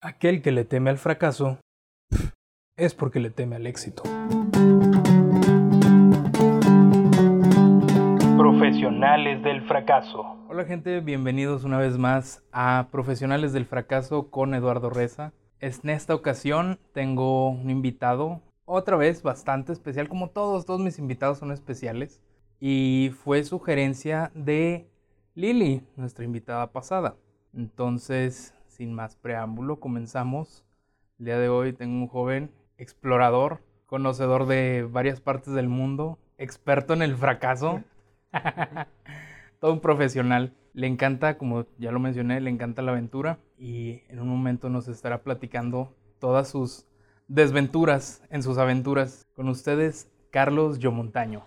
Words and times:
Aquel 0.00 0.42
que 0.42 0.52
le 0.52 0.64
teme 0.64 0.90
al 0.90 0.98
fracaso 0.98 1.58
es 2.76 2.94
porque 2.94 3.18
le 3.18 3.30
teme 3.30 3.56
al 3.56 3.66
éxito. 3.66 4.04
Profesionales 8.36 9.42
del 9.42 9.60
fracaso. 9.66 10.36
Hola 10.48 10.66
gente, 10.66 11.00
bienvenidos 11.00 11.64
una 11.64 11.78
vez 11.78 11.98
más 11.98 12.44
a 12.52 12.86
Profesionales 12.92 13.52
del 13.52 13.66
fracaso 13.66 14.30
con 14.30 14.54
Eduardo 14.54 14.88
Reza. 14.88 15.32
En 15.58 15.90
esta 15.90 16.14
ocasión 16.14 16.78
tengo 16.92 17.48
un 17.48 17.68
invitado, 17.68 18.40
otra 18.66 18.96
vez 18.96 19.24
bastante 19.24 19.72
especial, 19.72 20.08
como 20.08 20.30
todos, 20.30 20.64
todos 20.64 20.78
mis 20.78 21.00
invitados 21.00 21.38
son 21.38 21.50
especiales. 21.50 22.22
Y 22.60 23.10
fue 23.24 23.42
sugerencia 23.42 24.30
de 24.36 24.88
Lili, 25.34 25.82
nuestra 25.96 26.24
invitada 26.24 26.70
pasada. 26.70 27.16
Entonces, 27.52 28.54
sin 28.78 28.94
más 28.94 29.16
preámbulo, 29.16 29.80
comenzamos. 29.80 30.64
El 31.18 31.26
día 31.26 31.38
de 31.38 31.48
hoy 31.48 31.72
tengo 31.72 31.96
un 31.96 32.06
joven 32.06 32.52
explorador, 32.76 33.60
conocedor 33.86 34.46
de 34.46 34.86
varias 34.88 35.20
partes 35.20 35.52
del 35.52 35.68
mundo, 35.68 36.16
experto 36.38 36.94
en 36.94 37.02
el 37.02 37.16
fracaso, 37.16 37.82
todo 39.60 39.72
un 39.72 39.80
profesional. 39.80 40.54
Le 40.74 40.86
encanta, 40.86 41.38
como 41.38 41.66
ya 41.78 41.90
lo 41.90 41.98
mencioné, 41.98 42.40
le 42.40 42.50
encanta 42.50 42.82
la 42.82 42.92
aventura 42.92 43.40
y 43.58 44.02
en 44.08 44.20
un 44.20 44.28
momento 44.28 44.68
nos 44.68 44.86
estará 44.86 45.24
platicando 45.24 45.92
todas 46.20 46.48
sus 46.48 46.86
desventuras 47.26 48.22
en 48.30 48.44
sus 48.44 48.58
aventuras. 48.58 49.26
Con 49.34 49.48
ustedes, 49.48 50.08
Carlos 50.30 50.78
Yomontaño. 50.78 51.42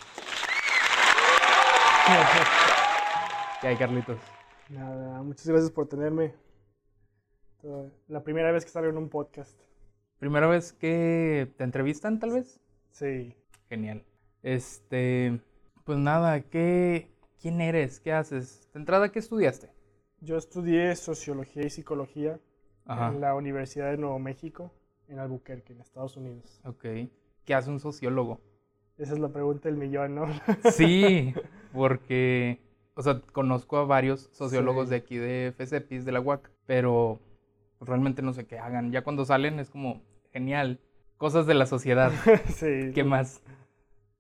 ¿Qué 3.61 3.67
hay, 3.67 3.77
Carlitos? 3.77 4.17
Nada, 4.67 5.23
muchas 5.23 5.47
gracias 5.47 5.71
por 5.71 5.87
tenerme. 5.87 6.33
La 8.07 8.23
primera 8.23 8.51
vez 8.51 8.65
que 8.65 8.71
salgo 8.71 8.89
en 8.89 8.97
un 8.97 9.09
podcast. 9.09 9.59
¿Primera 10.19 10.47
vez 10.47 10.73
que 10.73 11.51
te 11.57 11.63
entrevistan, 11.63 12.19
tal 12.19 12.31
vez? 12.31 12.59
Sí. 12.91 13.35
Genial. 13.69 14.03
Este, 14.43 15.39
pues 15.83 15.97
nada, 15.97 16.41
¿qué, 16.41 17.11
¿quién 17.39 17.61
eres? 17.61 17.99
¿Qué 17.99 18.13
haces? 18.13 18.69
¿De 18.73 18.79
entrada 18.79 19.11
qué 19.11 19.19
estudiaste? 19.19 19.69
Yo 20.19 20.37
estudié 20.37 20.95
Sociología 20.95 21.65
y 21.65 21.69
Psicología 21.69 22.39
en 22.87 23.21
la 23.21 23.35
Universidad 23.35 23.91
de 23.91 23.97
Nuevo 23.97 24.19
México, 24.19 24.71
en 25.07 25.19
Albuquerque, 25.19 25.73
en 25.73 25.81
Estados 25.81 26.17
Unidos. 26.17 26.61
Ok. 26.65 26.85
¿Qué 27.45 27.55
hace 27.55 27.69
un 27.69 27.79
sociólogo? 27.79 28.41
Esa 28.97 29.13
es 29.13 29.19
la 29.19 29.29
pregunta 29.29 29.69
del 29.69 29.77
millón, 29.77 30.15
¿no? 30.15 30.27
Sí, 30.71 31.33
porque, 31.73 32.59
o 32.95 33.01
sea, 33.01 33.21
conozco 33.33 33.77
a 33.77 33.85
varios 33.85 34.29
sociólogos 34.31 34.89
de 34.89 34.97
aquí 34.97 35.17
de 35.17 35.53
FCPIS, 35.57 36.05
de 36.05 36.11
la 36.11 36.21
UAC, 36.21 36.51
pero 36.65 37.19
realmente 37.89 38.21
no 38.21 38.33
sé 38.33 38.45
qué 38.45 38.59
hagan. 38.59 38.91
Ya 38.91 39.03
cuando 39.03 39.25
salen 39.25 39.59
es 39.59 39.69
como, 39.69 40.01
genial, 40.31 40.79
cosas 41.17 41.45
de 41.45 41.53
la 41.53 41.65
sociedad. 41.65 42.11
sí. 42.47 42.91
¿Qué 42.93 43.03
más? 43.03 43.41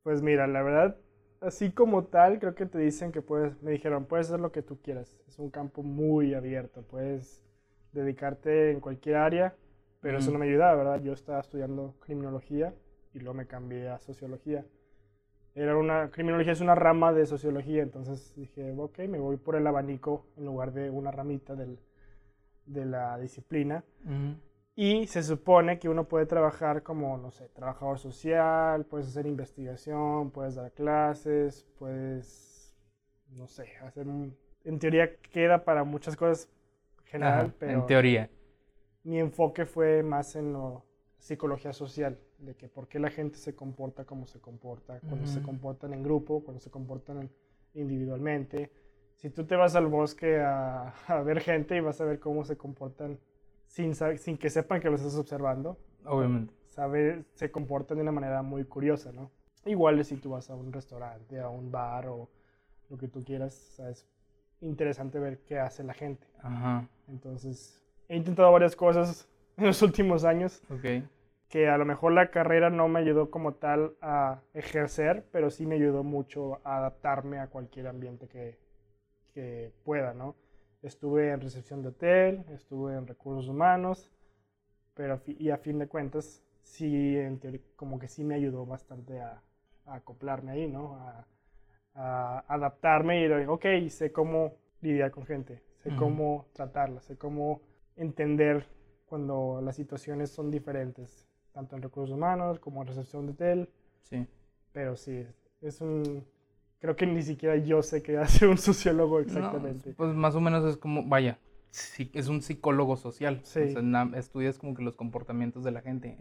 Pues 0.03 0.21
mira, 0.21 0.47
la 0.47 0.63
verdad, 0.63 0.97
así 1.41 1.71
como 1.71 2.05
tal, 2.05 2.39
creo 2.39 2.55
que 2.55 2.65
te 2.65 2.79
dicen 2.79 3.11
que 3.11 3.21
puedes, 3.21 3.61
me 3.61 3.71
dijeron, 3.71 4.05
puedes 4.05 4.27
hacer 4.27 4.39
lo 4.39 4.51
que 4.51 4.61
tú 4.61 4.79
quieras. 4.81 5.17
Es 5.27 5.37
un 5.39 5.49
campo 5.49 5.83
muy 5.83 6.33
abierto, 6.33 6.83
puedes 6.83 7.43
dedicarte 7.91 8.71
en 8.71 8.79
cualquier 8.79 9.17
área, 9.17 9.55
pero 9.99 10.17
eso 10.17 10.31
no 10.31 10.39
me 10.39 10.47
ayudaba, 10.47 10.75
¿verdad? 10.75 11.01
Yo 11.03 11.13
estaba 11.13 11.39
estudiando 11.39 11.95
criminología 11.99 12.73
y 13.13 13.19
luego 13.19 13.35
me 13.35 13.45
cambié 13.45 13.89
a 13.89 13.99
sociología. 13.99 14.65
Era 15.53 15.75
una, 15.75 16.09
criminología 16.09 16.53
es 16.53 16.61
una 16.61 16.75
rama 16.75 17.11
de 17.11 17.25
sociología, 17.25 17.83
entonces 17.83 18.33
dije, 18.35 18.73
ok, 18.77 18.99
me 19.09 19.19
voy 19.19 19.37
por 19.37 19.55
el 19.55 19.67
abanico 19.67 20.25
en 20.37 20.45
lugar 20.45 20.71
de 20.71 20.89
una 20.89 21.11
ramita 21.11 21.55
del, 21.55 21.77
de 22.71 22.85
la 22.85 23.17
disciplina. 23.17 23.83
Y 24.75 25.05
se 25.07 25.21
supone 25.21 25.79
que 25.79 25.89
uno 25.89 26.07
puede 26.07 26.25
trabajar 26.25 26.81
como, 26.81 27.17
no 27.17 27.29
sé, 27.29 27.49
trabajador 27.49 27.99
social, 27.99 28.85
puedes 28.85 29.07
hacer 29.07 29.25
investigación, 29.27 30.31
puedes 30.31 30.55
dar 30.55 30.71
clases, 30.71 31.67
puedes, 31.77 32.75
no 33.29 33.47
sé, 33.47 33.65
hacer 33.83 34.07
un... 34.07 34.35
En 34.63 34.79
teoría 34.79 35.17
queda 35.17 35.65
para 35.65 35.83
muchas 35.83 36.15
cosas 36.15 36.49
general, 37.05 37.53
pero... 37.59 37.73
En 37.73 37.85
teoría. 37.85 38.29
Mi 39.03 39.19
enfoque 39.19 39.65
fue 39.65 40.03
más 40.03 40.35
en 40.35 40.53
lo 40.53 40.85
psicología 41.17 41.73
social, 41.73 42.17
de 42.39 42.55
que 42.55 42.67
por 42.67 42.87
qué 42.87 42.97
la 42.97 43.11
gente 43.11 43.37
se 43.37 43.53
comporta 43.53 44.05
como 44.05 44.25
se 44.25 44.39
comporta, 44.39 44.99
cuando 45.01 45.27
se 45.27 45.41
comportan 45.41 45.93
en 45.93 46.01
grupo, 46.01 46.43
cuando 46.43 46.59
se 46.59 46.71
comportan 46.71 47.29
individualmente. 47.73 48.71
Si 49.21 49.29
tú 49.29 49.45
te 49.45 49.55
vas 49.55 49.75
al 49.75 49.85
bosque 49.85 50.39
a, 50.39 50.95
a, 51.05 51.21
ver 51.21 51.41
gente 51.41 51.75
y 51.75 51.79
vas 51.79 52.01
a 52.01 52.05
ver 52.05 52.19
cómo 52.19 52.43
se 52.43 52.57
comportan 52.57 53.19
sin, 53.67 53.93
sin 53.93 54.35
que 54.39 54.49
sepan 54.49 54.81
que 54.81 54.89
los 54.89 54.99
estás 54.99 55.15
observando, 55.15 55.77
obviamente, 56.05 56.55
sabe, 56.65 57.23
se 57.35 57.51
comportan 57.51 57.97
de 57.97 58.01
una 58.01 58.11
manera 58.11 58.41
muy 58.41 58.65
curiosa, 58.65 59.11
¿no? 59.11 59.29
Igual 59.63 60.03
si 60.05 60.17
tú 60.17 60.31
vas 60.31 60.49
a 60.49 60.55
un 60.55 60.73
restaurante, 60.73 61.39
a 61.39 61.49
un 61.49 61.71
bar 61.71 62.07
o 62.07 62.29
lo 62.89 62.97
que 62.97 63.07
tú 63.07 63.23
quieras, 63.23 63.79
es 63.91 64.07
interesante 64.59 65.19
ver 65.19 65.37
qué 65.45 65.59
hace 65.59 65.83
la 65.83 65.93
gente. 65.93 66.25
Ajá. 66.41 66.89
Entonces, 67.07 67.79
he 68.09 68.17
intentado 68.17 68.51
varias 68.51 68.75
cosas 68.75 69.29
en 69.57 69.67
los 69.67 69.83
últimos 69.83 70.25
años. 70.25 70.63
Okay. 70.79 71.07
Que 71.47 71.69
a 71.69 71.77
lo 71.77 71.85
mejor 71.85 72.13
la 72.13 72.31
carrera 72.31 72.71
no 72.71 72.87
me 72.87 72.99
ayudó 72.99 73.29
como 73.29 73.53
tal 73.53 73.93
a 74.01 74.41
ejercer, 74.55 75.27
pero 75.31 75.51
sí 75.51 75.67
me 75.67 75.75
ayudó 75.75 76.03
mucho 76.03 76.59
a 76.63 76.77
adaptarme 76.77 77.37
a 77.37 77.47
cualquier 77.47 77.85
ambiente 77.87 78.27
que, 78.27 78.57
que 79.33 79.73
pueda, 79.83 80.13
¿no? 80.13 80.35
Estuve 80.81 81.31
en 81.31 81.41
recepción 81.41 81.81
de 81.81 81.89
hotel, 81.89 82.45
estuve 82.49 82.95
en 82.95 83.07
recursos 83.07 83.47
humanos, 83.47 84.11
pero 84.93 85.21
y 85.25 85.49
a 85.49 85.57
fin 85.57 85.79
de 85.79 85.87
cuentas, 85.87 86.43
sí, 86.63 87.17
en 87.17 87.39
como 87.75 87.99
que 87.99 88.07
sí 88.07 88.23
me 88.23 88.35
ayudó 88.35 88.65
bastante 88.65 89.19
a, 89.21 89.41
a 89.85 89.95
acoplarme 89.95 90.51
ahí, 90.51 90.67
¿no? 90.67 90.95
A, 90.95 91.27
a, 91.95 92.45
adaptarme 92.47 93.21
y 93.21 93.27
decir, 93.27 93.47
ok, 93.47 93.65
sé 93.89 94.11
cómo 94.11 94.55
lidiar 94.81 95.11
con 95.11 95.25
gente, 95.25 95.61
sé 95.77 95.95
cómo 95.95 96.47
tratarla, 96.53 97.01
sé 97.01 97.17
cómo 97.17 97.61
entender 97.95 98.65
cuando 99.05 99.59
las 99.61 99.75
situaciones 99.75 100.31
son 100.31 100.49
diferentes, 100.49 101.27
tanto 101.51 101.75
en 101.75 101.81
recursos 101.81 102.15
humanos 102.15 102.59
como 102.59 102.81
en 102.81 102.87
recepción 102.87 103.25
de 103.25 103.33
hotel. 103.33 103.69
Sí. 104.03 104.25
Pero 104.71 104.95
sí, 104.95 105.27
es 105.61 105.81
un... 105.81 106.25
Creo 106.81 106.95
que 106.95 107.05
ni 107.05 107.21
siquiera 107.21 107.55
yo 107.55 107.81
sé 107.83 108.01
qué 108.01 108.17
hace 108.17 108.47
un 108.47 108.57
sociólogo 108.57 109.19
exactamente. 109.19 109.93
pues 109.93 110.13
más 110.15 110.35
o 110.35 110.41
menos 110.41 110.65
es 110.65 110.77
como, 110.77 111.07
vaya, 111.07 111.39
sí, 111.69 112.09
es 112.13 112.27
un 112.27 112.41
psicólogo 112.41 112.97
social. 112.97 113.39
Sí. 113.43 113.73
Estudias 114.15 114.57
como 114.57 114.73
que 114.73 114.83
los 114.83 114.95
comportamientos 114.95 115.63
de 115.63 115.71
la 115.71 115.81
gente 115.81 116.17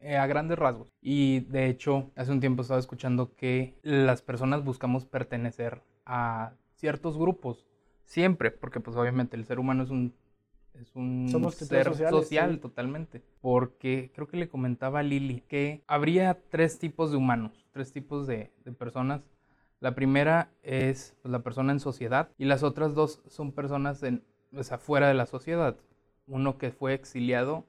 eh, 0.00 0.16
a 0.16 0.26
grandes 0.26 0.58
rasgos. 0.58 0.88
Y 1.02 1.40
de 1.40 1.66
hecho, 1.66 2.12
hace 2.14 2.32
un 2.32 2.40
tiempo 2.40 2.62
estaba 2.62 2.80
escuchando 2.80 3.34
que 3.34 3.74
las 3.82 4.22
personas 4.22 4.64
buscamos 4.64 5.04
pertenecer 5.04 5.82
a 6.06 6.54
ciertos 6.76 7.18
grupos. 7.18 7.66
Siempre, 8.04 8.50
porque 8.50 8.80
pues 8.80 8.96
obviamente 8.96 9.36
el 9.36 9.46
ser 9.46 9.58
humano 9.58 9.82
es 9.82 9.90
un 9.90 10.14
es 10.74 10.94
un 10.96 11.28
ser 11.52 11.94
social 11.94 12.60
totalmente. 12.60 13.22
Porque 13.40 14.10
creo 14.14 14.26
que 14.28 14.36
le 14.36 14.48
comentaba 14.48 15.00
a 15.00 15.02
Lili 15.02 15.42
que 15.48 15.82
habría 15.86 16.40
tres 16.50 16.78
tipos 16.78 17.10
de 17.10 17.16
humanos, 17.16 17.66
tres 17.72 17.92
tipos 17.92 18.26
de, 18.26 18.52
personas. 18.78 19.22
La 19.84 19.94
primera 19.94 20.48
es 20.62 21.14
pues, 21.20 21.30
la 21.30 21.40
persona 21.40 21.70
en 21.70 21.78
sociedad 21.78 22.30
y 22.38 22.46
las 22.46 22.62
otras 22.62 22.94
dos 22.94 23.20
son 23.26 23.52
personas 23.52 24.02
en, 24.02 24.24
fuera 24.78 25.08
de 25.08 25.12
la 25.12 25.26
sociedad. 25.26 25.76
Uno 26.26 26.56
que 26.56 26.70
fue 26.70 26.94
exiliado 26.94 27.66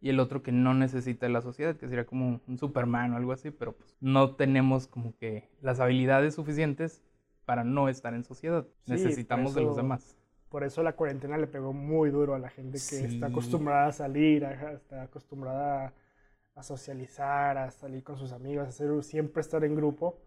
y 0.00 0.10
el 0.10 0.20
otro 0.20 0.44
que 0.44 0.52
no 0.52 0.74
necesita 0.74 1.26
de 1.26 1.32
la 1.32 1.42
sociedad, 1.42 1.74
que 1.74 1.88
sería 1.88 2.06
como 2.06 2.40
un 2.46 2.56
Superman 2.56 3.14
o 3.14 3.16
algo 3.16 3.32
así, 3.32 3.50
pero 3.50 3.72
pues 3.72 3.96
no 4.00 4.36
tenemos 4.36 4.86
como 4.86 5.16
que 5.18 5.48
las 5.60 5.80
habilidades 5.80 6.36
suficientes 6.36 7.02
para 7.44 7.64
no 7.64 7.88
estar 7.88 8.14
en 8.14 8.22
sociedad. 8.22 8.64
Necesitamos 8.86 9.52
de 9.56 9.62
los 9.62 9.74
demás 9.74 10.16
por 10.48 10.64
eso 10.64 10.82
la 10.82 10.94
cuarentena 10.94 11.36
le 11.36 11.46
pegó 11.46 11.72
muy 11.72 12.10
duro 12.10 12.34
a 12.34 12.38
la 12.38 12.48
gente 12.48 12.78
que 12.88 13.04
está 13.04 13.26
acostumbrada 13.26 13.88
a 13.88 13.92
salir, 13.92 14.44
está 14.44 15.02
acostumbrada 15.02 15.86
a, 15.86 15.92
socializar, 16.62 17.58
a 17.58 17.70
salir 17.70 18.02
con 18.02 18.16
sus 18.16 18.32
amigos, 18.32 18.66
a 18.66 18.68
hacer, 18.68 19.02
siempre 19.02 19.40
estar 19.40 19.62
en 19.64 19.74
grupo. 19.74 20.18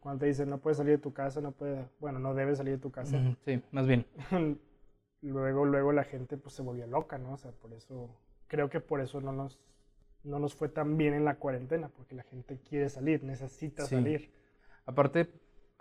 Cuando 0.00 0.20
te 0.20 0.26
dicen 0.26 0.50
no 0.50 0.58
puedes 0.58 0.78
salir 0.78 0.96
de 0.96 1.02
tu 1.02 1.12
casa, 1.12 1.40
no 1.40 1.52
puedes, 1.52 1.86
bueno, 2.00 2.18
no 2.18 2.34
debes 2.34 2.58
salir 2.58 2.74
de 2.74 2.80
tu 2.80 2.90
casa. 2.90 3.18
Sí, 3.44 3.62
más 3.70 3.86
bien. 3.86 4.04
luego, 5.22 5.64
luego 5.64 5.92
la 5.92 6.04
gente 6.04 6.36
pues 6.36 6.54
se 6.54 6.62
volvió 6.62 6.86
loca, 6.86 7.18
¿no? 7.18 7.34
O 7.34 7.36
sea, 7.36 7.52
por 7.52 7.72
eso, 7.72 8.10
creo 8.46 8.68
que 8.68 8.80
por 8.80 9.00
eso 9.00 9.20
no 9.20 9.32
nos, 9.32 9.60
no 10.24 10.38
nos 10.38 10.54
fue 10.54 10.68
tan 10.68 10.96
bien 10.96 11.14
en 11.14 11.24
la 11.24 11.36
cuarentena, 11.36 11.88
porque 11.88 12.14
la 12.14 12.22
gente 12.24 12.58
quiere 12.68 12.88
salir, 12.88 13.22
necesita 13.22 13.86
salir. 13.86 14.30
Aparte, 14.86 15.30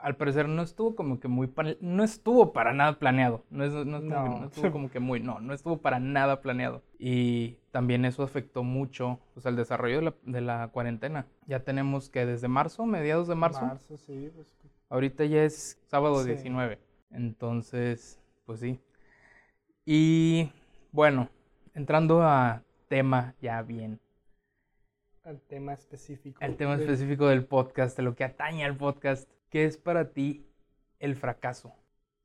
al 0.01 0.15
parecer 0.15 0.47
no 0.47 0.61
estuvo 0.61 0.95
como 0.95 1.19
que 1.19 1.27
muy, 1.27 1.51
no 1.81 2.03
estuvo 2.03 2.53
para 2.53 2.73
nada 2.73 2.99
planeado, 2.99 3.43
no, 3.49 3.65
es, 3.65 3.73
no, 3.73 4.45
estuvo 4.45 4.71
como 4.71 4.89
que 4.89 4.99
muy, 4.99 5.19
no, 5.19 5.39
no 5.41 5.53
estuvo 5.53 5.77
para 5.77 5.99
nada 5.99 6.41
planeado. 6.41 6.83
Y 6.97 7.57
también 7.71 8.05
eso 8.05 8.23
afectó 8.23 8.63
mucho 8.63 9.19
pues, 9.33 9.45
al 9.45 9.55
desarrollo 9.55 10.15
de 10.23 10.41
la, 10.41 10.69
cuarentena. 10.69 11.27
Ya 11.47 11.63
tenemos 11.63 12.09
que 12.09 12.25
desde 12.25 12.47
marzo, 12.47 12.85
mediados 12.85 13.27
de 13.27 13.35
marzo. 13.35 13.61
Marzo, 13.61 13.97
sí. 13.97 14.31
Pues, 14.33 14.47
ahorita 14.89 15.25
ya 15.25 15.43
es 15.43 15.81
sábado 15.87 16.23
19, 16.23 16.79
entonces, 17.11 18.21
pues 18.45 18.61
sí. 18.61 18.79
Y 19.85 20.51
bueno, 20.91 21.29
entrando 21.73 22.23
a 22.23 22.63
tema 22.87 23.35
ya 23.41 23.61
bien. 23.63 23.99
Al 25.23 25.41
tema 25.41 25.73
específico. 25.73 26.39
El 26.41 26.55
tema 26.55 26.75
específico 26.75 27.27
del 27.27 27.45
podcast, 27.45 27.97
de 27.97 28.03
lo 28.03 28.15
que 28.15 28.23
atañe 28.23 28.63
al 28.63 28.77
podcast. 28.77 29.29
¿Qué 29.49 29.65
es 29.65 29.77
para 29.77 30.13
ti 30.13 30.47
el 30.99 31.15
fracaso? 31.15 31.73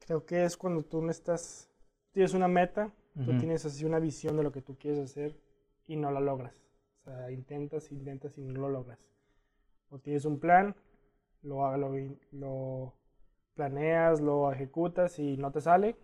Creo 0.01 0.27
que 0.27 0.45
es 0.45 0.57
cuando 0.57 0.83
tú 0.83 1.01
no 1.01 1.11
estás, 1.11 1.71
tienes 2.13 2.35
una 2.35 2.49
meta, 2.49 2.93
tú 3.25 3.39
tienes 3.39 3.65
así 3.65 3.85
una 3.85 3.99
visión 3.99 4.37
de 4.37 4.43
lo 4.43 4.53
que 4.53 4.61
tú 4.61 4.77
quieres 4.77 5.01
hacer 5.01 5.39
y 5.87 5.97
no 5.97 6.11
la 6.11 6.21
logras. 6.21 6.55
O 7.01 7.05
sea, 7.05 7.31
intentas, 7.31 7.91
intentas 7.93 8.37
y 8.37 8.43
no 8.43 8.61
lo 8.61 8.69
logras. 8.69 9.07
O 9.89 9.99
tienes 9.99 10.25
un 10.25 10.39
plan, 10.39 10.75
lo, 11.43 11.77
lo, 11.77 11.93
lo 12.33 12.95
planeas, 13.55 14.21
lo 14.21 14.53
ejecutas 14.53 15.19
y 15.19 15.37
no 15.37 15.53
te 15.53 15.61
sale. 15.61 15.97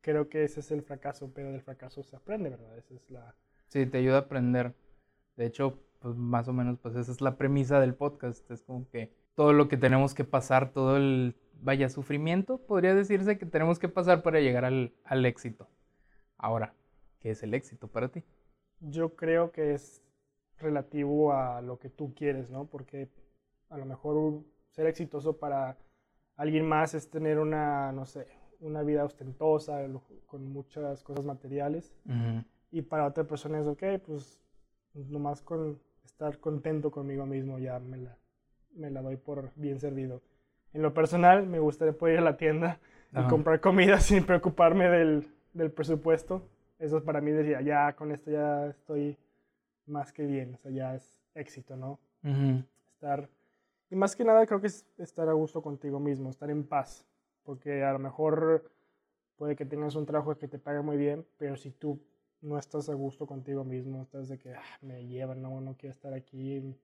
Creo 0.00 0.28
que 0.28 0.44
ese 0.44 0.60
es 0.60 0.70
el 0.70 0.82
fracaso, 0.82 1.32
pero 1.34 1.50
del 1.50 1.62
fracaso 1.62 2.02
se 2.02 2.16
aprende, 2.16 2.50
¿verdad? 2.50 2.78
Esa 2.78 2.94
es 2.94 3.10
la... 3.10 3.34
Sí, 3.66 3.84
te 3.86 3.98
ayuda 3.98 4.16
a 4.16 4.20
aprender. 4.20 4.74
De 5.36 5.46
hecho, 5.46 5.82
pues 5.98 6.14
más 6.14 6.46
o 6.48 6.52
menos, 6.52 6.78
pues 6.78 6.94
esa 6.94 7.10
es 7.10 7.20
la 7.20 7.36
premisa 7.36 7.80
del 7.80 7.94
podcast. 7.94 8.48
Es 8.50 8.62
como 8.62 8.88
que 8.88 9.12
todo 9.36 9.52
lo 9.52 9.68
que 9.68 9.76
tenemos 9.76 10.14
que 10.14 10.24
pasar, 10.24 10.72
todo 10.72 10.96
el, 10.96 11.36
vaya, 11.60 11.88
sufrimiento, 11.88 12.58
podría 12.58 12.94
decirse 12.94 13.38
que 13.38 13.46
tenemos 13.46 13.78
que 13.78 13.88
pasar 13.88 14.22
para 14.22 14.40
llegar 14.40 14.64
al, 14.64 14.94
al 15.04 15.24
éxito. 15.26 15.68
Ahora, 16.38 16.74
¿qué 17.20 17.30
es 17.30 17.42
el 17.42 17.54
éxito 17.54 17.86
para 17.86 18.08
ti? 18.08 18.24
Yo 18.80 19.14
creo 19.14 19.52
que 19.52 19.74
es 19.74 20.02
relativo 20.58 21.32
a 21.32 21.60
lo 21.60 21.78
que 21.78 21.90
tú 21.90 22.14
quieres, 22.14 22.50
¿no? 22.50 22.64
Porque 22.64 23.10
a 23.68 23.76
lo 23.76 23.84
mejor 23.84 24.42
ser 24.70 24.86
exitoso 24.86 25.38
para 25.38 25.76
alguien 26.36 26.66
más 26.66 26.94
es 26.94 27.10
tener 27.10 27.38
una, 27.38 27.92
no 27.92 28.06
sé, 28.06 28.26
una 28.60 28.82
vida 28.82 29.04
ostentosa, 29.04 29.86
con 30.26 30.50
muchas 30.50 31.02
cosas 31.02 31.26
materiales. 31.26 31.94
Y 32.70 32.82
para 32.82 33.06
otra 33.06 33.24
persona 33.24 33.60
es, 33.60 33.66
ok, 33.66 33.82
pues 34.04 34.40
nomás 34.94 35.42
con 35.42 35.78
estar 36.06 36.38
contento 36.40 36.90
conmigo 36.90 37.26
mismo 37.26 37.58
ya 37.58 37.78
me 37.78 37.98
la, 37.98 38.16
me 38.76 38.90
la 38.90 39.02
doy 39.02 39.16
por 39.16 39.50
bien 39.56 39.80
servido. 39.80 40.22
En 40.72 40.82
lo 40.82 40.92
personal, 40.94 41.46
me 41.46 41.58
gustaría 41.58 41.96
poder 41.96 42.14
ir 42.14 42.20
a 42.20 42.24
la 42.24 42.36
tienda 42.36 42.78
y 43.12 43.26
comprar 43.28 43.60
comida 43.60 44.00
sin 44.00 44.24
preocuparme 44.24 44.88
del, 44.88 45.26
del 45.54 45.70
presupuesto. 45.70 46.42
Eso 46.78 47.02
para 47.02 47.20
mí 47.20 47.30
decía, 47.30 47.62
ya 47.62 47.94
con 47.94 48.12
esto 48.12 48.30
ya 48.30 48.66
estoy 48.66 49.16
más 49.86 50.12
que 50.12 50.26
bien, 50.26 50.54
o 50.54 50.58
sea, 50.58 50.70
ya 50.70 50.94
es 50.94 51.22
éxito, 51.34 51.76
¿no? 51.76 51.98
Estar, 52.92 53.28
y 53.88 53.96
más 53.96 54.16
que 54.16 54.24
nada 54.24 54.44
creo 54.46 54.60
que 54.60 54.66
es 54.66 54.84
estar 54.98 55.28
a 55.28 55.32
gusto 55.32 55.62
contigo 55.62 56.00
mismo, 56.00 56.28
estar 56.28 56.50
en 56.50 56.64
paz, 56.64 57.06
porque 57.44 57.84
a 57.84 57.92
lo 57.92 57.98
mejor 57.98 58.70
puede 59.36 59.54
que 59.54 59.64
tengas 59.64 59.94
un 59.94 60.06
trabajo 60.06 60.36
que 60.36 60.48
te 60.48 60.58
pague 60.58 60.80
muy 60.80 60.96
bien, 60.96 61.24
pero 61.38 61.56
si 61.56 61.70
tú 61.70 62.00
no 62.40 62.58
estás 62.58 62.88
a 62.88 62.94
gusto 62.94 63.26
contigo 63.26 63.64
mismo, 63.64 64.02
estás 64.02 64.28
de 64.28 64.38
que 64.38 64.54
ah, 64.54 64.62
me 64.82 65.06
llevan, 65.06 65.40
no, 65.40 65.60
no 65.60 65.76
quiero 65.76 65.92
estar 65.94 66.12
aquí, 66.12 66.74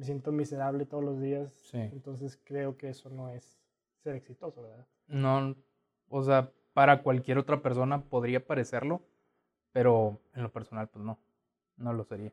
me 0.00 0.06
siento 0.06 0.32
miserable 0.32 0.86
todos 0.86 1.04
los 1.04 1.20
días, 1.20 1.52
entonces 1.74 2.40
creo 2.42 2.78
que 2.78 2.88
eso 2.88 3.10
no 3.10 3.28
es 3.28 3.60
ser 4.02 4.16
exitoso, 4.16 4.62
¿verdad? 4.62 4.86
No, 5.06 5.54
o 6.08 6.22
sea, 6.22 6.50
para 6.72 7.02
cualquier 7.02 7.36
otra 7.36 7.60
persona 7.60 8.00
podría 8.00 8.46
parecerlo, 8.46 9.02
pero 9.72 10.18
en 10.34 10.42
lo 10.42 10.50
personal 10.50 10.88
pues 10.88 11.04
no, 11.04 11.18
no 11.76 11.92
lo 11.92 12.04
sería. 12.04 12.32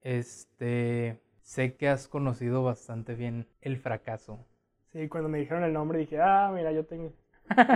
Este, 0.00 1.20
sé 1.42 1.76
que 1.76 1.88
has 1.88 2.08
conocido 2.08 2.64
bastante 2.64 3.14
bien 3.14 3.46
el 3.60 3.76
fracaso. 3.76 4.44
Sí, 4.90 5.06
cuando 5.06 5.28
me 5.28 5.38
dijeron 5.38 5.62
el 5.62 5.72
nombre 5.72 6.00
dije, 6.00 6.20
ah, 6.20 6.50
mira, 6.52 6.72
yo 6.72 6.86
tengo... 6.86 7.12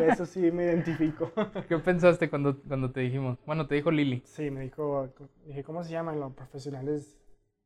Eso 0.08 0.26
sí 0.26 0.50
me 0.50 0.64
identifico. 0.64 1.30
¿Qué 1.68 1.78
pensaste 1.78 2.28
cuando, 2.28 2.60
cuando 2.62 2.90
te 2.90 2.98
dijimos? 2.98 3.38
Bueno, 3.46 3.68
te 3.68 3.76
dijo 3.76 3.92
Lili. 3.92 4.22
Sí, 4.24 4.50
me 4.50 4.62
dijo, 4.62 5.08
dije, 5.46 5.62
¿cómo 5.62 5.84
se 5.84 5.92
llaman 5.92 6.18
los 6.18 6.32
profesionales 6.32 7.19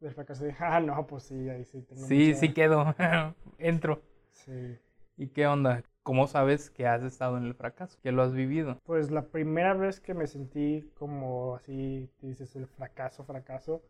del 0.05 0.15
fracaso? 0.15 0.45
Dije, 0.45 0.59
ah, 0.65 0.81
no, 0.81 1.07
pues 1.07 1.25
sí, 1.25 1.49
ahí 1.49 1.65
sí 1.65 1.83
tengo 1.83 2.07
Sí, 2.07 2.35
sí 2.35 2.53
quedo, 2.53 2.95
entro. 3.59 4.03
Sí. 4.33 4.79
¿Y 5.17 5.29
qué 5.29 5.47
onda? 5.47 5.83
¿Cómo 6.03 6.27
sabes 6.27 6.71
que 6.71 6.87
has 6.87 7.03
estado 7.03 7.39
en 7.39 7.45
el 7.45 7.55
fracaso? 7.55 7.99
¿Que 8.03 8.13
lo 8.13 8.23
has 8.23 8.35
vivido? 8.35 8.79
Pues 8.85 9.11
la 9.11 9.23
primera 9.23 9.73
vez 9.73 10.01
que 10.01 10.13
me 10.13 10.27
sentí 10.27 10.91
como 10.99 11.55
así, 11.57 12.11
dices, 12.21 12.55
el 12.57 12.67
fracaso, 12.67 13.25
fracaso. 13.25 13.83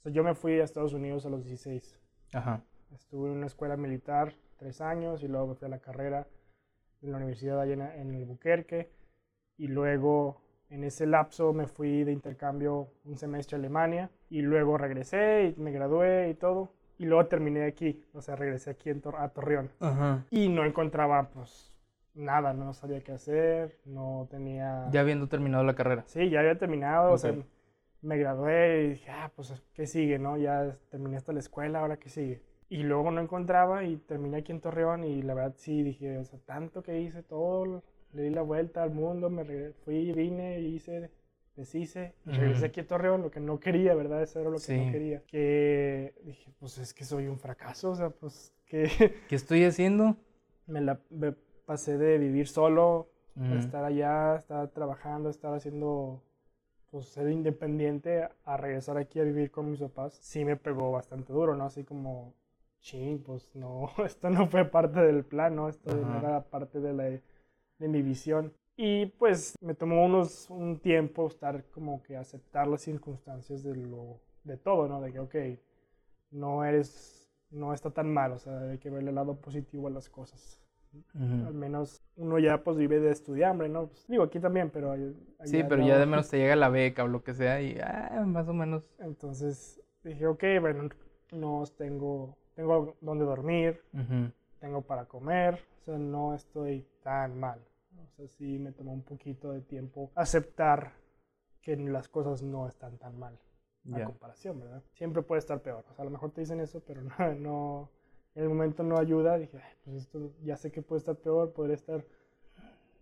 O 0.00 0.02
sea, 0.02 0.12
yo 0.12 0.24
me 0.24 0.34
fui 0.34 0.58
a 0.58 0.64
Estados 0.64 0.94
Unidos 0.94 1.24
a 1.26 1.28
los 1.28 1.44
16. 1.44 2.00
Ajá. 2.32 2.64
Estuve 2.92 3.28
en 3.28 3.36
una 3.36 3.46
escuela 3.46 3.76
militar 3.76 4.34
tres 4.56 4.80
años 4.80 5.22
y 5.22 5.28
luego 5.28 5.48
me 5.48 5.54
fui 5.54 5.66
a 5.66 5.70
la 5.70 5.78
carrera 5.78 6.26
en 7.02 7.12
la 7.12 7.18
universidad 7.18 7.60
allá 7.60 7.94
en, 7.94 8.14
el 8.14 8.24
Buquerque. 8.24 8.90
Y 9.56 9.68
luego 9.68 10.40
en 10.70 10.84
ese 10.84 11.06
lapso 11.06 11.52
me 11.52 11.66
fui 11.66 12.04
de 12.04 12.12
intercambio 12.12 12.88
un 13.04 13.16
semestre 13.16 13.56
a 13.56 13.58
Alemania 13.58 14.10
y 14.30 14.42
luego 14.42 14.78
regresé 14.78 15.54
y 15.56 15.60
me 15.60 15.72
gradué 15.72 16.30
y 16.30 16.34
todo 16.34 16.72
y 16.98 17.06
luego 17.06 17.26
terminé 17.26 17.66
aquí, 17.66 18.04
o 18.12 18.20
sea, 18.20 18.36
regresé 18.36 18.70
aquí 18.70 18.90
en 18.90 19.02
a 19.16 19.28
Torreón. 19.28 19.70
Y 20.30 20.48
no 20.48 20.64
encontraba, 20.64 21.28
pues, 21.30 21.74
nada, 22.14 22.52
no 22.52 22.72
sabía 22.72 23.00
qué 23.00 23.12
hacer, 23.12 23.78
no 23.84 24.28
tenía... 24.30 24.88
Ya 24.90 25.00
habiendo 25.00 25.28
terminado 25.28 25.64
la 25.64 25.74
carrera. 25.74 26.04
Sí, 26.06 26.30
ya 26.30 26.40
había 26.40 26.58
terminado, 26.58 27.12
o 27.12 27.18
sea, 27.18 27.34
me 28.02 28.18
gradué 28.18 28.84
y 28.84 28.88
dije, 28.90 29.10
ah, 29.10 29.32
pues, 29.34 29.52
¿qué 29.72 29.86
sigue, 29.86 30.18
no? 30.18 30.36
Ya 30.36 30.76
terminé 30.90 31.16
hasta 31.16 31.32
la 31.32 31.40
escuela, 31.40 31.80
¿ahora 31.80 31.96
qué 31.96 32.08
sigue? 32.08 32.42
Y 32.68 32.82
luego 32.82 33.10
no 33.10 33.20
encontraba 33.20 33.84
y 33.84 33.96
terminé 33.96 34.38
aquí 34.38 34.52
en 34.52 34.60
Torreón 34.60 35.04
y 35.04 35.22
la 35.22 35.34
verdad 35.34 35.54
sí, 35.56 35.82
dije, 35.82 36.18
o 36.18 36.24
sea, 36.24 36.38
tanto 36.46 36.82
que 36.82 37.00
hice 37.00 37.22
todo, 37.22 37.82
le 38.14 38.22
di 38.22 38.30
la 38.30 38.42
vuelta 38.42 38.82
al 38.82 38.90
mundo, 38.90 39.28
me 39.28 39.44
fui, 39.84 40.12
vine, 40.12 40.60
hice 40.60 41.10
deshice 41.56 42.14
y 42.26 42.30
regresé 42.30 42.66
aquí 42.66 42.80
a 42.80 42.86
Torreón, 42.86 43.22
lo 43.22 43.30
que 43.30 43.40
no 43.40 43.60
quería, 43.60 43.94
¿verdad? 43.94 44.22
Eso 44.22 44.40
era 44.40 44.50
lo 44.50 44.58
que 44.58 44.76
no 44.76 44.92
quería. 44.92 45.22
Que 45.26 46.14
dije, 46.24 46.52
pues 46.58 46.78
es 46.78 46.92
que 46.92 47.04
soy 47.04 47.28
un 47.28 47.38
fracaso, 47.38 47.90
o 47.90 47.94
sea, 47.94 48.10
pues 48.10 48.52
¿qué, 48.66 48.88
¿Qué 49.28 49.34
estoy 49.34 49.64
haciendo? 49.64 50.16
Me 50.66 50.80
la 50.80 51.00
pasé 51.66 51.98
de 51.98 52.18
vivir 52.18 52.48
solo, 52.48 53.10
estar 53.58 53.84
allá, 53.84 54.36
estar 54.36 54.68
trabajando, 54.68 55.28
estar 55.28 55.52
haciendo, 55.54 56.22
pues 56.90 57.06
ser 57.06 57.28
independiente, 57.30 58.28
a 58.44 58.56
regresar 58.56 58.96
aquí 58.96 59.20
a 59.20 59.24
vivir 59.24 59.50
con 59.50 59.70
mis 59.70 59.80
papás, 59.80 60.14
sí 60.22 60.44
me 60.44 60.56
pegó 60.56 60.90
bastante 60.92 61.32
duro, 61.32 61.54
¿no? 61.56 61.64
Así 61.64 61.84
como, 61.84 62.34
ching, 62.80 63.22
pues 63.22 63.54
no, 63.54 63.90
esto 64.04 64.30
no 64.30 64.48
fue 64.48 64.64
parte 64.64 65.00
del 65.00 65.24
plan, 65.24 65.56
¿no? 65.56 65.68
Esto 65.68 65.94
no 65.94 66.18
era 66.18 66.44
parte 66.44 66.80
de, 66.80 66.92
la, 66.92 67.20
de 67.78 67.88
mi 67.88 68.02
visión. 68.02 68.52
Y 68.76 69.06
pues 69.06 69.56
me 69.60 69.74
tomó 69.74 70.04
unos, 70.04 70.50
un 70.50 70.80
tiempo 70.80 71.28
estar 71.28 71.64
como 71.70 72.02
que 72.02 72.16
aceptar 72.16 72.66
las 72.66 72.82
circunstancias 72.82 73.62
de, 73.62 73.76
lo, 73.76 74.20
de 74.42 74.56
todo, 74.56 74.88
¿no? 74.88 75.00
De 75.00 75.12
que, 75.12 75.20
ok, 75.20 75.34
no 76.32 76.64
eres, 76.64 77.30
no 77.50 77.72
está 77.72 77.90
tan 77.90 78.12
mal, 78.12 78.32
o 78.32 78.38
sea, 78.38 78.58
hay 78.58 78.78
que 78.78 78.90
ver 78.90 79.06
el 79.06 79.14
lado 79.14 79.36
positivo 79.40 79.86
a 79.86 79.90
las 79.90 80.08
cosas. 80.08 80.60
Al 81.14 81.54
menos 81.54 82.04
uno 82.16 82.38
ya 82.38 82.62
pues 82.62 82.76
vive 82.76 83.00
de 83.00 83.10
estudiambre, 83.10 83.68
¿no? 83.68 83.88
Pues, 83.88 84.06
digo, 84.06 84.22
aquí 84.22 84.38
también, 84.38 84.70
pero... 84.70 84.94
Sí, 85.44 85.64
pero 85.68 85.84
ya 85.84 85.98
de 85.98 86.06
menos 86.06 86.28
te 86.28 86.38
llega 86.38 86.54
la 86.54 86.68
beca 86.68 87.02
o 87.02 87.08
lo 87.08 87.24
que 87.24 87.34
sea 87.34 87.60
y 87.60 87.78
ah, 87.82 88.22
más 88.26 88.48
o 88.48 88.54
menos... 88.54 88.88
Entonces 89.00 89.80
dije, 90.04 90.26
ok, 90.26 90.44
bueno, 90.60 90.88
no 91.32 91.64
tengo, 91.76 92.36
tengo 92.54 92.96
donde 93.00 93.24
dormir, 93.24 93.82
tengo 94.64 94.80
para 94.80 95.04
comer, 95.04 95.62
o 95.82 95.84
sea, 95.84 95.98
no 95.98 96.34
estoy 96.34 96.86
tan 97.02 97.38
mal. 97.38 97.60
O 98.02 98.08
sea, 98.16 98.26
sí 98.28 98.58
me 98.58 98.72
tomó 98.72 98.94
un 98.94 99.02
poquito 99.02 99.52
de 99.52 99.60
tiempo 99.60 100.10
aceptar 100.14 100.94
que 101.60 101.76
las 101.76 102.08
cosas 102.08 102.42
no 102.42 102.66
están 102.66 102.96
tan 102.96 103.18
mal 103.18 103.38
a 103.92 104.04
comparación, 104.04 104.60
¿verdad? 104.60 104.82
Siempre 104.94 105.20
puede 105.20 105.40
estar 105.40 105.60
peor. 105.60 105.84
O 105.90 105.94
sea, 105.94 106.02
a 106.02 106.06
lo 106.06 106.10
mejor 106.10 106.30
te 106.30 106.40
dicen 106.40 106.60
eso, 106.60 106.82
pero 106.86 107.02
no, 107.18 107.34
no 107.34 107.90
en 108.34 108.42
el 108.44 108.48
momento 108.48 108.82
no 108.82 108.96
ayuda. 108.96 109.36
Dije, 109.36 109.60
pues 109.84 109.96
esto 109.96 110.32
ya 110.42 110.56
sé 110.56 110.72
que 110.72 110.80
puede 110.80 111.00
estar 111.00 111.16
peor, 111.16 111.52
podría 111.52 111.74
estar 111.74 112.02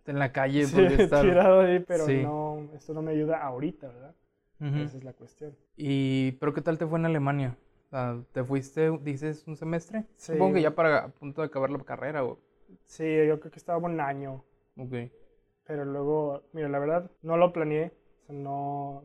en 0.06 0.18
la 0.18 0.32
calle, 0.32 0.64
sí, 0.66 0.82
estar 0.82 1.22
tirado 1.24 1.60
ahí, 1.60 1.78
pero 1.78 2.08
no, 2.08 2.70
esto 2.74 2.92
no 2.92 3.02
me 3.02 3.12
ayuda 3.12 3.40
ahorita, 3.40 3.86
¿verdad? 3.86 4.14
Esa 4.58 4.96
es 4.96 5.04
la 5.04 5.12
cuestión. 5.12 5.56
¿Y 5.76 6.32
pero 6.32 6.52
qué 6.52 6.60
tal 6.60 6.78
te 6.78 6.86
fue 6.86 6.98
en 6.98 7.06
Alemania? 7.06 7.56
¿Te 8.32 8.42
fuiste, 8.44 8.90
dices, 9.02 9.46
un 9.46 9.56
semestre? 9.56 10.06
Supongo 10.16 10.54
que 10.54 10.62
ya 10.62 10.74
para 10.74 11.04
a 11.04 11.08
punto 11.08 11.42
de 11.42 11.48
acabar 11.48 11.70
la 11.70 11.78
carrera 11.80 12.24
o... 12.24 12.38
Sí, 12.86 13.04
yo 13.26 13.38
creo 13.38 13.52
que 13.52 13.58
estaba 13.58 13.78
un 13.78 14.00
año 14.00 14.44
Ok. 14.76 14.92
Pero 15.64 15.84
luego, 15.84 16.42
mira, 16.52 16.68
la 16.68 16.78
verdad, 16.78 17.10
no 17.22 17.36
lo 17.36 17.52
planeé. 17.52 17.92
O 18.22 18.26
sea, 18.26 18.34
no. 18.34 19.04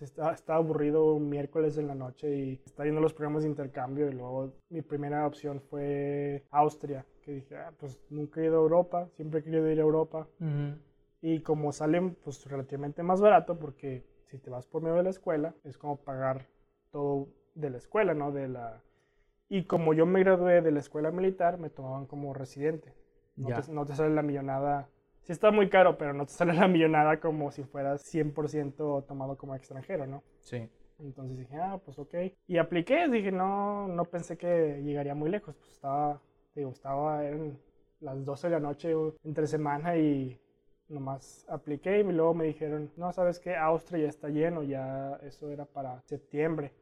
estaba, 0.00 0.32
estaba, 0.32 0.58
aburrido 0.58 1.14
un 1.14 1.28
miércoles 1.28 1.78
en 1.78 1.88
la 1.88 1.94
noche 1.94 2.34
y 2.34 2.60
estaba 2.64 2.84
viendo 2.84 3.00
los 3.00 3.14
programas 3.14 3.42
de 3.42 3.50
intercambio. 3.50 4.08
Y 4.08 4.12
luego 4.12 4.52
mi 4.68 4.82
primera 4.82 5.26
opción 5.26 5.60
fue 5.60 6.44
Austria. 6.50 7.04
Que 7.22 7.32
dije, 7.32 7.56
ah, 7.56 7.72
pues 7.78 8.00
nunca 8.10 8.40
he 8.40 8.46
ido 8.46 8.58
a 8.58 8.62
Europa, 8.62 9.08
siempre 9.14 9.40
he 9.40 9.42
querido 9.44 9.70
ir 9.70 9.78
a 9.78 9.82
Europa. 9.82 10.28
Y 11.20 11.40
como 11.40 11.70
salen, 11.72 12.16
pues 12.16 12.44
relativamente 12.46 13.04
más 13.04 13.20
barato, 13.20 13.56
porque 13.56 14.04
si 14.26 14.38
te 14.38 14.50
vas 14.50 14.66
por 14.66 14.82
medio 14.82 14.96
de 14.96 15.04
la 15.04 15.10
escuela, 15.10 15.54
es 15.62 15.78
como 15.78 15.98
pagar 15.98 16.48
todo 16.90 17.28
de 17.54 17.70
la 17.70 17.78
escuela, 17.78 18.14
¿no? 18.14 18.32
De 18.32 18.48
la... 18.48 18.82
Y 19.48 19.64
como 19.64 19.94
yo 19.94 20.06
me 20.06 20.20
gradué 20.20 20.62
de 20.62 20.72
la 20.72 20.80
escuela 20.80 21.10
militar, 21.10 21.58
me 21.58 21.70
tomaban 21.70 22.06
como 22.06 22.32
residente. 22.32 22.94
No, 23.36 23.86
te, 23.86 23.94
sale 23.94 24.14
la 24.14 24.22
millonada 24.22 24.88
sí 25.22 25.32
está 25.32 25.50
muy 25.50 25.68
caro, 25.68 25.96
pero 25.96 26.12
no 26.12 26.26
te 26.26 26.32
sale 26.32 26.52
la 26.52 26.68
millonada 26.68 27.20
como 27.20 27.50
si 27.50 27.64
fueras 27.64 28.02
100% 28.12 29.06
tomado 29.06 29.36
como 29.36 29.54
extranjero, 29.54 30.06
¿no? 30.06 30.22
Sí. 30.40 30.68
Entonces 30.98 31.38
dije, 31.38 31.56
ah, 31.56 31.80
pues 31.84 31.98
ok. 31.98 32.14
Y 32.46 32.58
apliqué, 32.58 33.08
dije, 33.08 33.32
no, 33.32 33.88
no 33.88 34.04
pensé 34.04 34.36
que 34.36 34.80
llegaría 34.84 35.14
muy 35.14 35.30
lejos. 35.30 35.56
Pues 35.56 35.72
estaba, 35.72 36.20
digo, 36.54 36.70
estaba 36.70 37.26
en 37.26 37.58
las 38.00 38.24
12 38.24 38.48
de 38.48 38.52
la 38.52 38.60
noche 38.60 38.94
entre 39.24 39.46
semana 39.46 39.96
y 39.96 40.38
nomás 40.88 41.46
apliqué 41.48 42.00
y 42.00 42.04
luego 42.04 42.34
me 42.34 42.44
dijeron, 42.44 42.90
no, 42.96 43.12
sabes 43.12 43.40
qué, 43.40 43.56
Austria 43.56 44.04
ya 44.04 44.08
está 44.08 44.28
lleno, 44.28 44.62
ya 44.62 45.18
eso 45.22 45.50
era 45.50 45.64
para 45.64 46.02
septiembre, 46.02 46.72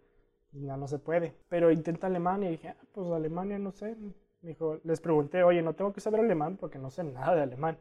ya 0.52 0.76
no 0.76 0.86
se 0.86 0.98
puede. 0.98 1.34
Pero 1.48 1.70
intenta 1.70 2.06
Alemania 2.06 2.48
y 2.48 2.52
dije, 2.52 2.68
ah, 2.68 2.76
pues 2.92 3.10
Alemania 3.10 3.58
no 3.58 3.72
sé. 3.72 3.96
Me 4.42 4.50
dijo, 4.50 4.78
les 4.84 5.00
pregunté, 5.00 5.42
oye, 5.42 5.60
no 5.60 5.74
tengo 5.74 5.92
que 5.92 6.00
saber 6.00 6.20
alemán 6.20 6.56
porque 6.56 6.78
no 6.78 6.88
sé 6.90 7.04
nada 7.04 7.34
de 7.34 7.42
alemán. 7.42 7.76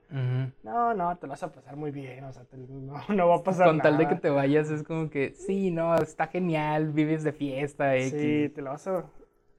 No, 0.61 0.93
no, 0.93 1.17
te 1.17 1.25
lo 1.25 1.31
vas 1.31 1.43
a 1.43 1.53
pasar 1.53 1.77
muy 1.77 1.91
bien, 1.91 2.25
o 2.25 2.33
sea, 2.33 2.43
no, 2.51 2.99
no, 3.15 3.27
va 3.29 3.35
a 3.37 3.43
pasar 3.43 3.67
nada. 3.67 3.71
Con 3.71 3.81
tal 3.81 3.97
de 3.97 4.07
que 4.09 4.15
te 4.15 4.29
vayas 4.29 4.69
es 4.69 4.83
como 4.83 5.09
que, 5.09 5.33
sí, 5.35 5.71
no, 5.71 5.95
está 5.95 6.27
genial, 6.27 6.91
vives 6.91 7.23
de 7.23 7.31
fiesta. 7.31 7.93
Sí, 8.01 8.51
te 8.53 8.61
lo 8.61 8.71
vas 8.71 8.87
a 8.87 9.05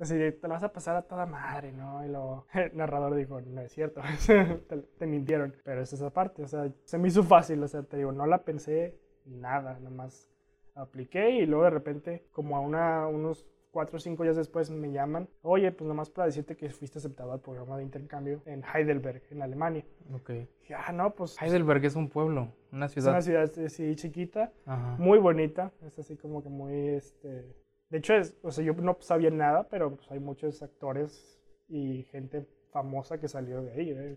Así, 0.01 0.15
te 0.15 0.49
la 0.49 0.55
vas 0.55 0.63
a 0.63 0.73
pasar 0.73 0.97
a 0.97 1.03
toda 1.03 1.27
madre, 1.27 1.73
¿no? 1.73 2.03
Y 2.05 2.09
luego 2.09 2.47
el 2.55 2.75
narrador 2.75 3.15
dijo, 3.15 3.41
no 3.43 3.61
es 3.61 3.71
cierto, 3.71 4.01
te, 4.99 5.07
mintieron. 5.07 5.55
Pero 5.63 5.83
es 5.83 5.93
esa 5.93 6.11
parte, 6.11 6.43
o 6.43 6.49
sea, 6.49 6.73
se 6.85 6.97
me 6.97 7.09
hizo 7.09 7.23
fácil, 7.23 7.63
o 7.63 7.69
sea, 7.69 7.83
te 7.83 7.99
digo, 7.99 8.11
no 8.11 8.27
la 8.27 8.43
pensé 8.43 8.99
nada, 9.27 9.75
nada 9.75 9.91
más 9.91 10.31
apliqué 10.75 11.31
y 11.31 11.47
luego 11.47 11.65
de 11.65 11.71
repente, 11.71 12.25
como 12.33 12.57
a 12.57 12.61
una, 12.61 13.07
unos 13.07 13.47
cuatro 13.71 13.99
o 13.99 14.01
cinco 14.01 14.25
días 14.25 14.37
después 14.37 14.71
me 14.71 14.91
llaman, 14.91 15.29
oye, 15.43 15.71
pues 15.71 15.87
nomás 15.87 16.11
para 16.11 16.27
decirte 16.27 16.57
que 16.57 16.71
fuiste 16.71 16.99
aceptado 16.99 17.33
al 17.33 17.41
programa 17.41 17.77
de 17.77 17.85
intercambio 17.85 18.43
en 18.47 18.65
Heidelberg, 18.65 19.23
en 19.31 19.43
Alemania. 19.43 19.85
Ok. 20.13 20.31
Ah, 20.75 20.93
no, 20.93 21.15
pues... 21.15 21.41
Heidelberg 21.41 21.85
es 21.85 21.97
un 21.97 22.09
pueblo, 22.09 22.53
una 22.73 22.89
ciudad. 22.89 23.17
Es 23.19 23.29
una 23.29 23.47
ciudad, 23.49 23.69
sí, 23.69 23.95
chiquita, 23.97 24.53
muy 24.99 25.19
bonita, 25.19 25.73
es 25.87 25.99
así 25.99 26.17
como 26.17 26.43
que 26.43 26.49
muy, 26.49 26.89
este 26.89 27.61
de 27.91 27.99
hecho, 27.99 28.15
es, 28.15 28.37
o 28.43 28.53
sea, 28.53 28.65
yo 28.65 28.73
no 28.75 28.97
sabía 29.01 29.31
nada, 29.31 29.67
pero 29.69 29.97
pues, 29.97 30.11
hay 30.13 30.21
muchos 30.21 30.63
actores 30.63 31.41
y 31.69 32.05
gente 32.05 32.47
famosa 32.71 33.19
que 33.19 33.27
salió 33.27 33.63
de 33.63 33.73
ahí. 33.73 33.91
¿eh? 33.91 34.17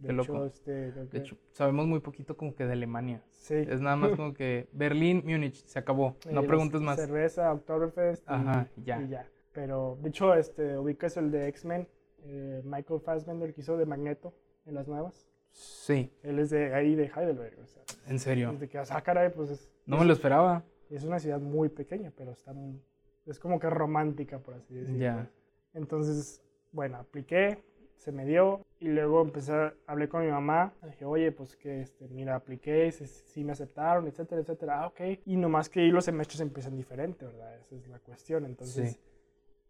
De, 0.00 0.14
hecho, 0.14 0.46
Este, 0.46 0.92
de 0.92 1.18
hecho, 1.18 1.36
sabemos 1.50 1.86
muy 1.86 2.00
poquito 2.00 2.36
como 2.36 2.54
que 2.54 2.64
de 2.64 2.72
Alemania. 2.72 3.22
Sí. 3.30 3.54
Es 3.54 3.80
nada 3.80 3.96
más 3.96 4.12
como 4.16 4.32
que 4.32 4.68
Berlín, 4.72 5.22
Múnich, 5.26 5.64
se 5.66 5.78
acabó. 5.78 6.16
No 6.30 6.42
preguntes 6.42 6.80
más. 6.80 6.98
Cerveza, 6.98 7.52
Oktoberfest 7.52 8.22
Ajá, 8.26 8.68
ya. 8.82 9.02
y 9.02 9.08
ya. 9.08 9.28
Pero, 9.52 9.98
de 10.02 10.08
hecho, 10.08 10.34
este, 10.34 10.78
ubicas 10.78 11.16
el 11.16 11.30
de 11.30 11.48
X-Men, 11.48 11.86
eh, 12.22 12.62
Michael 12.64 13.00
Fassbender, 13.00 13.52
que 13.52 13.60
hizo 13.60 13.76
de 13.76 13.84
Magneto 13.84 14.34
en 14.64 14.74
las 14.74 14.88
nuevas. 14.88 15.28
Sí. 15.50 16.12
Él 16.22 16.38
es 16.38 16.50
de 16.50 16.72
ahí, 16.74 16.94
de 16.94 17.10
Heidelberg. 17.14 17.58
O 17.60 17.66
sea, 17.66 17.82
¿En 18.06 18.18
serio? 18.18 18.52
Desde 18.52 18.68
que, 18.68 18.78
ah, 18.78 19.02
caray, 19.02 19.30
pues 19.30 19.50
es, 19.50 19.70
No 19.86 19.98
me 19.98 20.04
lo 20.04 20.12
esperaba. 20.12 20.64
Es 20.88 21.04
una 21.04 21.18
ciudad 21.18 21.40
muy 21.40 21.68
pequeña, 21.68 22.12
pero 22.16 22.32
está 22.32 22.52
muy, 22.52 22.80
es 23.26 23.38
como 23.38 23.58
que 23.60 23.68
romántica, 23.68 24.38
por 24.38 24.54
así 24.54 24.74
decirlo. 24.74 25.00
Ya. 25.00 25.30
Entonces, 25.74 26.42
bueno, 26.72 26.98
apliqué, 26.98 27.62
se 28.00 28.12
me 28.12 28.24
dio 28.24 28.64
y 28.80 28.88
luego 28.88 29.20
empecé, 29.20 29.52
a, 29.52 29.74
hablé 29.86 30.08
con 30.08 30.24
mi 30.24 30.30
mamá, 30.30 30.72
dije, 30.82 31.04
oye, 31.04 31.32
pues 31.32 31.54
que, 31.56 31.82
este, 31.82 32.08
mira, 32.08 32.34
apliqué, 32.34 32.90
sí, 32.90 33.44
me 33.44 33.52
aceptaron, 33.52 34.06
etcétera, 34.08 34.40
etcétera, 34.40 34.82
ah, 34.82 34.86
ok. 34.86 35.00
Y 35.26 35.36
nomás 35.36 35.68
que 35.68 35.80
ahí 35.80 35.90
los 35.90 36.06
semestres 36.06 36.40
empiezan 36.40 36.76
diferente, 36.78 37.26
¿verdad? 37.26 37.58
Esa 37.58 37.76
es 37.76 37.86
la 37.88 37.98
cuestión. 37.98 38.46
Entonces, 38.46 38.98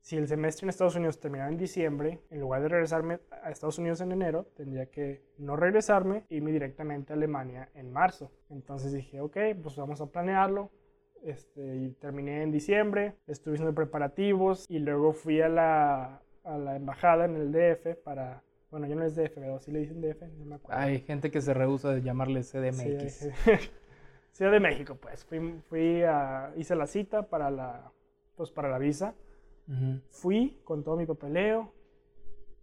si 0.01 0.17
el 0.17 0.29
semestre 0.29 0.65
en 0.65 0.71
Estados 0.71 0.95
Unidos 0.95 1.19
terminaba 1.19 1.51
en 1.51 1.57
diciembre, 1.57 2.21
en 2.31 2.39
lugar 2.39 2.63
de 2.63 2.69
regresarme 2.69 3.19
a 3.43 3.51
Estados 3.51 3.81
Unidos 3.81 4.01
en 4.01 4.13
enero, 4.13 4.47
tendría 4.55 4.87
que 4.87 5.25
no 5.39 5.57
regresarme 5.57 6.25
e 6.31 6.37
irme 6.37 6.53
directamente 6.53 7.13
a 7.13 7.17
Alemania 7.17 7.69
en 7.75 7.93
marzo. 7.93 8.31
Entonces 8.49 8.93
dije, 8.93 9.21
ok, 9.21 9.37
pues 9.61 9.75
vamos 9.75 10.01
a 10.01 10.07
planearlo 10.07 10.71
este, 11.25 11.77
y 11.77 11.91
terminé 11.95 12.45
en 12.45 12.53
diciembre, 12.53 13.17
estuve 13.27 13.55
haciendo 13.55 13.75
preparativos 13.75 14.67
y 14.69 14.79
luego 14.79 15.13
fui 15.13 15.41
a 15.41 15.49
la, 15.49 16.23
a 16.45 16.59
la 16.59 16.77
embajada 16.77 17.25
en 17.25 17.37
el 17.37 17.53
DF 17.53 17.97
para, 18.03 18.43
bueno, 18.71 18.87
yo 18.87 18.97
no 18.97 19.05
es 19.05 19.15
DF, 19.15 19.35
pero 19.35 19.59
sí 19.61 19.71
le 19.71 19.81
dicen 19.81 20.01
DF, 20.01 20.23
no 20.39 20.45
me 20.45 20.55
acuerdo. 20.57 20.81
Hay 20.81 21.01
gente 21.01 21.31
que 21.31 21.41
se 21.41 21.55
rehúsa 21.55 21.93
de 21.95 22.03
llamarle 22.03 22.43
CDMX. 22.43 23.13
Sí, 23.13 23.31
Ciudad 24.33 24.53
de 24.53 24.61
México, 24.61 24.97
pues. 25.01 25.25
Fui, 25.25 25.61
fui 25.69 26.03
a, 26.03 26.53
hice 26.57 26.75
la 26.75 26.87
cita 26.87 27.29
para 27.29 27.51
la, 27.51 27.93
pues, 28.37 28.51
para 28.51 28.69
la 28.69 28.79
visa. 28.79 29.15
Fui 30.11 30.61
con 30.65 30.83
todo 30.83 30.97
mi 30.97 31.07
papeleo, 31.07 31.73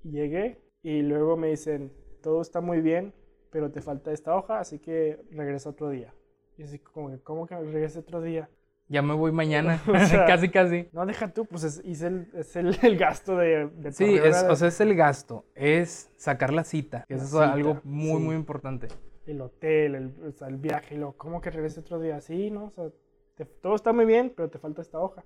llegué 0.03 0.59
y 0.83 1.01
luego 1.03 1.37
me 1.37 1.47
dicen, 1.47 1.93
todo 2.21 2.41
está 2.41 2.59
muy 2.59 2.81
bien, 2.81 3.13
pero 3.49 3.71
te 3.71 3.81
falta 3.81 4.11
esta 4.11 4.35
hoja, 4.35 4.59
así 4.59 4.79
que 4.79 5.17
regresa 5.31 5.69
otro 5.69 5.89
día. 5.89 6.13
Y 6.57 6.63
así 6.63 6.79
como 6.79 7.09
que, 7.09 7.19
¿cómo 7.19 7.47
que 7.47 7.55
regrese 7.55 7.99
otro 7.99 8.21
día? 8.21 8.49
Ya 8.89 9.01
me 9.01 9.13
voy 9.13 9.31
mañana, 9.31 9.81
casi, 10.27 10.49
casi. 10.49 10.87
No, 10.93 11.05
deja 11.05 11.33
tú, 11.33 11.45
pues 11.45 11.63
es, 11.63 11.81
es, 11.85 12.01
el, 12.01 12.29
es 12.33 12.55
el, 12.83 12.97
gasto 12.97 13.37
de, 13.37 13.67
de 13.67 13.91
Sí, 13.91 14.15
es, 14.15 14.43
o 14.43 14.55
sea, 14.55 14.69
es 14.69 14.79
el 14.79 14.95
gasto, 14.95 15.45
es 15.55 16.11
sacar 16.15 16.53
la 16.53 16.63
cita, 16.63 17.03
que 17.07 17.15
eso 17.15 17.25
es 17.25 17.49
algo 17.49 17.81
muy, 17.83 18.21
muy 18.21 18.35
importante. 18.35 18.87
El 19.25 19.41
hotel, 19.41 19.95
el, 19.95 20.13
o 20.25 20.31
sea, 20.31 20.47
el 20.47 20.57
viaje, 20.57 20.95
y 20.95 20.97
lo, 20.97 21.13
¿cómo 21.13 21.41
que 21.41 21.51
regrese 21.51 21.81
otro 21.81 21.99
día? 21.99 22.21
Sí, 22.21 22.49
¿no? 22.49 22.65
O 22.65 22.71
sea, 22.71 22.85
todo 23.61 23.75
está 23.75 23.91
muy 23.91 24.05
bien, 24.05 24.31
pero 24.35 24.49
te 24.49 24.57
falta 24.57 24.81
esta 24.81 24.99
hoja. 24.99 25.23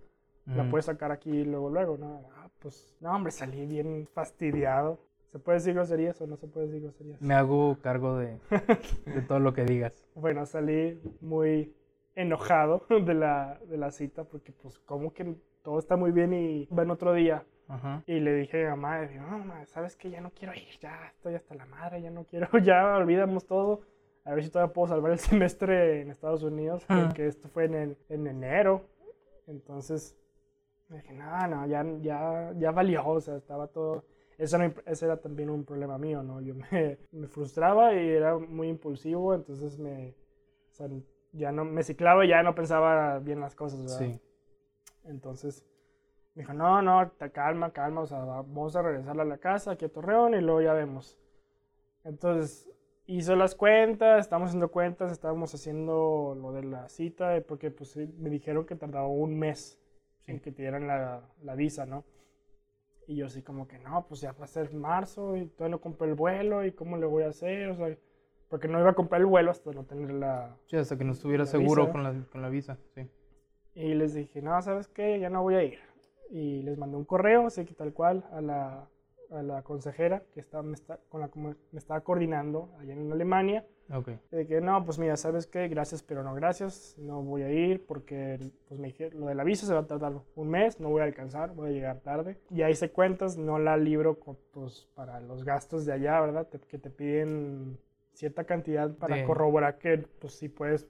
La 0.48 0.70
puedes 0.70 0.86
sacar 0.86 1.12
aquí 1.12 1.46
luego, 1.46 1.70
luego, 1.70 1.98
¿no? 1.98 2.30
Ah, 2.36 2.50
pues, 2.60 2.96
no, 3.00 3.16
hombre, 3.16 3.32
salí 3.32 3.66
bien 3.68 4.08
fastidiado. 4.12 5.00
¿Se 5.32 5.40
puede 5.40 5.60
decir 5.60 5.76
groserías 5.76 6.20
o 6.20 6.28
no 6.28 6.36
se 6.36 6.48
puede 6.48 6.66
decir 6.66 6.82
groserías? 6.82 7.22
Me 7.22 7.36
hago 7.36 7.78
cargo 7.82 8.18
de, 8.18 8.38
de 9.06 9.22
todo 9.22 9.40
lo 9.40 9.54
que 9.54 9.64
digas. 9.64 10.04
Bueno, 10.16 10.46
salí 10.46 11.00
muy 11.22 11.74
enojado 12.16 12.86
de 12.90 13.14
la, 13.14 13.60
de 13.68 13.78
la 13.78 13.92
cita 13.92 14.24
porque 14.24 14.52
pues 14.52 14.80
como 14.80 15.14
que 15.14 15.36
todo 15.64 15.80
está 15.80 15.96
muy 15.96 16.12
bien 16.12 16.34
y 16.34 16.68
en 16.70 16.92
otro 16.92 17.14
día. 17.14 17.46
Y 18.06 18.20
le 18.20 18.36
dije 18.36 18.68
a 18.68 18.76
mi 18.76 18.82
mamá, 18.82 19.06
no, 19.06 19.38
mamá, 19.38 19.66
¿sabes 19.66 19.96
qué? 19.96 20.10
Ya 20.10 20.20
no 20.20 20.32
quiero 20.32 20.54
ir, 20.54 20.78
ya 20.82 21.08
estoy 21.08 21.36
hasta 21.36 21.56
la 21.56 21.66
madre, 21.66 22.02
ya 22.02 22.12
no 22.12 22.26
quiero, 22.26 22.50
ya 22.62 22.98
olvidamos 22.98 23.46
todo. 23.46 23.84
A 24.26 24.34
ver 24.34 24.44
si 24.44 24.50
todavía 24.50 24.74
puedo 24.74 24.90
salvar 24.90 25.14
el 25.14 25.20
semestre 25.20 26.02
en 26.02 26.12
Estados 26.12 26.44
Unidos, 26.44 26.84
porque 26.86 27.28
esto 27.28 27.48
fue 27.48 27.66
en, 27.66 27.98
en 28.10 28.28
enero. 28.28 28.90
Entonces, 29.48 30.18
dije, 30.90 31.14
no, 31.14 31.48
no, 31.48 31.66
ya, 31.66 31.86
ya, 32.02 32.52
ya 32.58 32.72
valió, 32.72 33.08
o 33.08 33.22
sea, 33.22 33.38
estaba 33.38 33.68
todo 33.68 34.04
eso 34.42 34.58
ese 34.88 35.06
era 35.06 35.18
también 35.18 35.52
un 35.52 35.64
problema 35.64 36.00
mío, 36.00 36.24
¿no? 36.24 36.42
Yo 36.42 36.56
me, 36.56 36.98
me, 37.12 37.28
frustraba 37.28 37.94
y 37.94 38.10
era 38.10 38.40
muy 38.40 38.70
impulsivo, 38.70 39.36
entonces 39.36 39.78
me, 39.78 40.16
o 40.72 40.74
sea, 40.74 40.90
ya 41.34 41.52
no, 41.52 41.66
me 41.66 41.84
ciclaba 41.84 42.26
y 42.26 42.30
ya 42.30 42.44
no 42.44 42.56
pensaba 42.56 43.20
bien 43.20 43.40
las 43.40 43.56
cosas, 43.56 43.82
¿verdad? 43.82 44.00
Sí. 44.00 44.22
Entonces 45.06 45.66
me 46.36 46.44
dijo, 46.44 46.54
no, 46.54 46.82
no, 46.82 47.12
calma, 47.34 47.72
calma, 47.72 48.02
o 48.02 48.06
sea, 48.06 48.20
vamos 48.20 48.76
a 48.76 48.82
regresar 48.82 49.20
a 49.20 49.26
la 49.26 49.38
casa, 49.38 49.72
aquí 49.72 49.86
a 49.86 49.90
Torreón 49.90 50.34
y 50.34 50.42
luego 50.42 50.62
ya 50.62 50.74
vemos. 50.74 51.18
Entonces 52.04 52.70
hizo 53.06 53.36
las 53.36 53.56
cuentas, 53.56 54.22
estábamos 54.22 54.50
haciendo 54.50 54.72
cuentas, 54.72 55.12
estábamos 55.12 55.54
haciendo 55.54 56.38
lo 56.40 56.54
de 56.54 56.64
la 56.64 56.88
cita, 56.90 57.42
porque 57.48 57.72
pues 57.72 57.96
me 57.98 58.30
dijeron 58.30 58.66
que 58.66 58.76
tardaba 58.76 59.08
un 59.08 59.38
mes 59.38 59.78
en 60.28 60.40
que 60.40 60.52
te 60.52 60.62
dieran 60.62 60.88
la, 60.88 61.22
la 61.44 61.56
visa, 61.56 61.86
¿no? 61.86 62.06
Y 63.08 63.18
yo 63.18 63.26
así 63.26 63.42
como 63.42 63.68
que, 63.68 63.78
no, 63.80 64.06
pues 64.08 64.22
ya 64.22 64.32
va 64.34 64.46
a 64.46 64.48
ser 64.48 64.74
marzo 64.74 65.36
y 65.36 65.48
todavía 65.48 65.76
no 65.76 65.82
compré 65.82 66.08
el 66.08 66.14
vuelo 66.14 66.64
y 66.64 66.72
cómo 66.72 66.96
le 66.96 67.06
voy 67.06 67.24
a 67.24 67.30
hacer, 67.30 67.70
o 67.70 67.76
sea, 67.76 67.98
porque 68.52 68.68
no 68.68 68.82
iba 68.82 68.90
a 68.90 68.94
comprar 68.94 69.22
el 69.22 69.28
vuelo 69.28 69.50
hasta 69.50 69.72
no 69.72 69.86
tener 69.86 70.12
la... 70.12 70.58
Sí, 70.66 70.76
hasta 70.76 70.98
que 70.98 71.06
no 71.06 71.14
estuviera 71.14 71.46
seguro 71.46 71.90
con 71.90 72.04
la, 72.04 72.14
con 72.30 72.42
la 72.42 72.50
visa, 72.50 72.78
sí. 72.94 73.10
Y 73.74 73.94
les 73.94 74.14
dije, 74.14 74.42
no, 74.42 74.62
¿sabes 74.62 74.90
qué? 74.90 75.22
Ya 75.22 75.30
no 75.30 75.42
voy 75.42 75.56
a 75.56 75.64
ir. 75.64 75.80
Y 76.30 76.62
les 76.62 76.78
mandé 76.78 76.98
un 76.98 77.06
correo, 77.06 77.48
así 77.48 77.64
que 77.64 77.74
tal 77.74 77.94
cual, 77.94 78.26
a 78.34 78.42
la, 78.42 78.90
a 79.32 79.42
la 79.42 79.62
consejera 79.62 80.24
que 80.34 80.42
está, 80.42 80.62
me 80.64 80.74
está, 80.74 81.00
con 81.08 81.22
la 81.22 81.32
me 81.34 81.56
estaba 81.80 82.02
coordinando 82.02 82.76
allá 82.78 82.92
en 82.92 83.10
Alemania. 83.10 83.66
Okay. 83.90 84.20
De 84.32 84.46
que 84.46 84.60
no, 84.60 84.84
pues 84.84 85.00
mira, 85.00 85.16
¿sabes 85.16 85.48
qué? 85.48 85.70
Gracias, 85.70 86.04
pero 86.04 86.22
no 86.22 86.36
gracias. 86.36 86.98
No 86.98 87.22
voy 87.22 87.44
a 87.44 87.52
ir 87.52 87.86
porque 87.86 88.38
pues 88.68 88.82
me 88.82 88.88
dije, 88.88 89.12
lo 89.12 89.28
de 89.28 89.36
la 89.36 89.46
visa 89.46 89.66
se 89.66 89.74
va 89.74 89.82
a 89.82 89.88
tardar 89.88 90.12
un 90.36 90.50
mes, 90.50 90.78
no 90.82 90.90
voy 90.90 91.00
a 91.02 91.06
alcanzar, 91.06 91.54
voy 91.56 91.70
a 91.70 91.72
llegar 91.72 92.02
tarde. 92.02 92.38
Y 92.50 92.64
ahí 92.64 92.76
se 92.76 92.92
cuentas, 92.92 93.38
no 93.38 93.60
la 93.60 93.78
libro 93.78 94.20
pues, 94.52 94.90
para 94.94 95.22
los 95.22 95.46
gastos 95.46 95.86
de 95.86 95.94
allá, 95.94 96.20
¿verdad? 96.20 96.50
que 96.50 96.78
te 96.78 96.90
piden 96.90 97.78
cierta 98.14 98.44
cantidad 98.46 98.96
para 98.96 99.26
corroborar 99.26 99.78
que 99.78 99.98
pues 100.20 100.34
sí 100.34 100.50
puedes 100.50 100.88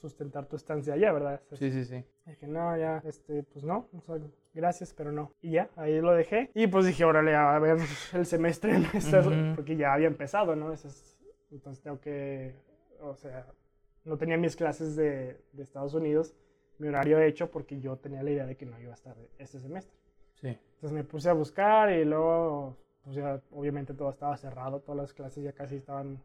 sustentar 0.00 0.46
tu 0.46 0.56
estancia 0.56 0.94
allá, 0.94 1.12
¿verdad? 1.12 1.40
Sí, 1.52 1.70
sí, 1.70 1.84
sí. 1.84 2.04
Dije, 2.26 2.46
no, 2.46 2.76
ya, 2.76 3.02
este, 3.04 3.42
pues 3.42 3.64
no, 3.64 3.88
gracias, 4.54 4.94
pero 4.94 5.12
no. 5.12 5.32
Y 5.42 5.52
ya, 5.52 5.68
ahí 5.76 6.00
lo 6.00 6.12
dejé. 6.12 6.50
Y 6.54 6.66
pues 6.66 6.86
dije, 6.86 7.04
órale, 7.04 7.34
a 7.34 7.58
ver 7.58 7.76
el 8.14 8.26
semestre, 8.26 8.78
porque 9.54 9.76
ya 9.76 9.92
había 9.92 10.06
empezado, 10.06 10.56
¿no? 10.56 10.72
entonces 11.50 11.82
tengo 11.82 12.00
que, 12.00 12.54
o 13.00 13.14
sea, 13.14 13.46
no 14.04 14.16
tenía 14.16 14.36
mis 14.36 14.56
clases 14.56 14.96
de, 14.96 15.40
de, 15.52 15.62
Estados 15.62 15.94
Unidos, 15.94 16.34
mi 16.78 16.88
horario 16.88 17.20
hecho, 17.20 17.50
porque 17.50 17.80
yo 17.80 17.96
tenía 17.96 18.22
la 18.22 18.30
idea 18.30 18.46
de 18.46 18.56
que 18.56 18.66
no 18.66 18.80
iba 18.80 18.92
a 18.92 18.94
estar 18.94 19.16
este 19.38 19.60
semestre. 19.60 19.96
Sí. 20.34 20.48
Entonces 20.74 20.92
me 20.92 21.04
puse 21.04 21.28
a 21.28 21.34
buscar 21.34 21.92
y 21.92 22.04
luego, 22.04 22.76
pues 23.02 23.16
ya, 23.16 23.42
obviamente 23.50 23.92
todo 23.92 24.10
estaba 24.10 24.36
cerrado, 24.36 24.80
todas 24.80 25.00
las 25.00 25.12
clases 25.12 25.44
ya 25.44 25.52
casi 25.52 25.76
estaban 25.76 26.22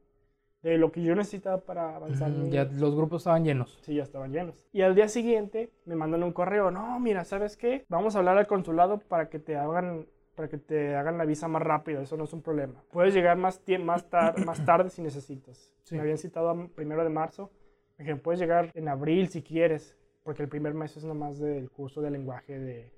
de 0.72 0.78
lo 0.80 0.92
que 0.92 1.04
yo 1.04 1.14
necesitaba 1.16 1.60
para 1.62 1.96
avanzar. 1.96 2.32
Ujú, 2.32 2.50
Ya 2.50 2.64
los 2.66 2.96
grupos 2.96 3.22
estaban 3.22 3.44
llenos. 3.44 3.78
Sí, 3.84 3.96
ya 3.96 4.04
estaban 4.04 4.32
llenos. 4.32 4.68
Y 4.74 4.82
al 4.82 4.96
día 4.96 5.08
siguiente 5.08 5.70
me 5.86 5.96
mandan 5.96 6.24
un 6.24 6.34
correo, 6.34 6.72
no, 6.72 7.00
mira, 7.00 7.24
¿sabes 7.24 7.56
qué? 7.56 7.86
Vamos 7.88 8.16
a 8.16 8.20
hablar 8.20 8.38
al 8.38 8.48
consulado 8.48 8.98
para 9.00 9.30
que 9.30 9.40
te 9.40 9.56
hagan 9.56 10.08
para 10.34 10.50
que 10.50 10.58
te 10.58 10.96
hagan 10.98 11.18
la 11.18 11.24
visa 11.24 11.48
más 11.48 11.62
rápido, 11.62 12.02
eso 12.02 12.18
no 12.18 12.26
es 12.26 12.34
un 12.34 12.42
problema. 12.42 12.84
Puedes 12.92 13.14
llegar 13.14 13.38
más, 13.38 13.62
más, 13.80 14.10
tar- 14.10 14.38
más 14.46 14.66
tarde 14.66 14.90
si 14.90 15.02
necesitas. 15.02 15.72
Sí. 15.84 15.96
Me 15.96 16.02
habían 16.02 16.18
citado 16.18 16.50
a 16.50 16.68
primero 16.68 17.04
de 17.06 17.10
marzo. 17.10 17.52
Me 17.98 18.04
dijeron, 18.04 18.20
puedes 18.20 18.42
llegar 18.42 18.70
en 18.74 18.90
abril 18.90 19.30
si 19.30 19.42
quieres, 19.42 19.96
porque 20.24 20.44
el 20.44 20.50
primer 20.50 20.74
mes 20.74 20.98
es 20.98 21.06
nomás 21.06 21.40
del 21.40 21.70
curso 21.72 22.02
de 22.02 22.12
lenguaje 22.12 22.60
de, 22.60 22.92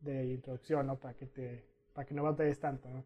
de 0.00 0.26
introducción, 0.26 0.86
¿no? 0.86 0.94
Para 0.96 1.14
que, 1.14 1.26
te, 1.26 1.64
para 1.92 2.06
que 2.06 2.14
no 2.14 2.22
batalles 2.22 2.60
tanto, 2.60 2.88
¿no? 2.88 3.02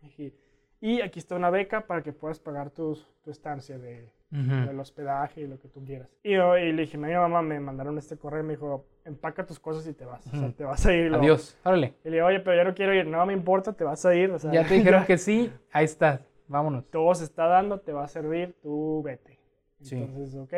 Dije, 0.00 0.34
Y 0.80 1.00
aquí 1.00 1.18
está 1.18 1.34
una 1.36 1.50
beca 1.50 1.86
para 1.86 2.02
que 2.02 2.12
puedas 2.12 2.38
pagar 2.38 2.70
tus- 2.70 3.08
tu 3.22 3.30
estancia 3.30 3.78
de, 3.78 4.10
Ujú. 4.32 4.66
del 4.66 4.78
hospedaje 4.80 5.42
y 5.42 5.46
lo 5.46 5.58
que 5.58 5.68
tú 5.68 5.82
quieras. 5.84 6.08
Y, 6.22 6.32
yo, 6.34 6.58
y 6.58 6.72
le 6.72 6.82
dije, 6.82 6.98
mi 6.98 7.12
mamá 7.14 7.40
me 7.42 7.58
mandaron 7.60 7.96
este 7.96 8.18
correo 8.18 8.40
y 8.40 8.46
me 8.46 8.52
dijo, 8.54 8.84
empaca 9.04 9.46
tus 9.46 9.58
cosas 9.58 9.86
y 9.86 9.94
te 9.94 10.04
vas. 10.04 10.26
O 10.26 10.30
sea, 10.36 10.52
te 10.52 10.64
vas 10.64 10.84
a 10.84 10.92
ir. 10.94 11.10
lo- 11.10 11.18
Adiós. 11.18 11.58
Órale. 11.64 11.94
Y 12.04 12.10
le 12.10 12.16
digo, 12.16 12.26
oye, 12.26 12.40
pero 12.40 12.56
yo 12.56 12.64
no 12.68 12.74
quiero 12.74 12.94
ir. 12.94 13.06
No 13.06 13.24
me 13.24 13.32
importa, 13.32 13.72
te 13.72 13.84
vas 13.84 14.04
a 14.04 14.14
ir. 14.14 14.30
O 14.30 14.38
sea, 14.38 14.52
Ya 14.52 14.66
te 14.66 14.74
dijeron 14.74 15.04
que 15.06 15.16
sí. 15.16 15.50
Ahí 15.72 15.84
está. 15.86 16.20
Vámonos. 16.48 16.84
todo 16.90 17.14
se 17.14 17.24
está 17.24 17.46
dando, 17.46 17.80
te 17.80 17.92
va 17.94 18.04
a 18.04 18.08
servir, 18.08 18.54
tú 18.62 19.02
vete. 19.02 19.38
Sí. 19.80 19.96
Entonces, 19.96 20.34
ok, 20.38 20.52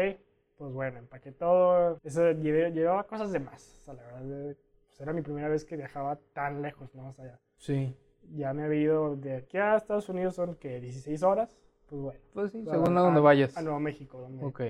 pues 0.59 0.73
bueno, 0.73 0.99
empaqué 0.99 1.31
todo. 1.31 2.01
Eso 2.03 2.23
llevé- 2.33 2.73
llevaba 2.73 3.05
cosas 3.05 3.31
de 3.31 3.39
más. 3.39 3.77
O 3.79 3.85
sea, 3.85 3.95
la 3.95 4.03
verdad, 4.03 4.51
eh, 4.51 4.57
pues 4.89 5.01
era 5.01 5.13
mi 5.13 5.23
primera 5.23 5.49
vez 5.49 5.65
que 5.65 5.77
viajaba 5.77 6.19
tan 6.33 6.63
lejos, 6.63 6.93
¿no? 6.97 7.09
O 7.09 7.13
sea, 7.13 7.27
ya, 7.27 7.39
Sí. 7.59 7.95
Ya 8.35 8.53
me 8.53 8.65
había 8.65 8.81
ido 8.81 9.17
de 9.17 9.37
aquí 9.37 9.59
a 9.59 9.77
Estados 9.77 10.09
Unidos, 10.09 10.35
son 10.35 10.55
que 10.57 10.81
16 10.81 11.23
horas. 11.23 11.57
Pues 11.89 12.01
bueno. 12.03 12.21
Pues 12.33 12.53
sí, 12.53 12.65
según 12.65 12.97
a 12.99 13.01
donde 13.01 13.21
vayas. 13.21 13.57
A 13.57 13.63
Nuevo 13.63 13.79
México. 13.81 14.19
Donde, 14.21 14.45
Ok. 14.45 14.61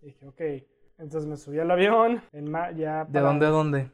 Dije, 0.00 0.26
ok. 0.26 0.40
Entonces 0.98 1.26
me 1.28 1.36
subí 1.36 1.58
al 1.60 1.70
avión. 1.70 2.20
En 2.32 2.50
ma- 2.50 2.72
ya 2.72 3.04
¿De 3.04 3.20
dónde 3.20 3.46
a 3.46 3.50
dónde? 3.50 3.90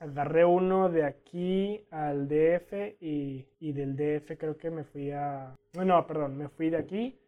Agarré 0.00 0.44
uno 0.44 0.88
de 0.90 1.04
aquí 1.04 1.84
al 1.90 2.28
DF 2.28 2.96
y, 3.00 3.46
y 3.58 3.72
del 3.72 3.96
DF 3.96 4.36
creo 4.38 4.56
que 4.56 4.70
me 4.70 4.84
fui 4.84 5.10
a... 5.10 5.54
No, 5.74 5.84
no, 5.84 6.06
perdón, 6.06 6.36
me 6.36 6.48
fui 6.48 6.70
de 6.70 6.76
aquí 6.76 7.18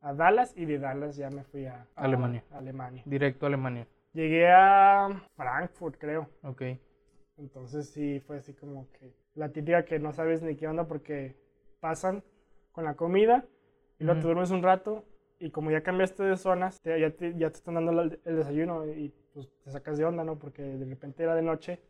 a 0.00 0.14
Dallas 0.14 0.54
y 0.56 0.64
de 0.64 0.78
Dallas 0.78 1.16
ya 1.16 1.28
me 1.30 1.42
fui 1.44 1.66
a, 1.66 1.86
a 1.94 2.04
Alemania. 2.04 2.44
Alemania. 2.52 3.02
Directo 3.04 3.44
a 3.46 3.48
Alemania. 3.48 3.86
Llegué 4.12 4.48
a 4.50 5.08
Frankfurt, 5.36 5.96
creo. 5.98 6.28
Ok. 6.44 6.62
Entonces 7.36 7.90
sí, 7.90 8.20
fue 8.20 8.38
así 8.38 8.54
como 8.54 8.88
que 8.92 9.12
la 9.34 9.50
típica 9.50 9.84
que 9.84 9.98
no 9.98 10.12
sabes 10.12 10.42
ni 10.42 10.56
qué 10.56 10.66
onda 10.68 10.86
porque 10.86 11.34
pasan 11.80 12.22
con 12.72 12.84
la 12.84 12.94
comida 12.94 13.44
y 13.98 14.04
luego 14.04 14.20
te 14.20 14.26
duermes 14.26 14.50
un 14.50 14.62
rato 14.62 15.04
y 15.38 15.50
como 15.50 15.70
ya 15.70 15.82
cambiaste 15.82 16.22
de 16.22 16.36
zonas, 16.36 16.80
te- 16.80 16.98
ya, 17.00 17.10
te, 17.10 17.34
ya 17.36 17.50
te 17.50 17.56
están 17.56 17.74
dando 17.74 18.00
el 18.02 18.20
desayuno 18.24 18.86
y 18.86 19.12
pues 19.32 19.48
te 19.64 19.70
sacas 19.70 19.98
de 19.98 20.04
onda, 20.04 20.24
¿no? 20.24 20.38
Porque 20.38 20.62
de 20.62 20.84
repente 20.84 21.22
era 21.22 21.34
de 21.34 21.42
noche 21.42 21.80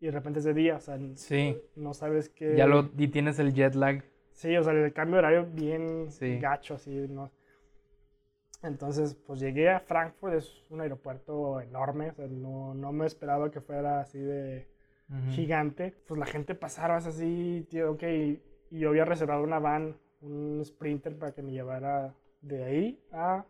y 0.00 0.06
de 0.06 0.12
repente 0.12 0.38
es 0.38 0.44
de 0.44 0.54
día, 0.54 0.76
o 0.76 0.80
sea, 0.80 0.98
Sí. 1.14 1.56
no 1.76 1.94
sabes 1.94 2.28
qué... 2.28 2.56
Ya 2.56 2.66
lo 2.66 2.88
y 2.96 3.08
tienes 3.08 3.38
el 3.38 3.52
jet 3.52 3.74
lag. 3.74 4.02
Sí, 4.32 4.56
o 4.56 4.62
sea, 4.62 4.72
el 4.72 4.92
cambio 4.92 5.16
de 5.16 5.18
horario 5.20 5.46
bien 5.52 6.10
Sí. 6.10 6.38
gacho, 6.38 6.74
así, 6.74 6.90
¿no? 7.08 7.30
Entonces, 8.62 9.14
pues 9.26 9.40
llegué 9.40 9.68
a 9.70 9.80
Frankfurt, 9.80 10.34
es 10.34 10.70
un 10.70 10.80
aeropuerto 10.80 11.60
enorme, 11.60 12.10
o 12.10 12.14
sea, 12.14 12.28
no, 12.28 12.74
no 12.74 12.92
me 12.92 13.06
esperaba 13.06 13.50
que 13.50 13.60
fuera 13.60 14.00
así 14.00 14.20
de 14.20 14.68
Gigante. 15.30 15.94
Pues 16.06 16.18
la 16.18 16.26
gente 16.26 16.54
pasaba 16.54 16.96
así, 16.96 17.66
tío, 17.70 17.92
ok, 17.92 18.02
y 18.04 18.40
yo 18.70 18.88
había 18.90 19.04
reservado 19.04 19.42
una 19.42 19.58
van, 19.58 19.96
un 20.20 20.62
Sprinter 20.64 21.18
para 21.18 21.32
que 21.32 21.42
me 21.42 21.52
llevara 21.52 22.14
de 22.40 22.64
ahí 22.64 23.00
a 23.12 23.44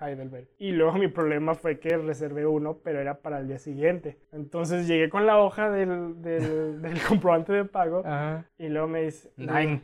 Heidelberg. 0.00 0.48
Y 0.58 0.70
luego 0.72 0.92
mi 0.96 1.08
problema 1.08 1.54
fue 1.54 1.80
que 1.80 1.96
reservé 1.96 2.46
uno, 2.46 2.78
pero 2.84 3.00
era 3.00 3.20
para 3.20 3.40
el 3.40 3.48
día 3.48 3.58
siguiente. 3.58 4.18
Entonces 4.32 4.86
llegué 4.86 5.08
con 5.10 5.26
la 5.26 5.38
hoja 5.40 5.70
del, 5.70 6.22
del, 6.22 6.80
del 6.82 7.02
comprobante 7.02 7.52
de 7.52 7.64
pago 7.64 8.02
Ajá. 8.04 8.46
y 8.58 8.68
luego 8.68 8.86
me 8.88 9.02
dice, 9.02 9.32
Nine. 9.36 9.80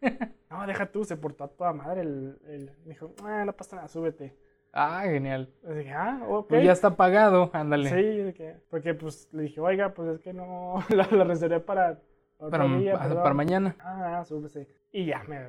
no, 0.50 0.66
deja 0.66 0.86
tú, 0.90 1.04
se 1.04 1.16
portó 1.18 1.44
a 1.44 1.48
toda 1.48 1.72
madre. 1.74 2.00
El, 2.02 2.38
el- 2.48 2.70
me 2.84 2.94
dijo, 2.94 3.14
ah, 3.22 3.44
no 3.44 3.52
pasa 3.54 3.76
nada, 3.76 3.88
súbete. 3.88 4.34
Ah, 4.72 5.02
genial. 5.04 5.48
Dije, 5.62 5.90
ah, 5.92 6.22
ok. 6.28 6.48
Pues 6.48 6.64
ya 6.64 6.72
está 6.72 6.96
pagado. 6.96 7.50
Ándale. 7.52 7.90
Sí, 7.90 8.58
porque 8.70 8.94
pues 8.94 9.28
le 9.32 9.42
dije, 9.42 9.60
oiga, 9.60 9.94
pues 9.94 10.08
es 10.08 10.20
que 10.20 10.32
no, 10.32 10.82
la, 10.90 11.08
la 11.10 11.24
reservé 11.24 11.60
para 11.60 12.00
Para, 12.38 12.64
día, 12.78 12.92
para, 12.92 13.04
perdón". 13.08 13.22
para 13.22 13.34
mañana. 13.34 13.76
Ah, 13.80 14.24
súbese. 14.24 14.68
Y 14.92 15.06
ya, 15.06 15.22
me 15.24 15.40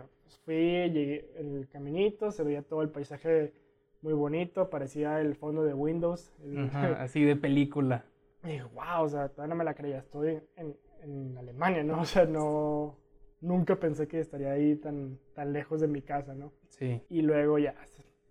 fui, 0.46 0.90
llegué 0.92 1.32
en 1.38 1.56
el 1.58 1.68
caminito, 1.70 2.32
se 2.32 2.44
veía 2.44 2.64
todo 2.64 2.82
el 2.82 2.90
paisaje 2.90 3.54
muy 4.02 4.14
bonito, 4.14 4.70
parecía 4.70 5.20
el 5.22 5.36
fondo 5.36 5.64
de 5.64 5.74
Windows. 5.74 6.34
Ajá, 6.58 7.02
así 7.02 7.24
de 7.24 7.36
película. 7.36 8.06
Y 8.44 8.48
dije, 8.48 8.64
wow, 8.74 9.04
o 9.04 9.10
sea, 9.10 9.30
todavía 9.30 9.54
no 9.54 9.58
me 9.58 9.64
la 9.64 9.76
creía, 9.76 10.00
estoy 10.00 10.42
en, 10.56 10.76
en 11.04 11.38
Alemania, 11.38 11.84
¿no? 11.84 12.02
O 12.02 12.06
sea, 12.06 12.26
no, 12.26 12.98
nunca 13.40 13.76
pensé 13.76 14.08
que 14.08 14.20
estaría 14.20 14.52
ahí 14.52 14.76
tan, 14.76 15.20
tan 15.36 15.54
lejos 15.54 15.80
de 15.82 15.88
mi 15.88 16.02
casa, 16.02 16.34
¿no? 16.34 16.52
Sí. 16.70 17.04
Y 17.10 17.22
luego 17.22 17.60
ya, 17.60 17.76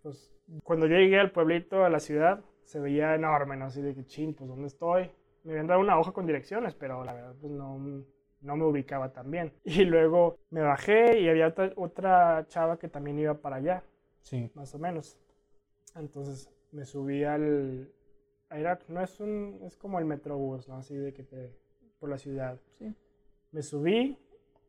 pues, 0.03 0.33
cuando 0.65 0.87
yo 0.87 0.97
llegué 0.97 1.19
al 1.19 1.33
pueblito, 1.33 1.85
a 1.85 1.91
la 1.91 2.01
ciudad, 2.01 2.41
se 2.65 2.81
veía 2.81 3.15
enorme, 3.15 3.57
¿no? 3.57 3.67
Así 3.67 3.81
de 3.83 3.95
que, 3.95 4.05
chin, 4.07 4.35
pues, 4.35 4.49
¿dónde 4.49 4.67
estoy? 4.67 5.11
Me 5.45 5.53
habían 5.53 5.67
dado 5.67 5.81
una 5.81 5.99
hoja 5.99 6.13
con 6.13 6.27
direcciones, 6.27 6.75
pero 6.75 7.05
la 7.05 7.15
verdad, 7.15 7.35
pues, 7.41 7.53
no, 7.53 8.05
no 8.43 8.57
me 8.57 8.65
ubicaba 8.65 9.13
tan 9.13 9.31
bien. 9.31 9.53
Y 9.65 9.85
luego 9.85 10.39
me 10.51 10.63
bajé 10.63 11.19
y 11.21 11.29
había 11.29 11.49
otra, 11.49 11.73
otra 11.77 12.47
chava 12.49 12.79
que 12.79 12.89
también 12.89 13.19
iba 13.19 13.35
para 13.35 13.57
allá, 13.57 13.83
Sí. 14.23 14.51
más 14.55 14.75
o 14.75 14.79
menos. 14.79 15.19
Entonces, 15.97 16.51
me 16.73 16.85
subí 16.85 17.25
al... 17.25 17.91
Era, 18.51 18.79
no 18.89 19.01
es 19.01 19.21
un, 19.21 19.61
es 19.63 19.77
como 19.77 19.99
el 19.99 20.05
metrobús, 20.05 20.69
¿no? 20.69 20.77
Así 20.77 20.97
de 20.97 21.13
que 21.13 21.23
te, 21.23 21.55
por 21.99 22.11
la 22.11 22.19
ciudad. 22.19 22.59
Sí. 22.79 22.93
Me 23.53 23.63
subí 23.63 24.19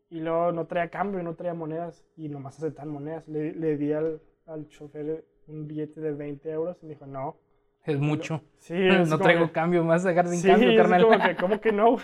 y 0.09 0.19
luego 0.19 0.51
no 0.51 0.67
traía 0.67 0.89
cambio, 0.89 1.21
no 1.23 1.35
traía 1.35 1.53
monedas 1.53 2.03
y 2.15 2.29
nomás 2.29 2.57
aceptan 2.57 2.89
monedas. 2.89 3.27
Le, 3.27 3.53
le 3.53 3.77
di 3.77 3.91
al, 3.93 4.21
al 4.45 4.67
chofer 4.69 5.25
un 5.47 5.67
billete 5.67 5.99
de 6.01 6.11
20 6.13 6.49
euros 6.51 6.77
y 6.81 6.85
me 6.85 6.93
dijo, 6.93 7.05
no. 7.05 7.37
Es 7.85 7.99
mucho. 7.99 8.41
Sí, 8.59 8.73
es 8.77 9.09
no 9.09 9.17
traigo 9.17 9.47
que- 9.47 9.51
cambio, 9.53 9.83
me 9.83 9.89
vas 9.89 10.05
a 10.05 10.09
dejar 10.09 10.27
sin 10.27 10.39
sí, 10.39 10.47
cambio, 10.47 10.75
carnal. 10.77 11.03
como 11.03 11.19
que, 11.19 11.35
¿cómo 11.39 11.61
que 11.61 11.71
no? 11.71 11.97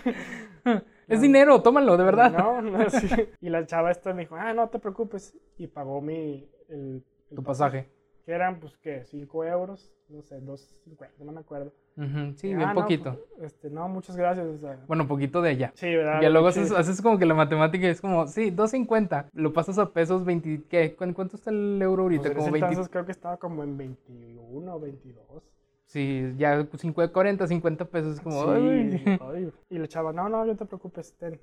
es 1.08 1.20
dinero, 1.20 1.62
tómalo, 1.62 1.96
de 1.96 2.04
verdad. 2.04 2.32
No, 2.32 2.60
no, 2.62 2.90
sí. 2.90 3.08
Y 3.40 3.48
la 3.48 3.64
chava 3.66 3.90
esta 3.90 4.12
me 4.12 4.22
dijo, 4.22 4.36
ah, 4.36 4.52
no 4.52 4.68
te 4.68 4.78
preocupes. 4.78 5.34
Y 5.56 5.66
pagó 5.68 6.00
mi, 6.00 6.48
el, 6.68 7.02
el 7.30 7.36
Tu 7.36 7.42
pasaje. 7.42 7.88
Que 8.28 8.34
eran, 8.34 8.60
pues, 8.60 8.76
¿qué? 8.82 9.06
5 9.06 9.42
euros, 9.46 9.90
no 10.10 10.20
sé, 10.20 10.38
2.50, 10.42 11.24
no 11.24 11.32
me 11.32 11.40
acuerdo. 11.40 11.72
Ujú, 11.96 12.34
Sí, 12.36 12.52
Ah, 12.52 12.56
bien 12.58 12.68
no, 12.68 12.74
poquito. 12.74 13.14
pues, 13.38 13.52
este, 13.54 13.70
no, 13.70 13.88
muchas 13.88 14.18
gracias. 14.18 14.46
o 14.46 14.58
sea, 14.58 14.78
Bueno, 14.86 15.08
poquito 15.08 15.40
de 15.40 15.48
allá. 15.48 15.72
sí, 15.74 15.96
¿verdad? 15.96 16.20
Ya 16.20 16.28
luego 16.28 16.52
Sí. 16.52 16.60
haces, 16.60 16.72
haces 16.76 17.00
como 17.00 17.18
que 17.18 17.24
la 17.24 17.32
matemática 17.32 17.88
es 17.88 18.02
como, 18.02 18.26
sí, 18.26 18.50
2.50. 18.50 19.30
Lo 19.32 19.54
pasas 19.54 19.78
a 19.78 19.94
pesos 19.94 20.26
20. 20.26 20.60
¿Qué? 20.68 20.94
¿Cu- 20.94 21.14
¿Cuánto 21.14 21.36
está 21.36 21.48
el 21.48 21.80
euro 21.80 22.04
Pues, 22.04 22.18
ahorita? 22.18 22.28
en 22.28 22.34
como 22.34 22.42
ese 22.42 22.50
20. 22.52 22.66
entonces 22.68 22.92
creo 22.92 23.06
que 23.06 23.12
estaba 23.12 23.38
como 23.38 23.64
en 23.64 23.78
21 23.78 24.74
o 24.74 24.78
22. 24.78 25.50
Sí, 25.86 26.34
ya 26.36 26.66
50, 26.76 27.10
40, 27.14 27.46
50 27.46 27.86
pesos. 27.86 28.16
Es 28.16 28.20
como, 28.20 28.42
Sí, 28.42 28.50
ay. 28.50 29.18
ay. 29.22 29.52
Y 29.70 29.78
la 29.78 29.88
chava, 29.88 30.12
no, 30.12 30.28
no, 30.28 30.44
no 30.44 30.54
te 30.54 30.66
preocupes, 30.66 31.14
ten. 31.14 31.40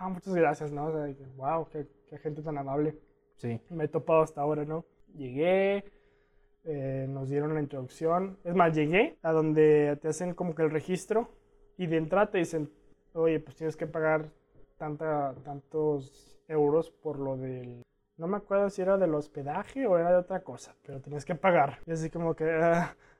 Ah, 0.00 0.08
muchas 0.08 0.34
gracias, 0.34 0.72
¿no? 0.72 0.86
O 0.86 0.92
sea, 0.92 1.06
que, 1.14 1.24
wow, 1.36 1.68
qué, 1.70 1.86
qué 2.08 2.18
gente 2.18 2.42
tan 2.42 2.58
amable. 2.58 2.98
Sí. 3.36 3.60
Me 3.70 3.84
he 3.84 3.88
topado 3.88 4.22
hasta 4.22 4.40
ahora, 4.40 4.64
¿no? 4.64 4.84
Llegué, 5.16 5.84
eh, 6.64 7.06
nos 7.08 7.28
dieron 7.28 7.54
la 7.54 7.60
introducción. 7.60 8.38
Es 8.44 8.54
más, 8.54 8.74
llegué 8.74 9.16
a 9.22 9.32
donde 9.32 9.98
te 10.00 10.08
hacen 10.08 10.34
como 10.34 10.54
que 10.54 10.62
el 10.62 10.70
registro 10.70 11.30
y 11.76 11.86
de 11.86 11.96
entrada 11.96 12.30
te 12.30 12.38
dicen, 12.38 12.70
oye, 13.14 13.40
pues 13.40 13.56
tienes 13.56 13.76
que 13.76 13.86
pagar 13.86 14.30
tanta, 14.76 15.34
tantos 15.44 16.38
euros 16.48 16.90
por 16.90 17.18
lo 17.18 17.36
del... 17.36 17.82
No 18.16 18.26
me 18.26 18.36
acuerdo 18.36 18.68
si 18.68 18.82
era 18.82 18.98
del 18.98 19.14
hospedaje 19.14 19.86
o 19.86 19.96
era 19.98 20.10
de 20.10 20.18
otra 20.18 20.40
cosa, 20.42 20.74
pero 20.84 21.00
tenías 21.00 21.24
que 21.24 21.34
pagar. 21.34 21.78
Y 21.86 21.92
así 21.92 22.10
como 22.10 22.34
que, 22.34 22.44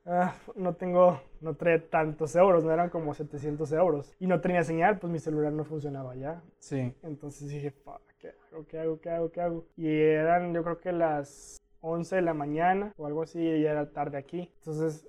ah, 0.05 0.35
no 0.57 0.75
tengo, 0.75 1.23
no 1.41 1.55
traía 1.55 1.89
tantos 1.89 2.37
euros, 2.37 2.65
no 2.65 2.73
eran 2.73 2.91
como 2.91 3.15
700 3.15 3.73
euros. 3.73 4.15
Y 4.19 4.27
no 4.27 4.41
tenía 4.43 4.63
señal, 4.63 4.99
pues 4.99 5.11
mi 5.11 5.19
celular 5.19 5.53
no 5.53 5.65
funcionaba 5.65 6.15
ya. 6.17 6.43
Sí. 6.59 6.95
Entonces 7.03 7.49
dije, 7.49 7.71
"Fuck, 7.71 8.03
¿qué 8.19 8.29
hago? 8.53 8.67
¿Qué 8.67 8.79
hago? 8.79 9.01
¿Qué 9.01 9.11
hago? 9.11 9.33
¿Qué 9.33 9.41
hago? 9.41 9.65
Y 9.77 9.89
eran, 9.89 10.53
yo 10.53 10.63
creo 10.63 10.79
que 10.79 10.93
las 10.93 11.60
11 11.81 12.17
de 12.17 12.23
la 12.23 12.35
mañana 12.35 12.93
o 12.97 13.07
algo 13.07 13.23
así, 13.23 13.41
y 13.41 13.63
ya 13.63 13.73
era 13.73 13.91
tarde 13.93 14.19
aquí. 14.19 14.51
Entonces, 14.59 15.09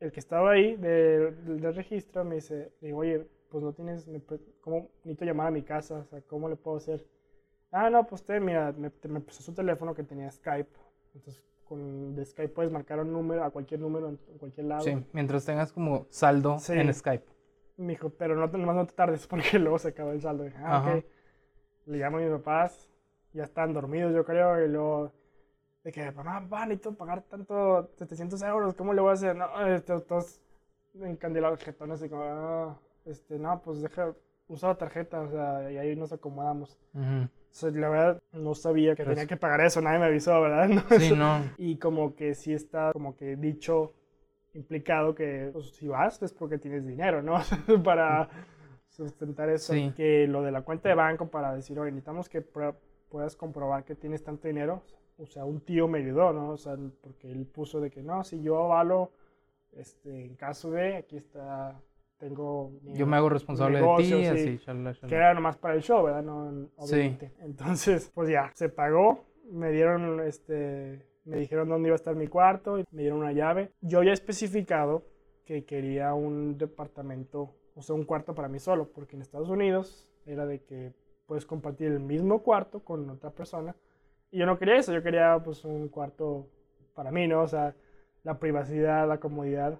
el 0.00 0.12
que 0.12 0.20
estaba 0.20 0.52
ahí 0.52 0.76
de- 0.76 1.32
del 1.32 1.60
del 1.60 1.74
registro 1.74 2.24
me 2.24 2.36
dice, 2.36 2.72
le 2.80 2.88
digo, 2.88 2.98
oye, 3.00 3.26
pues 3.50 3.64
no 3.64 3.72
tienes, 3.72 4.06
me 4.08 4.20
¿cómo 4.60 4.88
necesito 5.04 5.24
llamar 5.24 5.48
a 5.48 5.50
mi 5.50 5.62
casa? 5.62 5.98
O 6.00 6.04
sea, 6.04 6.20
¿cómo 6.22 6.48
le 6.48 6.56
puedo 6.56 6.76
hacer? 6.76 7.04
Ah, 7.72 7.90
no, 7.90 8.06
pues 8.06 8.20
usted, 8.22 8.40
mira, 8.40 8.72
me, 8.72 8.90
te- 8.90 9.08
me 9.08 9.20
puso 9.20 9.42
su 9.42 9.52
teléfono 9.54 9.94
que 9.94 10.02
tenía 10.04 10.30
Skype. 10.30 10.70
Entonces, 11.14 11.42
con 11.64 12.14
de 12.14 12.24
Skype 12.24 12.52
puedes 12.54 12.70
marcar 12.72 13.00
un 13.00 13.12
número, 13.12 13.44
a 13.44 13.50
cualquier 13.50 13.80
número, 13.80 14.08
en, 14.08 14.16
cualquier 14.38 14.66
lado. 14.66 14.82
Sí, 14.82 14.96
mientras 15.12 15.44
tengas 15.44 15.72
como 15.72 16.06
saldo 16.10 16.58
Sí. 16.58 16.72
en 16.74 16.92
Skype. 16.94 17.26
Me 17.76 17.88
dijo, 17.92 18.10
pero 18.10 18.34
no, 18.36 18.46
nomás 18.46 18.76
no 18.76 18.86
te 18.86 18.94
tardes 18.94 19.26
porque 19.28 19.58
luego 19.58 19.78
se 19.78 19.88
acaba 19.88 20.12
el 20.12 20.20
saldo. 20.20 20.44
Ah, 20.56 20.76
Ajá. 20.78 20.94
ok. 20.96 21.04
Le 21.86 21.98
llamo 21.98 22.18
a 22.18 22.20
mis 22.20 22.30
papás, 22.30 22.90
ya 23.32 23.44
están 23.44 23.72
dormidos, 23.72 24.14
yo 24.14 24.24
creo, 24.24 24.62
y 24.64 24.68
luego 24.68 25.12
de 25.88 25.92
que, 25.92 26.10
mamá, 26.12 26.40
va, 26.40 26.66
necesito 26.66 26.94
pagar 26.94 27.22
tanto, 27.22 27.90
700 27.96 28.42
euros, 28.42 28.74
¿cómo 28.74 28.92
le 28.92 29.00
voy 29.00 29.10
a 29.10 29.14
hacer? 29.14 29.34
No, 29.34 29.66
este, 29.66 29.98
todos 30.00 30.38
encandilados, 31.00 31.62
jetones, 31.62 32.02
y 32.02 32.10
como, 32.10 32.24
ah, 32.24 32.78
este, 33.06 33.38
no, 33.38 33.62
pues 33.62 33.80
deja, 33.80 34.14
usa 34.48 34.68
la 34.68 34.74
tarjeta, 34.74 35.22
o 35.22 35.30
sea, 35.30 35.72
y 35.72 35.78
ahí 35.78 35.96
nos 35.96 36.12
acomodamos. 36.12 36.78
la 37.62 37.88
verdad, 37.88 38.22
no 38.32 38.54
sabía 38.54 38.94
que 38.94 39.04
tenía 39.04 39.26
que 39.26 39.38
pagar 39.38 39.62
eso, 39.62 39.80
nadie 39.80 39.98
me 39.98 40.04
avisó, 40.04 40.38
¿verdad? 40.42 40.68
Sí, 40.98 41.14
no. 41.16 41.42
Y 41.56 41.76
como 41.78 42.14
que 42.14 42.34
sí 42.34 42.52
está, 42.52 42.92
como 42.92 43.16
que 43.16 43.36
dicho, 43.36 43.94
implicado 44.52 45.14
que 45.14 45.48
pues, 45.54 45.70
si 45.70 45.88
vas 45.88 46.22
es 46.22 46.34
porque 46.34 46.58
tienes 46.58 46.86
dinero, 46.86 47.22
¿no? 47.22 47.38
para 47.82 48.28
sustentar 48.90 49.48
eso. 49.48 49.72
Que 49.96 50.26
lo 50.28 50.42
de 50.42 50.52
la 50.52 50.60
cuenta 50.60 50.90
de 50.90 50.94
banco 50.94 51.28
para 51.28 51.54
decir, 51.54 51.78
oye, 51.78 51.92
necesitamos 51.92 52.28
que 52.28 52.42
puedas 52.42 53.36
comprobar 53.36 53.84
que 53.84 53.94
tienes 53.94 54.22
tanto 54.22 54.48
dinero. 54.48 54.82
O 55.18 55.26
sea, 55.26 55.44
un 55.44 55.60
tío 55.60 55.88
me 55.88 55.98
ayudó, 55.98 56.32
¿no? 56.32 56.50
O 56.50 56.56
sea, 56.56 56.76
porque 57.02 57.30
él 57.30 57.46
puso 57.46 57.80
de 57.80 57.90
que 57.90 58.02
no, 58.02 58.24
si 58.24 58.40
yo 58.40 58.62
avalo, 58.62 59.10
este, 59.72 60.24
en 60.24 60.34
caso 60.36 60.70
de, 60.70 60.96
aquí 60.96 61.16
está 61.16 61.80
tengo... 62.18 62.72
Yo 62.82 63.06
me 63.06 63.16
hago 63.16 63.28
responsable 63.28 63.80
de 63.80 63.96
ti, 63.96 64.24
así, 64.26 64.60
Que 65.06 65.14
era 65.14 65.34
nomás 65.34 65.56
para 65.56 65.74
el 65.74 65.82
show, 65.82 66.04
¿verdad? 66.04 66.22
No, 66.22 66.68
obviamente. 66.76 67.32
Entonces, 67.40 68.10
pues 68.14 68.28
ya, 68.28 68.50
se 68.54 68.68
pagó, 68.68 69.24
me 69.50 69.70
dieron, 69.70 70.20
este, 70.20 71.06
me 71.24 71.38
dijeron 71.38 71.68
dónde 71.68 71.88
iba 71.88 71.94
a 71.94 71.96
estar 71.96 72.16
mi 72.16 72.26
cuarto, 72.26 72.78
y 72.78 72.84
me 72.90 73.02
dieron 73.02 73.20
una 73.20 73.32
llave. 73.32 73.70
Yo 73.80 74.02
ya 74.02 74.10
he 74.10 74.14
especificado 74.14 75.04
que 75.44 75.64
quería 75.64 76.12
un 76.12 76.58
departamento, 76.58 77.54
o 77.74 77.82
sea, 77.82 77.94
un 77.94 78.04
cuarto 78.04 78.34
para 78.34 78.48
mí 78.48 78.58
solo, 78.58 78.90
porque 78.90 79.16
en 79.16 79.22
Estados 79.22 79.48
Unidos 79.48 80.10
era 80.26 80.44
de 80.44 80.62
que 80.62 80.92
puedes 81.26 81.46
compartir 81.46 81.88
el 81.88 82.00
mismo 82.00 82.42
cuarto 82.42 82.80
con 82.80 83.08
otra 83.08 83.30
persona. 83.30 83.74
Y 84.30 84.38
yo 84.38 84.46
no 84.46 84.58
quería 84.58 84.76
eso, 84.76 84.92
yo 84.92 85.02
quería 85.02 85.40
pues 85.42 85.64
un 85.64 85.88
cuarto 85.88 86.46
para 86.94 87.10
mí, 87.10 87.26
¿no? 87.26 87.42
O 87.42 87.48
sea, 87.48 87.74
la 88.24 88.38
privacidad, 88.38 89.08
la 89.08 89.18
comodidad. 89.18 89.78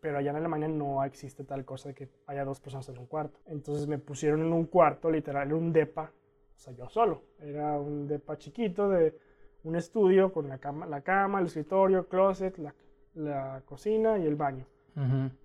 Pero 0.00 0.16
allá 0.16 0.30
en 0.30 0.36
Alemania 0.36 0.68
no 0.68 1.04
existe 1.04 1.44
tal 1.44 1.66
cosa 1.66 1.90
de 1.90 1.94
que 1.94 2.08
haya 2.26 2.44
dos 2.44 2.60
personas 2.60 2.88
en 2.88 2.98
un 2.98 3.06
cuarto. 3.06 3.38
Entonces 3.46 3.86
me 3.86 3.98
pusieron 3.98 4.40
en 4.40 4.52
un 4.52 4.64
cuarto, 4.64 5.10
literal, 5.10 5.48
en 5.48 5.54
un 5.54 5.72
depa, 5.72 6.10
o 6.56 6.58
sea, 6.58 6.72
yo 6.72 6.88
solo. 6.88 7.22
Era 7.38 7.78
un 7.78 8.08
depa 8.08 8.38
chiquito 8.38 8.88
de 8.88 9.18
un 9.64 9.76
estudio 9.76 10.32
con 10.32 10.48
la 10.48 10.58
cama, 10.58 10.86
la 10.86 11.02
cama 11.02 11.40
el 11.40 11.46
escritorio, 11.46 12.08
closet, 12.08 12.56
la, 12.56 12.74
la 13.14 13.62
cocina 13.66 14.18
y 14.18 14.26
el 14.26 14.36
baño. 14.36 14.66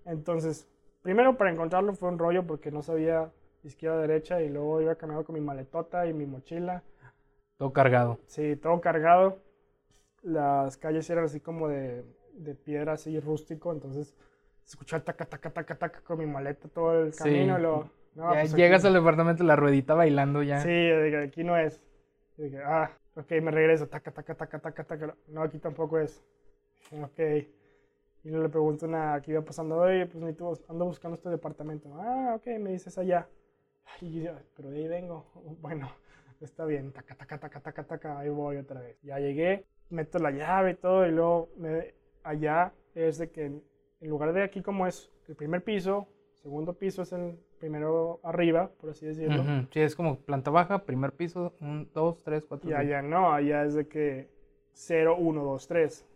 Entonces, 0.04 0.68
primero 1.02 1.36
para 1.36 1.50
encontrarlo 1.50 1.94
fue 1.94 2.08
un 2.08 2.18
rollo 2.18 2.46
porque 2.46 2.70
no 2.70 2.82
sabía 2.82 3.30
izquierda 3.64 4.00
derecha 4.00 4.42
y 4.42 4.48
luego 4.48 4.80
iba 4.80 4.94
caminando 4.96 5.24
con 5.24 5.34
mi 5.34 5.40
maletota 5.40 6.06
y 6.06 6.12
mi 6.12 6.26
mochila. 6.26 6.82
Todo 7.58 7.72
cargado. 7.72 8.18
Sí, 8.26 8.56
todo 8.56 8.80
cargado. 8.80 9.38
Las 10.22 10.76
calles 10.76 11.08
eran 11.10 11.24
así 11.24 11.40
como 11.40 11.68
de 11.68 12.04
de 12.36 12.54
piedra 12.54 12.92
así 12.92 13.18
rústico, 13.18 13.72
entonces 13.72 14.14
escuchaba 14.64 15.04
taca, 15.04 15.24
taca, 15.24 15.50
taca, 15.50 15.78
taca 15.78 16.00
con 16.00 16.18
mi 16.18 16.26
maleta 16.26 16.68
todo 16.68 17.04
el 17.04 17.14
camino. 17.14 17.58
Lo, 17.58 17.90
pues 18.14 18.54
llegas 18.54 18.84
al 18.84 18.94
departamento, 18.94 19.44
la 19.44 19.56
ruedita 19.56 19.94
bailando 19.94 20.42
ya. 20.42 20.60
Sí, 20.60 20.68
de 20.68 21.24
aquí 21.24 21.44
no 21.44 21.56
es. 21.56 21.82
ah, 22.64 22.90
ok, 23.14 23.30
me 23.42 23.50
regreso, 23.50 23.88
taca, 23.88 24.10
taca, 24.10 24.34
taca, 24.34 24.58
taca, 24.58 24.84
taca. 24.84 25.14
No, 25.28 25.42
aquí 25.42 25.58
tampoco 25.58 25.98
es. 25.98 26.22
Ok. 26.92 27.18
Y 28.24 28.30
le 28.30 28.48
pregunto 28.48 28.86
una 28.86 29.20
que 29.22 29.32
iba 29.32 29.42
pasando, 29.42 29.76
oye, 29.76 30.06
pues 30.06 30.24
ando 30.68 30.84
buscando 30.84 31.14
este 31.14 31.28
departamento. 31.28 31.94
Ah, 31.94 32.34
ok, 32.36 32.46
me 32.58 32.72
dices 32.72 32.98
allá. 32.98 33.28
Y 34.00 34.22
yo, 34.22 34.32
pero 34.56 34.70
de 34.70 34.78
ahí 34.78 34.88
vengo. 34.88 35.26
Bueno, 35.60 35.90
está 36.44 36.64
bien, 36.64 36.92
taca, 36.92 37.14
taca, 37.14 37.38
taca, 37.38 37.60
taca, 37.60 37.84
taca, 37.84 38.18
ahí 38.18 38.28
voy 38.28 38.56
otra 38.56 38.80
vez. 38.80 39.00
Ya 39.02 39.18
llegué, 39.18 39.64
meto 39.90 40.18
la 40.18 40.30
llave 40.30 40.72
y 40.72 40.74
todo, 40.74 41.06
y 41.06 41.10
luego 41.10 41.48
me, 41.56 41.94
allá 42.22 42.72
es 42.94 43.18
de 43.18 43.30
que 43.30 43.46
en 43.46 43.62
lugar 44.00 44.32
de 44.32 44.42
aquí 44.42 44.62
como 44.62 44.86
es 44.86 45.10
el 45.28 45.36
primer 45.36 45.62
piso, 45.62 46.08
segundo 46.34 46.74
piso 46.74 47.02
es 47.02 47.12
el 47.12 47.38
primero 47.58 48.20
arriba, 48.22 48.70
por 48.80 48.90
así 48.90 49.06
decirlo. 49.06 49.42
Sí, 49.70 49.80
es 49.80 49.96
como 49.96 50.18
planta 50.20 50.50
baja, 50.50 50.84
primer 50.84 51.12
piso, 51.12 51.54
un, 51.60 51.88
dos, 51.94 52.22
tres, 52.22 52.44
cuatro. 52.46 52.70
Y 52.70 52.74
allá 52.74 53.02
no, 53.02 53.32
allá 53.32 53.64
es 53.64 53.74
de 53.74 53.88
que 53.88 54.28
0, 54.72 55.16
1, 55.18 55.44
2, 55.44 55.68
3. 55.68 56.06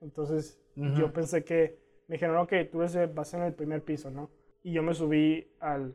Entonces 0.00 0.58
yo 0.74 1.12
pensé 1.12 1.44
que 1.44 1.78
me 2.08 2.14
dijeron, 2.14 2.38
ok, 2.38 2.52
tú 2.72 2.78
vas 2.78 3.34
en 3.34 3.42
el 3.42 3.52
primer 3.52 3.82
piso, 3.82 4.10
¿no? 4.10 4.30
Y 4.62 4.72
yo 4.72 4.82
me 4.82 4.94
subí 4.94 5.46
al, 5.60 5.94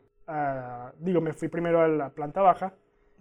digo, 0.99 1.21
me 1.21 1.33
fui 1.33 1.47
primero 1.47 1.81
a 1.81 1.87
la 1.87 2.09
planta 2.11 2.41
baja, 2.41 2.73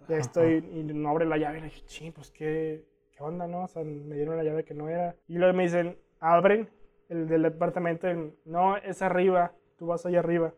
ya 0.07 0.17
estoy, 0.17 0.57
y 0.71 0.83
no 0.83 1.09
abre 1.09 1.25
la 1.25 1.37
llave, 1.37 1.57
y 1.57 1.61
le 1.61 1.67
dije, 1.67 1.81
ching, 1.85 2.13
pues 2.13 2.31
qué, 2.31 2.85
qué 3.11 3.23
onda, 3.23 3.47
¿no? 3.47 3.63
O 3.63 3.67
sea, 3.67 3.83
me 3.83 4.15
dieron 4.15 4.37
la 4.37 4.43
llave 4.43 4.63
que 4.63 4.73
no 4.73 4.89
era. 4.89 5.15
Y 5.27 5.37
luego 5.37 5.53
me 5.53 5.63
dicen, 5.63 5.97
abren 6.19 6.69
el 7.09 7.27
del 7.27 7.43
departamento, 7.43 8.07
no, 8.45 8.77
es 8.77 9.01
arriba, 9.01 9.53
tú 9.77 9.87
vas 9.87 10.05
allá 10.05 10.19
arriba. 10.19 10.53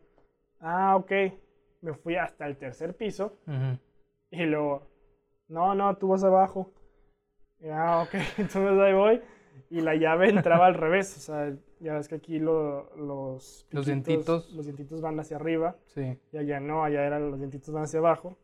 Ah, 0.60 0.96
ok. 0.96 1.12
Me 1.80 1.94
fui 1.94 2.16
hasta 2.16 2.46
el 2.46 2.56
tercer 2.56 2.96
piso 2.96 3.38
y 4.30 4.44
luego, 4.44 4.82
no, 5.48 5.74
no, 5.74 5.96
tú 5.96 6.08
vas 6.08 6.24
abajo. 6.24 6.72
ah, 7.70 8.04
ok, 8.06 8.14
entonces 8.38 8.80
ahí 8.80 8.94
voy. 8.94 9.20
Y 9.70 9.80
la 9.80 9.94
llave 9.94 10.28
entraba 10.28 10.66
al 10.66 10.74
revés, 10.74 11.16
o 11.16 11.20
sea, 11.20 11.54
ya 11.80 11.94
ves 11.94 12.08
que 12.08 12.16
aquí 12.16 12.38
los, 12.38 12.84
los 12.96 13.86
dientitos 13.86 14.50
los 14.52 14.64
dientitos 14.64 15.00
van 15.00 15.20
hacia 15.20 15.36
arriba. 15.36 15.76
Sí. 15.86 16.18
Y 16.32 16.36
allá 16.36 16.58
no, 16.58 16.82
allá 16.82 17.04
eran 17.04 17.30
los 17.30 17.38
dientitos 17.38 17.72
van 17.72 17.84
hacia 17.84 18.00
abajo. 18.00 18.36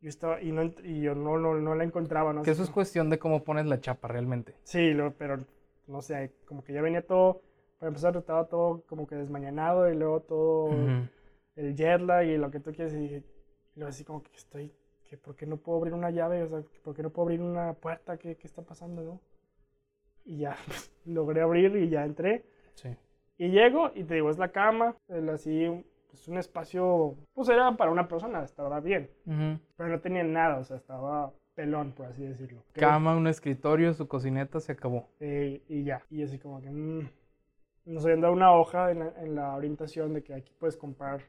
Yo 0.00 0.08
estaba, 0.08 0.40
y, 0.40 0.50
no, 0.50 0.62
y 0.82 1.02
yo 1.02 1.14
no, 1.14 1.38
no, 1.38 1.54
no 1.54 1.74
la 1.74 1.84
encontraba, 1.84 2.32
¿no? 2.32 2.42
Que 2.42 2.52
eso 2.52 2.62
es 2.62 2.70
cuestión 2.70 3.10
de 3.10 3.18
cómo 3.18 3.44
pones 3.44 3.66
la 3.66 3.80
chapa 3.80 4.08
realmente. 4.08 4.54
Sí, 4.62 4.94
lo, 4.94 5.12
pero 5.12 5.38
no 5.86 6.00
sé, 6.00 6.32
como 6.46 6.64
que 6.64 6.72
ya 6.72 6.80
venía 6.80 7.06
todo, 7.06 7.42
para 7.78 7.88
empezar 7.88 8.16
estaba 8.16 8.46
todo 8.46 8.82
como 8.86 9.06
que 9.06 9.16
desmañanado 9.16 9.90
y 9.90 9.96
luego 9.96 10.20
todo 10.20 10.70
el 11.56 11.74
jet 11.76 12.00
lag 12.00 12.26
y 12.26 12.36
lo 12.36 12.50
que 12.50 12.60
tú 12.60 12.72
quieres 12.72 12.94
y, 12.94 13.24
luego 13.74 13.88
así 13.88 14.04
como 14.04 14.22
que 14.22 14.30
estoy, 14.36 14.72
que 15.08 15.16
¿por 15.16 15.34
qué 15.34 15.46
no 15.46 15.56
puedo 15.56 15.78
abrir 15.78 15.94
una 15.94 16.10
llave? 16.10 16.42
O 16.42 16.48
sea, 16.48 16.62
¿por 16.82 16.94
qué 16.94 17.02
no 17.02 17.10
puedo 17.10 17.26
abrir 17.26 17.42
una 17.42 17.72
puerta? 17.72 18.16
¿Qué, 18.16 18.36
qué 18.36 18.46
está 18.46 18.62
pasando, 18.62 19.02
no? 19.02 19.20
Y 20.24 20.38
ya 20.38 20.56
logré 21.06 21.40
abrir 21.40 21.74
y 21.76 21.88
ya 21.88 22.04
entré. 22.04 22.44
Sí. 22.74 22.94
Y 23.38 23.48
llego 23.48 23.90
y 23.94 24.04
te 24.04 24.14
digo, 24.14 24.30
es 24.30 24.38
la 24.38 24.52
cama, 24.52 24.96
el, 25.08 25.28
así, 25.30 25.66
pues 26.10 26.28
un 26.28 26.38
espacio, 26.38 27.16
pues 27.32 27.48
era 27.48 27.76
para 27.76 27.90
una 27.90 28.08
persona, 28.08 28.42
estaba 28.42 28.80
bien. 28.80 29.10
Pero 29.24 29.88
no 29.88 30.00
tenía 30.00 30.24
nada, 30.24 30.58
o 30.58 30.64
sea, 30.64 30.76
estaba 30.76 31.32
pelón, 31.54 31.92
por 31.92 32.06
así 32.06 32.22
decirlo. 32.22 32.62
Cama, 32.72 33.16
un 33.16 33.26
escritorio, 33.26 33.94
su 33.94 34.08
cocineta, 34.08 34.60
se 34.60 34.72
acabó. 34.72 35.08
y 35.20 35.84
ya. 35.84 36.02
Y 36.10 36.22
así 36.22 36.38
como 36.38 36.60
que 36.60 36.70
mmm, 36.70 37.08
nos 37.84 38.04
habían 38.04 38.20
dado 38.20 38.32
una 38.32 38.52
hoja 38.52 38.90
en 38.90 39.34
la, 39.34 39.54
orientación 39.54 40.14
de 40.14 40.22
que 40.22 40.34
aquí 40.34 40.52
puedes 40.58 40.76
comprar 40.76 41.22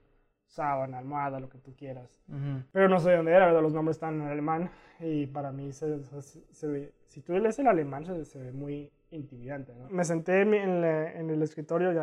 sábana, 0.51 0.97
almohada, 0.97 1.39
lo 1.39 1.49
que 1.49 1.57
tú 1.57 1.75
quieras. 1.75 2.21
Pero 2.71 2.89
no 2.89 2.99
sé 2.99 3.15
dónde 3.15 3.31
era, 3.31 3.47
¿verdad? 3.47 3.61
Los 3.61 3.73
nombres 3.73 3.95
están 3.95 4.21
en 4.21 4.27
alemán 4.27 4.69
y 4.99 5.25
para 5.25 5.51
mí 5.51 5.71
se, 5.71 5.87
ve, 6.67 6.93
si 7.07 7.21
tú 7.21 7.33
lees 7.33 7.57
el 7.59 7.67
alemán 7.67 8.05
se, 8.25 8.39
ve 8.39 8.51
muy 8.51 8.91
intimidante, 9.11 9.73
¿no? 9.73 9.89
Me 9.89 10.03
senté 10.03 10.41
en, 10.41 10.53
en, 10.53 11.29
el 11.29 11.41
escritorio 11.41 11.93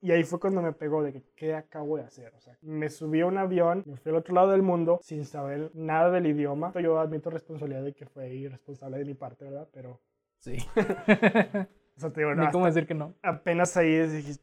y 0.00 0.10
ahí 0.12 0.24
fue 0.24 0.38
cuando 0.38 0.62
me 0.62 0.72
pegó 0.72 1.02
de 1.02 1.12
que, 1.12 1.22
¿qué 1.34 1.54
acabo 1.54 1.96
de 1.96 2.04
hacer? 2.04 2.32
O 2.34 2.40
sea, 2.40 2.56
me 2.60 2.90
subí 2.90 3.22
a 3.22 3.26
un 3.26 3.38
avión, 3.38 3.82
me 3.86 3.96
fui 3.96 4.10
al 4.10 4.16
otro 4.16 4.34
lado 4.34 4.50
del 4.50 4.62
mundo 4.62 5.00
sin 5.02 5.24
saber 5.24 5.70
nada 5.74 6.10
del 6.10 6.26
idioma. 6.26 6.72
Yo 6.80 6.98
admito 6.98 7.30
responsabilidad 7.30 7.82
de 7.82 7.94
que 7.94 8.06
fue 8.06 8.34
irresponsable 8.34 8.98
de 8.98 9.04
mi 9.04 9.14
parte, 9.14 9.46
¿verdad? 9.46 9.68
Pero... 9.72 10.00
Sí. 10.38 10.58
o 10.76 12.00
sea, 12.00 12.12
te 12.12 12.20
digo, 12.20 12.34
no, 12.34 12.50
cómo 12.52 12.66
decir 12.66 12.86
que 12.86 12.94
no. 12.94 13.14
Apenas 13.22 13.76
ahí 13.78 14.06
dije, 14.08 14.34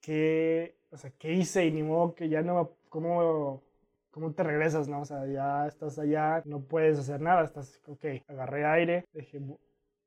¿qué, 0.00 0.78
o 0.90 0.96
sea, 0.96 1.10
¿qué 1.18 1.32
hice? 1.32 1.66
Y 1.66 1.72
ni 1.72 1.82
modo 1.82 2.14
que 2.14 2.28
ya 2.28 2.42
no, 2.42 2.77
¿cómo, 2.88 3.62
¿cómo 4.10 4.32
te 4.32 4.42
regresas, 4.42 4.88
no? 4.88 5.00
O 5.00 5.04
sea, 5.04 5.26
ya 5.26 5.66
estás 5.66 5.98
allá, 5.98 6.42
no 6.44 6.60
puedes 6.60 6.98
hacer 6.98 7.20
nada, 7.20 7.44
estás, 7.44 7.80
ok, 7.86 8.04
agarré 8.28 8.66
aire, 8.66 9.04
dije, 9.12 9.40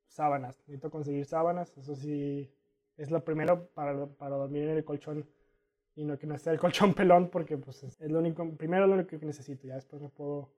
sábanas, 0.07 0.57
necesito 0.59 0.89
conseguir 0.91 1.25
sábanas, 1.25 1.75
eso 1.77 1.95
sí, 1.95 2.53
es 2.97 3.11
lo 3.11 3.23
primero 3.23 3.67
para, 3.73 4.05
para 4.05 4.35
dormir 4.35 4.63
en 4.63 4.77
el 4.77 4.83
colchón 4.83 5.25
y 5.95 6.03
no 6.05 6.17
que 6.17 6.27
no 6.27 6.35
esté 6.35 6.51
el 6.51 6.59
colchón 6.59 6.93
pelón 6.93 7.29
porque 7.29 7.57
pues 7.57 7.83
es, 7.83 7.99
lo 8.01 8.19
único, 8.19 8.49
primero 8.55 8.87
lo 8.87 8.93
único 8.95 9.17
que 9.17 9.25
necesito, 9.25 9.67
ya 9.67 9.75
después 9.75 10.01
me 10.01 10.09
puedo 10.09 10.49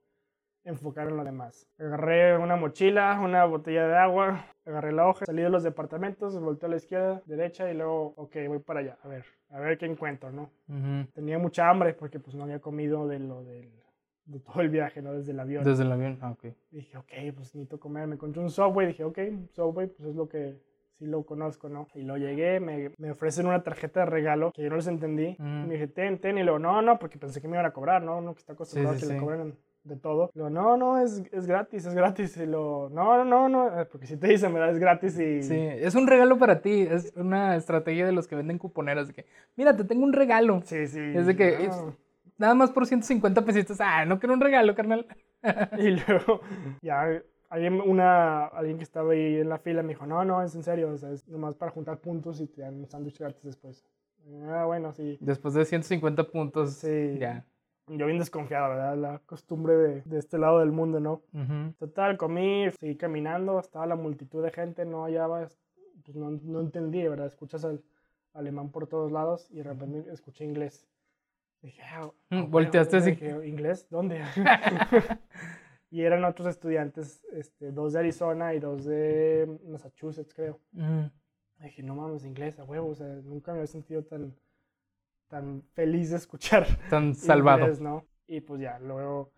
enfocar 0.64 1.08
en 1.10 1.18
lo 1.18 1.24
demás. 1.24 1.68
Agarré 1.78 2.38
una 2.38 2.56
mochila, 2.56 3.20
una 3.22 3.46
botella 3.46 3.88
de 3.88 3.98
agua, 3.98 4.46
agarré 4.66 4.92
la 4.92 5.08
hoja, 5.08 5.26
salí 5.26 5.42
de 5.42 5.50
los 5.50 5.64
departamentos, 5.64 6.40
volteé 6.40 6.68
a 6.68 6.70
la 6.70 6.76
izquierda, 6.78 7.22
derecha 7.26 7.72
y 7.72 7.76
luego, 7.76 8.14
ok, 8.18 8.36
voy 8.48 8.60
para 8.60 8.80
allá, 8.82 8.98
a 9.04 9.08
ver, 9.08 9.26
a 9.50 9.60
ver 9.60 9.78
qué 9.78 9.86
encuentro, 9.86 10.32
¿no? 10.32 10.50
Tenía 11.14 11.38
mucha 11.40 11.70
hambre 11.70 11.94
porque 11.94 12.20
pues 12.20 12.36
no 12.36 12.44
había 12.44 12.60
comido 12.60 13.08
de 13.08 13.20
lo 13.20 13.44
del 13.44 13.72
de 14.26 14.40
todo 14.40 14.62
el 14.62 14.70
viaje, 14.70 15.02
¿no? 15.02 15.14
Desde 15.14 15.34
el 15.34 15.40
avión. 15.40 15.64
Desde 15.64 15.84
el 15.84 15.92
avión, 15.92 16.18
ah, 16.22 16.32
ok. 16.32 16.54
Dije, 16.72 16.98
ok, 16.98 17.12
pues 17.36 17.54
necesito 17.56 17.78
comer. 17.80 18.08
Me 18.08 18.16
encontré 18.16 18.42
un 18.42 18.50
Subway, 18.50 18.88
dije, 18.88 19.04
ok, 19.04 19.20
Subway, 19.52 19.88
pues 19.88 20.10
es 20.10 20.16
lo 20.16 20.30
que 20.30 20.62
sí 20.94 21.06
lo 21.06 21.26
conozco, 21.26 21.68
¿no? 21.68 21.88
Y 21.94 22.04
lo 22.04 22.18
llegué, 22.18 22.60
me, 22.60 22.92
me 22.98 23.12
ofrecen 23.12 23.48
una 23.48 23.64
tarjeta 23.64 24.02
de 24.02 24.06
regalo 24.06 24.52
que 24.54 24.64
yo 24.64 24.70
no 24.70 24.78
les 24.78 24.88
entendí. 24.88 25.36
Y 25.38 25.44
me 25.68 25.74
dije, 25.74 25.88
ten, 25.88 26.20
ten. 26.20 26.38
Y 26.38 26.44
luego, 26.44 26.60
no, 26.60 26.82
no, 26.82 27.00
porque 27.00 27.18
pensé 27.18 27.42
que 27.42 27.48
me 27.48 27.56
iban 27.58 27.66
a 27.66 27.74
cobrar, 27.74 28.02
¿no? 28.02 28.22
No, 28.22 28.34
que 28.34 28.40
está 28.40 28.54
acostumbrado 28.54 28.96
a 28.96 29.00
que 29.00 29.06
le 29.08 29.18
cobren 29.18 29.58
de 29.84 29.98
todo. 29.98 30.32
Lo, 30.34 30.50
no, 30.50 30.78
no, 30.78 31.00
es, 31.00 31.24
es 31.32 31.46
gratis, 31.46 31.86
es 31.86 31.94
gratis. 31.94 32.38
Y 32.38 32.46
lo, 32.46 32.90
no, 32.90 33.24
no, 33.26 33.50
no, 33.50 33.80
eh, 33.80 33.86
porque 33.86 34.08
si 34.08 34.18
te 34.18 34.28
dicen, 34.28 34.54
¿verdad? 34.54 34.72
Es 34.72 34.80
gratis 34.80 35.20
y... 35.20 35.44
Sí, 35.44 35.56
es 35.58 35.96
un 35.96 36.08
regalo 36.08 36.38
para 36.38 36.62
ti, 36.62 36.82
es 36.82 37.14
una 37.16 37.56
estrategia 37.56 38.06
de 38.06 38.12
los 38.12 38.28
que 38.28 38.36
venden 38.36 38.58
cuponeras, 38.58 39.08
de 39.08 39.14
que, 39.14 39.26
mira, 39.56 39.76
te 39.76 39.84
tengo 39.84 40.04
un 40.04 40.14
regalo. 40.14 40.62
Sí, 40.66 40.88
sí. 40.88 41.00
Es 41.00 41.26
de 41.26 41.36
que, 41.36 41.70
nada 42.38 42.56
más 42.56 42.72
por 42.72 42.86
150 42.86 43.44
pesitos, 43.44 43.78
ah, 43.82 44.06
no 44.06 44.20
quiero 44.20 44.34
un 44.34 44.42
regalo, 44.42 44.76
carnal. 44.76 45.06
y 45.78 45.92
luego, 45.92 46.42
ya, 46.82 47.22
alguien, 47.50 47.82
una, 47.82 48.46
alguien 48.46 48.78
que 48.78 48.84
estaba 48.84 49.12
ahí 49.14 49.38
en 49.38 49.50
la 49.50 49.60
fila 49.60 49.84
me 49.84 49.90
dijo, 49.90 50.06
no, 50.06 50.24
no, 50.24 50.42
es 50.42 50.56
en 50.56 50.64
serio, 50.64 50.92
o 50.92 50.98
sea, 50.98 51.12
es 51.12 51.28
nomás 51.28 51.56
para 51.56 51.72
juntar 51.72 52.00
puntos 52.00 52.40
y 52.40 52.48
te 52.48 52.62
dan 52.62 52.76
un 52.76 52.88
sándwich 52.88 53.20
gratis 53.20 53.44
después. 53.44 53.84
Ah, 54.48 54.64
bueno, 54.66 54.94
sí. 54.94 55.18
Después 55.20 55.54
de 55.54 55.66
150 55.66 56.24
puntos, 56.32 56.76
sí. 56.76 57.18
ya 57.20 57.46
yo 57.88 58.06
bien 58.06 58.20
desconfiado, 58.20 58.70
¿verdad? 58.70 58.98
La 58.98 59.20
costumbre 59.26 59.76
de, 59.76 60.02
de 60.04 60.20
este 60.20 60.38
lado 60.38 60.60
del 60.60 60.72
mundo, 60.72 61.00
¿no? 61.00 61.22
Total, 61.80 62.18
comí, 62.18 62.70
seguí 62.80 62.96
caminando, 62.96 63.60
estaba 63.60 63.86
la 63.86 63.96
multitud 63.96 64.44
de 64.44 64.52
gente, 64.52 64.86
no 64.86 65.04
hallaba, 65.04 65.48
pues 66.04 66.16
no, 66.16 66.32
no 66.32 66.62
entendí, 66.62 67.06
¿verdad? 67.08 67.28
Escuchas 67.28 67.64
el 67.66 67.84
alemán 68.34 68.70
por 68.70 68.88
todos 68.88 69.12
lados 69.12 69.48
y 69.52 69.58
de 69.58 69.64
repente 69.64 70.12
escuché 70.12 70.46
inglés. 70.46 70.88
Dije, 71.62 71.82
ah, 71.84 72.10
mm, 72.30 72.50
volteaste 72.50 72.98
así. 72.98 73.18
¿inglés? 73.46 73.88
¿Dónde? 73.90 74.22
y 75.90 76.02
eran 76.02 76.24
otros 76.26 76.48
estudiantes, 76.48 77.24
este, 77.32 77.72
dos 77.72 77.94
de 77.94 78.00
Arizona 78.00 78.54
y 78.54 78.60
dos 78.60 78.86
de 78.86 79.60
Massachusetts, 79.68 80.34
creo. 80.34 80.60
Dije, 81.60 81.84
no 81.84 81.96
mames, 81.96 82.26
inglés, 82.26 82.60
a 82.60 82.66
huevo, 82.66 82.90
o 82.90 82.96
sea, 82.96 83.08
nunca 83.08 83.54
me 83.54 83.60
había 83.60 83.68
sentido 83.68 84.04
tan 84.04 84.36
tan 85.34 85.64
feliz 85.74 86.12
de 86.12 86.18
escuchar. 86.18 86.68
Tan 86.92 87.16
salvado. 87.16 87.66
¿no? 87.82 88.06
Y 88.28 88.42
pues 88.42 88.62
ya, 88.62 88.78
luego 88.78 89.32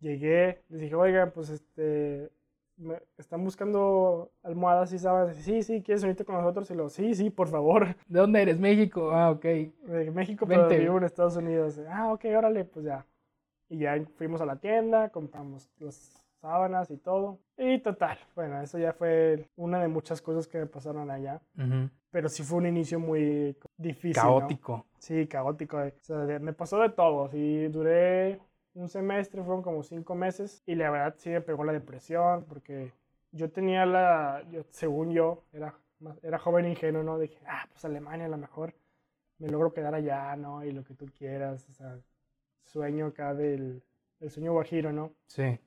llegué, 0.00 0.62
les 0.70 0.80
dije, 0.80 0.94
oigan, 0.94 1.30
pues 1.30 1.50
este, 1.50 2.30
están 3.18 3.44
buscando 3.44 4.32
almohadas 4.42 4.94
y 4.94 4.98
sabes, 4.98 5.36
sí, 5.36 5.62
sí, 5.62 5.82
¿quieres 5.82 6.04
unirte 6.04 6.24
con 6.24 6.36
nosotros? 6.36 6.70
Y 6.70 6.74
luego, 6.74 6.88
sí, 6.88 7.14
sí, 7.14 7.28
por 7.28 7.48
favor. 7.48 7.96
¿De 8.08 8.18
dónde 8.18 8.40
eres? 8.40 8.58
México, 8.58 9.10
ah, 9.10 9.30
ok. 9.30 9.44
De 9.44 10.10
México, 10.10 10.46
pero 10.46 10.68
vivo 10.70 10.96
en 10.96 11.04
Estados 11.04 11.36
Unidos. 11.36 11.78
Ah, 11.86 12.14
ok, 12.14 12.24
órale, 12.34 12.64
pues 12.64 12.86
ya. 12.86 13.04
Y 13.68 13.76
ya 13.76 14.02
fuimos 14.16 14.40
a 14.40 14.46
la 14.46 14.56
tienda, 14.56 15.10
compramos 15.10 15.68
las 15.80 16.25
sábanas 16.46 16.90
y 16.90 16.96
todo. 16.96 17.40
Y 17.56 17.80
total, 17.80 18.18
bueno, 18.34 18.60
eso 18.60 18.78
ya 18.78 18.92
fue 18.92 19.48
una 19.56 19.80
de 19.80 19.88
muchas 19.88 20.22
cosas 20.22 20.46
que 20.46 20.58
me 20.58 20.66
pasaron 20.66 21.10
allá. 21.10 21.40
Pero 22.10 22.28
sí 22.28 22.42
fue 22.42 22.58
un 22.58 22.66
inicio 22.66 23.00
muy 23.00 23.56
difícil. 23.76 24.22
Caótico. 24.22 24.86
Sí, 24.98 25.26
caótico. 25.26 25.78
O 25.78 25.90
sea, 26.00 26.38
me 26.38 26.52
pasó 26.52 26.78
de 26.80 26.90
todo. 26.90 27.28
Sí, 27.30 27.66
duré 27.68 28.40
un 28.74 28.88
semestre, 28.88 29.42
fueron 29.42 29.62
como 29.62 29.82
cinco 29.82 30.14
meses. 30.14 30.62
Y 30.66 30.76
la 30.76 30.90
verdad 30.90 31.14
sí 31.18 31.30
me 31.30 31.40
pegó 31.40 31.64
la 31.64 31.72
depresión 31.72 32.44
porque 32.44 32.92
yo 33.32 33.50
tenía 33.50 33.84
la, 33.84 34.44
yo, 34.50 34.62
según 34.70 35.10
yo, 35.10 35.42
era, 35.52 35.74
era 36.22 36.38
joven 36.38 36.66
ingenuo, 36.66 37.02
¿no? 37.02 37.18
Dije, 37.18 37.38
ah, 37.46 37.66
pues 37.70 37.84
Alemania 37.84 38.26
a 38.26 38.30
lo 38.30 38.38
mejor 38.38 38.74
me 39.38 39.48
logro 39.48 39.72
quedar 39.72 39.94
allá, 39.94 40.36
¿no? 40.36 40.64
Y 40.64 40.70
lo 40.70 40.84
que 40.84 40.94
tú 40.94 41.06
quieras, 41.06 41.68
o 41.68 41.72
sea, 41.72 41.98
sueño 42.64 43.06
acá 43.06 43.34
del 43.34 43.82
el 44.20 44.30
sueño 44.30 44.52
guajiro, 44.52 44.92
¿no? 44.92 45.12
Sí. 45.26 45.58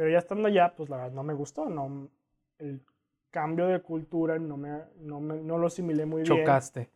Pero 0.00 0.12
ya 0.12 0.18
estando 0.18 0.48
allá, 0.48 0.72
pues 0.74 0.88
la 0.88 0.96
verdad 0.96 1.12
no 1.12 1.22
me 1.22 1.34
gustó, 1.34 1.68
no, 1.68 2.08
el 2.58 2.80
cambio 3.30 3.66
de 3.66 3.82
cultura 3.82 4.38
no, 4.38 4.56
me, 4.56 4.78
no, 4.98 5.20
me, 5.20 5.42
no 5.42 5.58
lo 5.58 5.66
asimilé 5.66 6.06
muy 6.06 6.22
bien. 6.22 6.38
Chocaste. 6.38 6.88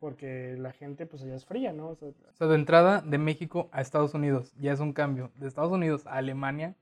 Porque 0.00 0.56
la 0.58 0.72
gente 0.72 1.06
pues 1.06 1.22
allá 1.22 1.36
es 1.36 1.46
fría, 1.46 1.72
¿no? 1.72 1.90
O 1.90 1.94
sea, 1.94 2.48
de 2.48 2.54
entrada 2.56 3.02
de 3.02 3.18
México 3.18 3.68
a 3.70 3.80
Estados 3.80 4.14
Unidos 4.14 4.52
ya 4.58 4.72
es 4.72 4.80
un 4.80 4.92
cambio. 4.92 5.30
De 5.36 5.46
Estados 5.46 5.70
Unidos 5.70 6.08
a 6.08 6.14
Alemania 6.14 6.74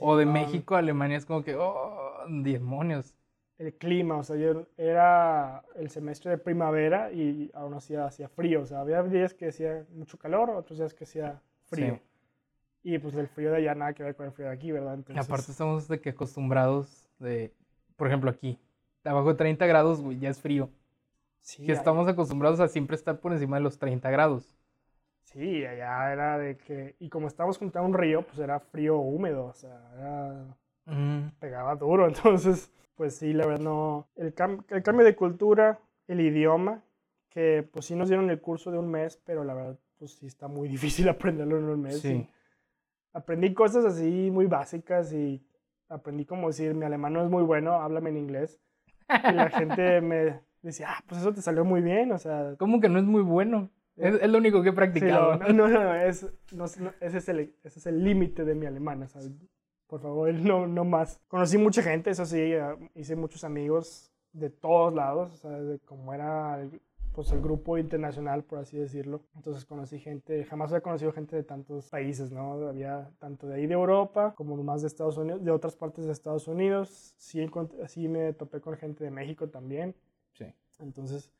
o 0.00 0.16
de 0.16 0.26
México 0.26 0.74
a 0.74 0.80
Alemania 0.80 1.18
es 1.18 1.24
como 1.24 1.44
que, 1.44 1.54
oh, 1.54 2.24
demonios. 2.28 3.14
El 3.58 3.74
clima, 3.74 4.16
o 4.16 4.24
sea, 4.24 4.34
yo 4.34 4.66
era 4.76 5.62
el 5.76 5.88
semestre 5.88 6.32
de 6.32 6.38
primavera 6.38 7.12
y 7.12 7.48
aún 7.54 7.74
así 7.74 7.94
hacía 7.94 8.28
frío. 8.28 8.62
O 8.62 8.66
sea, 8.66 8.80
había 8.80 9.04
días 9.04 9.34
que 9.34 9.50
hacía 9.50 9.86
mucho 9.94 10.18
calor, 10.18 10.50
otros 10.50 10.80
días 10.80 10.94
que 10.94 11.04
hacía 11.04 11.40
frío. 11.66 12.00
Y 12.88 13.00
pues 13.00 13.16
el 13.16 13.26
frío 13.26 13.50
de 13.50 13.56
allá 13.56 13.74
nada 13.74 13.94
que 13.94 14.04
ver 14.04 14.14
con 14.14 14.26
el 14.26 14.32
frío 14.32 14.46
de 14.46 14.54
aquí, 14.54 14.70
¿verdad? 14.70 14.94
Entonces... 14.94 15.26
aparte 15.26 15.50
estamos 15.50 15.88
de 15.88 16.00
que 16.00 16.10
acostumbrados 16.10 17.10
de, 17.18 17.52
por 17.96 18.06
ejemplo 18.06 18.30
aquí, 18.30 18.60
abajo 19.02 19.30
de 19.30 19.34
30 19.34 19.66
grados, 19.66 20.00
güey, 20.00 20.20
ya 20.20 20.28
es 20.28 20.40
frío. 20.40 20.70
Sí. 21.40 21.66
Que 21.66 21.72
estamos 21.72 22.06
acostumbrados 22.06 22.60
a 22.60 22.68
siempre 22.68 22.94
estar 22.94 23.18
por 23.18 23.32
encima 23.32 23.56
de 23.56 23.64
los 23.64 23.80
30 23.80 24.08
grados. 24.08 24.56
Sí, 25.24 25.66
allá 25.66 26.12
era 26.12 26.38
de 26.38 26.58
que, 26.58 26.94
y 27.00 27.08
como 27.08 27.26
estábamos 27.26 27.58
junto 27.58 27.76
a 27.76 27.82
un 27.82 27.92
río, 27.92 28.22
pues 28.22 28.38
era 28.38 28.60
frío 28.60 28.98
húmedo, 28.98 29.46
o 29.46 29.54
sea, 29.54 29.80
era, 29.96 31.34
pegaba 31.40 31.74
duro, 31.74 32.06
entonces, 32.06 32.70
pues 32.94 33.16
sí, 33.16 33.32
la 33.32 33.46
verdad 33.46 33.64
no, 33.64 34.06
el, 34.14 34.32
el 34.68 34.82
cambio 34.84 35.04
de 35.04 35.16
cultura, 35.16 35.80
el 36.06 36.20
idioma, 36.20 36.84
que 37.30 37.68
pues 37.68 37.86
sí 37.86 37.96
nos 37.96 38.06
dieron 38.06 38.30
el 38.30 38.40
curso 38.40 38.70
de 38.70 38.78
un 38.78 38.88
mes, 38.88 39.20
pero 39.26 39.42
la 39.42 39.54
verdad, 39.54 39.76
pues 39.98 40.12
sí 40.12 40.28
está 40.28 40.46
muy 40.46 40.68
difícil 40.68 41.08
aprenderlo 41.08 41.58
en 41.58 41.64
un 41.64 41.82
mes. 41.82 41.98
Sí 41.98 42.28
aprendí 43.16 43.54
cosas 43.54 43.84
así 43.86 44.30
muy 44.30 44.46
básicas 44.46 45.12
y 45.12 45.42
aprendí 45.88 46.26
como 46.26 46.48
decir, 46.48 46.74
mi 46.74 46.84
alemán 46.84 47.14
no 47.14 47.24
es 47.24 47.30
muy 47.30 47.42
bueno, 47.42 47.72
háblame 47.74 48.10
en 48.10 48.18
inglés. 48.18 48.60
Y 49.08 49.32
la 49.32 49.48
gente 49.48 50.00
me 50.02 50.40
decía, 50.60 50.88
ah, 50.90 51.04
pues 51.08 51.22
eso 51.22 51.32
te 51.32 51.40
salió 51.40 51.64
muy 51.64 51.80
bien, 51.80 52.12
o 52.12 52.18
sea... 52.18 52.54
¿Cómo 52.58 52.80
que 52.80 52.90
no 52.90 52.98
es 52.98 53.04
muy 53.04 53.22
bueno? 53.22 53.70
Es, 53.96 54.14
es 54.20 54.28
lo 54.28 54.36
único 54.36 54.62
que 54.62 54.68
he 54.68 54.74
practicado. 54.74 55.36
no, 55.36 55.48
no, 55.48 55.68
no, 55.68 55.94
es, 56.02 56.30
no, 56.52 56.66
ese 57.00 57.18
es 57.18 57.28
el 57.30 57.54
ese 57.64 57.78
es 57.78 57.86
límite 57.86 58.44
de 58.44 58.54
mi 58.54 58.66
alemán, 58.66 59.02
o 59.02 59.08
sea, 59.08 59.22
por 59.86 60.00
favor, 60.00 60.34
no, 60.34 60.66
no 60.66 60.84
más. 60.84 61.18
Conocí 61.28 61.56
mucha 61.56 61.82
gente, 61.82 62.10
eso 62.10 62.26
sí, 62.26 62.52
ah, 62.54 62.76
hice 62.94 63.16
muchos 63.16 63.44
amigos 63.44 64.12
de 64.32 64.50
todos 64.50 64.92
lados, 64.92 65.32
o 65.32 65.36
sea, 65.36 65.52
de 65.52 65.78
como 65.78 66.12
era 66.12 66.68
pues 67.16 67.32
el 67.32 67.40
grupo 67.40 67.78
internacional, 67.78 68.44
por 68.44 68.58
así 68.58 68.76
decirlo. 68.76 69.22
Entonces 69.34 69.64
conocí 69.64 69.98
gente, 69.98 70.44
jamás 70.44 70.70
había 70.70 70.82
conocido 70.82 71.12
gente 71.12 71.34
de 71.34 71.42
tantos 71.42 71.88
países, 71.88 72.30
¿no? 72.30 72.68
Había 72.68 73.10
tanto 73.18 73.46
de 73.46 73.54
ahí 73.54 73.66
de 73.66 73.72
Europa 73.72 74.34
como 74.36 74.54
más 74.62 74.82
de 74.82 74.88
Estados 74.88 75.16
Unidos, 75.16 75.42
de 75.42 75.50
otras 75.50 75.74
partes 75.76 76.04
de 76.04 76.12
Estados 76.12 76.46
Unidos. 76.46 77.14
Sí, 77.16 77.48
sí 77.86 78.08
me 78.08 78.34
topé 78.34 78.60
con 78.60 78.76
gente 78.76 79.02
de 79.02 79.10
México 79.10 79.48
también. 79.48 79.96
Sí. 80.34 80.44
Entonces 80.78 81.32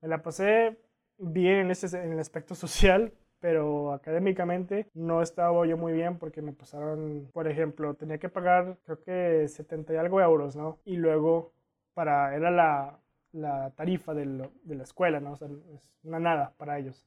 me 0.00 0.06
la 0.06 0.22
pasé 0.22 0.78
bien 1.18 1.56
en, 1.56 1.70
ese, 1.72 1.86
en 2.00 2.12
el 2.12 2.20
aspecto 2.20 2.54
social, 2.54 3.12
pero 3.40 3.92
académicamente 3.92 4.88
no 4.94 5.22
estaba 5.22 5.66
yo 5.66 5.76
muy 5.76 5.92
bien 5.92 6.18
porque 6.18 6.40
me 6.40 6.52
pasaron, 6.52 7.28
por 7.32 7.48
ejemplo, 7.48 7.94
tenía 7.94 8.18
que 8.18 8.28
pagar 8.28 8.78
creo 8.84 9.02
que 9.02 9.48
70 9.48 9.92
y 9.92 9.96
algo 9.96 10.20
euros, 10.20 10.54
¿no? 10.54 10.78
Y 10.84 10.98
luego 10.98 11.52
para, 11.94 12.36
era 12.36 12.52
la, 12.52 13.00
la 13.36 13.70
tarifa 13.70 14.14
de, 14.14 14.24
la 14.24 14.82
escuela, 14.82 15.20
¿no? 15.20 15.32
O 15.32 15.36
sea, 15.36 15.48
es 15.74 15.94
una 16.02 16.18
nada 16.18 16.54
para 16.56 16.78
ellos. 16.78 17.06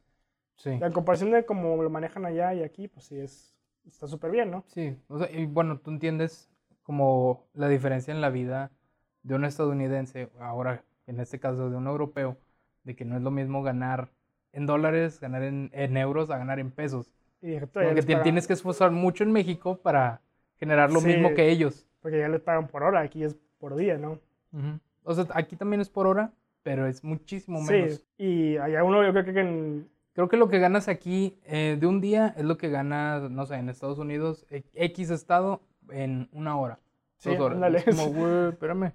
Sí. 0.56 0.78
La 0.78 0.92
comparación 0.92 1.32
de 1.32 1.46
cómo 1.46 1.82
lo 1.82 1.90
manejan 1.90 2.26
allá 2.26 2.54
y 2.54 2.64
aquí, 2.64 2.88
pues 2.88 3.06
sí, 3.06 3.20
es, 3.20 3.56
está 3.88 4.08
súper 4.08 4.32
bien, 4.32 4.52
¿no? 4.52 4.64
Sí, 4.68 4.96
o 5.08 5.18
sea, 5.18 5.32
y 5.32 5.46
bueno, 5.46 5.80
tú 5.80 5.92
entiendes 5.92 6.50
como 6.84 7.46
la 7.54 7.68
diferencia 7.68 8.14
en 8.14 8.22
la 8.22 8.30
vida 8.30 8.72
de 9.24 9.36
un 9.36 9.46
estadounidense, 9.46 10.30
ahora 10.40 10.84
en 11.08 11.20
este 11.20 11.40
caso 11.40 11.70
de 11.70 11.78
un 11.78 11.88
europeo, 11.88 12.38
de 12.84 12.96
que 12.96 13.06
no 13.06 13.18
es 13.18 13.22
lo 13.22 13.32
mismo 13.32 13.64
ganar 13.64 14.10
en 14.54 14.66
dólares, 14.66 15.20
ganar 15.20 15.44
en, 15.44 15.98
euros, 15.98 16.30
a 16.30 16.38
ganar 16.38 16.60
en 16.60 16.72
pesos. 16.72 17.14
Y 17.42 17.60
porque 17.60 18.02
tienes 18.24 18.48
que 18.48 18.54
esforzar 18.54 18.92
mucho 18.92 19.24
en 19.24 19.32
México 19.32 19.80
para 19.82 20.22
generar 20.58 20.92
lo 20.92 21.02
mismo 21.02 21.34
que 21.34 21.50
ellos. 21.50 21.88
Porque 22.02 22.20
ya 22.20 22.30
les 22.30 22.42
pagan 22.42 22.68
por 22.68 22.84
hora, 22.84 23.02
aquí 23.02 23.24
es 23.24 23.36
por 23.60 23.76
día, 23.76 23.98
¿no? 23.98 24.20
O 25.04 25.14
sea, 25.14 25.26
aquí 25.34 25.56
también 25.56 25.82
es 25.82 25.90
por 25.90 26.08
hora, 26.08 26.34
pero 26.64 26.88
es 26.88 27.04
muchísimo 27.04 27.62
menos. 27.62 28.06
Sí, 28.18 28.24
y 28.24 28.58
allá 28.58 28.84
uno 28.84 29.04
yo 29.04 29.12
creo 29.12 29.26
que... 29.26 29.84
Creo 30.14 30.28
que 30.28 30.38
lo 30.38 30.50
que 30.50 30.60
ganas 30.60 30.88
aquí 30.90 31.38
eh, 31.46 31.78
de 31.80 31.88
un 31.88 32.02
día 32.02 32.34
es 32.36 32.44
lo 32.44 32.58
que 32.58 32.70
ganas, 32.70 33.30
no 33.32 33.46
sé, 33.46 33.56
en 33.56 33.70
Estados 33.70 34.00
Unidos, 34.00 34.46
X 34.50 35.12
estado 35.12 35.62
en 35.92 36.28
una 36.34 36.58
hora. 36.58 36.80
Sí, 37.18 37.30
dos 37.30 37.52
horas. 37.52 37.84
como, 37.86 38.08
güey, 38.14 38.50
espérame. 38.50 38.92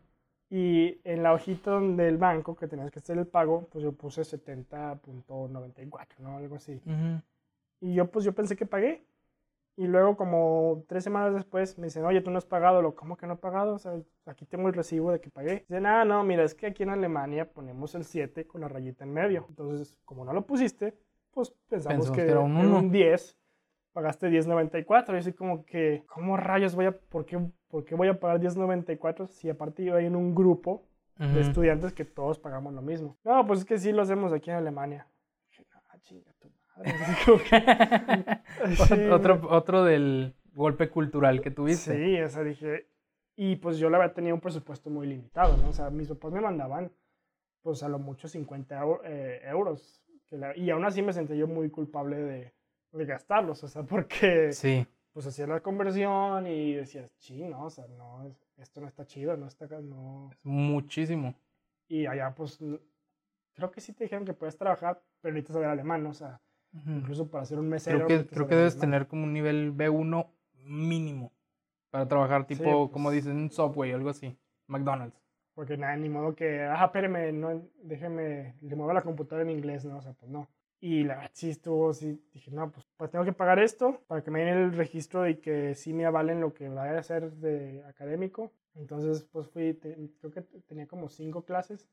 Y 0.50 1.00
en 1.04 1.22
la 1.22 1.32
hojita 1.32 1.80
del 1.80 2.18
banco 2.18 2.54
que 2.54 2.68
tenías 2.68 2.90
que 2.90 2.98
hacer 2.98 3.16
el 3.18 3.26
pago, 3.26 3.66
pues 3.72 3.82
yo 3.82 3.92
puse 3.92 4.22
70.94, 4.22 6.18
¿no? 6.18 6.36
Algo 6.36 6.56
así. 6.56 6.80
Y 7.80 7.94
yo, 7.94 8.10
pues 8.10 8.24
yo 8.24 8.32
pensé 8.32 8.54
que 8.56 8.66
pagué. 8.66 9.02
Y 9.76 9.86
luego, 9.86 10.16
como 10.16 10.84
tres 10.86 11.02
semanas 11.02 11.34
después, 11.34 11.78
me 11.78 11.86
dicen, 11.86 12.04
oye, 12.04 12.20
tú 12.20 12.30
no 12.30 12.38
has 12.38 12.46
pagado. 12.46 12.80
Lo, 12.80 12.94
¿Cómo 12.94 13.16
que 13.16 13.26
no 13.26 13.34
he 13.34 13.38
pagado? 13.38 13.74
O 13.74 13.78
sea, 13.78 14.00
aquí 14.26 14.46
tengo 14.46 14.68
el 14.68 14.74
recibo 14.74 15.10
de 15.10 15.20
que 15.20 15.30
pagué. 15.30 15.64
Dicen, 15.68 15.86
ah, 15.86 16.04
no, 16.04 16.22
mira, 16.22 16.44
es 16.44 16.54
que 16.54 16.66
aquí 16.66 16.84
en 16.84 16.90
Alemania 16.90 17.50
ponemos 17.50 17.94
el 17.94 18.04
7 18.04 18.46
con 18.46 18.60
la 18.60 18.68
rayita 18.68 19.04
en 19.04 19.12
medio. 19.12 19.46
Entonces, 19.48 19.96
como 20.04 20.24
no 20.24 20.32
lo 20.32 20.46
pusiste, 20.46 20.94
pues 21.32 21.50
pensamos 21.68 22.10
que, 22.10 22.22
era 22.22 22.40
un, 22.40 22.56
un 22.56 22.92
10 22.92 23.36
pagaste 23.94 24.28
10.94. 24.28 25.14
Y 25.14 25.18
así 25.18 25.32
como 25.32 25.64
que, 25.64 26.04
¿cómo 26.06 26.36
rayos 26.36 26.74
voy 26.74 26.86
a, 26.86 26.92
por 26.92 27.24
qué, 27.24 27.38
por 27.68 27.84
qué 27.84 27.94
voy 27.94 28.08
a 28.08 28.20
pagar 28.20 28.40
10.94 28.40 29.28
si 29.28 29.48
aparte 29.48 29.82
yo 29.82 29.96
hay 29.96 30.04
en 30.06 30.16
un 30.16 30.34
grupo 30.34 30.84
de 31.16 31.40
estudiantes 31.40 31.92
que 31.92 32.04
todos 32.04 32.38
pagamos 32.38 32.74
lo 32.74 32.82
mismo? 32.82 33.16
No, 33.24 33.46
pues 33.46 33.60
es 33.60 33.64
que 33.64 33.78
sí 33.78 33.92
lo 33.92 34.02
hacemos 34.02 34.32
aquí 34.32 34.50
en 34.50 34.56
Alemania. 34.56 35.06
Dije, 35.48 35.64
no, 35.72 35.98
chinga 36.00 36.33
otro, 39.12 39.40
otro 39.48 39.84
del 39.84 40.34
golpe 40.54 40.90
cultural 40.90 41.40
que 41.40 41.50
tuviste. 41.50 41.96
Sí, 41.96 42.20
o 42.20 42.28
sea, 42.28 42.42
dije, 42.42 42.88
y 43.36 43.56
pues 43.56 43.78
yo 43.78 43.90
la 43.90 43.98
verdad 43.98 44.14
tenía 44.14 44.34
un 44.34 44.40
presupuesto 44.40 44.90
muy 44.90 45.06
limitado, 45.06 45.56
¿no? 45.56 45.70
O 45.70 45.72
sea, 45.72 45.90
mis 45.90 46.08
papás 46.08 46.32
me 46.32 46.40
mandaban, 46.40 46.92
pues 47.62 47.82
a 47.82 47.88
lo 47.88 47.98
mucho 47.98 48.28
50 48.28 48.82
eh, 49.04 49.42
euros. 49.46 50.02
y 50.56 50.70
aún 50.70 50.84
así 50.84 51.02
me 51.02 51.12
sentí 51.12 51.36
yo 51.36 51.46
muy 51.46 51.70
culpable 51.70 52.16
de, 52.16 52.52
de 52.92 53.04
gastarlos, 53.04 53.62
o 53.64 53.68
sea, 53.68 53.82
porque 53.82 54.52
sí. 54.52 54.86
pues 55.12 55.26
hacía 55.26 55.46
la 55.46 55.60
conversión 55.60 56.46
y 56.46 56.74
decías, 56.74 57.10
sí, 57.18 57.42
no, 57.44 57.64
o 57.64 57.70
sea, 57.70 57.86
no, 57.88 58.34
esto 58.58 58.80
no 58.80 58.86
está 58.86 59.04
chido, 59.04 59.36
no 59.36 59.46
está, 59.46 59.66
no. 59.80 60.30
Muchísimo. 60.42 61.34
Y 61.88 62.06
allá, 62.06 62.34
pues, 62.34 62.58
creo 63.54 63.70
que 63.70 63.80
sí 63.80 63.92
te 63.92 64.04
dijeron 64.04 64.24
que 64.24 64.32
puedes 64.32 64.56
trabajar, 64.56 65.02
pero 65.20 65.34
necesitas 65.34 65.54
saber 65.54 65.68
alemán, 65.68 66.04
¿no? 66.04 66.10
o 66.10 66.14
sea, 66.14 66.40
incluso 66.86 67.30
para 67.30 67.42
hacer 67.42 67.58
un 67.58 67.68
mesero. 67.68 68.06
Creo 68.06 68.20
que, 68.22 68.26
creo 68.26 68.46
que 68.46 68.56
debes 68.56 68.78
tener 68.78 69.06
como 69.06 69.24
un 69.24 69.32
nivel 69.32 69.74
B1 69.74 70.26
mínimo 70.64 71.32
para 71.90 72.08
trabajar 72.08 72.46
tipo, 72.46 72.90
como 72.90 73.08
pues. 73.08 73.24
dicen, 73.24 73.36
un 73.36 73.50
Subway 73.50 73.92
o 73.92 73.96
algo 73.96 74.10
así, 74.10 74.36
McDonald's. 74.66 75.22
Porque 75.54 75.76
nada, 75.76 75.96
ni 75.96 76.08
modo 76.08 76.34
que, 76.34 76.62
ah, 76.62 76.84
espéreme, 76.84 77.32
no, 77.32 77.62
déjeme, 77.82 78.56
le 78.60 78.74
muevo 78.74 78.92
la 78.92 79.02
computadora 79.02 79.48
en 79.48 79.56
inglés, 79.56 79.84
¿no? 79.84 79.98
O 79.98 80.02
sea, 80.02 80.12
pues 80.14 80.30
no. 80.30 80.48
Y 80.80 81.04
la 81.04 81.14
verdad 81.14 81.30
sí 81.32 81.50
estuvo, 81.50 81.94
sí, 81.94 82.20
dije, 82.32 82.50
no, 82.50 82.70
pues, 82.72 82.86
pues 82.96 83.10
tengo 83.10 83.24
que 83.24 83.32
pagar 83.32 83.60
esto 83.60 84.02
para 84.08 84.22
que 84.22 84.30
me 84.30 84.44
den 84.44 84.58
el 84.58 84.72
registro 84.72 85.28
y 85.28 85.36
que 85.36 85.74
sí 85.76 85.92
me 85.92 86.04
avalen 86.04 86.40
lo 86.40 86.52
que 86.52 86.68
vaya 86.68 86.96
a 86.96 86.98
hacer 86.98 87.32
de 87.32 87.84
académico. 87.86 88.52
Entonces, 88.74 89.24
pues 89.30 89.48
fui, 89.48 89.78
creo 89.78 90.32
que 90.32 90.42
tenía 90.66 90.86
como 90.88 91.08
cinco 91.08 91.44
clases 91.44 91.88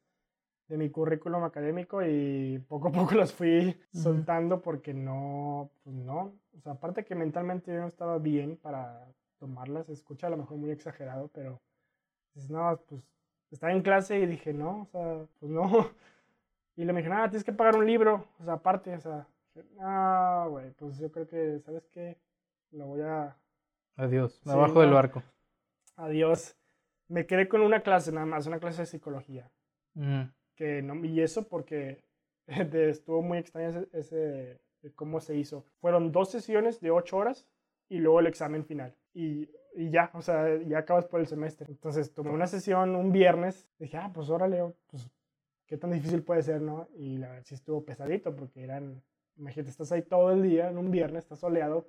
de 0.71 0.77
mi 0.77 0.89
currículum 0.89 1.43
académico 1.43 2.01
y 2.01 2.57
poco 2.69 2.87
a 2.87 2.91
poco 2.93 3.13
las 3.15 3.33
fui 3.33 3.77
soltando 3.91 4.61
porque 4.61 4.93
no, 4.93 5.69
pues 5.83 5.97
no, 5.97 6.33
o 6.57 6.61
sea, 6.61 6.71
aparte 6.71 7.03
que 7.03 7.13
mentalmente 7.13 7.73
yo 7.73 7.81
no 7.81 7.87
estaba 7.87 8.17
bien 8.19 8.55
para 8.55 9.05
tomarlas, 9.37 9.87
se 9.87 9.93
escucha 9.93 10.27
a 10.27 10.29
lo 10.29 10.37
mejor 10.37 10.57
muy 10.57 10.71
exagerado, 10.71 11.27
pero 11.33 11.61
dices, 12.33 12.49
no, 12.49 12.79
pues 12.87 13.03
estaba 13.51 13.73
en 13.73 13.81
clase 13.81 14.19
y 14.19 14.25
dije, 14.25 14.53
no, 14.53 14.83
o 14.83 14.85
sea, 14.85 15.25
pues 15.39 15.51
no. 15.51 15.89
Y 16.77 16.85
le 16.85 16.93
dije, 16.93 17.09
ah, 17.11 17.29
tienes 17.29 17.43
que 17.43 17.51
pagar 17.51 17.75
un 17.75 17.85
libro, 17.85 18.25
o 18.39 18.45
sea, 18.45 18.53
aparte, 18.53 18.95
o 18.95 18.99
sea, 19.01 19.27
ah, 19.81 20.47
güey, 20.49 20.71
pues 20.71 20.97
yo 20.97 21.11
creo 21.11 21.27
que, 21.27 21.59
¿sabes 21.59 21.85
qué? 21.91 22.17
Lo 22.71 22.85
voy 22.87 23.01
a... 23.01 23.37
Adiós, 23.97 24.41
me 24.45 24.55
bajo 24.55 24.79
del 24.79 24.91
barco. 24.91 25.21
Adiós. 25.97 26.55
Me 27.09 27.25
quedé 27.25 27.49
con 27.49 27.61
una 27.61 27.81
clase 27.81 28.13
nada 28.13 28.25
más, 28.25 28.47
una 28.47 28.59
clase 28.59 28.83
de 28.83 28.85
psicología. 28.85 29.51
Que 30.61 30.83
no, 30.83 30.93
y 31.03 31.21
eso 31.21 31.47
porque 31.47 32.03
estuvo 32.71 33.23
muy 33.23 33.39
extraño 33.39 33.83
ese, 33.93 34.61
cómo 34.93 35.19
se 35.19 35.35
hizo. 35.35 35.65
Fueron 35.79 36.11
dos 36.11 36.29
sesiones 36.29 36.79
de 36.79 36.91
ocho 36.91 37.17
horas 37.17 37.47
y 37.89 37.97
luego 37.97 38.19
el 38.19 38.27
examen 38.27 38.63
final. 38.63 38.95
Y, 39.11 39.49
y, 39.73 39.89
ya, 39.89 40.11
o 40.13 40.21
sea, 40.21 40.61
ya 40.61 40.77
acabas 40.77 41.05
por 41.05 41.19
el 41.19 41.25
semestre. 41.25 41.65
Entonces 41.67 42.13
tomé 42.13 42.29
una 42.29 42.45
sesión 42.45 42.95
un 42.95 43.11
viernes, 43.11 43.67
dije, 43.79 43.97
ah, 43.97 44.11
pues 44.13 44.29
órale, 44.29 44.71
pues 44.85 45.09
qué 45.65 45.77
tan 45.77 45.89
difícil 45.89 46.21
puede 46.21 46.43
ser, 46.43 46.61
¿no? 46.61 46.87
Y 46.93 47.17
la 47.17 47.29
verdad 47.29 47.43
sí 47.43 47.55
estuvo 47.55 47.83
pesadito 47.83 48.35
porque 48.35 48.63
eran, 48.63 49.01
imagínate, 49.37 49.71
estás 49.71 49.91
ahí 49.91 50.03
todo 50.03 50.29
el 50.29 50.43
día, 50.43 50.69
en 50.69 50.77
un 50.77 50.91
viernes, 50.91 51.23
estás 51.23 51.39
soleado, 51.39 51.87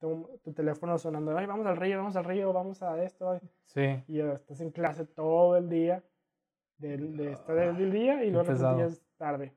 tu, 0.00 0.40
tu 0.42 0.52
teléfono 0.52 0.98
sonando, 0.98 1.38
ay, 1.38 1.46
vamos 1.46 1.66
al 1.66 1.76
río, 1.76 1.98
vamos 1.98 2.16
al 2.16 2.24
río, 2.24 2.52
vamos 2.52 2.82
a 2.82 3.00
esto. 3.04 3.38
Sí. 3.66 4.02
Y 4.08 4.18
estás 4.18 4.60
en 4.60 4.72
clase 4.72 5.04
todo 5.04 5.56
el 5.56 5.68
día, 5.68 6.02
de, 6.82 6.96
de 6.98 7.32
estar 7.32 7.76
del 7.76 7.92
día 7.92 8.24
y 8.24 8.30
luego 8.30 8.52
días 8.52 9.02
tarde. 9.16 9.52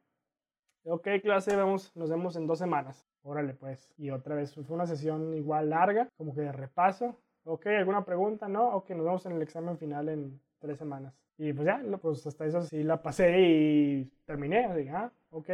Ok, 0.83 1.07
clase, 1.23 1.55
vamos, 1.55 1.95
nos 1.95 2.09
vemos 2.09 2.35
en 2.35 2.45
dos 2.45 2.59
semanas. 2.59 3.07
Órale, 3.23 3.55
pues. 3.55 3.91
Y 3.97 4.11
otra 4.11 4.35
vez, 4.35 4.53
fue 4.53 4.75
una 4.75 4.85
sesión 4.85 5.33
igual 5.33 5.71
larga, 5.71 6.07
como 6.15 6.35
que 6.35 6.41
de 6.41 6.51
repaso. 6.51 7.17
Ok, 7.43 7.65
¿alguna 7.67 8.05
pregunta? 8.05 8.47
No, 8.47 8.69
ok, 8.75 8.91
nos 8.91 9.05
vemos 9.05 9.25
en 9.25 9.31
el 9.33 9.41
examen 9.41 9.77
final 9.77 10.09
en 10.09 10.39
tres 10.59 10.77
semanas. 10.77 11.19
Y 11.37 11.51
pues 11.53 11.65
ya, 11.65 11.81
pues 12.01 12.25
hasta 12.27 12.45
eso 12.45 12.61
sí 12.61 12.83
la 12.83 13.01
pasé 13.01 13.41
y 13.41 14.05
terminé. 14.25 14.65
Así, 14.65 14.87
ah, 14.89 15.11
ok. 15.31 15.49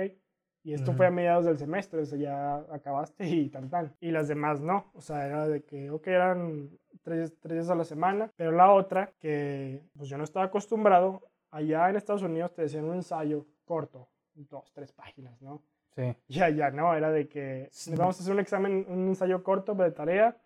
Y 0.63 0.73
esto 0.73 0.93
fue 0.93 1.07
a 1.07 1.12
mediados 1.12 1.45
del 1.45 1.57
semestre, 1.57 2.01
o 2.01 2.05
sea, 2.05 2.19
ya 2.19 2.55
acabaste 2.71 3.25
y 3.27 3.49
tan 3.49 3.69
tan. 3.69 3.95
Y 3.99 4.12
las 4.12 4.27
demás 4.27 4.62
no, 4.62 4.91
o 4.93 5.01
sea, 5.01 5.25
era 5.25 5.47
de 5.47 5.63
que, 5.63 5.89
ok, 5.89 6.05
eran 6.07 6.69
tres, 7.01 7.34
tres 7.39 7.53
días 7.53 7.69
a 7.71 7.75
la 7.75 7.84
semana, 7.84 8.31
pero 8.36 8.51
la 8.51 8.71
otra, 8.71 9.12
que 9.19 9.81
pues 9.97 10.07
yo 10.07 10.19
no 10.19 10.23
estaba 10.23 10.45
acostumbrado, 10.45 11.23
allá 11.51 11.89
en 11.89 11.97
Estados 11.97 12.23
Unidos 12.23 12.53
te 12.53 12.63
decían 12.63 12.85
un 12.85 12.95
ensayo 12.95 13.45
corto, 13.65 14.07
dos, 14.33 14.71
tres 14.73 14.91
páginas, 14.91 15.41
¿no? 15.41 15.61
Sí. 15.95 16.15
Ya, 16.27 16.49
ya, 16.49 16.71
no, 16.71 16.95
era 16.95 17.11
de 17.11 17.27
que 17.27 17.69
vamos 17.97 18.17
a 18.17 18.23
hacer 18.23 18.33
un 18.33 18.39
examen, 18.39 18.85
un 18.87 19.09
ensayo 19.09 19.43
corto 19.43 19.75
de 19.75 19.91
tarea, 19.91 20.37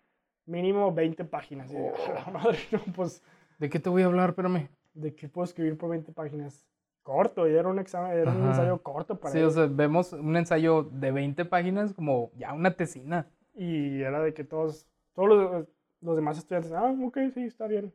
mínimo 0.44 0.92
20 0.92 1.24
páginas. 1.24 1.70
Y 1.72 1.76
la 1.76 2.26
madre, 2.32 2.58
no, 2.72 2.80
pues... 2.94 3.22
¿De 3.58 3.70
qué 3.70 3.78
te 3.78 3.88
voy 3.88 4.02
a 4.02 4.06
hablar? 4.06 4.30
Espérame. 4.30 4.68
¿De 4.92 5.14
qué 5.14 5.28
puedo 5.28 5.44
escribir 5.44 5.78
por 5.78 5.90
20 5.90 6.12
páginas? 6.12 6.66
Corto, 7.02 7.48
y 7.48 7.54
era 7.54 7.68
un 7.68 7.78
examen, 7.78 8.18
era 8.18 8.32
un 8.32 8.48
ensayo 8.48 8.82
corto 8.82 9.18
para 9.20 9.32
Sí, 9.32 9.40
o 9.40 9.50
sea, 9.50 9.66
vemos 9.66 10.12
un 10.12 10.36
ensayo 10.36 10.82
de 10.82 11.12
20 11.12 11.44
páginas 11.44 11.94
como 11.94 12.32
ya 12.34 12.52
una 12.52 12.72
tesina. 12.72 13.28
Y 13.54 14.02
era 14.02 14.20
de 14.20 14.34
que 14.34 14.42
todos, 14.42 14.86
todos 15.14 15.28
los, 15.28 15.66
los 16.00 16.16
demás 16.16 16.36
estudiantes, 16.36 16.72
ah, 16.72 16.92
ok, 17.00 17.18
sí, 17.32 17.44
está 17.44 17.68
bien 17.68 17.92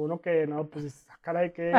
uno 0.00 0.20
que 0.20 0.46
no, 0.46 0.66
pues 0.66 1.06
cara 1.20 1.40
de 1.40 1.52
que 1.52 1.72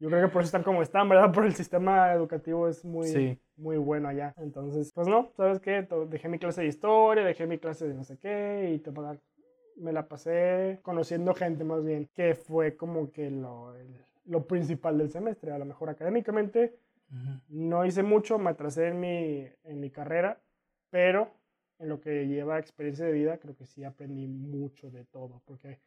yo 0.00 0.08
creo 0.08 0.26
que 0.26 0.32
por 0.32 0.42
eso 0.42 0.48
están 0.48 0.62
como 0.62 0.82
están, 0.82 1.08
¿verdad? 1.08 1.32
Por 1.32 1.44
el 1.46 1.54
sistema 1.54 2.12
educativo 2.12 2.68
es 2.68 2.84
muy, 2.84 3.38
muy 3.56 3.76
bueno 3.76 4.08
allá. 4.08 4.34
Entonces, 4.38 4.92
pues 4.92 5.06
no, 5.06 5.30
¿sabes 5.36 5.60
qué? 5.60 5.86
Dejé 6.08 6.28
mi 6.28 6.38
clase 6.38 6.62
de 6.62 6.68
historia, 6.68 7.24
dejé 7.24 7.46
mi 7.46 7.58
clase 7.58 7.86
de 7.86 7.94
no 7.94 8.04
sé 8.04 8.18
qué 8.18 8.72
y 8.74 8.78
te 8.78 8.90
me 9.76 9.92
la 9.92 10.08
pasé 10.08 10.78
conociendo 10.82 11.34
gente 11.34 11.64
más 11.64 11.84
bien, 11.84 12.08
que 12.14 12.34
fue 12.34 12.76
como 12.76 13.10
que 13.10 13.30
lo, 13.30 13.74
lo 14.26 14.46
principal 14.46 14.98
del 14.98 15.10
semestre. 15.10 15.52
A 15.52 15.58
lo 15.58 15.64
mejor 15.64 15.88
académicamente 15.88 16.76
no 17.48 17.84
hice 17.84 18.02
mucho, 18.02 18.38
me 18.38 18.50
atrasé 18.50 18.88
en 18.88 19.00
mi, 19.00 19.48
en 19.64 19.80
mi 19.80 19.90
carrera, 19.90 20.38
pero 20.90 21.28
en 21.78 21.88
lo 21.88 22.00
que 22.00 22.28
lleva 22.28 22.58
experiencia 22.58 23.04
de 23.04 23.12
vida 23.12 23.38
creo 23.38 23.56
que 23.56 23.66
sí 23.66 23.82
aprendí 23.82 24.26
mucho 24.28 24.90
de 24.90 25.04
todo, 25.06 25.40
porque 25.46 25.80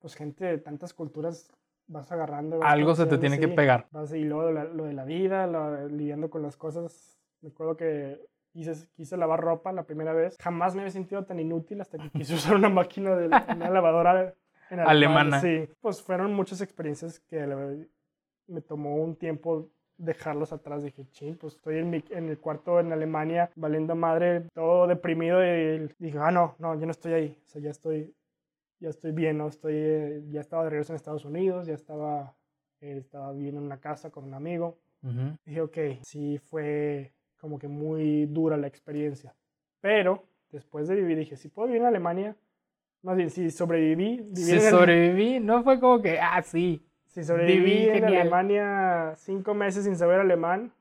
pues 0.00 0.14
gente 0.14 0.44
de 0.44 0.58
tantas 0.58 0.94
culturas 0.94 1.50
vas 1.86 2.10
agarrando. 2.12 2.62
Algo 2.62 2.94
se 2.94 3.06
te 3.06 3.18
tiene 3.18 3.38
que 3.38 3.48
pegar. 3.48 3.86
Vas, 3.90 4.12
y 4.12 4.24
luego 4.24 4.50
lo, 4.50 4.84
de 4.84 4.92
la 4.92 5.04
vida, 5.04 5.46
lidiando 5.88 6.30
con 6.30 6.42
las 6.42 6.56
cosas. 6.56 7.18
Me 7.42 7.50
acuerdo 7.50 7.76
que 7.76 8.20
quise, 8.52 8.88
quise 8.94 9.16
lavar 9.16 9.40
ropa 9.40 9.72
la 9.72 9.84
primera 9.84 10.12
vez. 10.12 10.36
Jamás 10.40 10.74
me 10.74 10.82
había 10.82 10.92
sentido 10.92 11.24
tan 11.24 11.40
inútil 11.40 11.80
hasta 11.80 11.98
que 11.98 12.10
quise 12.10 12.34
usar 12.36 12.54
una 12.54 12.68
máquina 12.68 13.14
de 13.14 13.26
una 13.26 13.70
lavadora 13.70 14.34
en 14.70 14.80
alemana. 14.80 15.40
Sí, 15.40 15.68
pues 15.80 16.02
fueron 16.02 16.32
muchas 16.32 16.60
experiencias 16.60 17.20
que 17.20 17.86
me 18.46 18.60
tomó 18.60 18.96
un 18.96 19.16
tiempo 19.16 19.68
dejarlos 19.96 20.52
atrás. 20.52 20.82
Dije, 20.82 21.06
ching, 21.10 21.36
pues 21.36 21.56
estoy 21.56 21.78
en, 21.78 21.90
mi, 21.90 22.04
en 22.10 22.28
el 22.28 22.38
cuarto 22.38 22.80
en 22.80 22.92
Alemania, 22.92 23.50
valiendo 23.56 23.94
madre, 23.94 24.42
todo 24.54 24.86
deprimido. 24.86 25.44
Y 25.44 25.88
dije, 25.98 26.18
ah, 26.18 26.30
no, 26.30 26.54
no, 26.58 26.78
yo 26.78 26.86
no 26.86 26.92
estoy 26.92 27.12
ahí. 27.12 27.38
O 27.44 27.48
sea, 27.48 27.60
ya 27.60 27.70
estoy 27.70 28.14
ya 28.80 28.88
estoy 28.88 29.12
bien, 29.12 29.38
¿no? 29.38 29.48
Estoy, 29.48 29.74
eh, 29.76 30.22
ya 30.30 30.40
estaba 30.40 30.64
de 30.64 30.70
regreso 30.70 30.92
en 30.92 30.96
Estados 30.96 31.24
Unidos, 31.24 31.66
ya 31.66 31.74
estaba, 31.74 32.34
eh, 32.80 32.96
estaba 32.98 33.32
viviendo 33.32 33.60
en 33.60 33.66
una 33.66 33.78
casa 33.78 34.10
con 34.10 34.24
un 34.24 34.34
amigo. 34.34 34.78
Dije, 35.46 35.62
ok, 35.62 35.78
sí 36.02 36.38
fue 36.38 37.14
como 37.38 37.58
que 37.58 37.68
muy 37.68 38.26
dura 38.26 38.56
la 38.58 38.66
experiencia. 38.66 39.34
Pero 39.80 40.24
después 40.50 40.88
de 40.88 40.96
vivir, 40.96 41.16
dije, 41.16 41.36
si 41.36 41.48
puedo 41.48 41.68
vivir 41.68 41.82
en 41.82 41.88
Alemania, 41.88 42.36
más 43.02 43.16
bien, 43.16 43.30
si 43.30 43.50
sobreviví. 43.50 44.28
Si 44.34 44.60
sobreviví, 44.60 45.40
no 45.40 45.62
fue 45.62 45.80
como 45.80 46.02
que, 46.02 46.18
ah, 46.20 46.42
sí. 46.42 46.84
Si 47.06 47.24
sobreviví 47.24 47.88
en 47.88 48.04
Alemania 48.04 49.14
cinco 49.16 49.54
meses 49.54 49.84
sin 49.84 49.96
saber 49.96 50.20
alemán, 50.20 50.72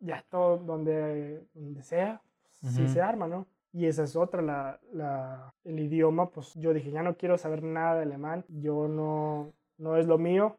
ya 0.00 0.24
todo 0.28 0.56
donde, 0.58 1.42
donde 1.54 1.82
sea, 1.82 2.22
sí 2.50 2.88
se 2.88 3.00
arma, 3.00 3.28
¿no? 3.28 3.46
Y 3.76 3.84
esa 3.84 4.04
es 4.04 4.16
otra, 4.16 4.40
la, 4.40 4.80
la, 4.94 5.52
el 5.64 5.78
idioma, 5.78 6.30
pues 6.30 6.54
yo 6.54 6.72
dije, 6.72 6.90
ya 6.90 7.02
no 7.02 7.18
quiero 7.18 7.36
saber 7.36 7.62
nada 7.62 7.96
de 7.96 8.04
alemán, 8.04 8.42
yo 8.48 8.88
no, 8.88 9.52
no 9.76 9.98
es 9.98 10.06
lo 10.06 10.16
mío, 10.16 10.56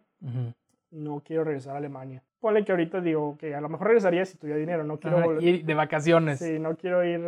no 0.92 1.24
quiero 1.26 1.44
regresar 1.44 1.74
a 1.74 1.78
Alemania. 1.80 2.22
Ponle 2.40 2.64
que 2.64 2.74
ahorita 2.74 3.02
digo 3.02 3.36
que 3.40 3.56
a 3.56 3.62
lo 3.62 3.70
mejor 3.70 3.88
regresaría 3.88 4.24
si 4.24 4.38
tuviera 4.38 4.60
dinero, 4.60 4.84
no 4.84 5.00
quiero 5.00 5.42
ir 5.42 5.66
de 5.66 5.74
vacaciones. 5.74 6.38
Sí, 6.38 6.60
no 6.60 6.78
quiero 6.78 7.04
ir 7.04 7.22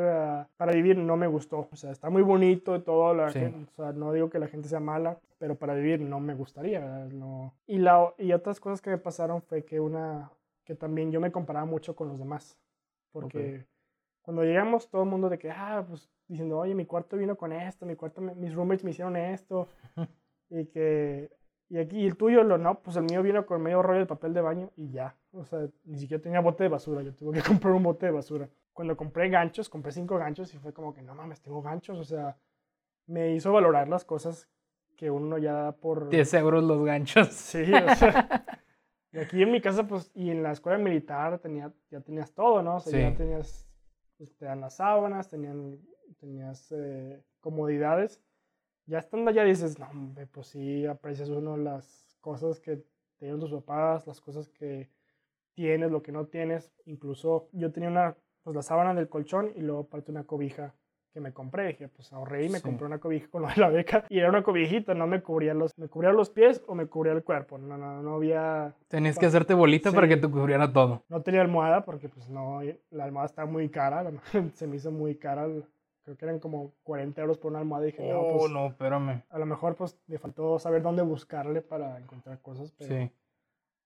para 0.57 0.73
vivir, 0.73 0.95
no 0.95 1.17
me 1.17 1.25
gustó. 1.25 1.67
O 1.71 1.75
sea, 1.75 1.89
está 1.89 2.11
muy 2.11 2.21
bonito 2.21 2.75
y 2.75 2.81
todo, 2.81 3.15
la 3.15 3.31
gente, 3.31 3.71
o 3.71 3.75
sea, 3.75 3.91
no 3.91 4.13
digo 4.13 4.29
que 4.29 4.37
la 4.37 4.47
gente 4.47 4.69
sea 4.69 4.79
mala, 4.79 5.17
pero 5.39 5.55
para 5.55 5.73
vivir 5.73 6.01
no 6.01 6.19
me 6.19 6.35
gustaría, 6.35 6.81
No. 7.11 7.55
Y, 7.65 7.79
la, 7.79 8.13
y 8.19 8.33
otras 8.33 8.59
cosas 8.59 8.79
que 8.79 8.91
me 8.91 8.99
pasaron 8.99 9.41
fue 9.41 9.65
que 9.65 9.79
una, 9.79 10.29
que 10.65 10.75
también 10.75 11.11
yo 11.11 11.19
me 11.19 11.31
comparaba 11.31 11.65
mucho 11.65 11.95
con 11.95 12.09
los 12.09 12.19
demás, 12.19 12.59
porque 13.11 13.65
cuando 14.21 14.43
llegamos, 14.43 14.89
todo 14.89 15.03
el 15.03 15.09
mundo 15.09 15.29
de 15.29 15.37
que, 15.37 15.51
ah, 15.51 15.85
pues 15.87 16.09
diciendo, 16.27 16.59
oye, 16.59 16.75
mi 16.75 16.85
cuarto 16.85 17.17
vino 17.17 17.35
con 17.35 17.51
esto, 17.51 17.85
mi 17.85 17.95
cuarto, 17.95 18.21
mis 18.21 18.53
roommates 18.53 18.83
me 18.83 18.91
hicieron 18.91 19.15
esto, 19.15 19.67
y 20.49 20.65
que, 20.67 21.31
y 21.69 21.77
aquí, 21.77 22.05
el 22.05 22.15
tuyo, 22.15 22.43
lo 22.43 22.57
no, 22.57 22.79
pues 22.81 22.97
el 22.97 23.03
mío 23.03 23.21
vino 23.23 23.45
con 23.45 23.61
medio 23.61 23.81
rollo 23.81 23.99
de 23.99 24.05
papel 24.05 24.33
de 24.33 24.41
baño 24.41 24.71
y 24.75 24.91
ya, 24.91 25.15
o 25.31 25.43
sea, 25.45 25.67
ni 25.85 25.97
siquiera 25.97 26.21
tenía 26.21 26.39
bote 26.39 26.63
de 26.63 26.69
basura, 26.69 27.01
yo 27.01 27.13
tuve 27.13 27.33
que 27.33 27.43
comprar 27.47 27.73
un 27.73 27.83
bote 27.83 28.05
de 28.05 28.11
basura. 28.11 28.49
cuando 28.73 28.95
compré 28.95 29.29
ganchos, 29.29 29.69
compré 29.69 29.91
cinco 29.91 30.17
ganchos 30.17 30.53
y 30.53 30.57
fue 30.57 30.73
como 30.73 30.93
que 30.93 31.01
no 31.01 31.15
mames, 31.15 31.41
tengo 31.41 31.61
ganchos, 31.61 31.97
o 31.97 32.03
sea, 32.03 32.37
me 33.07 33.33
hizo 33.33 33.51
valorar 33.51 33.87
las 33.87 34.05
cosas 34.05 34.47
que 34.95 35.09
uno 35.09 35.37
ya 35.37 35.53
da 35.53 35.71
por... 35.71 36.09
10 36.09 36.33
euros 36.33 36.63
los 36.63 36.83
ganchos. 36.83 37.27
Sí, 37.31 37.63
o 37.73 37.95
sea, 37.95 38.45
y 39.13 39.17
aquí 39.17 39.41
en 39.41 39.51
mi 39.51 39.61
casa, 39.61 39.87
pues, 39.87 40.11
y 40.13 40.29
en 40.29 40.43
la 40.43 40.51
escuela 40.51 40.77
militar 40.77 41.39
tenía, 41.39 41.71
ya 41.89 42.01
tenías 42.01 42.33
todo, 42.33 42.61
¿no? 42.61 42.75
O 42.75 42.79
sea, 42.81 43.09
ya 43.09 43.15
tenías, 43.15 43.68
pues, 44.19 44.35
te 44.35 44.45
dan 44.45 44.59
las 44.61 44.75
sábanas, 44.75 45.29
tenían, 45.29 45.79
tenías 46.19 46.71
eh, 46.73 47.23
comodidades. 47.39 48.21
Ya 48.85 48.99
estando 48.99 49.31
allá 49.31 49.43
dices, 49.45 49.79
no, 49.79 49.89
hombre, 49.89 50.27
pues 50.27 50.47
sí, 50.47 50.85
aprecias 50.85 51.29
uno 51.29 51.55
las 51.57 52.17
cosas 52.19 52.59
que 52.59 52.83
te 53.17 53.29
tus 53.31 53.51
papás, 53.51 54.05
las 54.07 54.19
cosas 54.19 54.49
que 54.49 54.89
tienes, 55.53 55.89
lo 55.89 56.01
que 56.03 56.11
no 56.11 56.27
tienes. 56.27 56.71
Incluso 56.85 57.49
yo 57.53 57.71
tenía 57.71 57.89
una, 57.89 58.17
pues 58.43 58.55
la 58.55 58.61
sábana 58.61 58.93
del 58.93 59.09
colchón 59.09 59.53
y 59.55 59.61
luego 59.61 59.81
aparte 59.81 60.11
una 60.11 60.25
cobija 60.25 60.75
que 61.13 61.19
me 61.19 61.33
compré. 61.33 61.67
Dije, 61.67 61.87
pues 61.87 62.11
ahorré 62.13 62.45
y 62.45 62.49
me 62.49 62.61
compré 62.61 62.85
una 62.85 62.99
cobija 62.99 63.27
con 63.29 63.43
la 63.43 63.69
beca. 63.69 64.05
Y 64.09 64.19
era 64.19 64.29
una 64.29 64.43
cobijita, 64.43 64.93
no 64.93 65.07
me 65.07 65.21
cubría 65.21 65.53
los, 65.53 65.77
me 65.77 65.87
cubría 65.87 66.11
los 66.11 66.29
pies 66.29 66.63
o 66.67 66.75
me 66.75 66.87
cubría 66.87 67.13
el 67.13 67.23
cuerpo. 67.23 67.57
No, 67.57 67.77
no, 67.77 68.01
no 68.01 68.15
había... 68.15 68.73
Tenías 68.87 69.17
que 69.17 69.25
hacerte 69.25 69.53
bolita 69.53 69.91
para 69.91 70.07
que 70.07 70.17
te 70.17 70.27
cubriera 70.27 70.71
todo. 70.71 71.03
No 71.09 71.21
tenía 71.21 71.41
almohada 71.41 71.85
porque 71.85 72.09
pues 72.09 72.29
no, 72.29 72.61
la 72.91 73.03
almohada 73.03 73.27
estaba 73.27 73.49
muy 73.49 73.69
cara. 73.69 74.09
Se 74.53 74.67
me 74.67 74.77
hizo 74.77 74.91
muy 74.91 75.15
cara. 75.15 75.47
Creo 76.03 76.17
que 76.17 76.25
eran 76.25 76.39
como 76.39 76.73
40 76.83 77.21
euros 77.21 77.37
por 77.37 77.51
una 77.51 77.59
almohada. 77.59 77.87
Y 77.87 77.91
dije, 77.91 78.09
no, 78.09 78.19
oh, 78.19 78.37
pues... 78.39 78.51
no, 78.51 78.67
espérame. 78.67 79.23
A 79.29 79.39
lo 79.39 79.45
mejor 79.45 79.75
pues 79.75 79.97
me 80.07 80.17
faltó 80.17 80.59
saber 80.59 80.81
dónde 80.81 81.01
buscarle 81.03 81.61
para 81.61 81.99
encontrar 81.99 82.41
cosas, 82.41 82.71
pero 82.77 82.95
sí. 82.95 83.11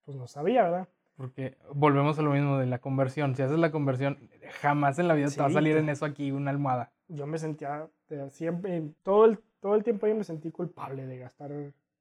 pues 0.06 0.18
no 0.18 0.28
sabía, 0.28 0.64
¿verdad? 0.64 0.88
Porque 1.16 1.58
volvemos 1.74 2.18
a 2.18 2.22
lo 2.24 2.32
mismo 2.32 2.58
de 2.58 2.66
la 2.66 2.80
conversión. 2.80 3.36
Si 3.36 3.44
haces 3.44 3.60
la 3.60 3.72
conversión, 3.72 4.18
jamás 4.62 4.98
en 4.98 5.08
la 5.08 5.14
vida 5.14 5.30
te 5.30 5.40
va 5.40 5.48
a 5.48 5.52
salir 5.52 5.78
en 5.78 5.90
eso 5.90 6.06
aquí 6.06 6.32
una 6.32 6.50
almohada. 6.50 6.92
Yo 7.16 7.28
me 7.28 7.38
sentía 7.38 7.88
siempre, 8.30 8.84
todo 9.04 9.26
el, 9.26 9.40
todo 9.60 9.76
el 9.76 9.84
tiempo 9.84 10.08
yo 10.08 10.16
me 10.16 10.24
sentí 10.24 10.52
culpable 10.52 11.06
de 11.06 11.18
gastar 11.20 11.52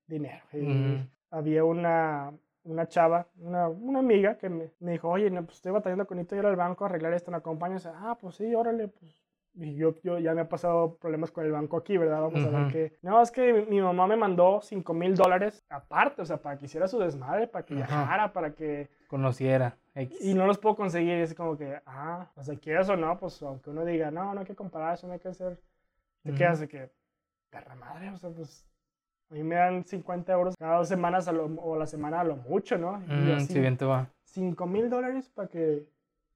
dinero. 0.07 0.45
Había 1.31 1.65
una, 1.65 2.33
una 2.65 2.89
chava, 2.89 3.29
una, 3.39 3.69
una 3.69 4.01
amiga 4.01 4.37
que 4.37 4.49
me, 4.49 4.71
me, 4.81 4.93
dijo, 4.93 5.09
oye, 5.09 5.31
no, 5.31 5.45
pues 5.45 5.57
estoy 5.57 5.73
batallando 5.73 6.07
con 6.07 6.19
esto, 6.19 6.37
ir 6.37 6.45
al 6.45 6.57
banco 6.57 6.85
a 6.85 6.89
arreglar 6.89 7.15
esto, 7.15 7.31
¿me 7.31 7.39
acompañas? 7.39 7.87
Ah, 7.87 8.19
pues 8.21 8.37
sí, 8.37 8.55
órale, 8.55 8.89
pues 8.89 9.22
y 9.22 9.22
yo, 9.55 9.95
yo 10.03 10.19
ya 10.19 10.35
me 10.35 10.43
ha 10.43 10.49
pasado 10.49 10.97
problemas 10.97 11.31
con 11.31 11.45
el 11.45 11.53
banco 11.53 11.77
aquí, 11.77 11.97
¿verdad? 11.97 12.23
Vamos 12.23 12.45
a 12.45 12.49
ver 12.49 12.73
que... 12.73 12.99
No, 13.03 13.21
es 13.21 13.31
que 13.31 13.67
mi, 13.69 13.81
mamá 13.81 14.07
me 14.07 14.17
mandó 14.17 14.61
5 14.63 14.95
mil 14.95 15.15
dólares 15.15 15.65
aparte, 15.69 16.23
o 16.23 16.25
sea, 16.25 16.39
para 16.39 16.59
que 16.59 16.67
hiciera 16.67 16.89
su 16.89 16.99
desmadre, 16.99 17.47
para 17.47 17.65
que 17.65 17.75
viajara, 17.75 18.33
para 18.33 18.55
que... 18.55 18.89
Conociera. 19.09 19.77
Y 20.21 20.35
no 20.35 20.47
los 20.47 20.59
puedo 20.59 20.77
conseguir, 20.77 21.19
y 21.19 21.23
es 21.23 21.35
como 21.35 21.57
que, 21.57 21.81
ah, 21.87 22.31
o 22.35 22.43
sea, 22.43 22.57
quieres 22.57 22.89
o 22.89 22.97
no, 22.97 23.19
pues 23.19 23.43
aunque 23.43 23.71
uno 23.71 23.85
diga, 23.85 24.11
no, 24.11 24.33
no 24.33 24.41
hay 24.41 24.47
que 24.47 24.55
comparar 24.55 24.95
eso, 24.95 25.07
no 25.07 25.13
hay 25.13 25.21
que 25.21 25.29
hacer... 25.29 25.61
¿Te 26.23 26.33
qué 26.33 26.45
hace 26.45 26.69
que, 26.69 26.91
perra 27.51 27.75
madre, 27.75 28.11
o 28.11 28.17
sea, 28.17 28.31
pues... 28.31 28.67
A 29.31 29.35
mí 29.35 29.43
me 29.43 29.55
dan 29.55 29.85
50 29.87 30.31
euros 30.31 30.55
cada 30.59 30.77
dos 30.77 30.89
semanas 30.89 31.27
a 31.27 31.33
lo, 31.33 31.47
o 31.47 31.77
la 31.77 31.87
semana 31.87 32.21
a 32.21 32.25
lo 32.25 32.37
mucho, 32.37 32.77
¿no? 32.77 33.03
y 33.09 33.33
así, 33.33 33.59
bien 33.59 33.79
te 33.79 33.87
va. 33.87 34.11
5 34.25 34.67
mil 34.67 34.91
dólares 34.91 35.31
para 35.31 35.49
que, 35.49 35.87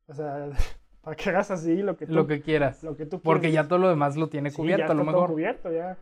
o 0.07 0.14
sea... 0.14 0.49
para 1.07 1.15
que 1.15 1.31
hagas 1.31 1.53
así 1.53 1.77
lo 1.85 1.97
que 1.97 2.05
tú, 2.05 2.13
Lo 2.13 2.27
que 2.27 2.43
quieras. 2.43 2.83
Lo 2.83 2.97
que 2.97 3.07
tú 3.07 3.21
Porque 3.21 3.53
ya 3.53 3.69
todo 3.69 3.79
lo 3.79 3.89
demás 3.89 4.17
lo 4.17 4.29
tiene 4.29 4.53
cubierto, 4.53 4.87
ya 4.89 4.91
a 4.91 4.95
lo 4.97 5.05
mejor. 5.05 5.31
cubierto, 5.31 5.71
ya. 5.71 5.97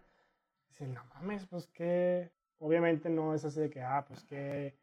Dicen, 0.69 0.95
no 0.95 1.03
mames, 1.13 1.45
pues 1.45 1.67
que... 1.67 2.31
Obviamente 2.59 3.11
no 3.11 3.35
es 3.35 3.45
así 3.45 3.61
de 3.61 3.69
que, 3.69 3.83
ah, 3.83 4.07
pues 4.09 4.25
que... 4.25 4.75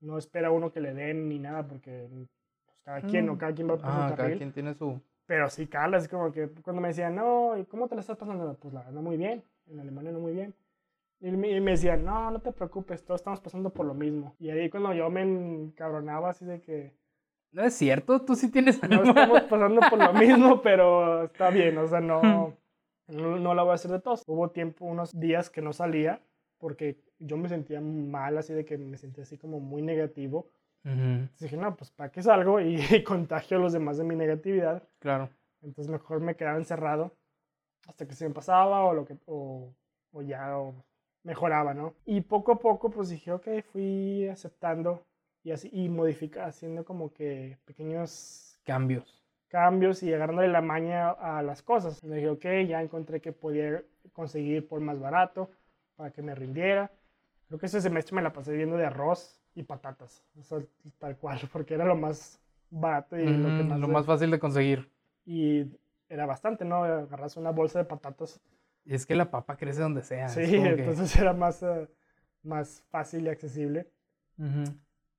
No 0.00 0.18
espera 0.18 0.50
uno 0.50 0.72
que 0.72 0.80
le 0.80 0.92
den 0.92 1.28
ni 1.28 1.38
nada, 1.38 1.68
porque 1.68 2.08
pues, 2.66 2.80
cada 2.80 3.00
quien, 3.02 3.26
¿no? 3.26 3.34
Mm. 3.34 3.38
Cada 3.38 3.54
quien 3.54 3.70
va 3.70 3.76
por 3.76 3.86
ah, 3.86 4.08
su 4.08 4.16
cada 4.16 4.36
quien 4.36 4.50
tiene 4.50 4.74
su... 4.74 5.00
Pero 5.24 5.48
sí, 5.48 5.68
cala, 5.68 5.98
es 5.98 6.08
como 6.08 6.32
que 6.32 6.48
cuando 6.48 6.82
me 6.82 6.88
decían, 6.88 7.14
no, 7.14 7.56
¿y 7.56 7.64
cómo 7.66 7.86
te 7.86 7.94
la 7.94 8.00
estás 8.00 8.18
pasando? 8.18 8.58
Pues 8.60 8.74
la 8.74 8.82
verdad, 8.82 9.02
muy 9.02 9.16
bien. 9.16 9.44
En 9.68 9.78
Alemania 9.78 10.10
no 10.10 10.18
muy 10.18 10.32
bien. 10.32 10.52
Y 11.20 11.30
me, 11.30 11.60
decían, 11.60 12.04
no, 12.04 12.32
no 12.32 12.40
te 12.40 12.50
preocupes, 12.50 13.04
todos 13.04 13.20
estamos 13.20 13.40
pasando 13.40 13.70
por 13.70 13.86
lo 13.86 13.94
mismo. 13.94 14.34
Y 14.40 14.50
ahí 14.50 14.68
cuando 14.68 14.92
yo 14.94 15.08
me 15.10 15.22
encabronaba 15.22 16.30
así 16.30 16.44
de 16.44 16.60
que 16.60 16.92
no 17.54 17.62
es 17.62 17.74
cierto, 17.74 18.20
tú 18.20 18.34
sí 18.34 18.50
tienes 18.50 18.82
No 18.82 19.02
estamos 19.04 19.42
pasando 19.42 19.80
por 19.88 19.98
lo 19.98 20.12
mismo, 20.12 20.60
pero 20.62 21.24
está 21.24 21.50
bien, 21.50 21.78
o 21.78 21.86
sea, 21.86 22.00
no, 22.00 22.56
no, 23.06 23.54
la 23.54 23.62
voy 23.62 23.72
a 23.72 23.74
hacer 23.74 23.92
de 23.92 24.00
todos. 24.00 24.22
Hubo 24.26 24.50
tiempo, 24.50 24.84
unos 24.84 25.12
días 25.18 25.50
que 25.50 25.62
no 25.62 25.72
salía 25.72 26.20
porque 26.58 26.98
yo 27.18 27.36
me 27.36 27.48
sentía 27.48 27.80
mal, 27.80 28.38
así 28.38 28.52
de 28.52 28.64
que 28.64 28.76
me 28.76 28.96
sentía 28.96 29.22
así 29.22 29.38
como 29.38 29.60
muy 29.60 29.82
negativo. 29.82 30.50
dije, 31.38 31.56
no, 31.56 31.76
pues 31.76 31.92
¿para 31.92 32.10
qué 32.10 32.22
salgo 32.22 32.60
y, 32.60 33.04
contagio 33.04 33.56
a 33.56 33.60
los 33.60 33.72
demás 33.72 33.98
de 33.98 34.04
mi 34.04 34.16
negatividad? 34.16 34.82
Claro. 34.98 35.30
Entonces 35.62 35.90
mejor 35.90 36.20
me 36.20 36.34
quedaba 36.34 36.58
encerrado 36.58 37.12
hasta 37.86 38.06
que 38.06 38.14
se 38.14 38.26
me 38.28 38.34
pasaba 38.34 38.84
o, 38.84 38.94
lo 38.94 39.04
que, 39.04 39.16
o, 39.26 39.72
o 40.12 40.22
ya 40.22 40.58
o 40.58 40.74
mejoraba, 41.22 41.72
¿no? 41.72 41.94
Y 42.04 42.20
poco 42.22 42.52
a 42.52 42.58
poco 42.58 42.90
pues 42.90 43.10
dije, 43.10 43.32
ok, 43.32 43.46
fui 43.72 44.26
aceptando 44.28 45.06
y 45.44 45.52
así 45.52 45.70
y 45.72 45.88
modifica 45.88 46.46
haciendo 46.46 46.84
como 46.84 47.12
que 47.12 47.58
pequeños 47.64 48.58
cambios 48.64 49.24
cambios 49.54 50.02
y 50.02 50.12
agarrándole 50.12 50.48
la 50.48 50.62
maña 50.62 51.10
a 51.10 51.40
las 51.40 51.62
cosas. 51.62 52.02
Me 52.02 52.16
dije, 52.16 52.28
ok, 52.28 52.44
ya 52.66 52.82
encontré 52.82 53.20
que 53.20 53.30
podía 53.30 53.84
conseguir 54.12 54.66
por 54.66 54.80
más 54.80 54.98
barato 54.98 55.48
para 55.94 56.10
que 56.10 56.22
me 56.22 56.34
rindiera. 56.34 56.90
Creo 57.46 57.60
que 57.60 57.66
ese 57.66 57.80
semestre 57.80 58.16
me 58.16 58.22
la 58.22 58.32
pasé 58.32 58.52
viendo 58.52 58.76
de 58.76 58.84
arroz 58.84 59.40
y 59.54 59.62
patatas, 59.62 60.24
tal 60.98 61.16
cual, 61.18 61.38
porque 61.52 61.74
era 61.74 61.84
lo 61.84 61.94
más 61.94 62.40
barato 62.68 63.16
y 63.16 63.26
lo, 63.26 63.56
que 63.56 63.62
más, 63.62 63.78
lo 63.78 63.86
más 63.86 64.06
fácil 64.06 64.32
de 64.32 64.40
conseguir. 64.40 64.90
Y 65.24 65.66
era 66.08 66.26
bastante, 66.26 66.64
¿no? 66.64 66.82
Agarras 66.82 67.36
una 67.36 67.50
bolsa 67.50 67.78
de 67.78 67.84
patatas. 67.84 68.40
Y 68.84 68.94
es 68.94 69.06
que 69.06 69.14
la 69.14 69.30
papa 69.30 69.56
crece 69.56 69.82
donde 69.82 70.02
sea. 70.02 70.30
Sí, 70.30 70.56
entonces 70.56 71.14
era 71.20 71.32
más, 71.32 71.62
uh, 71.62 71.86
más 72.42 72.82
fácil 72.90 73.26
y 73.26 73.28
accesible 73.28 73.86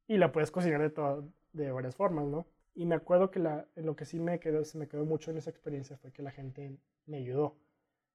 y 0.08 0.18
la 0.18 0.32
puedes 0.32 0.52
cocinar 0.52 0.82
de, 0.82 1.24
de 1.54 1.72
varias 1.72 1.96
formas, 1.96 2.26
¿no? 2.26 2.46
Y 2.74 2.86
me 2.86 2.96
acuerdo 2.96 3.32
que 3.32 3.40
la, 3.40 3.68
lo 3.76 3.96
que 3.96 4.06
sí 4.06 4.20
me 4.20 4.40
quedó, 4.40 4.64
se 4.66 4.78
me 4.78 4.88
quedó 4.88 5.06
mucho 5.06 5.32
en 5.32 5.38
esa 5.38 5.50
experiencia 5.50 5.98
fue 5.98 6.12
que 6.12 6.24
la 6.24 6.32
gente 6.32 6.78
me 7.06 7.18
ayudó. 7.18 7.46
O 7.46 7.58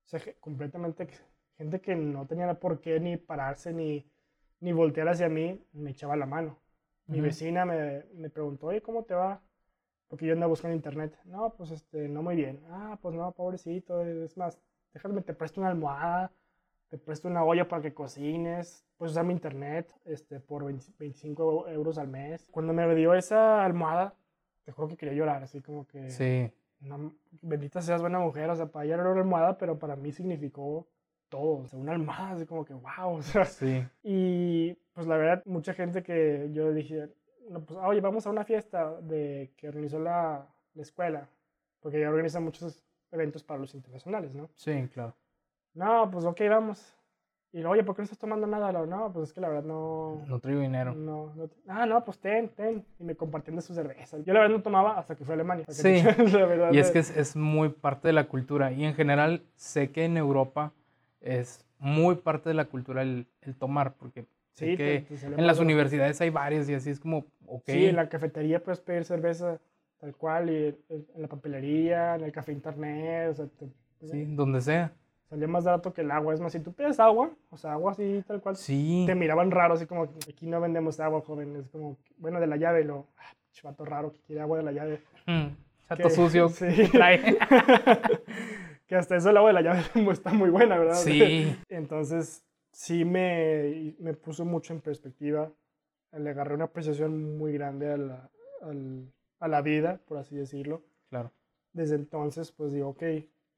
sea, 0.04 0.20
completamente, 0.40 1.08
gente 1.56 1.80
que 1.80 1.96
no 1.96 2.26
tenía 2.26 2.52
por 2.54 2.80
qué 2.80 3.00
ni 3.00 3.16
pararse 3.16 3.72
ni, 3.72 4.10
ni 4.60 4.72
voltear 4.72 5.08
hacia 5.08 5.28
mí, 5.28 5.64
me 5.72 5.90
echaba 5.90 6.16
la 6.16 6.26
mano. 6.26 6.58
Mi 7.06 7.20
vecina 7.20 7.64
me, 7.64 8.04
me, 8.14 8.30
preguntó, 8.30 8.68
oye, 8.68 8.82
¿cómo 8.82 9.04
te 9.04 9.14
va? 9.14 9.42
Porque 10.06 10.26
yo 10.26 10.32
andaba 10.32 10.50
buscando 10.50 10.76
internet. 10.76 11.18
No, 11.24 11.54
pues 11.56 11.72
este, 11.72 12.08
no 12.08 12.22
muy 12.22 12.36
bien. 12.36 12.62
Ah, 12.70 12.98
pues 13.02 13.14
no, 13.16 13.32
pobrecito. 13.32 14.04
Es 14.04 14.36
más, 14.36 14.60
déjame, 14.92 15.22
te 15.22 15.34
presto 15.34 15.60
una 15.60 15.70
almohada 15.70 16.30
te 16.90 16.98
presto 16.98 17.28
una 17.28 17.44
olla 17.44 17.68
para 17.68 17.82
que 17.82 17.94
cocines, 17.94 18.84
puedes 19.00 19.12
usar 19.12 19.24
mi 19.24 19.32
internet 19.32 19.90
este, 20.04 20.40
por 20.40 20.62
25 20.62 21.68
euros 21.68 21.96
al 21.96 22.08
mes. 22.08 22.46
Cuando 22.50 22.74
me 22.74 22.94
dio 22.94 23.14
esa 23.14 23.64
almohada, 23.64 24.14
te 24.62 24.72
juro 24.72 24.88
que 24.88 24.98
quería 24.98 25.14
llorar, 25.14 25.42
así 25.42 25.62
como 25.62 25.86
que... 25.86 26.10
Sí. 26.10 26.52
bendita 27.40 27.80
seas 27.80 28.02
buena 28.02 28.18
mujer, 28.18 28.50
o 28.50 28.56
sea, 28.56 28.66
para 28.66 28.84
ella 28.84 28.96
era 28.96 29.10
una 29.10 29.22
almohada, 29.22 29.56
pero 29.56 29.78
para 29.78 29.96
mí 29.96 30.12
significó 30.12 30.86
todo, 31.30 31.62
o 31.62 31.66
sea, 31.66 31.78
una 31.78 31.92
almohada, 31.92 32.32
así 32.32 32.44
como 32.44 32.66
que 32.66 32.74
wow, 32.74 33.14
o 33.16 33.22
sea. 33.22 33.46
Sí. 33.46 33.82
Y 34.02 34.74
pues 34.92 35.06
la 35.06 35.16
verdad, 35.16 35.42
mucha 35.46 35.72
gente 35.72 36.02
que 36.02 36.50
yo 36.52 36.70
dije, 36.74 37.08
no, 37.48 37.64
pues, 37.64 37.80
oye, 37.82 38.02
vamos 38.02 38.26
a 38.26 38.30
una 38.30 38.44
fiesta 38.44 39.00
de 39.00 39.50
que 39.56 39.68
organizó 39.68 39.98
la, 39.98 40.46
la 40.74 40.82
escuela, 40.82 41.26
porque 41.80 41.96
ella 41.96 42.10
organiza 42.10 42.38
muchos 42.38 42.84
eventos 43.12 43.44
para 43.44 43.60
los 43.60 43.74
internacionales, 43.74 44.34
¿no? 44.34 44.50
Sí, 44.56 44.90
claro. 44.92 45.16
No, 45.72 46.10
pues 46.10 46.26
ok, 46.26 46.42
vamos. 46.50 46.99
Y 47.52 47.58
luego, 47.58 47.72
oye, 47.72 47.82
¿por 47.82 47.96
qué 47.96 48.02
no 48.02 48.04
estás 48.04 48.18
tomando 48.18 48.46
nada? 48.46 48.70
No, 48.86 49.12
pues 49.12 49.28
es 49.28 49.32
que 49.34 49.40
la 49.40 49.48
verdad 49.48 49.64
no... 49.64 50.24
No 50.28 50.38
traigo 50.38 50.60
dinero. 50.60 50.94
No, 50.94 51.32
no, 51.34 51.50
ah, 51.66 51.84
no, 51.84 52.04
pues 52.04 52.18
ten, 52.18 52.48
ten. 52.50 52.84
Y 53.00 53.02
me 53.02 53.16
compartían 53.16 53.56
de 53.56 53.62
sus 53.62 53.74
cervezas. 53.74 54.24
Yo 54.24 54.32
la 54.32 54.40
verdad 54.40 54.56
no 54.56 54.62
tomaba 54.62 54.96
hasta 54.96 55.16
que 55.16 55.24
fui 55.24 55.32
a 55.32 55.34
Alemania. 55.34 55.64
Sí, 55.68 56.00
la 56.32 56.46
verdad, 56.46 56.72
y 56.72 56.78
es 56.78 56.92
que 56.92 57.00
es, 57.00 57.34
muy 57.34 57.70
parte 57.70 58.08
de 58.08 58.12
la 58.12 58.28
cultura. 58.28 58.70
Y 58.70 58.84
en 58.84 58.94
general 58.94 59.42
sé 59.56 59.90
que 59.90 60.04
en 60.04 60.16
Europa 60.16 60.72
es 61.20 61.66
muy 61.78 62.14
parte 62.14 62.50
de 62.50 62.54
la 62.54 62.66
cultura 62.66 63.02
el, 63.02 63.26
el 63.42 63.56
tomar, 63.56 63.94
porque 63.94 64.26
sé 64.52 64.76
que 64.76 65.06
en 65.22 65.46
las 65.46 65.58
universidades 65.58 66.20
hay 66.20 66.30
varias 66.30 66.68
y 66.68 66.74
así 66.74 66.90
es 66.90 67.00
como, 67.00 67.26
ok. 67.46 67.64
Sí, 67.66 67.86
en 67.86 67.96
la 67.96 68.08
cafetería 68.08 68.62
puedes 68.62 68.80
pedir 68.80 69.04
cerveza 69.04 69.58
tal 69.98 70.14
cual, 70.14 70.50
y 70.50 70.78
en 70.88 71.22
la 71.22 71.28
papelería, 71.28 72.14
en 72.14 72.22
el 72.22 72.32
café 72.32 72.52
internet, 72.52 73.30
o 73.30 73.34
sea... 73.34 73.46
sí, 74.06 74.24
donde 74.34 74.60
sea 74.60 74.92
salía 75.30 75.48
más 75.48 75.64
barato 75.64 75.94
que 75.94 76.02
el 76.02 76.10
agua. 76.10 76.34
Es 76.34 76.40
más, 76.40 76.52
si 76.52 76.60
tú 76.60 76.72
pides 76.72 76.98
agua, 77.00 77.30
o 77.50 77.56
sea, 77.56 77.72
agua 77.72 77.92
así, 77.92 78.22
tal 78.26 78.42
cual, 78.42 78.56
sí. 78.56 79.04
te 79.06 79.14
miraban 79.14 79.50
raro, 79.50 79.74
así 79.74 79.86
como, 79.86 80.02
aquí 80.28 80.46
no 80.46 80.60
vendemos 80.60 80.98
agua, 81.00 81.22
joven. 81.22 81.56
Es 81.56 81.68
como, 81.68 81.96
bueno, 82.18 82.40
de 82.40 82.48
la 82.48 82.56
llave, 82.56 82.84
lo, 82.84 83.06
ah, 83.16 83.32
chivato 83.52 83.84
raro 83.84 84.12
que 84.12 84.20
quiere 84.20 84.42
agua 84.42 84.58
de 84.58 84.64
la 84.64 84.72
llave. 84.72 85.00
Mm, 85.26 85.46
chato 85.88 86.10
sucio. 86.10 86.48
Sí. 86.48 86.66
que 88.86 88.96
hasta 88.96 89.16
eso 89.16 89.30
el 89.30 89.36
agua 89.36 89.50
de 89.50 89.54
la 89.54 89.62
llave 89.62 89.82
está 90.12 90.32
muy 90.32 90.50
buena, 90.50 90.76
¿verdad? 90.76 90.96
Sí. 90.96 91.56
Entonces, 91.68 92.44
sí 92.72 93.04
me, 93.04 93.94
me 94.00 94.14
puso 94.14 94.44
mucho 94.44 94.72
en 94.72 94.80
perspectiva. 94.80 95.50
Le 96.12 96.30
agarré 96.30 96.54
una 96.56 96.64
apreciación 96.64 97.38
muy 97.38 97.52
grande 97.52 97.92
a 97.92 97.96
la, 97.96 98.28
a 99.38 99.48
la 99.48 99.62
vida, 99.62 100.00
por 100.06 100.18
así 100.18 100.34
decirlo. 100.34 100.82
Claro. 101.08 101.32
desde 101.72 101.96
entonces, 101.96 102.52
pues 102.52 102.72
digo, 102.72 102.90
ok, 102.90 103.02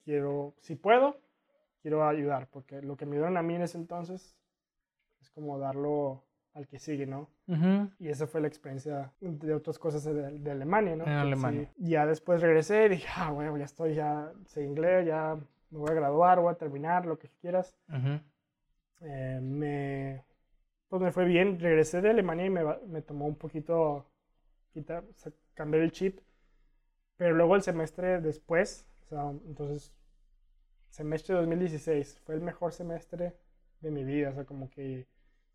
quiero, 0.05 0.55
si 0.61 0.75
puedo, 0.75 1.17
quiero 1.83 2.07
ayudar, 2.07 2.49
porque 2.51 2.81
lo 2.81 2.97
que 2.97 3.05
me 3.05 3.17
dieron 3.17 3.37
a 3.37 3.43
mí 3.43 3.55
en 3.55 3.63
ese 3.63 3.77
entonces 3.77 4.37
es 5.21 5.31
como 5.31 5.59
darlo 5.59 6.25
al 6.55 6.67
que 6.69 6.79
sigue, 6.79 7.07
¿no? 7.07 7.29
Y 7.99 8.09
esa 8.09 8.27
fue 8.27 8.41
la 8.41 8.49
experiencia 8.49 9.13
de 9.21 9.55
otras 9.55 9.79
cosas 9.79 10.05
de, 10.05 10.51
Alemania, 10.51 10.97
¿no? 10.97 11.05
En 11.05 11.11
Alemania. 11.11 11.71
ya 11.77 12.07
después 12.07 12.41
regresé 12.41 12.87
y 12.87 12.89
dije, 12.91 13.09
ah, 13.17 13.31
bueno, 13.31 13.57
ya 13.59 13.65
estoy, 13.65 13.95
ya 13.95 14.33
sé 14.47 14.65
inglés, 14.65 15.07
ya 15.07 15.39
me 15.71 15.79
voy 15.79 15.91
a 15.91 15.95
graduar, 15.95 16.41
voy 16.41 16.53
a 16.53 16.57
terminar, 16.57 17.05
lo 17.07 17.19
que 17.19 17.29
quieras. 17.41 17.75
Eh, 19.01 19.41
me, 19.43 20.25
pues 20.89 21.03
me 21.03 21.11
fue 21.11 21.25
bien, 21.25 21.59
regresé 21.59 22.01
de 22.01 22.11
Alemania 22.11 22.47
y 22.47 22.51
me, 22.51 22.63
me 22.87 23.03
tomó 23.03 23.27
un 23.27 23.37
poquito 23.37 24.07
quitar, 24.73 25.05
cambiar 25.55 25.83
el 25.83 25.93
chip, 25.93 26.21
pero 27.17 27.35
luego 27.35 27.57
el 27.57 27.63
semestre 27.63 28.21
después, 28.21 28.87
o 29.05 29.09
sea, 29.09 29.31
entonces, 29.47 29.95
semestre 30.93 31.35
2016 31.35 32.21
fue 32.25 32.37
el 32.37 32.41
mejor 32.41 32.73
semestre 32.73 33.35
de 33.81 33.91
mi 33.91 34.05
vida, 34.05 34.31
o 34.31 34.35
sea, 34.35 34.45
como 34.45 34.71
que 34.71 35.09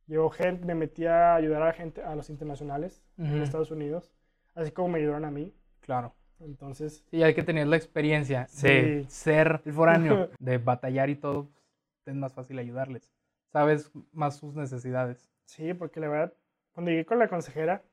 Llegó 0.08 0.30
gente, 0.30 0.66
me 0.66 0.74
metí 0.74 1.06
a 1.06 1.36
ayudar 1.36 1.64
a 1.64 1.74
gente, 1.74 2.02
a 2.02 2.16
los 2.16 2.30
internacionales 2.30 3.04
en 3.18 3.42
Estados 3.42 3.72
Unidos, 3.72 4.14
así 4.56 4.72
como 4.72 4.88
me 4.88 5.00
ayudaron 5.00 5.26
a 5.26 5.32
mí. 5.32 5.54
Claro. 5.82 6.16
Entonces. 6.40 7.04
Sí, 7.12 7.24
hay 7.24 7.34
que 7.34 7.44
tener 7.44 7.68
la 7.68 7.76
experiencia 7.76 8.48
de 8.62 9.06
ser 9.10 9.62
el 9.66 9.74
foráneo, 9.74 10.30
de 10.40 10.58
batallar 10.60 11.10
y 11.10 11.18
todo, 11.18 11.50
pues, 11.50 11.62
es 12.06 12.16
más 12.16 12.34
fácil 12.34 12.58
ayudarles. 12.58 13.12
Sabes 13.52 13.92
más 14.14 14.38
sus 14.38 14.56
necesidades. 14.56 15.30
Sí, 15.44 15.74
porque 15.74 16.00
la 16.00 16.08
verdad, 16.08 16.34
cuando 16.72 16.92
llegué 16.92 17.06
con 17.06 17.20
la 17.20 17.28
consejera, 17.28 17.84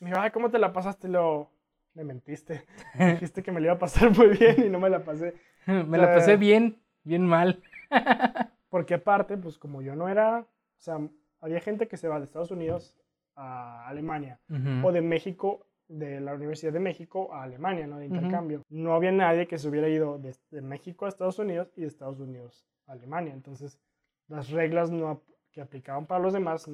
me 0.00 0.10
dijo, 0.10 0.20
ay, 0.20 0.32
¿cómo 0.32 0.50
te 0.50 0.58
la 0.58 0.72
pasaste? 0.72 1.08
Lo, 1.08 1.50
me 1.94 2.04
mentiste. 2.04 2.66
Dijiste 2.98 3.42
que 3.42 3.52
me 3.52 3.60
la 3.60 3.68
iba 3.68 3.74
a 3.74 3.78
pasar 3.78 4.10
muy 4.14 4.28
bien 4.36 4.66
y 4.66 4.68
no 4.68 4.80
me 4.80 4.90
la 4.90 5.02
pasé. 5.02 5.34
me 5.66 5.96
la 5.96 6.14
pasé 6.14 6.36
bien, 6.36 6.78
bien 7.04 7.26
mal. 7.26 7.62
porque 8.74 8.94
aparte, 8.94 9.36
pues 9.36 9.56
como 9.56 9.82
yo 9.82 9.94
no 9.94 10.08
era, 10.08 10.40
o 10.40 10.80
sea, 10.80 10.98
había 11.40 11.60
gente 11.60 11.86
que 11.86 11.96
se 11.96 12.08
va 12.08 12.18
de 12.18 12.24
Estados 12.24 12.50
Unidos 12.50 12.96
a 13.36 13.86
Alemania 13.86 14.40
o 14.82 14.90
de 14.90 15.00
México, 15.00 15.66
de 15.86 16.20
la 16.20 16.34
Universidad 16.34 16.72
de 16.72 16.80
México 16.80 17.32
a 17.32 17.44
Alemania, 17.44 17.86
¿no? 17.86 17.98
De 17.98 18.06
intercambio. 18.06 18.62
No 18.68 18.94
había 18.94 19.12
nadie 19.12 19.46
que 19.46 19.58
se 19.58 19.68
hubiera 19.68 19.88
ido 19.88 20.18
de, 20.18 20.60
México 20.60 21.06
a 21.06 21.08
Estados 21.08 21.38
Unidos 21.38 21.72
y 21.76 21.82
de 21.82 21.86
Estados 21.86 22.18
Unidos 22.18 22.66
a 22.86 22.92
Alemania. 22.94 23.32
Entonces, 23.32 23.78
las 24.26 24.50
reglas 24.50 24.90
no, 24.90 25.22
que 25.52 25.60
aplicaban 25.60 26.06
para 26.06 26.20
los 26.22 26.32
demás 26.32 26.68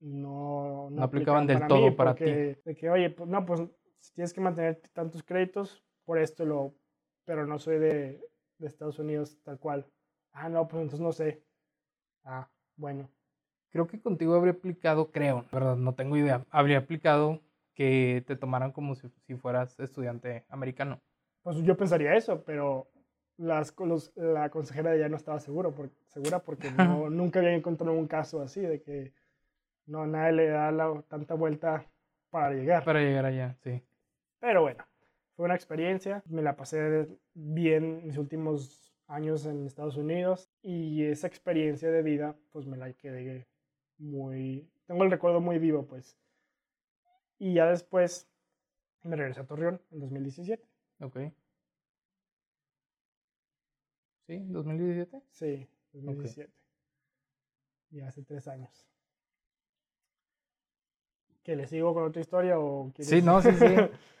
no, 0.00 0.88
no, 0.90 1.02
aplicaban, 1.02 1.46
del 1.46 1.66
todo 1.66 1.94
para 1.94 2.14
ti. 2.14 2.24
De 2.24 2.74
que, 2.78 2.88
oye, 2.88 3.10
pues, 3.10 3.28
no, 3.28 3.44
pues 3.44 3.62
tienes 4.14 4.32
que 4.32 4.40
mantener 4.40 4.80
tantos 4.94 5.22
créditos 5.22 5.84
por 6.06 6.18
esto, 6.18 6.46
lo, 6.46 6.74
pero 7.26 7.46
no 7.46 7.58
soy 7.58 7.78
de, 7.78 8.20
de 8.64 8.68
Estados 8.68 8.98
Unidos 8.98 9.38
tal 9.44 9.58
cual. 9.58 9.86
Ah, 10.32 10.48
no, 10.48 10.66
pues 10.66 10.82
entonces 10.82 11.00
no 11.00 11.12
sé. 11.12 11.42
Ah, 12.24 12.48
bueno. 12.76 13.08
Creo 13.70 13.86
que 13.86 14.00
contigo 14.00 14.34
habría 14.34 14.52
aplicado, 14.52 15.10
creo, 15.10 15.44
verdad, 15.52 15.76
no 15.76 15.94
tengo 15.94 16.16
idea, 16.16 16.44
habría 16.50 16.78
aplicado 16.78 17.40
que 17.74 18.22
te 18.26 18.36
tomaran 18.36 18.70
como 18.70 18.94
si, 18.94 19.08
fueras 19.34 19.78
estudiante 19.80 20.44
americano. 20.48 21.00
Pues 21.42 21.56
yo 21.58 21.76
pensaría 21.76 22.14
eso, 22.14 22.44
pero 22.44 22.88
las, 23.36 23.74
la 24.14 24.48
consejera 24.50 24.96
ya 24.96 25.08
no 25.08 25.16
estaba 25.16 25.40
seguro, 25.40 25.74
segura 26.06 26.38
porque 26.38 26.70
no, 26.70 27.10
nunca 27.10 27.40
había 27.40 27.52
encontrado 27.54 27.92
un 27.98 28.06
caso 28.06 28.42
así 28.42 28.60
de 28.60 28.80
que 28.80 29.12
no 29.86 30.06
nadie 30.06 30.32
le 30.32 30.46
da 30.48 30.70
la, 30.70 31.02
tanta 31.08 31.34
vuelta 31.34 31.84
para 32.30 32.54
llegar. 32.54 32.84
Para 32.84 33.00
llegar 33.00 33.24
allá, 33.24 33.56
sí. 33.62 33.82
Pero 34.38 34.62
bueno, 34.62 34.84
fue 35.36 35.46
una 35.46 35.54
experiencia, 35.54 36.22
me 36.26 36.42
la 36.42 36.56
pasé 36.56 37.08
bien 37.34 38.06
mis 38.06 38.18
últimos 38.18 38.94
años 39.06 39.44
en 39.46 39.66
Estados 39.66 39.96
Unidos 39.96 40.48
y 40.62 41.04
esa 41.04 41.26
experiencia 41.26 41.90
de 41.90 42.02
vida 42.02 42.36
pues 42.50 42.66
me 42.66 42.76
la 42.76 42.92
quedé 42.92 43.46
muy, 43.98 44.68
tengo 44.86 45.04
el 45.04 45.10
recuerdo 45.10 45.40
muy 45.40 45.58
vivo, 45.58 45.86
pues. 45.86 46.16
Y 47.38 47.54
ya 47.54 47.66
después 47.66 48.28
me 49.02 49.16
regresé 49.16 49.40
a 49.40 49.46
Torreón 49.46 49.80
en 49.90 50.00
2017. 50.00 50.64
Ok. 51.00 51.16
¿Sí? 54.26 54.38
¿2017? 54.38 55.22
Sí, 55.30 55.68
2017. 55.92 56.52
Y 57.90 58.00
hace 58.00 58.22
tres 58.22 58.48
años. 58.48 58.88
¿Que 61.42 61.56
le 61.56 61.66
sigo 61.66 61.92
con 61.92 62.04
otra 62.04 62.22
historia 62.22 62.58
o 62.58 62.90
Sí, 62.98 63.20
no, 63.20 63.42
sí, 63.42 63.50
sí. 63.52 63.66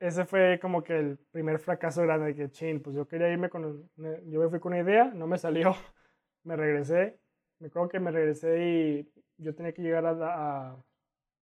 Ese 0.00 0.24
fue 0.24 0.58
como 0.60 0.84
que 0.84 0.98
el 0.98 1.18
primer 1.32 1.58
fracaso 1.58 2.02
grande 2.02 2.26
de 2.26 2.34
que, 2.34 2.50
chin, 2.50 2.80
pues 2.80 2.94
yo 2.94 3.06
quería 3.08 3.30
irme 3.30 3.50
con, 3.50 3.90
yo 3.96 4.40
me 4.40 4.48
fui 4.48 4.60
con 4.60 4.72
una 4.72 4.82
idea, 4.82 5.06
no 5.06 5.26
me 5.26 5.38
salió, 5.38 5.74
me 6.44 6.56
regresé 6.56 7.18
me 7.58 7.68
acuerdo 7.68 7.88
que 7.88 8.00
me 8.00 8.10
regresé 8.10 8.64
y 8.64 9.12
yo 9.36 9.54
tenía 9.54 9.72
que 9.72 9.82
llegar 9.82 10.06
a, 10.06 10.76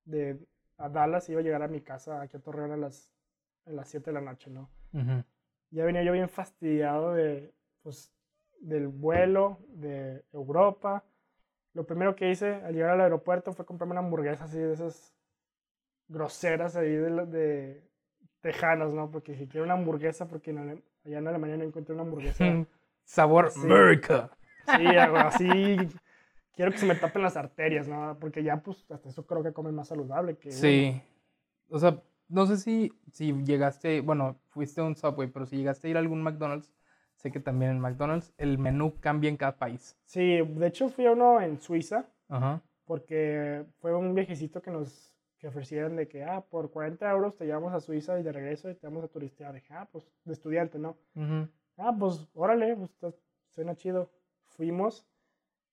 de, 0.04 0.38
a 0.78 0.88
Dallas 0.88 1.28
iba 1.28 1.40
a 1.40 1.44
llegar 1.44 1.62
a 1.62 1.68
mi 1.68 1.80
casa 1.80 2.22
aquí 2.22 2.36
a 2.36 2.40
Torreón 2.40 2.72
a 2.72 2.76
las, 2.76 3.10
a 3.66 3.70
las 3.70 3.88
7 3.88 4.10
de 4.10 4.14
la 4.14 4.20
noche, 4.20 4.50
¿no? 4.50 4.70
Ya 5.70 5.84
venía 5.84 6.02
yo 6.02 6.12
bien 6.12 6.28
fastidiado 6.28 7.12
de, 7.12 7.52
pues, 7.82 8.14
del 8.60 8.88
vuelo 8.88 9.58
de 9.68 10.24
Europa. 10.32 11.04
Lo 11.74 11.84
primero 11.84 12.16
que 12.16 12.30
hice 12.30 12.54
al 12.54 12.72
llegar 12.72 12.90
al 12.90 13.02
aeropuerto 13.02 13.52
fue 13.52 13.66
comprarme 13.66 13.92
una 13.92 14.00
hamburguesa 14.00 14.44
así 14.44 14.58
de 14.58 14.72
esas 14.72 15.14
groseras 16.08 16.76
ahí 16.76 16.94
de, 16.94 17.26
de 17.26 17.90
tejanas, 18.46 18.92
¿no? 18.92 19.10
Porque 19.10 19.32
dije, 19.32 19.48
quiero 19.48 19.64
una 19.64 19.74
hamburguesa 19.74 20.28
porque 20.28 20.52
allá 20.52 21.18
en 21.18 21.26
Alemania 21.26 21.56
no 21.56 21.64
encontré 21.64 21.94
una 21.94 22.04
hamburguesa. 22.04 22.66
Sabor 23.04 23.50
America. 23.56 24.30
Sí, 24.76 24.86
algo 24.86 25.16
así 25.16 25.76
quiero 26.56 26.72
que 26.72 26.78
se 26.78 26.86
me 26.86 26.96
tapen 26.96 27.22
las 27.22 27.36
arterias, 27.36 27.86
¿no? 27.86 28.16
Porque 28.18 28.42
ya, 28.42 28.56
pues, 28.56 28.84
hasta 28.90 29.08
eso 29.08 29.26
creo 29.26 29.42
que 29.42 29.52
comen 29.52 29.74
más 29.74 29.88
saludable 29.88 30.38
que... 30.38 30.50
Sí. 30.50 31.00
O 31.68 31.78
sea, 31.78 32.02
no 32.28 32.46
sé 32.46 32.56
si, 32.56 32.92
si 33.12 33.32
llegaste, 33.44 34.00
bueno, 34.00 34.40
fuiste 34.48 34.80
a 34.80 34.84
un 34.84 34.96
Subway, 34.96 35.28
pero 35.28 35.46
si 35.46 35.56
llegaste 35.56 35.86
a 35.86 35.90
ir 35.90 35.96
a 35.96 36.00
algún 36.00 36.22
McDonald's, 36.22 36.72
sé 37.14 37.30
que 37.30 37.40
también 37.40 37.72
en 37.72 37.80
McDonald's 37.80 38.32
el 38.38 38.58
menú 38.58 38.98
cambia 39.00 39.28
en 39.28 39.36
cada 39.36 39.56
país. 39.58 39.96
Sí, 40.06 40.38
de 40.40 40.66
hecho 40.66 40.88
fui 40.88 41.06
a 41.06 41.12
uno 41.12 41.40
en 41.40 41.60
Suiza, 41.60 42.06
Ajá. 42.28 42.62
porque 42.84 43.64
fue 43.80 43.94
un 43.94 44.14
viejecito 44.14 44.62
que 44.62 44.70
nos 44.70 45.14
que 45.38 45.48
ofrecieron 45.48 45.96
de 45.96 46.08
que, 46.08 46.24
ah, 46.24 46.40
por 46.40 46.70
40 46.70 47.10
euros 47.10 47.36
te 47.36 47.44
llevamos 47.44 47.72
a 47.72 47.80
Suiza 47.80 48.18
y 48.18 48.22
de 48.22 48.32
regreso 48.32 48.70
y 48.70 48.74
te 48.74 48.86
vamos 48.86 49.04
a 49.04 49.08
turistear. 49.08 49.54
Dije, 49.54 49.74
ah, 49.74 49.88
pues, 49.90 50.04
de 50.24 50.32
estudiante, 50.32 50.78
¿no? 50.78 50.96
Ah, 51.76 51.94
pues, 51.98 52.26
órale, 52.34 52.76
pues, 52.76 53.14
suena 53.50 53.74
chido. 53.74 54.10
Fuimos 54.46 55.06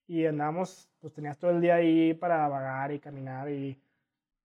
y 0.07 0.25
andábamos, 0.25 0.89
pues 0.99 1.13
tenías 1.13 1.37
todo 1.37 1.51
el 1.51 1.61
día 1.61 1.75
ahí 1.75 2.13
para 2.13 2.47
vagar 2.47 2.91
y 2.91 2.99
caminar 2.99 3.49
y 3.49 3.79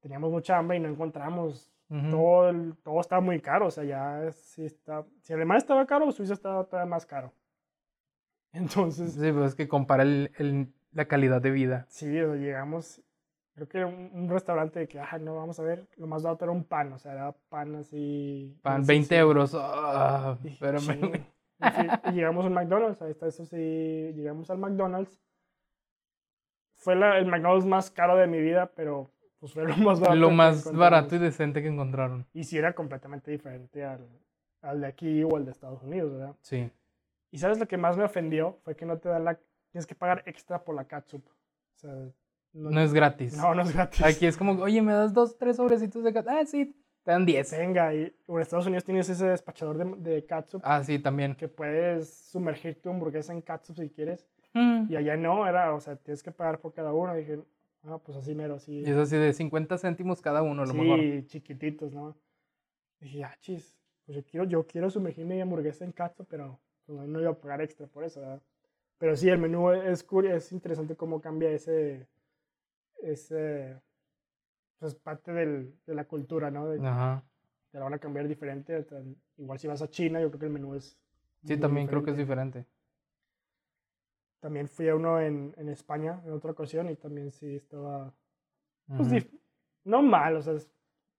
teníamos 0.00 0.30
mucha 0.30 0.56
hambre 0.56 0.76
y 0.76 0.80
no 0.80 0.88
encontramos. 0.88 1.72
todo, 1.88 2.52
todo 2.82 3.00
estaba 3.00 3.20
muy 3.20 3.40
caro, 3.40 3.66
o 3.66 3.70
sea, 3.70 3.82
ya 3.84 4.30
sí 4.30 4.64
está, 4.64 5.04
si 5.22 5.32
Alemania 5.32 5.58
estaba 5.58 5.86
caro, 5.86 6.12
Suiza 6.12 6.34
estaba 6.34 6.64
todavía 6.64 6.90
más 6.90 7.06
caro. 7.06 7.32
Entonces... 8.52 9.14
Sí, 9.14 9.32
pues 9.32 9.50
es 9.50 9.54
que 9.54 9.68
compara 9.68 10.02
el, 10.02 10.72
la 10.92 11.06
calidad 11.06 11.40
de 11.40 11.50
vida. 11.50 11.86
Sí, 11.88 12.06
llegamos, 12.06 13.02
creo 13.66 13.68
que 13.68 13.84
un, 13.84 14.10
un 14.14 14.28
restaurante 14.28 14.80
de 14.80 14.88
que, 14.88 14.98
ah, 14.98 15.18
no, 15.20 15.36
vamos 15.36 15.58
a 15.60 15.62
ver, 15.62 15.86
lo 15.96 16.06
más 16.06 16.22
barato 16.22 16.44
era 16.44 16.52
un 16.52 16.64
pan, 16.64 16.92
o 16.92 16.98
sea, 16.98 17.12
era 17.12 17.32
pan 17.48 17.76
así... 17.76 18.58
Pan, 18.62 18.84
20 18.84 19.16
euros, 19.16 19.56
ah, 19.58 20.38
pero 20.60 20.78
y, 20.78 22.12
llegamos 22.12 22.44
al 22.44 22.52
McDonald's, 22.52 23.02
ahí 23.02 23.10
está, 23.10 23.26
eso 23.26 23.44
sí, 23.44 24.12
llegamos 24.14 24.48
al 24.50 24.58
McDonald's 24.58 25.20
fue 26.78 26.94
el 26.94 27.26
McDonald's 27.26 27.66
más 27.66 27.90
caro 27.90 28.16
de 28.16 28.26
mi 28.26 28.40
vida, 28.40 28.70
pero 28.74 29.10
pues 29.40 29.52
fue 29.52 29.64
lo 29.64 29.76
más 29.76 30.00
barato. 30.00 30.18
Lo 30.18 30.30
más 30.30 30.72
barato 30.72 31.16
y 31.16 31.18
decente 31.18 31.60
que 31.60 31.68
encontraron. 31.68 32.26
Y 32.32 32.44
sí 32.44 32.56
era 32.56 32.72
completamente 32.72 33.30
diferente 33.30 33.84
al, 33.84 34.08
al, 34.62 34.80
de 34.80 34.86
aquí 34.86 35.22
o 35.24 35.36
al 35.36 35.44
de 35.44 35.50
Estados 35.50 35.82
Unidos, 35.82 36.12
¿verdad? 36.12 36.36
Sí. 36.40 36.70
Y 37.30 37.38
sabes 37.38 37.58
lo 37.58 37.66
que 37.66 37.76
más 37.76 37.96
me 37.96 38.04
ofendió 38.04 38.58
fue 38.62 38.74
que 38.76 38.86
no 38.86 38.98
te 38.98 39.08
dan 39.08 39.24
la... 39.24 39.38
Tienes 39.70 39.86
que 39.86 39.94
pagar 39.94 40.22
extra 40.26 40.64
por 40.64 40.74
la 40.74 40.84
catsup. 40.84 41.26
O 41.26 41.78
sea, 41.78 41.92
no, 42.52 42.80
es 42.80 42.92
gratis. 42.92 43.36
No, 43.36 43.54
no 43.54 43.62
es 43.62 43.72
gratis. 43.72 44.02
Aquí 44.02 44.26
es 44.26 44.36
como, 44.36 44.52
oye, 44.62 44.82
¿me 44.82 44.92
das 44.92 45.12
dos, 45.12 45.36
tres 45.36 45.56
sobrecitos 45.56 46.02
de 46.02 46.12
catsup? 46.12 46.32
Ah, 46.32 46.44
sí, 46.44 46.74
te 47.04 47.10
dan 47.10 47.24
diez. 47.24 47.50
Venga, 47.52 47.94
y 47.94 48.12
en 48.26 48.40
Estados 48.40 48.66
Unidos 48.66 48.84
tienes 48.84 49.08
ese 49.08 49.26
despachador 49.26 49.78
de, 49.78 50.10
de 50.10 50.26
catsup. 50.26 50.60
Ah, 50.64 50.82
sí, 50.82 50.98
también. 50.98 51.34
Que 51.34 51.48
puedes 51.48 52.30
sumergir 52.30 52.80
tu 52.80 52.90
hamburguesa 52.90 53.32
en 53.32 53.42
catsup 53.42 53.76
si 53.76 53.90
quieres. 53.90 54.26
Mm. 54.54 54.86
Y 54.90 54.96
allá 54.96 55.16
no, 55.16 55.46
era, 55.46 55.74
o 55.74 55.80
sea, 55.80 55.96
tienes 55.96 56.22
que 56.22 56.32
pagar 56.32 56.60
por 56.60 56.72
cada 56.72 56.92
uno. 56.92 57.16
Y 57.16 57.20
dije, 57.20 57.40
ah, 57.84 57.98
pues 57.98 58.18
así 58.18 58.34
mero, 58.34 58.56
así. 58.56 58.80
Y 58.80 58.90
es 58.90 58.96
así 58.96 59.16
de 59.16 59.32
50 59.32 59.78
céntimos 59.78 60.20
cada 60.20 60.42
uno, 60.42 60.62
a 60.62 60.66
lo 60.66 60.74
mejor. 60.74 61.00
Sí, 61.00 61.26
chiquititos, 61.26 61.92
¿no? 61.92 62.16
Y 63.00 63.04
dije, 63.04 63.24
ah, 63.24 63.36
chis, 63.40 63.78
pues 64.04 64.16
yo 64.16 64.24
quiero, 64.24 64.44
yo 64.46 64.66
quiero 64.66 64.90
sumergir 64.90 65.24
mi 65.26 65.40
hamburguesa 65.40 65.84
en 65.84 65.92
cacho, 65.92 66.24
pero 66.24 66.58
pues, 66.86 67.06
no 67.06 67.20
iba 67.20 67.30
a 67.30 67.38
pagar 67.38 67.60
extra 67.60 67.86
por 67.86 68.04
eso, 68.04 68.20
¿verdad? 68.20 68.42
Pero 68.98 69.16
sí, 69.16 69.28
el 69.28 69.38
menú 69.38 69.70
es, 69.70 70.04
es 70.24 70.52
interesante 70.52 70.96
cómo 70.96 71.20
cambia 71.20 71.50
ese, 71.50 72.08
ese, 73.02 73.80
pues 74.78 74.94
parte 74.94 75.32
del, 75.32 75.74
de 75.86 75.94
la 75.94 76.04
cultura, 76.04 76.50
¿no? 76.50 76.68
De, 76.68 76.86
Ajá. 76.86 77.24
te 77.70 77.78
lo 77.78 77.84
van 77.84 77.94
a 77.94 77.98
cambiar 77.98 78.28
diferente. 78.28 78.86
Igual 79.36 79.58
si 79.58 79.66
vas 79.66 79.82
a 79.82 79.90
China, 79.90 80.20
yo 80.20 80.28
creo 80.28 80.40
que 80.40 80.46
el 80.46 80.52
menú 80.52 80.74
es... 80.74 80.98
Sí, 81.44 81.56
también 81.56 81.86
creo 81.86 82.02
que 82.02 82.10
es 82.10 82.16
diferente. 82.16 82.66
También 84.40 84.68
fui 84.68 84.88
a 84.88 84.94
uno 84.94 85.20
en, 85.20 85.54
en 85.56 85.68
España 85.68 86.22
en 86.24 86.32
otra 86.32 86.52
ocasión 86.52 86.88
y 86.90 86.96
también 86.96 87.30
sí 87.30 87.56
estaba... 87.56 88.14
Pues, 88.86 89.26
no 89.84 90.02
mal, 90.02 90.36
o 90.36 90.42
sea, 90.42 90.54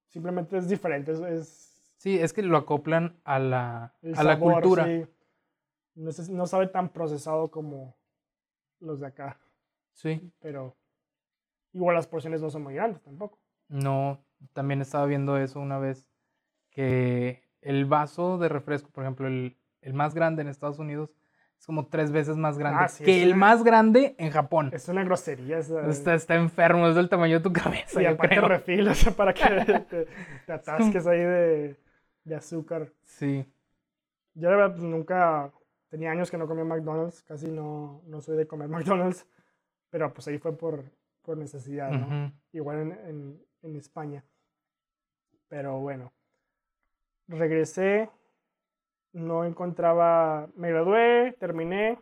simplemente 0.07 0.57
es 0.57 0.67
diferente. 0.67 1.11
Es, 1.11 1.95
sí, 1.97 2.17
es 2.17 2.33
que 2.33 2.41
lo 2.41 2.57
acoplan 2.57 3.19
a 3.23 3.39
la, 3.39 3.95
a 4.15 4.23
la 4.23 4.39
cultura. 4.39 4.85
Sí. 4.85 5.05
No, 5.95 6.11
no 6.31 6.47
sabe 6.47 6.67
tan 6.67 6.89
procesado 6.89 7.51
como 7.51 7.97
los 8.79 8.99
de 8.99 9.07
acá. 9.07 9.39
Sí. 9.93 10.31
Pero 10.39 10.77
igual 11.73 11.95
las 11.95 12.07
porciones 12.07 12.41
no 12.41 12.49
son 12.49 12.63
muy 12.63 12.73
grandes 12.73 13.01
tampoco. 13.01 13.39
No, 13.67 14.23
también 14.53 14.81
estaba 14.81 15.05
viendo 15.05 15.37
eso 15.37 15.59
una 15.59 15.79
vez, 15.79 16.07
que 16.71 17.43
el 17.61 17.85
vaso 17.85 18.37
de 18.37 18.49
refresco, 18.49 18.89
por 18.89 19.03
ejemplo, 19.03 19.27
el, 19.27 19.57
el 19.81 19.93
más 19.93 20.13
grande 20.13 20.41
en 20.41 20.47
Estados 20.47 20.79
Unidos, 20.79 21.11
es 21.59 21.65
como 21.65 21.87
tres 21.87 22.11
veces 22.11 22.37
más 22.37 22.57
grande 22.57 22.85
ah, 22.85 23.03
que 23.03 23.21
el 23.21 23.35
más 23.35 23.63
grande 23.63 24.15
en 24.17 24.31
Japón. 24.31 24.69
Es 24.73 24.87
una 24.87 25.03
grosería. 25.03 25.57
está, 25.57 26.13
está, 26.13 26.35
enfermo, 26.35 26.87
es 26.87 26.95
del 26.95 27.09
tamaño 27.09 27.39
de 27.39 27.43
tu 27.43 27.51
cabeza. 27.51 28.01
Y 28.01 28.05
aparte 28.05 28.39
refil, 28.39 28.87
o 28.87 28.95
sea, 28.95 29.11
para 29.11 29.33
que 29.33 29.43
te, 29.89 30.07
te 30.45 30.53
atasques 30.53 31.05
ahí 31.05 31.19
de, 31.19 31.75
de, 32.23 32.35
azúcar. 32.35 32.93
Sí. 33.03 33.45
Yo 34.35 34.49
de 34.49 34.55
verdad 34.55 34.71
pues, 34.71 34.83
nunca, 34.83 35.51
tenía 35.89 36.11
años 36.11 36.31
que 36.31 36.37
no 36.37 36.47
comía 36.47 36.63
McDonald's, 36.63 37.23
casi 37.23 37.47
no, 37.51 38.03
no 38.05 38.21
soy 38.21 38.37
de 38.37 38.47
comer 38.47 38.69
McDonald's, 38.69 39.27
pero 39.89 40.13
pues 40.13 40.29
ahí 40.29 40.37
fue 40.37 40.57
por, 40.57 40.85
por 41.21 41.37
necesidad, 41.37 41.91
¿no? 41.91 42.31
Igual 42.51 42.79
en, 42.79 42.91
en, 42.91 43.45
en 43.61 43.75
España. 43.75 44.23
Pero 45.47 45.79
bueno, 45.79 46.13
regresé 47.27 48.09
no 49.13 49.43
encontraba, 49.45 50.49
me 50.55 50.69
gradué, 50.69 51.35
terminé 51.39 51.99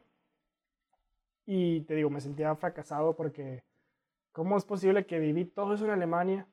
y 1.46 1.82
te 1.82 1.96
digo, 1.96 2.10
me 2.10 2.22
sentía 2.22 2.56
fracasado 2.56 3.16
porque 3.16 3.64
¿cómo 4.32 4.58
es 4.58 4.66
posible 4.66 5.06
que 5.06 5.20
viví 5.20 5.46
todo 5.46 5.74
eso 5.74 5.86
en 5.86 5.92
Alemania? 5.92 6.48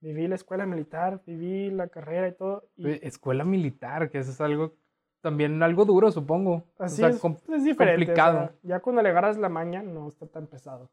Viví 0.00 0.28
la 0.28 0.36
escuela 0.36 0.64
militar, 0.64 1.20
viví 1.26 1.70
la 1.70 1.88
carrera 1.88 2.28
y 2.28 2.32
todo. 2.32 2.68
Escuela 2.78 3.44
militar, 3.44 4.10
que 4.10 4.18
eso 4.18 4.30
es 4.30 4.40
algo 4.40 4.74
también 5.20 5.60
algo 5.62 5.84
duro, 5.84 6.12
supongo. 6.12 6.64
Así 6.78 7.04
es, 7.04 7.20
es 7.48 7.64
diferente. 7.64 8.06
Complicado. 8.06 8.52
ya 8.62 8.78
cuando 8.80 9.02
le 9.02 9.08
agarras 9.08 9.36
la 9.36 9.48
maña 9.48 9.82
no 9.82 10.08
está 10.08 10.26
tan 10.26 10.46
pesado. 10.46 10.90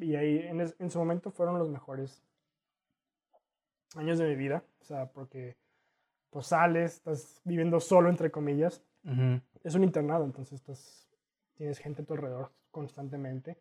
Y 0.00 0.14
ahí 0.14 0.38
en, 0.38 0.60
en, 0.60 0.90
su 0.90 0.98
momento 0.98 1.30
fueron 1.30 1.58
los 1.58 1.68
mejores 1.68 2.22
años 3.96 4.18
de 4.18 4.28
mi 4.28 4.36
vida. 4.36 4.62
O 4.80 4.84
sea, 4.84 5.06
porque 5.06 5.56
pues 6.30 6.48
sales, 6.48 6.96
estás 6.96 7.40
viviendo 7.44 7.80
solo, 7.80 8.08
entre 8.08 8.30
comillas. 8.30 8.82
Es 9.62 9.74
un 9.76 9.84
internado, 9.84 10.24
entonces 10.24 10.54
estás, 10.54 11.08
tienes 11.54 11.78
gente 11.78 12.02
a 12.02 12.04
tu 12.04 12.14
alrededor 12.14 12.50
constantemente. 12.72 13.56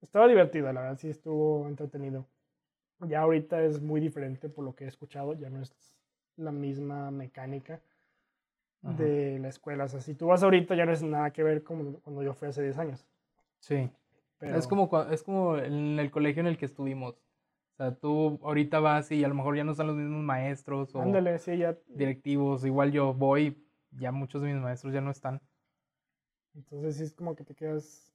Estaba 0.00 0.26
divertido, 0.26 0.72
la 0.72 0.80
verdad, 0.80 0.98
sí 0.98 1.08
estuvo 1.08 1.68
entretenido. 1.68 2.26
Ya 3.00 3.20
ahorita 3.20 3.62
es 3.62 3.80
muy 3.80 4.00
diferente 4.00 4.48
por 4.48 4.64
lo 4.64 4.74
que 4.74 4.84
he 4.84 4.88
escuchado, 4.88 5.34
ya 5.34 5.50
no 5.50 5.62
es 5.62 5.72
la 6.36 6.50
misma 6.50 7.10
mecánica 7.12 7.80
de 8.82 9.38
la 9.38 9.48
escuela. 9.48 9.84
O 9.84 9.88
sea, 9.88 10.00
si 10.00 10.14
tú 10.14 10.26
vas 10.26 10.42
ahorita 10.42 10.74
ya 10.74 10.84
no 10.84 10.92
es 10.92 11.02
nada 11.02 11.32
que 11.32 11.42
ver 11.42 11.62
como 11.62 12.00
cuando 12.00 12.22
yo 12.22 12.34
fui 12.34 12.48
hace 12.48 12.62
10 12.62 12.78
años. 12.78 13.06
Sí. 13.60 13.88
Es, 14.42 14.66
como, 14.66 14.90
es 15.10 15.22
como 15.22 15.56
en 15.56 15.98
el 15.98 16.10
colegio 16.10 16.40
en 16.40 16.48
el 16.48 16.58
que 16.58 16.66
estuvimos. 16.66 17.14
O 17.14 17.76
sea, 17.76 17.94
tú 17.94 18.40
ahorita 18.42 18.80
vas 18.80 19.10
y 19.12 19.24
a 19.24 19.28
lo 19.28 19.34
mejor 19.34 19.56
ya 19.56 19.64
no 19.64 19.72
están 19.72 19.86
los 19.86 19.96
mismos 19.96 20.22
maestros 20.22 20.94
o 20.94 21.04
sí, 21.38 21.56
ya. 21.56 21.78
directivos. 21.86 22.64
Igual 22.64 22.92
yo 22.92 23.14
voy, 23.14 23.64
ya 23.92 24.12
muchos 24.12 24.42
de 24.42 24.52
mis 24.52 24.62
maestros 24.62 24.92
ya 24.92 25.00
no 25.00 25.10
están. 25.10 25.40
Entonces 26.54 26.96
sí 26.96 27.04
es 27.04 27.14
como 27.14 27.34
que 27.34 27.44
te 27.44 27.54
quedas... 27.54 28.12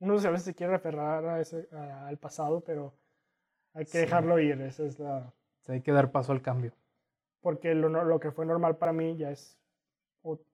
Uno 0.00 0.14
a 0.14 0.30
veces 0.30 0.42
se 0.42 0.54
quiere 0.54 0.72
referrar 0.72 1.24
a 1.26 1.40
ese, 1.40 1.68
al 1.72 2.18
pasado, 2.18 2.62
pero 2.62 2.94
hay 3.74 3.84
que 3.84 3.98
dejarlo 3.98 4.38
ir. 4.38 4.60
Esa 4.60 4.84
es 4.84 4.98
la... 4.98 5.32
hay 5.68 5.82
que 5.82 5.92
dar 5.92 6.10
paso 6.10 6.32
al 6.32 6.42
cambio. 6.42 6.72
Porque 7.40 7.74
lo, 7.74 7.88
lo 7.88 8.20
que 8.20 8.32
fue 8.32 8.44
normal 8.44 8.76
para 8.76 8.92
mí 8.92 9.16
ya 9.16 9.30
es... 9.30 9.58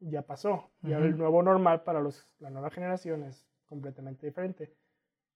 ya 0.00 0.22
pasó. 0.22 0.70
Y 0.82 0.92
ahora 0.92 1.06
el 1.06 1.16
nuevo 1.16 1.42
normal 1.42 1.82
para 1.82 2.00
los, 2.00 2.36
la 2.38 2.50
nueva 2.50 2.70
generación 2.70 3.24
es 3.24 3.48
completamente 3.66 4.26
diferente. 4.26 4.72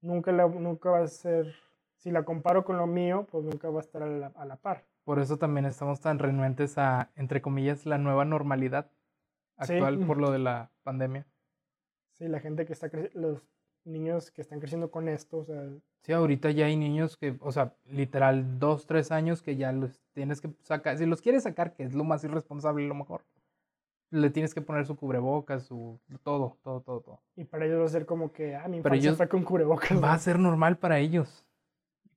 Nunca, 0.03 0.33
nunca 0.33 0.91
va 0.91 1.01
a 1.01 1.09
ser 1.09 1.55
si 2.01 2.11
la 2.11 2.25
comparo 2.25 2.65
con 2.65 2.79
lo 2.79 2.87
mío, 2.87 3.27
pues 3.31 3.45
nunca 3.45 3.69
va 3.69 3.79
a 3.79 3.83
estar 3.83 4.03
a 4.03 4.45
la, 4.45 4.57
par. 4.57 4.85
Por 5.05 5.19
eso 5.19 5.37
también 5.37 5.67
estamos 5.67 6.01
tan 6.01 6.19
renuentes 6.19 6.79
a, 6.79 7.11
entre 7.15 7.43
comillas, 7.43 7.85
la 7.85 7.99
nueva 7.99 8.25
normalidad 8.25 8.91
actual 9.57 9.99
por 10.07 10.17
lo 10.17 10.31
de 10.33 10.39
la 10.39 10.71
pandemia. 10.83 11.27
Sí, 12.13 12.27
la 12.29 12.41
gente 12.41 12.65
que 12.65 12.73
está 12.73 12.91
los 13.13 13.43
niños 13.85 14.31
que 14.31 14.41
están 14.41 14.61
creciendo 14.61 14.91
con 14.91 15.09
esto, 15.09 15.39
o 15.39 15.45
sea... 15.45 15.69
Sí, 16.03 16.13
ahorita 16.13 16.51
ya 16.51 16.67
hay 16.67 16.77
niños 16.77 17.19
que, 17.19 17.37
o 17.41 17.53
sea, 17.53 17.75
literal, 17.85 18.59
dos, 18.59 18.87
tres 18.87 19.13
años 19.13 19.43
que 19.43 19.57
ya 19.57 19.73
los 19.73 20.01
tienes 20.13 20.41
que 20.41 20.51
sacar, 20.63 20.97
si 20.97 21.05
los 21.05 21.21
quieres 21.21 21.43
sacar, 21.43 21.75
que 21.75 21.83
es 21.83 21.95
lo 21.95 22.05
más 22.05 22.25
irresponsable 22.25 22.85
y 22.85 22.89
lo 22.89 22.95
mejor, 22.95 23.23
le 24.11 24.31
tienes 24.31 24.55
que 24.55 24.61
poner 24.61 24.87
su 24.87 24.97
cubrebocas, 24.97 25.65
su 25.65 25.99
todo, 26.23 26.59
todo, 26.63 26.81
todo, 26.81 27.01
todo. 27.01 27.21
Y 27.37 27.45
para 27.45 27.67
ellos 27.67 27.81
va 27.81 27.87
a 27.87 27.89
ser 27.89 28.07
como 28.07 28.33
que, 28.33 28.57
ah, 28.57 28.69
mi 28.69 28.79
infancia 28.79 29.15
fue 29.15 29.29
con 29.29 29.45
cubrebocas. 29.45 30.03
Va 30.03 30.13
a 30.13 30.19
ser 30.19 30.39
normal 30.39 30.79
para 30.79 30.99
ellos 30.99 31.47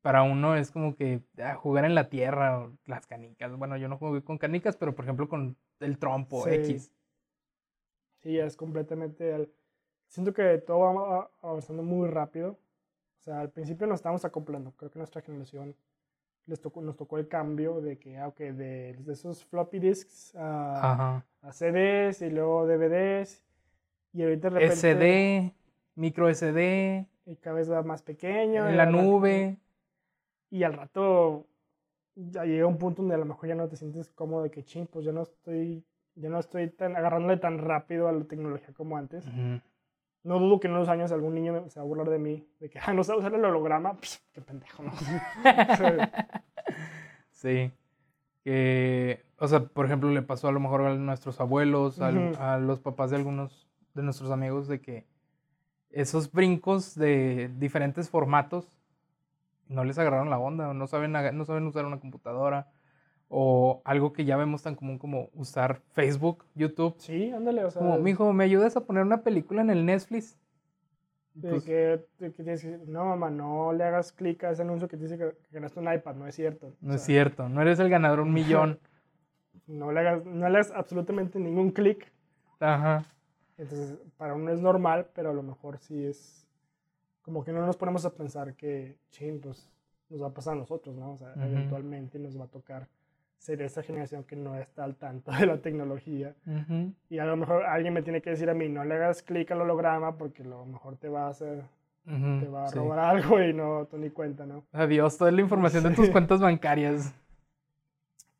para 0.03 0.21
uno 0.21 0.57
es 0.57 0.69
como 0.69 0.95
que 0.95 1.21
ah, 1.39 1.55
jugar 1.55 1.85
en 1.85 1.95
la 1.95 2.09
tierra 2.09 2.59
o 2.59 2.73
las 2.85 3.07
canicas. 3.07 3.55
Bueno, 3.57 3.77
yo 3.77 3.87
no 3.87 3.97
jugué 3.97 4.21
con 4.21 4.37
canicas, 4.37 4.75
pero 4.75 4.93
por 4.93 5.05
ejemplo 5.05 5.29
con 5.29 5.55
el 5.79 5.97
trompo 5.97 6.45
X. 6.45 6.91
Sí, 8.19 8.37
es 8.37 8.57
completamente... 8.57 9.49
Siento 10.09 10.33
que 10.33 10.57
todo 10.57 10.79
va 10.79 11.31
avanzando 11.41 11.83
muy 11.83 12.09
rápido. 12.09 12.59
O 13.19 13.23
sea, 13.23 13.39
al 13.39 13.49
principio 13.49 13.87
nos 13.87 13.99
estábamos 13.99 14.25
acoplando. 14.25 14.73
Creo 14.75 14.91
que 14.91 14.99
nuestra 14.99 15.21
generación 15.21 15.73
les 16.45 16.61
tocó, 16.61 16.81
nos 16.81 16.97
tocó 16.97 17.17
el 17.17 17.27
cambio 17.27 17.81
de 17.81 17.97
que, 17.97 18.17
ah, 18.17 18.33
de, 18.37 18.97
esos 19.07 19.45
floppy 19.45 19.79
disks 19.79 20.33
a, 20.35 21.23
CDs 21.51 22.21
y 22.21 22.29
luego 22.29 22.67
DVDs. 22.67 23.43
Y 24.13 24.23
ahorita 24.23 24.49
de 24.49 24.59
repente... 24.59 24.75
SD, 24.75 25.55
micro 25.95 26.33
SD. 26.33 27.07
Y 27.25 27.35
cada 27.37 27.55
vez 27.55 27.71
va 27.71 27.81
más 27.83 28.01
pequeño. 28.01 28.67
En 28.67 28.77
la 28.77 28.85
nube 28.85 29.57
y 30.53 30.63
al 30.63 30.73
rato 30.73 31.47
ya 32.15 32.45
llega 32.45 32.67
un 32.67 32.77
punto 32.77 33.01
donde 33.01 33.15
a 33.15 33.17
lo 33.17 33.25
mejor 33.25 33.49
ya 33.49 33.55
no 33.55 33.67
te 33.67 33.75
sientes 33.75 34.09
cómodo 34.09 34.43
de 34.43 34.51
que 34.51 34.63
ching, 34.63 34.85
pues 34.85 35.03
yo 35.03 35.11
no 35.11 35.23
estoy, 35.23 35.83
ya 36.13 36.29
no 36.29 36.37
estoy 36.37 36.69
tan, 36.69 36.95
agarrándole 36.95 37.37
tan 37.37 37.57
rápido 37.57 38.07
a 38.07 38.11
la 38.11 38.23
tecnología 38.25 38.71
como 38.75 38.95
antes. 38.95 39.25
No 40.23 40.39
dudo 40.39 40.59
que 40.59 40.67
en 40.67 40.73
unos 40.73 40.87
años 40.87 41.11
algún 41.11 41.35
niño 41.35 41.69
se 41.69 41.79
va 41.79 41.83
a 41.83 41.87
burlar 41.87 42.09
de 42.09 42.17
mí, 42.17 42.47
de 42.59 42.69
que, 42.69 42.79
ah, 42.79 42.93
no 42.93 43.03
sabe 43.03 43.19
usar 43.19 43.33
el 43.33 43.43
holograma, 43.43 43.99
Pss, 43.99 44.23
qué 44.31 44.41
pendejo, 44.41 44.83
¿no? 44.83 44.93
sí. 47.31 47.71
Que, 48.43 49.25
o 49.37 49.47
sea, 49.47 49.65
por 49.65 49.85
ejemplo, 49.85 50.09
le 50.09 50.21
pasó 50.21 50.47
a 50.47 50.51
lo 50.51 50.61
mejor 50.61 50.81
a 50.81 50.95
nuestros 50.95 51.39
abuelos, 51.41 51.99
a 51.99 52.57
los 52.57 52.79
papás 52.79 53.09
de 53.09 53.17
algunos 53.17 53.67
de 53.93 54.03
nuestros 54.03 54.31
amigos, 54.31 54.67
de 54.67 54.81
que 54.81 55.05
esos 55.89 56.31
brincos 56.31 56.95
de 56.95 57.51
diferentes 57.57 58.09
formatos 58.09 58.79
no 59.67 59.83
les 59.83 59.97
agarraron 59.97 60.29
la 60.29 60.39
onda, 60.39 60.73
no 60.73 60.87
saben, 60.87 61.11
no 61.11 61.45
saben 61.45 61.67
usar 61.67 61.85
una 61.85 61.99
computadora 61.99 62.71
o 63.35 63.81
algo 63.83 64.13
que 64.13 64.25
ya 64.25 64.37
vemos 64.37 64.61
tan 64.61 64.75
común 64.75 64.99
como 64.99 65.29
usar 65.33 65.81
Facebook, 65.93 66.45
YouTube. 66.53 66.93
Sí, 66.99 67.31
ándale, 67.31 67.63
o 67.65 67.71
sea. 67.71 67.81
Como, 67.81 67.97
mijo, 67.97 68.31
¿me 68.31 68.43
ayudas 68.43 68.77
a 68.77 68.85
poner 68.85 69.01
una 69.01 69.23
película 69.23 69.63
en 69.63 69.71
el 69.71 69.85
Netflix? 69.85 70.37
Pues 71.41 71.63
que, 71.63 72.05
no, 72.85 73.05
mamá, 73.05 73.31
no 73.31 73.73
le 73.73 73.83
hagas 73.83 74.11
clic 74.11 74.43
a 74.43 74.51
ese 74.51 74.61
anuncio 74.61 74.87
que 74.87 74.97
dice 74.97 75.17
que, 75.17 75.35
que 75.49 75.57
un 75.57 75.91
iPad, 75.91 76.15
no 76.15 76.27
es 76.27 76.35
cierto. 76.35 76.75
No 76.79 76.93
es 76.93 77.01
cierto, 77.01 77.49
no 77.49 77.59
eres 77.59 77.79
el 77.79 77.89
ganador 77.89 78.19
un 78.19 78.33
millón. 78.33 78.79
no, 79.65 79.91
le 79.91 80.01
hagas, 80.01 80.23
no 80.25 80.47
le 80.47 80.55
hagas 80.55 80.71
absolutamente 80.71 81.39
ningún 81.39 81.71
clic. 81.71 82.11
Ajá. 82.59 83.03
Entonces, 83.57 83.97
para 84.17 84.35
uno 84.35 84.51
es 84.51 84.61
normal, 84.61 85.07
pero 85.15 85.31
a 85.31 85.33
lo 85.33 85.41
mejor 85.41 85.79
sí 85.79 86.05
es 86.05 86.47
como 87.23 87.43
que 87.43 87.51
no 87.51 87.65
nos 87.65 87.77
ponemos 87.77 88.05
a 88.05 88.13
pensar 88.13 88.53
que, 88.53 88.95
ching, 89.09 89.41
pues 89.41 89.67
nos 90.09 90.21
va 90.21 90.27
a 90.27 90.33
pasar 90.33 90.53
a 90.53 90.57
nosotros, 90.57 90.95
¿no? 90.95 91.13
O 91.13 91.17
sea, 91.17 91.33
eventualmente 91.35 92.19
nos 92.19 92.39
va 92.39 92.45
a 92.45 92.49
tocar 92.49 92.87
ser 93.43 93.61
esa 93.61 93.83
generación 93.83 94.23
que 94.23 94.37
no 94.37 94.55
está 94.57 94.85
al 94.85 94.95
tanto 94.95 95.31
de 95.31 95.45
la 95.45 95.57
tecnología. 95.57 96.33
Y 97.09 97.19
a 97.19 97.25
lo 97.25 97.35
mejor 97.35 97.65
alguien 97.65 97.93
me 97.93 98.01
tiene 98.01 98.21
que 98.21 98.29
decir 98.29 98.49
a 98.49 98.53
mí, 98.53 98.69
no 98.69 98.85
le 98.85 98.95
hagas 98.95 99.21
clic 99.21 99.51
al 99.51 99.61
holograma 99.61 100.17
porque 100.17 100.43
a 100.43 100.45
lo 100.45 100.65
mejor 100.65 100.95
te 100.95 101.09
va 101.09 101.27
a 101.27 101.29
hacer, 101.29 101.65
te 102.05 102.47
va 102.47 102.67
a 102.67 102.71
robar 102.71 102.99
algo 102.99 103.41
y 103.41 103.53
no, 103.53 103.85
tú 103.85 103.97
ni 103.97 104.09
cuenta, 104.11 104.45
¿no? 104.45 104.63
Adiós, 104.71 105.17
toda 105.17 105.29
la 105.31 105.41
información 105.41 105.83
de 105.83 105.91
tus 105.91 106.09
cuentas 106.11 106.39
bancarias. 106.39 107.13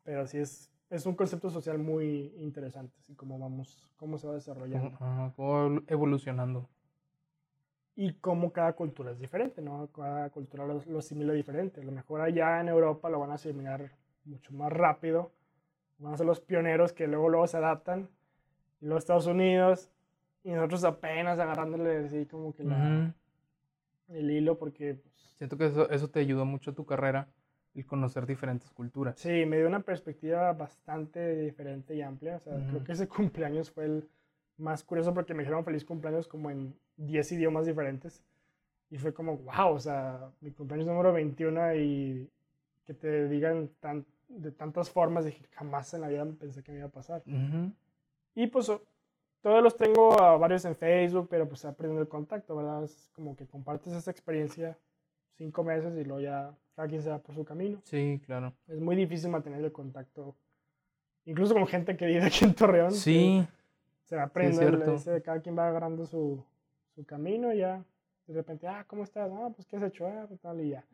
Pero 0.04 0.26
sí 0.26 0.38
es, 0.38 0.70
es 0.88 1.04
un 1.04 1.14
concepto 1.14 1.50
social 1.50 1.78
muy 1.78 2.32
interesante, 2.38 2.96
así 3.00 3.14
como 3.14 3.38
vamos, 3.38 3.86
cómo 3.96 4.16
se 4.16 4.26
va 4.26 4.34
desarrollando. 4.34 4.96
cómo 5.36 5.82
evolucionando 5.86 6.66
y 7.94 8.14
cómo 8.14 8.52
cada 8.52 8.72
cultura 8.72 9.12
es 9.12 9.18
diferente, 9.18 9.60
¿no? 9.60 9.86
Cada 9.94 10.30
cultura 10.30 10.66
lo, 10.66 10.98
asimila 10.98 11.34
diferente. 11.34 11.82
A 11.82 11.84
lo 11.84 11.92
mejor 11.92 12.22
allá 12.22 12.60
en 12.60 12.68
Europa 12.68 13.10
lo 13.10 13.20
van 13.20 13.32
a 13.32 13.34
asimilar 13.34 13.90
mucho 14.24 14.52
más 14.52 14.72
rápido 14.72 15.32
van 15.98 16.14
a 16.14 16.16
ser 16.16 16.26
los 16.26 16.40
pioneros 16.40 16.92
que 16.92 17.06
luego, 17.06 17.28
luego 17.28 17.46
se 17.46 17.56
adaptan. 17.56 18.08
Y 18.80 18.86
los 18.86 18.98
Estados 18.98 19.26
Unidos, 19.26 19.90
y 20.42 20.50
nosotros 20.50 20.84
apenas 20.84 21.38
agarrándole 21.38 22.04
así 22.04 22.26
como 22.26 22.54
que 22.54 22.64
la, 22.64 23.14
el 24.08 24.30
hilo, 24.30 24.58
porque... 24.58 24.94
Pues, 24.94 25.14
Siento 25.36 25.56
que 25.56 25.66
eso, 25.66 25.88
eso 25.90 26.08
te 26.08 26.20
ayudó 26.20 26.44
mucho 26.44 26.72
a 26.72 26.74
tu 26.74 26.84
carrera, 26.84 27.28
el 27.74 27.86
conocer 27.86 28.26
diferentes 28.26 28.70
culturas. 28.70 29.18
Sí, 29.18 29.46
me 29.46 29.56
dio 29.56 29.66
una 29.66 29.80
perspectiva 29.80 30.52
bastante 30.52 31.36
diferente 31.36 31.94
y 31.94 32.02
amplia. 32.02 32.36
O 32.36 32.40
sea, 32.40 32.54
creo 32.68 32.84
que 32.84 32.92
ese 32.92 33.08
cumpleaños 33.08 33.70
fue 33.70 33.84
el 33.86 34.08
más 34.58 34.84
curioso 34.84 35.12
porque 35.12 35.34
me 35.34 35.42
dijeron 35.42 35.64
feliz 35.64 35.84
cumpleaños 35.84 36.28
como 36.28 36.50
en 36.50 36.74
10 36.98 37.32
idiomas 37.32 37.66
diferentes. 37.66 38.22
Y 38.90 38.98
fue 38.98 39.12
como, 39.12 39.38
wow, 39.38 39.72
o 39.72 39.80
sea, 39.80 40.30
mi 40.40 40.52
cumpleaños 40.52 40.86
número 40.86 41.12
21 41.12 41.74
y 41.74 42.30
que 42.86 42.94
te 42.94 43.28
digan 43.28 43.70
tan, 43.80 44.04
de 44.28 44.52
tantas 44.52 44.90
formas, 44.90 45.24
dije, 45.24 45.46
jamás 45.52 45.92
en 45.94 46.00
la 46.02 46.08
vida 46.08 46.26
pensé 46.38 46.62
que 46.62 46.72
me 46.72 46.78
iba 46.78 46.88
a 46.88 46.92
pasar. 46.92 47.22
Y 48.34 48.46
pues 48.48 48.70
todos 49.40 49.62
los 49.62 49.76
tengo 49.76 50.20
a 50.20 50.36
varios 50.36 50.64
en 50.64 50.74
Facebook, 50.74 51.28
pero 51.30 51.48
pues 51.48 51.64
aprendiendo 51.64 52.02
el 52.02 52.08
contacto, 52.08 52.56
¿verdad? 52.56 52.84
Es 52.84 53.10
como 53.14 53.36
que 53.36 53.46
compartes 53.46 53.92
esa 53.92 54.10
experiencia 54.10 54.78
cinco 55.36 55.64
meses 55.64 55.96
y 55.96 56.04
luego 56.04 56.20
ya 56.20 56.54
cada 56.74 56.88
quien 56.88 57.02
se 57.02 57.10
va 57.10 57.18
por 57.18 57.34
su 57.34 57.44
camino. 57.44 57.80
Sí, 57.84 58.20
claro. 58.24 58.52
Es 58.66 58.80
muy 58.80 58.96
difícil 58.96 59.30
mantener 59.30 59.62
el 59.62 59.72
contacto, 59.72 60.34
incluso 61.24 61.54
con 61.54 61.66
gente 61.66 61.96
que 61.96 62.06
vive 62.06 62.24
aquí 62.24 62.44
en 62.44 62.54
Torreón. 62.54 62.92
Sí. 62.92 63.46
Se 64.04 64.18
aprende, 64.18 64.98
sí, 64.98 65.10
cada 65.24 65.40
quien 65.40 65.56
va 65.56 65.68
agarrando 65.68 66.04
su, 66.04 66.44
su 66.94 67.04
camino 67.04 67.52
y 67.52 67.58
ya 67.58 67.82
de 68.26 68.34
repente, 68.34 68.66
ah, 68.66 68.84
¿cómo 68.86 69.04
estás? 69.04 69.30
Ah, 69.32 69.50
pues, 69.54 69.66
¿qué 69.66 69.76
has 69.76 69.82
hecho? 69.82 70.06
Ah, 70.06 70.24
pues, 70.26 70.40
tal, 70.40 70.60
y 70.60 70.70
ya. 70.70 70.84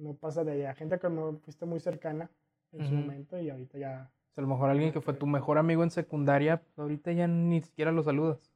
No 0.00 0.14
pasa 0.14 0.44
de 0.44 0.52
allá. 0.52 0.74
Gente 0.74 0.98
que 0.98 1.08
me 1.08 1.36
fuiste 1.38 1.66
muy 1.66 1.78
cercana 1.78 2.30
en 2.72 2.86
su 2.86 2.94
momento 2.94 3.38
y 3.38 3.50
ahorita 3.50 3.78
ya... 3.78 4.10
a 4.36 4.40
lo 4.40 4.46
mejor 4.46 4.70
alguien 4.70 4.92
que 4.92 5.00
fue 5.00 5.14
tu 5.14 5.26
mejor 5.26 5.58
amigo 5.58 5.82
en 5.82 5.90
secundaria, 5.90 6.62
pues, 6.62 6.78
ahorita 6.78 7.12
ya 7.12 7.26
ni 7.26 7.60
siquiera 7.60 7.92
lo 7.92 8.02
saludas. 8.02 8.50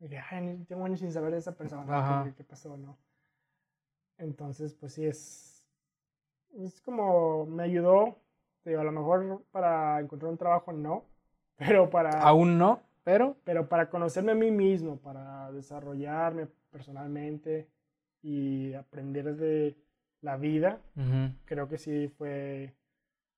Y 0.00 0.08
dije, 0.08 0.22
ay, 0.30 0.64
tengo 0.68 0.84
años 0.84 1.00
sin 1.00 1.12
saber 1.12 1.32
de 1.32 1.38
esa 1.38 1.54
persona, 1.54 2.24
¿qué, 2.24 2.34
qué 2.34 2.44
pasó, 2.44 2.76
no? 2.76 2.96
Entonces, 4.16 4.74
pues 4.74 4.94
sí, 4.94 5.04
es, 5.04 5.64
es 6.56 6.80
como 6.80 7.46
me 7.46 7.62
ayudó, 7.62 8.16
digo, 8.64 8.80
a 8.80 8.84
lo 8.84 8.92
mejor 8.92 9.42
para 9.50 10.00
encontrar 10.00 10.30
un 10.32 10.38
trabajo 10.38 10.72
no, 10.72 11.04
pero 11.56 11.90
para... 11.90 12.10
Aún 12.22 12.58
no, 12.58 12.80
pero... 13.04 13.36
Pero 13.44 13.68
para 13.68 13.88
conocerme 13.88 14.32
a 14.32 14.36
mí 14.36 14.50
mismo, 14.50 14.96
para 14.96 15.52
desarrollarme 15.52 16.48
personalmente 16.70 17.68
y 18.22 18.74
aprender 18.74 19.36
de 19.36 19.76
la 20.20 20.36
vida, 20.36 20.80
creo 21.44 21.68
que 21.68 21.78
sí 21.78 22.08
fue 22.08 22.74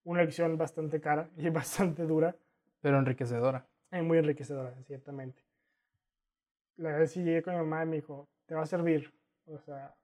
una 0.05 0.23
lección 0.23 0.57
bastante 0.57 1.01
cara 1.01 1.29
y 1.37 1.49
bastante 1.51 2.07
dura. 2.07 2.35
Pero 2.81 2.99
enriquecedora. 2.99 3.67
Es 3.91 4.03
muy 4.03 4.19
enriquecedora, 4.19 4.75
ciertamente. 4.85 5.43
La 6.77 6.97
vez 6.97 7.13
sí 7.13 7.23
llegué 7.23 7.43
con 7.43 7.55
mi 7.55 7.61
mamá 7.61 7.83
y 7.83 7.87
me 7.87 7.97
dijo, 7.97 8.29
te 8.47 8.55
va 8.55 8.63
a 8.63 8.67
servir. 8.67 9.13
O 9.47 9.59
sea, 9.59 9.95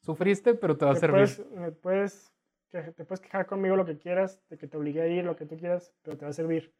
Sufriste, 0.00 0.54
pero 0.54 0.76
te 0.76 0.84
va 0.84 0.92
a 0.92 0.96
servir. 0.96 1.28
Puedes, 1.82 2.32
te 2.70 3.04
puedes 3.04 3.20
quejar 3.20 3.46
conmigo 3.46 3.76
lo 3.76 3.84
que 3.84 3.98
quieras, 3.98 4.40
de 4.48 4.56
que 4.56 4.68
te 4.68 4.76
obligué 4.76 5.02
a 5.02 5.06
ir, 5.06 5.24
lo 5.24 5.36
que 5.36 5.46
tú 5.46 5.56
quieras, 5.56 5.92
pero 6.02 6.16
te 6.16 6.24
va 6.24 6.30
a 6.30 6.34
servir. 6.34 6.72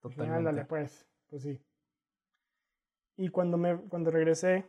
Totalmente. 0.00 0.36
ándale, 0.36 0.64
pues, 0.64 1.06
pues 1.28 1.42
sí. 1.42 1.60
Y 3.16 3.28
cuando, 3.28 3.58
me, 3.58 3.76
cuando 3.76 4.10
regresé, 4.10 4.66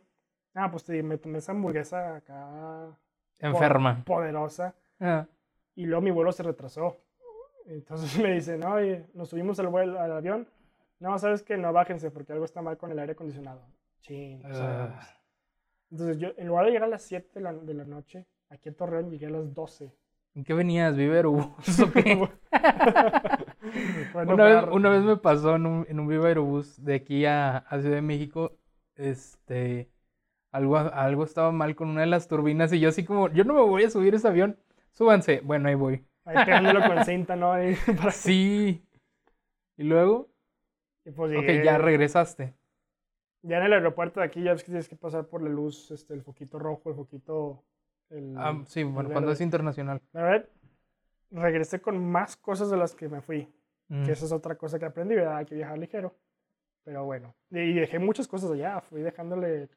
ah, 0.54 0.70
pues 0.70 0.88
me 0.88 1.16
tomé 1.16 1.38
esa 1.38 1.52
hamburguesa 1.52 2.16
acá. 2.16 2.98
Enferma. 3.42 4.02
Poderosa. 4.04 4.74
Ah. 5.00 5.26
Y 5.74 5.86
luego 5.86 6.00
mi 6.00 6.10
vuelo 6.10 6.32
se 6.32 6.42
retrasó. 6.42 6.96
Entonces 7.66 8.18
me 8.22 8.32
dicen, 8.32 8.64
oye, 8.64 9.06
nos 9.14 9.28
subimos 9.28 9.58
al, 9.58 9.68
vuelo, 9.68 10.00
al 10.00 10.12
avión. 10.12 10.48
No, 11.00 11.18
sabes 11.18 11.42
que 11.42 11.56
no 11.56 11.72
bájense 11.72 12.10
porque 12.10 12.32
algo 12.32 12.44
está 12.44 12.62
mal 12.62 12.76
con 12.76 12.90
el 12.90 12.98
aire 12.98 13.12
acondicionado. 13.12 13.60
Ching. 14.00 14.42
Ah. 14.44 15.00
Entonces 15.90 16.18
yo, 16.18 16.30
en 16.36 16.46
lugar 16.46 16.66
de 16.66 16.70
llegar 16.70 16.88
a 16.88 16.90
las 16.92 17.02
7 17.02 17.30
de 17.34 17.40
la, 17.40 17.52
de 17.52 17.74
la 17.74 17.84
noche, 17.84 18.26
aquí 18.48 18.68
en 18.68 18.74
Torreón 18.74 19.10
llegué 19.10 19.26
a 19.26 19.30
las 19.30 19.52
12. 19.52 19.92
¿En 20.34 20.44
qué 20.44 20.54
venías? 20.54 20.96
¿Viva 20.96 21.20
¿O 21.28 21.56
qué? 21.92 22.28
una, 24.14 24.44
vez, 24.44 24.64
una, 24.70 24.88
vez, 24.88 25.02
me 25.02 25.16
pasó 25.16 25.56
en 25.56 25.66
un, 25.66 25.86
en 25.88 26.00
un 26.00 26.08
Viva 26.08 26.28
Aerobús 26.28 26.82
de 26.82 26.94
aquí 26.94 27.26
a, 27.26 27.58
a, 27.58 27.80
Ciudad 27.80 27.96
de 27.96 28.02
México, 28.02 28.56
este, 28.96 29.91
algo, 30.52 30.76
algo 30.76 31.24
estaba 31.24 31.50
mal 31.50 31.74
con 31.74 31.88
una 31.88 32.02
de 32.02 32.06
las 32.06 32.28
turbinas 32.28 32.72
y 32.72 32.80
yo 32.80 32.90
así 32.90 33.04
como, 33.04 33.28
yo 33.30 33.42
no 33.44 33.54
me 33.54 33.62
voy 33.62 33.84
a 33.84 33.90
subir 33.90 34.14
ese 34.14 34.28
avión, 34.28 34.56
súbanse. 34.92 35.40
Bueno, 35.40 35.68
ahí 35.68 35.74
voy. 35.74 36.04
Ahí 36.24 36.44
pegándolo 36.44 36.86
con 36.86 37.04
cinta, 37.04 37.34
¿no? 37.34 37.54
Sí. 38.12 38.84
¿Y 39.76 39.82
luego? 39.82 40.28
Y 41.04 41.10
pues 41.10 41.36
ok, 41.36 41.64
ya 41.64 41.78
regresaste. 41.78 42.54
Ya 43.42 43.58
en 43.58 43.64
el 43.64 43.72
aeropuerto 43.72 44.20
de 44.20 44.26
aquí 44.26 44.42
ya 44.42 44.52
ves 44.52 44.62
que 44.62 44.70
tienes 44.70 44.88
que 44.88 44.94
pasar 44.94 45.26
por 45.26 45.42
la 45.42 45.48
luz, 45.48 45.90
este, 45.90 46.14
el 46.14 46.22
foquito 46.22 46.58
rojo, 46.58 46.90
el 46.90 46.96
foquito... 46.96 47.64
El, 48.10 48.34
ah, 48.36 48.62
sí, 48.66 48.84
bueno, 48.84 49.10
cuando 49.10 49.32
es 49.32 49.40
internacional. 49.40 50.00
A 50.12 50.22
ver, 50.22 50.50
regresé 51.30 51.80
con 51.80 52.04
más 52.04 52.36
cosas 52.36 52.70
de 52.70 52.76
las 52.76 52.94
que 52.94 53.08
me 53.08 53.22
fui. 53.22 53.48
Que 53.88 53.94
mm. 53.94 54.10
esa 54.10 54.26
es 54.26 54.32
otra 54.32 54.54
cosa 54.54 54.78
que 54.78 54.84
aprendí, 54.84 55.14
¿verdad? 55.14 55.38
Hay 55.38 55.46
que 55.46 55.54
viajar 55.54 55.78
ligero. 55.78 56.14
Pero 56.84 57.04
bueno, 57.04 57.34
y 57.50 57.72
dejé 57.72 57.98
muchas 57.98 58.28
cosas 58.28 58.50
allá. 58.50 58.80
Fui 58.82 59.02
dejándole 59.02 59.70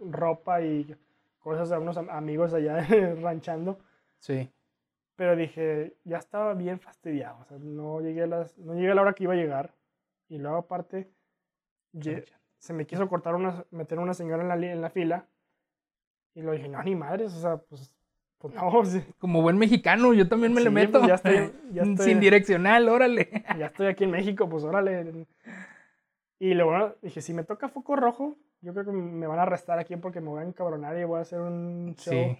ropa 0.00 0.62
y 0.62 0.94
cosas 1.40 1.72
a 1.72 1.78
unos 1.78 1.96
amigos 1.96 2.54
allá 2.54 2.86
ranchando. 3.20 3.78
Sí. 4.18 4.50
Pero 5.16 5.36
dije, 5.36 5.96
ya 6.04 6.18
estaba 6.18 6.54
bien 6.54 6.80
fastidiado. 6.80 7.38
O 7.40 7.44
sea, 7.44 7.58
no 7.58 8.00
llegué 8.00 8.22
a, 8.22 8.26
las, 8.26 8.58
no 8.58 8.74
llegué 8.74 8.92
a 8.92 8.94
la 8.94 9.02
hora 9.02 9.12
que 9.12 9.24
iba 9.24 9.34
a 9.34 9.36
llegar. 9.36 9.74
Y 10.28 10.38
luego 10.38 10.56
aparte, 10.56 11.10
se 12.58 12.72
me 12.72 12.86
quiso 12.86 13.08
cortar 13.08 13.34
una, 13.34 13.64
meter 13.70 13.98
una 13.98 14.14
señora 14.14 14.42
en 14.42 14.48
la, 14.48 14.54
en 14.54 14.80
la 14.80 14.90
fila. 14.90 15.26
Y 16.34 16.42
lo 16.42 16.52
dije, 16.52 16.68
no, 16.68 16.82
ni 16.82 16.94
madres, 16.94 17.34
o 17.34 17.40
sea, 17.40 17.56
pues, 17.58 17.94
pues 18.38 18.54
no. 18.54 18.82
Como 19.18 19.42
buen 19.42 19.58
mexicano, 19.58 20.14
yo 20.14 20.28
también 20.28 20.54
me 20.54 20.62
le 20.62 20.70
meto. 20.70 20.98
Pues 21.00 21.08
ya 21.08 21.14
estoy, 21.16 21.52
ya 21.72 21.82
estoy, 21.90 22.06
Sin 22.06 22.20
direccional, 22.20 22.88
órale. 22.88 23.44
Ya 23.58 23.66
estoy 23.66 23.88
aquí 23.88 24.04
en 24.04 24.12
México, 24.12 24.48
pues 24.48 24.64
órale. 24.64 25.26
Y 26.38 26.54
luego 26.54 26.94
dije, 27.02 27.20
si 27.20 27.34
me 27.34 27.44
toca 27.44 27.68
foco 27.68 27.96
rojo, 27.96 28.36
yo 28.62 28.72
creo 28.72 28.86
que 28.86 28.92
me 28.92 29.26
van 29.26 29.38
a 29.40 29.42
arrestar 29.42 29.78
aquí 29.78 29.96
porque 29.96 30.20
me 30.20 30.28
voy 30.28 30.40
a 30.40 30.46
encabronar 30.46 30.96
y 30.96 31.04
voy 31.04 31.18
a 31.18 31.22
hacer 31.22 31.40
un 31.40 31.94
show. 31.96 32.36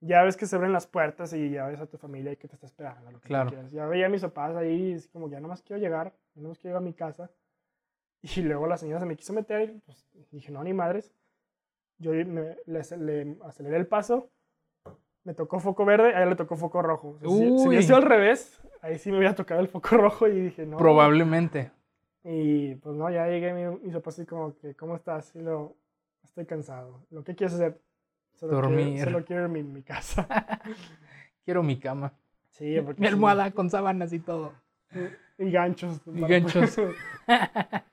Ya 0.00 0.22
ves 0.22 0.36
que 0.36 0.46
se 0.46 0.54
abren 0.54 0.72
las 0.72 0.86
puertas 0.86 1.32
y 1.32 1.50
ya 1.50 1.66
ves 1.66 1.80
a 1.80 1.86
tu 1.86 1.98
familia 1.98 2.32
y 2.32 2.36
que 2.36 2.46
te 2.46 2.54
está 2.54 2.66
esperando. 2.66 3.10
Lo 3.10 3.20
que 3.20 3.26
claro. 3.26 3.50
Ya 3.72 3.86
veía 3.86 4.06
a 4.06 4.08
mis 4.08 4.22
papás 4.22 4.54
ahí, 4.54 4.94
y 4.94 5.08
como 5.08 5.28
ya 5.28 5.40
nomás 5.40 5.62
quiero 5.62 5.80
llegar, 5.80 6.12
ya 6.34 6.42
nomás 6.42 6.58
quiero 6.58 6.76
ir 6.76 6.78
a 6.78 6.84
mi 6.84 6.94
casa. 6.94 7.30
Y 8.36 8.42
luego 8.42 8.66
la 8.66 8.76
señora 8.76 8.98
se 8.98 9.06
me 9.06 9.14
quiso 9.14 9.32
meter 9.32 9.70
y 9.70 9.78
pues 9.80 10.04
dije, 10.32 10.50
no, 10.50 10.64
ni 10.64 10.72
madres. 10.72 11.12
Yo 11.98 12.10
me, 12.12 12.56
le, 12.66 13.36
aceleré 13.44 13.76
el 13.76 13.86
paso, 13.86 14.30
me 15.22 15.32
tocó 15.32 15.60
foco 15.60 15.84
verde, 15.84 16.08
a 16.08 16.22
ella 16.22 16.26
le 16.26 16.36
tocó 16.36 16.56
foco 16.56 16.82
rojo. 16.82 17.18
si, 17.20 17.26
si 17.26 17.68
hubiese 17.68 17.86
sido 17.86 17.96
al 17.96 18.02
revés, 18.02 18.60
ahí 18.82 18.98
sí 18.98 19.10
me 19.10 19.18
hubiera 19.18 19.34
tocado 19.34 19.60
el 19.60 19.68
foco 19.68 19.88
rojo 19.96 20.26
y 20.26 20.40
dije, 20.40 20.66
no. 20.66 20.76
Probablemente. 20.76 21.70
Y 22.28 22.74
pues 22.76 22.96
no, 22.96 23.08
ya 23.08 23.28
llegué 23.28 23.52
mi, 23.52 23.78
mi 23.78 23.92
papá 23.92 24.10
así 24.10 24.26
como 24.26 24.56
que, 24.56 24.74
¿cómo 24.74 24.96
estás? 24.96 25.34
Y 25.36 25.40
lo, 25.40 25.76
estoy 26.24 26.44
cansado. 26.44 27.06
¿Lo 27.10 27.22
que 27.22 27.36
quieres 27.36 27.54
hacer? 27.54 27.80
Solo 28.34 28.54
Dormir. 28.54 28.94
Quiero, 28.94 29.12
solo 29.12 29.24
quiero 29.24 29.48
mi, 29.48 29.62
mi 29.62 29.82
casa. 29.82 30.26
quiero 31.44 31.62
mi 31.62 31.78
cama. 31.78 32.12
Sí, 32.50 32.80
porque... 32.84 33.00
Mi 33.00 33.06
almohada 33.06 33.52
con 33.52 33.70
sábanas 33.70 34.12
y 34.12 34.18
todo. 34.18 34.52
Y, 35.38 35.50
ganchos. 35.52 36.02
Y 36.06 36.20
ganchos. 36.20 36.76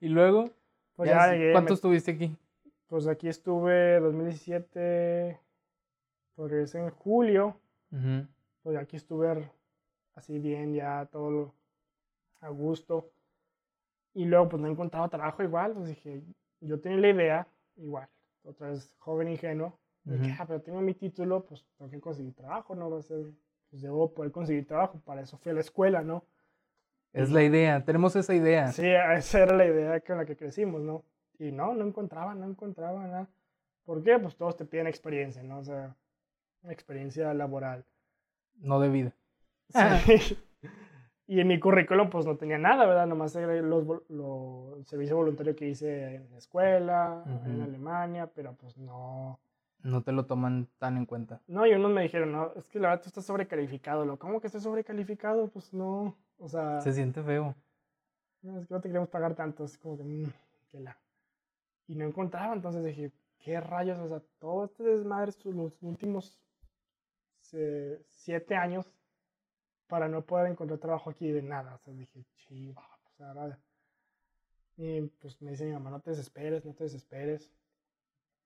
Y 0.00 0.08
luego, 0.08 0.50
pues 0.96 1.10
ya, 1.10 1.32
¿cuánto 1.52 1.74
estuviste 1.74 2.10
aquí? 2.10 2.36
Pues 2.88 3.06
aquí 3.06 3.28
estuve 3.28 4.00
2017, 4.00 5.38
pues 6.34 6.74
en 6.74 6.90
julio. 6.90 7.56
Pues 8.64 8.76
aquí 8.76 8.96
estuve 8.96 9.48
así 10.16 10.40
bien, 10.40 10.74
ya 10.74 11.06
todo 11.12 11.54
a 12.40 12.48
gusto. 12.48 13.12
Y 14.14 14.24
luego 14.24 14.48
pues 14.48 14.62
no 14.62 14.68
he 14.68 14.70
encontrado 14.70 15.08
trabajo 15.08 15.42
igual, 15.42 15.72
pues 15.72 15.88
dije, 15.88 16.22
yo 16.60 16.80
tenía 16.80 16.98
la 16.98 17.08
idea, 17.08 17.48
igual, 17.76 18.08
otra 18.44 18.68
vez 18.68 18.94
joven 18.98 19.28
ingenuo, 19.28 19.78
dije, 20.04 20.36
ah, 20.38 20.44
pero 20.46 20.60
tengo 20.60 20.80
mi 20.80 20.94
título, 20.94 21.44
pues 21.44 21.64
tengo 21.76 21.90
que 21.90 22.00
conseguir 22.00 22.34
trabajo, 22.34 22.74
¿no? 22.74 22.90
Va 22.90 22.98
a 22.98 23.02
ser, 23.02 23.24
pues 23.70 23.82
debo 23.82 24.12
poder 24.12 24.32
conseguir 24.32 24.66
trabajo, 24.66 25.00
para 25.00 25.22
eso 25.22 25.38
fui 25.38 25.50
a 25.50 25.54
la 25.54 25.60
escuela, 25.60 26.02
¿no? 26.02 26.24
Es 27.12 27.30
la 27.30 27.42
idea, 27.42 27.84
tenemos 27.84 28.16
esa 28.16 28.34
idea. 28.34 28.72
Sí, 28.72 28.86
esa 28.86 29.42
era 29.42 29.54
la 29.54 29.66
idea 29.66 30.00
con 30.00 30.16
la 30.16 30.24
que 30.24 30.36
crecimos, 30.36 30.80
¿no? 30.80 31.04
Y 31.38 31.52
no, 31.52 31.74
no 31.74 31.86
encontraba, 31.86 32.34
no 32.34 32.46
encontraba 32.46 33.06
nada. 33.06 33.28
¿Por 33.84 34.02
qué? 34.02 34.18
Pues 34.18 34.36
todos 34.36 34.56
te 34.56 34.64
piden 34.64 34.86
experiencia, 34.86 35.42
¿no? 35.42 35.58
O 35.58 35.64
sea, 35.64 35.94
experiencia 36.68 37.34
laboral. 37.34 37.84
No 38.56 38.80
de 38.80 38.88
vida. 38.88 39.12
Sí. 39.68 40.38
y 41.26 41.40
en 41.40 41.48
mi 41.48 41.58
currículum 41.60 42.10
pues 42.10 42.26
no 42.26 42.36
tenía 42.36 42.58
nada, 42.58 42.84
¿verdad? 42.86 43.06
Nomás 43.06 43.34
era 43.36 43.54
los, 43.62 43.86
el 44.08 44.84
servicio 44.86 45.16
voluntario 45.16 45.54
que 45.56 45.68
hice 45.68 46.16
en 46.16 46.30
la 46.30 46.38
escuela, 46.38 47.24
en 47.46 47.62
Alemania, 47.62 48.30
pero 48.34 48.54
pues 48.54 48.76
no... 48.76 49.40
No 49.84 50.02
te 50.02 50.12
lo 50.12 50.26
toman 50.26 50.68
tan 50.78 50.96
en 50.96 51.06
cuenta. 51.06 51.40
No, 51.48 51.66
y 51.66 51.72
unos 51.72 51.90
me 51.90 52.02
dijeron, 52.02 52.30
no, 52.30 52.52
es 52.54 52.68
que 52.68 52.78
la 52.78 52.90
verdad 52.90 53.02
tú 53.02 53.08
estás 53.08 53.24
sobrecalificado. 53.24 54.04
Lo, 54.04 54.16
¿Cómo 54.16 54.40
que 54.40 54.46
estoy 54.46 54.60
sobrecalificado? 54.60 55.48
Pues 55.48 55.74
no, 55.74 56.16
o 56.38 56.48
sea... 56.48 56.80
Se 56.80 56.92
siente 56.92 57.20
feo. 57.22 57.56
No, 58.42 58.58
es 58.60 58.66
que 58.68 58.74
no 58.74 58.80
te 58.80 58.88
queremos 58.88 59.08
pagar 59.08 59.34
tanto, 59.34 59.64
es 59.64 59.76
como 59.78 59.96
que, 59.96 60.04
mmm, 60.04 60.30
que 60.70 60.80
la... 60.80 60.96
Y 61.88 61.96
no 61.96 62.04
encontraba, 62.04 62.54
entonces 62.54 62.84
dije, 62.84 63.10
¿qué 63.40 63.60
rayos? 63.60 63.98
O 63.98 64.08
sea, 64.08 64.22
todo 64.38 64.64
este 64.64 64.84
desmadre, 64.84 65.32
los 65.46 65.82
últimos 65.82 66.38
siete 67.40 68.54
años, 68.54 68.90
para 69.92 70.08
no 70.08 70.24
poder 70.24 70.50
encontrar 70.50 70.78
trabajo 70.78 71.10
aquí 71.10 71.30
de 71.30 71.42
nada. 71.42 71.74
O 71.74 71.78
sea, 71.78 71.92
dije, 71.92 72.24
chiva, 72.34 72.82
pues 73.02 73.20
ahora... 73.20 73.58
Y 74.78 75.02
pues 75.02 75.42
me 75.42 75.50
dice 75.50 75.66
mi 75.66 75.72
mamá, 75.72 75.90
no 75.90 76.00
te 76.00 76.12
desesperes, 76.12 76.64
no 76.64 76.72
te 76.72 76.84
desesperes 76.84 77.52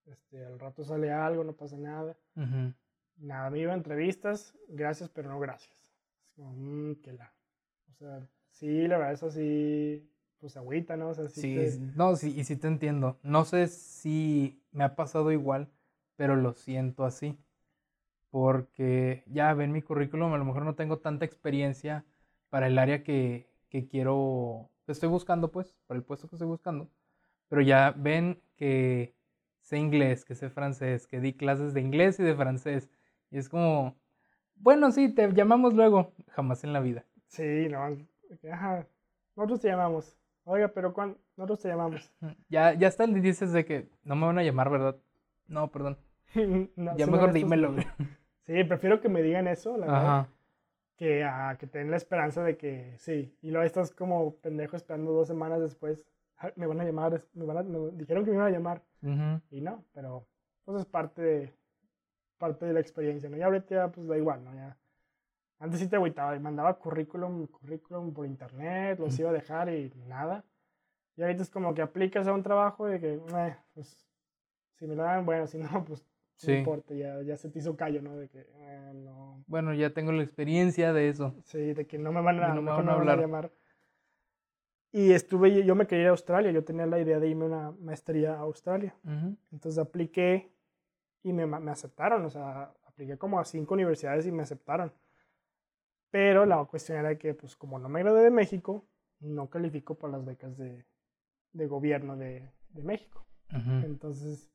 este, 0.07 0.45
al 0.45 0.59
rato 0.59 0.83
sale 0.83 1.13
algo, 1.13 1.45
no 1.45 1.53
pasa 1.53 1.79
nada. 1.79 2.17
Nada, 3.19 3.51
me 3.51 3.61
iba 3.61 3.71
a 3.71 3.77
entrevistas, 3.77 4.59
gracias, 4.67 5.09
pero 5.09 5.29
no 5.29 5.39
gracias. 5.39 5.73
Es 6.25 6.33
como, 6.35 6.53
mmm, 6.53 6.97
que 6.97 7.13
la. 7.13 7.33
O 7.93 7.95
sea, 7.95 8.29
sí, 8.51 8.89
la 8.89 8.99
verdad, 8.99 9.13
eso 9.13 9.31
sí, 9.31 10.11
pues 10.41 10.57
agüita, 10.57 10.97
¿no? 10.97 11.11
O 11.11 11.15
sea, 11.15 11.29
sí, 11.29 11.79
no, 11.95 12.17
sí, 12.17 12.35
y 12.37 12.43
sí 12.43 12.57
te 12.57 12.67
entiendo. 12.67 13.21
No 13.23 13.45
sé 13.45 13.69
si 13.69 14.61
me 14.73 14.83
ha 14.83 14.97
pasado 14.97 15.31
igual, 15.31 15.71
pero 16.17 16.35
lo 16.35 16.55
siento 16.55 17.05
así. 17.05 17.39
Porque 18.37 19.25
ya 19.29 19.55
ven 19.55 19.73
mi 19.73 19.81
currículum, 19.81 20.35
a 20.35 20.37
lo 20.37 20.45
mejor 20.45 20.63
no 20.67 20.75
tengo 20.75 20.99
tanta 20.99 21.25
experiencia 21.25 22.05
para 22.51 22.67
el 22.67 22.79
área 22.79 23.03
que, 23.03 23.49
que 23.71 23.89
quiero, 23.89 24.69
que 24.85 24.93
estoy 24.93 25.09
buscando, 25.09 25.51
pues, 25.51 25.75
para 25.87 25.97
el 25.97 26.05
puesto 26.05 26.29
que 26.29 26.37
estoy 26.37 26.47
buscando. 26.47 26.91
Pero 27.49 27.63
ya 27.63 27.95
ven 27.97 28.43
que 28.57 29.15
sé 29.63 29.79
inglés, 29.79 30.27
que 30.27 30.35
sé 30.35 30.51
francés, 30.51 31.07
que 31.07 31.19
di 31.19 31.33
clases 31.33 31.73
de 31.73 31.81
inglés 31.81 32.21
y 32.21 32.25
de 32.25 32.37
francés. 32.37 32.91
Y 33.31 33.39
es 33.39 33.49
como, 33.49 33.97
bueno, 34.57 34.91
sí, 34.91 35.09
te 35.09 35.33
llamamos 35.33 35.73
luego. 35.73 36.13
Jamás 36.29 36.63
en 36.63 36.75
la 36.75 36.81
vida. 36.81 37.07
Sí, 37.29 37.71
no. 37.71 37.97
Ajá. 38.53 38.87
Nosotros 39.35 39.63
te 39.63 39.69
llamamos. 39.69 40.15
Oiga, 40.45 40.69
pero 40.69 40.93
¿cuándo? 40.93 41.17
Nosotros 41.39 41.61
te 41.61 41.69
llamamos. 41.69 42.13
Ya, 42.51 42.75
ya 42.75 42.89
está 42.89 43.05
el 43.05 43.23
dices 43.23 43.55
de 43.55 43.65
que 43.65 43.89
no 44.05 44.15
me 44.15 44.27
van 44.27 44.39
a 44.39 44.43
llamar, 44.43 44.69
¿verdad? 44.69 44.97
No, 45.49 45.71
perdón. 45.71 45.97
ya 46.99 47.07
mejor 47.07 47.33
dímelo. 47.33 47.75
Sí, 48.47 48.65
prefiero 48.65 49.01
que 49.01 49.09
me 49.09 49.23
digan 49.23 49.49
eso, 49.49 49.77
la 49.77 49.87
verdad. 49.87 50.29
Que 50.97 51.25
a 51.25 51.57
que 51.59 51.67
tengan 51.67 51.91
la 51.91 51.97
esperanza 51.97 52.43
de 52.43 52.57
que 52.57 52.95
sí. 52.99 53.37
Y 53.43 53.51
luego 53.51 53.67
estás 53.67 53.91
como 53.93 54.37
pendejo 54.37 54.77
esperando 54.77 55.13
dos 55.13 55.27
semanas 55.27 55.61
después 55.61 56.07
me 56.57 56.67
van 56.67 56.81
a 56.81 56.85
llamar, 56.85 57.23
me, 57.35 57.45
van 57.45 57.59
a, 57.59 57.63
dijeron 57.93 58.25
que 58.25 58.31
me 58.31 58.37
iban 58.37 58.49
a 58.49 58.51
llamar. 58.51 58.83
Y 59.51 59.61
no, 59.61 59.85
pero 59.93 60.27
pues 60.65 60.81
es 60.81 60.87
parte 60.87 61.23
de, 61.23 61.55
parte 62.39 62.67
de 62.67 62.73
la 62.73 62.81
experiencia, 62.81 63.29
¿no? 63.29 63.37
Y 63.37 63.43
ahorita 63.43 63.75
ya 63.75 63.89
pues 63.89 64.07
da 64.07 64.17
igual, 64.17 64.45
¿no? 64.45 64.55
Ya, 64.55 64.77
antes 65.59 65.81
sí 65.81 65.89
te 65.89 65.97
agüitaba 65.97 66.35
y 66.37 66.41
mandaba 66.41 66.79
currículum, 66.79 67.47
currículum 67.47 68.13
por 68.13 68.27
internet, 68.27 68.99
los 68.99 69.19
iba 69.19 69.31
a 69.31 69.33
dejar 69.33 69.69
y 69.71 69.93
nada. 70.07 70.45
Y 71.17 71.23
ahorita 71.23 71.43
es 71.43 71.51
como 71.51 71.73
que 71.73 71.83
aplicas 71.83 72.27
a 72.27 72.33
un 72.33 72.43
trabajo 72.43 72.93
y 72.93 73.01
que, 73.01 73.15
eh, 73.15 73.57
pues, 73.73 74.07
si 74.75 74.87
me 74.87 74.97
lo 74.97 75.05
dan, 75.05 75.25
bueno, 75.25 75.47
si 75.47 75.59
no, 75.59 75.69
pues 75.87 76.05
no 76.45 76.53
importa, 76.53 76.95
ya, 76.95 77.23
ya 77.23 77.37
se 77.37 77.49
te 77.49 77.59
hizo 77.59 77.77
callo, 77.77 78.03
¿no? 78.03 78.17
De 78.17 78.29
que, 78.29 78.41
eh, 78.41 78.93
no. 78.95 79.43
Bueno, 79.47 79.73
ya 79.75 79.91
tengo 79.91 80.13
la 80.13 80.23
experiencia 80.23 80.93
de 80.93 81.09
eso. 81.09 81.35
Sí, 81.45 81.73
de 81.73 81.87
que 81.87 81.99
no 81.99 82.13
me 82.13 82.21
van 82.21 82.41
a, 82.41 82.55
no 82.55 82.63
me 82.63 82.71
van 82.71 82.89
a, 82.89 82.93
hablar. 82.93 83.19
a 83.19 83.23
llamar. 83.23 83.53
Y 84.93 85.13
estuve, 85.13 85.65
yo 85.65 85.75
me 85.75 85.87
quería 85.87 86.05
ir 86.05 86.09
a 86.09 86.13
Australia, 86.13 86.51
yo 86.51 86.65
tenía 86.65 86.87
la 86.87 87.01
idea 87.01 87.19
de 87.19 87.29
irme 87.29 87.45
a 87.45 87.49
una 87.49 87.71
maestría 87.73 88.35
a 88.35 88.41
Australia. 88.41 88.95
Entonces 89.53 89.79
apliqué 89.79 90.53
y 91.23 91.33
me, 91.33 91.47
me, 91.47 91.71
aceptaron, 91.71 92.25
o 92.25 92.31
sea, 92.31 92.73
apliqué 92.85 93.19
como 93.19 93.39
a 93.39 93.45
cinco 93.45 93.75
universidades 93.75 94.27
y 94.27 94.33
me 94.33 94.43
aceptaron. 94.43 94.93
Pero 96.11 96.47
la 96.47 96.65
cuestión 96.65 96.99
era 96.99 97.19
que, 97.19 97.35
pues 97.35 97.57
como 97.57 97.79
no 97.79 97.89
me 97.89 98.01
gradué 98.03 98.23
de 98.23 98.31
México, 98.31 98.87
no 99.21 99.51
califico 99.51 99.97
para 99.97 100.15
las 100.15 100.25
becas 100.25 100.57
de, 100.57 100.87
de 101.53 101.67
gobierno 101.67 102.17
de, 102.17 102.51
de 102.71 102.83
México. 102.83 103.27
Entonces, 103.85 104.51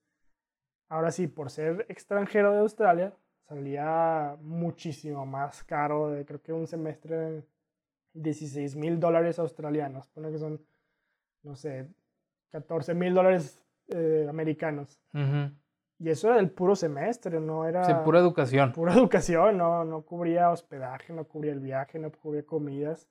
ahora 0.91 1.11
sí, 1.11 1.27
por 1.27 1.49
ser 1.49 1.85
extranjero 1.87 2.51
de 2.51 2.59
Australia, 2.59 3.13
salía 3.47 4.35
muchísimo 4.41 5.25
más 5.25 5.63
caro, 5.63 6.09
de, 6.09 6.25
creo 6.25 6.41
que 6.41 6.51
un 6.51 6.67
semestre 6.67 7.45
16 8.13 8.75
mil 8.75 8.99
dólares 8.99 9.39
australianos, 9.39 10.09
pone 10.09 10.31
que 10.31 10.37
son, 10.37 10.61
no 11.43 11.55
sé, 11.55 11.87
14 12.49 12.93
mil 12.93 13.13
dólares 13.13 13.63
eh, 13.87 14.27
americanos. 14.29 14.99
Y 15.97 16.09
eso 16.09 16.27
era 16.27 16.37
del 16.37 16.49
puro 16.49 16.75
semestre, 16.75 17.39
no 17.39 17.65
era... 17.65 17.85
Sí, 17.85 17.93
pura 18.03 18.19
educación. 18.19 18.73
Pura 18.73 18.93
educación, 18.93 19.57
no, 19.57 19.85
no 19.85 20.01
cubría 20.01 20.49
hospedaje, 20.49 21.13
no 21.13 21.23
cubría 21.23 21.53
el 21.53 21.61
viaje, 21.61 21.99
no 21.99 22.11
cubría 22.11 22.45
comidas. 22.45 23.07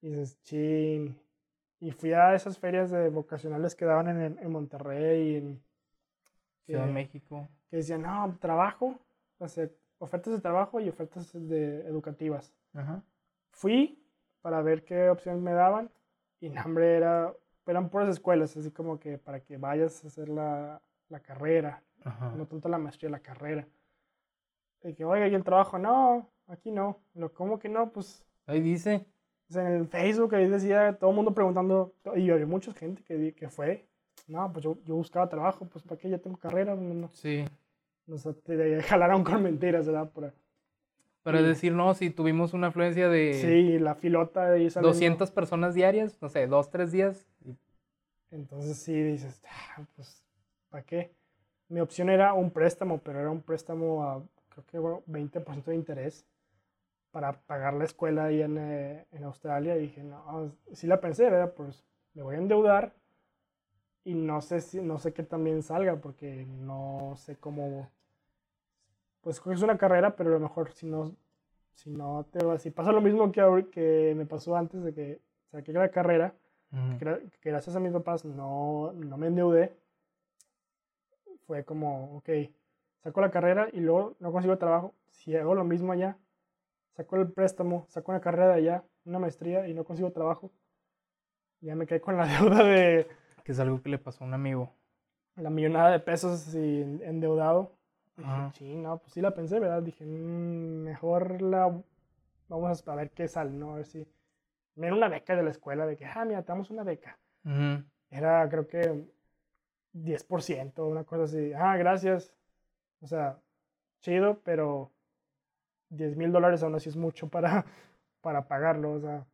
Y 0.00 0.10
dices, 0.10 0.40
chin. 0.42 1.18
Y 1.80 1.90
fui 1.90 2.12
a 2.12 2.34
esas 2.34 2.58
ferias 2.58 2.90
de 2.92 3.08
vocacionales 3.08 3.74
que 3.74 3.84
daban 3.84 4.08
en, 4.08 4.38
en 4.38 4.52
Monterrey, 4.52 5.36
en 5.36 5.62
Ciudad 6.66 6.86
de 6.86 6.92
México. 6.92 7.48
Que 7.70 7.76
decían, 7.76 8.02
no, 8.02 8.36
trabajo, 8.40 8.98
o 9.38 9.48
sea, 9.48 9.68
ofertas 9.98 10.32
de 10.32 10.40
trabajo 10.40 10.80
y 10.80 10.88
ofertas 10.88 11.32
de 11.32 11.86
educativas. 11.86 12.52
Fui, 13.50 14.02
para 14.42 14.62
ver 14.62 14.84
qué 14.84 15.08
opciones 15.08 15.42
me 15.42 15.52
daban. 15.52 15.90
Y 16.40 16.50
nombre 16.50 16.96
era, 16.96 17.32
eran 17.66 17.88
puras 17.88 18.08
escuelas, 18.08 18.56
así 18.56 18.70
como 18.70 18.98
que 18.98 19.18
para 19.18 19.40
que 19.40 19.56
vayas 19.56 20.04
a 20.04 20.08
hacer 20.08 20.28
la, 20.28 20.82
la 21.08 21.20
carrera, 21.20 21.82
no 22.36 22.46
tanto 22.46 22.68
la 22.68 22.78
maestría, 22.78 23.10
la 23.10 23.20
carrera. 23.20 23.66
Y 24.82 24.92
que, 24.94 25.04
oiga, 25.04 25.26
¿y 25.28 25.34
el 25.34 25.44
trabajo? 25.44 25.78
No, 25.78 26.28
aquí 26.46 26.70
no. 26.70 26.98
Lo, 27.14 27.32
¿Cómo 27.32 27.58
que 27.58 27.68
no? 27.68 27.90
Pues... 27.90 28.26
Ahí 28.46 28.60
dice. 28.60 29.06
en 29.54 29.66
el 29.66 29.86
Facebook 29.88 30.34
ahí 30.34 30.46
decía 30.46 30.98
todo 30.98 31.10
el 31.10 31.16
mundo 31.16 31.32
preguntando, 31.32 31.94
y 32.14 32.30
había 32.30 32.46
mucha 32.46 32.74
gente 32.74 33.02
que, 33.02 33.34
que 33.34 33.48
fue. 33.48 33.86
No, 34.26 34.52
pues 34.52 34.64
yo, 34.64 34.78
yo 34.84 34.94
buscaba 34.94 35.28
trabajo, 35.28 35.66
pues 35.66 35.84
¿para 35.84 36.00
qué? 36.00 36.08
Ya 36.08 36.18
tengo 36.18 36.36
carrera. 36.36 36.74
No, 36.74 37.08
sí. 37.12 37.44
No 38.06 38.18
sé, 38.18 38.34
te 38.34 38.82
jalaron 38.82 39.24
con 39.24 39.42
mentiras, 39.42 39.86
¿verdad? 39.86 40.10
Por, 40.10 40.32
para 41.24 41.40
decir, 41.40 41.72
no, 41.72 41.94
si 41.94 42.10
tuvimos 42.10 42.52
una 42.52 42.66
afluencia 42.66 43.08
de... 43.08 43.32
Sí, 43.32 43.78
la 43.78 43.94
filota 43.94 44.50
de 44.50 44.68
200 44.68 45.30
personas 45.30 45.74
diarias, 45.74 46.20
no 46.20 46.28
sé, 46.28 46.46
dos, 46.46 46.68
tres 46.68 46.92
días. 46.92 47.26
Entonces 48.30 48.76
sí 48.76 48.92
dices, 48.92 49.42
ah, 49.48 49.86
pues, 49.96 50.22
¿para 50.68 50.84
qué? 50.84 51.14
Mi 51.70 51.80
opción 51.80 52.10
era 52.10 52.34
un 52.34 52.50
préstamo, 52.50 52.98
pero 52.98 53.20
era 53.20 53.30
un 53.30 53.40
préstamo 53.40 54.04
a, 54.04 54.22
creo 54.50 54.66
que, 54.66 54.78
bueno, 54.78 55.02
20% 55.06 55.64
de 55.64 55.74
interés 55.74 56.26
para 57.10 57.32
pagar 57.32 57.72
la 57.72 57.84
escuela 57.84 58.24
ahí 58.24 58.42
en, 58.42 58.58
eh, 58.58 59.06
en, 59.10 59.24
Australia. 59.24 59.78
Y 59.78 59.82
dije, 59.82 60.02
no, 60.02 60.54
sí 60.72 60.86
la 60.86 61.00
pensé, 61.00 61.24
¿verdad? 61.30 61.54
Pues 61.54 61.86
me 62.12 62.22
voy 62.22 62.34
a 62.34 62.38
endeudar 62.38 62.92
y 64.04 64.14
no 64.14 64.40
sé, 64.42 64.60
si, 64.60 64.80
no 64.80 64.98
sé 64.98 65.12
qué 65.12 65.22
también 65.22 65.62
salga 65.62 65.96
porque 65.96 66.46
no 66.46 67.14
sé 67.16 67.36
cómo 67.36 67.90
pues 69.22 69.40
es 69.46 69.62
una 69.62 69.78
carrera, 69.78 70.14
pero 70.14 70.30
a 70.30 70.34
lo 70.34 70.40
mejor 70.40 70.70
si 70.72 70.86
no, 70.86 71.16
si 71.72 71.90
no 71.90 72.26
te 72.30 72.44
va, 72.44 72.58
si 72.58 72.70
pasa 72.70 72.92
lo 72.92 73.00
mismo 73.00 73.32
que, 73.32 73.66
que 73.72 74.14
me 74.14 74.26
pasó 74.26 74.54
antes 74.54 74.84
de 74.84 74.92
que 74.92 75.20
saqué 75.50 75.72
la 75.72 75.88
carrera, 75.90 76.34
que, 76.98 77.30
gracias 77.42 77.74
a 77.74 77.80
mis 77.80 77.92
papás 77.92 78.24
no, 78.26 78.92
no 78.92 79.16
me 79.16 79.28
endeudé, 79.28 79.74
fue 81.46 81.64
como, 81.64 82.18
ok, 82.18 82.28
saco 83.02 83.20
la 83.22 83.30
carrera 83.30 83.68
y 83.72 83.80
luego 83.80 84.14
no 84.20 84.30
consigo 84.30 84.58
trabajo, 84.58 84.92
si 85.10 85.34
hago 85.34 85.54
lo 85.54 85.64
mismo 85.64 85.92
allá, 85.92 86.18
saco 86.94 87.16
el 87.16 87.32
préstamo, 87.32 87.86
saco 87.88 88.12
una 88.12 88.20
carrera 88.20 88.48
de 88.48 88.54
allá, 88.54 88.84
una 89.06 89.18
maestría 89.18 89.66
y 89.68 89.72
no 89.72 89.84
consigo 89.84 90.12
trabajo, 90.12 90.50
ya 91.60 91.74
me 91.74 91.86
quedé 91.86 92.02
con 92.02 92.18
la 92.18 92.26
deuda 92.38 92.62
de... 92.62 93.23
Que 93.44 93.52
es 93.52 93.60
algo 93.60 93.80
que 93.80 93.90
le 93.90 93.98
pasó 93.98 94.24
a 94.24 94.26
un 94.26 94.34
amigo. 94.34 94.72
La 95.36 95.50
millonada 95.50 95.90
de 95.90 96.00
pesos 96.00 96.52
y 96.54 96.80
endeudado 96.80 97.76
Dije, 98.16 98.50
sí, 98.54 98.76
no, 98.76 98.98
pues 98.98 99.12
sí 99.12 99.20
la 99.20 99.34
pensé, 99.34 99.58
¿verdad? 99.58 99.82
Dije, 99.82 100.04
mm, 100.06 100.84
mejor 100.84 101.42
la. 101.42 101.82
Vamos 102.48 102.86
a 102.86 102.94
ver 102.94 103.10
qué 103.10 103.26
sale, 103.26 103.50
¿no? 103.50 103.72
A 103.72 103.76
ver 103.76 103.86
si. 103.86 104.06
Me 104.76 104.86
era 104.86 104.96
una 104.96 105.08
beca 105.08 105.34
de 105.36 105.42
la 105.42 105.50
escuela, 105.50 105.86
de 105.86 105.96
que, 105.96 106.04
ah, 106.04 106.24
mira, 106.24 106.42
te 106.42 106.48
damos 106.48 106.70
una 106.70 106.84
beca. 106.84 107.18
Era, 108.10 108.48
creo 108.48 108.66
que, 108.68 109.04
10%, 109.92 110.88
una 110.88 111.04
cosa 111.04 111.24
así. 111.24 111.52
Ah, 111.54 111.76
gracias. 111.76 112.32
O 113.00 113.06
sea, 113.06 113.38
chido, 114.00 114.40
pero 114.44 114.92
10 115.90 116.16
mil 116.16 116.32
dólares 116.32 116.62
aún 116.62 116.74
así 116.74 116.88
es 116.88 116.96
mucho 116.96 117.28
para, 117.28 117.64
para 118.20 118.46
pagarlo. 118.48 118.92
O 118.92 119.00
sea, 119.00 119.26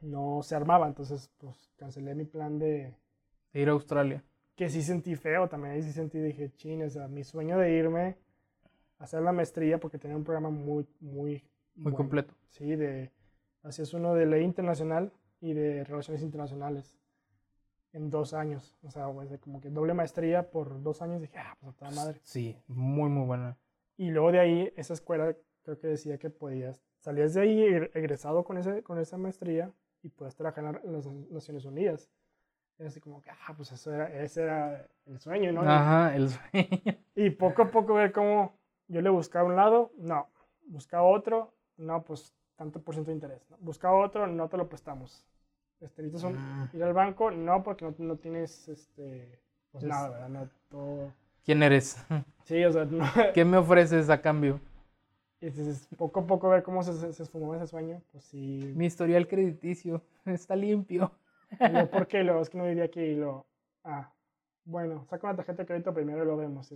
no 0.00 0.42
se 0.42 0.56
armaba. 0.56 0.86
Entonces, 0.86 1.30
pues 1.38 1.70
cancelé 1.76 2.14
mi 2.14 2.24
plan 2.24 2.58
de. 2.58 2.94
De 3.54 3.60
ir 3.60 3.70
a 3.70 3.72
Australia 3.72 4.22
que 4.56 4.68
sí 4.68 4.82
sentí 4.82 5.16
feo, 5.16 5.48
también 5.48 5.74
ahí 5.74 5.82
sí 5.82 5.92
sentí, 5.92 6.18
dije, 6.18 6.52
ching, 6.54 6.82
o 6.82 6.90
sea, 6.90 7.08
mi 7.08 7.24
sueño 7.24 7.58
de 7.58 7.72
irme 7.72 8.16
a 8.98 9.04
hacer 9.04 9.22
la 9.22 9.32
maestría, 9.32 9.78
porque 9.78 9.98
tenía 9.98 10.16
un 10.16 10.24
programa 10.24 10.50
muy, 10.50 10.86
muy... 11.00 11.42
Muy 11.76 11.92
completo. 11.92 12.34
Sí, 12.50 12.76
de, 12.76 13.10
hacías 13.64 13.92
uno 13.94 14.14
de 14.14 14.26
ley 14.26 14.44
internacional 14.44 15.12
y 15.40 15.54
de 15.54 15.82
relaciones 15.84 16.22
internacionales. 16.22 17.00
en 17.92 18.10
dos 18.10 18.32
años. 18.32 18.76
O 18.82 18.90
sea, 18.90 19.08
pues, 19.12 19.28
como 19.40 19.60
que 19.60 19.70
doble 19.70 19.94
maestría 19.94 20.50
por 20.50 20.82
dos 20.82 21.02
años. 21.02 21.20
Dije, 21.20 21.36
ah, 21.38 21.56
pues 21.60 21.74
a 21.74 21.76
toda 21.76 21.90
madre. 21.90 22.20
Sí, 22.22 22.56
muy, 22.68 23.08
muy 23.08 23.26
buena. 23.26 23.58
Y 23.96 24.10
luego 24.10 24.30
de 24.30 24.40
ahí, 24.40 24.72
esa 24.76 24.94
escuela 24.94 25.36
creo 25.62 25.78
que 25.78 25.88
decía 25.88 26.18
que 26.18 26.30
podías, 26.30 26.80
salías 26.98 27.34
de 27.34 27.40
ahí 27.40 27.64
egresado 27.94 28.44
con, 28.44 28.58
ese, 28.58 28.82
con 28.82 28.98
esa 28.98 29.16
maestría 29.16 29.72
y 30.02 30.10
puedes 30.10 30.36
trabajar 30.36 30.80
en 30.84 30.92
las 30.92 31.06
Naciones 31.06 31.64
Unidas. 31.64 32.08
Y 32.78 32.84
así 32.84 33.00
como 33.00 33.22
que, 33.22 33.30
ah, 33.30 33.54
pues 33.56 33.70
eso 33.72 33.92
era, 33.92 34.12
ese 34.22 34.42
era 34.42 34.86
el 35.06 35.20
sueño, 35.20 35.52
¿no? 35.52 35.62
Ajá, 35.62 36.14
el 36.16 36.30
sueño. 36.30 36.68
Y 37.14 37.30
poco 37.30 37.62
a 37.62 37.70
poco 37.70 37.94
ver 37.94 38.12
cómo 38.12 38.58
yo 38.88 39.00
le 39.00 39.10
buscaba 39.10 39.48
un 39.48 39.56
lado, 39.56 39.92
no. 39.96 40.28
Buscaba 40.66 41.04
otro, 41.04 41.54
no, 41.76 42.02
pues 42.02 42.34
tanto 42.56 42.80
por 42.82 42.94
ciento 42.94 43.10
de 43.10 43.16
interés. 43.16 43.48
¿no? 43.50 43.56
Buscaba 43.60 43.96
otro, 43.96 44.26
no 44.26 44.48
te 44.48 44.56
lo 44.56 44.68
prestamos. 44.68 45.24
Este, 45.80 46.02
¿Necesitas 46.02 46.32
ah. 46.36 46.68
ir 46.72 46.82
al 46.82 46.92
banco? 46.92 47.30
No, 47.30 47.62
porque 47.62 47.84
no, 47.84 47.94
no 47.98 48.16
tienes 48.16 48.68
este, 48.68 49.40
pues 49.70 49.84
nada, 49.84 50.10
¿verdad? 50.10 50.28
No, 50.28 50.48
todo... 50.68 51.12
¿Quién 51.44 51.62
eres? 51.62 52.04
Sí, 52.44 52.62
o 52.62 52.70
sea, 52.70 52.86
¿qué 53.32 53.42
me 53.42 53.56
ofreces 53.56 54.10
a 54.10 54.20
cambio? 54.20 54.60
Y 55.40 55.46
entonces, 55.46 55.88
poco 55.96 56.20
a 56.20 56.26
poco 56.26 56.50
ver 56.50 56.62
cómo 56.62 56.82
se, 56.82 57.12
se, 57.14 57.22
esfumó 57.22 57.54
ese 57.54 57.66
sueño, 57.66 58.02
pues 58.12 58.24
sí. 58.24 58.70
Mi 58.76 58.84
historial 58.84 59.26
crediticio 59.26 60.02
está 60.26 60.54
limpio. 60.54 61.10
Y 61.50 61.86
¿Por 61.86 62.06
qué? 62.06 62.22
Luego 62.22 62.40
es 62.42 62.50
que 62.50 62.58
no 62.58 62.64
vivía 62.64 62.84
aquí 62.84 63.00
y 63.00 63.16
lo. 63.16 63.46
Ah, 63.84 64.12
bueno, 64.64 65.06
saca 65.08 65.26
una 65.26 65.36
tarjeta 65.36 65.62
de 65.62 65.66
crédito 65.66 65.92
primero 65.92 66.22
y 66.22 66.26
lo 66.26 66.36
vemos. 66.36 66.72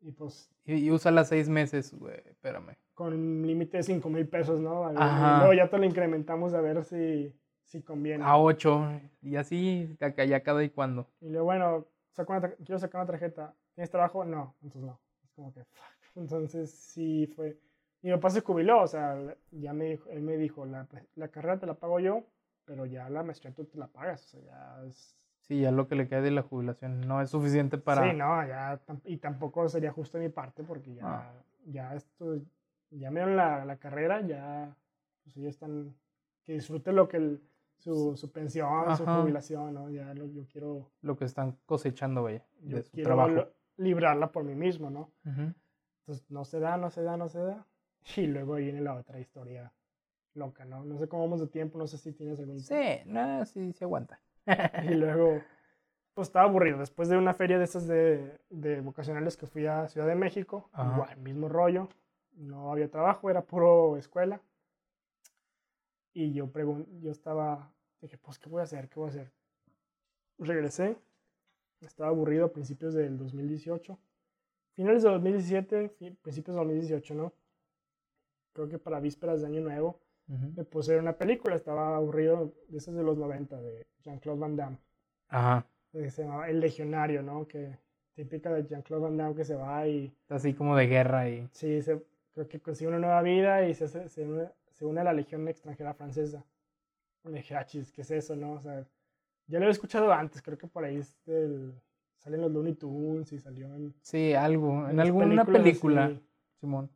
Y, 0.00 0.12
pues. 0.12 0.50
Y, 0.64 0.90
usa 0.90 1.10
las 1.10 1.28
seis 1.28 1.48
meses, 1.48 1.94
güey, 1.94 2.16
espérame. 2.26 2.76
Con 2.94 3.42
límite 3.46 3.78
de 3.78 3.82
cinco 3.82 4.08
mil 4.08 4.28
pesos, 4.28 4.60
¿no? 4.60 4.84
Ajá. 4.84 5.36
Y 5.36 5.38
luego 5.38 5.54
ya 5.54 5.70
te 5.70 5.78
lo 5.78 5.84
incrementamos 5.84 6.54
a 6.54 6.60
ver 6.60 6.84
si, 6.84 7.32
si 7.64 7.82
conviene. 7.82 8.24
A 8.24 8.36
ocho. 8.36 8.86
Y 9.22 9.36
así, 9.36 9.96
ya 9.98 10.42
cada 10.42 10.62
y 10.64 10.70
cuando. 10.70 11.08
Y 11.20 11.30
luego, 11.30 11.46
bueno, 11.46 11.86
saco 12.12 12.32
una, 12.32 12.50
quiero 12.50 12.78
sacar 12.78 13.00
una 13.02 13.10
tarjeta. 13.10 13.54
¿Tienes 13.74 13.90
trabajo? 13.90 14.24
No, 14.24 14.54
entonces 14.62 14.82
no. 14.82 15.00
Es 15.24 15.32
como 15.32 15.52
que, 15.52 15.64
Entonces 16.14 16.70
sí 16.70 17.26
fue 17.34 17.58
mi 18.02 18.12
papá 18.12 18.30
se 18.30 18.40
jubiló, 18.40 18.82
o 18.82 18.86
sea, 18.86 19.16
ya 19.50 19.72
me 19.72 19.86
dijo, 19.86 20.08
él 20.10 20.22
me 20.22 20.36
dijo, 20.36 20.64
la, 20.64 20.86
la 21.16 21.28
carrera 21.28 21.58
te 21.58 21.66
la 21.66 21.74
pago 21.74 21.98
yo, 21.98 22.24
pero 22.68 22.84
ya 22.84 23.08
la 23.08 23.22
maestría 23.22 23.52
tú 23.54 23.64
te 23.64 23.78
la 23.78 23.86
pagas, 23.88 24.22
o 24.26 24.28
sea, 24.28 24.40
ya 24.42 24.84
es... 24.86 25.16
Sí, 25.40 25.62
ya 25.62 25.72
lo 25.72 25.88
que 25.88 25.94
le 25.94 26.06
queda 26.06 26.20
de 26.20 26.30
la 26.30 26.42
jubilación 26.42 27.00
no 27.00 27.22
es 27.22 27.30
suficiente 27.30 27.78
para... 27.78 28.02
Sí, 28.02 28.14
no, 28.14 28.46
ya, 28.46 28.78
y 29.06 29.16
tampoco 29.16 29.66
sería 29.70 29.90
justo 29.90 30.18
de 30.18 30.24
mi 30.24 30.30
parte 30.30 30.62
porque 30.62 30.94
ya, 30.94 31.02
ah. 31.06 31.32
ya 31.64 31.94
esto, 31.94 32.36
ya 32.90 33.10
me 33.10 33.24
la, 33.24 33.64
la 33.64 33.76
carrera, 33.78 34.20
ya, 34.20 34.76
pues 35.24 35.36
ya 35.36 35.48
están, 35.48 35.96
que 36.44 36.52
disfrute 36.52 36.92
lo 36.92 37.08
que 37.08 37.16
el, 37.16 37.42
su, 37.78 38.14
su 38.18 38.30
pensión, 38.30 38.94
su 38.94 39.06
jubilación, 39.06 39.72
¿no? 39.72 39.88
Ya 39.88 40.12
lo, 40.12 40.26
yo 40.26 40.46
quiero... 40.46 40.90
Lo 41.00 41.16
que 41.16 41.24
están 41.24 41.56
cosechando, 41.64 42.24
vaya, 42.24 42.44
de 42.60 42.82
su 42.82 42.98
trabajo. 42.98 43.48
librarla 43.78 44.30
por 44.30 44.44
mí 44.44 44.54
mismo, 44.54 44.90
¿no? 44.90 45.10
Entonces, 45.24 46.30
no 46.30 46.44
se 46.44 46.60
da, 46.60 46.76
no 46.76 46.90
se 46.90 47.02
da, 47.02 47.16
no 47.16 47.30
se 47.30 47.38
da. 47.38 47.66
Y 48.16 48.26
luego 48.26 48.56
viene 48.56 48.82
la 48.82 48.94
otra 48.94 49.18
historia 49.18 49.72
loca, 50.38 50.64
¿no? 50.64 50.84
No 50.84 50.96
sé 50.98 51.08
cómo 51.08 51.24
vamos 51.24 51.40
de 51.40 51.46
tiempo, 51.48 51.78
no 51.78 51.86
sé 51.86 51.98
si 51.98 52.12
tienes 52.12 52.38
algún... 52.38 52.60
Sí, 52.60 53.02
no, 53.06 53.44
sí, 53.44 53.72
se 53.72 53.84
aguanta. 53.84 54.20
y 54.84 54.94
luego, 54.94 55.42
pues 56.14 56.28
estaba 56.28 56.46
aburrido. 56.46 56.78
Después 56.78 57.08
de 57.08 57.16
una 57.16 57.34
feria 57.34 57.58
de 57.58 57.64
esas 57.64 57.86
de, 57.86 58.38
de 58.48 58.80
vocacionales 58.80 59.36
que 59.36 59.46
fui 59.46 59.66
a 59.66 59.88
Ciudad 59.88 60.06
de 60.06 60.14
México, 60.14 60.70
igual, 60.72 61.16
mismo 61.18 61.48
rollo. 61.48 61.88
No 62.36 62.72
había 62.72 62.90
trabajo, 62.90 63.28
era 63.28 63.42
puro 63.42 63.96
escuela. 63.96 64.40
Y 66.14 66.32
yo, 66.32 66.50
yo 67.00 67.10
estaba, 67.10 67.70
dije, 68.00 68.16
pues, 68.18 68.38
¿qué 68.38 68.48
voy 68.48 68.60
a 68.60 68.64
hacer? 68.64 68.88
¿Qué 68.88 68.98
voy 68.98 69.08
a 69.08 69.10
hacer? 69.10 69.32
Regresé, 70.38 70.96
estaba 71.80 72.10
aburrido 72.10 72.46
a 72.46 72.52
principios 72.52 72.94
del 72.94 73.18
2018. 73.18 73.98
Finales 74.74 75.02
de 75.02 75.10
2017, 75.10 76.16
principios 76.22 76.54
de 76.54 76.60
2018, 76.60 77.14
¿no? 77.14 77.32
creo 78.58 78.68
que 78.68 78.78
para 78.78 78.98
vísperas 78.98 79.40
de 79.40 79.46
Año 79.46 79.60
Nuevo, 79.60 80.00
me 80.28 80.64
puse 80.64 80.92
a 80.92 80.94
ver 80.94 81.02
una 81.02 81.16
película, 81.16 81.56
estaba 81.56 81.96
aburrido, 81.96 82.52
de 82.68 82.78
esas 82.78 82.94
de 82.94 83.02
los 83.02 83.16
90, 83.16 83.60
de 83.60 83.86
Jean-Claude 84.02 84.40
Van 84.40 84.56
Damme. 84.56 84.78
Ajá. 85.28 85.66
Que 85.90 86.10
se 86.10 86.22
llamaba 86.22 86.48
El 86.48 86.60
Legionario, 86.60 87.22
¿no? 87.22 87.48
Que 87.48 87.78
típica 88.14 88.52
de 88.52 88.66
Jean-Claude 88.66 89.04
Van 89.04 89.16
Damme 89.16 89.34
que 89.34 89.44
se 89.44 89.54
va 89.54 89.86
y... 89.88 90.14
Así 90.28 90.52
como 90.52 90.76
de 90.76 90.86
guerra 90.86 91.30
y... 91.30 91.48
Sí, 91.52 91.80
se, 91.80 92.02
creo 92.34 92.46
que 92.46 92.60
consigue 92.60 92.88
una 92.88 92.98
nueva 92.98 93.22
vida 93.22 93.66
y 93.66 93.74
se, 93.74 93.88
se, 93.88 94.08
se, 94.08 94.24
une, 94.84 95.00
a 95.00 95.04
la 95.04 95.12
Legión 95.14 95.48
Extranjera 95.48 95.94
Francesa. 95.94 96.44
Le 97.24 97.38
dije, 97.38 97.56
ah, 97.56 97.66
¿qué 97.66 97.80
es 97.80 98.10
eso, 98.10 98.36
no? 98.36 98.52
O 98.52 98.60
sea, 98.60 98.86
ya 99.46 99.58
lo 99.58 99.66
he 99.66 99.70
escuchado 99.70 100.12
antes, 100.12 100.42
creo 100.42 100.58
que 100.58 100.66
por 100.66 100.84
ahí 100.84 101.02
salen 101.02 102.40
los 102.40 102.52
Looney 102.52 102.74
Tunes 102.74 103.32
y 103.32 103.38
salió 103.38 103.74
en... 103.74 103.94
Sí, 104.02 104.34
algo, 104.34 104.88
en, 104.88 105.00
alguna 105.00 105.46
película, 105.46 106.20
Simón 106.60 106.90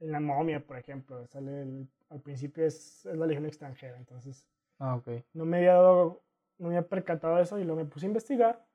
en 0.00 0.12
la 0.12 0.20
momia, 0.20 0.60
por 0.60 0.78
ejemplo, 0.78 1.26
sale 1.26 1.86
al 2.10 2.20
principio 2.20 2.66
es, 2.66 3.04
la 3.04 3.26
legión 3.26 3.46
extranjera, 3.46 3.96
entonces 3.96 4.46
ah, 4.78 4.96
okay. 4.96 5.24
no 5.32 5.44
me 5.44 5.58
había 5.58 5.74
dado, 5.74 6.22
no 6.58 6.68
me 6.68 6.76
había 6.76 6.88
percatado 6.88 7.36
de 7.36 7.42
eso 7.42 7.58
y 7.58 7.64
luego 7.64 7.80
me 7.80 7.86
puse 7.88 8.06
a 8.06 8.08
investigar. 8.08 8.66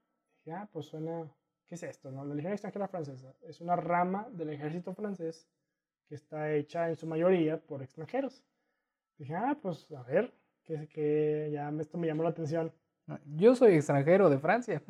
Dije, 0.43 0.57
ah, 0.57 0.69
pues 0.71 0.87
suena, 0.87 1.29
¿qué 1.67 1.75
es 1.75 1.83
esto? 1.83 2.11
No? 2.11 2.25
La 2.25 2.33
legión 2.33 2.53
extranjera 2.53 2.87
francesa 2.87 3.35
es 3.41 3.61
una 3.61 3.75
rama 3.75 4.27
del 4.31 4.49
ejército 4.49 4.93
francés 4.93 5.47
que 6.07 6.15
está 6.15 6.53
hecha 6.53 6.89
en 6.89 6.95
su 6.95 7.07
mayoría 7.07 7.59
por 7.59 7.81
extranjeros. 7.81 8.43
Dije, 9.17 9.35
ah, 9.35 9.57
pues 9.61 9.91
a 9.91 10.03
ver, 10.03 10.33
que, 10.63 10.87
que 10.87 11.49
ya 11.51 11.69
esto 11.79 11.97
me 11.97 12.07
llamó 12.07 12.23
la 12.23 12.29
atención. 12.29 12.71
Yo 13.35 13.55
soy 13.55 13.75
extranjero 13.75 14.29
de 14.29 14.39
Francia. 14.39 14.81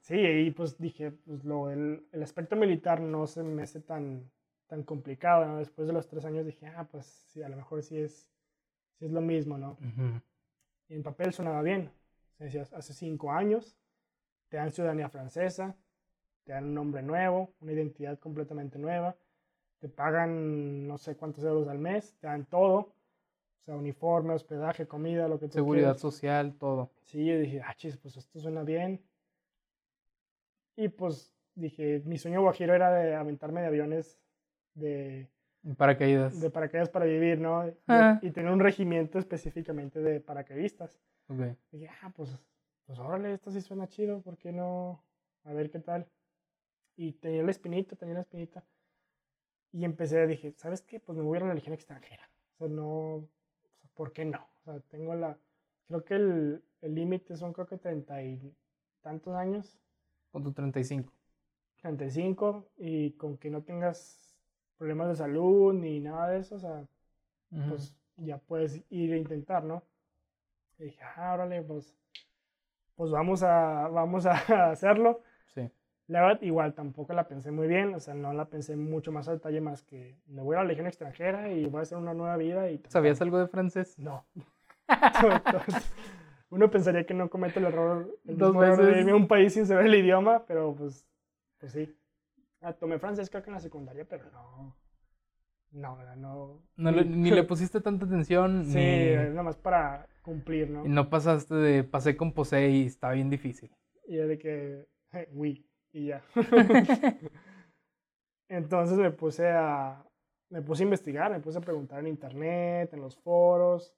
sí, 0.00 0.16
y 0.16 0.50
pues 0.50 0.78
dije, 0.78 1.12
pues 1.12 1.44
lo, 1.44 1.70
el, 1.70 2.06
el 2.12 2.22
aspecto 2.22 2.56
militar 2.56 3.00
no 3.00 3.26
se 3.26 3.42
me 3.42 3.62
hace 3.62 3.80
tan 3.80 4.30
tan 4.66 4.82
complicado, 4.82 5.46
¿no? 5.46 5.58
Después 5.58 5.86
de 5.86 5.92
los 5.92 6.06
tres 6.08 6.24
años 6.24 6.46
dije, 6.46 6.66
ah, 6.66 6.86
pues 6.90 7.06
sí, 7.06 7.42
a 7.42 7.48
lo 7.48 7.56
mejor 7.56 7.82
sí 7.82 7.98
es, 7.98 8.28
sí 8.98 9.04
es 9.04 9.10
lo 9.10 9.20
mismo, 9.20 9.58
¿no? 9.58 9.76
Y 10.88 10.94
en 10.94 11.02
papel 11.02 11.32
sonaba 11.32 11.62
bien. 11.62 11.90
Decías, 12.38 12.72
hace 12.72 12.92
cinco 12.92 13.30
años 13.30 13.76
te 14.48 14.56
dan 14.56 14.70
ciudadanía 14.70 15.08
francesa, 15.08 15.76
te 16.44 16.52
dan 16.52 16.64
un 16.64 16.74
nombre 16.74 17.02
nuevo, 17.02 17.54
una 17.60 17.72
identidad 17.72 18.18
completamente 18.18 18.78
nueva, 18.78 19.16
te 19.78 19.88
pagan 19.88 20.86
no 20.86 20.98
sé 20.98 21.16
cuántos 21.16 21.44
euros 21.44 21.68
al 21.68 21.78
mes, 21.78 22.14
te 22.18 22.26
dan 22.26 22.44
todo, 22.46 22.76
o 22.78 23.64
sea, 23.64 23.76
uniforme, 23.76 24.34
hospedaje, 24.34 24.86
comida, 24.86 25.28
lo 25.28 25.38
que 25.38 25.46
tú 25.46 25.54
Seguridad 25.54 25.96
social, 25.96 26.54
todo. 26.58 26.90
Sí, 27.02 27.24
yo 27.24 27.38
dije, 27.38 27.62
ah, 27.62 27.74
chis, 27.76 27.96
pues 27.96 28.16
esto 28.16 28.40
suena 28.40 28.62
bien. 28.62 29.02
Y 30.76 30.88
pues 30.88 31.34
dije, 31.54 32.02
mi 32.04 32.18
sueño 32.18 32.42
guajiro 32.42 32.74
era 32.74 32.92
de 32.92 33.14
aventarme 33.14 33.60
de 33.60 33.68
aviones 33.68 34.20
de 34.74 35.28
paracaídas. 35.76 36.40
De 36.40 36.50
paracaídas 36.50 36.88
para 36.88 37.06
vivir, 37.06 37.38
¿no? 37.38 37.66
Y 38.22 38.30
tener 38.30 38.50
un 38.50 38.60
regimiento 38.60 39.18
específicamente 39.18 40.00
de 40.00 40.20
paracaidistas. 40.20 41.00
Okay. 41.28 41.56
Y 41.72 41.78
dije, 41.78 41.92
ah, 42.02 42.12
pues, 42.14 42.38
pues 42.86 42.98
órale, 42.98 43.32
esto 43.32 43.50
sí 43.50 43.60
suena 43.60 43.88
chido, 43.88 44.20
¿por 44.20 44.36
qué 44.36 44.52
no? 44.52 45.02
A 45.44 45.52
ver 45.52 45.70
qué 45.70 45.78
tal. 45.78 46.06
Y 46.96 47.12
tenía 47.12 47.42
la 47.42 47.50
espinita, 47.50 47.96
tenía 47.96 48.14
la 48.14 48.20
espinita. 48.20 48.64
Y 49.72 49.84
empecé, 49.84 50.26
dije, 50.26 50.52
¿sabes 50.56 50.82
qué? 50.82 51.00
Pues 51.00 51.16
me 51.16 51.24
voy 51.24 51.38
a 51.38 51.44
la 51.44 51.54
legión 51.54 51.74
extranjera. 51.74 52.30
O 52.54 52.58
sea, 52.58 52.68
no, 52.68 53.28
¿por 53.94 54.12
qué 54.12 54.24
no? 54.24 54.46
O 54.60 54.64
sea, 54.64 54.80
tengo 54.90 55.14
la, 55.14 55.36
creo 55.88 56.04
que 56.04 56.14
el 56.14 56.62
límite 56.82 57.36
son 57.36 57.52
creo 57.52 57.66
que 57.66 57.78
treinta 57.78 58.22
y 58.22 58.54
tantos 59.00 59.34
años. 59.34 59.78
Con 60.30 60.44
tu 60.44 60.52
35. 60.52 61.12
35 61.80 62.70
y 62.78 63.12
con 63.12 63.36
que 63.36 63.50
no 63.50 63.62
tengas 63.62 64.23
problemas 64.78 65.08
de 65.08 65.16
salud 65.16 65.72
ni 65.74 66.00
nada 66.00 66.28
de 66.28 66.38
eso, 66.38 66.56
o 66.56 66.58
sea, 66.60 66.84
pues 67.68 67.96
ya 68.16 68.38
puedes 68.38 68.82
ir 68.90 69.12
a 69.12 69.16
intentar, 69.16 69.64
¿no? 69.64 69.82
Y 70.78 70.84
dije, 70.84 71.00
ah, 71.16 71.34
órale, 71.34 71.62
pues, 71.62 71.96
pues 72.96 73.10
vamos 73.10 73.42
a, 73.42 73.88
vamos 73.88 74.26
a 74.26 74.32
hacerlo. 74.70 75.22
Sí. 75.54 75.70
La 76.06 76.20
verdad, 76.22 76.42
igual 76.42 76.74
tampoco 76.74 77.12
la 77.14 77.26
pensé 77.28 77.50
muy 77.50 77.66
bien, 77.66 77.94
o 77.94 78.00
sea, 78.00 78.14
no 78.14 78.32
la 78.32 78.44
pensé 78.46 78.76
mucho 78.76 79.10
más 79.10 79.28
al 79.28 79.36
detalle 79.36 79.60
más 79.60 79.82
que 79.82 80.18
me 80.26 80.42
voy 80.42 80.56
a 80.56 80.58
la 80.60 80.64
legión 80.66 80.86
extranjera 80.86 81.50
y 81.50 81.64
voy 81.66 81.78
a 81.80 81.82
hacer 81.82 81.96
una 81.96 82.12
nueva 82.12 82.36
vida. 82.36 82.70
Y 82.70 82.82
¿Sabías 82.88 83.20
algo 83.22 83.38
de 83.38 83.46
francés? 83.48 83.98
No. 83.98 84.26
Uno 86.50 86.70
pensaría 86.70 87.06
que 87.06 87.14
no 87.14 87.30
comete 87.30 87.58
el 87.58 87.66
error, 87.66 88.18
el 88.26 88.36
Dos 88.36 88.56
veces. 88.56 88.86
de 88.86 89.00
irme 89.00 89.12
a 89.12 89.16
un 89.16 89.26
país 89.26 89.54
sin 89.54 89.66
saber 89.66 89.86
el 89.86 89.94
idioma, 89.94 90.44
pero 90.46 90.74
pues, 90.74 91.06
pues 91.58 91.72
sí. 91.72 91.96
Ah, 92.64 92.72
tomé 92.72 92.98
francés 92.98 93.28
creo 93.28 93.42
que 93.42 93.50
en 93.50 93.54
la 93.54 93.60
secundaria, 93.60 94.06
pero 94.08 94.30
no. 94.30 94.74
No, 95.72 95.98
no. 96.16 96.62
no 96.76 96.92
ni 96.92 97.30
le 97.30 97.42
pusiste 97.42 97.80
tanta 97.80 98.06
atención. 98.06 98.64
Sí, 98.72 99.12
nada 99.14 99.42
más 99.42 99.56
para 99.56 100.08
cumplir, 100.22 100.70
¿no? 100.70 100.86
Y 100.86 100.88
no 100.88 101.10
pasaste 101.10 101.54
de 101.54 101.84
pasé 101.84 102.16
con 102.16 102.32
posee 102.32 102.70
y 102.70 102.86
está 102.86 103.10
bien 103.10 103.28
difícil. 103.28 103.70
Y 104.06 104.16
de 104.16 104.38
que, 104.38 104.86
oui, 105.32 105.68
y 105.92 106.06
ya. 106.06 106.22
Entonces 108.48 108.96
me 108.98 109.10
puse 109.10 109.48
a, 109.50 110.02
me 110.48 110.62
puse 110.62 110.82
a 110.82 110.84
investigar, 110.84 111.30
me 111.30 111.40
puse 111.40 111.58
a 111.58 111.62
preguntar 111.62 112.00
en 112.00 112.06
internet, 112.06 112.94
en 112.94 113.00
los 113.00 113.18
foros, 113.18 113.94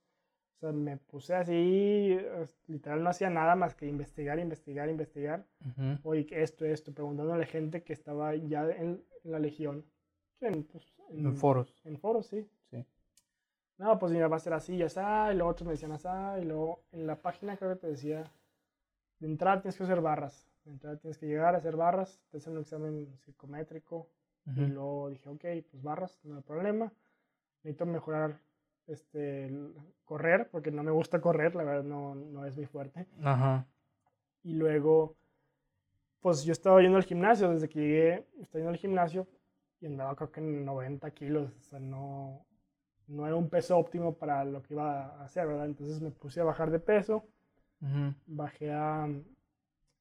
O 0.56 0.58
sea, 0.58 0.72
me 0.72 0.96
puse 0.96 1.34
así, 1.34 2.18
literal 2.66 3.02
no 3.02 3.10
hacía 3.10 3.28
nada 3.28 3.54
más 3.56 3.74
que 3.74 3.86
investigar, 3.86 4.38
investigar, 4.38 4.88
investigar. 4.88 5.44
Oye, 6.02 6.26
esto, 6.30 6.64
esto, 6.64 6.94
preguntándole 6.94 7.44
a 7.44 7.46
gente 7.46 7.82
que 7.82 7.92
estaba 7.92 8.34
ya 8.34 8.66
en, 8.70 9.04
la 9.24 9.38
legión. 9.38 9.84
Pues, 10.38 10.94
en, 11.10 11.36
foros. 11.36 11.82
En 11.84 11.98
foros, 11.98 12.26
sí. 12.28 12.48
Sí. 12.70 12.86
No, 13.76 13.98
pues 13.98 14.12
mira, 14.12 14.28
va 14.28 14.36
a 14.36 14.40
ser 14.40 14.54
así, 14.54 14.78
ya 14.78 14.86
está. 14.86 15.30
Y 15.30 15.36
luego 15.36 15.50
otros 15.50 15.66
me 15.66 15.72
decían 15.72 15.92
así, 15.92 16.08
y 16.40 16.44
luego 16.46 16.84
en 16.92 17.06
la 17.06 17.16
página 17.16 17.58
creo 17.58 17.74
que 17.74 17.80
te 17.80 17.88
decía, 17.88 18.24
de 19.18 19.26
entrada 19.26 19.60
tienes 19.60 19.76
que 19.76 19.84
hacer 19.84 20.00
barras. 20.00 20.48
De 20.64 20.70
entrada 20.70 20.96
tienes 20.96 21.18
que 21.18 21.26
llegar 21.26 21.54
a 21.54 21.58
hacer 21.58 21.76
barras, 21.76 22.18
te 22.30 22.38
hacen 22.38 22.54
un 22.54 22.60
examen 22.60 23.14
psicométrico. 23.18 24.08
Y 24.54 24.60
luego 24.60 25.10
dije, 25.10 25.28
ok, 25.28 25.44
pues 25.68 25.82
barras, 25.82 26.20
no 26.22 26.36
hay 26.36 26.42
problema. 26.42 26.92
Necesito 27.64 27.84
mejorar 27.84 28.38
este, 28.86 29.50
correr, 30.04 30.48
porque 30.50 30.70
no 30.70 30.82
me 30.82 30.90
gusta 30.90 31.20
correr, 31.20 31.54
la 31.54 31.64
verdad 31.64 31.84
no, 31.84 32.14
no 32.14 32.44
es 32.44 32.56
muy 32.56 32.66
fuerte. 32.66 33.06
Ajá. 33.22 33.66
Y 34.42 34.54
luego, 34.54 35.16
pues 36.20 36.44
yo 36.44 36.52
estaba 36.52 36.80
yendo 36.80 36.96
al 36.96 37.04
gimnasio, 37.04 37.50
desde 37.50 37.68
que 37.68 37.80
llegué, 37.80 38.26
estaba 38.40 38.60
yendo 38.60 38.70
al 38.70 38.76
gimnasio 38.76 39.26
y 39.80 39.86
andaba 39.86 40.14
creo 40.14 40.30
que 40.30 40.40
en 40.40 40.64
90 40.64 41.10
kilos, 41.12 41.52
o 41.58 41.62
sea, 41.62 41.80
no, 41.80 42.46
no 43.08 43.26
era 43.26 43.36
un 43.36 43.48
peso 43.48 43.76
óptimo 43.76 44.14
para 44.14 44.44
lo 44.44 44.62
que 44.62 44.74
iba 44.74 45.06
a 45.16 45.24
hacer, 45.24 45.46
¿verdad? 45.46 45.66
Entonces 45.66 46.00
me 46.00 46.10
puse 46.10 46.40
a 46.40 46.44
bajar 46.44 46.70
de 46.70 46.78
peso, 46.78 47.24
bajé 48.26 48.72
a 48.72 49.08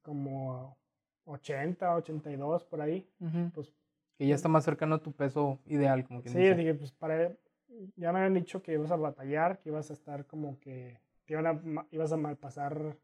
como 0.02 0.78
80, 1.26 1.96
82 1.96 2.64
por 2.66 2.82
ahí, 2.82 3.08
pues 3.54 3.74
que 4.18 4.28
ya 4.28 4.36
está 4.36 4.48
más 4.48 4.64
cercano 4.64 4.96
a 4.96 5.02
tu 5.02 5.12
peso 5.12 5.60
ideal, 5.66 6.06
como 6.06 6.22
que 6.22 6.30
Sí, 6.30 6.40
dije, 6.40 6.74
pues 6.74 6.92
para, 6.94 7.34
ya 7.96 8.12
me 8.12 8.20
habían 8.20 8.34
dicho 8.34 8.62
que 8.62 8.74
ibas 8.74 8.92
a 8.92 8.96
batallar, 8.96 9.60
que 9.60 9.70
ibas 9.70 9.90
a 9.90 9.94
estar 9.94 10.26
como 10.26 10.60
que, 10.60 11.00
te 11.26 11.34
iban 11.34 11.48
a, 11.48 11.88
ibas 11.92 12.12
a 12.12 12.18
malpasar 12.18 12.98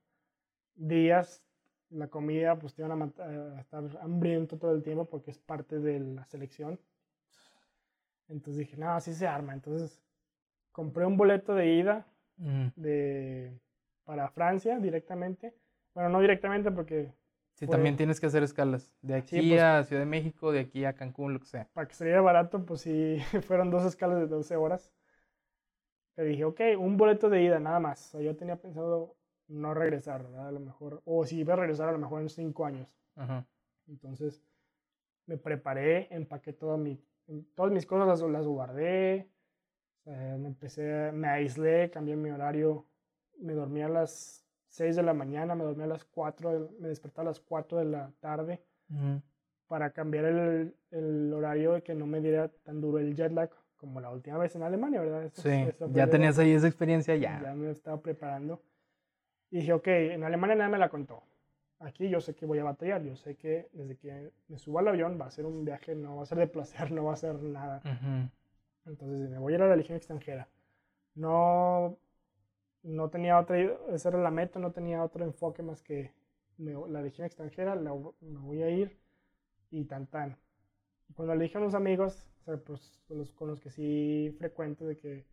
días, 0.75 1.43
la 1.89 2.07
comida, 2.07 2.57
pues 2.57 2.73
te 2.73 2.81
iban 2.83 3.01
a, 3.01 3.59
estar 3.59 3.83
hambriento 4.01 4.57
todo 4.57 4.73
el 4.73 4.83
tiempo 4.83 5.05
porque 5.05 5.31
es 5.31 5.39
parte 5.39 5.79
de 5.79 5.99
la 5.99 6.25
selección. 6.25 6.79
Entonces 8.29 8.59
dije, 8.59 8.77
no, 8.77 8.91
así 8.91 9.13
se 9.13 9.27
arma. 9.27 9.53
Entonces 9.53 10.01
compré 10.71 11.05
un 11.05 11.17
boleto 11.17 11.53
de 11.53 11.73
ida 11.73 12.07
mm. 12.37 12.67
de, 12.75 13.59
para 14.05 14.29
Francia 14.29 14.79
directamente. 14.79 15.53
Bueno, 15.93 16.09
no 16.09 16.21
directamente 16.21 16.71
porque 16.71 17.13
Sí, 17.61 17.67
también 17.67 17.95
tienes 17.95 18.19
que 18.19 18.25
hacer 18.25 18.41
escalas. 18.41 18.91
De 19.03 19.13
aquí 19.13 19.49
pues 19.49 19.61
a 19.61 19.83
Ciudad 19.83 20.01
de 20.01 20.07
México, 20.07 20.51
de 20.51 20.61
aquí 20.61 20.83
a 20.83 20.93
Cancún, 20.93 21.33
lo 21.33 21.39
que 21.39 21.45
sea. 21.45 21.69
Para 21.73 21.87
que 21.87 21.93
saliera 21.93 22.19
barato, 22.19 22.65
pues 22.65 22.81
sí, 22.81 23.19
fueron 23.47 23.69
dos 23.69 23.85
escalas 23.85 24.17
de 24.17 24.25
12 24.25 24.55
horas. 24.55 24.91
Pero 26.15 26.27
dije, 26.27 26.43
ok, 26.43 26.59
un 26.79 26.97
boleto 26.97 27.29
de 27.29 27.43
ida, 27.43 27.59
nada 27.59 27.79
más. 27.79 28.07
O 28.07 28.17
sea, 28.17 28.21
yo 28.21 28.35
tenía 28.35 28.59
pensado 28.59 29.15
no 29.47 29.75
regresar, 29.75 30.23
¿verdad? 30.23 30.47
A 30.47 30.51
lo 30.51 30.59
mejor, 30.59 31.03
o 31.05 31.23
si 31.23 31.37
iba 31.37 31.53
a 31.53 31.57
regresar, 31.57 31.87
a 31.87 31.91
lo 31.91 31.99
mejor 31.99 32.21
en 32.21 32.29
cinco 32.29 32.65
años. 32.65 32.97
Entonces, 33.87 34.43
me 35.27 35.37
preparé, 35.37 36.07
empaqué 36.09 36.53
todo 36.53 36.79
mi, 36.79 36.99
todas 37.53 37.71
mis 37.71 37.85
cosas, 37.85 38.07
las, 38.07 38.21
las 38.27 38.47
guardé. 38.47 39.29
me 40.05 40.47
empecé, 40.47 41.11
me 41.11 41.27
aislé, 41.27 41.91
cambié 41.91 42.15
mi 42.15 42.31
horario. 42.31 42.87
Me 43.37 43.53
dormí 43.53 43.83
a 43.83 43.87
las 43.87 44.40
6 44.71 44.95
de 44.95 45.03
la 45.03 45.13
mañana, 45.13 45.53
me 45.53 45.63
dormí 45.63 45.83
a 45.83 45.87
las 45.87 46.05
4, 46.05 46.69
me 46.79 46.87
desperté 46.87 47.21
a 47.21 47.25
las 47.25 47.39
4 47.41 47.79
de 47.79 47.85
la 47.85 48.11
tarde 48.19 48.61
para 49.67 49.91
cambiar 49.91 50.25
el, 50.25 50.75
el, 50.91 51.33
horario 51.33 51.77
y 51.77 51.81
que 51.81 51.93
no 51.93 52.05
me 52.05 52.19
diera 52.19 52.49
tan 52.63 52.81
duro 52.81 52.99
el 52.99 53.15
jet 53.15 53.31
lag 53.31 53.49
como 53.77 53.99
la 53.99 54.09
última 54.09 54.37
vez 54.37 54.55
en 54.55 54.63
Alemania, 54.63 55.01
¿verdad? 55.01 55.31
sí, 55.33 55.49
ya 55.93 56.07
tenías 56.07 56.37
ahí 56.39 56.51
esa 56.51 56.67
experiencia 56.67 57.15
ya. 57.15 57.41
Ya 57.41 57.53
me 57.53 57.71
estaba 57.71 57.99
preparando. 58.01 58.61
Y 59.49 59.57
dije, 59.57 59.73
ok, 59.73 59.87
en 59.87 60.23
Alemania 60.23 60.55
nada 60.55 60.69
me 60.69 60.77
la 60.77 60.89
contó. 60.89 61.23
Aquí 61.79 62.07
yo 62.07 62.21
sé 62.21 62.35
que 62.35 62.45
voy 62.45 62.59
a 62.59 62.63
batallar, 62.63 63.01
yo 63.01 63.15
sé 63.15 63.35
que 63.35 63.69
desde 63.73 63.97
que 63.97 64.31
me 64.47 64.57
subo 64.57 64.79
al 64.79 64.87
avión 64.87 65.17
va 65.19 65.25
a 65.25 65.31
ser 65.31 65.45
un 65.45 65.65
viaje, 65.65 65.95
no 65.95 66.17
va 66.17 66.23
a 66.23 66.27
ser 66.27 66.37
de 66.37 66.47
placer, 66.47 66.91
no 66.91 67.05
va 67.05 67.13
a 67.13 67.17
ser 67.17 67.41
nada. 67.41 67.81
Entonces 68.85 69.29
me 69.29 69.39
voy 69.39 69.53
a 69.53 69.55
ir 69.57 69.61
a 69.63 69.67
la 69.67 69.75
Legión 69.75 69.97
extranjera. 69.97 70.47
No 71.15 71.97
no 72.83 73.09
tenía 73.09 73.39
otra, 73.39 73.59
esa 73.93 74.09
era 74.09 74.19
la 74.19 74.31
meta, 74.31 74.59
no 74.59 74.71
tenía 74.71 75.03
otro 75.03 75.23
enfoque 75.23 75.63
más 75.63 75.81
que 75.81 76.13
la 76.57 77.01
legión 77.01 77.25
extranjera, 77.25 77.75
me 77.75 78.37
voy 78.37 78.61
a 78.61 78.69
ir 78.69 78.99
y 79.69 79.85
tan 79.85 80.07
tan. 80.07 80.37
Y 81.09 81.13
cuando 81.13 81.35
le 81.35 81.43
dije 81.43 81.57
a 81.57 81.61
unos 81.61 81.73
amigos, 81.73 82.27
o 82.41 82.43
sea, 82.43 82.57
pues 82.57 83.01
los, 83.09 83.31
con 83.31 83.47
los 83.49 83.59
que 83.59 83.69
sí 83.69 84.35
frecuento, 84.37 84.85
de 84.85 84.97
que, 84.97 85.25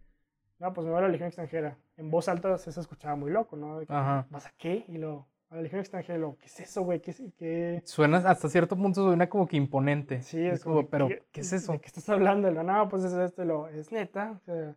no, 0.58 0.72
pues 0.72 0.84
me 0.84 0.90
voy 0.92 0.98
a 0.98 1.02
la 1.02 1.08
legión 1.08 1.28
extranjera. 1.28 1.78
En 1.96 2.10
voz 2.10 2.28
alta 2.28 2.56
se 2.58 2.70
escuchaba 2.78 3.16
muy 3.16 3.30
loco, 3.30 3.56
¿no? 3.56 3.80
¿Vas 3.86 4.46
a 4.46 4.52
qué? 4.56 4.84
Y 4.88 4.98
lo, 4.98 5.28
a 5.50 5.56
la 5.56 5.62
legión 5.62 5.80
extranjera, 5.80 6.18
lo, 6.18 6.36
¿qué 6.36 6.46
es 6.46 6.60
eso, 6.60 6.82
güey? 6.82 7.00
¿Qué, 7.00 7.14
qué? 7.36 7.82
Suena, 7.84 8.18
hasta 8.18 8.48
cierto 8.48 8.76
punto 8.76 9.04
suena 9.04 9.28
como 9.28 9.46
que 9.46 9.56
imponente. 9.56 10.22
Sí, 10.22 10.44
es, 10.44 10.64
como, 10.64 10.88
pero, 10.88 11.08
¿qué, 11.30 11.40
es 11.40 11.52
eso? 11.52 11.72
¿De 11.72 11.80
qué 11.80 11.86
estás 11.86 12.08
hablando? 12.08 12.50
Lo, 12.50 12.62
no, 12.62 12.88
pues 12.88 13.04
es 13.04 13.12
esto, 13.12 13.44
lo, 13.44 13.68
es 13.68 13.92
neta. 13.92 14.32
O 14.32 14.40
sea, 14.40 14.76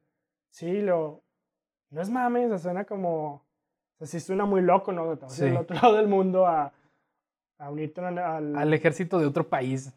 sí, 0.49 0.81
lo, 0.81 1.23
no 1.91 2.01
es 2.01 2.09
mames, 2.09 2.51
o 2.51 2.57
suena 2.57 2.85
como, 2.85 3.33
o 3.35 3.97
sea, 3.97 4.07
sí 4.07 4.19
suena 4.19 4.45
muy 4.45 4.61
loco, 4.61 4.91
¿no? 4.91 5.15
Te 5.17 5.25
vas 5.25 5.41
otro 5.59 5.75
lado 5.81 5.97
del 5.97 6.07
mundo 6.07 6.47
a, 6.47 6.73
a 7.59 7.69
unirte 7.69 8.01
al, 8.01 8.17
al, 8.17 8.73
ejército 8.73 9.19
de 9.19 9.27
otro 9.27 9.47
país. 9.47 9.93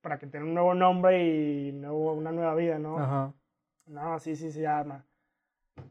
Para 0.00 0.18
que 0.18 0.26
tenga 0.26 0.46
un 0.46 0.54
nuevo 0.54 0.74
nombre 0.74 1.22
y 1.22 1.72
nuevo, 1.72 2.14
una 2.14 2.32
nueva 2.32 2.54
vida, 2.54 2.78
¿no? 2.78 2.98
Ajá. 2.98 3.34
No, 3.86 4.18
sí, 4.18 4.34
sí, 4.34 4.50
se 4.50 4.62
llama. 4.62 5.04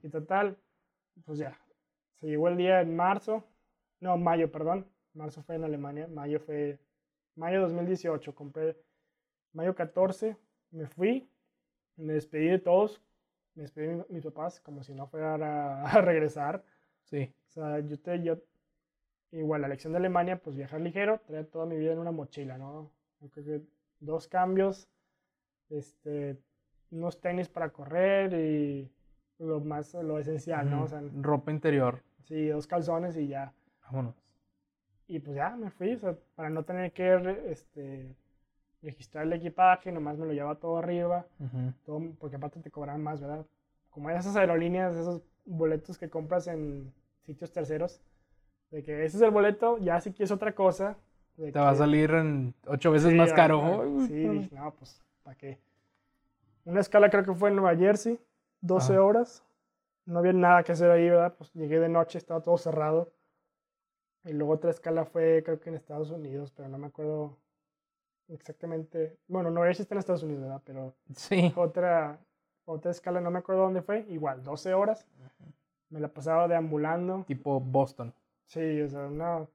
Y 0.01 0.09
total, 0.09 0.57
pues 1.25 1.37
ya. 1.37 1.57
Se 2.15 2.27
llegó 2.27 2.47
el 2.47 2.57
día 2.57 2.81
en 2.81 2.95
marzo, 2.95 3.43
no, 3.99 4.17
mayo, 4.17 4.51
perdón. 4.51 4.85
Marzo 5.13 5.43
fue 5.43 5.55
en 5.55 5.63
Alemania, 5.63 6.07
mayo 6.07 6.39
fue, 6.39 6.79
mayo 7.35 7.61
2018, 7.61 8.33
compré, 8.33 8.77
mayo 9.53 9.75
14, 9.75 10.37
me 10.71 10.85
fui, 10.85 11.29
me 11.97 12.13
despedí 12.13 12.47
de 12.47 12.59
todos, 12.59 13.01
me 13.59 13.63
despedí 13.63 14.01
mis 14.07 14.23
papás 14.23 14.61
como 14.61 14.83
si 14.83 14.93
no 14.93 15.07
fuera 15.07 15.35
a, 15.83 16.01
regresar. 16.01 16.63
Sí. 17.03 17.33
O 17.47 17.51
sea, 17.51 17.79
yo 17.79 17.99
te, 17.99 18.23
yo, 18.23 18.37
igual 19.31 19.61
la 19.61 19.67
lección 19.67 19.91
de 19.91 19.97
Alemania, 19.97 20.41
pues 20.41 20.55
viajar 20.55 20.79
ligero, 20.79 21.19
traer 21.27 21.47
toda 21.47 21.65
mi 21.65 21.77
vida 21.77 21.91
en 21.91 21.99
una 21.99 22.11
mochila, 22.11 22.57
¿no? 22.57 22.91
creo 23.31 23.45
que 23.45 23.61
dos 23.99 24.29
cambios, 24.29 24.87
este, 25.69 26.37
unos 26.89 27.19
tenis 27.19 27.49
para 27.49 27.69
correr 27.71 28.33
y 28.33 28.89
lo 29.39 29.59
más, 29.59 29.93
lo 29.93 30.19
esencial, 30.19 30.69
¿no? 30.69 30.83
O 30.83 30.87
sea, 30.87 31.01
ropa 31.21 31.51
interior. 31.51 32.01
Sí, 32.23 32.47
dos 32.47 32.65
calzones 32.65 33.17
y 33.17 33.27
ya. 33.27 33.51
Vámonos. 33.83 34.15
Y 35.07 35.19
pues 35.19 35.35
ya 35.35 35.49
me 35.57 35.69
fui, 35.69 35.95
o 35.95 35.99
sea, 35.99 36.15
para 36.35 36.49
no 36.49 36.63
tener 36.63 36.93
que, 36.93 37.13
este, 37.47 38.15
registrar 38.81 39.25
el 39.25 39.33
equipaje, 39.33 39.91
nomás 39.91 40.17
me 40.17 40.25
lo 40.25 40.33
llevaba 40.33 40.55
todo 40.55 40.77
arriba, 40.77 41.25
todo, 41.85 42.01
porque 42.19 42.37
aparte 42.37 42.59
te 42.59 42.71
cobraban 42.71 43.03
más, 43.03 43.21
¿verdad? 43.21 43.45
Como 43.89 44.09
hay 44.09 44.17
esas 44.17 44.35
aerolíneas, 44.35 44.95
esos 44.95 45.21
boletos 45.45 45.97
que 45.97 46.09
compras 46.09 46.47
en 46.47 46.93
sitios 47.25 47.51
terceros, 47.51 48.01
de 48.71 48.83
que 48.83 49.03
ese 49.03 49.17
es 49.17 49.23
el 49.23 49.31
boleto, 49.31 49.77
ya 49.79 49.99
si 49.99 50.11
quieres 50.11 50.31
otra 50.31 50.53
cosa. 50.53 50.97
te 51.35 51.51
va 51.51 51.71
a 51.71 51.75
salir 51.75 52.11
en 52.11 52.53
ocho 52.67 52.91
veces 52.91 53.13
más 53.13 53.33
caro. 53.33 53.83
sí, 54.07 54.13
dije, 54.13 54.55
no, 54.55 54.71
pues, 54.75 55.03
¿para 55.23 55.35
qué? 55.35 55.59
Una 56.65 56.81
escala 56.81 57.09
creo 57.09 57.25
que 57.25 57.33
fue 57.33 57.49
en 57.49 57.55
Nueva 57.55 57.75
Jersey, 57.75 58.19
12 58.61 58.97
horas. 58.97 59.43
No 60.05 60.19
había 60.19 60.33
nada 60.33 60.63
que 60.63 60.71
hacer 60.71 60.89
ahí, 60.91 61.09
¿verdad? 61.09 61.33
Pues 61.37 61.51
llegué 61.53 61.79
de 61.79 61.89
noche, 61.89 62.17
estaba 62.17 62.41
todo 62.41 62.57
cerrado. 62.57 63.11
Y 64.25 64.33
luego 64.33 64.53
otra 64.53 64.69
escala 64.69 65.05
fue, 65.05 65.41
creo 65.43 65.59
que 65.59 65.69
en 65.69 65.75
Estados 65.75 66.11
Unidos, 66.11 66.51
pero 66.55 66.67
no 66.67 66.77
me 66.77 66.87
acuerdo 66.87 67.37
exactamente. 68.29 69.17
Bueno, 69.27 69.51
no 69.51 69.65
está 69.65 69.93
en 69.93 69.99
Estados 69.99 70.23
Unidos, 70.23 70.43
¿verdad? 70.43 70.61
Pero 70.65 70.95
sí. 71.13 71.51
otra, 71.55 72.19
otra 72.65 72.91
escala, 72.91 73.21
no 73.21 73.31
me 73.31 73.39
acuerdo 73.39 73.63
dónde 73.63 73.81
fue, 73.81 74.05
igual, 74.09 74.43
12 74.43 74.73
horas. 74.73 75.07
Me 75.89 75.99
la 75.99 76.07
pasaba 76.07 76.47
deambulando. 76.47 77.23
Tipo 77.27 77.59
Boston. 77.59 78.13
Sí, 78.45 78.81
o 78.81 78.89
sea, 78.89 79.07
no, 79.07 79.49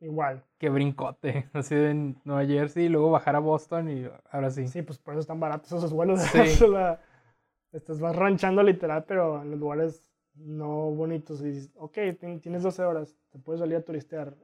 igual. 0.00 0.42
Qué 0.58 0.68
brincote, 0.68 1.48
así 1.52 1.74
en 1.74 2.20
Nueva 2.24 2.46
Jersey 2.46 2.86
y 2.86 2.88
luego 2.88 3.10
bajar 3.10 3.36
a 3.36 3.40
Boston 3.40 3.90
y 3.90 4.08
ahora 4.30 4.50
sí. 4.50 4.68
Sí, 4.68 4.82
pues 4.82 4.98
por 4.98 5.14
eso 5.14 5.20
están 5.20 5.40
baratos 5.40 5.72
esos 5.72 5.92
vuelos. 5.92 6.20
Sí. 6.20 6.38
estás 7.72 8.00
vas 8.00 8.14
ranchando 8.14 8.62
literal, 8.62 9.04
pero 9.04 9.42
en 9.42 9.50
los 9.50 9.58
lugares 9.60 10.12
no 10.34 10.90
bonitos. 10.90 11.40
Y 11.40 11.46
dices, 11.46 11.72
ok, 11.76 11.98
tienes 12.40 12.62
12 12.62 12.82
horas, 12.84 13.16
te 13.30 13.38
puedes 13.38 13.60
salir 13.60 13.76
a 13.76 13.84
turistear. 13.84 14.34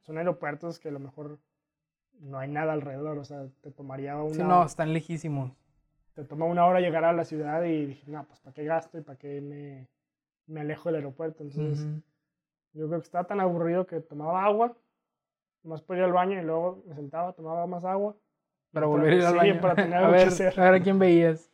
Son 0.00 0.16
aeropuertos 0.16 0.78
que 0.78 0.88
a 0.88 0.92
lo 0.92 0.98
mejor 0.98 1.38
no 2.22 2.38
hay 2.38 2.48
nada 2.48 2.72
alrededor, 2.72 3.18
o 3.18 3.24
sea, 3.24 3.46
te 3.60 3.70
tomaría 3.70 4.16
una... 4.16 4.34
Sí, 4.34 4.42
no, 4.42 4.64
están 4.64 4.92
lejísimos. 4.92 5.52
Te 6.14 6.24
toma 6.24 6.46
una 6.46 6.64
hora 6.66 6.80
llegar 6.80 7.04
a 7.04 7.12
la 7.12 7.24
ciudad 7.24 7.62
y 7.64 7.86
dije, 7.86 8.10
no, 8.10 8.24
pues 8.24 8.40
¿para 8.40 8.54
qué 8.54 8.64
gasto 8.64 8.98
y 8.98 9.02
para 9.02 9.18
qué 9.18 9.40
me, 9.40 9.88
me 10.46 10.60
alejo 10.60 10.88
del 10.88 10.96
aeropuerto? 10.96 11.42
Entonces, 11.42 11.86
yo 12.74 12.86
creo 12.86 13.00
que 13.00 13.04
estaba 13.04 13.24
tan 13.24 13.40
aburrido 13.40 13.86
que 13.86 14.00
tomaba 14.00 14.44
agua, 14.44 14.76
más 15.64 15.82
por 15.82 15.96
ir 15.96 16.02
al 16.02 16.12
baño 16.12 16.40
y 16.40 16.44
luego 16.44 16.82
me 16.86 16.94
sentaba, 16.94 17.32
tomaba 17.32 17.66
más 17.66 17.84
agua. 17.84 18.16
Para 18.72 18.86
volver 18.86 19.12
a 19.12 19.16
ir 19.16 19.24
al 19.24 19.36
baño. 19.36 19.60
para 19.60 19.74
tener 19.74 19.94
algo 19.98 20.08
a 20.08 20.12
ver, 20.12 20.22
que 20.22 20.28
hacer. 20.28 20.60
A 20.60 20.70
ver 20.70 20.80
a 20.80 20.82
quién 20.82 20.98
veías. 20.98 21.50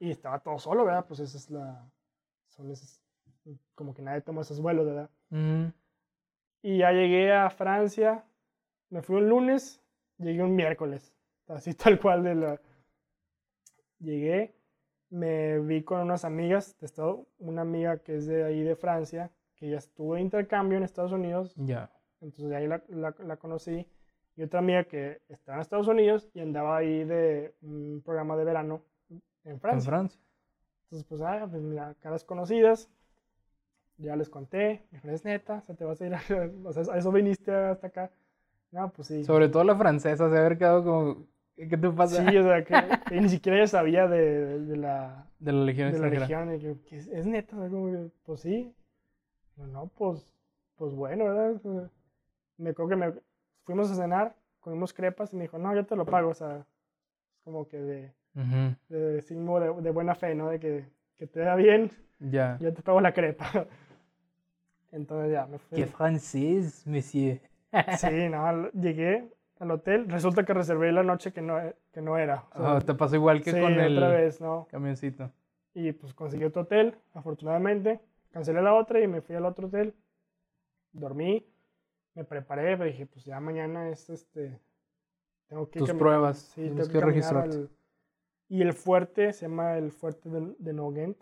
Y 0.00 0.10
estaba 0.10 0.38
todo 0.40 0.58
solo, 0.58 0.84
¿verdad? 0.84 1.04
Pues 1.06 1.20
esa 1.20 1.36
es 1.36 1.50
la... 1.50 1.88
Son 2.48 2.70
esas 2.70 3.00
como 3.74 3.94
que 3.94 4.02
nadie 4.02 4.20
toma 4.20 4.42
esos 4.42 4.60
vuelos, 4.60 4.86
¿verdad? 4.86 5.10
Y 6.62 6.78
ya 6.78 6.92
llegué 6.92 7.32
a 7.32 7.50
Francia, 7.50 8.24
me 8.94 9.02
fui 9.02 9.16
un 9.16 9.28
lunes, 9.28 9.82
llegué 10.18 10.40
un 10.44 10.54
miércoles, 10.54 11.12
así 11.48 11.74
tal 11.82 12.00
cual 12.00 12.22
de 12.22 12.34
la... 12.36 12.60
Llegué, 13.98 14.54
me 15.10 15.58
vi 15.58 15.82
con 15.82 16.00
unas 16.00 16.24
amigas 16.24 16.78
de 16.78 16.86
Estado, 16.86 17.26
una 17.38 17.62
amiga 17.62 17.98
que 17.98 18.16
es 18.16 18.26
de 18.26 18.44
ahí 18.44 18.62
de 18.62 18.76
Francia, 18.76 19.32
que 19.56 19.68
ya 19.68 19.78
estuvo 19.78 20.14
de 20.14 20.20
intercambio 20.20 20.78
en 20.78 20.84
Estados 20.84 21.10
Unidos. 21.10 21.54
Ya. 21.56 21.90
Entonces 22.20 22.48
de 22.48 22.56
ahí 22.56 22.68
la, 22.68 22.84
la, 22.88 23.36
conocí. 23.36 23.88
Y 24.36 24.42
otra 24.42 24.60
amiga 24.60 24.84
que 24.84 25.22
estaba 25.28 25.56
en 25.56 25.62
Estados 25.62 25.88
Unidos 25.88 26.30
y 26.32 26.40
andaba 26.40 26.76
ahí 26.76 27.04
de 27.04 27.54
un 27.62 28.00
programa 28.04 28.36
de 28.36 28.44
verano 28.44 28.84
en 29.44 29.58
Francia. 29.60 29.88
En 29.88 29.92
Francia. 29.92 30.20
Entonces, 30.84 31.08
pues, 31.08 31.20
ah, 31.22 31.46
pues 31.50 31.62
mira, 31.62 31.94
caras 32.00 32.24
conocidas. 32.24 32.88
Ya 33.96 34.14
les 34.14 34.28
conté, 34.28 34.86
me 35.02 35.14
es 35.14 35.24
neta, 35.24 35.58
o 35.58 35.62
sea, 35.62 35.74
te 35.74 35.84
vas 35.84 36.00
a 36.00 36.06
ir 36.06 36.14
a, 36.14 36.20
o 36.64 36.72
sea, 36.72 36.94
a 36.94 36.98
eso 36.98 37.10
viniste 37.10 37.52
hasta 37.52 37.88
acá. 37.88 38.10
No, 38.74 38.90
pues 38.90 39.06
sí. 39.06 39.22
Sobre 39.22 39.48
todo 39.48 39.62
la 39.62 39.76
francesa, 39.76 40.28
se 40.28 40.36
haber 40.36 40.58
quedado 40.58 40.82
como, 40.82 41.26
¿qué 41.56 41.76
te 41.76 41.90
pasa? 41.90 42.28
Sí, 42.28 42.36
o 42.36 42.42
sea, 42.42 42.64
que, 42.64 42.74
ni 43.20 43.28
siquiera 43.28 43.56
ella 43.56 43.68
sabía 43.68 44.08
de, 44.08 44.58
de, 44.58 44.76
la... 44.76 45.28
De 45.38 45.52
la 45.52 45.64
legión 45.64 45.92
De 45.92 45.98
la 46.00 46.08
legión, 46.08 46.52
y 46.52 46.58
que, 46.58 46.96
es, 46.96 47.24
neta, 47.24 47.56
o 47.56 47.68
sea, 47.68 48.08
pues 48.24 48.40
sí. 48.40 48.74
No, 49.56 49.68
no, 49.68 49.86
pues, 49.96 50.34
pues 50.74 50.92
bueno, 50.92 51.24
¿verdad? 51.26 51.88
Me 52.58 52.70
acuerdo 52.70 52.90
que 52.90 52.96
me 52.96 53.12
fuimos 53.62 53.92
a 53.92 53.94
cenar, 53.94 54.34
comimos 54.58 54.92
crepas 54.92 55.32
y 55.32 55.36
me 55.36 55.42
dijo, 55.42 55.56
no, 55.56 55.72
yo 55.72 55.86
te 55.86 55.94
lo 55.94 56.04
pago, 56.04 56.30
o 56.30 56.34
sea, 56.34 56.66
como 57.44 57.68
que 57.68 57.78
de, 57.80 58.12
de 58.88 59.22
signo 59.22 59.60
de, 59.60 59.82
de, 59.82 59.90
buena 59.92 60.16
fe, 60.16 60.34
¿no? 60.34 60.48
De 60.48 60.58
que, 60.58 60.84
que 61.16 61.28
te 61.28 61.38
da 61.40 61.54
bien, 61.54 61.92
ya. 62.18 62.58
yo 62.60 62.74
te 62.74 62.82
pago 62.82 63.00
la 63.00 63.14
crepa. 63.14 63.46
Entonces 64.90 65.30
ya 65.30 65.46
me 65.46 65.58
fui. 65.58 65.76
¡Qué 65.76 65.86
francés, 65.86 66.84
monsieur! 66.88 67.40
Sí, 67.98 68.28
no, 68.30 68.70
llegué 68.72 69.28
al 69.58 69.70
hotel, 69.70 70.08
resulta 70.08 70.44
que 70.44 70.54
reservé 70.54 70.92
la 70.92 71.02
noche 71.02 71.32
que 71.32 71.42
no, 71.42 71.58
que 71.92 72.00
no 72.00 72.18
era. 72.18 72.44
O 72.54 72.80
te 72.80 72.94
pasó 72.94 73.16
igual 73.16 73.42
que 73.42 73.52
con 73.52 73.72
el 73.72 73.96
otra 73.96 74.10
vez, 74.10 74.40
¿no? 74.40 74.66
camioncito. 74.70 75.30
Y 75.74 75.92
pues 75.92 76.14
conseguí 76.14 76.44
otro 76.44 76.62
hotel, 76.62 76.96
afortunadamente. 77.14 78.00
Cancelé 78.30 78.62
la 78.62 78.74
otra 78.74 79.00
y 79.00 79.06
me 79.06 79.20
fui 79.20 79.36
al 79.36 79.44
otro 79.44 79.68
hotel. 79.68 79.94
Dormí, 80.92 81.46
me 82.14 82.24
preparé, 82.24 82.76
pero 82.76 82.84
dije, 82.84 83.06
pues 83.06 83.24
ya 83.24 83.40
mañana 83.40 83.88
es 83.88 84.10
este. 84.10 84.60
Tengo 85.48 85.68
que 85.68 85.80
Tus 85.80 85.92
pruebas, 85.92 86.38
sí, 86.38 86.62
tengo 86.68 86.88
que, 86.88 87.00
registrar. 87.00 87.48
Y 88.48 88.62
el 88.62 88.72
fuerte 88.72 89.32
se 89.32 89.46
llama 89.46 89.76
el 89.76 89.90
fuerte 89.90 90.28
de, 90.28 90.54
de 90.58 90.72
Nogent. 90.72 91.18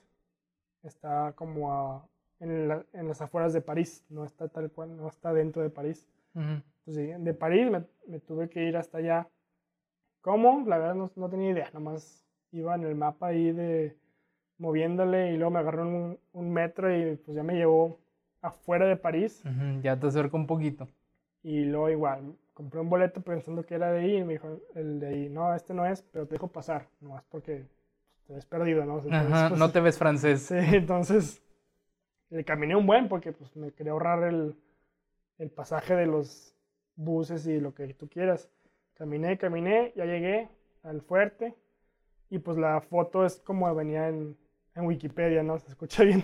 Está 0.83 1.33
como 1.35 1.73
a 1.73 2.07
en, 2.41 2.85
en, 2.93 3.09
las 3.09 3.23
afueras 3.23 3.53
de 3.53 3.61
París, 3.61 4.05
no 4.09 4.25
está 4.25 4.49
tal 4.49 4.71
cual, 4.71 4.97
no 4.97 5.09
está 5.09 5.33
dentro 5.33 5.63
de 5.63 5.71
París. 5.71 6.07
Entonces, 6.35 7.23
de 7.23 7.35
París 7.35 7.71
me, 7.71 7.85
me, 8.07 8.21
tuve 8.21 8.49
que 8.49 8.65
ir 8.65 8.77
hasta 8.77 8.99
allá. 8.99 9.29
¿Cómo? 10.21 10.65
La 10.67 10.79
verdad 10.79 10.95
no, 10.95 11.11
no, 11.17 11.29
tenía 11.29 11.51
idea, 11.51 11.71
nomás 11.73 12.25
iba 12.53 12.75
en 12.75 12.85
el 12.85 12.95
mapa 12.95 13.29
ahí 13.29 13.53
de 13.53 13.97
moviéndole 14.59 15.33
y 15.33 15.37
luego 15.37 15.51
me 15.51 15.59
agarró 15.59 15.87
un, 15.87 16.19
un 16.33 16.53
metro 16.53 16.95
y 16.95 17.17
pues 17.17 17.37
ya 17.37 17.43
me 17.43 17.55
llevó 17.55 17.99
afuera 18.41 18.87
de 18.87 18.97
París. 18.97 19.43
Ya 19.83 19.99
te 19.99 20.07
acerco 20.07 20.37
un 20.37 20.47
poquito. 20.47 20.89
Y 21.43 21.65
luego 21.65 21.89
igual, 21.91 22.37
compré 22.55 22.81
un 22.81 22.91
boleto 22.91 23.21
pensando 23.21 23.65
que 23.65 23.75
era 23.75 23.91
de 23.91 24.01
ahí 24.01 24.17
y 24.19 24.25
me 24.25 24.35
dijo 24.35 24.61
el 24.75 25.01
de 25.01 25.09
ahí, 25.09 25.29
no, 25.29 25.55
este 25.55 25.75
no 25.75 25.87
es, 25.87 26.03
pero 26.03 26.27
te 26.27 26.35
dejo 26.35 26.49
pasar, 26.49 26.89
nomás 27.01 27.25
porque 27.25 27.67
pues, 28.15 28.25
te 28.27 28.35
ves 28.35 28.47
perdido, 28.47 28.85
¿no? 28.85 29.01
Pues, 29.01 29.59
no 29.59 29.71
te 29.71 29.81
ves 29.81 29.99
francés. 29.99 30.43
Sí, 30.49 30.57
entonces 30.77 31.43
le 32.31 32.45
caminé 32.45 32.77
un 32.77 32.87
buen 32.87 33.09
porque 33.09 33.33
pues 33.33 33.55
me 33.57 33.73
quería 33.73 33.93
ahorrar 33.93 34.23
el, 34.25 34.57
el 35.43 35.51
pasaje 35.51 35.97
de 35.97 36.07
los 36.07 36.55
buses 36.95 37.47
y 37.47 37.59
lo 37.61 37.75
que 37.75 37.93
tú 37.95 38.09
quieras. 38.09 38.49
Caminé, 38.95 39.37
caminé, 39.39 39.93
ya 39.97 40.05
llegué 40.05 40.49
al 40.85 41.03
fuerte 41.03 41.55
y 42.31 42.39
pues 42.39 42.57
la 42.57 42.81
foto 42.81 43.27
es 43.27 43.41
como 43.41 43.73
venía 43.75 44.09
en, 44.09 44.37
en 44.77 44.87
Wikipedia, 44.87 45.43
¿no? 45.43 45.59
Se 45.59 45.69
escucha 45.69 46.05
bien, 46.05 46.23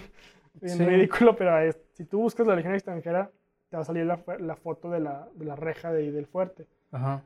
bien 0.55 0.79
ridículo, 0.79 1.35
pero 1.35 1.53
si 1.93 2.05
tú 2.05 2.21
buscas 2.21 2.47
la 2.47 2.55
Legión 2.55 2.75
extranjera, 2.75 3.31
te 3.69 3.77
va 3.77 3.83
a 3.83 3.85
salir 3.85 4.07
la, 4.07 4.23
la 4.39 4.55
foto 4.55 4.89
de 4.89 5.01
la, 5.01 5.29
de 5.35 5.45
la 5.45 5.57
reja 5.57 5.93
de, 5.93 6.13
del 6.13 6.27
fuerte 6.27 6.67
Ajá. 6.93 7.23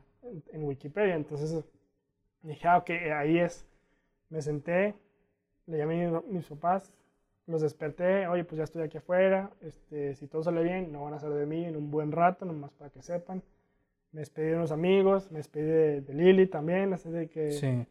En, 0.51 0.63
Wikipedia. 0.63 1.15
Entonces 1.15 1.63
dije, 2.41 2.67
ah, 2.67 2.77
ok, 2.77 2.89
ahí 3.15 3.39
es. 3.39 3.67
Me 4.29 4.41
senté, 4.41 4.95
le 5.67 5.77
llamé 5.77 6.05
a 6.05 6.21
mis 6.27 6.47
papás, 6.47 6.91
los 7.47 7.61
desperté, 7.61 8.27
oye, 8.27 8.43
pues 8.43 8.57
ya 8.57 8.63
estoy 8.63 8.83
aquí 8.83 8.97
afuera, 8.97 9.51
este, 9.61 10.15
si 10.15 10.27
todo 10.27 10.43
sale 10.43 10.63
bien, 10.63 10.91
no 10.91 11.03
van 11.03 11.13
a 11.13 11.19
salir 11.19 11.37
de 11.37 11.45
mí 11.45 11.65
en 11.65 11.75
un 11.75 11.91
buen 11.91 12.11
rato, 12.11 12.45
nomás 12.45 12.71
para 12.71 12.89
que 12.89 13.01
sepan. 13.01 13.43
Me 14.11 14.21
despedí 14.21 14.49
de 14.49 14.55
unos 14.55 14.71
amigos, 14.71 15.31
me 15.31 15.39
despedí 15.39 15.65
de, 15.65 16.13
Lili 16.13 16.47
también, 16.47 16.93
así 16.93 17.09
de 17.09 17.27
que... 17.27 17.51
Sí. 17.51 17.85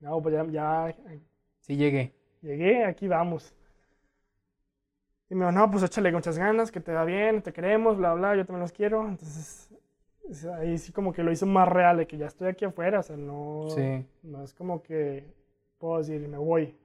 No, 0.00 0.20
pues 0.20 0.34
ya, 0.34 0.44
ya... 0.46 0.94
Sí 1.60 1.76
llegué. 1.76 2.12
Llegué, 2.42 2.84
aquí 2.84 3.08
vamos. 3.08 3.54
Y 5.30 5.34
me 5.34 5.46
dijo, 5.46 5.52
no, 5.52 5.70
pues 5.70 5.82
échale 5.82 6.12
muchas 6.12 6.38
ganas, 6.38 6.70
que 6.70 6.80
te 6.80 6.92
va 6.92 7.04
bien, 7.04 7.42
te 7.42 7.52
queremos, 7.52 7.96
bla, 7.96 8.12
bla, 8.12 8.36
yo 8.36 8.44
también 8.44 8.60
los 8.60 8.72
quiero. 8.72 9.08
Entonces, 9.08 9.70
ahí 10.58 10.76
sí 10.76 10.92
como 10.92 11.12
que 11.12 11.22
lo 11.22 11.32
hizo 11.32 11.46
más 11.46 11.66
real, 11.66 11.96
de 11.96 12.06
que 12.06 12.18
ya 12.18 12.26
estoy 12.26 12.48
aquí 12.48 12.66
afuera, 12.66 13.00
o 13.00 13.02
sea, 13.02 13.16
no, 13.16 13.68
sí. 13.70 14.06
no 14.22 14.44
es 14.44 14.52
como 14.52 14.82
que 14.82 15.24
puedo 15.78 15.98
decir, 15.98 16.28
me 16.28 16.36
voy. 16.38 16.76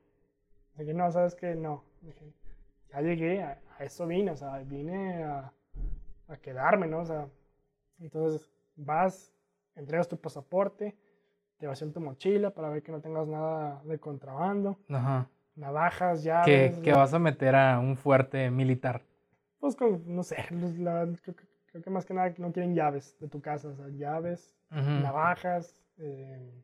De 0.75 0.85
que 0.85 0.93
no, 0.93 1.11
sabes 1.11 1.35
que 1.35 1.55
no. 1.55 1.88
Dije, 2.01 2.33
ya 2.91 3.01
llegué, 3.01 3.43
a, 3.43 3.59
eso 3.79 4.07
vine, 4.07 4.31
o 4.31 4.35
sea, 4.35 4.57
vine 4.59 5.23
a, 5.23 5.51
a, 6.27 6.37
quedarme, 6.37 6.87
¿no? 6.87 6.99
O 6.99 7.05
sea, 7.05 7.27
entonces 7.99 8.49
vas, 8.75 9.33
entregas 9.75 10.07
tu 10.07 10.17
pasaporte, 10.17 10.95
te 11.57 11.67
vas 11.67 11.81
en 11.81 11.93
tu 11.93 11.99
mochila 11.99 12.51
para 12.51 12.69
ver 12.69 12.83
que 12.83 12.91
no 12.91 13.01
tengas 13.01 13.27
nada 13.27 13.81
de 13.83 13.99
contrabando. 13.99 14.79
Ajá. 14.89 15.29
Navajas, 15.55 16.23
llaves. 16.23 16.77
Que, 16.77 16.81
que 16.81 16.93
vas 16.93 17.13
a 17.13 17.19
meter 17.19 17.55
a 17.55 17.79
un 17.79 17.97
fuerte 17.97 18.49
militar. 18.49 19.01
Pues 19.59 19.75
con, 19.75 20.01
no 20.15 20.23
sé, 20.23 20.37
creo, 20.47 21.83
que 21.83 21.89
más 21.89 22.05
que 22.05 22.13
nada 22.13 22.33
no 22.37 22.53
quieren 22.53 22.73
llaves 22.73 23.17
de 23.19 23.27
tu 23.27 23.41
casa, 23.41 23.67
o 23.67 23.75
sea, 23.75 23.89
llaves, 23.89 24.55
navajas, 24.69 25.75
eh, 25.97 26.63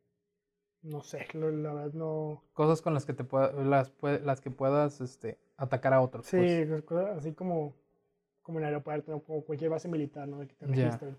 no 0.85 1.01
sé, 1.01 1.27
la 1.33 1.73
verdad 1.73 1.93
no... 1.93 2.43
Cosas 2.53 2.81
con 2.81 2.93
las 2.93 3.05
que 3.05 3.13
te 3.13 3.25
las, 3.63 3.91
las 4.01 4.41
que 4.41 4.51
puedas 4.51 5.01
este, 5.01 5.37
atacar 5.57 5.93
a 5.93 6.01
otros. 6.01 6.25
Sí, 6.25 6.65
pues. 6.87 7.07
así 7.17 7.33
como, 7.33 7.75
como 8.41 8.59
en 8.59 8.65
el 8.65 8.69
aeropuerto, 8.69 9.21
como 9.23 9.43
cualquier 9.43 9.71
base 9.71 9.87
militar, 9.87 10.27
¿no? 10.27 10.39
De 10.39 10.47
que 10.47 10.55
te 10.55 10.67
registren. 10.67 11.17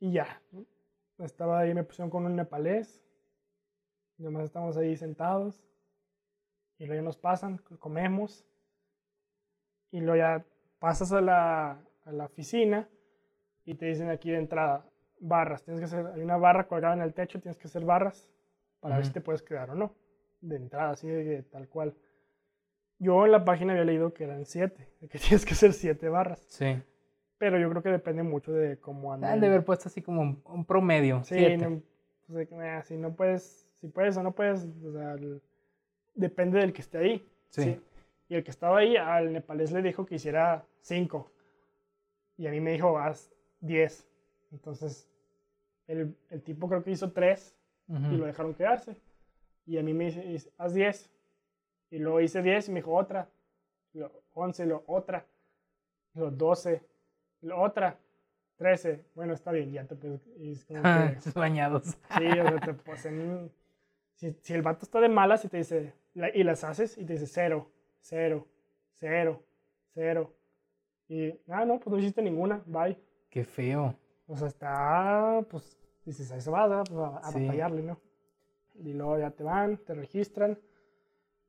Y 0.00 0.12
ya, 0.12 0.42
estaba 1.18 1.60
ahí, 1.60 1.74
me 1.74 1.84
pusieron 1.84 2.10
con 2.10 2.24
un 2.24 2.34
nepalés, 2.34 3.02
y 4.16 4.22
nomás 4.22 4.44
estamos 4.44 4.76
ahí 4.78 4.96
sentados, 4.96 5.62
y 6.78 6.86
luego 6.86 7.02
ya 7.02 7.04
nos 7.04 7.18
pasan, 7.18 7.58
comemos, 7.78 8.46
y 9.90 10.00
luego 10.00 10.16
ya 10.16 10.46
pasas 10.78 11.12
a 11.12 11.20
la, 11.20 11.84
a 12.04 12.12
la 12.12 12.24
oficina 12.24 12.88
y 13.64 13.74
te 13.74 13.86
dicen 13.86 14.08
aquí 14.08 14.30
de 14.30 14.38
entrada, 14.38 14.89
barras. 15.20 15.62
Tienes 15.62 15.80
que 15.80 15.84
hacer, 15.84 16.06
hay 16.14 16.22
una 16.22 16.36
barra 16.36 16.66
colgada 16.66 16.94
en 16.94 17.02
el 17.02 17.14
techo, 17.14 17.40
tienes 17.40 17.58
que 17.58 17.68
hacer 17.68 17.84
barras 17.84 18.28
para 18.80 18.96
ver 18.96 19.06
si 19.06 19.12
te 19.12 19.20
puedes 19.20 19.42
quedar 19.42 19.70
o 19.70 19.74
no. 19.74 19.94
De 20.40 20.56
entrada, 20.56 20.90
así 20.90 21.06
de, 21.06 21.42
tal 21.44 21.68
cual. 21.68 21.94
Yo 22.98 23.24
en 23.24 23.32
la 23.32 23.44
página 23.44 23.72
había 23.72 23.84
leído 23.84 24.12
que 24.12 24.24
eran 24.24 24.44
siete, 24.44 24.88
que 25.00 25.18
tienes 25.18 25.44
que 25.44 25.52
hacer 25.52 25.72
siete 25.72 26.08
barras. 26.08 26.40
Sí. 26.48 26.82
Pero 27.38 27.58
yo 27.58 27.70
creo 27.70 27.82
que 27.82 27.90
depende 27.90 28.22
mucho 28.22 28.52
de 28.52 28.78
cómo 28.78 29.12
andan. 29.12 29.32
Han 29.32 29.40
de 29.40 29.46
haber 29.46 29.64
puesto 29.64 29.88
así 29.88 30.02
como 30.02 30.42
un, 30.44 30.64
promedio. 30.64 31.24
Sí, 31.24 31.56
no, 31.56 31.80
pues, 32.26 32.48
eh, 32.50 32.82
si 32.84 32.96
no 32.96 33.14
puedes, 33.14 33.66
si 33.80 33.88
puedes 33.88 34.16
o 34.18 34.22
no 34.22 34.32
puedes, 34.32 34.66
o 34.84 34.92
sea, 34.92 35.16
depende 36.14 36.58
del 36.58 36.72
que 36.72 36.82
esté 36.82 36.98
ahí. 36.98 37.28
Sí. 37.48 37.80
Y 38.28 38.36
el 38.36 38.44
que 38.44 38.50
estaba 38.50 38.78
ahí, 38.78 38.96
al 38.96 39.32
nepalés 39.32 39.72
le 39.72 39.82
dijo 39.82 40.06
que 40.06 40.16
hiciera 40.16 40.64
cinco. 40.82 41.32
Y 42.36 42.46
a 42.46 42.50
mí 42.50 42.60
me 42.60 42.72
dijo, 42.72 42.98
haz 42.98 43.32
diez. 43.60 44.06
Entonces, 44.52 45.09
el, 45.90 46.16
el 46.30 46.42
tipo 46.42 46.68
creo 46.68 46.82
que 46.82 46.92
hizo 46.92 47.10
tres 47.12 47.56
y 47.88 48.16
lo 48.16 48.24
dejaron 48.24 48.54
quedarse. 48.54 48.96
Y 49.66 49.78
a 49.78 49.82
mí 49.82 49.92
me 49.92 50.04
dice, 50.10 50.52
haz 50.58 50.74
10. 50.74 51.10
Y 51.90 51.98
luego 51.98 52.20
hice 52.20 52.40
10 52.40 52.68
y 52.68 52.72
me 52.72 52.80
dijo 52.80 52.94
otra. 52.94 53.28
Lo, 53.94 54.12
11, 54.34 54.66
lo 54.66 54.84
otra. 54.86 55.26
Lo 56.14 56.30
12, 56.30 56.82
lo 57.42 57.60
otra. 57.60 57.98
13. 58.56 59.04
Bueno, 59.14 59.34
está 59.34 59.50
bien, 59.50 59.72
ya 59.72 59.84
te 59.84 59.96
puedes. 59.96 60.20
Ah, 60.84 61.12
bañados. 61.34 61.84
Sí, 62.16 62.26
o 62.26 62.48
sea, 62.48 62.60
te 62.60 62.74
posen. 62.74 63.50
Si, 64.14 64.36
si, 64.40 64.54
el 64.54 64.62
vato 64.62 64.84
está 64.84 65.00
de 65.00 65.08
malas 65.08 65.44
y 65.44 65.48
te 65.48 65.56
dice. 65.56 65.94
y 66.14 66.44
las 66.44 66.62
haces 66.62 66.96
y 66.98 67.04
te 67.04 67.14
dice 67.14 67.26
0, 67.26 67.68
0, 68.00 68.46
0, 68.94 69.42
0. 69.94 70.34
Y, 71.08 71.30
ah, 71.48 71.64
no, 71.64 71.80
pues 71.80 71.92
no 71.92 71.98
hiciste 71.98 72.22
ninguna, 72.22 72.62
bye. 72.66 72.96
Qué 73.30 73.44
feo. 73.44 73.96
O 74.28 74.36
sea, 74.36 74.46
está, 74.46 75.44
pues, 75.50 75.79
dices, 76.10 76.30
a 76.32 76.36
eso 76.36 76.50
vas, 76.50 76.70
a, 76.70 76.82
a 76.82 77.30
batallarle, 77.30 77.82
¿no? 77.82 78.00
Y 78.74 78.92
luego 78.94 79.18
ya 79.18 79.30
te 79.30 79.42
van, 79.42 79.78
te 79.78 79.94
registran, 79.94 80.58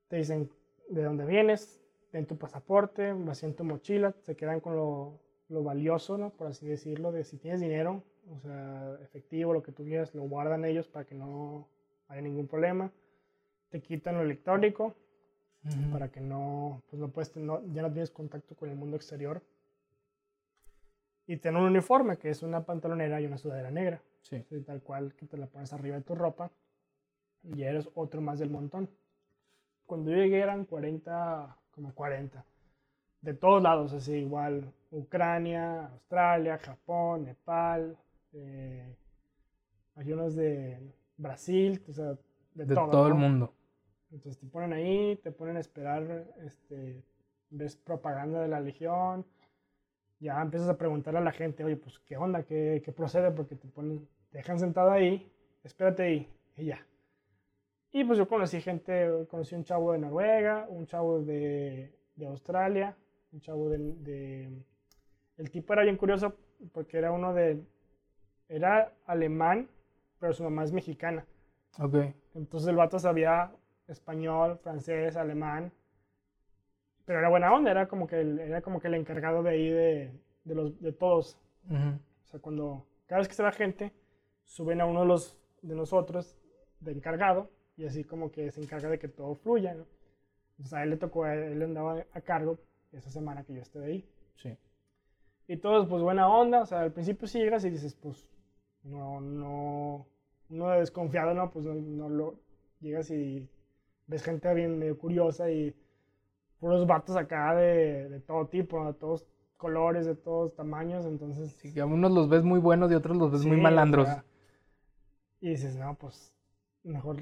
te 0.07 0.17
dicen 0.17 0.49
de 0.89 1.03
dónde 1.03 1.25
vienes, 1.25 1.81
en 2.13 2.25
tu 2.25 2.37
pasaporte, 2.37 3.13
vacían 3.13 3.53
tu 3.53 3.63
mochila, 3.63 4.13
se 4.21 4.35
quedan 4.35 4.59
con 4.59 4.75
lo, 4.75 5.19
lo 5.49 5.63
valioso, 5.63 6.17
¿no? 6.17 6.31
Por 6.31 6.47
así 6.47 6.67
decirlo, 6.67 7.11
de 7.11 7.23
si 7.23 7.37
tienes 7.37 7.61
dinero, 7.61 8.03
o 8.29 8.39
sea, 8.39 8.97
efectivo, 9.01 9.53
lo 9.53 9.63
que 9.63 9.71
tú 9.71 9.83
quieras, 9.83 10.13
lo 10.13 10.23
guardan 10.23 10.65
ellos 10.65 10.87
para 10.87 11.05
que 11.05 11.15
no 11.15 11.67
haya 12.07 12.21
ningún 12.21 12.47
problema. 12.47 12.91
Te 13.69 13.81
quitan 13.81 14.15
lo 14.15 14.21
electrónico 14.21 14.95
para 15.91 16.09
que 16.09 16.19
no, 16.19 16.81
pues 16.89 16.99
no 16.99 17.09
puedes, 17.09 17.35
no, 17.37 17.61
ya 17.73 17.83
no 17.83 17.91
tienes 17.91 18.09
contacto 18.09 18.55
con 18.55 18.69
el 18.69 18.75
mundo 18.75 18.97
exterior. 18.97 19.41
Y 21.27 21.37
tienen 21.37 21.61
un 21.61 21.67
uniforme, 21.67 22.17
que 22.17 22.29
es 22.29 22.41
una 22.41 22.65
pantalonera 22.65 23.21
y 23.21 23.27
una 23.27 23.37
sudadera 23.37 23.69
negra. 23.69 24.01
Sí. 24.21 24.43
tal 24.65 24.81
cual 24.81 25.13
que 25.15 25.25
te 25.25 25.37
la 25.37 25.47
pones 25.47 25.73
arriba 25.73 25.97
de 25.97 26.03
tu 26.03 26.15
ropa 26.15 26.51
y 27.43 27.63
eres 27.63 27.89
otro 27.95 28.21
más 28.21 28.39
del 28.39 28.49
montón. 28.49 28.89
Cuando 29.85 30.11
yo 30.11 30.17
llegué 30.17 30.39
eran 30.39 30.65
40, 30.65 31.57
como 31.71 31.93
40. 31.93 32.45
De 33.21 33.33
todos 33.33 33.61
lados, 33.61 33.93
así 33.93 34.13
igual. 34.13 34.71
Ucrania, 34.91 35.87
Australia, 35.87 36.57
Japón, 36.57 37.25
Nepal. 37.25 37.97
Eh, 38.33 38.95
hay 39.95 40.13
unos 40.13 40.35
de 40.35 40.79
Brasil, 41.17 41.83
o 41.87 41.93
sea, 41.93 42.17
de, 42.53 42.65
todo, 42.65 43.07
el 43.07 43.13
mundo. 43.13 43.53
Entonces 44.11 44.39
te 44.39 44.47
ponen 44.47 44.73
ahí, 44.73 45.15
te 45.17 45.31
ponen 45.31 45.57
a 45.57 45.59
esperar, 45.59 46.27
este, 46.45 47.03
ves 47.49 47.75
propaganda 47.75 48.41
de 48.41 48.47
la 48.47 48.59
Legión, 48.59 49.25
ya 50.21 50.39
empiezas 50.39 50.69
a 50.69 50.77
preguntarle 50.77 51.19
a 51.19 51.23
la 51.23 51.31
gente, 51.31 51.63
oye, 51.63 51.75
pues, 51.75 51.99
¿qué 51.99 52.15
onda? 52.15 52.43
¿Qué, 52.43 52.81
qué 52.85 52.91
procede? 52.91 53.31
Porque 53.31 53.55
te 53.55 53.67
ponen, 53.67 54.07
te 54.29 54.37
dejan 54.37 54.59
sentado 54.59 54.91
ahí, 54.91 55.31
espérate 55.63 56.03
ahí, 56.03 56.29
y 56.55 56.65
ya. 56.65 56.85
Y 57.91 58.05
pues 58.05 58.17
yo 58.17 58.27
conocí 58.27 58.61
gente, 58.61 59.25
conocí 59.29 59.55
un 59.55 59.63
chavo 59.63 59.91
de 59.91 59.97
Noruega, 59.97 60.65
un 60.69 60.85
chavo 60.85 61.21
de, 61.21 61.93
de 62.15 62.27
Australia, 62.27 62.95
un 63.33 63.41
chavo 63.41 63.69
de, 63.69 63.77
de, 63.77 64.63
El 65.37 65.51
tipo 65.51 65.73
era 65.73 65.83
bien 65.83 65.97
curioso 65.97 66.35
porque 66.71 66.97
era 66.97 67.11
uno 67.11 67.33
de... 67.33 67.61
Era 68.47 68.93
alemán, 69.05 69.69
pero 70.19 70.33
su 70.33 70.43
mamá 70.43 70.63
es 70.63 70.71
mexicana. 70.71 71.25
Ok. 71.79 71.95
Entonces 72.35 72.69
el 72.69 72.75
vato 72.75 72.99
sabía 72.99 73.51
español, 73.87 74.57
francés, 74.61 75.17
alemán, 75.17 75.71
pero 77.11 77.19
era 77.19 77.29
buena 77.29 77.53
onda, 77.53 77.71
era 77.71 77.89
como 77.89 78.07
que 78.07 78.21
el, 78.21 78.39
era 78.39 78.61
como 78.61 78.79
que 78.79 78.87
el 78.87 78.93
encargado 78.93 79.43
de 79.43 79.49
ahí 79.49 79.69
de, 79.69 80.11
de 80.45 80.55
los, 80.55 80.79
de 80.79 80.93
todos. 80.93 81.37
O 81.69 82.25
sea, 82.25 82.39
cuando 82.39 82.87
cada 83.05 83.19
vez 83.19 83.27
que 83.27 83.33
se 83.33 83.43
va 83.43 83.51
gente, 83.51 83.91
suben 84.45 84.79
a 84.79 84.85
uno 84.85 85.01
de 85.01 85.07
los 85.07 85.37
de 85.61 85.75
nosotros, 85.75 86.37
de 86.79 86.93
encargado, 86.93 87.49
y 87.75 87.85
así 87.85 88.05
como 88.05 88.31
que 88.31 88.49
se 88.49 88.61
encarga 88.61 88.87
de 88.87 88.97
que 88.97 89.09
todo 89.09 89.35
fluya, 89.35 89.73
¿no? 89.73 89.85
Entonces 90.51 90.73
a 90.73 90.83
él 90.83 90.91
le 90.91 90.95
tocó, 90.95 91.25
él 91.25 91.61
andaba 91.61 92.05
a 92.13 92.21
cargo 92.21 92.59
esa 92.93 93.09
semana 93.09 93.43
que 93.43 93.55
yo 93.55 93.61
estuve 93.61 93.85
ahí. 93.87 94.09
Sí. 94.37 94.57
Y 95.49 95.57
todos, 95.57 95.85
pues 95.89 96.01
buena 96.01 96.29
onda, 96.29 96.61
o 96.61 96.65
sea, 96.65 96.79
al 96.79 96.93
principio 96.93 97.27
sí 97.27 97.39
llegas 97.39 97.65
y 97.65 97.71
dices, 97.71 97.93
pues, 97.93 98.31
no, 98.83 99.19
no, 99.19 100.07
no 100.47 100.69
desconfiado, 100.69 101.33
¿no? 101.33 101.51
Pues 101.51 101.65
no, 101.65 102.07
lo, 102.07 102.39
llegas 102.79 103.11
y 103.11 103.49
ves 104.07 104.23
gente 104.23 104.53
bien 104.53 104.79
medio 104.79 104.97
curiosa 104.97 105.51
y 105.51 105.75
puros 106.61 106.85
vatos 106.85 107.17
acá 107.17 107.55
de, 107.55 108.07
de 108.07 108.19
todo 108.21 108.47
tipo, 108.47 108.85
de 108.85 108.93
todos 108.93 109.25
colores, 109.57 110.05
de 110.05 110.15
todos 110.15 110.55
tamaños, 110.55 111.05
entonces... 111.05 111.51
Sí, 111.53 111.73
que 111.73 111.81
a 111.81 111.85
unos 111.85 112.11
los 112.11 112.29
ves 112.29 112.43
muy 112.43 112.59
buenos 112.59 112.89
y 112.91 112.93
a 112.93 112.97
otros 112.97 113.17
los 113.17 113.31
ves 113.31 113.45
muy 113.45 113.59
malandros. 113.59 114.07
y 115.41 115.49
dices, 115.49 115.75
no, 115.75 115.95
pues, 115.95 116.33
mejor 116.83 117.17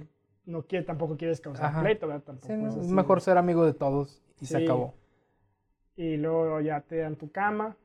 no 0.46 0.64
quiere, 0.64 0.86
tampoco 0.86 1.16
quieres 1.18 1.40
causar 1.40 1.82
pleito, 1.82 2.08
¿verdad? 2.08 2.24
Tampoco 2.24 2.54
es, 2.54 2.88
mejor 2.88 3.22
ser 3.22 3.38
amigo 3.38 3.66
de 3.66 3.74
todos 3.74 4.22
y 4.42 4.46
se 4.46 4.58
acabó. 4.58 4.94
Y 5.96 6.18
luego 6.18 6.60
ya 6.60 6.82
te 6.82 6.98
dan 6.98 7.16
tu 7.16 7.32
cama, 7.32 7.78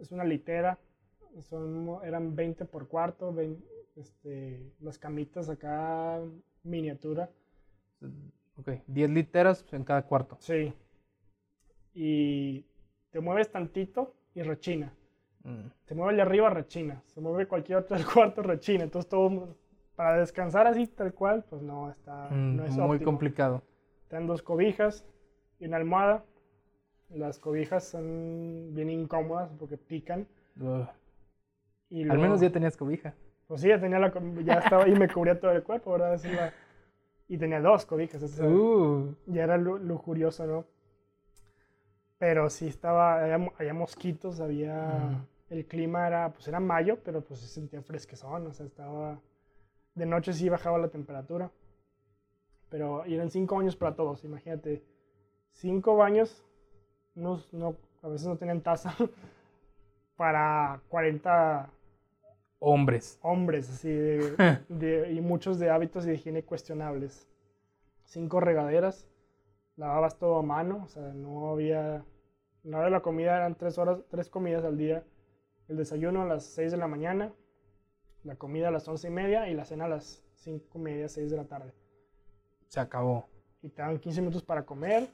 es 0.00 0.10
una 0.10 0.24
litera, 0.24 0.78
son, 1.40 1.98
eran 2.04 2.34
20 2.34 2.64
por 2.64 2.88
cuarto, 2.88 3.34
este, 3.96 4.72
las 4.80 4.98
camitas 4.98 5.48
acá 5.48 6.20
miniatura. 6.64 7.30
Ok, 8.60 8.82
10 8.86 9.10
literas 9.10 9.64
en 9.72 9.84
cada 9.84 10.02
cuarto. 10.02 10.36
Sí. 10.40 10.72
Y 11.94 12.64
te 13.10 13.20
mueves 13.20 13.50
tantito 13.50 14.14
y 14.34 14.42
rechina. 14.42 14.92
Mm. 15.42 15.68
Te 15.86 15.94
mueve 15.94 16.14
de 16.14 16.22
arriba, 16.22 16.50
rechina. 16.50 17.02
Se 17.06 17.20
mueve 17.20 17.46
cualquier 17.46 17.78
otro 17.78 17.96
del 17.96 18.06
cuarto, 18.06 18.42
rechina. 18.42 18.84
Entonces 18.84 19.08
todo 19.08 19.56
para 19.96 20.18
descansar 20.18 20.66
así 20.66 20.86
tal 20.86 21.12
cual, 21.12 21.44
pues 21.48 21.62
no 21.62 21.90
está 21.90 22.28
mm, 22.30 22.56
no 22.56 22.64
es 22.64 22.76
muy 22.76 23.00
complicado. 23.00 23.62
Te 24.08 24.16
dan 24.16 24.26
dos 24.26 24.42
cobijas 24.42 25.04
y 25.58 25.66
una 25.66 25.76
almohada. 25.76 26.24
Las 27.10 27.38
cobijas 27.38 27.84
son 27.84 28.72
bien 28.72 28.88
incómodas 28.88 29.50
porque 29.58 29.76
pican. 29.76 30.26
Y 31.88 32.08
Al 32.08 32.18
menos 32.18 32.40
ya 32.40 32.50
tenías 32.50 32.76
cobija. 32.76 33.14
Pues 33.46 33.62
sí, 33.62 33.68
ya 33.68 33.80
tenía 33.80 33.98
la 33.98 34.12
ya 34.44 34.54
estaba 34.54 34.86
y 34.86 34.92
me 34.92 35.08
cubría 35.08 35.38
todo 35.40 35.50
el 35.50 35.62
cuerpo, 35.64 35.92
¿verdad? 35.92 36.20
Y 37.30 37.38
tenía 37.38 37.60
dos 37.60 37.86
cobijas. 37.86 38.20
Uh. 38.40 39.14
Ya 39.26 39.44
era 39.44 39.56
lujurioso, 39.56 40.46
¿no? 40.46 40.64
Pero 42.18 42.50
sí 42.50 42.66
estaba, 42.66 43.24
había, 43.24 43.72
mosquitos, 43.72 44.40
había, 44.40 44.74
mm. 44.74 45.54
el 45.54 45.66
clima 45.66 46.08
era, 46.08 46.32
pues 46.32 46.48
era 46.48 46.58
mayo, 46.58 46.98
pero 47.04 47.22
pues 47.22 47.38
se 47.38 47.46
sentía 47.46 47.82
fresquezón, 47.82 48.48
o 48.48 48.52
sea, 48.52 48.66
estaba, 48.66 49.20
de 49.94 50.06
noche 50.06 50.32
sí 50.32 50.48
bajaba 50.48 50.76
la 50.78 50.88
temperatura. 50.88 51.52
Pero 52.68 53.04
eran 53.04 53.30
cinco 53.30 53.54
baños 53.56 53.76
para 53.76 53.94
todos, 53.94 54.24
imagínate. 54.24 54.82
Cinco 55.52 55.94
baños, 55.94 56.44
no, 57.14 57.40
a 58.02 58.08
veces 58.08 58.26
no 58.26 58.38
tenían 58.38 58.60
taza, 58.60 58.92
para 60.16 60.82
40 60.88 61.70
hombres. 62.60 63.18
Hombres, 63.22 63.68
así, 63.68 63.88
de, 64.68 65.12
y 65.12 65.20
muchos 65.20 65.58
de 65.58 65.70
hábitos 65.70 66.04
de 66.04 66.14
higiene 66.14 66.44
cuestionables. 66.44 67.28
Cinco 68.04 68.40
regaderas, 68.40 69.08
lavabas 69.76 70.18
todo 70.18 70.38
a 70.38 70.42
mano, 70.42 70.82
o 70.84 70.88
sea, 70.88 71.12
no 71.12 71.50
había... 71.50 72.04
La 72.62 72.76
hora 72.76 72.86
de 72.86 72.92
la 72.92 73.00
comida 73.00 73.36
eran 73.36 73.54
tres 73.54 73.78
horas, 73.78 74.00
tres 74.10 74.28
comidas 74.28 74.64
al 74.64 74.76
día. 74.76 75.02
El 75.66 75.78
desayuno 75.78 76.22
a 76.22 76.26
las 76.26 76.44
6 76.44 76.72
de 76.72 76.76
la 76.76 76.86
mañana, 76.86 77.32
la 78.22 78.36
comida 78.36 78.68
a 78.68 78.70
las 78.70 78.86
once 78.86 79.08
y 79.08 79.10
media 79.10 79.48
y 79.48 79.54
la 79.54 79.64
cena 79.64 79.86
a 79.86 79.88
las 79.88 80.22
cinco 80.34 80.78
y 80.78 80.82
media, 80.82 81.08
seis 81.08 81.30
de 81.30 81.36
la 81.36 81.44
tarde. 81.44 81.72
Se 82.68 82.80
acabó. 82.80 83.28
Y 83.62 83.68
te 83.68 83.82
daban 83.82 83.98
15 83.98 84.20
minutos 84.20 84.42
para 84.42 84.64
comer 84.64 85.08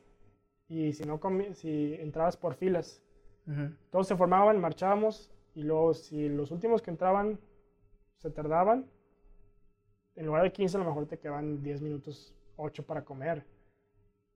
y 0.69 0.93
si 0.93 1.05
no 1.05 1.21
si 1.55 1.95
entrabas 1.95 2.37
por 2.37 2.55
filas, 2.55 3.03
todos 3.91 4.09
se 4.09 4.17
formaban, 4.17 4.61
marchábamos 4.61 5.31
y 5.57 5.63
luego 5.63 5.95
si 5.95 6.29
los 6.29 6.51
últimos 6.51 6.83
que 6.83 6.91
entraban 6.91 7.41
se 8.19 8.31
tardaban, 8.31 8.85
en 10.15 10.27
lugar 10.27 10.43
de 10.43 10.53
15 10.53 10.77
a 10.77 10.81
lo 10.81 10.87
mejor 10.87 11.07
te 11.07 11.19
quedaban 11.19 11.63
10 11.63 11.81
minutos, 11.81 12.35
8 12.57 12.85
para 12.85 13.05
comer. 13.05 13.43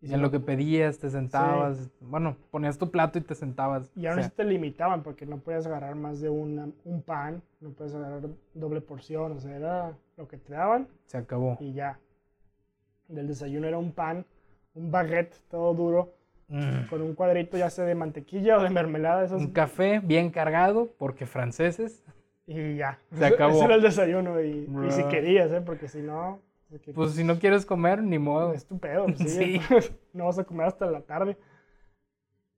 Y, 0.01 0.15
en 0.15 0.23
lo 0.23 0.31
que 0.31 0.41
pedías, 0.41 0.99
te 0.99 1.11
sentabas, 1.11 1.91
bueno, 2.01 2.39
ponías 2.51 2.79
tu 2.79 2.91
plato 2.91 3.19
y 3.19 3.21
te 3.21 3.35
sentabas. 3.35 3.93
Y 3.95 4.07
ahora 4.07 4.23
sí 4.23 4.31
te 4.35 4.45
limitaban 4.45 5.03
porque 5.03 5.27
no 5.27 5.37
podías 5.41 5.67
agarrar 5.67 5.95
más 5.95 6.21
de 6.21 6.31
un 6.31 7.03
pan, 7.05 7.43
no 7.61 7.73
puedes 7.73 7.95
agarrar 7.95 8.31
doble 8.55 8.81
porción, 8.81 9.33
o 9.33 9.41
sea, 9.41 9.55
era 9.55 9.99
lo 10.17 10.27
que 10.27 10.39
te 10.39 10.55
daban. 10.55 10.89
Se 11.05 11.19
acabó. 11.19 11.59
Y 11.61 11.75
ya. 11.75 12.01
Del 13.09 13.29
desayuno 13.29 13.67
era 13.67 13.77
un 13.77 13.93
pan, 13.93 14.25
un 14.73 14.91
baguette 14.91 15.37
todo 15.51 15.75
duro, 15.75 16.15
mm. 16.51 16.89
con 16.90 17.01
un 17.01 17.14
cuadrito 17.14 17.56
ya 17.56 17.70
sea 17.70 17.86
de 17.86 17.94
mantequilla 17.94 18.59
o 18.59 18.62
de 18.62 18.70
mermelada. 18.70 19.24
Esos... 19.24 19.40
Un 19.40 19.52
café 19.52 20.01
bien 20.01 20.31
cargado, 20.31 20.90
porque 20.98 21.24
franceses. 21.24 22.05
Y 22.47 22.77
ya. 22.77 22.98
Se 23.12 23.24
acabó. 23.24 23.56
Ese 23.56 23.64
era 23.64 23.74
el 23.77 23.82
desayuno 23.82 24.40
y, 24.43 24.68
y 24.86 24.90
si 24.90 25.05
querías, 25.05 25.51
¿eh? 25.52 25.62
porque 25.62 25.89
si 25.89 26.02
no 26.02 26.43
pues 26.94 27.12
si 27.12 27.24
no 27.24 27.39
quieres 27.39 27.66
comer, 27.66 28.02
ni 28.02 28.18
modo. 28.18 28.52
Es 28.52 28.66
tu 28.66 28.78
pedo, 28.78 29.06
sí. 29.16 29.60
no 30.12 30.27
vas 30.27 30.39
a 30.39 30.44
comer 30.44 30.66
hasta 30.66 30.86
la 30.86 31.02
tarde. 31.02 31.36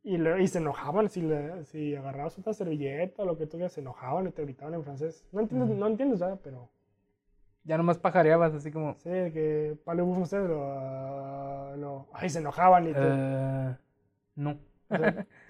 Y, 0.05 0.16
y 0.16 0.48
se 0.48 0.59
enojaban 0.59 1.09
si, 1.09 1.23
le, 1.23 1.64
si 1.64 1.94
agarrabas 1.94 2.36
otra 2.39 2.52
servilleta 2.52 3.23
o 3.23 3.27
lo 3.27 3.39
que 3.39 3.47
tú 3.47 3.59
se 3.69 3.81
enojaban 3.81 4.27
y 4.27 4.32
te 4.32 4.43
gritaban 4.43 4.74
en 4.74 4.82
francés. 4.82 5.24
No 5.32 5.40
entiendes, 5.40 5.77
no 5.77 5.86
entiendes 5.86 6.20
nada, 6.20 6.39
pero... 6.43 6.69
Ya 7.65 7.77
nomás 7.77 7.99
pajareabas 7.99 8.55
así 8.55 8.73
como... 8.73 8.95
Sí, 8.99 9.11
que 9.11 9.77
parlez-vous 9.85 10.17
français, 10.17 10.49
lo, 10.49 11.77
lo... 11.77 12.09
Ay, 12.13 12.29
se 12.29 12.41
enojaban 12.41 12.89
y 12.89 12.93
te... 12.93 13.01
Uh, 13.01 13.77
no. 14.35 14.59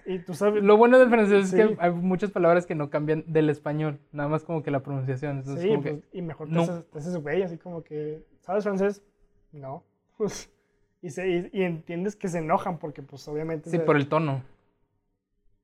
y 0.05 0.19
tú 0.19 0.33
sabes... 0.35 0.63
Lo 0.63 0.77
bueno 0.77 0.99
del 0.99 1.09
francés 1.09 1.45
es 1.45 1.55
que 1.55 1.75
hay 1.79 1.91
muchas 1.91 2.31
palabras 2.31 2.65
que 2.65 2.75
no 2.75 2.89
cambian 2.89 3.23
del 3.27 3.49
español, 3.49 3.99
nada 4.11 4.29
más 4.29 4.43
como 4.43 4.61
que 4.61 4.69
la 4.69 4.83
pronunciación. 4.83 5.39
Entonces, 5.39 5.63
sí, 5.63 5.69
como 5.69 5.81
pues, 5.81 5.93
que, 5.95 6.17
y 6.17 6.21
mejor 6.21 6.49
te, 6.49 6.59
haces, 6.59 6.89
te 6.91 6.99
haces 6.99 7.17
güey, 7.17 7.41
así 7.41 7.57
como 7.57 7.83
que 7.83 8.23
¿sabes 8.43 8.63
francés? 8.63 9.03
No. 9.51 9.83
y, 11.01 11.09
se, 11.09 11.49
y, 11.51 11.63
entiendes 11.63 12.15
que 12.15 12.27
se 12.27 12.39
enojan 12.39 12.77
porque 12.77 13.01
pues 13.01 13.27
obviamente... 13.27 13.69
Sí, 13.69 13.79
por 13.79 13.95
el 13.95 14.07
tono. 14.07 14.43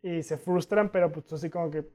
Y 0.02 0.24
se 0.24 0.38
frustran, 0.38 0.90
pero 0.90 1.12
pues 1.12 1.26
tú 1.26 1.36
así 1.36 1.50
como 1.50 1.70
que, 1.70 1.88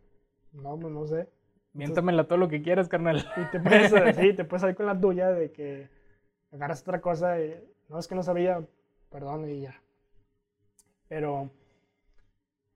no, 0.52 0.78
pues 0.78 0.92
no 0.92 1.06
sé. 1.06 1.28
Miéntamela 1.74 2.24
todo 2.24 2.38
lo 2.38 2.48
que 2.48 2.62
quieras, 2.62 2.88
carnal. 2.88 3.26
Y 3.36 3.50
te 3.50 3.60
puedes, 3.60 3.90
sí, 4.16 4.32
te 4.32 4.44
puedes 4.44 4.62
salir 4.62 4.76
con 4.76 4.86
la 4.86 4.98
tuya 4.98 5.30
de 5.30 5.50
que 5.50 5.88
agarras 6.52 6.82
otra 6.82 7.00
cosa 7.00 7.40
y, 7.40 7.54
no, 7.88 7.98
es 7.98 8.08
que 8.08 8.14
no 8.14 8.22
sabía, 8.22 8.64
perdón, 9.10 9.48
y 9.50 9.62
ya. 9.62 9.80
Pero 11.08 11.50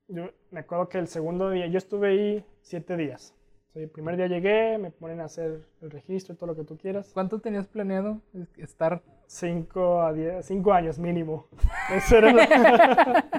yo 0.09 0.31
me 0.51 0.61
acuerdo 0.61 0.89
que 0.89 0.99
el 0.99 1.07
segundo 1.07 1.51
día, 1.51 1.67
yo 1.67 1.79
estuve 1.79 2.09
ahí 2.09 2.45
siete 2.61 2.97
días. 2.97 3.35
el 3.75 3.89
primer 3.89 4.17
día 4.17 4.27
llegué, 4.27 4.79
me 4.79 4.91
ponen 4.91 5.21
a 5.21 5.25
hacer 5.25 5.65
el 5.81 5.91
registro 5.91 6.35
y 6.35 6.37
todo 6.37 6.49
lo 6.49 6.57
que 6.57 6.65
tú 6.65 6.77
quieras. 6.77 7.11
¿Cuánto 7.15 7.41
tenías 7.41 7.69
planeado 7.69 8.21
estar? 8.57 9.03
Cinco, 9.27 10.01
a 10.01 10.13
diez, 10.13 10.47
cinco 10.47 10.73
años 10.73 10.99
mínimo. 10.99 11.47
Eso 11.95 12.17
era 12.17 13.31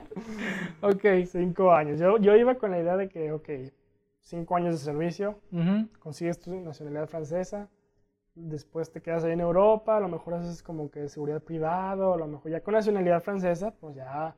ok. 0.81 1.05
Cinco 1.25 1.71
años. 1.71 1.99
Yo, 1.99 2.17
yo 2.19 2.35
iba 2.35 2.55
con 2.55 2.71
la 2.71 2.79
idea 2.79 2.95
de 2.95 3.09
que, 3.09 3.31
ok, 3.31 3.49
cinco 4.21 4.55
años 4.55 4.73
de 4.73 4.79
servicio, 4.79 5.39
consigues 5.99 6.39
tu 6.39 6.53
nacionalidad 6.59 7.07
francesa, 7.07 7.69
después 8.35 8.91
te 8.91 9.01
quedas 9.01 9.23
ahí 9.23 9.33
en 9.33 9.41
Europa, 9.41 9.97
a 9.97 9.99
lo 9.99 10.07
mejor 10.07 10.35
haces 10.35 10.63
como 10.63 10.89
que 10.91 11.07
seguridad 11.09 11.41
privada, 11.41 12.13
a 12.13 12.17
lo 12.17 12.27
mejor 12.27 12.51
ya 12.51 12.61
con 12.61 12.73
nacionalidad 12.73 13.21
francesa, 13.21 13.71
pues 13.79 13.95
ya 13.95 14.35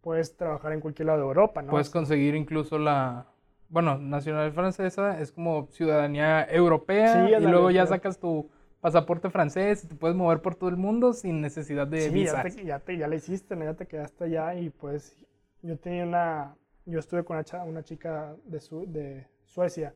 puedes 0.00 0.36
trabajar 0.36 0.72
en 0.72 0.80
cualquier 0.80 1.06
lado 1.06 1.20
de 1.20 1.26
Europa, 1.26 1.62
¿no? 1.62 1.70
Puedes 1.70 1.90
conseguir 1.90 2.34
incluso 2.34 2.78
la, 2.78 3.26
bueno, 3.68 3.98
nacionalidad 3.98 4.54
francesa 4.54 5.18
es 5.20 5.32
como 5.32 5.68
ciudadanía 5.72 6.46
europea 6.48 7.38
y 7.38 7.42
luego 7.42 7.70
ya 7.70 7.86
sacas 7.86 8.18
tu 8.18 8.48
pasaporte 8.80 9.30
francés 9.30 9.84
y 9.84 9.88
te 9.88 9.94
puedes 9.96 10.16
mover 10.16 10.40
por 10.40 10.54
todo 10.54 10.70
el 10.70 10.76
mundo 10.76 11.12
sin 11.12 11.40
necesidad 11.40 11.86
de 11.88 12.02
sí, 12.02 12.24
Ya, 12.24 12.42
te, 12.42 12.64
ya, 12.64 12.78
te, 12.78 12.96
ya 12.98 13.08
la 13.08 13.16
hiciste, 13.16 13.58
ya 13.58 13.74
te 13.74 13.86
quedaste 13.86 14.24
allá 14.24 14.54
y 14.54 14.70
pues 14.70 15.16
yo 15.62 15.76
tenía 15.76 16.04
una, 16.04 16.54
yo 16.86 16.98
estuve 16.98 17.24
con 17.24 17.36
una, 17.36 17.64
una 17.64 17.82
chica 17.82 18.34
de, 18.44 18.60
de 18.86 19.26
Suecia 19.44 19.94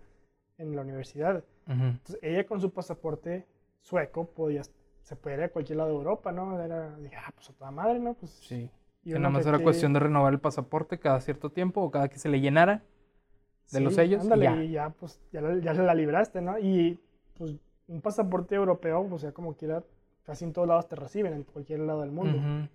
en 0.59 0.77
la 0.77 0.83
universidad. 0.83 1.43
Entonces 1.67 2.19
ella 2.21 2.45
con 2.45 2.61
su 2.61 2.73
pasaporte 2.73 3.47
sueco 3.81 4.27
podía, 4.27 4.63
se 5.03 5.17
podía 5.17 5.37
ir 5.37 5.43
a 5.45 5.49
cualquier 5.51 5.79
lado 5.79 5.91
de 5.91 5.97
Europa, 5.97 6.33
¿no? 6.33 6.61
Era, 6.61 6.97
dije, 6.97 7.15
ah, 7.17 7.31
pues 7.35 7.49
a 7.49 7.53
toda 7.53 7.71
madre, 7.71 8.01
¿no? 8.01 8.15
Pues, 8.15 8.33
sí. 8.33 8.71
Y 9.05 9.13
nada 9.13 9.31
más 9.31 9.47
era 9.47 9.59
cuestión 9.61 9.93
de 9.93 10.01
renovar 10.01 10.33
el 10.33 10.41
pasaporte 10.41 10.99
cada 10.99 11.21
cierto 11.21 11.51
tiempo 11.51 11.81
o 11.81 11.91
cada 11.91 12.09
que 12.09 12.19
se 12.19 12.29
le 12.29 12.41
llenara 12.41 12.83
de 13.71 13.81
los 13.81 13.95
sellos. 13.95 14.23
Ándale, 14.23 14.45
y 14.45 14.49
ya, 14.49 14.65
y 14.65 14.71
ya 14.73 14.91
pues 14.91 15.21
ya, 15.33 15.41
ya 15.61 15.73
la 15.75 15.95
libraste, 15.95 16.43
¿no? 16.43 16.59
Y 16.59 17.01
pues 17.39 17.57
un 17.87 18.01
pasaporte 18.01 18.57
europeo, 18.57 19.09
o 19.11 19.19
sea, 19.19 19.33
como 19.33 19.55
quiera, 19.55 19.85
casi 20.25 20.45
en 20.45 20.53
todos 20.53 20.69
lados 20.69 20.89
te 20.89 20.97
reciben, 20.97 21.33
en 21.33 21.45
cualquier 21.45 21.81
lado 21.81 22.01
del 22.01 22.11
mundo. 22.11 22.69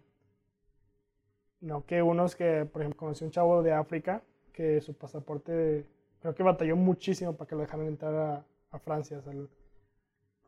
No 1.61 1.86
que 1.86 2.02
unos 2.02 2.36
que, 2.36 2.65
por 2.65 2.82
ejemplo, 2.82 2.99
conocí 2.99 3.23
un 3.23 3.32
chavo 3.32 3.64
de 3.64 3.72
África 3.72 4.22
que 4.53 4.80
su 4.82 4.94
pasaporte, 4.94 5.86
creo 6.19 6.34
que 6.34 6.44
batalló 6.44 6.76
muchísimo 6.76 7.34
para 7.34 7.48
que 7.48 7.56
lo 7.56 7.61
dejaran 7.61 7.88
entrar 7.88 8.15
a, 8.15 8.45
a 8.72 8.80
Francia. 8.80 9.18
O 9.18 9.22
sea, 9.22 9.34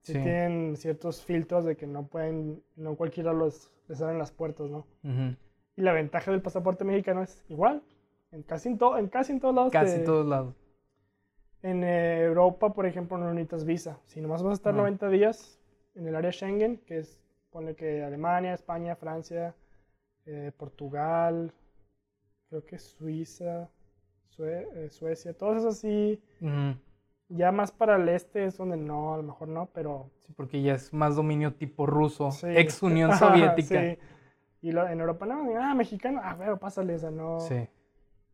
sí. 0.02 0.14
tienen 0.14 0.78
ciertos 0.78 1.24
filtros 1.24 1.66
de 1.66 1.76
que 1.76 1.88
no 1.88 2.08
pueden, 2.08 2.64
no 2.76 2.96
cualquiera 2.96 3.34
los, 3.34 3.72
les 3.88 4.02
abren 4.02 4.18
las 4.18 4.32
puertas, 4.32 4.70
¿no? 4.70 4.86
Y 5.76 5.82
la 5.82 5.94
ventaja 5.94 6.32
del 6.32 6.42
pasaporte 6.42 6.84
mexicano 6.84 7.22
es 7.22 7.44
igual, 7.50 7.84
en 8.32 8.44
casi 8.44 8.70
en, 8.70 8.78
todo, 8.78 8.98
en 8.98 9.08
casi 9.08 9.34
en 9.34 9.40
todos 9.40 9.56
lados. 9.56 9.72
Casi 9.72 9.96
en 9.98 10.06
todos 10.06 10.26
lados. 10.26 10.56
En 11.62 11.84
eh, 11.84 12.22
Europa, 12.22 12.74
por 12.74 12.86
ejemplo, 12.86 13.18
no 13.18 13.34
necesitas 13.34 13.66
visa. 13.66 14.00
Si 14.06 14.22
nomás 14.22 14.44
vas 14.44 14.52
a 14.52 14.56
estar 14.56 14.74
90 14.74 15.10
días 15.10 15.60
en 15.96 16.08
el 16.08 16.16
área 16.16 16.32
Schengen, 16.32 16.78
que 16.86 17.00
es, 17.00 17.20
pone 17.52 17.76
que 17.76 18.04
Alemania, 18.04 18.54
España, 18.54 18.96
Francia, 18.96 19.56
eh, 20.28 20.52
Portugal, 20.56 21.54
creo 22.49 22.66
que 22.66 22.78
Suiza, 22.78 23.70
eh, 24.40 24.90
Suecia, 24.90 25.34
todos 25.34 25.58
esos 25.58 25.78
así. 25.78 26.22
Ya 27.30 27.52
más 27.52 27.72
para 27.72 27.98
el 27.98 28.08
este 28.10 28.45
es 28.45 28.58
donde 28.58 28.78
no, 28.78 29.14
a 29.14 29.18
lo 29.18 29.24
mejor 29.24 29.48
no, 29.48 29.68
pero... 29.74 30.12
Sí, 30.22 30.34
porque 30.34 30.62
ya 30.62 30.76
es 30.76 30.94
más 30.94 31.16
dominio 31.16 31.56
tipo 31.56 31.86
ruso, 31.86 32.30
ex 32.44 32.82
Unión 32.84 33.12
Soviética. 33.18 33.82
sí. 33.82 33.98
Y 34.62 34.70
en 34.70 34.99
Europa, 34.99 35.26
no, 35.26 35.45
ah, 35.60 35.74
mexicano, 35.76 36.20
ah, 36.24 36.36
pero 36.38 36.60
pásale, 36.60 36.95
esa 36.95 37.12
no... 37.12 37.40
Sí. 37.40 37.68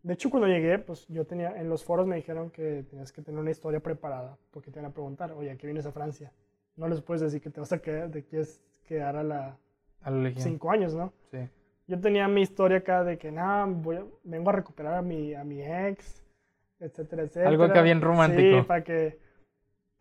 De 0.04 0.14
hecho, 0.14 0.30
cuando 0.30 0.48
llegué, 0.48 0.80
pues 0.80 1.08
yo 1.08 1.26
tenía, 1.26 1.60
en 1.60 1.70
los 1.70 1.84
foros 1.84 2.08
me 2.08 2.16
dijeron 2.16 2.50
que 2.50 2.84
tenías 2.90 3.12
que 3.12 3.22
tener 3.22 3.40
una 3.40 3.52
historia 3.52 3.80
preparada, 3.80 4.38
porque 4.52 4.72
te 4.72 4.80
van 4.80 4.90
a 4.90 4.94
preguntar, 4.94 5.32
oye, 5.32 5.52
¿a 5.52 5.58
qué 5.58 5.68
vienes 5.68 5.86
a 5.86 5.92
Francia? 5.92 6.32
No 6.76 6.88
les 6.88 7.02
puedes 7.02 7.22
decir 7.22 7.42
que 7.42 7.50
te 7.50 7.60
vas 7.60 7.72
a 7.72 7.82
quedar, 7.82 8.10
te 8.10 8.24
quieres 8.24 8.62
quedar 8.86 9.16
a 9.16 9.24
la... 9.24 9.58
A 10.02 10.12
la 10.12 10.32
Cinco 10.36 10.72
años, 10.72 10.94
¿no? 10.94 11.14
Sí. 11.32 11.40
Yo 11.94 12.00
tenía 12.00 12.28
mi 12.28 12.42
historia 12.42 12.80
acá 12.80 13.04
de 13.04 13.20
que, 13.20 13.32
nada, 13.32 13.68
vengo 14.24 14.50
a 14.50 14.54
recuperar 14.54 14.96
a 14.96 15.04
mi, 15.04 15.36
a 15.36 15.44
mi 15.44 15.62
ex, 15.62 16.24
etcétera, 16.80 17.22
etcétera. 17.22 17.50
Algo 17.50 17.72
que 17.72 17.82
bien 17.84 18.02
romántico. 18.02 18.62
Sí, 18.62 18.66
para 18.68 18.84
que, 18.84 19.20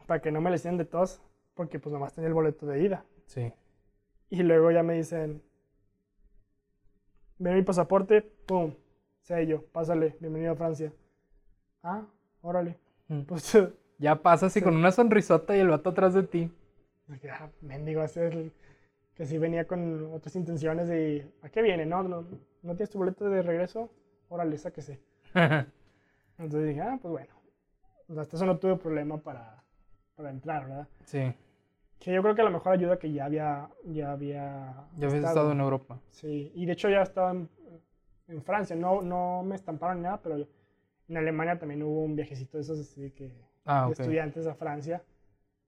para 0.07 0.23
que 0.23 0.33
no 0.33 0.41
me 0.41 0.51
le 0.51 0.57
sigan 0.57 0.79
de 0.79 0.87
tos, 0.87 1.21
porque 1.53 1.79
pues 1.79 1.93
nomás 1.93 2.15
tenía 2.15 2.29
el 2.29 2.35
boleto 2.35 2.65
de 2.65 2.83
ida. 2.83 3.05
Sí. 3.27 3.53
Y 4.31 4.43
luego 4.43 4.71
ya 4.71 4.83
me 4.83 4.95
dicen, 4.95 5.43
ve 7.37 7.53
mi 7.53 7.61
pasaporte, 7.61 8.23
pum, 8.23 8.73
sello, 9.21 9.63
pásale, 9.71 10.17
bienvenido 10.19 10.53
a 10.53 10.57
Francia. 10.57 10.95
Ah, 11.83 12.07
órale. 12.41 12.79
Mm. 13.09 13.25
Pues 13.25 13.53
ya 13.99 14.17
pasas 14.23 14.57
y 14.57 14.63
con 14.63 14.77
una 14.77 14.93
sonrisota 14.93 15.55
y 15.55 15.61
el 15.61 15.69
vato 15.69 15.91
atrás 15.91 16.15
de 16.15 16.23
ti. 16.23 16.51
Ah, 17.31 17.51
mendigo, 17.61 18.03
ese 18.03 18.51
que 19.23 19.27
sí 19.27 19.39
venía 19.39 19.69
con 19.69 20.13
otras 20.13 20.35
intenciones 20.35 20.89
de 20.89 21.31
¿a 21.43 21.49
qué 21.49 21.63
viene? 21.63 21.87
No, 21.87 22.03
no, 22.03 22.27
no 22.63 22.75
tienes 22.75 22.91
tu 22.91 22.99
boleto 22.99 23.31
de 23.31 23.41
regreso, 23.41 23.89
órale, 24.29 24.59
sáquese. 24.59 24.99
Entonces 26.39 26.67
dije, 26.67 26.81
ah, 26.81 26.99
pues 27.01 27.13
bueno. 27.13 27.33
Hasta 28.21 28.35
eso 28.35 28.45
no 28.47 28.59
tuve 28.59 28.75
problema 28.75 29.19
para, 29.19 29.63
para 30.17 30.31
entrar, 30.31 30.67
¿verdad? 30.67 30.89
Sí. 31.05 31.33
Que 32.01 32.13
yo 32.13 32.21
creo 32.21 32.35
que 32.35 32.41
a 32.41 32.47
lo 32.47 32.51
mejor 32.51 32.73
ayuda 32.73 32.99
que 32.99 33.13
ya 33.13 33.27
había. 33.27 33.71
Ya 33.85 34.11
había 34.11 34.89
ya 34.97 35.07
habías 35.07 35.25
estado 35.25 35.53
en 35.53 35.61
Europa. 35.61 36.01
Sí, 36.11 36.51
y 36.57 36.67
de 36.67 36.73
hecho 36.73 36.91
ya 36.91 37.03
estaba 37.03 37.31
en, 37.31 37.49
en 38.27 38.43
Francia. 38.43 38.75
No, 38.75 39.03
no 39.03 39.45
me 39.45 39.55
estamparon 39.55 39.99
ni 39.99 40.03
nada, 40.03 40.21
pero 40.21 40.49
en 41.09 41.17
Alemania 41.17 41.61
también 41.61 41.85
hubo 41.85 42.03
un 42.03 42.17
viajecito 42.17 42.59
de 42.59 42.65
esos 42.65 42.81
así 42.81 43.13
que 43.13 43.33
ah, 43.67 43.87
de 43.87 43.93
estudiantes 43.93 44.49
a 44.49 44.55
Francia. 44.57 45.01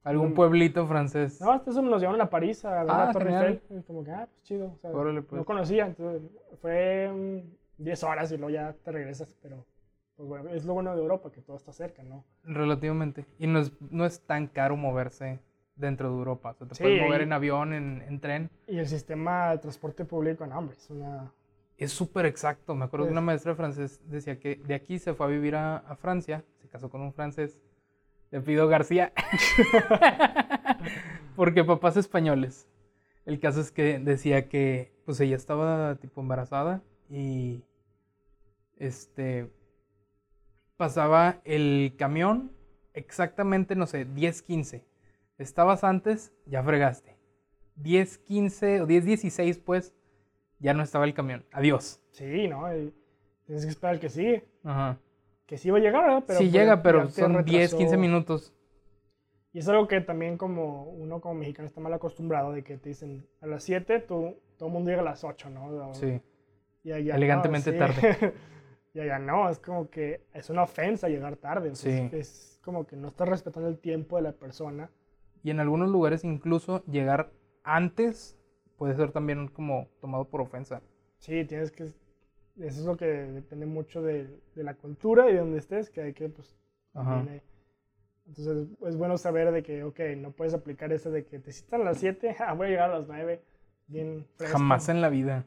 ¿Algún 0.05 0.31
mm. 0.31 0.35
pueblito 0.35 0.87
francés? 0.87 1.41
No, 1.41 1.53
hasta 1.53 1.71
eso 1.71 1.83
nos 1.83 2.01
llevaron 2.01 2.21
a 2.21 2.31
París, 2.31 2.65
a 2.65 2.85
la 2.85 3.09
ah, 3.09 3.13
Torre 3.13 3.35
Eiffel. 3.35 3.85
Como 3.87 4.05
que, 4.05 4.11
ah, 4.11 4.29
pues 4.31 4.43
chido. 4.43 4.79
pues. 4.81 5.33
No 5.33 5.45
conocía, 5.45 5.87
entonces 5.87 6.23
fue 6.61 7.43
10 7.79 8.05
horas 8.05 8.31
y 8.31 8.37
luego 8.37 8.51
ya 8.51 8.75
te 8.85 8.93
regresas, 8.93 9.35
pero 9.43 9.65
pues 10.17 10.29
bueno, 10.29 10.51
es 10.51 10.65
lo 10.65 10.75
bueno 10.75 10.95
de 10.95 11.03
Europa, 11.03 11.33
que 11.33 11.41
todo 11.41 11.57
está 11.57 11.73
cerca, 11.73 12.03
¿no? 12.03 12.25
Relativamente. 12.45 13.27
Y 13.39 13.47
no 13.47 13.59
es, 13.59 13.73
no 13.91 14.05
es 14.05 14.21
tan 14.21 14.47
caro 14.47 14.77
moverse 14.77 15.41
dentro 15.75 16.09
de 16.11 16.17
Europa. 16.17 16.51
O 16.51 16.55
sea, 16.55 16.69
te 16.69 16.85
puedes 16.85 17.03
mover 17.03 17.23
en 17.23 17.33
avión, 17.33 17.73
en, 17.73 18.03
en, 18.07 18.21
tren. 18.21 18.51
Y 18.69 18.79
el 18.79 18.87
sistema 18.87 19.51
de 19.51 19.59
transporte 19.59 20.05
público, 20.05 20.45
en 20.45 20.53
hombre, 20.53 20.77
es 20.77 20.89
una 20.91 21.33
es 21.77 21.93
súper 21.93 22.27
exacto. 22.27 22.75
Me 22.75 22.85
acuerdo 22.85 23.07
que 23.07 23.13
una 23.13 23.21
maestra 23.21 23.53
de 23.53 23.57
francés 23.57 24.01
decía 24.07 24.39
que 24.39 24.57
de 24.57 24.75
aquí 24.75 24.99
se 24.99 25.15
fue 25.15 25.27
a 25.27 25.29
vivir 25.29 25.57
a, 25.57 25.97
Francia, 26.01 26.45
se 26.61 26.69
casó 26.69 26.89
con 26.89 27.01
un 27.01 27.13
francés, 27.13 27.59
le 28.35 28.41
pido 28.41 28.67
García, 28.67 29.13
porque 31.37 31.63
papás 31.63 31.97
españoles. 31.97 32.69
El 33.27 33.39
caso 33.39 33.61
es 33.61 33.71
que 33.71 34.01
decía 34.01 34.49
que 34.49 34.93
pues 35.05 35.21
ella 35.21 35.37
estaba 35.37 35.95
tipo 36.01 36.21
embarazada 36.21 36.83
y 37.09 37.63
este 38.77 39.53
pasaba 40.77 41.43
el 41.45 41.95
camión 41.97 42.51
exactamente, 42.93 43.77
no 43.77 43.87
sé, 43.87 44.05
10, 44.05 44.43
15. 44.43 44.85
Estabas 45.39 45.85
antes, 45.85 46.33
ya 46.45 46.61
fregaste. 46.65 47.17
10, 47.77 48.19
15 48.19 48.81
o 48.81 48.87
10, 48.87 49.05
16 49.05 49.59
pues 49.59 49.95
ya 50.59 50.75
no 50.75 50.83
estaba 50.83 51.05
el 51.05 51.15
camión. 51.15 51.47
Adiós. 51.53 52.03
Sí, 52.11 52.49
¿no? 52.49 52.65
tienes 53.47 53.65
que 53.65 53.71
esperar 53.71 54.01
que 54.01 54.09
sí. 54.09 54.43
Ajá. 54.65 54.99
Que 55.47 55.59
sí 55.59 55.71
va 55.71 55.79
a 55.79 55.81
llegar, 55.81 56.05
¿verdad? 56.05 56.39
sí 56.39 56.51
llega, 56.51 56.83
pero 56.83 57.09
son 57.11 57.45
10, 57.45 57.75
15 57.75 57.97
minutos. 57.97 58.55
Y 59.53 59.59
es 59.59 59.69
algo 59.69 59.87
que 59.87 60.01
también 60.01 60.37
como 60.37 60.85
uno 60.85 61.21
como 61.21 61.35
mexicano 61.35 61.69
está 61.69 61.81
mal 61.81 61.93
acostumbrado 61.93 62.53
de 62.53 62.65
que 62.65 62.77
te 62.77 62.89
dicen 62.89 63.25
a 63.41 63.47
las 63.47 63.63
7, 63.63 64.01
tú, 64.01 64.37
todo 64.57 64.69
el 64.69 64.73
mundo 64.73 64.91
llega 64.91 65.03
a 65.03 65.05
las 65.05 65.23
8, 65.23 65.49
¿no? 65.51 65.95
Sí. 65.95 66.21
Y 66.83 66.91
allá 66.91 67.15
Elegantemente 67.15 67.73
tarde. 67.73 68.35
y 68.95 69.01
allá 69.01 69.21
no, 69.21 69.49
es 69.49 69.61
como 69.61 69.91
que 69.91 70.27
es 70.33 70.51
una 70.51 70.65
ofensa 70.65 71.09
llegar 71.09 71.37
tarde. 71.37 71.75
Sí. 71.77 72.09
Es 72.13 72.59
como 72.65 72.85
que 72.85 72.97
no 72.97 73.09
estás 73.09 73.29
respetando 73.29 73.69
el 73.69 73.79
tiempo 73.79 74.17
de 74.17 74.23
la 74.23 74.33
persona. 74.33 74.91
Y 75.45 75.51
en 75.51 75.61
algunos 75.61 75.89
lugares 75.89 76.25
incluso 76.25 76.85
llegar 76.87 77.31
antes 77.63 78.37
puede 78.77 78.97
ser 78.97 79.13
también 79.13 79.49
como 79.49 79.89
tomado 80.01 80.29
por 80.29 80.41
ofensa. 80.41 80.83
Sí, 81.19 81.45
tienes 81.45 81.71
que... 81.71 81.93
Eso 82.59 82.81
es 82.81 82.87
lo 82.87 82.97
que 82.97 83.07
depende 83.07 83.67
mucho 83.67 84.03
de, 84.03 84.29
de 84.55 84.63
la 84.63 84.75
cultura 84.75 85.29
y 85.29 85.33
de 85.33 85.41
donde 85.41 85.59
estés, 85.59 85.91
que 85.91 86.03
hay 86.03 86.13
que, 86.13 86.29
pues... 86.29 86.57
Entonces 88.27 88.69
es 88.87 88.97
bueno 88.97 89.19
saber 89.19 89.53
de 89.53 89.63
que, 89.63 89.85
ok, 89.85 90.01
no 90.17 90.31
puedes 90.31 90.55
aplicar 90.55 90.93
eso 90.93 91.11
de 91.11 91.27
que 91.27 91.39
te 91.39 91.53
citan 91.53 91.83
a 91.83 91.85
las 91.85 91.99
7, 91.99 92.37
ah, 92.41 92.55
voy 92.55 92.69
a 92.69 92.71
llegar 92.71 92.91
a 92.91 92.99
las 92.99 93.09
9, 93.09 93.43
bien 93.87 94.27
fresco. 94.37 94.59
Jamás 94.59 94.89
en 94.89 95.01
la 95.01 95.09
vida. 95.09 95.45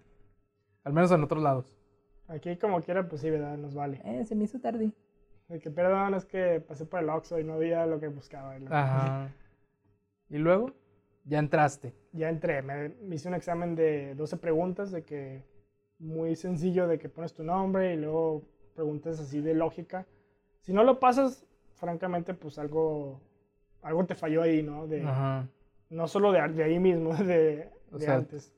Al 0.83 0.93
menos 0.93 1.11
en 1.11 1.23
otros 1.23 1.41
lados. 1.41 1.75
Aquí 2.27 2.57
como 2.57 2.81
quiera, 2.81 3.07
pues 3.07 3.21
sí, 3.21 3.29
¿verdad? 3.29 3.57
Nos 3.57 3.73
vale. 3.73 4.01
Eh, 4.03 4.25
se 4.25 4.35
me 4.35 4.43
hizo 4.43 4.59
tarde. 4.59 4.91
De 5.47 5.59
que, 5.59 5.71
perdón, 5.71 6.13
es 6.13 6.25
que 6.25 6.59
pasé 6.59 6.85
por 6.85 6.99
el 6.99 7.09
Oxxo 7.09 7.39
y 7.39 7.43
no 7.43 7.53
había 7.53 7.85
lo 7.85 7.99
que 7.99 8.09
buscaba. 8.09 8.57
Ajá. 8.69 9.33
¿Y 10.29 10.37
luego? 10.37 10.73
Ya 11.23 11.39
entraste. 11.39 11.93
Ya 12.11 12.29
entré. 12.29 12.61
Me, 12.61 12.93
hice 13.15 13.29
un 13.29 13.33
examen 13.33 13.75
de 13.75 14.13
12 14.15 14.37
preguntas 14.37 14.91
de 14.91 15.03
que 15.03 15.43
muy 15.99 16.35
sencillo 16.35 16.87
de 16.87 16.99
que 16.99 17.09
pones 17.09 17.33
tu 17.33 17.43
nombre 17.43 17.93
y 17.93 17.97
luego 17.97 18.43
preguntas 18.75 19.19
así 19.19 19.41
de 19.41 19.53
lógica. 19.53 20.05
Si 20.61 20.73
no 20.73 20.83
lo 20.83 20.99
pasas, 20.99 21.45
francamente, 21.75 22.33
pues 22.33 22.59
algo, 22.59 23.21
algo 23.81 24.05
te 24.05 24.15
falló 24.15 24.41
ahí, 24.41 24.61
¿no? 24.61 24.87
De, 24.87 25.01
No 25.89 26.07
solo 26.07 26.31
de, 26.31 26.47
de, 26.49 26.63
ahí 26.63 26.79
mismo, 26.79 27.13
de, 27.15 27.69
de 27.91 28.07
antes. 28.07 28.53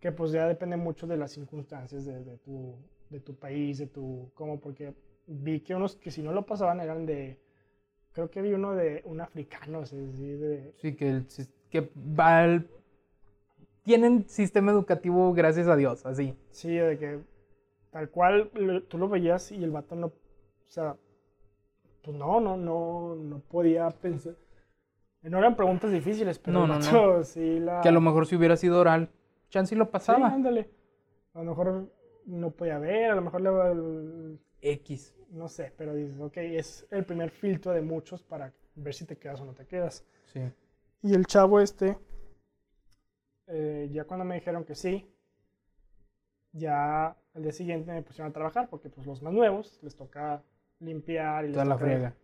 Que 0.00 0.12
pues 0.12 0.30
ya 0.32 0.46
depende 0.46 0.76
mucho 0.76 1.06
de 1.06 1.16
las 1.16 1.32
circunstancias 1.32 2.04
de, 2.04 2.22
de, 2.22 2.36
tu, 2.38 2.76
de 3.10 3.20
tu 3.20 3.34
país, 3.34 3.78
de 3.78 3.86
tu... 3.86 4.30
¿Cómo? 4.34 4.60
Porque 4.60 4.94
vi 5.26 5.60
que 5.60 5.74
unos 5.74 5.96
que 5.96 6.10
si 6.10 6.22
no 6.22 6.32
lo 6.32 6.44
pasaban 6.44 6.80
eran 6.80 7.06
de... 7.06 7.40
Creo 8.12 8.30
que 8.30 8.42
vi 8.42 8.52
uno 8.52 8.74
de 8.74 9.02
un 9.04 9.20
africano, 9.20 9.84
¿sí? 9.84 9.96
De, 9.96 10.72
sí, 10.76 10.94
que, 10.94 11.22
que 11.70 11.90
va 11.96 12.62
tienen 13.86 14.28
sistema 14.28 14.72
educativo 14.72 15.32
gracias 15.32 15.68
a 15.68 15.76
Dios, 15.76 16.04
así. 16.04 16.34
Sí, 16.50 16.74
de 16.74 16.98
que 16.98 17.20
tal 17.90 18.10
cual 18.10 18.50
tú 18.88 18.98
lo 18.98 19.08
veías 19.08 19.52
y 19.52 19.62
el 19.62 19.70
vato 19.70 19.94
no, 19.94 20.06
o 20.08 20.12
sea, 20.66 20.96
pues 22.02 22.16
no, 22.16 22.40
no, 22.40 22.56
no, 22.56 23.14
no 23.14 23.38
podía 23.38 23.88
pensar. 23.90 24.34
No 25.22 25.38
eran 25.38 25.54
preguntas 25.54 25.92
difíciles, 25.92 26.40
pero 26.40 26.66
no, 26.66 26.78
no, 26.78 27.22
sí 27.22 27.60
la... 27.60 27.80
Que 27.80 27.88
a 27.88 27.92
lo 27.92 28.00
mejor 28.00 28.26
si 28.26 28.34
hubiera 28.34 28.56
sido 28.56 28.80
oral, 28.80 29.08
chance 29.50 29.76
lo 29.76 29.88
pasaba. 29.88 30.30
Sí, 30.30 30.34
ándale. 30.34 30.68
A 31.34 31.38
lo 31.38 31.44
mejor 31.44 31.88
no 32.26 32.50
podía 32.50 32.78
ver, 32.78 33.12
a 33.12 33.14
lo 33.14 33.22
mejor 33.22 33.40
le 33.40 33.72
el... 33.72 34.40
X. 34.62 35.14
No 35.30 35.46
sé, 35.46 35.72
pero 35.76 35.94
dices, 35.94 36.18
ok, 36.20 36.38
es 36.38 36.88
el 36.90 37.04
primer 37.04 37.30
filtro 37.30 37.70
de 37.70 37.82
muchos 37.82 38.24
para 38.24 38.52
ver 38.74 38.94
si 38.94 39.04
te 39.04 39.16
quedas 39.16 39.40
o 39.40 39.44
no 39.44 39.52
te 39.52 39.64
quedas. 39.64 40.04
Sí. 40.32 40.40
Y 41.02 41.14
el 41.14 41.26
chavo 41.26 41.60
este, 41.60 41.96
eh, 43.46 43.88
ya 43.92 44.04
cuando 44.04 44.24
me 44.24 44.36
dijeron 44.36 44.64
que 44.64 44.74
sí, 44.74 45.08
ya 46.52 47.08
al 47.34 47.42
día 47.42 47.52
siguiente 47.52 47.92
me 47.92 48.02
pusieron 48.02 48.30
a 48.30 48.32
trabajar 48.32 48.68
porque 48.68 48.88
pues 48.88 49.06
los 49.06 49.22
más 49.22 49.32
nuevos 49.32 49.78
les 49.82 49.94
toca 49.94 50.42
limpiar 50.80 51.46
y 51.46 51.52
Toda 51.52 51.64
la 51.64 51.78
friega. 51.78 52.14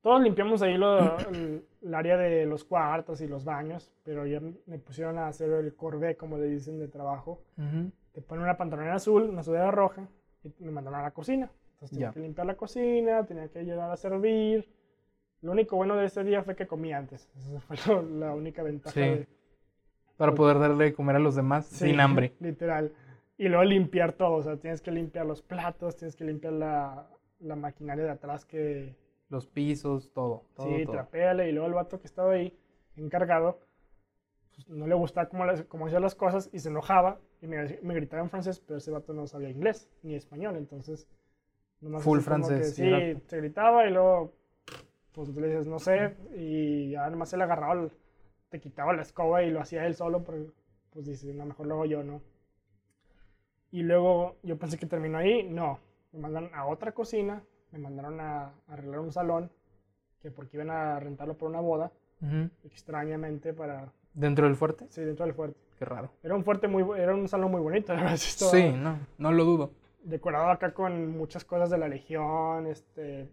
Todos 0.00 0.22
limpiamos 0.22 0.62
ahí 0.62 0.74
el, 0.74 1.94
área 1.94 2.16
de 2.16 2.46
los 2.46 2.64
cuartos 2.64 3.20
y 3.20 3.26
los 3.26 3.44
baños, 3.44 3.92
pero 4.04 4.26
ya 4.26 4.40
me 4.40 4.78
pusieron 4.78 5.18
a 5.18 5.26
hacer 5.26 5.50
el 5.50 5.74
cordé, 5.74 6.16
como 6.16 6.38
le 6.38 6.46
dicen, 6.46 6.78
de 6.78 6.88
trabajo. 6.88 7.42
Te 8.12 8.22
ponen 8.22 8.44
una 8.44 8.56
pantalonera 8.56 8.94
azul, 8.94 9.24
una 9.24 9.42
sudadera 9.42 9.72
roja 9.72 10.08
y 10.44 10.64
me 10.64 10.70
mandaron 10.70 11.00
a 11.00 11.02
la 11.02 11.10
cocina. 11.10 11.50
Entonces 11.72 11.90
tenía 11.90 12.12
que 12.12 12.20
limpiar 12.20 12.46
la 12.46 12.56
cocina, 12.56 13.26
tenía 13.26 13.48
que 13.48 13.58
ayudar 13.58 13.90
a 13.90 13.96
servir. 13.96 14.68
Lo 15.42 15.52
único 15.52 15.76
bueno 15.76 15.96
de 15.96 16.06
ese 16.06 16.24
día 16.24 16.42
fue 16.42 16.56
que 16.56 16.66
comí 16.66 16.92
antes. 16.92 17.28
Esa 17.36 17.60
fue 17.60 17.76
la 18.02 18.34
única 18.34 18.62
ventaja 18.62 19.00
de, 19.00 19.28
para 20.18 20.34
poder 20.34 20.58
darle 20.58 20.86
de 20.86 20.92
comer 20.92 21.16
a 21.16 21.20
los 21.20 21.36
demás 21.36 21.66
sin 21.66 22.00
hambre. 22.00 22.34
Literal. 22.40 22.92
Y 23.38 23.48
luego 23.48 23.64
limpiar 23.64 24.12
todo, 24.12 24.32
o 24.32 24.42
sea, 24.42 24.56
tienes 24.56 24.82
que 24.82 24.90
limpiar 24.90 25.24
los 25.24 25.40
platos, 25.42 25.96
tienes 25.96 26.16
que 26.16 26.24
limpiar 26.24 26.52
la, 26.54 27.08
la 27.38 27.56
maquinaria 27.56 28.04
de 28.04 28.10
atrás 28.10 28.44
que... 28.44 28.96
Los 29.30 29.46
pisos, 29.46 30.12
todo. 30.12 30.44
todo 30.56 30.66
sí, 30.66 30.84
trapéale. 30.86 31.48
Y 31.48 31.52
luego 31.52 31.68
el 31.68 31.74
vato 31.74 32.00
que 32.00 32.08
estaba 32.08 32.32
ahí, 32.32 32.58
encargado, 32.96 33.60
pues, 34.54 34.68
no 34.68 34.88
le 34.88 34.94
gustaba 34.96 35.28
cómo, 35.28 35.44
cómo 35.68 35.86
hacía 35.86 36.00
las 36.00 36.16
cosas 36.16 36.50
y 36.52 36.58
se 36.58 36.68
enojaba 36.68 37.20
y 37.40 37.46
me, 37.46 37.78
me, 37.82 37.94
gritaba 37.94 38.20
en 38.20 38.30
francés, 38.30 38.58
pero 38.58 38.78
ese 38.78 38.90
vato 38.90 39.12
no 39.12 39.28
sabía 39.28 39.50
inglés 39.50 39.88
ni 40.02 40.16
español, 40.16 40.56
entonces... 40.56 41.06
Full 42.00 42.18
francés. 42.18 42.74
sí, 42.74 42.90
se 43.28 43.36
gritaba 43.36 43.86
y 43.86 43.92
luego, 43.92 44.32
pues 45.12 45.32
tú 45.32 45.40
le 45.40 45.46
dices, 45.46 45.64
no 45.64 45.78
sé, 45.78 46.16
y 46.34 46.90
ya 46.90 47.08
nomás 47.08 47.32
le 47.32 47.44
agarraba 47.44 47.74
el 47.74 47.90
te 48.48 48.60
quitaba 48.60 48.92
la 48.92 49.02
escoba 49.02 49.42
y 49.42 49.50
lo 49.50 49.60
hacía 49.60 49.86
él 49.86 49.94
solo, 49.94 50.24
pero 50.24 50.46
pues 50.90 51.06
dice, 51.06 51.32
no, 51.32 51.44
mejor 51.44 51.66
lo 51.66 51.74
hago 51.74 51.84
yo, 51.84 52.02
¿no? 52.02 52.20
Y 53.70 53.82
luego 53.82 54.36
yo 54.42 54.58
pensé 54.58 54.78
que 54.78 54.86
terminó 54.86 55.18
ahí, 55.18 55.42
no, 55.42 55.78
me 56.12 56.20
mandaron 56.20 56.54
a 56.54 56.66
otra 56.66 56.92
cocina, 56.92 57.42
me 57.70 57.78
mandaron 57.78 58.20
a, 58.20 58.52
arreglar 58.68 59.00
un 59.00 59.12
salón, 59.12 59.50
que 60.20 60.30
porque 60.30 60.56
iban 60.56 60.70
a 60.70 60.98
rentarlo 60.98 61.36
por 61.36 61.50
una 61.50 61.60
boda, 61.60 61.92
extrañamente 62.64 63.52
para... 63.52 63.92
¿Dentro 64.14 64.46
del 64.46 64.56
fuerte? 64.56 64.86
Sí, 64.88 65.02
dentro 65.02 65.26
del 65.26 65.34
fuerte. 65.34 65.60
Qué 65.78 65.84
raro. 65.84 66.10
Era 66.22 66.34
un 66.34 66.42
fuerte 66.42 66.66
muy, 66.66 66.84
era 66.98 67.14
un 67.14 67.28
salón 67.28 67.50
muy 67.50 67.60
bonito, 67.60 67.92
la 67.94 68.02
verdad. 68.02 68.16
Sí, 68.16 68.72
no, 68.72 68.98
no 69.18 69.32
lo 69.32 69.44
dudo. 69.44 69.72
Decorado 70.02 70.50
acá 70.50 70.72
con 70.72 71.16
muchas 71.16 71.44
cosas 71.44 71.70
de 71.70 71.78
la 71.78 71.88
Legión, 71.88 72.66
este, 72.66 73.28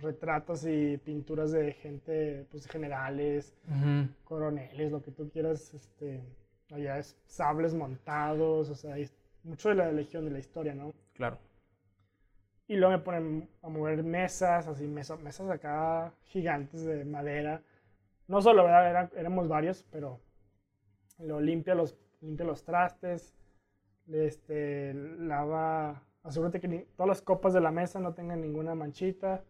retratos 0.00 0.64
y 0.64 0.96
pinturas 0.98 1.52
de 1.52 1.72
gente, 1.72 2.46
pues 2.50 2.66
generales, 2.66 3.56
coroneles, 4.24 4.92
lo 4.92 5.02
que 5.02 5.10
tú 5.10 5.28
quieras, 5.30 5.74
este, 5.74 6.22
allá 6.70 6.98
es 6.98 7.16
sables 7.26 7.74
montados, 7.74 8.70
o 8.70 8.74
sea, 8.74 8.94
hay 8.94 9.08
mucho 9.42 9.70
de 9.70 9.76
la 9.76 9.92
legión 9.92 10.24
de 10.24 10.30
la 10.30 10.38
historia, 10.38 10.74
¿no? 10.74 10.92
Claro. 11.14 11.38
Y 12.66 12.76
luego 12.76 12.92
me 12.92 13.02
ponen 13.02 13.48
a 13.62 13.68
mover 13.68 14.02
mesas, 14.04 14.66
así, 14.66 14.86
mesas, 14.86 15.18
mesas 15.20 15.48
acá 15.50 16.12
gigantes 16.24 16.84
de 16.84 17.04
madera. 17.04 17.62
No 18.26 18.42
solo, 18.42 18.64
¿verdad? 18.64 19.10
éramos 19.16 19.48
varios, 19.48 19.84
pero 19.90 20.20
lo 21.18 21.40
limpia 21.40 21.74
los, 21.74 21.96
limpia 22.20 22.44
los 22.44 22.62
trastes, 22.62 23.34
este, 24.06 24.92
lava, 24.94 26.02
asegúrate 26.22 26.60
que 26.60 26.86
todas 26.94 27.08
las 27.08 27.22
copas 27.22 27.54
de 27.54 27.62
la 27.62 27.70
mesa 27.70 28.00
no 28.00 28.12
tengan 28.12 28.42
ninguna 28.42 28.74
manchita 28.74 29.42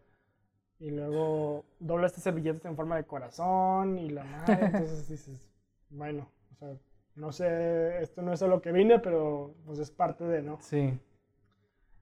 y 0.79 0.91
luego 0.91 1.65
dobla 1.79 2.07
estas 2.07 2.23
servilletas 2.23 2.65
en 2.65 2.75
forma 2.75 2.95
de 2.95 3.03
corazón 3.03 3.97
y 3.97 4.09
la 4.09 4.23
madre. 4.23 4.65
Entonces 4.65 5.09
dices, 5.09 5.49
bueno, 5.89 6.29
o 6.51 6.55
sea, 6.55 6.77
no 7.15 7.31
sé, 7.31 8.01
esto 8.01 8.21
no 8.21 8.31
es 8.31 8.41
a 8.41 8.47
lo 8.47 8.61
que 8.61 8.71
vine, 8.71 8.99
pero 8.99 9.53
pues 9.65 9.79
es 9.79 9.91
parte 9.91 10.23
de, 10.23 10.41
¿no? 10.41 10.57
Sí. 10.61 10.97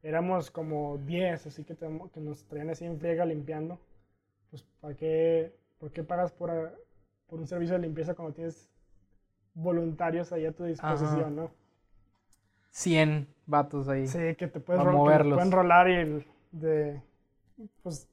Éramos 0.04 0.52
como 0.52 1.00
10, 1.00 1.48
así 1.48 1.64
que, 1.64 1.76
que 1.76 2.20
nos 2.20 2.46
traían 2.46 2.70
así 2.70 2.86
en 2.86 3.00
friega 3.00 3.26
limpiando. 3.26 3.80
Pues, 4.52 4.64
¿para 4.80 4.96
qué, 4.96 5.56
¿por 5.80 5.92
qué 5.92 6.04
pagas 6.04 6.32
por, 6.32 6.80
por 7.26 7.40
un 7.40 7.48
servicio 7.48 7.76
de 7.76 7.82
limpieza 7.82 8.14
cuando 8.14 8.34
tienes 8.34 8.70
voluntarios 9.56 10.32
ahí 10.32 10.46
a 10.46 10.52
tu 10.52 10.66
disposición, 10.66 11.36
no? 11.36 11.52
100 12.70 13.28
vatos 13.48 13.88
ahí. 13.90 14.06
Sí, 14.06 14.36
que 14.36 14.48
te 14.48 14.60
puedes 14.60 14.84
pueden 14.84 15.52
rolar 15.52 15.90
y 15.90 16.24
de, 16.52 17.02
pues 17.82 18.08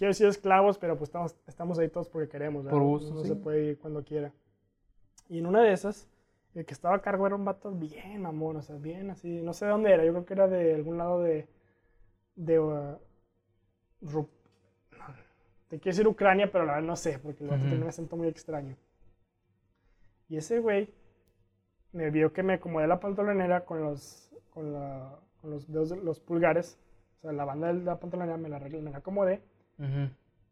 quiero 0.00 0.12
decir 0.12 0.28
esclavos, 0.28 0.78
pero 0.78 0.96
pues 0.96 1.08
estamos, 1.08 1.36
estamos 1.46 1.78
ahí 1.78 1.90
todos 1.90 2.08
porque 2.08 2.26
queremos, 2.26 2.64
Por 2.64 2.82
gusto, 2.82 3.12
No 3.12 3.22
se 3.22 3.36
puede 3.36 3.64
ir 3.64 3.78
cuando 3.78 4.02
quiera. 4.02 4.32
Y 5.28 5.40
en 5.40 5.46
una 5.46 5.62
de 5.62 5.74
esas, 5.74 6.08
el 6.54 6.64
que 6.64 6.72
estaba 6.72 6.94
a 6.96 7.02
cargo 7.02 7.26
era 7.26 7.36
un 7.36 7.44
vato 7.44 7.70
bien 7.70 8.22
mamón, 8.22 8.56
o 8.56 8.62
sea, 8.62 8.76
bien 8.76 9.10
así, 9.10 9.42
no 9.42 9.52
sé 9.52 9.66
de 9.66 9.72
dónde 9.72 9.92
era, 9.92 10.02
yo 10.02 10.12
creo 10.12 10.24
que 10.24 10.32
era 10.32 10.48
de 10.48 10.74
algún 10.74 10.96
lado 10.96 11.20
de, 11.20 11.48
de, 12.34 12.58
uh, 12.58 12.98
te 15.68 15.78
quiero 15.78 15.94
decir 15.94 16.08
Ucrania, 16.08 16.50
pero 16.50 16.64
la 16.64 16.76
verdad 16.76 16.88
no 16.88 16.96
sé, 16.96 17.18
porque 17.18 17.44
el 17.44 17.50
vato 17.50 17.64
tiene 17.64 17.82
un 17.82 17.88
acento 17.88 18.16
muy 18.16 18.28
extraño. 18.28 18.78
Y 20.30 20.38
ese 20.38 20.60
güey 20.60 20.94
me 21.92 22.08
vio 22.08 22.32
que 22.32 22.42
me 22.42 22.54
acomodé 22.54 22.86
la 22.86 23.00
pantalonera 23.00 23.66
con 23.66 23.82
los, 23.82 24.30
con, 24.48 24.72
la, 24.72 25.20
con 25.42 25.50
los 25.50 25.70
dedos, 25.70 25.90
los 25.90 26.20
pulgares, 26.20 26.78
o 27.18 27.20
sea, 27.20 27.32
la 27.32 27.44
banda 27.44 27.70
de 27.70 27.84
la 27.84 28.00
pantalonera 28.00 28.38
me 28.38 28.48
la, 28.48 28.60
me 28.60 28.90
la 28.90 28.96
acomodé 28.96 29.42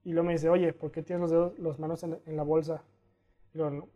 y 0.05 0.13
luego 0.13 0.27
me 0.27 0.33
dice, 0.33 0.49
oye, 0.49 0.73
¿por 0.73 0.91
qué 0.91 1.03
tienes 1.03 1.21
los 1.21 1.31
dedos, 1.31 1.59
las 1.59 1.79
manos 1.79 2.03
en, 2.03 2.37
la 2.37 2.43
bolsa? 2.43 2.83
Y 3.53 3.59
luego, 3.59 3.89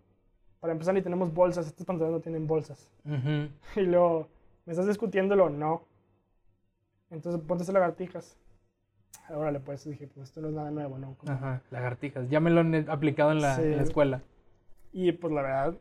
para 0.61 0.73
empezar, 0.73 0.95
ni 0.95 1.03
tenemos 1.03 1.33
bolsas, 1.33 1.67
estos 1.67 1.87
pantalones 1.87 2.19
no 2.19 2.23
tienen 2.23 2.47
bolsas. 2.47 2.91
Y 3.77 3.81
luego, 3.81 4.29
¿me 4.67 4.73
estás 4.73 4.87
discutiéndolo? 4.87 5.49
No. 5.49 5.87
Entonces, 7.11 7.41
ponte 7.43 7.63
esas 7.63 7.75
lagartijas. 7.75 8.39
Órale, 9.31 9.61
pues 9.61 9.85
dije, 9.89 10.07
pues 10.09 10.29
esto 10.29 10.41
no 10.41 10.49
es 10.49 10.55
nada 10.55 10.71
nuevo, 10.71 10.99
¿no? 10.99 11.17
Ajá, 11.27 11.63
lagartijas. 11.71 12.29
Ya 12.29 12.41
me 12.41 12.51
lo 12.51 12.61
han 12.61 12.91
aplicado 12.91 13.33
en 13.33 13.41
la, 13.41 13.61
escuela. 13.81 14.23
Y 14.93 15.13
pues 15.13 15.33
la 15.33 15.43
verdad, 15.43 15.79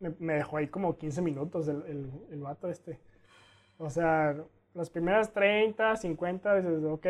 me, 0.00 0.34
dejó 0.34 0.58
ahí 0.58 0.68
como 0.68 0.96
15 0.96 1.20
minutos 1.20 1.68
el, 1.68 1.82
el, 1.82 2.10
el 2.30 2.40
vato 2.40 2.68
este. 2.68 2.98
O 3.78 3.90
sea, 3.90 4.36
las 4.74 4.90
primeras 4.90 5.32
30, 5.32 5.96
50, 5.96 6.56
dices, 6.56 6.84
ok, 6.84 7.06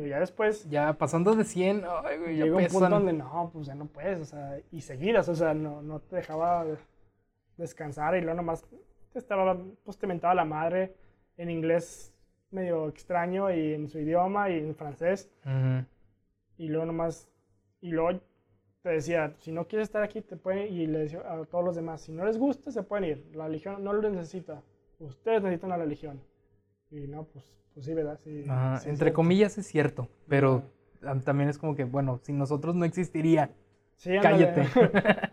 pero 0.00 0.08
ya 0.08 0.20
después... 0.20 0.66
Ya 0.70 0.94
pasando 0.94 1.34
de 1.34 1.44
100, 1.44 1.84
ay, 2.04 2.18
güey, 2.18 2.36
llega 2.36 2.56
un 2.56 2.66
punto 2.68 2.88
donde 2.88 3.12
no, 3.12 3.50
pues 3.52 3.66
ya 3.66 3.74
no 3.74 3.84
puedes, 3.84 4.18
o 4.20 4.24
sea, 4.24 4.58
y 4.72 4.80
seguidas, 4.80 5.28
o 5.28 5.34
sea, 5.34 5.52
no, 5.52 5.82
no 5.82 6.00
te 6.00 6.16
dejaba 6.16 6.64
descansar 7.58 8.16
y 8.16 8.22
luego 8.22 8.36
nomás 8.36 8.64
te 9.12 9.18
estaba, 9.18 9.58
pues 9.84 9.98
te 9.98 10.06
mentaba 10.06 10.34
la 10.34 10.46
madre 10.46 10.96
en 11.36 11.50
inglés 11.50 12.14
medio 12.50 12.88
extraño 12.88 13.50
y 13.50 13.74
en 13.74 13.88
su 13.88 13.98
idioma 13.98 14.48
y 14.48 14.60
en 14.60 14.74
francés. 14.74 15.30
Y 16.56 16.68
luego 16.68 16.86
nomás, 16.86 17.30
y 17.82 17.90
luego 17.90 18.22
te 18.80 18.88
decía, 18.88 19.34
si 19.36 19.52
no 19.52 19.66
quieres 19.66 19.88
estar 19.88 20.02
aquí, 20.02 20.22
te 20.22 20.36
pueden, 20.36 20.72
y 20.72 20.86
le 20.86 21.00
decía 21.00 21.20
a 21.30 21.44
todos 21.44 21.62
los 21.62 21.76
demás, 21.76 22.00
si 22.00 22.12
no 22.12 22.24
les 22.24 22.38
gusta, 22.38 22.70
se 22.70 22.82
pueden 22.82 23.04
ir, 23.04 23.36
la 23.36 23.48
religión 23.48 23.84
no 23.84 23.92
lo 23.92 24.08
necesita, 24.08 24.62
ustedes 24.98 25.42
necesitan 25.42 25.68
la 25.68 25.76
religión. 25.76 26.22
Y 26.90 27.06
no, 27.06 27.24
pues 27.24 27.60
pues 27.74 27.86
sí, 27.86 27.94
¿verdad? 27.94 28.18
Sí, 28.22 28.44
entre 28.86 29.12
comillas 29.12 29.56
es 29.58 29.66
cierto, 29.66 30.08
pero 30.28 30.64
también 31.24 31.48
es 31.48 31.58
como 31.58 31.74
que, 31.74 31.84
bueno, 31.84 32.18
sin 32.22 32.36
nosotros 32.36 32.74
no 32.74 32.84
existiría. 32.84 33.50
Sí, 33.96 34.12
Cállate. 34.20 34.66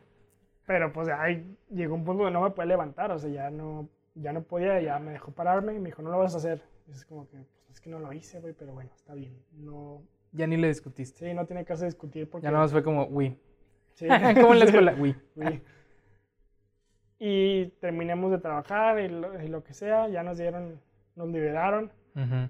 pero 0.65 0.91
pues 0.93 1.07
ahí 1.09 1.57
llegó 1.69 1.95
un 1.95 2.03
punto 2.03 2.23
donde 2.23 2.39
no 2.39 2.45
me 2.45 2.51
puede 2.51 2.67
levantar, 2.67 3.11
o 3.11 3.19
sea, 3.19 3.29
ya 3.29 3.49
no, 3.49 3.89
ya 4.15 4.33
no 4.33 4.43
podía, 4.43 4.79
ya 4.81 4.99
me 4.99 5.11
dejó 5.11 5.31
pararme 5.31 5.73
y 5.73 5.79
me 5.79 5.89
dijo, 5.89 6.01
no 6.01 6.11
lo 6.11 6.19
vas 6.19 6.35
a 6.35 6.37
hacer. 6.37 6.61
Y 6.87 6.91
es 6.91 7.05
como 7.05 7.27
que, 7.27 7.37
pues 7.37 7.77
es 7.77 7.81
que 7.81 7.89
no 7.89 7.99
lo 7.99 8.13
hice, 8.13 8.39
güey, 8.39 8.53
pero 8.53 8.73
bueno, 8.73 8.91
está 8.95 9.13
bien. 9.13 9.41
No, 9.53 10.03
Ya 10.31 10.45
ni 10.45 10.57
le 10.57 10.67
discutiste. 10.67 11.27
sí, 11.27 11.33
no 11.33 11.45
tiene 11.45 11.65
caso 11.65 11.85
discutir 11.85 12.29
porque... 12.29 12.45
Ya 12.45 12.51
nada 12.51 12.63
más 12.63 12.71
fue 12.71 12.83
como, 12.83 13.07
uy. 13.07 13.39
Sí. 13.93 14.07
como 14.41 14.53
en 14.53 14.59
la 14.59 14.65
escuela, 14.65 14.95
uy. 14.99 15.15
Sí. 15.35 15.61
Y 17.19 17.65
terminamos 17.81 18.29
de 18.29 18.37
trabajar 18.37 18.99
y 18.99 19.07
lo, 19.07 19.41
y 19.41 19.47
lo 19.47 19.63
que 19.63 19.73
sea, 19.73 20.07
ya 20.07 20.21
nos 20.21 20.37
dieron, 20.37 20.79
nos 21.17 21.27
liberaron. 21.29 21.91
Ujú. 22.15 22.49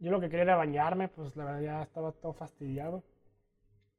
Yo 0.00 0.10
lo 0.10 0.20
que 0.20 0.28
quería 0.28 0.42
era 0.42 0.56
bañarme, 0.56 1.08
pues 1.08 1.36
la 1.36 1.44
verdad 1.44 1.60
ya 1.60 1.82
estaba 1.82 2.12
todo 2.12 2.32
fastidiado. 2.32 3.02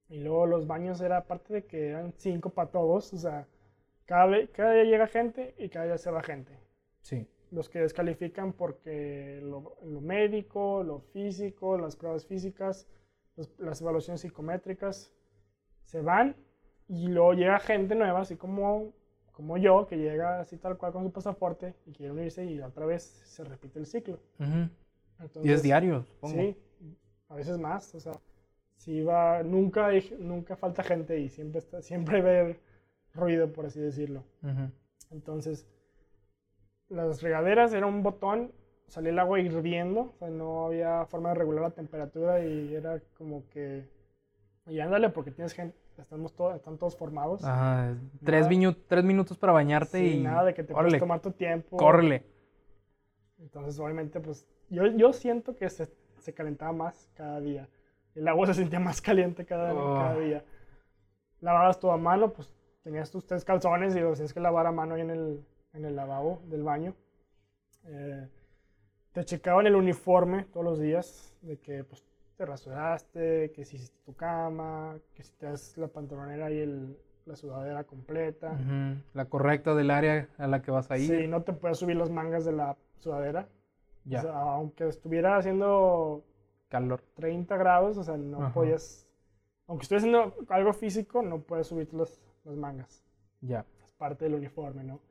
Y 0.09 0.19
luego 0.19 0.45
los 0.47 0.65
baños 0.65 0.99
era 1.01 1.17
aparte 1.17 1.53
de 1.53 1.65
que 1.65 1.89
eran 1.89 2.13
cinco 2.17 2.49
para 2.49 2.71
todos, 2.71 3.13
o 3.13 3.17
sea, 3.17 3.47
cada, 4.05 4.47
cada 4.47 4.73
día 4.73 4.83
llega 4.85 5.07
gente 5.07 5.53
y 5.59 5.69
cada 5.69 5.85
día 5.85 5.97
se 5.97 6.09
va 6.09 6.23
gente. 6.23 6.57
Sí. 7.01 7.27
Los 7.51 7.69
que 7.69 7.79
descalifican 7.79 8.53
porque 8.53 9.39
lo, 9.43 9.77
lo 9.83 10.01
médico, 10.01 10.83
lo 10.83 10.99
físico, 10.99 11.77
las 11.77 11.95
pruebas 11.95 12.25
físicas, 12.25 12.87
los- 13.35 13.51
las 13.59 13.81
evaluaciones 13.81 14.21
psicométricas, 14.21 15.13
se 15.83 16.01
van 16.01 16.35
y 16.87 17.07
luego 17.07 17.33
llega 17.33 17.59
gente 17.59 17.93
nueva, 17.95 18.21
así 18.21 18.35
como, 18.35 18.93
como 19.39 19.57
yo, 19.57 19.87
que 19.87 19.95
llega 19.95 20.41
así 20.41 20.57
tal 20.57 20.77
cual 20.77 20.91
con 20.91 21.05
su 21.05 21.13
pasaporte 21.13 21.73
y 21.85 21.93
quiere 21.93 22.11
unirse 22.11 22.43
y 22.43 22.59
otra 22.59 22.85
vez 22.85 23.03
se 23.23 23.45
repite 23.45 23.79
el 23.79 23.85
ciclo. 23.85 24.19
Ujú. 24.37 24.49
Y 24.49 24.67
es 24.67 24.69
Entonces, 25.21 25.63
diario, 25.63 26.03
supongo. 26.03 26.35
Sí, 26.41 26.57
a 27.29 27.35
veces 27.35 27.57
más, 27.57 27.95
o 27.95 28.01
sea, 28.01 28.11
si 28.75 29.01
va, 29.01 29.41
nunca, 29.41 29.87
hay- 29.87 30.13
nunca 30.19 30.57
falta 30.57 30.83
gente 30.83 31.17
y 31.17 31.29
siempre, 31.29 31.59
está, 31.59 31.81
siempre 31.81 32.21
va 32.21 32.27
a 32.27 32.39
haber 32.41 32.59
ruido, 33.13 33.53
por 33.53 33.65
así 33.65 33.79
decirlo. 33.79 34.25
Ujú. 34.43 34.69
Entonces, 35.09 35.65
las 36.89 37.21
regaderas 37.21 37.71
era 37.71 37.85
un 37.87 38.03
botón, 38.03 38.51
salía 38.87 39.11
el 39.11 39.19
agua 39.19 39.39
hirviendo, 39.39 40.01
o 40.01 40.15
sea, 40.19 40.29
no 40.29 40.65
había 40.65 41.05
forma 41.05 41.29
de 41.29 41.35
regular 41.35 41.63
la 41.63 41.71
temperatura 41.71 42.43
y 42.45 42.75
era 42.75 43.01
como 43.17 43.47
que, 43.47 43.87
y 44.67 44.81
ándale, 44.81 45.07
porque 45.09 45.31
tienes 45.31 45.53
gente, 45.53 45.77
estamos 46.01 46.33
todos, 46.35 46.55
están 46.55 46.77
todos 46.77 46.95
formados. 46.97 47.43
Ajá, 47.43 47.95
tres, 48.23 48.47
viñu- 48.47 48.77
tres 48.87 49.03
minutos 49.03 49.37
para 49.37 49.53
bañarte 49.53 49.99
Sí, 49.99 50.17
y. 50.19 50.23
nada 50.23 50.43
de 50.45 50.53
que 50.53 50.63
te 50.63 50.73
puedes 50.73 50.97
tomar 50.99 51.19
tu 51.21 51.31
tiempo. 51.31 51.77
córrele. 51.77 52.25
Entonces, 53.39 53.79
obviamente, 53.79 54.19
pues 54.19 54.45
yo, 54.69 54.85
yo 54.87 55.13
siento 55.13 55.55
que 55.55 55.69
se, 55.69 55.89
se 56.17 56.33
calentaba 56.33 56.71
más 56.73 57.09
cada 57.15 57.39
día. 57.39 57.69
El 58.15 58.27
agua 58.27 58.47
se 58.47 58.53
sentía 58.55 58.79
más 58.79 59.01
caliente 59.01 59.45
cada, 59.45 59.73
Oh. 59.73 59.95
cada 59.97 60.17
día. 60.19 60.43
Lavabas 61.41 61.79
todo 61.79 61.91
a 61.91 61.97
mano, 61.97 62.33
pues 62.33 62.53
tenías 62.83 63.09
tus 63.11 63.25
tres 63.25 63.45
calzones 63.45 63.95
y 63.95 63.99
los 64.01 64.15
tienes 64.17 64.33
que 64.33 64.39
lavar 64.41 64.65
a 64.67 64.71
mano 64.71 64.95
ahí 64.95 65.01
en 65.01 65.09
el, 65.11 65.45
en 65.73 65.85
el 65.85 65.95
lavabo 65.95 66.41
del 66.47 66.63
baño. 66.63 66.93
Eh, 67.85 68.27
te 69.13 69.23
checaban 69.23 69.65
el 69.67 69.75
uniforme 69.75 70.43
todos 70.45 70.65
los 70.65 70.79
días, 70.79 71.33
de 71.41 71.57
que 71.59 71.83
pues 71.85 72.05
te 72.39 72.45
rasuraste, 72.45 73.51
que 73.51 73.65
si 73.65 73.75
hiciste 73.75 73.99
tu 74.05 74.15
cama, 74.15 74.97
que 75.13 75.23
si 75.23 75.33
te 75.33 75.47
das 75.47 75.77
la 75.77 75.89
pantalonera 75.89 76.49
y 76.49 76.59
el, 76.59 76.97
la 77.25 77.35
sudadera 77.35 77.83
completa. 77.83 78.53
Ujú. 78.53 79.01
La 79.13 79.25
correcta 79.25 79.75
del 79.75 79.91
área 79.91 80.29
a 80.37 80.47
la 80.47 80.61
que 80.61 80.71
vas 80.71 80.89
a 80.89 80.97
ir. 80.97 81.07
Sí, 81.09 81.27
no 81.27 81.43
te 81.43 81.51
puedes 81.51 81.77
subir 81.77 81.97
las 81.97 82.09
mangas 82.09 82.45
de 82.45 82.53
la 82.53 82.77
sudadera. 82.97 83.49
Ya, 84.05 84.19
O 84.19 84.21
sea, 84.21 84.31
aunque 84.39 84.87
estuviera 84.87 85.35
haciendo 85.35 86.23
calor. 86.69 87.03
30 87.15 87.57
grados, 87.57 87.97
o 87.97 88.03
sea, 88.05 88.15
no 88.15 88.41
Ajá. 88.41 88.53
podías, 88.53 89.05
aunque 89.67 89.83
estés 89.83 89.97
haciendo 89.97 90.33
algo 90.47 90.71
físico, 90.71 91.21
no 91.21 91.41
puedes 91.41 91.67
subir 91.67 91.93
las, 91.93 92.21
las 92.45 92.55
mangas. 92.55 93.03
Ya. 93.41 93.65
Es 93.83 93.91
parte 93.97 94.23
del 94.23 94.35
uniforme, 94.35 94.85
¿no? 94.85 95.01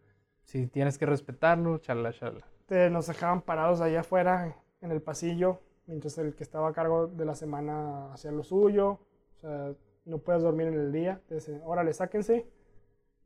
Sí, 0.45 0.67
tienes 0.67 0.97
que 0.97 1.05
respetarlo, 1.05 1.77
chala, 1.77 2.11
chala. 2.15 2.41
Te, 2.65 2.89
nos 2.89 3.07
dejaban 3.07 3.43
parados 3.43 3.83
allá 3.83 4.01
afuera 4.01 4.57
en 4.81 4.93
el 4.93 5.03
pasillo, 5.03 5.61
mientras 5.89 6.17
el 6.19 6.35
que 6.37 6.45
estaba 6.45 6.69
a 6.69 6.73
cargo 6.73 7.09
de 7.09 7.25
la 7.25 7.35
semana 7.35 8.13
hacía 8.13 8.31
lo 8.31 8.45
suyo. 8.45 9.01
O 9.37 9.41
sea, 9.41 9.73
no 10.05 10.19
puedes 10.19 10.43
dormir 10.43 10.69
en 10.69 10.75
el 10.75 10.93
día. 10.93 11.21
Te 11.27 11.35
dicen, 11.35 11.61
órale, 11.65 11.93
sáquense. 11.93 12.47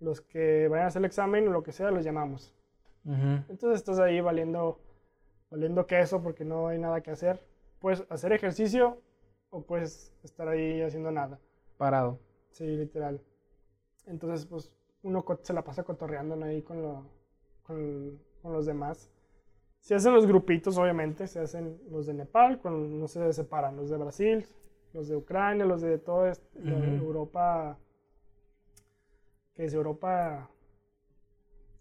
Los 0.00 0.20
que 0.22 0.66
vayan 0.68 0.84
a 0.86 0.88
hacer 0.88 1.00
el 1.00 1.06
examen 1.06 1.46
o 1.46 1.52
lo 1.52 1.62
que 1.62 1.72
sea, 1.72 1.90
los 1.90 2.04
llamamos. 2.04 2.54
Ujú. 3.04 3.44
Entonces 3.50 3.74
estás 3.74 3.98
ahí 3.98 4.20
valiendo, 4.20 4.80
valiendo 5.50 5.86
queso 5.86 6.22
porque 6.22 6.44
no 6.44 6.68
hay 6.68 6.78
nada 6.78 7.02
que 7.02 7.10
hacer. 7.10 7.44
Puedes 7.80 8.04
hacer 8.08 8.32
ejercicio 8.32 8.98
o 9.50 9.62
puedes 9.62 10.12
estar 10.22 10.48
ahí 10.48 10.80
haciendo 10.80 11.10
nada. 11.10 11.38
Parado. 11.76 12.18
Sí, 12.50 12.64
literal. 12.64 13.20
Entonces, 14.06 14.46
pues 14.46 14.72
uno 15.02 15.24
se 15.42 15.52
la 15.52 15.62
pasa 15.62 15.82
cotorreando 15.84 16.42
ahí 16.44 16.62
con, 16.62 16.82
lo- 16.82 17.06
con, 17.64 18.18
con 18.40 18.52
los 18.52 18.66
demás. 18.66 19.10
Se 19.82 19.96
hacen 19.96 20.14
los 20.14 20.26
grupitos, 20.26 20.78
obviamente. 20.78 21.26
Se 21.26 21.40
hacen 21.40 21.76
los 21.90 22.06
de 22.06 22.14
Nepal, 22.14 22.60
con, 22.60 23.00
no 23.00 23.08
se 23.08 23.32
separan. 23.32 23.76
Los 23.76 23.90
de 23.90 23.96
Brasil, 23.96 24.46
los 24.92 25.08
de 25.08 25.16
Ucrania, 25.16 25.64
los 25.66 25.80
de 25.82 25.98
toda 25.98 26.30
est- 26.30 26.54
la 26.54 26.76
Ujú. 26.76 26.84
Europa. 26.84 27.76
Que 29.54 29.64
es 29.64 29.74
Europa, 29.74 30.48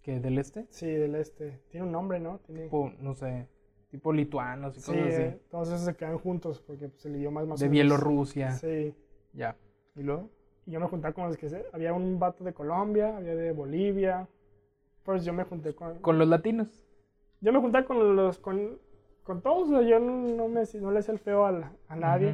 ¿Qué? 0.02 0.20
¿Del 0.20 0.40
este? 0.40 0.66
sí, 0.72 0.88
del 0.88 1.14
este. 1.16 1.62
Tiene 1.70 1.86
un 1.86 1.92
nombre, 1.92 2.20
¿no? 2.20 2.40
Tiene, 2.40 2.64
Tipo, 2.64 2.92
no 3.00 3.14
sé, 3.14 3.48
tipo 3.92 4.12
lituanos 4.12 4.76
y 4.76 4.82
Sí, 4.82 4.88
cosas 4.92 5.08
así. 5.08 5.22
eh, 5.22 5.40
entonces 5.44 5.82
se 5.82 5.96
quedan 5.96 6.18
juntos 6.18 6.60
porque 6.60 6.90
pues, 6.90 7.06
el 7.06 7.16
idioma 7.18 7.42
es 7.44 7.48
más 7.48 7.60
de 7.60 7.70
Bielorrusia. 7.70 8.52
Sí. 8.54 8.96
Ya. 9.34 9.56
¿Y 9.96 10.02
luego? 10.02 10.28
Y 10.66 10.72
yo 10.72 10.80
me 10.80 10.88
juntaba 10.88 11.14
con 11.14 11.28
los 11.28 11.38
que 11.38 11.50
se- 11.50 11.66
había 11.72 11.94
un 11.94 12.18
vato 12.20 12.44
de 12.44 12.52
Colombia, 12.54 13.16
había 13.16 13.36
de 13.36 13.52
Bolivia. 13.52 14.28
Pues 15.04 15.24
yo 15.24 15.34
me 15.34 15.44
junté 15.44 15.74
con, 15.76 16.00
Con 16.00 16.18
los 16.18 16.28
latinos. 16.28 16.84
Yo 17.42 17.52
me 17.52 17.60
juntaba 17.60 17.86
con 17.86 18.16
los 18.16 18.40
con, 18.40 18.80
con 19.24 19.42
todos, 19.42 19.70
o 19.70 19.72
sea, 19.80 19.82
yo 19.82 20.00
no, 20.00 20.12
no 20.36 20.48
me 20.48 20.64
no 20.80 20.92
le 20.92 21.00
hacía 21.00 21.14
el 21.14 21.20
feo 21.20 21.46
al- 21.46 21.64
a, 21.88 21.96
nadie. 21.96 22.30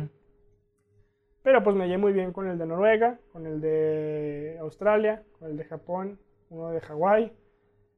Pero 1.43 1.63
pues 1.63 1.75
me 1.75 1.85
llevé 1.87 1.97
muy 1.97 2.13
bien 2.13 2.33
con 2.33 2.47
el 2.47 2.57
de 2.57 2.65
Noruega, 2.65 3.19
con 3.31 3.45
el 3.47 3.61
de 3.61 4.57
Australia, 4.59 5.23
con 5.39 5.49
el 5.49 5.57
de 5.57 5.63
Japón, 5.63 6.19
uno 6.49 6.71
de 6.71 6.81
Hawái 6.81 7.31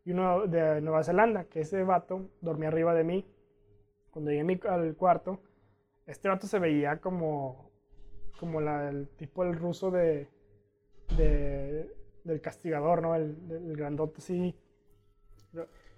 y 0.06 0.12
uno 0.12 0.46
de 0.48 0.82
Nueva 0.82 1.04
Zelanda, 1.04 1.46
que 1.46 1.62
ese 1.62 1.84
vato 1.84 2.30
dormía 2.42 2.68
arriba 2.70 2.94
de 2.94 3.04
mí. 3.04 3.26
Cuando 4.12 4.30
llegué 4.32 4.42
a 4.42 4.46
mi- 4.46 4.60
al 4.68 4.96
cuarto, 4.96 5.40
este 6.06 6.30
vato 6.30 6.46
se 6.48 6.60
veía 6.60 6.98
como, 7.02 7.72
como 8.40 8.62
la, 8.62 8.90
el 8.90 9.08
tipo 9.18 9.44
el 9.44 9.56
ruso 9.56 9.90
de, 9.92 10.28
de- 11.18 11.90
del 12.24 12.42
castigador, 12.42 13.02
¿no? 13.02 13.16
El, 13.16 13.36
el 13.50 13.76
grandote 13.76 14.16
así. 14.20 14.56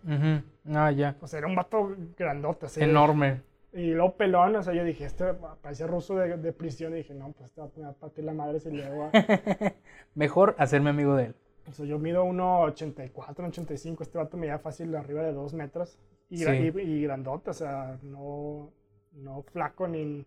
Ujú. 0.03 0.75
Ah, 0.77 0.91
ya. 0.91 1.15
O 1.21 1.27
sea, 1.27 1.39
era 1.39 1.47
un 1.47 1.55
vato 1.55 1.95
grandote 2.17 2.65
así. 2.67 2.81
Enorme. 2.81 3.41
Y 3.73 3.91
luego 3.91 4.15
pelón, 4.17 4.55
o 4.57 4.63
sea, 4.63 4.73
yo 4.73 4.83
dije, 4.83 5.05
este 5.05 5.33
parecía 5.61 5.87
ruso 5.87 6.15
de, 6.15 6.37
de 6.37 6.51
prisión. 6.53 6.93
Y 6.93 6.97
dije, 6.97 7.13
no, 7.13 7.31
pues 7.31 7.49
este 7.57 7.81
va 7.81 7.89
a 7.89 7.93
partir 7.93 8.23
la 8.25 8.33
madre 8.33 8.59
si 8.59 8.69
le 8.71 8.85
hago. 8.85 9.09
Mejor 10.15 10.55
hacerme 10.57 10.89
amigo 10.89 11.15
de 11.15 11.25
él. 11.25 11.35
O 11.69 11.71
sea, 11.71 11.85
yo 11.85 11.99
mido 11.99 12.25
1,84, 12.25 13.13
1,85. 13.13 14.01
Este 14.01 14.17
vato 14.17 14.35
me 14.37 14.47
lleva 14.47 14.59
fácil 14.59 14.93
arriba 14.95 15.21
de 15.23 15.31
2 15.31 15.53
metros. 15.53 15.97
Y, 16.29 16.37
Sí. 16.37 16.45
y, 16.49 16.79
y 16.79 17.03
grandote, 17.03 17.49
o 17.49 17.53
sea, 17.53 17.97
no, 18.03 18.71
no 19.13 19.41
flaco 19.43 19.87
ni, 19.87 20.25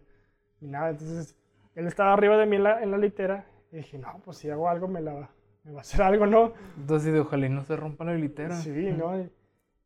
ni 0.60 0.68
nada. 0.68 0.90
Entonces, 0.90 1.36
él 1.74 1.86
estaba 1.86 2.12
arriba 2.12 2.36
de 2.36 2.46
mí 2.46 2.56
en 2.56 2.62
la, 2.62 2.82
en 2.82 2.90
la 2.90 2.98
litera. 2.98 3.46
Y 3.72 3.76
dije, 3.78 3.98
no, 3.98 4.20
pues 4.24 4.38
si 4.38 4.48
hago 4.48 4.68
algo, 4.68 4.86
me, 4.88 5.00
la, 5.00 5.28
me 5.64 5.72
va 5.72 5.78
a 5.78 5.80
hacer 5.82 6.02
algo, 6.02 6.26
¿no? 6.26 6.52
Entonces, 6.78 7.18
ojalá 7.18 7.46
y 7.46 7.50
no 7.50 7.62
se 7.64 7.76
rompa 7.76 8.04
la 8.04 8.14
litera. 8.14 8.54
Sí, 8.56 8.70
¿no? 8.96 9.12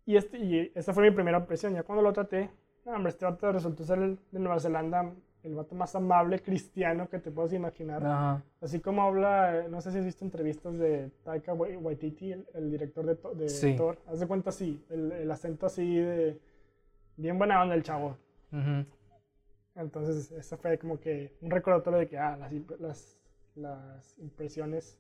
Y, 0.09 0.17
este, 0.17 0.39
y 0.39 0.73
esa 0.75 0.95
fue 0.95 1.03
mi 1.03 1.11
primera 1.15 1.37
impresión. 1.37 1.75
Ya 1.75 1.83
cuando 1.83 2.01
lo 2.03 2.15
traté, 2.15 2.49
no, 2.87 2.93
hombre, 2.93 3.11
este 3.11 3.27
vato 3.27 3.53
resultó 3.53 3.85
ser 3.85 3.99
el 3.99 4.19
de 4.33 4.39
Nueva 4.39 4.59
Zelanda, 4.59 5.13
el 5.43 5.55
vato 5.55 5.75
más 5.75 5.95
amable, 5.95 6.41
cristiano 6.41 7.11
que 7.11 7.19
te 7.19 7.31
puedas 7.31 7.53
imaginar. 7.53 8.03
Ajá. 8.07 8.43
Así 8.63 8.81
como 8.81 9.03
habla, 9.03 9.67
no 9.69 9.83
sé 9.83 9.93
si 9.93 9.99
has 9.99 10.07
visto 10.07 10.25
entrevistas 10.25 10.79
de 10.79 11.11
Taika 11.25 11.53
Wai- 11.53 11.77
Waititi, 11.77 12.33
el, 12.33 12.47
el 12.55 12.71
director 12.71 13.05
de, 13.05 13.17
de 13.35 13.49
Sí. 13.51 13.77
Thor. 13.77 13.99
Haz 14.07 14.21
de 14.21 14.27
cuenta 14.27 14.49
así, 14.49 14.83
el, 14.89 15.13
el 15.13 15.31
acento 15.31 15.67
así 15.67 15.97
de... 15.97 16.41
Bien 17.19 17.37
buena 17.37 17.61
onda 17.61 17.75
el 17.75 17.83
chavo. 17.83 18.17
Entonces, 19.75 20.33
eso 20.33 20.57
fue 20.57 20.79
como 20.79 20.99
que 20.99 21.37
un 21.43 21.51
recordatorio 21.51 21.99
de 21.99 22.09
que, 22.09 22.17
ah, 22.17 22.35
las, 22.39 22.51
las, 22.81 23.19
las 23.57 24.19
impresiones 24.19 24.99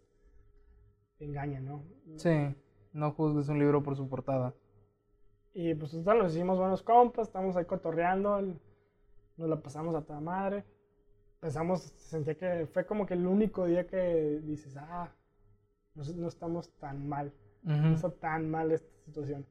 engañan, 1.18 1.64
¿no? 1.64 1.82
Sí. 2.16 2.55
No 2.93 3.12
juzgues 3.12 3.48
un 3.48 3.59
libro 3.59 3.82
por 3.82 3.97
su 3.97 4.06
portada. 4.06 4.52
Y 5.60 5.74
pues 5.74 5.90
total, 5.90 6.18
nos 6.18 6.36
hicimos 6.36 6.56
buenos 6.56 6.85
compas, 6.85 7.26
estamos 7.26 7.56
ahí 7.56 7.64
cotorreando, 7.64 8.40
nos 8.40 9.48
la 9.48 9.60
pasamos 9.60 9.93
a 9.97 10.02
toda 10.02 10.20
madre. 10.20 10.62
Pensamos, 11.40 11.82
se 11.82 12.10
sentía 12.10 12.36
que 12.36 12.66
fue 12.66 12.86
como 12.86 13.05
que 13.06 13.14
el 13.14 13.26
único 13.26 13.66
día 13.66 13.85
que 13.85 14.40
dices, 14.44 14.76
ah, 14.76 15.12
no, 15.97 16.05
no 16.14 16.28
estamos 16.28 16.70
tan 16.78 17.09
mal, 17.09 17.32
no 17.64 17.93
está 17.93 18.09
tan 18.09 18.48
mal 18.48 18.70
esta 18.70 18.89
situación. 19.05 19.44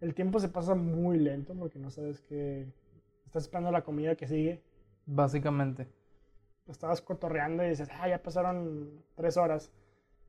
El 0.00 0.12
tiempo 0.12 0.40
se 0.40 0.48
pasa 0.48 0.74
muy 0.74 1.20
lento 1.20 1.54
porque 1.54 1.78
no 1.78 1.90
sabes 1.90 2.20
que 2.22 2.66
estás 3.24 3.44
esperando 3.44 3.70
la 3.70 3.84
comida 3.84 4.16
que 4.16 4.26
sigue. 4.26 4.60
Básicamente. 5.06 5.86
Estabas 6.66 7.00
cotorreando 7.00 7.64
y 7.64 7.68
dices, 7.68 7.88
ah, 7.92 8.08
ya 8.08 8.20
pasaron 8.20 9.04
tres 9.14 9.36
horas. 9.36 9.72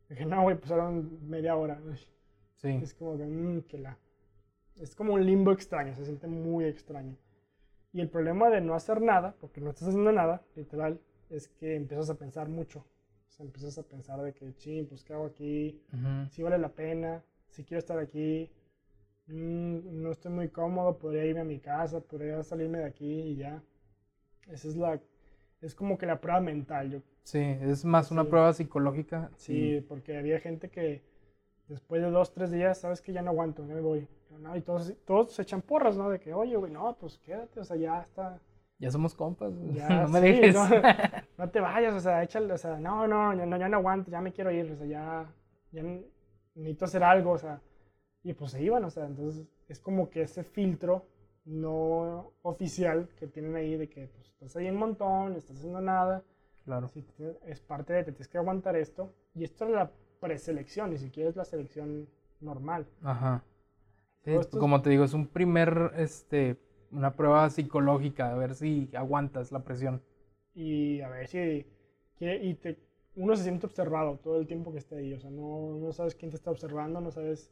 Dije, 0.07 0.27
no, 0.27 0.43
güey, 0.43 0.55
pasaron 0.55 1.27
media 1.27 1.55
hora. 1.55 1.81
Sí. 2.57 2.79
Es 2.79 2.93
como 2.93 3.17
que, 3.17 3.25
mmm, 3.25 3.61
que 3.63 3.79
la. 3.79 3.97
Es 4.79 4.95
como 4.95 5.13
un 5.13 5.25
limbo 5.25 5.51
extraño, 5.51 5.95
se 5.95 6.05
siente 6.05 6.27
muy 6.27 6.65
extraño. 6.65 7.15
Y 7.91 8.01
el 8.01 8.09
problema 8.09 8.49
de 8.49 8.59
no 8.61 8.73
hacer 8.73 9.01
nada, 9.01 9.35
porque 9.39 9.61
no 9.61 9.69
estás 9.69 9.89
haciendo 9.89 10.11
nada, 10.11 10.41
literal, 10.55 10.99
es 11.29 11.47
que 11.47 11.75
empiezas 11.75 12.09
a 12.09 12.15
pensar 12.15 12.49
mucho. 12.49 12.79
O 12.79 13.31
sea, 13.31 13.45
empiezas 13.45 13.77
a 13.77 13.83
pensar 13.83 14.21
de 14.21 14.33
que, 14.33 14.55
ching, 14.55 14.87
pues, 14.87 15.03
¿qué 15.03 15.13
hago 15.13 15.25
aquí? 15.25 15.81
Si 16.31 16.41
vale 16.41 16.57
la 16.57 16.69
pena, 16.69 17.23
si 17.49 17.63
quiero 17.63 17.79
estar 17.79 17.99
aquí, 17.99 18.49
mm, 19.27 20.01
no 20.01 20.11
estoy 20.11 20.31
muy 20.31 20.49
cómodo, 20.49 20.97
podría 20.97 21.25
irme 21.25 21.41
a 21.41 21.45
mi 21.45 21.59
casa, 21.59 21.99
podría 21.99 22.41
salirme 22.43 22.79
de 22.79 22.85
aquí 22.85 23.11
y 23.11 23.35
ya. 23.35 23.63
Esa 24.47 24.67
es 24.67 24.75
la, 24.75 24.99
es 25.61 25.75
como 25.75 25.97
que 25.97 26.05
la 26.05 26.19
prueba 26.19 26.41
mental. 26.41 26.91
Yo, 26.91 27.01
sí, 27.23 27.39
es 27.39 27.85
más 27.85 28.11
una 28.11 28.25
prueba 28.25 28.53
psicológica. 28.53 29.31
Sí, 29.37 29.85
porque 29.87 30.17
había 30.17 30.39
gente 30.39 30.69
que 30.69 31.03
después 31.67 32.01
de 32.01 32.09
dos, 32.09 32.33
tres 32.33 32.51
días, 32.51 32.79
sabes 32.79 33.01
que 33.01 33.13
ya 33.13 33.21
no 33.21 33.31
aguanto, 33.31 33.65
ya 33.65 33.73
me 33.73 33.81
voy. 33.81 34.07
No, 34.39 34.55
y 34.55 34.61
todos, 34.61 34.93
todos 35.05 35.31
se 35.31 35.43
echan 35.43 35.61
porras, 35.61 35.95
¿no? 35.95 36.09
De 36.09 36.19
que, 36.19 36.33
oye, 36.33 36.55
güey, 36.55 36.71
no, 36.71 36.97
pues 36.99 37.19
quédate, 37.19 37.59
o 37.59 37.63
sea, 37.63 37.77
ya 37.77 38.01
está. 38.01 38.39
Ya 38.79 38.91
somos 38.91 39.13
compas, 39.13 39.53
ya, 39.73 39.87
no 40.03 40.09
me 40.09 40.21
dejes. 40.21 40.55
No, 41.37 41.49
te 41.49 41.59
vayas, 41.59 41.93
o 41.93 41.99
sea, 41.99 42.23
échale, 42.23 42.53
o 42.53 42.57
sea, 42.57 42.79
no, 42.79 43.07
no, 43.07 43.33
ya 43.33 43.45
no, 43.45 43.57
ya 43.57 43.67
no 43.67 43.77
aguanto, 43.77 44.11
ya 44.11 44.21
me 44.21 44.31
quiero 44.31 44.51
ir, 44.51 44.71
o 44.71 44.75
sea, 44.75 44.85
ya, 44.85 45.33
ya 45.71 45.83
necesito 46.55 46.85
hacer 46.85 47.03
algo, 47.03 47.31
o 47.31 47.37
sea. 47.37 47.61
Y 48.23 48.33
pues 48.33 48.51
se 48.51 48.61
iban, 48.61 48.83
o 48.85 48.89
sea, 48.89 49.05
entonces 49.05 49.45
es 49.67 49.79
como 49.79 50.09
que 50.09 50.21
ese 50.21 50.43
filtro 50.43 51.05
no 51.45 52.31
oficial 52.41 53.09
que 53.17 53.27
tienen 53.27 53.55
ahí 53.55 53.75
de 53.75 53.89
que 53.89 54.07
pues, 54.07 54.27
estás 54.29 54.55
ahí 54.55 54.69
un 54.69 54.77
montón, 54.77 55.33
no 55.33 55.37
estás 55.37 55.57
haciendo 55.57 55.81
nada. 55.81 56.23
Claro. 56.63 56.89
es 57.45 57.59
parte 57.59 57.91
de, 57.91 58.03
te 58.05 58.11
tienes 58.13 58.29
que 58.29 58.37
aguantar 58.37 58.75
esto. 58.77 59.13
Y 59.35 59.43
esto 59.43 59.65
es 59.65 59.71
la 59.71 59.91
preselección, 60.23 60.91
ni 60.91 60.97
siquiera 60.97 61.29
es 61.29 61.35
la 61.35 61.43
selección 61.43 62.07
normal. 62.39 62.87
Ajá. 63.01 63.43
como 64.57 64.81
te 64.81 64.89
digo, 64.89 65.03
es 65.03 65.13
un 65.13 65.27
primer, 65.27 65.91
este, 65.97 66.57
una 66.91 67.11
prueba 67.11 67.49
psicológica, 67.49 68.31
a 68.31 68.35
ver 68.35 68.55
si 68.55 68.89
aguantas 68.95 69.51
la 69.51 69.63
presión. 69.63 70.01
Y 70.55 71.01
a 71.01 71.09
ver 71.09 71.27
si, 71.27 71.65
y 72.19 72.53
te, 72.55 72.79
uno 73.15 73.35
se 73.35 73.43
siente 73.43 73.65
observado 73.65 74.17
todo 74.23 74.39
el 74.39 74.47
tiempo 74.47 74.71
que 74.71 74.77
esté 74.77 74.95
ahí, 74.95 75.13
o 75.13 75.19
sea, 75.19 75.29
no, 75.29 75.77
no 75.77 75.91
sabes 75.91 76.15
quién 76.15 76.31
te 76.31 76.37
está 76.37 76.51
observando, 76.51 77.01
no 77.01 77.11
sabes 77.11 77.51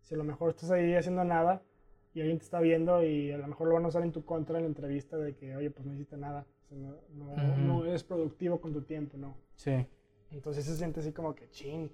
si 0.00 0.14
a 0.14 0.18
lo 0.18 0.24
mejor 0.24 0.50
estás 0.50 0.70
ahí 0.70 0.94
haciendo 0.94 1.24
nada 1.24 1.62
y 2.14 2.20
alguien 2.20 2.38
te 2.38 2.44
está 2.44 2.60
viendo 2.60 3.04
y 3.04 3.30
a 3.30 3.36
lo 3.38 3.46
mejor 3.46 3.68
lo 3.68 3.74
van 3.74 3.84
a 3.84 3.88
usar 3.88 4.02
en 4.02 4.12
tu 4.12 4.24
contra 4.24 4.56
en 4.56 4.64
la 4.64 4.68
entrevista 4.68 5.18
de 5.18 5.34
que, 5.34 5.54
oye, 5.54 5.70
pues 5.70 5.84
no 5.84 5.92
hiciste 5.92 6.16
nada, 6.16 6.46
no, 6.70 6.96
no, 7.56 7.84
eres 7.84 8.04
productivo 8.04 8.60
con 8.60 8.72
tu 8.72 8.82
tiempo, 8.82 9.18
¿no? 9.18 9.36
Sí. 9.54 9.86
Entonces 10.30 10.64
se 10.64 10.76
siente 10.76 11.00
así 11.00 11.12
como 11.12 11.34
que, 11.34 11.50
ching, 11.50 11.90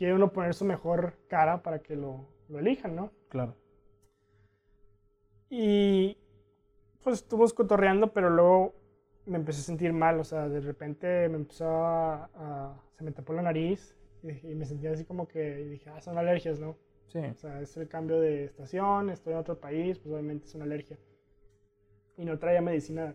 quiere 0.00 0.14
uno 0.14 0.32
poner 0.32 0.54
su 0.54 0.64
mejor 0.64 1.12
cara 1.28 1.62
para 1.62 1.80
que 1.80 1.94
lo, 1.94 2.26
lo 2.48 2.58
elijan, 2.58 2.96
¿no? 2.96 3.12
Claro. 3.28 3.54
Y 5.50 6.16
pues 7.04 7.16
estuvo 7.16 7.46
cotorreando, 7.50 8.10
pero 8.10 8.30
luego 8.30 8.74
me 9.26 9.36
empecé 9.36 9.60
a 9.60 9.64
sentir 9.64 9.92
mal, 9.92 10.18
o 10.18 10.24
sea, 10.24 10.48
de 10.48 10.60
repente 10.60 11.28
me 11.28 11.36
empezó 11.36 11.68
a, 11.68 12.82
se 12.96 13.04
me 13.04 13.12
tapó 13.12 13.34
la 13.34 13.42
nariz 13.42 13.94
y, 14.22 14.54
me 14.54 14.64
sentía 14.64 14.90
así 14.92 15.04
como 15.04 15.28
que 15.28 15.56
dije, 15.66 15.90
ah, 15.90 16.00
son 16.00 16.16
alergias, 16.16 16.58
¿no? 16.58 16.78
Sí. 17.08 17.18
O 17.18 17.34
sea, 17.34 17.60
es 17.60 17.76
el 17.76 17.86
cambio 17.86 18.18
de 18.20 18.44
estación, 18.44 19.10
estoy 19.10 19.34
en 19.34 19.40
otro 19.40 19.60
país, 19.60 19.98
pues 19.98 20.14
obviamente 20.14 20.46
es 20.46 20.54
una 20.54 20.64
alergia. 20.64 20.96
Y 22.16 22.24
no 22.24 22.38
traía 22.38 22.62
medicina. 22.62 23.14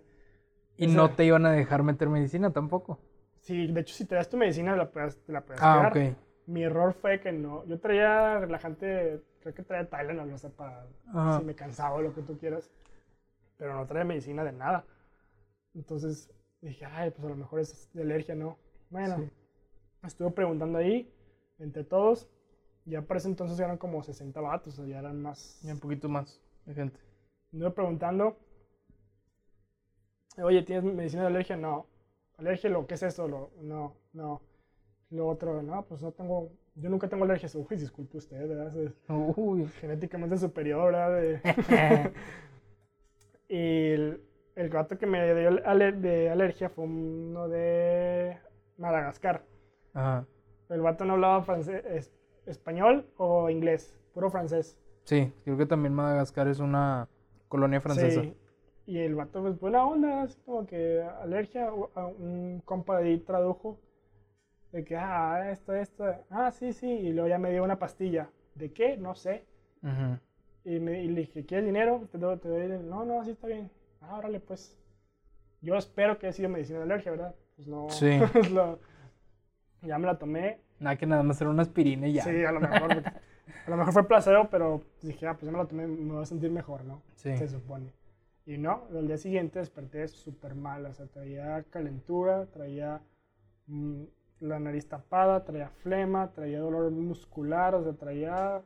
¿Y 0.77 0.85
no 0.85 1.09
te 1.15 1.25
iban 1.25 1.47
a 1.47 1.51
dejar 1.51 1.81
meter 1.81 2.09
medicina 2.09 2.53
tampoco? 2.53 2.99
Sí, 3.39 3.65
de 3.65 3.81
hecho, 3.81 3.95
si 3.95 4.05
traías 4.05 4.29
tu 4.29 4.37
medicina, 4.37 4.75
la 4.75 4.91
puedes, 4.91 5.19
la 5.27 5.41
puedes 5.41 5.63
ah, 5.63 5.89
ok 5.89 6.15
mi 6.47 6.63
error 6.63 6.93
fue 6.93 7.19
que 7.19 7.31
no. 7.31 7.65
Yo 7.65 7.79
traía 7.79 8.39
relajante, 8.39 9.21
creo 9.41 9.53
que 9.53 9.63
traía 9.63 9.89
Tylenol, 9.89 10.29
no 10.29 10.37
sé, 10.37 10.49
para 10.49 10.85
si 11.37 11.43
me 11.43 11.55
cansaba 11.55 11.95
o 11.95 12.01
lo 12.01 12.13
que 12.13 12.21
tú 12.21 12.37
quieras. 12.37 12.71
Pero 13.57 13.73
no 13.75 13.85
traía 13.85 14.05
medicina 14.05 14.43
de 14.43 14.51
nada. 14.51 14.85
Entonces 15.73 16.29
dije, 16.61 16.85
ay, 16.85 17.11
pues 17.11 17.25
a 17.25 17.29
lo 17.29 17.35
mejor 17.35 17.59
es 17.59 17.91
de 17.93 18.03
alergia, 18.03 18.35
¿no? 18.35 18.57
Bueno, 18.89 19.29
estuve 20.03 20.31
preguntando 20.31 20.77
ahí, 20.77 21.11
entre 21.59 21.83
todos. 21.83 22.27
Ya 22.85 23.01
para 23.01 23.17
ese 23.17 23.29
entonces 23.29 23.59
eran 23.59 23.77
como 23.77 24.03
60 24.03 24.39
vatos, 24.41 24.73
o 24.73 24.75
sea, 24.77 24.85
ya 24.85 24.99
eran 24.99 25.21
más. 25.21 25.59
Y 25.63 25.71
un 25.71 25.79
poquito 25.79 26.07
más 26.07 26.39
de 26.65 26.73
gente. 26.73 26.99
Estuve 27.51 27.71
preguntando, 27.71 28.37
oye, 30.37 30.61
¿tienes 30.63 30.83
medicina 30.83 31.23
de 31.23 31.29
alergia? 31.29 31.57
No. 31.57 31.87
¿Alergia 32.37 32.69
lo 32.69 32.85
qué 32.85 32.95
es 32.95 33.03
eso? 33.03 33.27
Lo, 33.27 33.51
no, 33.61 33.95
no. 34.13 34.41
Lo 35.11 35.27
otro, 35.27 35.61
no, 35.61 35.85
pues 35.85 36.01
no 36.01 36.11
tengo, 36.11 36.51
yo 36.75 36.89
nunca 36.89 37.07
tengo 37.07 37.25
alergias. 37.25 37.55
Uy, 37.55 37.77
disculpe 37.77 38.17
usted, 38.17 38.47
¿verdad? 38.47 38.73
Uy. 39.35 39.65
Genéticamente 39.79 40.37
superior, 40.37 40.91
¿verdad? 40.91 41.41
y 43.47 43.91
el, 43.91 44.21
el, 44.55 44.69
gato 44.69 44.97
que 44.97 45.05
me 45.05 45.23
dio 45.33 45.51
de 45.51 46.29
alergia 46.29 46.69
fue 46.69 46.85
uno 46.85 47.47
de 47.47 48.37
Madagascar. 48.77 49.43
Ajá. 49.93 50.25
El 50.69 50.81
vato 50.81 51.05
no 51.05 51.13
hablaba 51.13 51.43
francés, 51.43 52.11
español 52.47 53.05
o 53.17 53.49
inglés, 53.49 53.95
puro 54.13 54.31
francés. 54.31 54.79
Sí, 55.03 55.31
creo 55.43 55.57
que 55.57 55.67
también 55.67 55.93
Madagascar 55.93 56.47
es 56.47 56.59
una 56.59 57.07
colonia 57.47 57.79
francesa. 57.79 58.21
Sí. 58.21 58.35
Y 58.87 58.99
el 58.99 59.15
vato, 59.15 59.41
pues 59.41 59.59
buena 59.59 59.85
onda, 59.85 60.23
así 60.23 60.39
como 60.45 60.65
que 60.65 61.01
alergia, 61.21 61.71
un 61.71 62.61
compa 62.65 62.99
de 62.99 63.09
ahí 63.09 63.19
tradujo 63.19 63.79
de 64.75 64.83
que, 64.83 64.97
ah, 64.97 65.51
esto, 65.51 65.73
esto, 65.73 66.03
ah, 66.29 66.51
sí, 66.51 66.73
sí, 66.73 66.85
y 66.85 67.13
luego 67.13 67.29
ya 67.29 67.37
me 67.37 67.49
dio 67.49 67.63
una 67.63 67.79
pastilla. 67.79 68.29
¿De 68.55 68.73
qué? 68.73 68.97
No 68.97 69.15
sé. 69.15 69.45
y, 70.65 70.79
me, 70.79 71.01
y 71.01 71.07
le 71.07 71.21
dije, 71.21 71.45
¿quieres 71.45 71.65
dinero? 71.65 72.09
Te 72.11 72.17
doy, 72.17 72.37
te 72.39 72.49
doy 72.49 72.67
No, 72.83 73.05
no, 73.05 73.21
así 73.21 73.31
está 73.31 73.47
bien. 73.47 73.71
Ah, 74.01 74.17
órale, 74.17 74.41
pues. 74.41 74.77
Yo 75.61 75.77
espero 75.77 76.19
que 76.19 76.27
haya 76.27 76.33
sido 76.33 76.49
medicina 76.49 76.79
de 76.79 76.83
alergia, 76.83 77.11
¿verdad? 77.11 77.35
Pues 77.55 77.69
no. 77.69 77.89
Sí. 77.89 78.19
ya 79.81 79.97
me 79.97 80.07
la 80.07 80.19
tomé. 80.19 80.59
Nada, 80.81 80.97
que 80.97 81.05
nada 81.05 81.23
más 81.23 81.39
era 81.39 81.51
una 81.51 81.61
aspirina 81.61 82.09
y 82.09 82.13
ya. 82.13 82.23
Sí, 82.25 82.43
a 82.43 82.51
lo 82.51 82.59
mejor. 82.59 82.91
a 82.91 83.69
lo 83.69 83.77
mejor 83.77 83.93
fue 83.93 84.05
placebo, 84.05 84.49
pero 84.49 84.83
dije, 85.01 85.25
ah, 85.25 85.35
pues 85.35 85.45
ya 85.45 85.53
me 85.53 85.57
la 85.57 85.67
tomé, 85.67 85.87
me 85.87 86.15
voy 86.15 86.21
a 86.21 86.25
sentir 86.25 86.51
mejor, 86.51 86.83
¿no? 86.83 87.01
Sí. 87.13 87.37
Se 87.37 87.47
supone. 87.47 87.93
Y 88.45 88.57
no, 88.57 88.89
el 88.93 89.07
día 89.07 89.17
siguiente 89.17 89.59
desperté 89.59 90.05
súper 90.09 90.53
mal, 90.53 90.85
o 90.85 90.93
sea, 90.93 91.07
traía 91.07 91.63
calentura, 91.69 92.45
traía 92.47 93.01
mm, 93.67 94.03
la 94.39 94.59
nariz 94.59 94.87
tapada, 94.87 95.43
traía 95.43 95.69
flema, 95.69 96.31
traía 96.31 96.59
dolor 96.59 96.91
muscular, 96.91 97.75
o 97.75 97.83
sea, 97.83 97.93
traía 97.93 98.61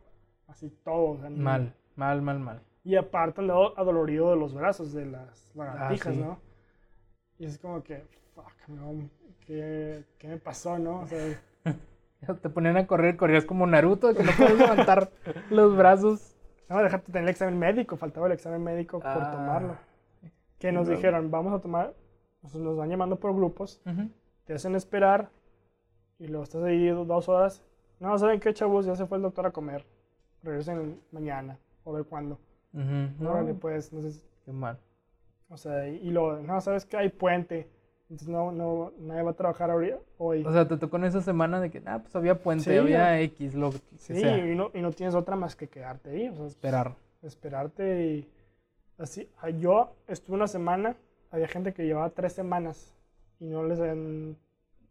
así 0.48 0.70
todo. 0.84 1.18
mal, 1.30 1.74
mal, 1.96 2.22
mal, 2.22 2.40
mal. 2.40 2.62
Y 2.84 2.96
aparte 2.96 3.42
andaba 3.42 3.74
adolorido 3.76 4.32
de 4.32 4.38
los 4.38 4.54
brazos, 4.54 4.94
de 4.94 5.06
las 5.06 5.54
lagartijas, 5.56 6.16
ah, 6.18 6.20
¿no? 6.20 6.40
Y 7.38 7.46
es 7.46 7.58
como 7.58 7.84
que, 7.84 8.04
fuck, 8.34 8.52
¿qué, 9.46 10.04
¿qué, 10.18 10.28
me 10.28 10.38
pasó, 10.38 10.80
no? 10.80 11.02
O 11.02 11.08
sea, 11.08 11.40
Te 12.42 12.50
ponían 12.50 12.78
a 12.78 12.86
correr, 12.86 13.16
corrías 13.16 13.46
como 13.46 13.66
Naruto, 13.66 14.14
que 14.14 14.24
no 14.24 14.32
puedes 14.38 14.60
levantar 14.60 15.10
los 15.50 15.76
brazos. 15.76 16.36
No, 16.70 16.84
déjate 16.84 17.12
tener 17.12 17.24
el 17.24 17.30
examen 17.30 17.58
médico, 17.58 17.98
faltaba 17.98 18.28
el 18.28 18.34
examen 18.34 18.64
médico 18.64 19.00
por 19.00 19.10
ah, 19.10 19.32
tomarlo. 19.32 19.78
Que 20.60 20.72
nos 20.72 20.88
dijeron, 20.88 21.32
vamos 21.32 21.54
a 21.54 21.62
tomar, 21.62 21.94
nos 22.42 22.78
van 22.78 22.90
llamando 22.90 23.20
por 23.20 23.34
grupos, 23.34 23.82
te 24.46 24.54
hacen 24.54 24.76
esperar, 24.76 25.30
y 26.20 26.28
luego 26.28 26.44
estás 26.44 26.64
ahí 26.64 26.88
dos 26.90 27.30
horas. 27.30 27.64
No, 28.00 28.18
¿saben 28.18 28.40
qué, 28.40 28.54
chavos? 28.54 28.86
Ya 28.86 28.96
se 28.96 29.06
fue 29.06 29.18
el 29.18 29.24
doctor 29.24 29.48
a 29.48 29.52
comer. 29.52 29.86
Regresen 30.44 31.02
mañana 31.12 31.58
o 31.84 31.94
ver 31.94 32.06
cuándo. 32.06 32.40
no, 32.74 33.58
pues, 33.60 33.92
no 33.92 34.02
sé. 34.02 34.22
Qué 34.46 34.52
mal. 34.52 34.78
O 35.50 35.58
sea, 35.58 35.88
y, 35.88 36.10
luego, 36.12 36.38
no, 36.38 36.62
¿sabes 36.62 36.86
qué? 36.86 36.98
Hay 36.98 37.10
puente. 37.10 37.68
Entonces 38.04 38.28
no, 38.28 38.52
no, 38.52 38.92
nadie 39.00 39.22
va 39.22 39.32
a 39.32 39.36
trabajar 39.36 39.70
hoy. 39.70 39.94
O 40.18 40.52
sea, 40.52 40.68
te 40.68 40.78
tocó 40.78 40.98
en 40.98 41.04
esa 41.04 41.22
semana 41.22 41.60
de 41.60 41.70
que, 41.70 41.82
ah, 41.86 42.00
pues 42.00 42.16
había 42.16 42.40
puente, 42.40 42.78
había 42.78 43.22
X, 43.22 43.54
lo 43.54 43.72
que 43.72 43.80
sí, 43.98 44.14
Y 44.14 44.56
no, 44.56 44.72
y 44.74 44.82
no 44.82 44.92
tienes 44.92 45.14
otra 45.14 45.36
más 45.36 45.56
que 45.56 45.68
quedarte 45.68 46.10
ahí. 46.10 46.28
O 46.30 46.36
sea, 46.36 46.48
esperar. 46.48 46.96
Esperarte 47.22 48.08
y 48.08 48.30
así. 48.98 49.30
Ah, 49.40 49.50
yo 49.50 49.96
estuve 50.08 50.38
una 50.38 50.48
semana, 50.48 50.96
había 51.30 51.48
gente 51.48 51.74
que 51.74 51.86
llevaba 51.86 52.10
tres 52.10 52.34
semanas 52.34 52.96
y 53.40 53.46
no 53.46 53.64
les 53.64 53.80
habían 53.80 54.38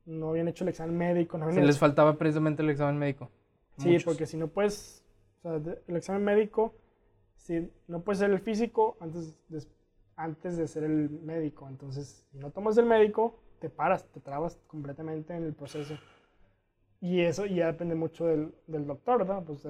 no 0.08 0.30
habían 0.30 0.48
hecho 0.48 0.64
el 0.64 0.70
examen 0.70 0.96
médico. 0.96 1.38
No 1.38 1.52
Se 1.52 1.60
les 1.60 1.78
faltaba 1.78 2.16
precisamente 2.16 2.62
el 2.62 2.70
examen 2.70 2.98
médico. 2.98 3.30
Sí, 3.76 3.98
porque 4.04 4.26
si 4.26 4.36
no 4.36 4.48
puedes, 4.48 5.04
o 5.38 5.60
sea, 5.60 5.74
el 5.86 5.96
examen 5.96 6.24
médico, 6.24 6.74
si 7.36 7.70
no 7.86 8.00
puedes 8.00 8.18
ser 8.18 8.30
el 8.30 8.40
físico 8.40 8.96
antes 9.00 9.34
de, 9.48 9.62
antes 10.16 10.56
de 10.56 10.66
ser 10.66 10.82
el 10.84 11.10
médico. 11.10 11.68
Entonces, 11.68 12.24
si 12.32 12.38
no 12.38 12.50
tomas 12.50 12.76
el 12.78 12.86
médico, 12.86 13.38
te 13.60 13.68
paras, 13.70 14.04
te 14.08 14.20
trabas 14.20 14.58
completamente 14.66 15.36
en 15.36 15.44
el 15.44 15.54
proceso. 15.54 15.94
Y 17.00 17.20
eso 17.20 17.46
ya 17.46 17.66
depende 17.66 17.94
mucho 17.94 18.26
del, 18.26 18.52
del 18.66 18.86
doctor, 18.86 19.18
¿verdad? 19.18 19.44
Pues 19.44 19.66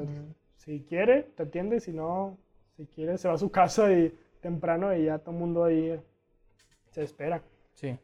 si 0.57 0.81
quiere, 0.85 1.25
te 1.37 1.43
atiende, 1.43 1.81
si 1.81 1.93
no, 1.93 2.39
si 2.77 2.87
quiere, 2.87 3.19
se 3.19 3.29
va 3.29 3.35
a 3.35 3.39
su 3.39 3.51
casa 3.51 3.93
y 3.93 4.17
temprano 4.41 4.95
y 4.95 5.05
ya 5.05 5.19
todo 5.19 5.33
el 5.33 5.41
mundo 5.41 5.65
ahí 5.65 6.01
se 6.91 7.03
espera. 7.03 7.43
Sí. 7.75 7.99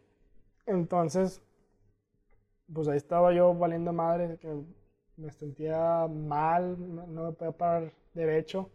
Entonces, 0.67 1.41
pues 2.73 2.89
ahí 2.89 2.97
estaba 2.97 3.33
yo 3.33 3.55
valiendo 3.55 3.93
madre, 3.93 4.39
que 4.39 4.49
me 5.17 5.31
sentía 5.31 6.07
mal, 6.09 6.77
no 7.15 7.25
me 7.25 7.33
podía 7.33 7.53
parar 7.53 7.93
derecho. 8.15 8.71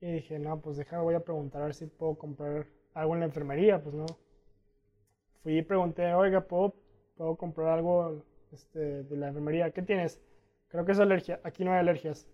Y 0.00 0.12
dije, 0.12 0.38
no, 0.38 0.60
pues 0.60 0.76
déjame, 0.76 1.02
voy 1.02 1.14
a 1.14 1.20
preguntar 1.24 1.62
a 1.62 1.66
ver 1.66 1.74
si 1.74 1.86
puedo 1.86 2.16
comprar 2.16 2.66
algo 2.94 3.14
en 3.14 3.20
la 3.20 3.26
enfermería, 3.26 3.82
pues 3.82 3.94
no. 3.94 4.06
Fui 5.42 5.58
y 5.58 5.62
pregunté, 5.62 6.14
oiga, 6.14 6.40
¿puedo, 6.40 6.74
puedo 7.16 7.36
comprar 7.36 7.68
algo 7.68 8.24
este, 8.52 9.02
de 9.04 9.16
la 9.16 9.28
enfermería? 9.28 9.70
¿Qué 9.72 9.82
tienes? 9.82 10.20
Creo 10.68 10.84
que 10.84 10.92
es 10.92 11.00
alergia. 11.00 11.40
Aquí 11.44 11.64
no 11.64 11.72
hay 11.72 11.78
alergias. 11.78 12.26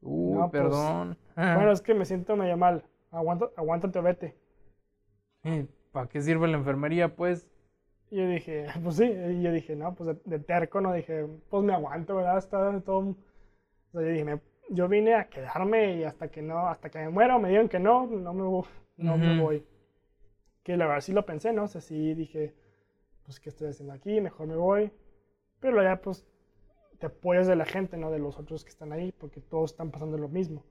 Uh, 0.00 0.34
no, 0.34 0.50
pues, 0.50 0.62
perdón. 0.62 1.18
bueno, 1.36 1.72
es 1.72 1.82
que 1.82 1.94
me 1.94 2.04
siento 2.04 2.36
medio 2.36 2.56
mal. 2.56 2.84
Aguanta, 3.10 3.50
aguántate, 3.56 4.00
vete. 4.00 4.38
¿Para 5.92 6.08
qué 6.08 6.20
sirve 6.20 6.48
la 6.48 6.58
enfermería, 6.58 7.14
pues? 7.14 7.48
Y 8.10 8.16
yo 8.16 8.28
dije, 8.28 8.66
pues 8.82 8.96
sí. 8.96 9.04
Y 9.04 9.42
yo 9.42 9.52
dije, 9.52 9.76
no, 9.76 9.94
pues 9.94 10.16
de, 10.24 10.38
terco, 10.38 10.80
¿no? 10.80 10.92
Dije, 10.92 11.26
pues 11.48 11.62
me 11.64 11.74
aguanto, 11.74 12.16
¿verdad? 12.16 12.38
Está 12.38 12.80
todo... 12.80 13.16
O 13.90 13.90
sea, 13.92 14.02
yo 14.02 14.08
dije, 14.08 14.40
yo 14.70 14.88
vine 14.88 15.14
a 15.14 15.28
quedarme 15.28 15.96
y 15.96 16.04
hasta 16.04 16.28
que 16.28 16.42
no, 16.42 16.68
hasta 16.68 16.90
que 16.90 16.98
me 16.98 17.08
muera 17.08 17.36
o 17.36 17.38
me 17.38 17.48
digan 17.48 17.68
que 17.68 17.78
no, 17.78 18.06
no 18.06 18.34
me, 18.34 18.42
no 18.96 19.16
me 19.16 19.40
voy. 19.40 19.64
Que 20.62 20.76
la 20.76 20.86
verdad 20.86 21.00
sí 21.00 21.12
lo 21.12 21.24
pensé, 21.24 21.52
¿no? 21.52 21.64
O 21.64 21.68
sea, 21.68 21.80
sí 21.80 22.14
dije, 22.14 22.54
pues, 23.24 23.40
¿qué 23.40 23.48
estoy 23.48 23.68
haciendo 23.68 23.94
aquí? 23.94 24.20
Mejor 24.20 24.46
me 24.46 24.56
voy. 24.56 24.90
Pero 25.60 25.82
ya, 25.82 26.00
pues, 26.00 26.26
te 26.98 27.06
apoyas 27.06 27.46
de 27.46 27.56
la 27.56 27.64
gente, 27.64 27.96
¿no? 27.96 28.10
De 28.10 28.18
los 28.18 28.38
otros 28.38 28.64
que 28.64 28.70
están 28.70 28.92
ahí, 28.92 29.12
porque 29.12 29.40
todos 29.40 29.72
están 29.72 29.90
pasando 29.90 30.18
lo 30.18 30.28
mismo. 30.28 30.64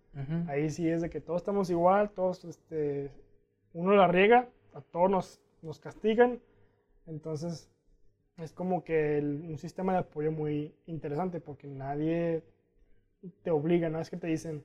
Ahí 0.48 0.70
sí 0.70 0.90
es 0.90 1.02
de 1.02 1.10
que 1.10 1.22
todos 1.22 1.42
estamos 1.42 1.70
igual, 1.70 2.10
todos, 2.10 2.44
este, 2.46 3.12
uno 3.74 3.96
la 3.96 4.08
riega, 4.08 4.50
a 4.74 4.82
todos 4.82 5.10
nos, 5.10 5.42
nos 5.62 5.80
castigan. 5.80 6.40
Entonces, 7.08 7.70
es 8.38 8.54
como 8.54 8.84
que 8.84 9.20
un 9.20 9.58
sistema 9.58 9.94
de 9.94 10.00
apoyo 10.00 10.32
muy 10.32 10.76
interesante, 10.86 11.40
porque 11.40 11.68
nadie 11.68 12.44
te 13.42 13.52
obliga, 13.52 13.90
no 13.90 14.00
es 14.00 14.10
que 14.10 14.18
te 14.18 14.28
dicen, 14.28 14.64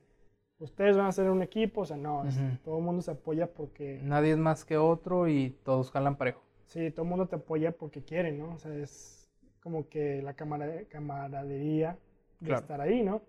ustedes 0.59 0.95
van 0.95 1.07
a 1.07 1.11
ser 1.11 1.29
un 1.29 1.41
equipo, 1.41 1.81
o 1.81 1.85
sea, 1.85 1.97
no, 1.97 2.23
todo 2.63 2.77
el 2.77 2.83
mundo 2.83 3.01
se 3.01 3.11
apoya 3.11 3.47
porque... 3.47 3.99
Nadie 4.03 4.33
es 4.33 4.37
más 4.37 4.63
que 4.63 4.77
otro 4.77 5.27
y 5.27 5.57
todos 5.63 5.91
jalan 5.91 6.17
parejo. 6.17 6.43
Sí, 6.65 6.91
todo 6.91 7.03
el 7.03 7.09
mundo 7.09 7.27
te 7.27 7.35
apoya 7.35 7.71
porque 7.71 8.03
quiere, 8.03 8.31
¿no? 8.31 8.53
O 8.53 8.59
sea, 8.59 8.73
es 8.75 9.29
como 9.61 9.87
que 9.89 10.21
la 10.21 10.33
camaradería 10.33 11.97
de 12.39 12.53
estar 12.53 12.81
ahí, 12.81 13.01
¿no? 13.01 13.21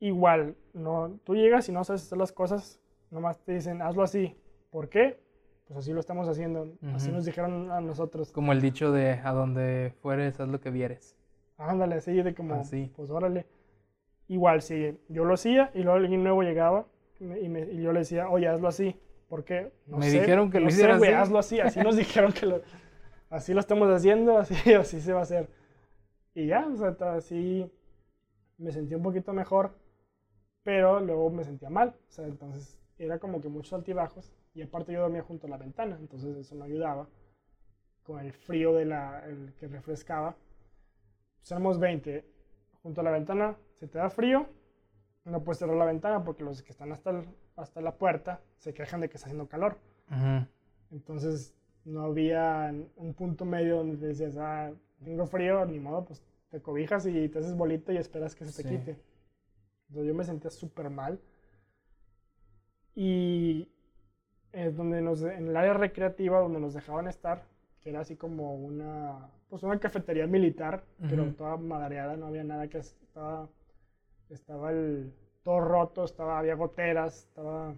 Igual, 0.00 0.56
no, 0.72 1.18
tú 1.24 1.34
llegas 1.34 1.68
y 1.68 1.72
no 1.72 1.84
sabes 1.84 2.02
hacer 2.02 2.18
las 2.18 2.32
cosas, 2.32 2.80
nomás 3.10 3.38
te 3.40 3.52
dicen, 3.52 3.82
hazlo 3.82 4.02
así. 4.02 4.36
¿Por 4.70 4.88
qué? 4.88 5.18
Pues 5.66 5.78
así 5.78 5.92
lo 5.92 6.00
estamos 6.00 6.28
haciendo. 6.28 6.74
Así 6.94 7.10
nos 7.10 7.24
dijeron 7.24 7.70
a 7.70 7.80
nosotros. 7.80 8.32
Como 8.32 8.52
el 8.52 8.60
dicho 8.60 8.92
de 8.92 9.12
a 9.12 9.32
donde 9.32 9.92
fueres, 10.02 10.38
haz 10.40 10.48
lo 10.48 10.60
que 10.60 10.70
vieres. 10.70 11.16
Ándale, 11.56 11.96
así 11.96 12.12
de 12.12 12.34
como, 12.34 12.54
así. 12.54 12.92
pues 12.94 13.10
órale. 13.10 13.46
Igual, 14.28 14.62
si 14.62 14.98
yo 15.08 15.24
lo 15.24 15.34
hacía 15.34 15.70
y 15.74 15.82
luego 15.82 15.98
alguien 15.98 16.22
nuevo 16.22 16.42
llegaba 16.42 16.86
y, 17.20 17.24
y, 17.24 17.82
yo 17.82 17.92
le 17.92 18.00
decía, 18.00 18.28
oye, 18.28 18.48
hazlo 18.48 18.68
así. 18.68 18.98
¿Por 19.28 19.44
qué? 19.44 19.72
No 19.86 19.98
me 19.98 20.10
dijeron 20.10 20.50
que 20.50 20.60
lo 20.60 20.68
hiciera 20.68 20.96
así. 20.96 21.06
hazlo 21.06 21.38
así. 21.38 21.60
Así 21.60 21.80
nos 21.80 21.96
dijeron 21.96 22.32
que 22.32 22.46
lo, 22.46 22.60
así 23.30 23.54
lo 23.54 23.60
estamos 23.60 23.88
haciendo, 23.88 24.38
así, 24.38 24.74
así 24.74 25.00
se 25.00 25.12
va 25.12 25.20
a 25.20 25.22
hacer. 25.22 25.48
Y 26.34 26.46
ya, 26.46 26.66
o 26.66 26.76
sea, 26.76 26.96
así 27.12 27.70
me 28.58 28.72
sentí 28.72 28.94
un 28.94 29.02
poquito 29.02 29.32
mejor, 29.32 29.76
pero 30.62 31.00
luego 31.00 31.30
me 31.30 31.44
sentía 31.44 31.70
mal. 31.70 31.94
O 32.08 32.12
sea, 32.12 32.26
entonces 32.26 32.78
era 32.98 33.18
como 33.18 33.40
que 33.40 33.48
muchos 33.48 33.72
altibajos. 33.72 34.32
Y 34.54 34.62
aparte 34.62 34.92
yo 34.92 35.00
dormía 35.00 35.22
junto 35.22 35.46
a 35.46 35.50
la 35.50 35.56
ventana, 35.56 35.96
entonces 35.98 36.36
eso 36.36 36.54
no 36.54 36.64
ayudaba. 36.64 37.08
Con 38.04 38.20
el 38.20 38.32
frío 38.32 38.74
de 38.74 38.84
la, 38.84 39.24
el 39.26 39.54
que 39.54 39.66
refrescaba. 39.66 40.36
Pues 41.38 41.50
éramos 41.50 41.78
20 41.78 42.24
junto 42.82 43.00
a 43.00 43.04
la 43.04 43.10
ventana, 43.10 43.56
se 43.72 43.88
te 43.88 43.98
da 43.98 44.10
frío, 44.10 44.46
no 45.24 45.42
puedes 45.42 45.58
cerrar 45.58 45.76
la 45.76 45.86
ventana 45.86 46.22
porque 46.22 46.44
los 46.44 46.62
que 46.62 46.70
están 46.70 46.92
hasta, 46.92 47.24
hasta 47.56 47.80
la 47.80 47.96
puerta 47.96 48.40
se 48.58 48.74
quejan 48.74 49.00
de 49.00 49.08
que 49.08 49.16
está 49.16 49.26
haciendo 49.26 49.48
calor. 49.48 49.78
Entonces 50.90 51.54
no 51.84 52.02
había 52.02 52.72
un 52.96 53.14
punto 53.14 53.44
medio 53.44 53.78
donde 53.78 54.06
decías, 54.06 54.36
ah, 54.36 54.72
tengo 55.02 55.26
frío, 55.26 55.64
ni 55.64 55.80
modo, 55.80 56.04
pues 56.04 56.22
te 56.50 56.60
cobijas 56.60 57.06
y 57.06 57.28
te 57.28 57.38
haces 57.38 57.56
bolita 57.56 57.92
y 57.92 57.96
esperas 57.96 58.34
que 58.34 58.44
se 58.44 58.62
te 58.62 58.68
quite. 58.68 58.98
Entonces 59.88 60.06
yo 60.06 60.14
me 60.14 60.24
sentía 60.24 60.50
súper 60.50 60.90
mal. 60.90 61.20
Y 62.94 63.73
es 64.54 64.76
donde 64.76 65.02
nos, 65.02 65.22
en 65.22 65.48
el 65.48 65.56
área 65.56 65.74
recreativa 65.74 66.38
donde 66.38 66.60
nos 66.60 66.74
dejaban 66.74 67.08
estar, 67.08 67.42
que 67.80 67.90
era 67.90 68.00
así 68.00 68.16
como 68.16 68.54
una, 68.54 69.28
pues 69.48 69.62
una 69.62 69.78
cafetería 69.78 70.26
militar, 70.26 70.84
pero 71.08 71.34
toda 71.34 71.56
madreada, 71.56 72.16
no 72.16 72.26
había 72.26 72.44
nada 72.44 72.68
que 72.68 72.78
estaba, 72.78 73.48
estaba 74.30 74.70
el, 74.70 75.12
todo 75.42 75.60
roto, 75.60 76.04
estaba, 76.04 76.38
había 76.38 76.54
goteras, 76.54 77.24
estaba 77.24 77.74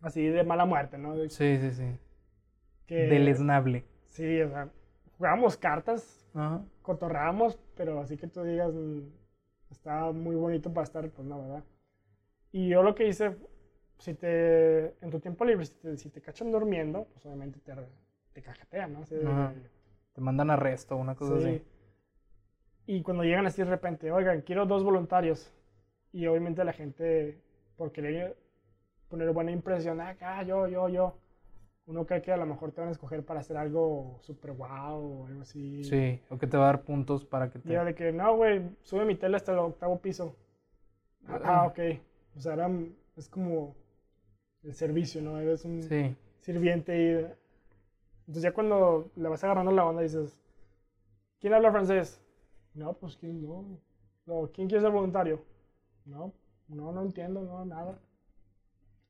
así 0.00 0.26
de 0.26 0.42
mala 0.42 0.64
muerte, 0.64 0.98
¿no? 0.98 1.16
sí, 1.28 1.58
sí, 1.58 1.70
sí. 1.70 1.98
Que, 2.86 3.06
Deleznable. 3.06 3.84
Sí, 4.06 4.42
o 4.42 4.48
sea, 4.48 4.68
jugábamos 5.16 5.56
cartas, 5.56 6.26
cotorrábamos, 6.82 7.58
pero 7.76 8.00
así 8.00 8.16
que 8.16 8.26
tú 8.26 8.42
digas, 8.42 8.72
mm, 8.74 9.00
estaba 9.70 10.12
muy 10.12 10.34
bonito 10.36 10.72
para 10.72 10.84
estar, 10.84 11.08
pues 11.10 11.26
no, 11.26 11.42
¿verdad? 11.42 11.64
Y 12.52 12.68
yo 12.68 12.82
lo 12.82 12.94
que 12.94 13.08
hice, 13.08 13.36
si 13.98 14.14
te, 14.14 14.96
en 15.02 15.10
tu 15.10 15.20
tiempo 15.20 15.44
libre, 15.44 15.66
si 15.66 15.74
te, 15.74 15.96
si 15.96 16.10
te 16.10 16.20
cachan 16.20 16.50
durmiendo, 16.50 17.06
pues 17.12 17.24
obviamente 17.26 17.58
te 17.60 17.74
te 18.32 18.42
cajetean, 18.42 18.92
¿no? 18.92 19.04
te 19.04 20.20
mandan 20.20 20.50
arresto, 20.50 20.96
una 20.96 21.14
cosa 21.14 21.36
así. 21.36 21.62
Y 22.86 23.02
cuando 23.02 23.24
llegan 23.24 23.46
así 23.46 23.62
de 23.62 23.68
repente, 23.68 24.12
oigan, 24.12 24.42
quiero 24.42 24.66
dos 24.66 24.84
voluntarios. 24.84 25.52
Y 26.12 26.26
obviamente 26.26 26.64
la 26.64 26.72
gente, 26.72 27.40
por 27.76 27.92
querer 27.92 28.36
poner 29.08 29.30
buena 29.32 29.50
impresión, 29.50 30.00
ah, 30.00 30.42
yo, 30.42 30.68
yo, 30.68 30.88
yo. 30.88 31.18
Uno 31.86 32.06
cree 32.06 32.22
que 32.22 32.32
a 32.32 32.36
lo 32.36 32.46
mejor 32.46 32.72
te 32.72 32.80
van 32.80 32.88
a 32.88 32.92
escoger 32.92 33.24
para 33.24 33.40
hacer 33.40 33.56
algo 33.56 34.18
súper 34.22 34.52
guau 34.52 35.02
o 35.02 35.26
algo 35.26 35.42
así. 35.42 35.84
Sí, 35.84 36.20
o 36.30 36.38
que 36.38 36.46
te 36.46 36.56
va 36.56 36.64
a 36.64 36.66
dar 36.66 36.82
puntos 36.82 37.24
para 37.24 37.50
que 37.50 37.58
te... 37.58 37.68
Ya 37.68 37.84
de 37.84 37.94
que, 37.94 38.10
no, 38.10 38.36
güey, 38.36 38.62
sube 38.82 39.04
mi 39.04 39.16
tele 39.16 39.36
hasta 39.36 39.52
el 39.52 39.58
octavo 39.58 40.00
piso. 40.00 40.36
Ah, 41.26 41.40
ah 41.44 41.66
ok. 41.66 41.78
O 42.36 42.40
sea, 42.40 42.68
es 43.16 43.30
como 43.30 43.74
el 44.64 44.74
servicio, 44.74 45.20
¿no? 45.22 45.38
Eres 45.38 45.64
un 45.64 45.82
sirviente 46.40 46.96
y 46.96 47.44
entonces 48.26 48.42
ya 48.42 48.52
cuando 48.52 49.10
le 49.16 49.28
vas 49.28 49.44
agarrando 49.44 49.72
la 49.72 49.84
onda 49.84 50.02
dices, 50.02 50.40
¿quién 51.40 51.52
habla 51.52 51.70
francés? 51.70 52.20
No, 52.74 52.94
pues 52.94 53.16
quién 53.16 53.42
no. 53.42 53.64
no 54.26 54.50
¿Quién 54.52 54.68
quiere 54.68 54.82
ser 54.82 54.90
voluntario? 54.90 55.42
No, 56.06 56.32
no, 56.68 56.92
no 56.92 57.02
entiendo, 57.02 57.42
no, 57.42 57.64
nada. 57.64 57.98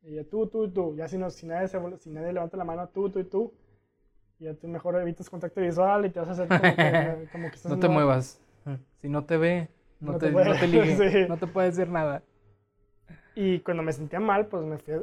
Y 0.03 0.17
ya 0.17 0.25
tú, 0.25 0.47
tú, 0.49 0.69
tú. 0.71 0.95
Ya 0.97 1.09
si, 1.09 1.17
no, 1.17 1.31
si, 1.31 1.47
nadie, 1.47 1.69
si 1.99 2.11
nadie 2.11 2.33
levanta 2.33 2.57
la 2.57 2.65
mano, 2.65 2.89
tú, 2.89 3.09
tú 3.09 3.21
y 3.21 3.25
tú. 3.25 3.53
Y 4.39 4.45
ya 4.45 4.55
tú 4.55 4.69
mejor 4.69 4.97
evitas 4.97 5.31
contacto 5.31 5.61
visual 5.61 6.05
y 6.05 6.11
te 6.11 6.21
vas 6.21 6.29
a 6.29 6.33
hacer 6.33 6.49
como 6.49 6.61
que, 6.61 7.29
como 7.33 7.49
que 7.49 7.57
estás 7.57 7.73
No 7.73 7.79
te 7.79 7.89
muevas. 7.89 8.41
Si 9.01 9.09
no 9.09 9.25
te 9.25 9.37
ve, 9.37 9.69
no, 10.01 10.19
te, 10.19 10.31
puede, 10.31 10.49
no 10.49 10.59
te 10.59 10.67
ligue, 10.67 11.27
no 11.29 11.37
te 11.37 11.47
puede 11.47 11.69
decir 11.69 11.89
nada. 11.89 12.23
Y 13.35 13.61
cuando 13.61 13.83
me 13.83 13.93
sentía 13.93 14.21
mal, 14.21 14.47
pues 14.47 14.65
me 14.65 14.79
fui, 14.79 14.95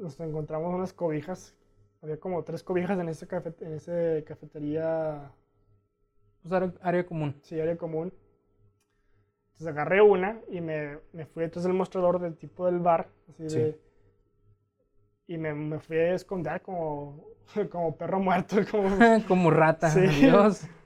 nos 0.00 0.18
encontramos 0.20 0.74
unas 0.74 0.92
cobijas 0.92 1.54
había 2.02 2.18
como 2.18 2.42
tres 2.44 2.62
cobijas 2.62 2.98
en 2.98 3.08
esa 3.08 3.26
en 3.60 3.74
ese 3.74 4.24
cafetería. 4.26 5.30
Pues 6.42 6.72
área, 6.80 7.06
común. 7.06 7.34
Sí, 7.42 7.60
área 7.60 7.76
común. 7.76 8.12
Entonces 9.52 9.66
agarré 9.66 10.00
una 10.00 10.40
y 10.48 10.62
me, 10.62 10.98
me 11.12 11.26
fui 11.26 11.44
entonces 11.44 11.68
al 11.68 11.76
mostrador 11.76 12.18
del 12.18 12.36
tipo 12.36 12.64
del 12.64 12.78
bar. 12.78 13.08
Así 13.28 13.44
de, 13.44 13.78
y 15.26 15.36
me, 15.36 15.52
me, 15.52 15.78
fui 15.78 15.98
a 15.98 16.14
esconder 16.14 16.62
como, 16.62 17.26
como 17.70 17.94
perro 17.94 18.20
muerto. 18.20 18.56
Como, 18.70 18.88
como 19.28 19.50
rata, 19.50 19.90
sí. 19.90 20.06
Dios. 20.06 20.66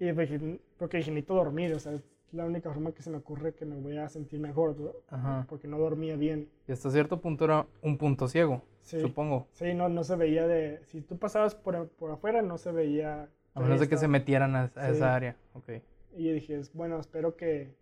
Y 0.00 0.12
porque 0.12 0.98
dije, 0.98 1.12
necesito 1.12 1.34
dormir, 1.34 1.72
o 1.72 1.78
sea, 1.78 1.92
la 2.34 2.44
única 2.44 2.70
forma 2.72 2.92
que 2.92 3.02
se 3.02 3.10
me 3.10 3.18
ocurre 3.18 3.54
que 3.54 3.64
me 3.64 3.76
voy 3.76 3.96
a 3.96 4.08
sentir 4.08 4.40
mejor, 4.40 5.02
porque 5.48 5.68
no 5.68 5.78
dormía 5.78 6.16
bien. 6.16 6.50
Y 6.68 6.72
hasta 6.72 6.90
cierto 6.90 7.20
punto 7.20 7.44
era 7.44 7.66
un 7.82 7.96
punto 7.96 8.28
ciego, 8.28 8.62
supongo. 8.82 9.48
Sí, 9.52 9.74
no, 9.74 9.88
no 9.88 10.04
se 10.04 10.16
veía 10.16 10.46
de... 10.46 10.80
Si 10.84 11.00
tú 11.00 11.18
pasabas 11.18 11.54
por, 11.54 11.88
por 11.90 12.10
afuera, 12.10 12.42
no 12.42 12.58
se 12.58 12.72
veía... 12.72 13.28
A 13.54 13.60
menos 13.60 13.80
de 13.80 13.88
que 13.88 13.96
se 13.96 14.08
metieran 14.08 14.56
a, 14.56 14.72
esa 14.88 15.14
área, 15.14 15.36
ok. 15.54 15.70
Y 16.16 16.32
dije, 16.32 16.60
bueno, 16.74 16.98
espero 16.98 17.36
que 17.36 17.76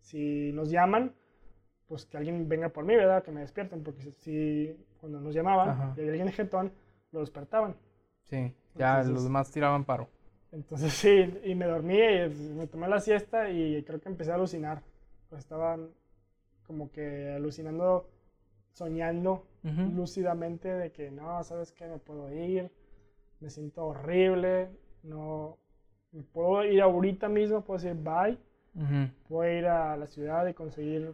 si 0.00 0.52
nos 0.52 0.70
llaman, 0.70 1.14
pues 1.88 2.06
que 2.06 2.16
alguien 2.16 2.48
venga 2.48 2.68
por 2.68 2.84
mí, 2.84 2.94
¿verdad? 2.94 3.22
Que 3.24 3.32
me 3.32 3.40
despierten, 3.40 3.82
porque 3.82 4.12
si 4.18 4.76
cuando 5.00 5.20
nos 5.20 5.34
llamaban 5.34 5.94
y 5.96 6.00
había 6.00 6.12
alguien 6.12 6.28
en 6.28 6.34
jetón, 6.34 6.72
lo 7.10 7.20
despertaban. 7.20 7.76
Sí, 8.22 8.54
ya 8.76 9.02
los 9.02 9.24
demás 9.24 9.50
tiraban 9.50 9.84
paro. 9.84 10.08
Entonces 10.52 10.92
sí, 10.94 11.40
y 11.44 11.54
me 11.54 11.66
dormí, 11.66 11.98
y 11.98 12.54
me 12.54 12.66
tomé 12.66 12.88
la 12.88 13.00
siesta 13.00 13.50
y 13.50 13.82
creo 13.84 14.00
que 14.00 14.08
empecé 14.08 14.32
a 14.32 14.34
alucinar. 14.34 14.82
Pues 15.28 15.40
estaba 15.40 15.78
como 16.66 16.90
que 16.90 17.30
alucinando, 17.30 18.08
soñando 18.72 19.46
lúcidamente 19.62 20.68
de 20.68 20.92
que 20.92 21.10
no, 21.10 21.42
¿sabes 21.44 21.72
qué? 21.72 21.86
Me 21.86 21.98
puedo 21.98 22.32
ir, 22.32 22.70
me 23.40 23.50
siento 23.50 23.86
horrible, 23.86 24.70
no, 25.02 25.58
me 26.12 26.22
puedo 26.22 26.64
ir 26.64 26.80
ahorita 26.80 27.28
mismo, 27.28 27.62
puedo 27.62 27.80
decir 27.80 27.96
bye, 27.96 28.38
a 28.76 29.48
ir 29.48 29.66
a 29.66 29.96
la 29.96 30.06
ciudad 30.06 30.46
y 30.46 30.54
conseguir 30.54 31.12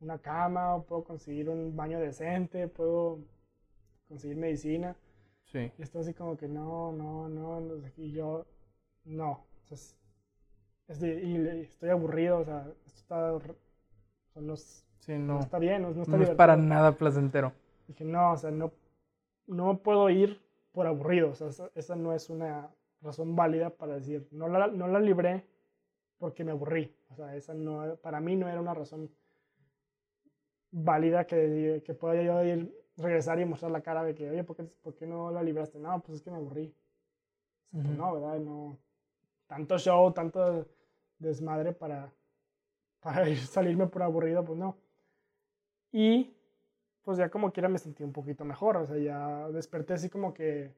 una 0.00 0.18
cama, 0.18 0.76
o 0.76 0.84
puedo 0.84 1.04
conseguir 1.04 1.48
un 1.48 1.74
baño 1.74 1.98
decente, 1.98 2.68
puedo 2.68 3.20
conseguir 4.08 4.36
medicina. 4.36 4.96
Sí. 5.44 5.72
Y 5.78 5.82
esto 5.82 5.98
así 6.00 6.14
como 6.14 6.36
que 6.36 6.48
no, 6.48 6.92
no, 6.92 7.28
no, 7.28 7.60
y 7.96 8.12
yo, 8.12 8.46
no. 9.04 9.44
O 9.70 9.76
sea, 9.76 9.78
es 10.88 11.00
de, 11.00 11.22
y 11.22 11.60
estoy 11.62 11.90
aburrido, 11.90 12.40
o 12.40 12.44
sea, 12.44 12.66
esto 12.86 12.98
está, 12.98 13.38
no, 14.40 14.56
sí, 14.56 15.12
no, 15.18 15.40
está 15.40 15.58
bien, 15.58 15.82
no, 15.82 15.90
está 15.90 16.16
no 16.16 16.22
es 16.22 16.30
para 16.30 16.56
nada 16.56 16.92
placentero. 16.92 17.52
Dije, 17.88 18.04
no, 18.04 18.32
o 18.32 18.36
sea, 18.36 18.50
no, 18.50 18.72
no 19.46 19.78
puedo 19.78 20.10
ir 20.10 20.40
por 20.72 20.86
aburrido, 20.86 21.30
o 21.30 21.34
sea, 21.34 21.70
esa, 21.74 21.96
no 21.96 22.12
es 22.12 22.28
una 22.28 22.70
razón 23.00 23.34
válida 23.34 23.70
para 23.70 23.94
decir, 23.94 24.28
no 24.30 24.48
la, 24.48 24.66
no 24.66 24.88
la 24.88 25.00
libré 25.00 25.46
porque 26.18 26.44
me 26.44 26.50
aburrí, 26.50 26.94
o 27.10 27.14
sea, 27.14 27.34
esa 27.34 27.54
no, 27.54 27.96
para 27.96 28.20
mí 28.20 28.36
no 28.36 28.48
era 28.48 28.60
una 28.60 28.74
razón 28.74 29.10
válida 30.70 31.26
que, 31.26 31.82
que 31.84 31.94
pueda 31.94 32.20
yo 32.22 32.44
ir, 32.44 32.84
regresar 32.96 33.40
y 33.40 33.44
mostrar 33.44 33.70
la 33.72 33.82
cara 33.82 34.04
de 34.04 34.14
que, 34.14 34.30
oye, 34.30 34.44
¿por 34.44 34.56
qué, 34.56 34.64
¿por 34.64 34.94
qué 34.94 35.06
no 35.06 35.30
la 35.30 35.42
libraste? 35.42 35.78
No, 35.78 36.00
pues 36.00 36.18
es 36.18 36.22
que 36.22 36.30
me 36.30 36.36
aburrí. 36.36 36.74
Pues 37.70 37.84
no, 37.86 38.14
¿verdad? 38.14 38.38
No, 38.38 38.78
tanto 39.46 39.78
show, 39.78 40.12
tanto 40.12 40.66
desmadre 41.18 41.72
para, 41.72 42.12
para 43.00 43.24
salirme 43.36 43.86
por 43.86 44.02
aburrido, 44.02 44.44
pues 44.44 44.58
no. 44.58 44.76
Y 45.92 46.34
pues 47.02 47.18
ya 47.18 47.28
como 47.28 47.52
quiera 47.52 47.68
me 47.68 47.78
sentí 47.78 48.02
un 48.02 48.12
poquito 48.12 48.44
mejor, 48.44 48.76
o 48.78 48.86
sea, 48.86 48.96
ya 48.96 49.48
desperté 49.50 49.94
así 49.94 50.08
como 50.08 50.34
que... 50.34 50.72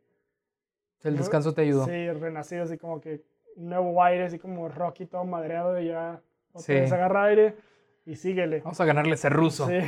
El 1.03 1.17
descanso 1.17 1.55
te 1.55 1.63
ayudó. 1.63 1.85
Sí, 1.85 2.11
renacido 2.11 2.65
así 2.65 2.79
como 2.79 3.01
que 3.01 3.23
nuevo 3.57 4.03
aire, 4.03 4.25
así 4.25 4.39
como 4.39 4.69
Rocky 4.69 5.07
todo 5.07 5.25
madreado 5.25 5.81
y 5.81 5.89
ya 5.89 6.21
otra 6.53 6.75
vez 6.75 6.93
agarra 6.93 7.25
aire 7.25 7.57
y 8.05 8.17
síguele. 8.17 8.61
Vamos 8.61 8.81
a 8.81 8.85
ganarle 8.85 9.15
ese 9.15 9.29
ruso. 9.29 9.69
Sí. 9.69 9.79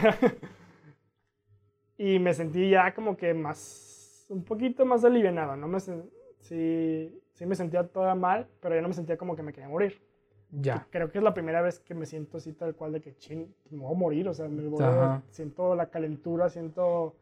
y 1.99 2.19
me 2.19 2.35
sentí 2.35 2.71
ya 2.71 2.95
como 2.95 3.17
que 3.17 3.35
más, 3.35 4.27
un 4.29 4.45
poquito 4.45 4.85
más 4.85 5.05
aliviado, 5.05 5.57
¿no? 5.57 5.67
Me, 5.67 5.81
sí, 5.81 7.21
sí 7.39 7.47
me 7.47 7.55
sentía 7.55 7.87
toda 7.87 8.17
mal, 8.17 8.49
pero 8.61 8.75
ya 8.75 8.83
no 8.83 8.89
me 8.89 8.95
sentía 8.95 9.17
como 9.17 9.37
que 9.37 9.45
me 9.45 9.53
quería 9.53 9.69
morir. 9.69 10.03
Ya. 10.51 10.89
Creo 10.91 11.09
que 11.13 11.19
es 11.19 11.25
la 11.25 11.35
primera 11.35 11.63
vez 11.63 11.79
que 11.79 11.95
me 11.95 12.05
siento 12.05 12.39
así 12.39 12.53
tal 12.53 12.75
cual 12.75 12.93
de 12.93 13.01
que, 13.01 13.17
chin, 13.17 13.55
me 13.71 13.79
voy 13.79 13.95
a 13.95 13.99
morir, 13.99 14.29
o 14.29 14.35
sea, 14.35 14.49
me 14.49 14.67
voy 14.67 14.85
siento 15.31 15.77
la 15.77 15.89
calentura, 15.89 16.49
siento 16.49 17.15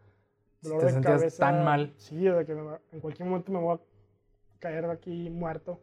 dolor 0.62 0.90
de 0.90 1.00
cabeza. 1.02 1.44
tan 1.44 1.64
mal. 1.64 1.92
Sí, 1.98 2.24
de 2.24 2.46
que 2.46 2.52
en 2.52 3.00
cualquier 3.00 3.28
momento 3.28 3.52
me 3.52 3.58
voy 3.58 3.76
a 3.76 3.80
caer 4.58 4.86
aquí 4.86 5.28
muerto. 5.28 5.80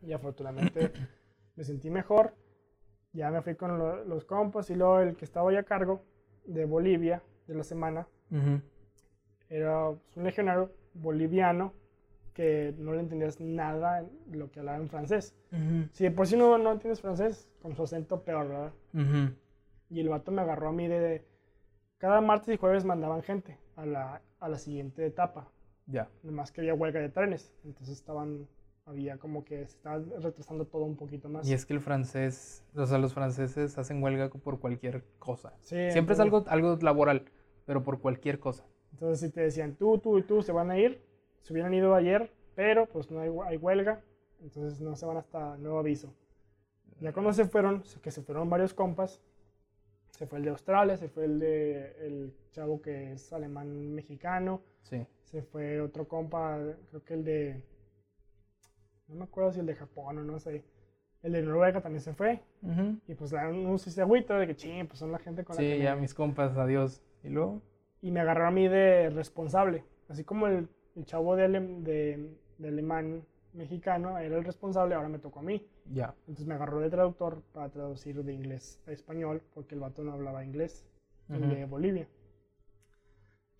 Y 0.00 0.12
afortunadamente 0.12 0.92
me 1.56 1.64
sentí 1.64 1.90
mejor. 1.90 2.34
Ya 3.12 3.32
me 3.32 3.42
fui 3.42 3.56
con 3.56 4.08
los 4.08 4.24
compas 4.24 4.70
y 4.70 4.76
luego 4.76 5.00
el 5.00 5.16
que 5.16 5.24
estaba 5.24 5.52
ya 5.52 5.60
a 5.60 5.64
cargo 5.64 6.02
de 6.44 6.66
Bolivia 6.66 7.20
de 7.48 7.54
la 7.54 7.64
semana 7.64 8.06
era 9.48 9.90
pues, 9.90 10.16
un 10.16 10.24
legionario 10.24 10.70
boliviano 10.94 11.72
que 12.36 12.74
no 12.76 12.92
le 12.92 13.00
entendías 13.00 13.40
nada 13.40 14.02
de 14.26 14.36
lo 14.36 14.50
que 14.50 14.60
hablaba 14.60 14.76
en 14.76 14.90
francés. 14.90 15.34
Si 15.92 16.04
de 16.04 16.10
por 16.10 16.26
sí 16.26 16.36
no, 16.36 16.58
no 16.58 16.72
entiendes 16.72 17.00
francés, 17.00 17.50
con 17.62 17.74
su 17.74 17.82
acento 17.82 18.22
peor, 18.24 18.46
¿verdad? 18.46 18.72
Y 19.88 20.00
el 20.00 20.10
vato 20.10 20.32
me 20.32 20.42
agarró 20.42 20.68
a 20.68 20.72
mí 20.72 20.86
de, 20.86 21.26
Cada 21.96 22.20
martes 22.20 22.54
y 22.54 22.58
jueves 22.58 22.84
mandaban 22.84 23.22
gente 23.22 23.58
a 23.74 23.86
la, 23.86 24.20
a 24.38 24.48
la 24.50 24.58
siguiente 24.58 25.06
etapa. 25.06 25.50
Ya. 25.86 26.10
Nomás 26.22 26.52
que 26.52 26.60
había 26.60 26.74
huelga 26.74 27.00
de 27.00 27.08
trenes. 27.08 27.54
Entonces 27.64 27.96
estaban... 27.96 28.46
Había 28.84 29.16
como 29.16 29.44
que 29.44 29.66
se 29.66 29.76
estaba 29.78 29.98
retrasando 30.20 30.66
todo 30.66 30.84
un 30.84 30.96
poquito 30.96 31.28
más. 31.28 31.48
Y 31.48 31.54
es 31.54 31.64
que 31.64 31.72
el 31.72 31.80
francés... 31.80 32.62
O 32.74 32.84
sea, 32.84 32.98
los 32.98 33.14
franceses 33.14 33.78
hacen 33.78 34.02
huelga 34.02 34.28
por 34.28 34.60
cualquier 34.60 35.04
cosa. 35.18 35.54
Siempre 35.62 36.12
es 36.12 36.20
algo, 36.20 36.44
algo 36.48 36.76
laboral, 36.82 37.24
pero 37.64 37.82
por 37.82 37.98
cualquier 38.00 38.38
cosa. 38.38 38.64
Entonces 38.92 39.20
si 39.20 39.30
te 39.34 39.40
decían, 39.40 39.74
tú, 39.74 39.98
tú 39.98 40.18
y 40.18 40.22
tú 40.22 40.42
se 40.42 40.52
van 40.52 40.70
a 40.70 40.78
ir, 40.78 41.02
se 41.46 41.52
hubieran 41.52 41.72
ido 41.74 41.94
ayer, 41.94 42.28
pero 42.56 42.86
pues 42.86 43.08
no 43.08 43.20
hay, 43.20 43.30
hay 43.44 43.56
huelga, 43.56 44.02
entonces 44.42 44.80
no 44.80 44.96
se 44.96 45.06
van 45.06 45.16
hasta 45.16 45.56
nuevo 45.58 45.78
aviso. 45.78 46.12
Ya 46.98 47.12
cuando 47.12 47.32
se 47.32 47.44
fueron, 47.44 47.84
que 48.02 48.10
se 48.10 48.20
fueron 48.22 48.50
varios 48.50 48.74
compas, 48.74 49.22
se 50.10 50.26
fue 50.26 50.38
el 50.38 50.44
de 50.44 50.50
Australia, 50.50 50.96
se 50.96 51.08
fue 51.08 51.26
el 51.26 51.38
de 51.38 52.04
el 52.04 52.34
chavo 52.50 52.82
que 52.82 53.12
es 53.12 53.32
alemán 53.32 53.94
mexicano, 53.94 54.60
sí. 54.82 55.06
se 55.22 55.42
fue 55.42 55.80
otro 55.80 56.08
compa, 56.08 56.58
creo 56.90 57.04
que 57.04 57.14
el 57.14 57.22
de, 57.22 57.62
no 59.06 59.14
me 59.14 59.24
acuerdo 59.24 59.52
si 59.52 59.60
el 59.60 59.66
de 59.66 59.76
Japón 59.76 60.18
o 60.18 60.24
no 60.24 60.40
sé, 60.40 60.64
el 61.22 61.30
de 61.30 61.42
Noruega 61.42 61.80
también 61.80 62.00
se 62.00 62.12
fue, 62.12 62.40
y 63.06 63.14
pues 63.14 63.32
uno 63.32 63.78
sí 63.78 63.92
se 63.92 64.02
agüita 64.02 64.36
de 64.36 64.48
que 64.48 64.56
ching, 64.56 64.88
pues 64.88 64.98
son 64.98 65.12
la 65.12 65.20
gente 65.20 65.44
con 65.44 65.54
la 65.54 65.62
que... 65.62 65.76
Sí, 65.76 65.82
ya 65.82 65.94
mis 65.94 66.12
compas, 66.12 66.56
adiós, 66.56 67.04
y 67.22 67.28
luego... 67.28 67.62
Y 68.02 68.10
me 68.10 68.18
agarró 68.18 68.48
a 68.48 68.50
mí 68.50 68.66
de 68.66 69.10
responsable, 69.10 69.84
así 70.08 70.24
como 70.24 70.48
el 70.48 70.68
el 70.96 71.04
chavo 71.04 71.36
de, 71.36 71.48
de, 71.48 72.66
alemán 72.66 73.22
mexicano 73.52 74.18
era 74.18 74.36
el 74.36 74.44
responsable, 74.44 74.94
ahora 74.94 75.08
me 75.08 75.18
tocó 75.18 75.40
a 75.40 75.42
mí. 75.42 75.66
Ya. 75.92 76.14
Entonces 76.20 76.46
me 76.46 76.54
agarró 76.54 76.80
de 76.80 76.90
traductor 76.90 77.42
para 77.52 77.68
traducir 77.68 78.22
de 78.22 78.32
inglés 78.32 78.80
a 78.86 78.92
español, 78.92 79.42
porque 79.54 79.74
el 79.74 79.80
vato 79.80 80.02
no 80.02 80.12
hablaba 80.12 80.44
inglés, 80.44 80.86
de 81.28 81.64
Bolivia. 81.64 82.08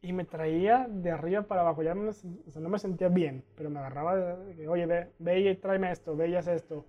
Y 0.02 0.12
me 0.12 0.24
traía 0.24 0.86
de 0.88 1.10
arriba 1.10 1.42
para 1.42 1.62
abajo, 1.62 1.82
ya 1.82 1.94
no 1.94 2.68
me 2.68 2.78
sentía 2.78 3.08
bien, 3.08 3.44
pero 3.56 3.70
me 3.70 3.78
agarraba 3.78 4.16
de, 4.16 4.68
oye, 4.68 4.86
ve, 4.86 5.12
ve 5.18 5.40
y 5.40 5.56
tráeme 5.56 5.90
esto, 5.90 6.16
ve 6.16 6.28
y 6.28 6.36
haz 6.36 6.48
esto. 6.48 6.84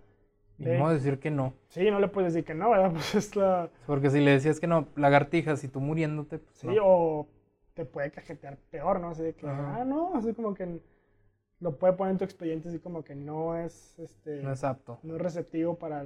Y 0.59 0.65
no 0.65 0.89
decir 0.89 1.19
que 1.19 1.29
no. 1.29 1.53
Sí, 1.69 1.89
no 1.91 1.99
le 1.99 2.07
puedes 2.07 2.33
decir 2.33 2.45
que 2.45 2.55
no, 2.55 2.71
¿verdad? 2.71 2.91
Pues 2.93 3.15
es 3.15 3.35
la... 3.35 3.69
Porque 3.85 4.09
si 4.09 4.19
le 4.21 4.31
decías 4.31 4.59
que 4.59 4.67
no, 4.67 4.87
lagartijas 4.95 5.63
y 5.63 5.67
tú 5.67 5.79
muriéndote, 5.79 6.39
pues 6.39 6.57
Sí, 6.57 6.67
o 6.81 7.27
te 7.77 7.85
puede 7.85 8.09
cajetear 8.09 8.57
peor, 8.71 8.99
¿no? 8.99 9.11
Así 9.11 9.21
de 9.21 9.35
que, 9.35 9.47
ah, 9.47 9.85
no, 9.85 10.15
así 10.15 10.33
como 10.33 10.55
que 10.55 10.81
lo 11.59 11.77
puede 11.77 11.93
poner 11.93 12.13
en 12.13 12.17
tu 12.17 12.23
expediente 12.23 12.69
así 12.69 12.79
como 12.79 13.03
que 13.03 13.13
no 13.13 13.55
es, 13.55 13.99
este... 13.99 14.41
No 14.41 14.51
es 14.51 14.63
apto. 14.63 14.99
No 15.03 15.15
es 15.15 15.21
receptivo 15.21 15.77
para, 15.77 16.03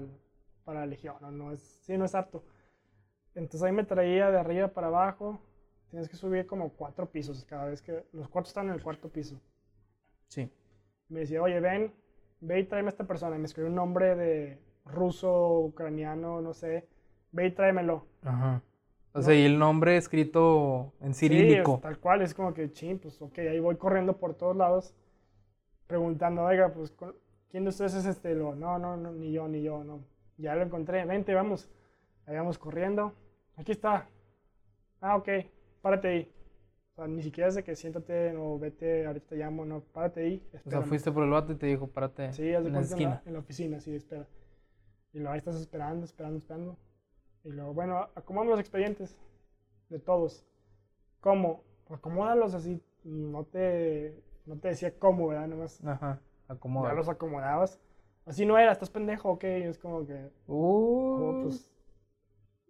para 0.65 0.81
la 0.81 0.85
legión, 0.85 1.15
¿no? 1.21 1.31
no 1.31 1.53
es, 1.53 1.61
sí, 1.61 1.97
no 1.97 2.03
es 2.03 2.13
apto. 2.13 2.43
Entonces 3.35 3.63
ahí 3.63 3.71
me 3.71 3.85
traía 3.85 4.29
de 4.31 4.37
arriba 4.37 4.67
para 4.67 4.87
abajo, 4.87 5.39
tienes 5.89 6.09
que 6.09 6.17
subir 6.17 6.45
como 6.45 6.73
cuatro 6.73 7.09
pisos 7.09 7.45
cada 7.45 7.67
vez 7.67 7.81
que... 7.81 8.03
Los 8.11 8.27
cuartos 8.27 8.49
están 8.49 8.67
en 8.67 8.73
el 8.73 8.83
cuarto 8.83 9.07
piso. 9.07 9.39
Sí. 10.27 10.51
Me 11.07 11.21
decía, 11.21 11.41
oye, 11.41 11.61
ven, 11.61 11.93
ve 12.41 12.59
y 12.59 12.65
tráeme 12.65 12.89
a 12.89 12.91
esta 12.91 13.07
persona. 13.07 13.37
Y 13.37 13.39
me 13.39 13.45
escribió 13.45 13.69
un 13.69 13.75
nombre 13.75 14.13
de 14.17 14.59
ruso, 14.83 15.59
ucraniano, 15.59 16.41
no 16.41 16.53
sé. 16.53 16.89
Ve 17.31 17.47
y 17.47 17.51
tráemelo. 17.51 18.07
Ajá. 18.23 18.61
O 19.13 19.21
sea, 19.21 19.35
y 19.35 19.43
el 19.43 19.59
nombre 19.59 19.97
escrito 19.97 20.93
en 21.01 21.13
cirílico. 21.13 21.75
Sí, 21.75 21.81
tal 21.81 21.99
cual, 21.99 22.21
es 22.21 22.33
como 22.33 22.53
que, 22.53 22.71
ching, 22.71 22.99
pues 22.99 23.21
ok, 23.21 23.39
ahí 23.39 23.59
voy 23.59 23.75
corriendo 23.75 24.17
por 24.17 24.35
todos 24.35 24.55
lados, 24.55 24.95
preguntando, 25.87 26.43
oiga, 26.43 26.73
pues, 26.73 26.95
¿quién 27.49 27.63
de 27.63 27.69
ustedes 27.69 27.93
es 27.95 28.05
este? 28.05 28.33
Lo, 28.35 28.55
no, 28.55 28.79
no, 28.79 28.95
no, 28.95 29.11
ni 29.11 29.31
yo, 29.33 29.47
ni 29.47 29.61
yo, 29.61 29.83
no. 29.83 30.05
Ya 30.37 30.55
lo 30.55 30.63
encontré, 30.63 31.05
vente, 31.05 31.33
vamos. 31.33 31.69
Ahí 32.25 32.35
vamos 32.35 32.57
corriendo. 32.57 33.13
Aquí 33.57 33.73
está. 33.73 34.07
Ah, 35.01 35.17
ok, 35.17 35.29
párate 35.81 36.07
ahí. 36.07 36.31
O 36.91 36.95
sea, 36.95 37.07
ni 37.07 37.21
siquiera 37.21 37.49
es 37.49 37.55
de 37.55 37.63
que 37.63 37.75
siéntate 37.75 38.35
o 38.37 38.57
vete, 38.57 39.05
ahorita 39.05 39.27
te 39.27 39.35
llamo, 39.35 39.65
no, 39.65 39.81
párate 39.81 40.21
ahí. 40.21 40.49
O 40.65 40.69
sea, 40.69 40.81
fuiste 40.81 41.11
por 41.11 41.23
el 41.23 41.29
vato 41.29 41.51
y 41.51 41.55
te 41.55 41.67
dijo, 41.67 41.87
párate 41.87 42.31
sí, 42.33 42.49
en 42.49 42.71
la 42.71 42.81
esquina. 42.81 43.21
En 43.25 43.33
la, 43.33 43.39
oficina, 43.39 43.79
sí, 43.79 43.93
espera. 43.95 44.27
Y 45.13 45.19
luego 45.19 45.33
ahí 45.33 45.39
estás 45.39 45.55
esperando, 45.55 46.05
esperando, 46.05 46.37
esperando. 46.37 46.77
Y 47.43 47.49
luego, 47.49 47.73
bueno, 47.73 48.09
acomodamos 48.15 48.51
los 48.51 48.59
expedientes 48.59 49.17
de 49.89 49.99
todos. 49.99 50.45
¿Cómo? 51.19 51.63
Acomódalos 51.89 52.53
así. 52.53 52.81
No 53.03 53.45
te, 53.45 54.23
no 54.45 54.57
te 54.57 54.69
decía 54.69 54.97
cómo, 54.97 55.27
¿verdad? 55.27 55.47
Nomás. 55.47 55.83
Ajá, 55.83 56.19
acomoda. 56.47 56.89
Ya 56.89 56.95
los 56.95 57.09
acomodabas. 57.09 57.79
Así 58.25 58.45
no 58.45 58.57
era, 58.57 58.71
estás 58.71 58.89
pendejo, 58.89 59.29
ok. 59.29 59.43
Es 59.43 59.79
como 59.79 60.05
que. 60.05 60.29
Uh, 60.47 60.55
oh, 60.55 61.39
pues. 61.43 61.71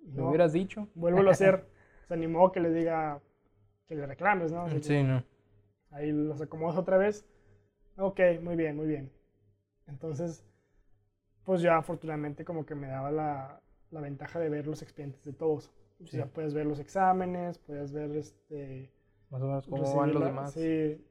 No, 0.03 0.29
hubieras 0.29 0.53
dicho. 0.53 0.87
Vuelvo 0.95 1.27
a 1.27 1.31
hacer. 1.31 1.67
Se 2.07 2.13
animó 2.13 2.51
que 2.51 2.59
le 2.61 2.71
diga. 2.71 3.21
Que 3.87 3.95
le 3.95 4.05
reclames, 4.05 4.51
¿no? 4.51 4.67
sí, 4.81 5.03
no. 5.03 5.23
Ahí 5.91 6.11
los 6.11 6.41
acomodas 6.41 6.77
otra 6.77 6.97
vez. 6.97 7.27
Ok, 7.97 8.19
muy 8.41 8.55
bien, 8.55 8.77
muy 8.77 8.87
bien. 8.87 9.11
Entonces, 9.87 10.45
pues 11.43 11.61
ya 11.61 11.77
afortunadamente 11.77 12.45
como 12.45 12.65
que 12.65 12.75
me 12.75 12.87
daba 12.87 13.11
la, 13.11 13.61
la 13.91 14.01
ventaja 14.01 14.39
de 14.39 14.49
ver 14.49 14.67
los 14.67 14.81
expedientes 14.81 15.23
de 15.23 15.33
todos. 15.33 15.71
O 16.03 16.07
sea, 16.07 16.25
puedes 16.25 16.53
ver 16.53 16.65
los 16.65 16.79
exámenes, 16.79 17.59
puedes 17.59 17.91
ver 17.91 18.11
este... 18.15 18.91
Más 19.29 19.41
o 19.41 19.45
menos 19.45 19.67
cómo 19.67 19.95
van 19.95 20.13
los 20.13 20.23
demás. 20.23 20.51
Sí, 20.53 21.05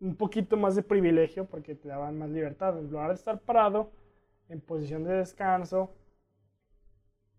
un 0.00 0.16
poquito 0.16 0.56
más 0.56 0.76
de 0.76 0.82
privilegio 0.82 1.46
porque 1.46 1.74
te 1.74 1.88
daban 1.88 2.18
más 2.18 2.30
libertad. 2.30 2.78
En 2.78 2.90
lugar 2.90 3.08
de 3.08 3.14
estar 3.14 3.40
parado 3.40 3.90
en 4.48 4.60
posición 4.60 5.02
de 5.04 5.14
descanso, 5.14 5.94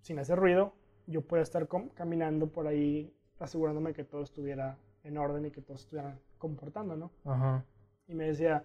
sin 0.01 0.19
hacer 0.19 0.39
ruido, 0.39 0.73
yo 1.07 1.21
puedo 1.21 1.43
estar 1.43 1.67
caminando 1.93 2.47
por 2.47 2.67
ahí 2.67 3.15
asegurándome 3.39 3.93
que 3.93 4.03
todo 4.03 4.23
estuviera 4.23 4.77
en 5.03 5.17
orden 5.17 5.45
y 5.45 5.51
que 5.51 5.61
todos 5.61 5.81
estuvieran 5.81 6.19
comportando, 6.37 6.95
¿no? 6.95 7.11
Ajá. 7.23 7.63
Y 8.07 8.15
me 8.15 8.25
decía, 8.25 8.63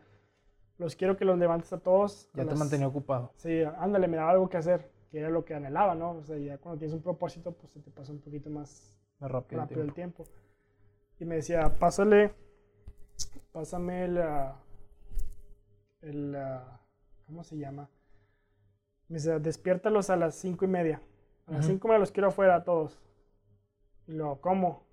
los 0.78 0.96
quiero 0.96 1.16
que 1.16 1.24
los 1.24 1.38
levantes 1.38 1.72
a 1.72 1.78
todos. 1.78 2.30
Ya 2.34 2.46
te 2.46 2.54
mantenía 2.54 2.88
ocupado. 2.88 3.32
Sí, 3.36 3.62
ándale, 3.78 4.08
me 4.08 4.16
daba 4.16 4.30
algo 4.30 4.48
que 4.48 4.56
hacer 4.56 4.90
que 5.10 5.18
era 5.18 5.28
lo 5.28 5.44
que 5.44 5.54
anhelaba, 5.54 5.94
¿no? 5.94 6.12
O 6.12 6.24
sea, 6.24 6.38
ya 6.38 6.58
cuando 6.58 6.78
tienes 6.78 6.94
un 6.94 7.02
propósito, 7.02 7.52
pues 7.52 7.72
se 7.72 7.80
te 7.80 7.90
pasa 7.90 8.12
un 8.12 8.20
poquito 8.20 8.48
más, 8.48 8.96
rápido, 9.20 9.82
el, 9.82 9.92
tiempo. 9.92 10.24
Y 11.18 11.24
me 11.24 11.36
decía, 11.36 11.68
pásale, 11.78 12.32
pásame 13.52 14.08
la, 14.08 14.56
el, 16.02 16.36
¿cómo 17.26 17.42
se 17.42 17.58
llama? 17.58 17.90
Me 19.08 19.16
decía, 19.16 19.38
despiértalos 19.38 20.08
a 20.10 20.16
las 20.16 20.36
cinco 20.36 20.64
y 20.64 20.68
media. 20.68 21.02
A 21.46 21.54
las 21.54 21.66
cinco 21.66 21.88
me 21.88 21.98
los 21.98 22.12
quiero 22.12 22.28
afuera 22.28 22.54
a 22.54 22.64
todos. 22.64 23.00
Y 24.06 24.12
luego, 24.12 24.40
¿cómo? 24.40 24.84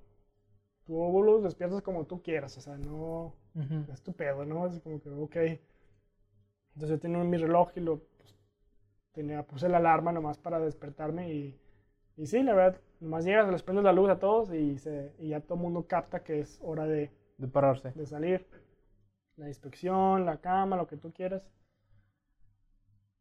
Tú 0.85 1.23
los 1.23 1.44
despiertas 1.44 1.81
como 1.81 2.06
tú 2.06 2.23
quieras, 2.23 2.57
o 2.57 2.61
sea, 2.61 2.77
no 2.77 3.35
es 3.94 4.02
tu 4.02 4.14
pedo, 4.14 4.45
¿no? 4.45 4.65
Es 4.65 4.80
como 4.80 4.99
que, 4.99 5.10
ok. 5.10 5.35
Entonces 6.73 6.89
yo 6.89 6.99
tenía 6.99 7.23
mi 7.23 7.38
reloj 7.38 7.72
y 7.76 7.81
lo 7.81 8.02
tenía, 9.18 9.41
puse 9.41 9.68
la 9.68 9.77
alarma 9.77 10.11
nomás 10.11 10.38
para 10.38 10.60
despertarme 10.60 11.34
y, 11.34 11.60
y 12.18 12.27
sí, 12.27 12.44
la 12.44 12.53
verdad, 12.53 12.80
nomás 12.99 13.26
llegas, 13.26 13.49
les 13.49 13.64
prendes 13.64 13.84
la 13.84 13.91
luz 13.91 14.10
a 14.10 14.19
todos 14.19 14.53
y, 14.53 14.77
se, 14.77 15.15
y 15.18 15.30
ya 15.30 15.41
todo 15.41 15.56
el 15.56 15.61
mundo 15.61 15.88
capta 15.88 16.23
que 16.23 16.39
es 16.39 16.60
hora 16.61 16.85
de, 16.85 17.11
de 17.39 17.48
pararse. 17.48 17.91
De 17.94 18.06
salir. 18.06 18.48
La 19.35 19.48
inspección, 19.48 20.23
la 20.23 20.38
cama, 20.39 20.77
lo 20.77 20.85
que 20.85 20.98
tú 20.98 21.11
quieras. 21.14 21.49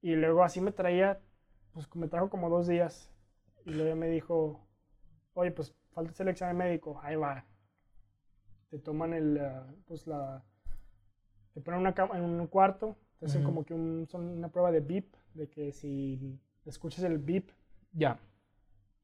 Y 0.03 0.17
luego 0.17 0.45
así 0.45 0.61
me 0.61 0.71
traía, 0.71 1.19
pues 1.73 1.89
me 1.95 2.09
trajo 2.09 2.29
como 2.29 2.51
dos 2.51 2.67
días. 2.67 3.11
Y 3.65 3.71
luego 3.71 3.97
me 3.97 4.11
dijo, 4.11 4.69
oye, 5.33 5.51
pues 5.51 5.75
falta 5.93 6.23
el 6.23 6.29
examen 6.29 6.59
médico. 6.59 7.01
Ahí 7.03 7.17
va. 7.17 7.47
Te 8.69 8.79
toman 8.79 9.15
el, 9.15 9.39
eh, 9.39 9.63
pues 9.87 10.07
la, 10.07 10.45
te 11.55 11.63
ponen 11.63 11.81
una 11.81 11.95
cama 11.95 12.19
en 12.19 12.25
un 12.25 12.47
cuarto, 12.49 12.97
te 13.19 13.27
hacen 13.27 13.43
como 13.43 13.65
que 13.65 13.73
un, 13.73 14.07
son 14.11 14.27
una 14.27 14.49
prueba 14.49 14.71
de 14.71 14.81
beep, 14.81 15.07
de 15.37 15.49
que 15.49 15.73
si 15.73 16.39
escuchas 16.65 17.05
el 17.05 17.19
beep, 17.19 17.51
ya. 17.93 18.19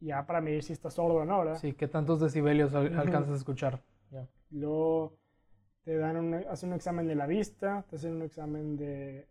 Ya 0.00 0.26
para 0.26 0.40
medir 0.40 0.62
si 0.64 0.72
estás 0.72 0.94
sordo 0.94 1.14
o 1.14 1.24
no, 1.24 1.38
¿verdad? 1.38 1.58
Sí, 1.58 1.72
¿qué 1.74 1.86
tantos 1.86 2.20
decibelios 2.20 2.74
alcanzas 2.74 3.30
a 3.30 3.36
escuchar? 3.36 3.80
Ya. 4.10 4.28
Luego 4.50 5.16
te 5.84 5.96
dan 5.96 6.16
un, 6.16 6.34
hacen 6.34 6.70
un 6.70 6.76
examen 6.76 7.06
de 7.06 7.14
la 7.14 7.26
vista, 7.26 7.84
te 7.88 7.96
hacen 7.96 8.16
un 8.16 8.22
examen 8.22 8.76
de, 8.76 9.28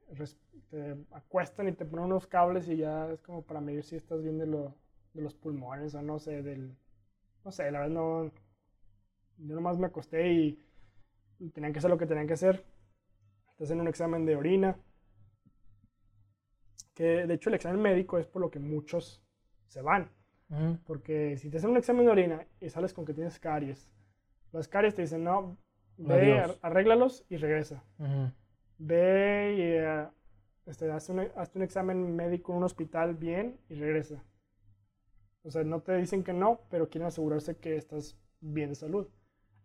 te 0.70 0.98
acuestan 1.12 1.68
y 1.68 1.74
te 1.74 1.86
ponen 1.86 2.06
unos 2.06 2.28
cables 2.28 2.68
y 2.70 2.78
ya 2.78 3.10
es 3.12 3.22
como 3.22 3.42
para 3.42 3.62
medir 3.62 3.84
si 3.84 3.96
estás 3.96 4.22
bien 4.22 4.38
de, 4.38 4.48
lo, 4.48 4.76
de 5.14 5.22
los 5.22 5.34
pulmones 5.34 5.94
o 5.96 6.02
no 6.02 6.20
sé, 6.20 6.42
del, 6.42 6.76
no 7.44 7.52
sé, 7.52 7.70
la 7.72 7.80
verdad 7.80 7.94
no, 7.94 8.32
yo 9.38 9.56
nomás 9.56 9.78
me 9.78 9.88
acosté 9.88 10.34
y, 10.34 10.60
tenían 11.54 11.74
que 11.74 11.80
hacer 11.80 11.90
lo 11.90 11.98
que 11.98 12.06
tenían 12.06 12.28
que 12.28 12.34
hacer. 12.34 12.64
Te 13.58 13.64
hacen 13.64 13.82
un 13.82 13.88
examen 13.88 14.26
de 14.26 14.36
orina, 14.36 14.78
que 16.94 17.26
de 17.28 17.34
hecho 17.34 17.50
el 17.50 17.56
examen 17.56 17.82
médico 17.82 18.18
es 18.18 18.28
por 18.28 18.42
lo 18.42 18.52
que 18.52 18.60
muchos 18.60 19.24
se 19.68 19.82
van. 19.82 20.12
Porque 20.86 21.38
si 21.38 21.50
te 21.50 21.58
hacen 21.58 21.70
un 21.70 21.78
examen 21.78 22.06
de 22.06 22.12
orina 22.12 22.46
y 22.60 22.70
sales 22.70 22.94
con 22.94 23.06
que 23.06 23.14
tienes 23.14 23.40
caries, 23.40 23.90
las 24.52 24.68
caries 24.68 24.94
te 24.94 25.04
dicen, 25.04 25.24
no, 25.24 25.58
ve, 25.98 26.44
arréglalos 26.62 27.26
y 27.30 27.38
regresa. 27.38 27.84
Ve 28.78 29.56
y 29.58 29.80
uh, 29.80 30.12
este, 30.70 30.92
hazte, 30.92 31.14
un, 31.14 31.20
un, 31.20 31.62
examen 31.62 32.16
médico 32.16 32.52
en 32.52 32.58
un 32.58 32.64
hospital 32.66 33.16
bien 33.16 33.60
y 33.70 33.76
regresa. 33.76 34.24
O 35.44 35.52
sea, 35.52 35.64
no 35.64 35.82
te 35.82 35.96
dicen 35.96 36.24
que 36.24 36.34
no, 36.34 36.62
pero 36.70 36.90
quieren 36.90 37.08
asegurarse 37.08 37.56
que 37.56 37.78
estás 37.78 38.18
bien 38.42 38.70
de 38.70 38.76
salud. 38.76 39.08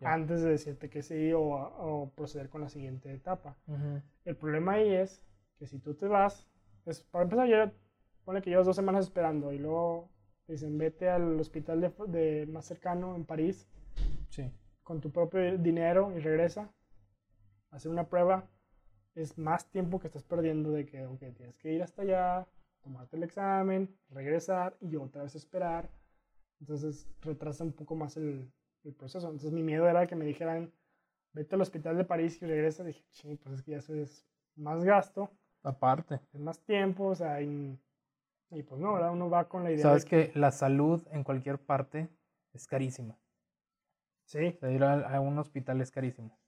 Antes 0.02 0.42
de 0.42 0.50
decirte 0.50 0.90
que 0.90 1.02
sí 1.02 1.32
o, 1.32 1.40
o 1.40 2.10
proceder 2.10 2.50
con 2.50 2.60
la 2.60 2.68
siguiente 2.68 3.12
etapa. 3.12 3.56
El 4.24 4.36
problema 4.36 4.72
ahí 4.72 4.94
es 4.94 5.22
que 5.58 5.66
si 5.66 5.78
tú 5.78 5.94
te 5.94 6.06
vas, 6.06 6.46
es, 6.86 7.02
para 7.02 7.24
empezar, 7.24 7.48
ya, 7.48 7.72
pone 8.24 8.42
que 8.42 8.50
llevas 8.50 8.66
dos 8.66 8.76
semanas 8.76 9.04
esperando 9.04 9.52
y 9.52 9.58
luego 9.58 10.10
dicen 10.48 10.78
vete 10.78 11.08
al 11.08 11.38
hospital 11.40 11.80
de, 11.80 11.92
de 12.08 12.46
más 12.46 12.64
cercano 12.64 13.16
en 13.16 13.24
París. 13.24 13.68
Sí 14.30 14.50
con 14.86 15.00
tu 15.00 15.10
propio 15.10 15.58
dinero 15.58 16.12
y 16.16 16.20
regresa, 16.20 16.72
hacer 17.72 17.90
una 17.90 18.08
prueba, 18.08 18.48
es 19.16 19.36
más 19.36 19.68
tiempo 19.68 19.98
que 19.98 20.06
estás 20.06 20.22
perdiendo 20.22 20.70
de 20.70 20.86
que, 20.86 21.04
ok, 21.04 21.18
tienes 21.36 21.58
que 21.58 21.72
ir 21.72 21.82
hasta 21.82 22.02
allá, 22.02 22.46
tomarte 22.82 23.16
el 23.16 23.24
examen, 23.24 23.98
regresar 24.10 24.76
y 24.80 24.94
otra 24.94 25.24
vez 25.24 25.34
esperar. 25.34 25.90
Entonces 26.60 27.08
retrasa 27.20 27.64
un 27.64 27.72
poco 27.72 27.96
más 27.96 28.16
el, 28.16 28.48
el 28.84 28.94
proceso. 28.94 29.26
Entonces 29.26 29.50
mi 29.50 29.64
miedo 29.64 29.88
era 29.88 30.06
que 30.06 30.14
me 30.14 30.24
dijeran, 30.24 30.72
vete 31.32 31.56
al 31.56 31.62
hospital 31.62 31.96
de 31.96 32.04
París 32.04 32.40
y 32.40 32.46
regresa. 32.46 32.84
Dije, 32.84 33.04
sí, 33.10 33.34
pues 33.42 33.56
es 33.56 33.62
que 33.64 33.72
ya 33.72 33.78
eso 33.78 33.92
es 33.92 34.24
más 34.54 34.84
gasto. 34.84 35.32
Aparte. 35.66 36.20
Es 36.32 36.40
más 36.40 36.60
tiempo, 36.60 37.06
o 37.06 37.14
sea, 37.16 37.42
y, 37.42 37.76
pues 38.50 38.80
no, 38.80 38.94
¿verdad? 38.94 39.12
Uno 39.12 39.28
va 39.28 39.48
con 39.48 39.64
la 39.64 39.72
idea. 39.72 39.82
Sabes 39.82 40.04
que 40.04 40.30
la 40.36 40.52
salud 40.52 41.02
en 41.10 41.24
cualquier 41.24 41.58
parte 41.58 42.08
es 42.52 42.68
carísima. 42.68 43.18
Sí. 44.26 44.56
ir 44.62 44.84
a, 44.84 45.20
un 45.20 45.38
hospital 45.38 45.80
es 45.80 45.90
carísimo. 45.90 46.38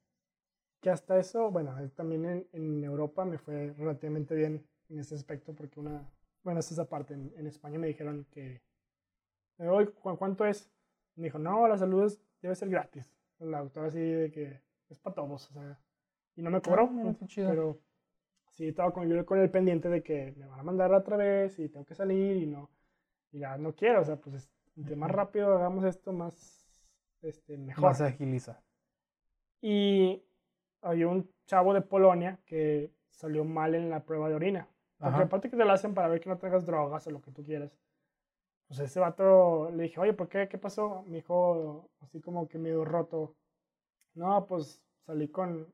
Que 0.80 0.90
hasta 0.90 1.18
eso, 1.18 1.50
bueno, 1.50 1.74
también 1.96 2.24
en, 2.24 2.48
en, 2.52 2.84
Europa 2.84 3.24
me 3.24 3.38
fue 3.38 3.74
relativamente 3.76 4.36
bien 4.36 4.64
en 4.88 5.00
ese 5.00 5.16
aspecto 5.16 5.52
porque 5.52 5.80
una, 5.80 6.08
bueno, 6.44 6.60
es 6.60 6.70
esa 6.70 6.88
parte, 6.88 7.14
en, 7.14 7.46
España 7.48 7.78
me 7.80 7.88
dijeron 7.88 8.24
que, 8.30 8.62
¿cuánto 10.18 10.44
es? 10.44 10.70
Me 11.16 11.24
dijo, 11.24 11.40
no, 11.40 11.66
la 11.66 11.76
salud 11.76 12.16
debe 12.40 12.54
ser 12.54 12.68
gratis. 12.68 13.12
La 13.40 13.60
doctora 13.60 13.88
así 13.88 14.00
de 14.00 14.30
que 14.30 14.60
es 14.88 14.98
para 15.00 15.14
todos, 15.14 15.50
o 15.50 15.52
sea, 15.52 15.80
y 16.36 16.42
no 16.42 16.50
me 16.50 16.60
cobró, 16.60 16.88
ah, 16.92 17.14
pero 17.34 17.80
sí 18.58 18.66
estaba 18.66 18.92
con, 18.92 19.08
yo 19.08 19.24
con 19.24 19.38
el 19.38 19.50
pendiente 19.50 19.88
de 19.88 20.02
que 20.02 20.34
me 20.36 20.46
van 20.46 20.58
a 20.58 20.64
mandar 20.64 20.92
otra 20.92 21.16
vez 21.16 21.56
y 21.60 21.68
tengo 21.68 21.86
que 21.86 21.94
salir 21.94 22.36
y 22.36 22.46
no, 22.46 22.68
y 23.30 23.38
ya 23.38 23.56
no 23.56 23.72
quiero, 23.72 24.00
o 24.00 24.04
sea, 24.04 24.16
pues 24.16 24.50
entre 24.76 24.96
más 24.96 25.12
rápido 25.12 25.56
hagamos 25.56 25.84
esto, 25.84 26.12
más 26.12 26.66
este, 27.22 27.56
mejor. 27.56 27.84
Más 27.84 28.00
agiliza. 28.00 28.60
Y 29.60 30.24
hay 30.82 31.04
un 31.04 31.30
chavo 31.46 31.72
de 31.72 31.82
Polonia 31.82 32.40
que 32.46 32.92
salió 33.10 33.44
mal 33.44 33.76
en 33.76 33.90
la 33.90 34.04
prueba 34.04 34.28
de 34.28 34.34
orina. 34.34 34.68
Porque 34.98 35.22
aparte 35.22 35.48
que 35.48 35.56
te 35.56 35.64
la 35.64 35.74
hacen 35.74 35.94
para 35.94 36.08
ver 36.08 36.20
que 36.20 36.28
no 36.28 36.38
tengas 36.38 36.66
drogas 36.66 37.06
o 37.06 37.10
lo 37.12 37.22
que 37.22 37.30
tú 37.30 37.44
quieras. 37.44 37.72
Pues 38.66 38.80
ese 38.80 38.98
vato 38.98 39.70
le 39.70 39.84
dije, 39.84 40.00
oye, 40.00 40.12
¿por 40.12 40.28
qué? 40.28 40.48
¿Qué 40.48 40.58
pasó? 40.58 41.04
Me 41.06 41.18
dijo, 41.18 41.88
así 42.00 42.20
como 42.20 42.48
que 42.48 42.58
medio 42.58 42.84
roto. 42.84 43.36
No, 44.14 44.46
pues 44.46 44.82
salí 45.06 45.28
con 45.28 45.72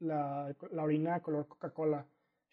la, 0.00 0.54
la 0.70 0.82
orina 0.82 1.22
color 1.22 1.48
Coca-Cola. 1.48 2.06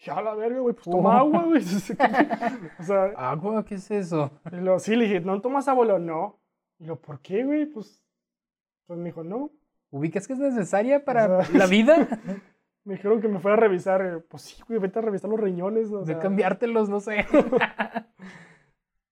Ya 0.03 0.21
la 0.21 0.35
verga, 0.35 0.59
güey, 0.59 0.75
pues 0.75 0.85
toma 0.85 1.19
agua, 1.19 1.43
güey. 1.43 1.63
o 2.79 2.83
sea, 2.83 3.05
¿Agua? 3.15 3.63
¿Qué 3.63 3.75
es 3.75 3.89
eso? 3.89 4.31
Y 4.51 4.57
lo, 4.57 4.79
sí, 4.79 4.95
le 4.95 5.05
dije, 5.05 5.21
¿no 5.21 5.39
tomas 5.41 5.67
abuelo? 5.67 5.97
No. 5.97 6.39
Y 6.79 6.85
lo, 6.85 6.99
¿por 6.99 7.21
qué, 7.21 7.43
güey? 7.43 7.65
Pues 7.65 8.03
pues 8.85 8.99
me 8.99 9.05
dijo, 9.05 9.23
no. 9.23 9.51
¿Ubicas 9.91 10.27
que 10.27 10.33
es 10.33 10.39
necesaria 10.39 11.05
para 11.05 11.47
la 11.51 11.67
vida? 11.67 12.07
me 12.83 12.95
dijeron 12.95 13.21
que 13.21 13.27
me 13.27 13.39
fuera 13.39 13.57
a 13.57 13.59
revisar. 13.59 14.01
Eh, 14.05 14.19
pues 14.27 14.43
sí, 14.43 14.61
güey, 14.67 14.79
vete 14.79 14.99
a 14.99 15.01
revisar 15.01 15.29
los 15.29 15.39
riñones. 15.39 15.91
O 15.91 16.03
de 16.03 16.17
cambiártelos, 16.17 16.89
no 16.89 16.99
sé. 16.99 17.25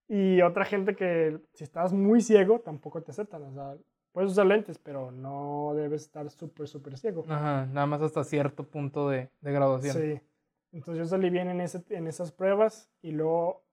y 0.07 0.41
otra 0.41 0.65
gente 0.65 0.95
que 0.95 1.39
si 1.53 1.63
estás 1.63 1.93
muy 1.93 2.21
ciego, 2.21 2.59
tampoco 2.59 3.01
te 3.01 3.11
aceptan. 3.11 3.43
O 3.43 3.53
sea, 3.53 3.75
puedes 4.11 4.31
usar 4.31 4.47
lentes, 4.47 4.77
pero 4.79 5.11
no 5.11 5.73
debes 5.75 6.03
estar 6.03 6.29
súper, 6.29 6.67
súper 6.67 6.97
ciego. 6.97 7.25
Ajá, 7.29 7.67
nada 7.67 7.85
más 7.85 8.01
hasta 8.01 8.23
cierto 8.23 8.67
punto 8.67 9.09
de, 9.09 9.29
de 9.39 9.51
graduación. 9.51 9.95
Sí. 9.95 10.21
Entonces 10.71 10.99
yo 10.99 11.05
salí 11.05 11.29
bien 11.29 11.49
en, 11.49 11.61
ese, 11.61 11.83
en 11.89 12.07
esas 12.07 12.31
pruebas 12.31 12.89
y 13.01 13.11
luego 13.11 13.63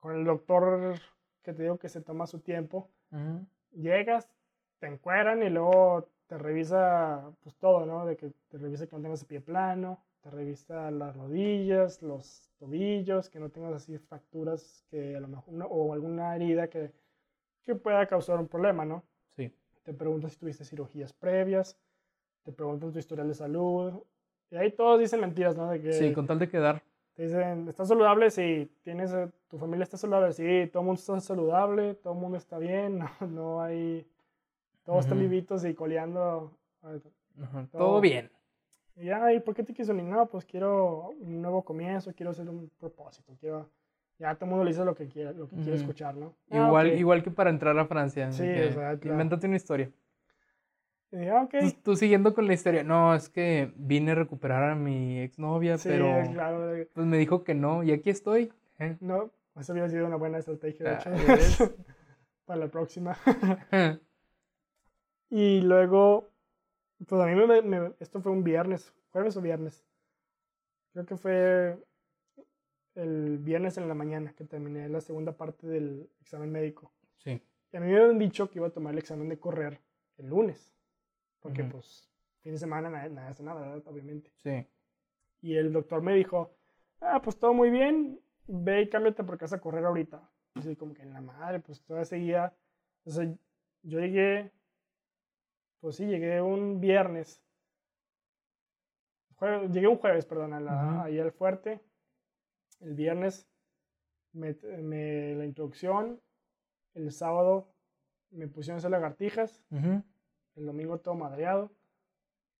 con 0.00 0.16
el 0.16 0.24
doctor 0.24 0.94
que 1.42 1.52
te 1.52 1.62
digo 1.62 1.78
que 1.78 1.88
se 1.88 2.00
toma 2.00 2.26
su 2.26 2.40
tiempo, 2.40 2.90
llegas, 3.72 4.28
te 4.80 4.86
encueran 4.86 5.42
y 5.42 5.50
luego 5.50 6.08
te 6.26 6.36
revisa 6.36 7.32
pues 7.40 7.56
todo, 7.56 7.86
¿no? 7.86 8.06
De 8.06 8.16
que 8.16 8.32
te 8.48 8.58
revisa 8.58 8.86
que 8.86 8.96
no 8.96 9.02
tengas 9.02 9.22
el 9.22 9.28
pie 9.28 9.40
plano, 9.40 10.04
te 10.20 10.30
revisa 10.30 10.90
las 10.90 11.16
rodillas, 11.16 12.02
los 12.02 12.50
tobillos, 12.58 13.30
que 13.30 13.40
no 13.40 13.50
tengas 13.50 13.74
así 13.74 13.98
fracturas 13.98 14.84
que 14.90 15.16
a 15.16 15.20
lo 15.20 15.28
mejor 15.28 15.54
o 15.70 15.92
alguna 15.92 16.34
herida 16.36 16.68
que, 16.68 16.92
que 17.64 17.74
pueda 17.74 18.06
causar 18.06 18.38
un 18.38 18.48
problema, 18.48 18.84
¿no? 18.84 19.04
Sí. 19.36 19.52
Te 19.84 19.94
preguntan 19.94 20.30
si 20.30 20.36
tuviste 20.36 20.64
cirugías 20.64 21.12
previas, 21.12 21.78
te 22.42 22.52
preguntan 22.52 22.92
tu 22.92 22.98
historial 22.98 23.28
de 23.28 23.34
salud, 23.34 24.02
y 24.50 24.56
ahí 24.56 24.72
todos 24.72 24.98
dicen 25.00 25.20
mentiras, 25.20 25.56
¿no? 25.56 25.70
De 25.70 25.80
que, 25.80 25.92
sí, 25.92 26.12
con 26.12 26.26
tal 26.26 26.38
de 26.38 26.48
quedar. 26.48 26.82
Te 27.14 27.24
dicen, 27.24 27.68
¿estás 27.68 27.88
saludable? 27.88 28.30
Sí. 28.30 28.70
¿Tienes, 28.82 29.12
eh, 29.12 29.28
¿Tu 29.48 29.58
familia 29.58 29.82
está 29.82 29.96
saludable? 29.96 30.32
Sí. 30.32 30.68
Todo 30.72 30.82
el 30.82 30.86
mundo 30.86 31.00
está 31.00 31.20
saludable, 31.20 31.94
todo 31.94 32.12
el 32.12 32.18
mundo 32.20 32.38
está 32.38 32.58
bien, 32.58 32.98
no, 33.20 33.26
no 33.26 33.62
hay 33.62 34.06
todos 34.88 35.00
están 35.00 35.18
vivitos 35.18 35.66
y 35.66 35.74
coleando. 35.74 36.50
todo, 37.72 38.00
bien. 38.00 38.30
Y 38.96 39.04
ya, 39.04 39.34
¿y 39.34 39.40
por 39.40 39.54
qué 39.54 39.62
te 39.62 39.74
quiso 39.74 39.92
ni 39.92 40.02
No, 40.02 40.24
pues 40.30 40.46
quiero 40.46 41.10
un 41.10 41.42
nuevo 41.42 41.62
comienzo, 41.62 42.14
quiero 42.14 42.30
hacer 42.30 42.48
un 42.48 42.70
propósito, 42.80 43.36
quiero... 43.38 43.68
Ya 44.18 44.34
todo 44.34 44.46
el 44.46 44.50
mundo 44.50 44.64
le 44.64 44.70
dice 44.70 44.86
lo 44.86 44.94
que 44.94 45.06
quiere, 45.06 45.34
lo 45.34 45.46
que 45.46 45.56
quiere 45.56 45.74
escuchar, 45.74 46.16
¿no? 46.16 46.34
Ah, 46.50 46.68
igual, 46.68 46.98
igual 46.98 47.22
que 47.22 47.30
para 47.30 47.50
entrar 47.50 47.78
a 47.78 47.84
Francia. 47.84 48.32
Sí, 48.32 48.44
exacto. 48.44 49.06
Invéntate 49.08 49.46
una 49.46 49.56
historia. 49.56 49.90
Y 51.10 51.26
ah, 51.28 51.42
okay. 51.44 51.72
tú, 51.82 51.96
siguiendo 51.96 52.34
con 52.34 52.46
la 52.46 52.52
historia, 52.52 52.84
no, 52.84 53.14
es 53.14 53.30
que 53.30 53.72
vine 53.76 54.12
a 54.12 54.14
recuperar 54.14 54.70
a 54.70 54.74
mi 54.74 55.20
exnovia, 55.20 55.76
pero 55.82 56.22
claro. 56.32 56.86
pues 56.92 57.06
me 57.06 57.16
dijo 57.16 57.44
que 57.44 57.54
no, 57.54 57.82
y 57.82 57.92
aquí 57.92 58.10
estoy. 58.10 58.52
¿eh? 58.78 58.98
No, 59.00 59.30
Eso 59.58 59.72
hubiera 59.72 59.88
sido 59.88 60.06
una 60.06 60.16
buena 60.16 60.38
estrategia, 60.38 61.00
de 61.00 61.34
hecho, 61.34 61.74
para 62.44 62.60
la 62.60 62.68
próxima. 62.68 63.16
y 65.30 65.62
luego, 65.62 66.28
pues 67.06 67.22
a 67.22 67.26
mí 67.26 67.34
me, 67.34 67.92
esto 68.00 68.20
fue 68.20 68.32
un 68.32 68.44
viernes, 68.44 68.94
jueves 69.10 69.34
o 69.38 69.40
viernes. 69.40 69.86
Creo 70.92 71.06
que 71.06 71.16
fue 71.16 71.78
el 72.96 73.38
viernes 73.38 73.78
en 73.78 73.88
la 73.88 73.94
mañana 73.94 74.34
que 74.36 74.44
terminé 74.44 74.88
la 74.90 75.00
segunda 75.00 75.32
parte 75.32 75.66
del 75.66 76.10
examen 76.20 76.52
médico. 76.52 76.92
Sí. 77.16 77.40
Y 77.72 77.76
a 77.76 77.80
mí 77.80 77.86
me 77.86 77.96
habían 77.96 78.18
dicho 78.18 78.50
que 78.50 78.58
iba 78.58 78.66
a 78.66 78.72
tomar 78.72 78.92
el 78.92 78.98
examen 78.98 79.30
de 79.30 79.38
correr 79.38 79.80
el 80.18 80.26
lunes. 80.26 80.70
Porque, 81.40 81.64
pues, 81.64 82.10
fin 82.40 82.52
de 82.52 82.58
semana 82.58 82.90
nada, 82.90 83.08
nada 83.08 83.28
hace 83.28 83.42
nada, 83.42 83.60
¿verdad? 83.60 83.82
Obviamente. 83.86 84.30
Sí. 84.36 84.66
Y 85.40 85.56
el 85.56 85.72
doctor 85.72 86.02
me 86.02 86.14
dijo, 86.14 86.56
ah, 87.00 87.20
pues 87.22 87.38
todo 87.38 87.54
muy 87.54 87.70
bien, 87.70 88.20
ve 88.46 88.82
y 88.82 88.88
cámbiate 88.88 89.24
porque 89.24 89.44
vas 89.44 89.52
a 89.52 89.60
correr 89.60 89.84
ahorita. 89.84 90.28
Y 90.54 90.60
así 90.60 90.76
como 90.76 90.94
que 90.94 91.02
en 91.02 91.12
la 91.12 91.20
madre, 91.20 91.60
pues 91.60 91.82
todavía 91.82 92.04
seguía. 92.04 92.56
Entonces 93.04 93.38
yo 93.82 94.00
llegué, 94.00 94.52
pues 95.80 95.96
sí, 95.96 96.06
llegué 96.06 96.40
un 96.42 96.80
viernes. 96.80 97.42
llegué 99.70 99.86
un 99.86 99.98
jueves, 99.98 100.26
perdón, 100.26 100.54
ahí 100.54 101.18
al 101.18 101.32
fuerte. 101.32 101.80
El 102.80 102.94
viernes 102.94 103.48
me, 104.32 104.54
me, 104.82 105.34
la 105.34 105.44
introducción. 105.44 106.20
El 106.94 107.12
sábado 107.12 107.72
me 108.30 108.48
pusieron 108.48 108.76
a 108.76 108.78
hacer 108.78 108.90
lagartijas. 108.90 109.62
El 110.58 110.66
domingo 110.66 110.98
todo 110.98 111.14
madreado. 111.14 111.70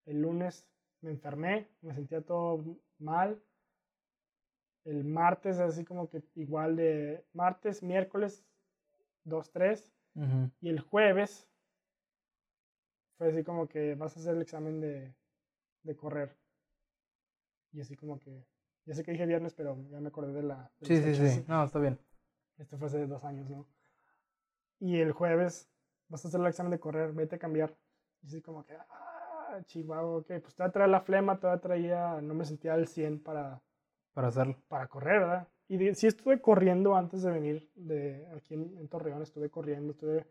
El 0.06 0.22
lunes 0.22 0.66
me 1.00 1.10
enfermé, 1.10 1.68
me 1.82 1.92
sentía 1.94 2.22
todo 2.22 2.64
mal. 2.98 3.42
El 4.84 5.04
martes, 5.04 5.58
así 5.58 5.84
como 5.84 6.08
que 6.08 6.22
igual 6.36 6.76
de 6.76 7.26
martes, 7.32 7.82
miércoles, 7.82 8.46
2, 9.24 9.50
3. 9.50 9.92
Y 10.60 10.68
el 10.68 10.80
jueves 10.80 11.48
fue 13.16 13.28
así 13.28 13.44
como 13.44 13.68
que 13.68 13.94
vas 13.94 14.16
a 14.16 14.20
hacer 14.20 14.34
el 14.36 14.42
examen 14.42 14.80
de, 14.80 15.14
de 15.82 15.96
correr. 15.96 16.36
Y 17.72 17.80
así 17.80 17.96
como 17.96 18.18
que, 18.18 18.44
ya 18.84 18.94
sé 18.94 19.04
que 19.04 19.12
dije 19.12 19.26
viernes, 19.26 19.54
pero 19.54 19.76
ya 19.90 20.00
me 20.00 20.08
acordé 20.08 20.32
de 20.32 20.42
la... 20.42 20.72
sí, 20.82 20.96
sí, 21.02 21.14
sí, 21.14 21.44
no, 21.46 21.64
está 21.64 21.78
bien. 21.78 21.98
Esto 22.56 22.78
fue 22.78 22.86
hace 22.86 23.06
dos 23.06 23.24
años, 23.24 23.48
¿no? 23.50 23.66
Y 24.80 24.98
el 24.98 25.12
jueves 25.12 25.70
vas 26.08 26.24
a 26.24 26.28
hacer 26.28 26.40
el 26.40 26.46
examen 26.46 26.70
de 26.70 26.80
correr, 26.80 27.12
vete 27.12 27.36
a 27.36 27.38
cambiar. 27.38 27.76
Y 28.22 28.26
así 28.26 28.42
como 28.42 28.64
que, 28.64 28.74
ah, 28.74 29.60
chihuahua, 29.66 30.18
ok, 30.18 30.26
pues 30.40 30.54
todavía 30.54 30.72
traía 30.72 30.88
la 30.88 31.00
flema, 31.00 31.38
todavía 31.38 31.60
traía, 31.60 32.20
no 32.20 32.34
me 32.34 32.44
sentía 32.44 32.74
al 32.74 32.88
100 32.88 33.22
para... 33.22 33.60
Para 34.12 34.28
hacerlo. 34.28 34.56
Para 34.68 34.88
correr, 34.88 35.20
¿verdad? 35.20 35.48
Y 35.68 35.94
sí 35.94 36.06
estuve 36.06 36.40
corriendo 36.40 36.96
antes 36.96 37.22
de 37.22 37.30
venir 37.30 37.70
de 37.74 38.26
aquí 38.34 38.54
en, 38.54 38.88
Torreón, 38.88 39.22
estuve 39.22 39.50
corriendo, 39.50 39.92
estuve 39.92 40.26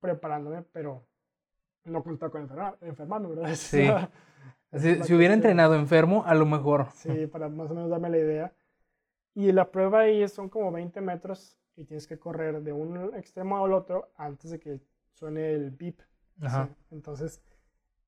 preparándome, 0.00 0.62
pero 0.72 1.06
no 1.84 2.02
contaba 2.02 2.32
con 2.32 2.42
enfermar, 2.42 2.78
enfermarme, 2.80 3.28
¿verdad? 3.28 3.54
Sí. 4.72 4.96
si 5.02 5.14
hubiera 5.14 5.34
entrenado 5.34 5.74
enfermo, 5.74 6.24
a 6.24 6.34
lo 6.34 6.46
mejor. 6.46 6.88
Sí, 6.94 7.26
para 7.26 7.50
más 7.50 7.70
o 7.70 7.74
menos 7.74 7.90
darme 7.90 8.08
la 8.08 8.16
idea. 8.16 8.52
Y 9.34 9.52
la 9.52 9.70
prueba 9.70 10.00
ahí 10.00 10.26
son 10.28 10.48
como 10.48 10.72
20 10.72 11.00
metros 11.02 11.58
y 11.76 11.84
tienes 11.84 12.06
que 12.06 12.18
correr 12.18 12.62
de 12.62 12.72
un 12.72 13.14
extremo 13.14 13.62
al 13.62 13.72
otro 13.72 14.10
antes 14.16 14.50
de 14.50 14.58
que 14.58 14.80
suene 15.12 15.52
el 15.52 15.70
beep. 15.70 16.00
Entonces, 16.90 17.42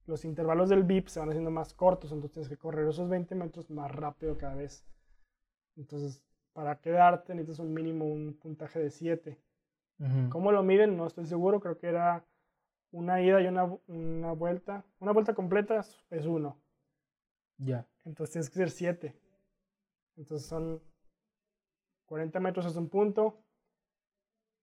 los 0.06 0.24
intervalos 0.24 0.68
del 0.68 0.84
beep 0.84 1.08
se 1.08 1.20
van 1.20 1.30
haciendo 1.30 1.50
más 1.50 1.72
cortos, 1.74 2.12
entonces 2.12 2.32
tienes 2.32 2.48
que 2.48 2.56
correr 2.56 2.88
esos 2.88 3.08
20 3.08 3.34
metros 3.34 3.70
más 3.70 3.90
rápido 3.90 4.36
cada 4.36 4.54
vez. 4.54 4.84
Entonces, 5.76 6.22
para 6.52 6.80
quedarte 6.80 7.34
necesitas 7.34 7.60
un 7.60 7.72
mínimo, 7.72 8.06
un 8.06 8.34
puntaje 8.34 8.78
de 8.78 8.90
7. 8.90 9.40
¿Cómo 10.28 10.52
lo 10.52 10.62
miden? 10.62 10.96
No 10.96 11.06
estoy 11.06 11.24
seguro, 11.24 11.60
creo 11.60 11.78
que 11.78 11.86
era 11.86 12.26
una 12.90 13.22
ida 13.22 13.40
y 13.40 13.46
una, 13.46 13.64
una 13.86 14.32
vuelta. 14.32 14.84
Una 14.98 15.12
vuelta 15.12 15.34
completa 15.34 15.80
es 16.10 16.26
1. 16.26 16.56
Ya. 17.58 17.86
Entonces 18.04 18.32
tienes 18.32 18.50
que 18.50 18.56
ser 18.56 18.70
7. 18.70 19.16
Entonces 20.16 20.46
son 20.46 20.82
40 22.06 22.40
metros 22.40 22.66
es 22.66 22.76
un 22.76 22.88
punto, 22.88 23.43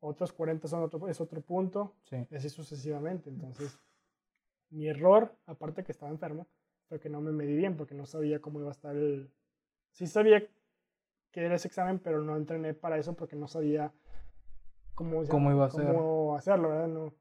otros 0.02 0.34
40 0.34 0.68
son 0.68 0.84
otro, 0.84 1.08
es 1.08 1.22
otro 1.22 1.42
punto, 1.42 1.96
sí. 2.04 2.28
así 2.36 2.50
sucesivamente. 2.50 3.30
Entonces, 3.30 3.80
mi 4.70 4.88
error, 4.88 5.34
aparte 5.46 5.84
que 5.84 5.92
estaba 5.92 6.12
enfermo, 6.12 6.48
fue 6.90 7.00
que 7.00 7.10
no 7.10 7.22
me 7.22 7.32
medí 7.32 7.56
bien 7.56 7.78
porque 7.78 7.96
no 7.96 8.06
sabía 8.06 8.42
cómo 8.42 8.60
iba 8.60 8.70
a 8.70 8.74
estar 8.74 8.96
el... 8.96 9.32
Sí 9.92 10.08
sabía 10.08 10.46
que 11.32 11.46
era 11.46 11.56
ese 11.56 11.68
examen, 11.68 12.00
pero 12.00 12.22
no 12.22 12.36
entrené 12.36 12.74
para 12.74 12.98
eso 12.98 13.16
porque 13.16 13.36
no 13.36 13.48
sabía 13.48 13.94
cómo, 14.94 15.24
¿Cómo 15.28 15.52
iba 15.52 15.66
a 15.66 15.70
cómo 15.70 16.36
hacerlo, 16.36 16.70
¿verdad? 16.70 16.88
No. 16.88 17.14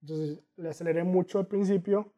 Entonces, 0.00 0.42
le 0.56 0.68
aceleré 0.70 1.04
mucho 1.04 1.38
al 1.38 1.46
principio, 1.46 2.12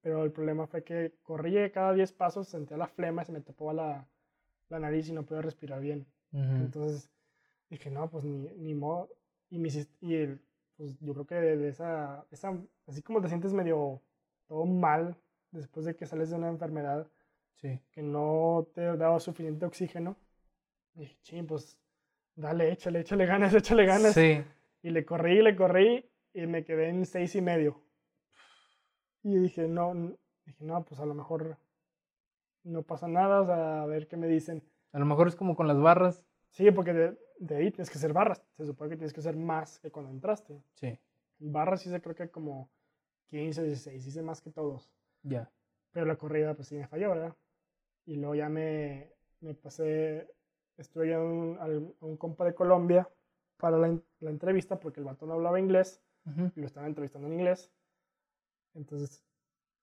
pero 0.00 0.24
el 0.24 0.32
problema 0.32 0.66
fue 0.66 0.84
que 0.84 1.14
corrí 1.22 1.70
cada 1.70 1.92
10 1.92 2.12
pasos, 2.12 2.48
sentía 2.48 2.76
la 2.76 2.88
flema, 2.88 3.24
se 3.24 3.32
me 3.32 3.40
tapaba 3.40 3.72
la, 3.72 4.08
la 4.68 4.78
nariz 4.78 5.08
y 5.08 5.12
no 5.12 5.24
podía 5.24 5.42
respirar 5.42 5.80
bien. 5.80 6.06
Entonces, 6.32 7.10
dije, 7.70 7.90
no, 7.90 8.10
pues 8.10 8.24
ni, 8.24 8.48
ni 8.56 8.74
modo. 8.74 9.10
Y, 9.50 9.58
mi, 9.58 9.68
y 10.00 10.14
el, 10.14 10.40
pues 10.76 10.98
yo 11.00 11.14
creo 11.14 11.26
que 11.26 11.34
de 11.34 11.68
esa, 11.68 12.26
esa, 12.30 12.56
así 12.86 13.02
como 13.02 13.20
te 13.20 13.28
sientes 13.28 13.52
medio 13.52 14.02
todo 14.46 14.64
mal 14.64 15.16
después 15.50 15.86
de 15.86 15.96
que 15.96 16.06
sales 16.06 16.30
de 16.30 16.36
una 16.36 16.48
enfermedad, 16.48 17.08
sí. 17.54 17.80
que 17.92 18.02
no 18.02 18.68
te 18.74 18.96
daba 18.96 19.18
suficiente 19.20 19.66
oxígeno, 19.66 20.16
dije, 20.94 21.16
ching, 21.22 21.46
pues 21.46 21.78
dale, 22.34 22.70
échale, 22.72 23.00
échale 23.00 23.26
ganas, 23.26 23.54
échale 23.54 23.86
ganas. 23.86 24.14
Sí. 24.14 24.42
Y 24.82 24.90
le 24.90 25.04
corrí, 25.04 25.42
le 25.42 25.56
corrí 25.56 26.08
y 26.34 26.46
me 26.46 26.64
quedé 26.64 26.88
en 26.88 27.06
seis 27.06 27.34
y 27.34 27.40
medio. 27.40 27.82
Y 29.22 29.36
dije, 29.38 29.66
no, 29.66 30.16
dije, 30.44 30.64
no, 30.64 30.84
pues 30.84 31.00
a 31.00 31.06
lo 31.06 31.14
mejor 31.14 31.58
no 32.62 32.82
pasa 32.82 33.08
nada, 33.08 33.40
o 33.40 33.46
sea, 33.46 33.82
a 33.82 33.86
ver 33.86 34.06
qué 34.06 34.16
me 34.16 34.28
dicen. 34.28 34.62
A 34.92 34.98
lo 34.98 35.06
mejor 35.06 35.28
es 35.28 35.36
como 35.36 35.56
con 35.56 35.66
las 35.66 35.80
barras. 35.80 36.24
Sí, 36.50 36.70
porque 36.70 37.16
de, 37.38 37.56
ahí 37.56 37.70
tienes 37.70 37.90
que 37.90 37.98
hacer 37.98 38.12
barras. 38.12 38.42
Se 38.56 38.66
supone 38.66 38.90
que 38.90 38.96
tienes 38.96 39.12
que 39.12 39.20
hacer 39.20 39.36
más 39.36 39.78
que 39.78 39.90
cuando 39.90 40.10
entraste. 40.10 40.62
Sí. 40.74 40.98
Barras 41.38 41.82
se 41.82 42.00
creo 42.00 42.14
que 42.14 42.30
como 42.30 42.70
15, 43.28 43.62
16, 43.64 44.06
hice 44.06 44.22
más 44.22 44.40
que 44.40 44.50
todos. 44.50 44.90
Ya. 45.22 45.50
Pero 45.92 46.06
la 46.06 46.16
corrida 46.16 46.54
pues 46.54 46.68
sí 46.68 46.76
me 46.76 46.86
falló, 46.86 47.10
¿verdad? 47.10 47.36
Y 48.06 48.16
luego 48.16 48.34
ya 48.34 48.48
me, 48.48 49.12
me 49.40 49.54
pasé, 49.54 50.28
estuve 50.76 51.10
ya 51.10 51.20
un, 51.20 51.58
a 51.58 52.04
un 52.04 52.16
compa 52.16 52.44
de 52.44 52.54
Colombia 52.54 53.08
para 53.56 53.78
la, 53.78 53.98
la, 54.20 54.30
entrevista 54.30 54.78
porque 54.78 55.00
el 55.00 55.06
vato 55.06 55.26
no 55.26 55.34
hablaba 55.34 55.58
inglés 55.58 56.02
y 56.54 56.60
lo 56.60 56.66
estaban 56.66 56.90
entrevistando 56.90 57.28
en 57.28 57.34
inglés. 57.34 57.70
Entonces 58.74 59.24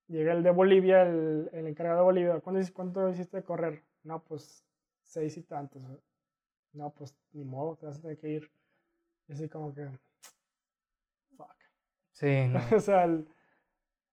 llega 0.08 0.34
el 0.34 0.44
de 0.44 0.52
Bolivia, 0.52 1.04
el, 1.04 1.50
el 1.52 1.68
encargado 1.68 2.00
de 2.00 2.06
Bolivia. 2.06 2.40
¿Cuánto, 2.40 2.74
¿Cuánto 2.74 3.10
hiciste 3.10 3.38
de 3.38 3.44
correr? 3.44 3.84
No, 4.04 4.24
pues 4.24 4.64
seis 5.02 5.38
y 5.38 5.44
tantos 5.44 5.82
no, 6.74 6.90
pues 6.92 7.16
ni 7.34 7.44
modo, 7.44 7.76
te 7.76 7.86
vas 7.86 7.98
a 7.98 8.02
tener 8.02 8.18
que 8.18 8.30
ir. 8.30 8.52
Y 9.28 9.34
así 9.34 9.48
como 9.48 9.74
que, 9.74 9.88
fuck. 11.38 11.56
Sí. 12.12 12.52
o 12.76 12.80
sea, 12.80 13.08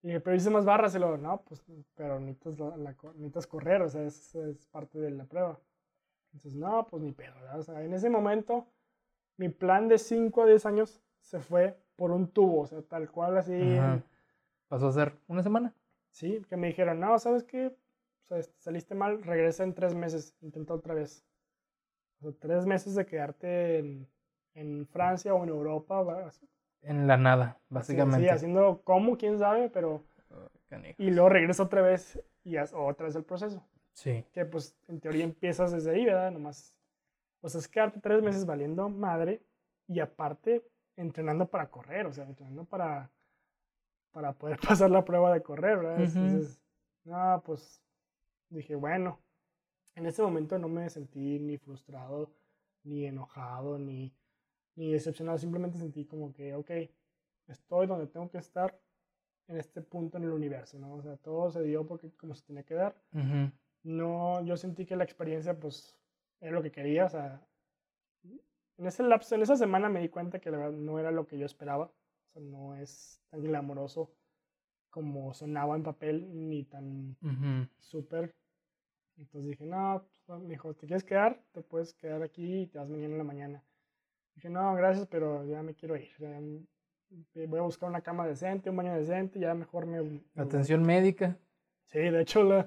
y, 0.03 0.19
pero 0.21 0.35
hice 0.35 0.51
más 0.51 0.65
barras 0.65 0.95
y 0.95 0.99
luego, 0.99 1.17
no, 1.17 1.43
pues, 1.43 1.63
pero 1.95 2.19
necesitas, 2.21 2.59
la, 2.59 2.95
necesitas 3.15 3.47
correr, 3.47 3.83
o 3.83 3.89
sea, 3.89 4.03
es, 4.03 4.35
es, 4.35 4.67
parte 4.67 4.99
de 4.99 5.11
la 5.11 5.25
prueba. 5.25 5.59
Entonces, 6.33 6.55
no, 6.55 6.87
pues 6.87 7.03
ni 7.03 7.13
pedo, 7.13 7.35
¿verdad? 7.35 7.59
O 7.59 7.63
sea, 7.63 7.83
en 7.83 7.93
ese 7.93 8.09
momento, 8.09 8.67
mi 9.37 9.49
plan 9.49 9.89
de 9.89 9.99
5 9.99 10.43
a 10.43 10.47
10 10.47 10.67
años 10.67 11.03
se 11.21 11.41
fue 11.41 11.77
por 11.97 12.13
un 12.13 12.29
tubo, 12.29 12.63
o 12.63 12.67
sea, 12.67 12.83
tal 12.83 13.11
cual 13.11 13.37
así. 13.37 13.79
¿Pasó 14.69 14.89
a 14.89 14.93
ser 14.93 15.19
una 15.27 15.43
semana? 15.43 15.75
Sí, 16.11 16.41
que 16.49 16.57
me 16.57 16.69
dijeron, 16.69 17.01
no, 17.01 17.19
¿sabes 17.19 17.43
qué? 17.43 17.67
O 17.67 18.27
sea, 18.27 18.43
saliste 18.59 18.95
mal, 18.95 19.23
regresa 19.23 19.65
en 19.65 19.75
tres 19.75 19.95
meses, 19.95 20.35
intenta 20.41 20.73
otra 20.75 20.95
vez 20.95 21.25
tres 22.39 22.67
meses 22.67 22.95
de 22.95 23.07
quedarte 23.07 23.79
en, 23.79 24.09
en 24.55 24.87
Francia 24.87 25.35
o 25.35 25.43
en 25.43 25.49
Europa. 25.49 26.31
En 26.83 27.07
la 27.07 27.17
nada, 27.17 27.59
básicamente. 27.69 28.27
Sí, 28.27 28.29
haciendo 28.29 28.83
como, 28.85 29.17
quién 29.17 29.39
sabe, 29.39 29.71
pero... 29.71 30.05
y 30.99 31.11
luego 31.11 31.29
regreso 31.29 31.65
otra 31.65 31.83
vez 31.83 32.23
y 32.45 32.57
otra 32.57 33.07
vez 33.07 33.17
el 33.17 33.25
proceso. 33.25 33.65
Sí. 33.93 34.25
Que 34.33 34.45
pues 34.45 34.77
en 34.89 35.01
teoría 35.01 35.25
empiezas 35.25 35.73
desde 35.73 35.91
ahí, 35.91 36.05
¿verdad? 36.05 36.31
Nomás... 36.31 36.75
O 37.43 37.49
sea, 37.49 37.59
es 37.59 37.69
quedarte 37.69 38.01
tres 38.01 38.23
meses 38.23 38.45
valiendo 38.45 38.89
madre 38.91 39.43
y 39.89 40.01
aparte 40.01 40.63
entrenando 40.97 41.47
para 41.47 41.71
correr, 41.71 42.07
o 42.07 42.13
sea, 42.13 42.25
entrenando 42.25 42.65
para, 42.65 43.11
para 44.13 44.33
poder 44.35 44.59
pasar 44.69 44.91
la 44.91 45.05
prueba 45.05 45.33
de 45.33 45.43
correr, 45.43 45.79
¿verdad? 45.79 46.01
Entonces, 46.03 46.61
no, 47.05 47.43
pues 47.45 47.83
dije, 48.51 48.75
bueno, 48.75 49.19
en 50.01 50.07
ese 50.07 50.23
momento 50.23 50.59
no 50.59 50.69
me 50.69 50.89
sentí 50.89 51.39
ni 51.39 51.59
frustrado, 51.59 52.33
ni 52.85 53.07
enojado, 53.07 53.79
ni, 53.79 54.13
ni 54.75 54.93
decepcionado. 54.93 55.39
Simplemente 55.39 55.79
sentí 55.79 56.07
como 56.07 56.33
que, 56.33 56.55
ok, 56.55 56.71
estoy 57.47 57.87
donde 57.87 58.07
tengo 58.07 58.31
que 58.31 58.39
estar 58.39 58.81
en 59.47 59.59
este 59.59 59.83
punto 59.83 60.17
en 60.17 60.25
el 60.25 60.31
universo, 60.31 60.79
¿no? 60.79 60.95
O 60.95 61.03
sea, 61.03 61.17
todo 61.17 61.51
se 61.51 61.63
dio 61.63 61.87
porque 61.87 62.11
como 62.13 62.35
se 62.35 62.47
tenía 62.47 62.63
que 62.63 62.75
dar. 62.75 62.95
No, 63.83 64.45
yo 64.45 64.57
sentí 64.57 64.87
que 64.87 64.97
la 64.97 65.05
experiencia, 65.05 65.59
pues, 65.59 65.97
era 66.41 66.53
lo 66.53 66.63
que 66.63 66.73
quería, 66.73 67.07
o 67.07 67.09
sea, 67.09 67.47
en 68.23 68.87
ese 68.87 69.03
lapso, 69.03 69.35
en 69.35 69.43
esa 69.43 69.57
semana 69.57 69.91
me 69.91 70.01
di 70.01 70.09
cuenta 70.09 70.41
que 70.41 70.51
la 70.51 70.57
verdad 70.57 70.79
no 70.79 70.99
era 70.99 71.11
lo 71.11 71.27
que 71.27 71.37
yo 71.37 71.45
esperaba. 71.45 71.87
O 71.87 72.33
sea, 72.33 72.43
no 72.43 72.75
es 72.75 73.21
tan 73.29 73.43
glamoroso 73.43 74.15
como 74.89 75.35
sonaba 75.35 75.77
en 75.77 75.83
papel, 75.83 76.49
ni 76.49 76.65
tan 76.65 77.17
súper. 77.79 78.35
Entonces 79.21 79.51
dije, 79.51 79.67
no, 79.67 80.05
pues, 80.27 80.41
me 80.41 80.49
dijo, 80.49 80.75
¿te 80.75 80.87
quieres 80.87 81.05
quedar? 81.05 81.41
Te 81.53 81.63
puedes 81.63 81.95
quedar 81.95 82.23
aquí 82.23 82.63
y 82.63 82.67
te 82.67 82.79
vas 82.79 82.89
mañana 82.89 83.13
en 83.13 83.19
la 83.19 83.25
mañana. 83.25 83.65
Dije, 84.35 84.49
no, 84.49 84.75
gracias, 84.75 85.07
pero 85.07 85.45
ya 85.45 85.63
me 85.63 85.75
quiero 85.75 85.97
ir. 85.97 86.11
voy 87.47 87.59
a 87.59 87.63
buscar 87.63 87.89
una 87.89 88.01
cama 88.01 88.27
decente, 88.27 88.71
un 88.71 88.77
baño 88.77 88.95
decente, 88.95 89.39
ya 89.39 89.55
mejor 89.55 89.87
me... 89.87 90.23
Atención 90.37 90.83
médica. 90.83 91.39
Sí, 91.85 91.99
de 91.99 92.23
hecho, 92.23 92.43
la, 92.45 92.67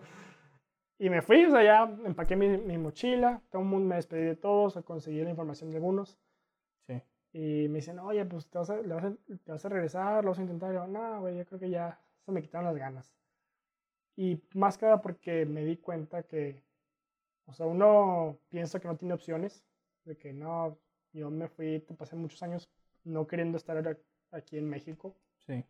y 1.04 1.10
me 1.10 1.22
fui, 1.22 1.44
o 1.44 1.52
sea, 1.52 1.64
ya 1.64 1.84
empaqué 2.06 2.36
mi, 2.36 2.58
mi 2.58 2.78
mochila, 2.78 3.42
todo 3.50 3.62
el 3.62 3.68
mundo 3.68 3.90
me 3.90 3.96
despedí 3.96 4.24
de 4.24 4.36
todos, 4.36 4.76
conseguí 4.86 5.22
la 5.22 5.32
información 5.32 5.70
de 5.70 5.78
algunos. 5.78 6.18
Sí. 6.88 7.02
Y 7.34 7.68
me 7.68 7.80
dicen, 7.80 8.00
oye, 8.00 8.24
pues 8.26 8.50
te 8.50 8.58
vas 8.58 8.70
a, 8.70 8.82
te 8.82 9.52
vas 9.52 9.66
a 9.66 9.70
regresar, 9.70 10.24
lo 10.24 10.30
vas 10.32 10.40
a 10.40 10.44
intentar. 10.44 10.72
Y 10.72 10.76
yo, 10.76 10.88
no, 10.88 11.20
güey, 11.22 11.38
yo 11.38 11.46
creo 11.46 11.60
que 11.60 11.70
ya 11.70 12.00
se 12.26 12.32
me 12.32 12.42
quitaron 12.42 12.68
las 12.68 12.78
ganas. 12.78 13.14
Y 14.16 14.42
más 14.54 14.78
que 14.78 14.86
nada 14.86 15.02
porque 15.02 15.46
me 15.46 15.66
di 15.66 15.78
cuenta 15.78 16.24
que, 16.24 16.62
o 17.46 17.54
sea, 17.54 17.66
uno 17.66 18.38
piensa 18.50 18.80
que 18.80 18.88
no 18.88 18.98
tiene 18.98 19.14
opciones, 19.14 19.64
de 20.06 20.18
que 20.18 20.34
no, 20.34 20.78
yo 21.14 21.30
me 21.30 21.48
fui, 21.48 21.80
te 21.80 21.94
pasé 21.94 22.16
muchos 22.16 22.42
años 22.44 22.70
no 23.04 23.28
queriendo 23.28 23.58
estar 23.58 23.98
aquí 24.32 24.58
en 24.58 24.70
México. 24.70 25.16
Sí. 25.46 25.66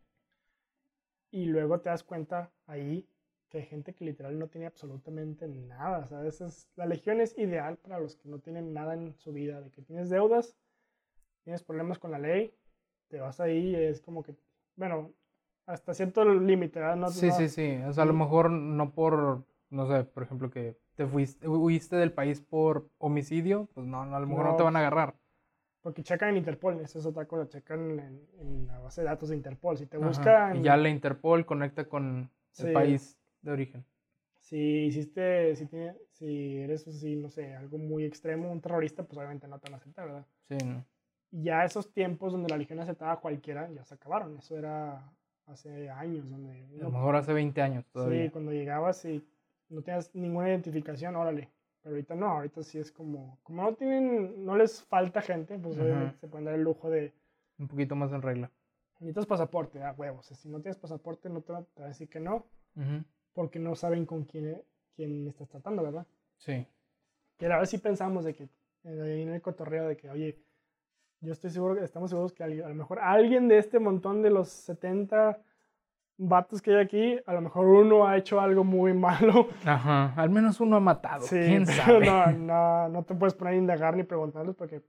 Y 1.32 1.46
luego 1.46 1.80
te 1.80 1.90
das 1.90 2.04
cuenta 2.04 2.52
ahí 2.68 3.08
que 3.50 3.60
hay 3.60 3.66
gente 3.66 3.94
que 3.94 4.06
literal 4.06 4.38
no 4.38 4.48
tiene 4.48 4.68
absolutamente 4.68 5.48
nada. 5.48 6.08
¿sabes? 6.08 6.42
Es, 6.42 6.68
la 6.76 6.86
legión 6.86 7.22
es 7.22 7.38
ideal 7.38 7.78
para 7.78 8.00
los 8.00 8.16
que 8.16 8.28
no 8.28 8.40
tienen 8.40 8.74
nada 8.74 8.94
en 8.94 9.16
su 9.20 9.32
vida, 9.32 9.62
de 9.62 9.72
que 9.72 9.82
tienes 9.82 10.10
deudas, 10.10 10.56
tienes 11.44 11.64
problemas 11.64 12.00
con 12.00 12.12
la 12.12 12.20
ley, 12.20 12.54
te 13.10 13.20
vas 13.20 13.40
ahí, 13.40 13.76
es 13.76 14.02
como 14.02 14.24
que, 14.24 14.36
bueno, 14.76 15.14
hasta 15.66 15.94
cierto 15.94 16.26
límite, 16.26 16.80
¿verdad? 16.80 17.10
sí, 17.10 17.32
sí, 17.32 17.50
sí. 17.50 17.78
O 17.88 17.94
sea, 17.94 18.04
a 18.04 18.08
lo 18.08 18.14
mejor 18.14 18.50
no 18.52 18.92
por, 18.92 19.44
no 19.70 19.88
sé, 19.88 20.04
por 20.04 20.24
ejemplo, 20.24 20.50
que 20.50 20.78
te 20.96 21.06
fuiste, 21.06 21.48
huiste 21.48 21.96
del 21.96 22.12
país 22.12 22.42
por 22.42 22.90
homicidio, 22.98 23.70
pues 23.74 23.88
no, 23.88 24.02
a 24.02 24.20
lo 24.20 24.28
mejor 24.28 24.46
no, 24.46 24.56
te 24.56 24.64
van 24.64 24.76
a 24.76 24.80
agarrar. 24.80 25.16
Porque 25.82 26.04
checan 26.04 26.30
en 26.30 26.38
Interpol, 26.38 26.80
esa 26.80 27.00
es 27.00 27.06
otra 27.06 27.26
cosa, 27.26 27.50
checan 27.50 28.00
en, 28.40 28.68
la 28.68 28.80
base 28.80 29.02
de 29.02 29.08
datos 29.08 29.30
de 29.30 29.36
Interpol. 29.36 29.78
Si 29.78 29.86
te 29.86 29.98
buscan. 29.98 30.58
Y 30.58 30.64
ya 30.64 30.78
la 30.78 30.90
Interpol 30.90 31.46
conecta 31.46 31.86
con 31.86 32.30
el 32.58 32.74
país 32.74 33.20
de 33.42 33.52
origen. 33.52 33.86
Si 34.40 34.86
hiciste, 34.86 35.56
si, 35.56 35.66
tiene, 35.68 35.96
si 36.12 36.58
eres 36.58 36.88
así, 36.88 37.16
no 37.16 37.30
sé, 37.30 37.56
algo 37.56 37.78
muy 37.78 38.06
extremo, 38.06 38.52
un 38.52 38.62
terrorista, 38.62 39.04
pues 39.04 39.18
obviamente 39.18 39.48
no 39.48 39.60
te 39.60 39.70
van 39.70 39.76
a 39.76 39.78
aceptar, 39.78 40.06
¿verdad? 40.06 40.26
Sí, 40.48 40.58
no. 40.66 40.86
Ya 41.32 41.66
esos 41.66 41.92
tiempos 41.92 42.32
donde 42.32 42.50
la 42.50 42.58
Legión 42.58 42.80
aceptaba 42.80 43.14
a 43.14 43.20
cualquiera, 43.20 43.70
ya 43.72 43.84
se 43.84 43.96
acabaron. 43.96 44.38
Eso 44.38 44.58
era 44.58 45.12
hace 45.48 45.90
años. 45.90 46.30
Donde 46.30 46.66
a 46.80 46.84
lo 46.84 46.92
mejor 46.92 47.16
hace 47.16 47.34
20 47.34 47.62
años 47.62 47.86
todavía. 47.92 48.26
Sí, 48.26 48.30
cuando 48.30 48.52
llegabas 48.52 49.04
y 49.06 49.26
no 49.70 49.82
tenías 49.82 50.14
ninguna 50.16 50.50
identificación, 50.50 51.16
órale. 51.16 51.50
Pero 51.82 51.96
ahorita 51.96 52.16
no, 52.16 52.28
ahorita 52.28 52.64
sí 52.64 52.80
es 52.80 52.92
como, 52.92 53.40
como 53.44 53.64
no 53.64 53.74
tienen, 53.76 54.46
no 54.46 54.56
les 54.56 54.82
falta 54.84 55.22
gente, 55.22 55.60
pues 55.60 55.78
obviamente 55.78 56.18
se 56.18 56.28
pueden 56.28 56.46
dar 56.46 56.56
el 56.56 56.62
lujo 56.62 56.90
de... 56.90 57.14
Un 57.60 57.68
poquito 57.68 57.96
más 57.96 58.12
en 58.14 58.22
regla. 58.22 58.50
Necesitas 59.00 59.26
pasaporte, 59.26 59.84
a 59.84 59.92
huevos. 59.92 60.28
Si 60.28 60.48
no 60.48 60.62
tienes 60.62 60.78
pasaporte, 60.78 61.28
no 61.30 61.42
te 61.42 61.52
va 61.52 61.66
a 61.78 61.88
decir 61.88 62.10
que 62.10 62.20
no 62.20 62.46
porque 63.34 63.60
no 63.60 63.76
saben 63.76 64.06
con 64.06 64.24
quién, 64.24 64.62
quién 64.96 65.28
estás 65.28 65.50
tratando, 65.50 65.84
¿verdad? 65.84 66.06
Sí. 66.38 66.66
Que 67.38 67.48
a 67.48 67.58
ver 67.58 67.68
si 67.68 67.80
pensamos 67.80 68.24
de 68.24 68.34
que 68.36 68.48
en 68.84 69.30
el 69.30 69.42
cotorreo 69.42 69.88
de 69.88 69.98
que, 69.98 70.10
oye, 70.10 70.40
yo 71.24 71.32
estoy 71.32 71.50
seguro 71.50 71.76
que 71.76 71.84
estamos 71.84 72.10
seguros 72.10 72.34
que 72.34 72.44
a 72.44 72.48
lo 72.48 72.76
mejor 72.76 73.00
alguien 73.00 73.48
de 73.48 73.58
este 73.58 73.80
montón 73.80 74.22
de 74.22 74.30
los 74.30 74.50
70 74.50 75.40
vatos 76.18 76.62
que 76.62 76.76
hay 76.76 76.82
aquí, 76.82 77.20
a 77.26 77.34
lo 77.34 77.42
mejor 77.42 77.66
uno 77.66 78.06
ha 78.06 78.18
hecho 78.18 78.40
algo 78.40 78.64
muy 78.64 78.94
malo. 78.94 79.48
Ajá, 79.66 80.14
al 80.16 80.30
menos 80.30 80.60
uno 80.60 80.76
ha 80.76 80.80
matado. 80.80 81.22
Sí, 81.22 81.40
¿Quién 81.40 81.66
sabe? 81.66 82.06
No, 82.06 82.28
no, 82.38 82.90
no 82.90 83.04
te 83.04 83.16
puedes 83.16 83.34
poner 83.34 83.54
a 83.54 83.58
indagar 83.58 83.96
ni 83.96 84.04
preguntarles 84.04 84.56
porque 84.56 84.84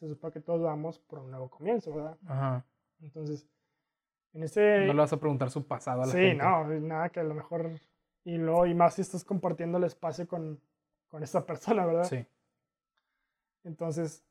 se 0.00 0.08
supone 0.08 0.32
que 0.32 0.40
todos 0.40 0.60
vamos 0.60 0.98
por 0.98 1.20
un 1.20 1.30
nuevo 1.30 1.48
comienzo, 1.48 1.94
¿verdad? 1.94 2.18
Ajá. 2.26 2.64
Entonces, 3.00 3.48
no 4.32 4.92
le 4.92 4.94
vas 4.94 5.12
a 5.12 5.20
preguntar 5.20 5.50
su 5.50 5.66
pasado 5.66 6.02
a 6.02 6.06
la 6.06 6.12
gente. 6.12 6.32
Sí, 6.32 6.36
no, 6.36 6.64
nada 6.80 7.08
que 7.08 7.20
a 7.20 7.24
lo 7.24 7.34
mejor. 7.34 7.70
Y 8.24 8.36
luego, 8.38 8.66
y 8.66 8.74
más 8.74 8.94
si 8.94 9.02
estás 9.02 9.24
compartiendo 9.24 9.78
el 9.78 9.84
espacio 9.84 10.26
con, 10.26 10.60
con 11.08 11.22
esa 11.22 11.46
persona, 11.46 11.86
¿verdad? 11.86 12.04
Sí. 12.04 12.26
Entonces, 13.64 14.24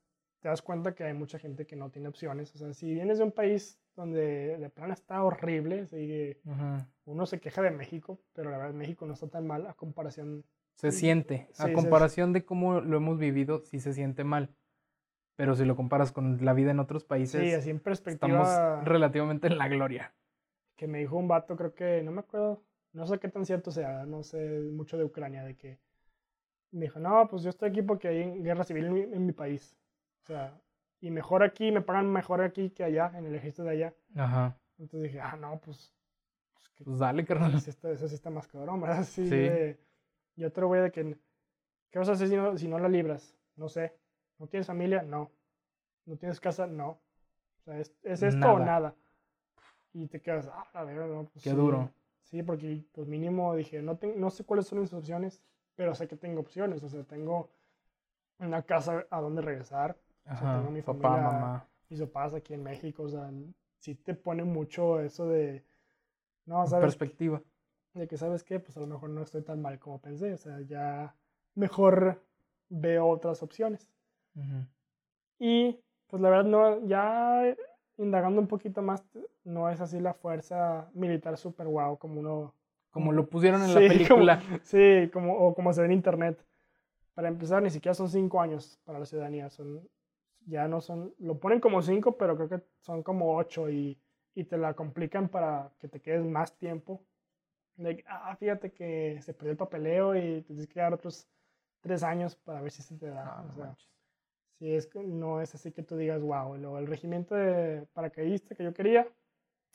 te 0.45 0.49
das 0.49 0.61
cuenta 0.61 0.93
que 0.93 1.03
hay 1.03 1.15
mucha 1.15 1.39
gente 1.39 1.65
que 1.65 1.76
no 1.76 1.89
tiene 1.89 2.07
opciones. 2.07 2.53
O 2.53 2.59
sea, 2.59 2.72
si 2.72 2.93
vienes 2.93 3.17
de 3.17 3.23
un 3.23 3.31
país 3.31 3.80
donde 3.95 4.59
de 4.59 4.69
plan 4.69 4.91
está 4.91 5.23
horrible, 5.23 5.88
sigue, 5.88 6.39
uno 7.05 7.26
se 7.26 7.39
queja 7.39 7.63
de 7.63 7.72
México, 7.72 8.22
pero 8.34 8.51
la 8.51 8.59
verdad 8.59 8.76
México 8.76 9.07
no 9.07 9.15
está 9.15 9.27
tan 9.27 9.47
mal 9.47 9.65
a 9.65 9.73
comparación. 9.73 10.45
Se 10.76 10.91
siente. 10.91 11.47
a 11.57 11.73
comparación 11.73 12.31
de 12.31 12.45
cómo 12.45 12.80
lo 12.80 12.97
hemos 12.97 13.17
vivido, 13.17 13.63
sí 13.65 13.80
se 13.80 13.93
siente 13.93 14.23
mal. 14.23 14.53
Pero 15.35 15.55
si 15.55 15.65
lo 15.65 15.76
comparas 15.76 16.11
con 16.11 16.45
la 16.45 16.53
vida 16.53 16.69
en 16.69 16.80
otros 16.80 17.03
países, 17.03 17.41
sí, 17.41 17.51
así 17.51 17.72
en 17.72 17.80
perspectiva, 17.80 18.43
estamos 18.43 18.85
relativamente 18.85 19.47
en 19.47 19.57
la 19.57 19.67
gloria. 19.67 20.13
Que 20.76 20.85
me 20.85 20.99
dijo 20.99 21.17
un 21.17 21.27
vato, 21.27 21.55
creo 21.55 21.73
que, 21.73 22.03
no 22.03 22.11
me 22.11 22.19
acuerdo, 22.19 22.61
no 22.93 23.07
sé 23.07 23.17
qué 23.17 23.30
tan 23.30 23.47
cierto 23.47 23.72
sea, 23.72 24.05
no 24.05 24.22
sé 24.22 24.59
mucho 24.72 24.95
de 24.95 25.05
Ucrania, 25.05 25.43
de 25.43 25.55
que 25.55 25.80
me 26.69 26.81
dijo, 26.81 26.99
no, 26.99 27.27
pues 27.30 27.41
yo 27.41 27.49
estoy 27.49 27.69
aquí 27.69 27.81
porque 27.81 28.09
hay 28.09 28.43
guerra 28.43 28.63
civil 28.63 28.85
en 29.11 29.26
mi, 29.26 29.31
país. 29.31 29.76
O 30.26 30.27
sea, 30.27 30.60
y 31.02 31.11
mejor 31.11 31.43
aquí, 31.43 31.72
me 31.72 31.81
pagan 31.81 32.11
mejor 32.11 32.41
aquí 32.41 32.72
que 32.72 32.84
allá, 32.84 33.11
en 33.15 33.27
el 33.27 33.35
ejército 33.35 33.64
de 33.64 33.69
allá. 33.69 33.93
Ajá. 34.15 34.57
Entonces 34.80 35.11
dije, 35.11 35.22
ah, 35.22 35.35
no, 35.35 35.60
pues. 35.60 35.93
Pues, 36.56 36.84
pues 36.84 36.97
dale, 36.97 37.23
carnal. 37.23 37.53
Eso 37.53 38.07
sí 38.07 38.15
está 38.15 38.31
más 38.31 38.47
cabrón, 38.47 38.81
¿verdad? 38.81 39.03
Sí. 39.03 39.30
sí. 39.30 39.77
y 40.35 40.43
otro 40.43 40.68
güey 40.68 40.81
de 40.81 40.91
que, 40.91 41.15
¿qué 41.91 41.99
vas 41.99 42.10
a 42.10 42.14
hacer 42.14 42.27
si 42.27 42.35
no, 42.35 42.57
si 42.57 42.68
no 42.68 42.80
la 42.80 42.89
libras? 42.89 43.38
No 43.56 43.69
sé. 43.69 43.93
¿No 44.39 44.47
tienes 44.47 44.65
familia? 44.65 45.03
No. 45.03 45.30
¿No 46.06 46.18
tienes 46.18 46.39
casa? 46.39 46.65
No. 46.65 46.88
O 47.60 47.64
sea, 47.64 47.80
¿es, 47.80 47.93
esto 48.03 48.53
o 48.53 48.60
nada? 48.60 48.95
Y 49.93 50.07
te 50.07 50.22
quedas, 50.23 50.49
ah, 50.52 50.68
a 50.73 50.84
ver, 50.84 50.97
no, 50.97 51.26
pues 51.26 51.43
Qué 51.43 51.52
duro. 51.52 51.91
Sí, 52.23 52.41
porque 52.41 52.84
pues 52.91 53.07
mínimo 53.07 53.56
dije, 53.56 53.80
no, 53.84 53.99
no 54.18 54.30
sé 54.31 54.43
cuáles 54.43 54.65
son 54.65 54.80
mis 54.80 54.91
opciones, 54.91 55.39
pero 55.76 55.93
sé 55.93 56.07
que 56.07 56.18
tengo 56.18 56.41
opciones. 56.41 56.81
O 56.81 56.89
sea, 56.89 57.03
tengo 57.03 57.52
una 58.39 58.64
casa 58.64 59.06
a 59.11 59.22
donde 59.22 59.43
regresar. 59.43 59.95
O 60.31 60.35
sea, 60.35 60.57
tengo 60.57 60.72
mi 60.72 60.81
familia, 60.81 61.10
papá, 61.10 61.22
mamá. 61.22 61.68
mis 61.89 62.02
papás 62.02 62.34
aquí 62.34 62.53
en 62.53 62.64
México. 62.64 63.03
O 63.03 63.10
sea, 63.10 63.30
sí 63.80 63.95
te 63.95 64.14
pone 64.14 64.43
mucho 64.43 64.99
eso 64.99 65.27
de... 65.27 65.64
No, 66.45 66.65
¿sabes? 66.68 66.85
Perspectiva. 66.85 67.41
De 67.93 68.07
que, 68.07 68.18
¿sabes 68.18 68.43
qué? 68.43 68.60
Pues 68.60 68.76
a 68.77 68.80
lo 68.80 68.88
mejor 68.88 69.10
no 69.10 69.22
estoy 69.22 69.41
tan 69.41 69.61
mal 69.61 69.80
como 69.80 70.02
pensé. 70.02 70.34
O 70.34 70.38
sea, 70.38 70.61
ya 70.61 71.15
mejor 71.53 72.22
veo 72.69 73.07
otras 73.07 73.41
opciones. 73.43 73.88
Y 75.39 75.80
pues 76.07 76.22
la 76.22 76.30
verdad, 76.30 76.45
no, 76.45 76.85
ya 76.88 77.56
indagando 77.97 78.41
un 78.41 78.47
poquito 78.47 78.81
más, 78.81 79.03
no 79.43 79.69
es 79.69 79.80
así 79.80 79.99
la 79.99 80.14
fuerza 80.14 80.89
militar 80.93 81.38
super 81.38 81.68
guau 81.68 81.97
como 81.97 82.19
uno... 82.19 82.53
Como 82.91 83.11
lo 83.11 83.27
pusieron 83.27 83.61
en 83.61 83.73
la 83.73 83.80
película. 83.88 84.41
sí, 84.64 85.10
como, 85.11 85.38
o 85.38 85.53
como 85.53 85.73
se 85.73 85.81
ve 85.81 85.88
en 85.88 85.93
internet. 85.93 86.43
Para 87.14 87.27
empezar, 87.27 87.61
ni 87.61 87.69
siquiera 87.69 87.93
son 87.93 88.10
cinco 88.10 88.41
años 88.41 88.80
para 88.85 88.99
la 88.99 89.06
ciudadanía. 89.06 89.49
Son, 89.49 89.81
ya 90.45 90.67
no 90.67 90.81
son, 90.81 91.13
lo 91.19 91.39
ponen 91.39 91.59
como 91.59 91.81
cinco, 91.81 92.17
pero 92.17 92.35
creo 92.35 92.49
que 92.49 92.61
son 92.81 93.03
como 93.03 93.35
ocho 93.35 93.69
y, 93.69 93.99
y 94.34 94.43
te 94.43 94.57
la 94.57 94.73
complican 94.73 95.30
para 95.30 95.72
que 95.80 95.88
te 95.88 96.01
quedes 96.01 96.26
más 96.26 96.57
tiempo. 96.57 97.03
ah, 98.07 98.35
fíjate 98.38 98.72
que 98.72 99.19
se 99.22 99.34
perdió 99.34 99.51
el 99.51 99.57
papeleo 99.57 100.15
y 100.15 100.41
tienes 100.43 100.67
que 100.67 100.80
dar 100.80 100.93
otros 100.93 101.27
tres 101.81 102.03
años 102.03 102.35
para 102.35 102.61
ver 102.61 102.72
si 102.72 102.81
se 102.81 102.97
te 102.97 103.07
da. 103.07 103.26
Ah, 103.26 103.45
o 103.47 103.51
sea, 103.53 103.76
si 104.57 104.73
es 104.73 104.88
que 104.88 105.03
no 105.03 105.41
es 105.41 105.53
así 105.53 105.72
que 105.72 105.84
tú 105.84 105.97
digas, 105.97 106.22
wow, 106.22 106.57
luego 106.57 106.80
el 106.80 106.88
regimiento 106.88 107.35
de 107.35 107.85
paracaidista 107.93 108.55
que 108.55 108.63
yo 108.63 108.73
quería, 108.73 109.07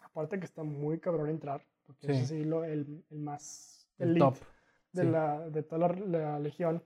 aparte 0.01 0.38
que 0.38 0.47
está 0.47 0.62
muy 0.62 0.98
cabrón 0.98 1.30
entrar, 1.30 1.64
porque 1.86 2.12
es 2.12 2.22
así 2.22 2.44
lo, 2.44 2.64
el, 2.64 3.05
el, 3.10 3.18
más 3.18 3.88
el 3.98 4.18
top 4.18 4.36
de, 4.92 5.05
la, 5.05 5.48
de 5.51 5.62
toda 5.62 5.88
la, 5.88 6.38
legión. 6.38 6.82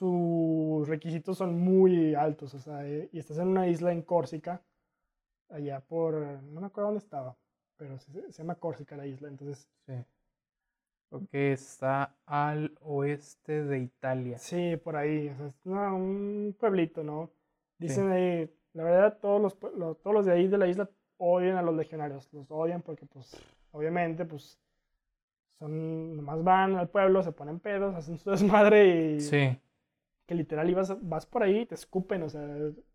Sus 0.00 0.88
requisitos 0.88 1.36
son 1.36 1.60
muy 1.60 2.14
altos, 2.14 2.54
o 2.54 2.58
sea, 2.58 2.88
eh, 2.88 3.10
y 3.12 3.18
estás 3.18 3.36
en 3.38 3.48
una 3.48 3.68
isla 3.68 3.92
en 3.92 4.00
Córcega, 4.02 4.62
allá 5.50 5.80
por, 5.80 6.14
no 6.14 6.60
me 6.60 6.66
acuerdo 6.68 6.88
dónde 6.88 7.04
estaba, 7.04 7.36
pero 7.76 7.98
se, 7.98 8.10
se 8.32 8.42
llama 8.42 8.54
Córcega 8.54 8.96
la 8.96 9.06
isla, 9.06 9.28
entonces 9.28 9.68
sí 9.86 9.92
que 11.30 11.52
está 11.52 12.14
al 12.26 12.72
oeste 12.80 13.64
de 13.64 13.80
Italia. 13.80 14.38
Sí, 14.38 14.76
por 14.76 14.96
ahí. 14.96 15.28
O 15.28 15.36
sea, 15.36 15.46
es 15.48 15.56
un 15.64 16.56
pueblito, 16.58 17.02
¿no? 17.02 17.30
Dicen 17.78 18.10
ahí, 18.10 18.50
la 18.74 18.84
verdad, 18.84 19.18
todos 19.20 19.40
los, 19.40 19.58
todos 19.58 20.14
los 20.14 20.26
de 20.26 20.32
ahí 20.32 20.46
de 20.46 20.58
la 20.58 20.68
isla 20.68 20.88
odian 21.16 21.56
a 21.56 21.62
los 21.62 21.74
legionarios. 21.74 22.32
Los 22.32 22.50
odian 22.50 22.82
porque, 22.82 23.06
pues, 23.06 23.36
obviamente, 23.72 24.24
pues, 24.24 24.60
son, 25.58 26.16
nomás 26.16 26.44
van 26.44 26.76
al 26.76 26.88
pueblo, 26.88 27.22
se 27.22 27.32
ponen 27.32 27.58
pedos, 27.58 27.94
hacen 27.94 28.18
su 28.18 28.30
desmadre 28.30 29.14
y... 29.16 29.20
Sí. 29.20 29.58
Que 30.30 30.36
literal 30.36 30.70
ibas, 30.70 30.96
vas 31.02 31.26
por 31.26 31.42
ahí 31.42 31.62
y 31.62 31.66
te 31.66 31.74
escupen, 31.74 32.22
o 32.22 32.28
sea, 32.28 32.48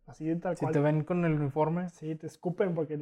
así 0.05 0.25
de 0.25 0.37
tal 0.37 0.55
cual. 0.57 0.71
Si 0.71 0.73
te 0.73 0.79
ven 0.79 1.03
con 1.03 1.25
el 1.25 1.33
uniforme. 1.33 1.89
Sí, 1.89 2.15
te 2.15 2.27
escupen 2.27 2.73
porque 2.73 2.97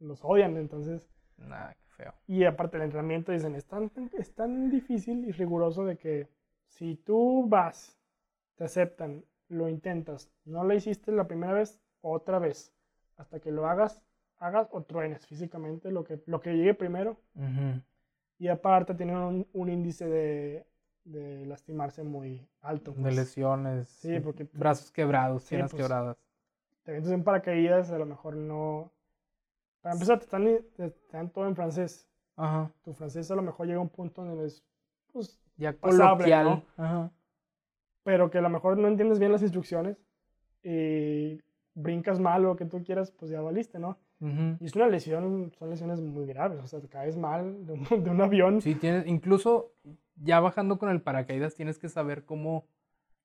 los 0.00 0.24
odian, 0.24 0.56
entonces. 0.56 1.06
Nada, 1.36 1.74
qué 1.74 1.84
feo. 1.90 2.14
Y 2.26 2.44
aparte 2.44 2.78
el 2.78 2.84
entrenamiento 2.84 3.30
dicen, 3.30 3.54
es 3.54 3.66
tan, 3.66 3.92
es 4.18 4.34
tan 4.34 4.70
difícil 4.70 5.26
y 5.28 5.32
riguroso 5.32 5.84
de 5.84 5.98
que 5.98 6.30
si 6.66 6.96
tú 6.96 7.46
vas, 7.46 8.00
te 8.54 8.64
aceptan, 8.64 9.22
lo 9.48 9.68
intentas, 9.68 10.32
no 10.46 10.64
lo 10.64 10.72
hiciste 10.72 11.12
la 11.12 11.28
primera 11.28 11.52
vez, 11.52 11.78
otra 12.00 12.38
vez, 12.38 12.72
hasta 13.18 13.38
que 13.38 13.52
lo 13.52 13.66
hagas, 13.66 14.02
hagas 14.38 14.66
o 14.70 14.82
truenes 14.84 15.26
físicamente 15.26 15.90
lo 15.90 16.04
que, 16.04 16.22
lo 16.24 16.40
que 16.40 16.56
llegue 16.56 16.72
primero. 16.72 17.20
Y 18.38 18.48
aparte 18.48 18.94
tienen 18.94 19.16
un, 19.16 19.46
un 19.52 19.68
índice 19.68 20.08
de 20.08 20.64
de 21.04 21.46
lastimarse 21.46 22.02
muy 22.02 22.46
alto. 22.60 22.92
De 22.92 23.02
pues. 23.02 23.16
lesiones. 23.16 23.88
Sí, 23.88 24.20
porque... 24.20 24.48
Brazos 24.52 24.90
quebrados, 24.90 25.44
piernas 25.48 25.70
pues, 25.70 25.82
quebradas. 25.82 26.16
Te 26.84 26.92
metes 26.92 27.10
en 27.10 27.24
paracaídas, 27.24 27.90
a 27.90 27.98
lo 27.98 28.06
mejor 28.06 28.36
no... 28.36 28.92
Para 29.80 29.94
empezar, 29.94 30.18
te 30.18 30.24
están, 30.24 30.44
te, 30.76 30.94
dan 31.12 31.30
todo 31.30 31.46
en 31.46 31.56
francés. 31.56 32.08
Ajá. 32.36 32.72
Tu 32.82 32.92
francés 32.92 33.30
a 33.30 33.34
lo 33.34 33.42
mejor 33.42 33.66
llega 33.66 33.78
a 33.78 33.82
un 33.82 33.88
punto 33.88 34.24
donde 34.24 34.46
es, 34.46 34.64
pues, 35.12 35.40
ya 35.56 35.72
pasable, 35.72 36.32
Ajá. 36.34 37.10
Pero 38.04 38.30
que 38.30 38.38
a 38.38 38.42
lo 38.42 38.48
mejor 38.48 38.78
no 38.78 38.88
entiendes 38.88 39.18
bien 39.18 39.32
las 39.32 39.42
instrucciones 39.42 39.96
y 40.62 41.40
brincas 41.74 42.20
mal 42.20 42.44
o 42.44 42.48
lo 42.48 42.56
que 42.56 42.64
tú 42.64 42.82
quieras, 42.82 43.10
pues 43.12 43.30
ya 43.30 43.40
valiste, 43.40 43.78
¿no? 43.78 43.98
Y 44.60 44.66
es 44.66 44.76
una 44.76 44.86
lesión, 44.86 45.52
son 45.58 45.70
lesiones 45.70 46.00
muy 46.00 46.26
graves, 46.26 46.60
o 46.62 46.66
sea, 46.68 46.80
te 46.80 46.86
caes 46.86 47.16
mal 47.16 47.66
de 47.66 47.72
un, 47.72 47.82
de 48.04 48.10
un 48.10 48.20
avión. 48.20 48.60
Sí, 48.60 48.76
tienes, 48.76 49.04
incluso 49.08 49.72
ya 50.16 50.40
bajando 50.40 50.78
con 50.78 50.90
el 50.90 51.02
paracaídas 51.02 51.54
tienes 51.54 51.78
que 51.78 51.88
saber 51.88 52.24
cómo 52.24 52.66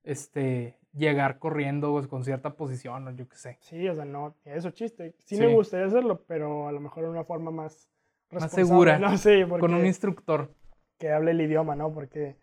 este, 0.03 0.77
llegar 0.93 1.39
corriendo 1.39 2.01
con 2.09 2.23
cierta 2.23 2.55
posición 2.55 3.07
o 3.07 3.11
yo 3.11 3.27
qué 3.27 3.37
sé. 3.37 3.57
Sí, 3.61 3.87
o 3.87 3.95
sea, 3.95 4.05
no, 4.05 4.35
eso 4.45 4.71
chiste. 4.71 5.15
Sí, 5.25 5.37
me 5.37 5.53
gustaría 5.53 5.87
hacerlo, 5.87 6.23
pero 6.27 6.67
a 6.67 6.71
lo 6.71 6.79
mejor 6.79 7.03
de 7.03 7.09
una 7.09 7.23
forma 7.23 7.51
más 7.51 7.89
más 8.31 8.51
segura. 8.51 8.99
No, 8.99 9.17
sí, 9.17 9.43
con 9.59 9.73
un 9.73 9.85
instructor 9.85 10.53
que 10.97 11.11
hable 11.11 11.31
el 11.31 11.41
idioma, 11.41 11.75
¿no? 11.75 11.93
Porque 11.93 12.35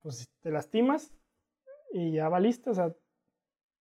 pues 0.00 0.30
te 0.40 0.50
lastimas 0.50 1.14
y 1.92 2.12
ya 2.12 2.28
va 2.28 2.40
listo, 2.40 2.70
o 2.70 2.74
sea, 2.74 2.92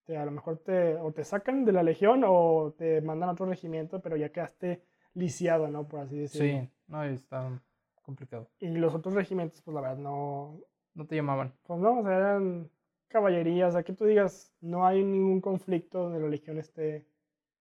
te, 0.05 0.17
a 0.17 0.25
lo 0.25 0.31
mejor 0.31 0.57
te 0.59 0.95
o 0.95 1.11
te 1.11 1.23
sacan 1.23 1.65
de 1.65 1.71
la 1.71 1.83
legión 1.83 2.23
o 2.25 2.73
te 2.77 3.01
mandan 3.01 3.29
a 3.29 3.31
otro 3.33 3.45
regimiento, 3.45 4.01
pero 4.01 4.17
ya 4.17 4.29
quedaste 4.29 4.83
lisiado, 5.13 5.67
¿no? 5.67 5.87
Por 5.87 6.01
así 6.01 6.17
decirlo. 6.17 6.61
Sí, 6.61 6.69
no, 6.87 7.03
está 7.03 7.61
complicado. 8.03 8.49
Y 8.59 8.67
los 8.69 8.93
otros 8.93 9.15
regimientos, 9.15 9.61
pues 9.61 9.73
la 9.73 9.81
verdad, 9.81 9.97
no... 9.97 10.59
No 10.93 11.07
te 11.07 11.15
llamaban. 11.15 11.53
Pues 11.63 11.79
no, 11.79 11.99
o 11.99 12.03
sea, 12.03 12.15
eran 12.15 12.69
caballerías, 13.07 13.69
o 13.69 13.71
sea, 13.73 13.83
que 13.83 13.93
tú 13.93 14.05
digas, 14.05 14.53
no 14.61 14.85
hay 14.85 15.03
ningún 15.03 15.41
conflicto 15.41 16.03
donde 16.03 16.19
la 16.19 16.27
legión 16.27 16.59
esté 16.59 17.07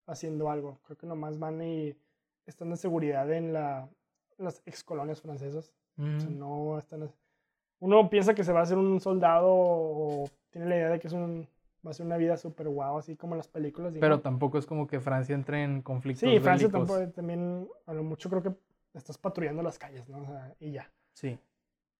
haciendo 0.07 0.51
algo. 0.51 0.81
Creo 0.85 0.99
que 0.99 1.07
nomás 1.07 1.39
van 1.39 1.63
y 1.63 1.97
están 2.47 2.71
de 2.71 2.77
seguridad 2.77 3.31
en 3.33 3.53
la, 3.53 3.89
las 4.39 4.63
ex 4.67 4.85
colonias 4.85 5.23
francesas. 5.23 5.73
O 5.97 6.21
sea, 6.21 6.31
mm. 6.31 6.39
no 6.39 6.79
están... 6.79 7.11
Uno 7.81 8.11
piensa 8.11 8.35
que 8.35 8.45
se 8.45 8.53
va 8.53 8.61
a 8.61 8.63
hacer 8.65 8.79
un 8.79 9.01
soldado 9.01 9.49
o 9.51 10.29
tiene 10.51 10.69
la 10.69 10.77
idea 10.77 10.91
de 10.91 11.01
que 11.01 11.09
es 11.09 11.13
un, 11.15 11.49
va 11.85 11.91
a 11.91 11.95
ser 11.95 12.07
una 12.07 12.17
vida 12.17 12.37
súper 12.37 12.69
guau, 12.69 12.99
así 12.99 13.17
como 13.17 13.35
en 13.35 13.39
las 13.39 13.49
películas. 13.49 13.93
Pero 13.99 14.21
tampoco 14.21 14.59
es 14.59 14.67
como 14.67 14.87
que 14.87 15.01
Francia 15.01 15.35
entre 15.35 15.65
en 15.65 15.83
conflictos 15.83 16.29
Sí, 16.29 16.39
Francia 16.39 16.69
tampoco, 16.69 17.09
también, 17.09 17.69
a 17.87 17.95
lo 17.95 18.05
mucho 18.05 18.31
creo 18.31 18.43
que 18.43 18.53
estás 18.95 19.19
patrullando 19.19 19.63
las 19.63 19.79
calles, 19.79 20.09
¿no? 20.09 20.23
O 20.23 20.27
sea, 20.27 20.55
y 20.61 20.73
ya. 20.73 20.91
Sí. 21.15 21.39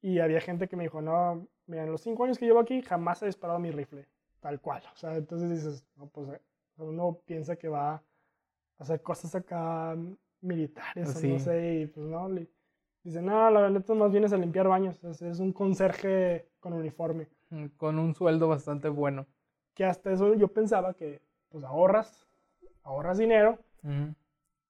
Y 0.01 0.19
había 0.19 0.41
gente 0.41 0.69
que 0.69 0.77
me 0.77 0.85
dijo, 0.85 1.01
no, 1.01 1.47
mira, 1.67 1.85
en 1.85 1.93
los 1.93 2.01
cinco 2.01 2.25
años 2.25 2.39
que 2.39 2.47
llevo 2.47 2.61
aquí 2.61 2.83
jamás 2.83 3.23
he 3.23 3.27
disparado 3.27 3.59
mi 3.59 3.71
rifle, 3.71 4.07
tal 4.41 4.61
cual. 4.61 4.83
O 4.93 4.97
sea, 4.97 5.17
entonces 5.17 5.51
dices, 5.51 5.87
no, 5.97 6.09
pues 6.09 6.29
eh, 6.31 6.41
uno 6.79 7.21
piensa 7.25 7.57
que 7.57 7.69
va 7.69 7.95
a 7.95 8.03
hacer 8.79 9.01
cosas 9.03 9.35
acá 9.35 9.97
militares, 10.41 11.17
o 11.17 11.27
no 11.27 11.39
sé, 11.39 11.81
y 11.83 11.87
pues 11.87 12.05
no, 12.07 12.29
le, 12.29 12.49
dice, 13.05 13.23
no, 13.23 13.49
la 13.51 13.61
verdad 13.61 13.95
más 13.95 14.11
vienes 14.11 14.33
a 14.33 14.39
limpiar 14.39 14.67
baños, 14.67 15.03
es, 15.05 15.23
es, 15.23 15.39
un 15.39 15.53
conserje 15.53 16.49
con 16.59 16.73
uniforme. 16.73 17.29
Mm, 17.51 17.67
con 17.77 17.99
un 17.99 18.15
sueldo 18.15 18.49
bastante 18.49 18.89
bueno. 18.89 19.27
Que 19.75 19.85
hasta 19.85 20.13
eso 20.13 20.35
yo 20.35 20.49
pensaba 20.49 20.95
que, 20.95 21.23
pues 21.49 21.65
ahorras, 21.65 22.27
ahorras 22.83 23.19
dinero, 23.19 23.59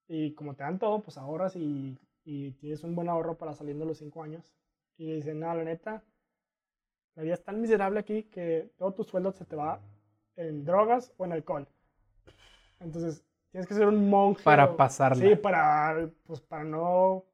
y 0.08 0.32
como 0.34 0.54
te 0.54 0.62
dan 0.62 0.78
todo, 0.78 1.00
pues 1.00 1.16
ahorras 1.16 1.56
y 1.56 1.98
y 2.24 2.52
tienes 2.52 2.84
un 2.84 2.94
buen 2.94 3.08
ahorro 3.08 3.36
para 3.36 3.54
saliendo 3.54 3.84
los 3.84 3.98
cinco 3.98 4.22
años. 4.22 4.54
Y 4.96 5.12
dicen, 5.12 5.40
no, 5.40 5.54
la 5.54 5.64
neta, 5.64 6.04
la 7.14 7.22
vida 7.22 7.34
es 7.34 7.42
tan 7.42 7.60
miserable 7.60 8.00
aquí 8.00 8.24
que 8.24 8.70
todo 8.76 8.92
tu 8.94 9.04
sueldo 9.04 9.32
se 9.32 9.44
te 9.44 9.56
va 9.56 9.80
en 10.36 10.64
drogas 10.64 11.12
o 11.16 11.24
en 11.24 11.32
alcohol. 11.32 11.66
Entonces, 12.80 13.24
tienes 13.50 13.66
que 13.66 13.74
ser 13.74 13.86
un 13.86 14.08
monje. 14.08 14.42
Para 14.42 14.76
pasarla. 14.76 15.28
Sí, 15.28 15.36
para, 15.36 16.10
pues, 16.24 16.40
para 16.40 16.64
no 16.64 17.24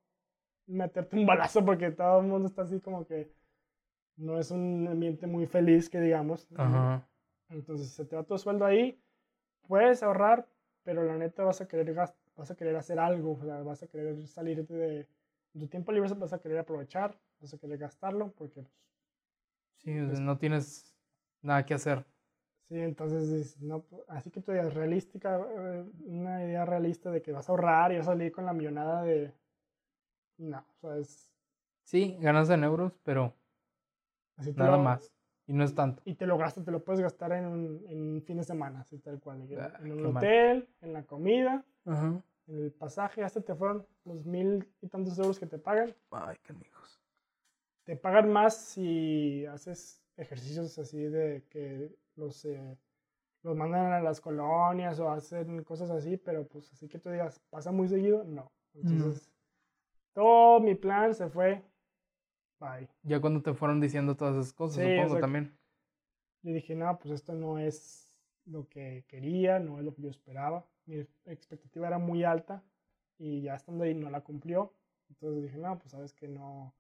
meterte 0.67 1.17
un 1.17 1.27
balazo 1.27 1.65
porque 1.65 1.91
todo 1.91 2.21
el 2.21 2.27
mundo 2.27 2.49
está 2.49 2.63
así 2.63 2.81
como 2.81 3.07
que 3.07 3.33
no 4.17 4.39
es 4.39 4.51
un 4.51 4.87
ambiente 4.89 5.27
muy 5.27 5.47
feliz, 5.47 5.89
que 5.89 6.01
digamos. 6.01 6.49
Entonces, 7.49 7.91
se 7.91 8.05
te 8.05 8.17
va 8.17 8.25
todo 8.25 8.37
sueldo 8.37 8.65
ahí, 8.67 9.01
puedes 9.67 10.03
ahorrar, 10.03 10.47
pero 10.83 11.03
la 11.05 11.17
neta 11.17 11.45
vas 11.45 11.61
a 11.61 11.69
querer 11.69 11.95
gastar 11.95 12.18
vas 12.39 12.51
a 12.51 12.57
querer 12.57 12.77
hacer 12.77 12.99
algo, 12.99 13.37
vas 13.65 13.83
a 13.83 13.89
querer 13.89 14.27
salir 14.27 14.67
de, 14.67 15.07
tu 15.53 15.67
tiempo 15.67 15.93
libre, 15.93 16.15
vas 16.15 16.33
a 16.33 16.41
querer 16.41 16.59
aprovechar, 16.59 17.19
vas 17.41 17.53
a 17.53 17.59
querer 17.59 17.79
gastarlo, 17.79 18.33
porque 18.33 18.63
pues, 18.63 18.73
Sí, 19.79 19.93
no 19.93 20.39
tienes 20.39 20.97
nada 21.43 21.65
que 21.67 21.75
hacer. 21.75 22.05
Sí, 22.69 22.79
entonces, 22.79 23.61
no, 23.61 23.85
así 24.09 24.31
que 24.31 24.41
tu 24.41 24.53
idea 24.53 24.67
es 24.67 24.75
realística, 24.75 25.41
eh, 25.41 25.85
una 26.01 26.45
idea 26.45 26.65
realista 26.65 27.11
de 27.11 27.23
que 27.23 27.33
vas 27.33 27.49
a 27.49 27.53
ahorrar 27.53 27.93
y 27.93 27.97
vas 27.97 28.09
a 28.09 28.13
salir 28.13 28.31
con 28.31 28.45
la 28.45 28.53
millonada 28.53 29.03
de... 29.03 29.33
No, 30.37 30.59
o 30.59 30.81
sea, 30.81 30.97
es... 30.99 31.31
Sí, 31.85 32.17
ganas 32.21 32.51
en 32.51 32.65
euros, 32.65 32.93
pero 33.03 33.35
nada 34.55 34.77
más. 34.77 35.11
Y 35.47 35.55
no 35.55 35.65
es 35.65 35.75
tanto. 35.75 36.03
Y 36.05 36.15
te 36.15 36.27
lo 36.27 36.37
gastas, 36.37 36.65
te 36.67 36.71
lo 36.71 36.85
puedes 36.85 37.01
gastar 37.01 37.33
en 37.33 37.47
un, 37.47 37.83
en 37.89 38.23
fin 38.23 38.37
de 38.37 38.45
semana, 38.45 38.81
así 38.81 38.99
tal 38.99 39.19
cual. 39.19 39.49
Ah, 39.59 39.79
en 39.81 39.93
un 39.93 40.05
hotel, 40.15 40.69
en 40.83 40.93
la 40.93 41.05
comida, 41.05 41.65
en 42.49 42.65
el 42.65 42.73
pasaje, 42.73 43.23
hasta 43.23 43.41
te 43.41 43.55
fueron 43.55 43.87
los 44.05 44.25
mil 44.25 44.67
y 44.81 44.89
tantos 44.89 45.19
euros 45.19 45.39
que 45.39 45.47
te 45.47 45.59
pagan. 45.59 45.95
Ay, 46.11 46.37
qué 46.43 46.53
amigos. 46.53 47.01
Te 47.85 47.97
pagan 47.97 48.33
más 48.33 48.57
si 48.57 49.47
haces 49.47 50.03
ejercicios 50.17 50.79
así 50.79 51.05
de 51.05 51.45
que 51.49 51.95
los, 52.17 52.45
eh, 52.45 52.77
los 53.43 53.57
mandan 53.57 53.93
a 53.93 54.01
las 54.01 54.21
colonias 54.21 54.99
o 54.99 55.11
hacen 55.11 55.63
cosas 55.63 55.91
así, 55.91 56.17
pero 56.17 56.47
pues 56.47 56.73
así 56.73 56.89
que 56.89 56.99
tú 56.99 57.11
digas, 57.11 57.41
¿pasa 57.51 57.71
muy 57.71 57.89
seguido? 57.89 58.25
No. 58.25 58.51
Entonces, 58.75 59.31
todo 60.13 60.61
mi 60.61 60.75
plan 60.75 61.15
se 61.15 61.29
fue 61.29 61.63
Bye. 62.61 62.89
Ya 63.03 63.21
cuando 63.21 63.41
te 63.41 63.55
fueron 63.55 63.81
diciendo 63.81 64.17
todas 64.17 64.37
esas 64.37 64.53
cosas, 64.53 64.85
supongo 64.85 65.21
también. 65.21 65.57
Yo 66.43 66.53
dije, 66.53 66.75
no, 66.75 66.99
pues 66.99 67.15
esto 67.15 67.35
no 67.35 67.59
es 67.59 68.11
lo 68.47 68.69
que 68.69 69.05
quería, 69.09 69.59
no 69.59 69.79
es 69.79 69.85
lo 69.85 69.95
que 69.95 70.03
yo 70.03 70.11
esperaba. 70.11 70.67
Mi 70.89 71.07
expectativa 71.27 71.87
era 71.87 71.99
muy 71.99 72.25
alta 72.25 72.65
y 73.19 73.43
ya 73.43 73.55
estando 73.55 73.85
ahí 73.85 73.95
no 73.95 74.11
la 74.11 74.23
cumplió. 74.23 74.75
Entonces 75.11 75.43
dije, 75.43 75.59
no, 75.59 75.79
pues 75.79 75.93
sabes 75.93 76.13
que 76.15 76.29
no. 76.29 76.75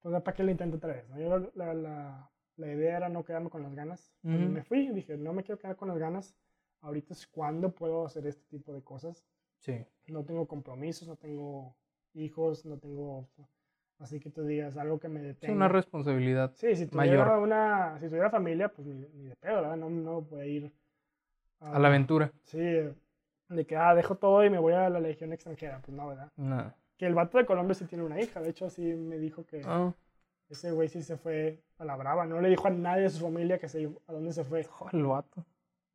Pues 0.00 0.22
para 0.22 0.36
qué 0.36 0.44
lo 0.44 0.50
intento 0.50 0.76
otra 0.76 0.94
vez. 0.94 1.08
Yo 1.18 1.50
la, 1.54 1.74
la, 1.74 2.30
la, 2.56 2.72
idea 2.72 2.96
era 2.96 3.08
no 3.08 3.24
quedarme 3.24 3.50
con 3.50 3.62
las 3.62 3.74
ganas. 3.74 4.14
Me 4.22 4.62
fui, 4.62 4.88
dije, 4.88 5.16
no 5.16 5.32
me 5.32 5.42
quiero 5.42 5.58
quedar 5.58 5.76
con 5.76 5.88
las 5.88 5.98
ganas. 5.98 6.36
Ahorita 6.82 7.14
es 7.14 7.26
cuando 7.26 7.74
puedo 7.74 8.06
hacer 8.06 8.26
este 8.26 8.44
tipo 8.46 8.72
de 8.72 8.82
cosas. 8.84 9.26
Sí. 9.58 9.84
No 10.06 10.24
tengo 10.24 10.46
compromisos, 10.46 11.08
no 11.08 11.16
tengo 11.16 11.76
hijos, 12.14 12.64
no 12.64 12.78
tengo 12.78 13.28
Así 13.98 14.20
que 14.20 14.30
tú 14.30 14.44
digas 14.44 14.76
algo 14.76 15.00
que 15.00 15.08
me 15.08 15.20
detenga. 15.20 15.52
Es 15.52 15.56
una 15.56 15.68
responsabilidad. 15.68 16.52
Sí, 16.54 16.76
si 16.76 16.86
tuviera, 16.86 17.24
mayor. 17.24 17.38
Una, 17.42 17.98
si 17.98 18.08
tuviera 18.08 18.30
familia, 18.30 18.68
pues 18.68 18.86
ni, 18.86 19.24
de 19.24 19.36
pedo, 19.36 19.62
¿verdad? 19.62 19.76
No, 19.76 19.88
no 19.88 20.20
voy 20.20 20.40
a 20.40 20.46
ir 20.46 20.72
a, 21.60 21.78
la 21.78 21.88
aventura. 21.88 22.30
Sí, 22.42 22.58
de 23.48 23.66
que, 23.66 23.76
ah, 23.76 23.94
dejo 23.94 24.16
todo 24.16 24.44
y 24.44 24.50
me 24.50 24.58
voy 24.58 24.72
a 24.72 24.88
la 24.90 25.00
legión 25.00 25.32
extranjera. 25.32 25.80
Pues 25.80 25.96
no, 25.96 26.08
¿verdad? 26.08 26.32
No. 26.36 26.72
Que 26.96 27.06
el 27.06 27.14
vato 27.14 27.38
de 27.38 27.46
Colombia 27.46 27.74
sí 27.74 27.84
tiene 27.84 28.04
una 28.04 28.20
hija. 28.20 28.40
De 28.40 28.50
hecho, 28.50 28.70
sí 28.70 28.82
me 28.94 29.18
dijo 29.18 29.44
que 29.46 29.62
ah. 29.64 29.92
ese 30.48 30.72
güey 30.72 30.88
sí 30.88 31.02
se 31.02 31.16
fue 31.16 31.62
a 31.78 31.84
la 31.84 31.96
brava. 31.96 32.24
No 32.26 32.40
le 32.40 32.48
dijo 32.48 32.66
a 32.66 32.70
nadie 32.70 33.02
de 33.02 33.10
su 33.10 33.20
familia 33.20 33.58
que 33.58 33.68
se, 33.68 33.86
a 34.06 34.12
dónde 34.12 34.32
se 34.32 34.44
fue. 34.44 34.66
el 34.92 35.06
vato. 35.06 35.44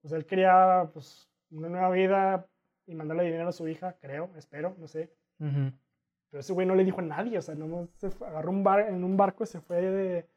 Pues 0.01 0.13
él 0.13 0.25
quería, 0.25 0.89
pues, 0.93 1.29
una 1.51 1.69
nueva 1.69 1.89
vida 1.89 2.47
y 2.87 2.95
mandarle 2.95 3.25
dinero 3.25 3.49
a 3.49 3.53
su 3.53 3.67
hija, 3.67 3.95
creo, 3.99 4.29
espero, 4.35 4.75
no 4.77 4.87
sé. 4.87 5.11
Pero 5.37 6.39
ese 6.39 6.53
güey 6.53 6.67
no 6.67 6.75
le 6.75 6.83
dijo 6.83 6.99
a 6.99 7.03
nadie, 7.03 7.37
o 7.37 7.41
sea, 7.41 7.55
no 7.55 7.87
se 7.95 8.07
agarró 8.25 8.51
un 8.51 8.63
bar, 8.63 8.81
en 8.81 9.03
un 9.03 9.17
barco 9.17 9.43
y 9.43 9.47
se 9.47 9.59
fue 9.59 9.81
de, 9.81 10.29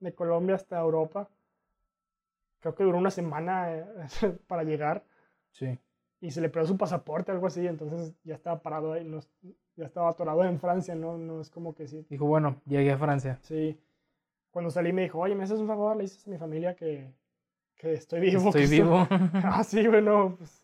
de 0.00 0.14
Colombia 0.14 0.54
hasta 0.54 0.78
Europa. 0.78 1.28
Creo 2.60 2.74
que 2.74 2.84
duró 2.84 2.98
una 2.98 3.10
semana 3.10 3.72
eh, 3.74 3.84
para 4.46 4.64
llegar. 4.64 5.02
Sí. 5.50 5.78
Y 6.20 6.30
se 6.30 6.40
le 6.40 6.50
perdió 6.50 6.68
su 6.68 6.76
pasaporte, 6.76 7.32
algo 7.32 7.46
así, 7.46 7.66
entonces 7.66 8.14
ya 8.24 8.34
estaba 8.34 8.60
parado 8.60 8.92
ahí, 8.92 9.10
ya 9.76 9.86
estaba 9.86 10.10
atorado 10.10 10.44
en 10.44 10.60
Francia, 10.60 10.94
¿no? 10.94 11.16
No 11.16 11.40
es 11.40 11.48
como 11.50 11.74
que 11.74 11.88
sí. 11.88 12.06
Dijo, 12.10 12.26
bueno, 12.26 12.60
llegué 12.66 12.92
a 12.92 12.98
Francia. 12.98 13.38
Sí. 13.42 13.78
cuando 14.50 14.70
salí 14.70 14.92
me 14.92 15.02
dijo, 15.02 15.18
oye, 15.18 15.34
¿me 15.34 15.44
haces 15.44 15.60
un 15.60 15.66
favor? 15.66 15.96
Le 15.96 16.02
dices 16.02 16.26
a 16.26 16.30
mi 16.30 16.36
familia 16.36 16.76
que, 16.76 17.14
que 17.76 17.94
estoy 17.94 18.20
vivo. 18.20 18.48
Estoy 18.48 18.66
vivo. 18.78 19.06
ah, 19.32 19.64
sí, 19.64 19.88
bueno, 19.88 20.34
pues 20.36 20.62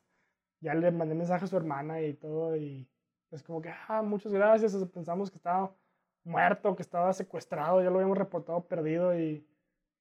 ya 0.61 0.75
le 0.75 0.91
mandé 0.91 1.15
mensaje 1.15 1.45
a 1.45 1.49
su 1.49 1.57
hermana 1.57 2.03
y 2.03 2.15
todo 2.15 2.57
y 2.57 2.87
es 3.31 3.43
como 3.43 3.61
que, 3.61 3.73
ah, 3.89 4.03
muchas 4.03 4.33
gracias. 4.33 4.75
pensamos 4.93 5.31
que 5.31 5.37
estaba 5.37 5.75
muerto, 6.25 6.75
que 6.77 6.83
estaba 6.83 7.13
secuestrado, 7.13 7.83
ya 7.83 7.91
lo 7.91 7.97
habíamos 7.97 8.19
reportado 8.19 8.67
perdido 8.67 9.19
y 9.19 9.47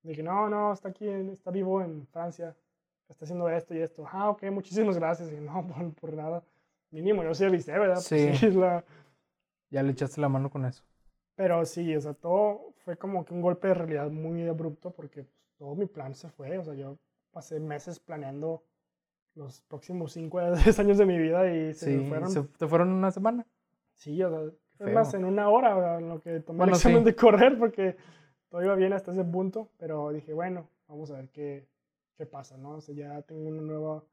dije, 0.01 0.23
no, 0.23 0.49
no, 0.49 0.73
está 0.73 0.89
aquí, 0.89 1.07
está 1.07 1.51
vivo 1.51 1.81
en 1.81 2.07
Francia, 2.07 2.55
está 3.09 3.25
haciendo 3.25 3.49
esto 3.49 3.73
y 3.73 3.81
esto. 3.81 4.05
Ah, 4.11 4.29
ok, 4.29 4.43
muchísimas 4.51 4.97
gracias. 4.97 5.31
Y 5.31 5.39
no, 5.39 5.65
por, 6.01 6.13
nada. 6.13 6.43
Mínimo, 6.91 7.23
yo 7.23 7.33
sí 7.33 7.45
avisé, 7.45 7.71
¿verdad? 7.73 8.01
Pues 8.07 8.39
sí. 8.39 8.51
la... 8.51 8.83
Ya 9.69 9.83
le 9.83 9.91
echaste 9.91 10.21
la 10.21 10.29
mano 10.29 10.49
con 10.49 10.65
eso. 10.65 10.83
Pero 11.35 11.65
sí, 11.65 11.95
o 11.95 12.01
sea, 12.01 12.13
todo 12.13 12.73
fue 12.77 12.97
como 12.97 13.25
que 13.25 13.33
un 13.33 13.41
golpe 13.41 13.67
de 13.67 13.73
realidad 13.73 14.09
muy 14.09 14.47
abrupto 14.47 14.91
porque 14.91 15.23
pues, 15.23 15.53
todo 15.57 15.75
mi 15.75 15.85
plan 15.85 16.13
se 16.15 16.29
fue. 16.29 16.57
O 16.57 16.63
sea, 16.63 16.75
yo 16.75 16.97
pasé 17.31 17.59
meses 17.59 17.99
planeando 17.99 18.63
los 19.33 19.61
próximos 19.61 20.13
5 20.13 20.39
a 20.39 20.51
10 20.51 20.79
años 20.79 20.97
de 20.97 21.05
mi 21.05 21.17
vida 21.17 21.51
y 21.53 21.73
se 21.73 21.99
fueron. 22.07 22.29
Se 22.29 22.43
¿Te 22.43 22.67
fueron 22.67 22.89
una 22.89 23.11
semana? 23.11 23.45
Sí, 23.95 24.21
o 24.23 24.29
sea, 24.29 24.87
más 24.93 25.13
en 25.13 25.25
una 25.25 25.49
hora 25.49 25.99
en 25.99 26.09
lo 26.09 26.21
que 26.21 26.39
tomé 26.39 26.63
el 26.65 26.69
examen 26.71 27.03
de 27.03 27.15
correr 27.15 27.57
porque 27.57 27.97
todo 28.49 28.63
iba 28.63 28.75
bien 28.75 28.93
hasta 28.93 29.11
ese 29.11 29.23
punto, 29.23 29.69
pero 29.77 30.11
dije, 30.11 30.33
bueno, 30.33 30.69
vamos 30.87 31.11
a 31.11 31.15
ver 31.15 31.29
qué, 31.29 31.67
qué 32.17 32.25
pasa, 32.25 32.57
¿no? 32.57 32.75
O 32.75 32.81
sea, 32.81 32.95
ya 32.95 33.21
tengo 33.23 33.47
una 33.47 33.61
nueva 33.61 34.03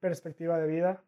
perspectiva 0.00 0.58
de 0.58 0.66
vida. 0.66 1.04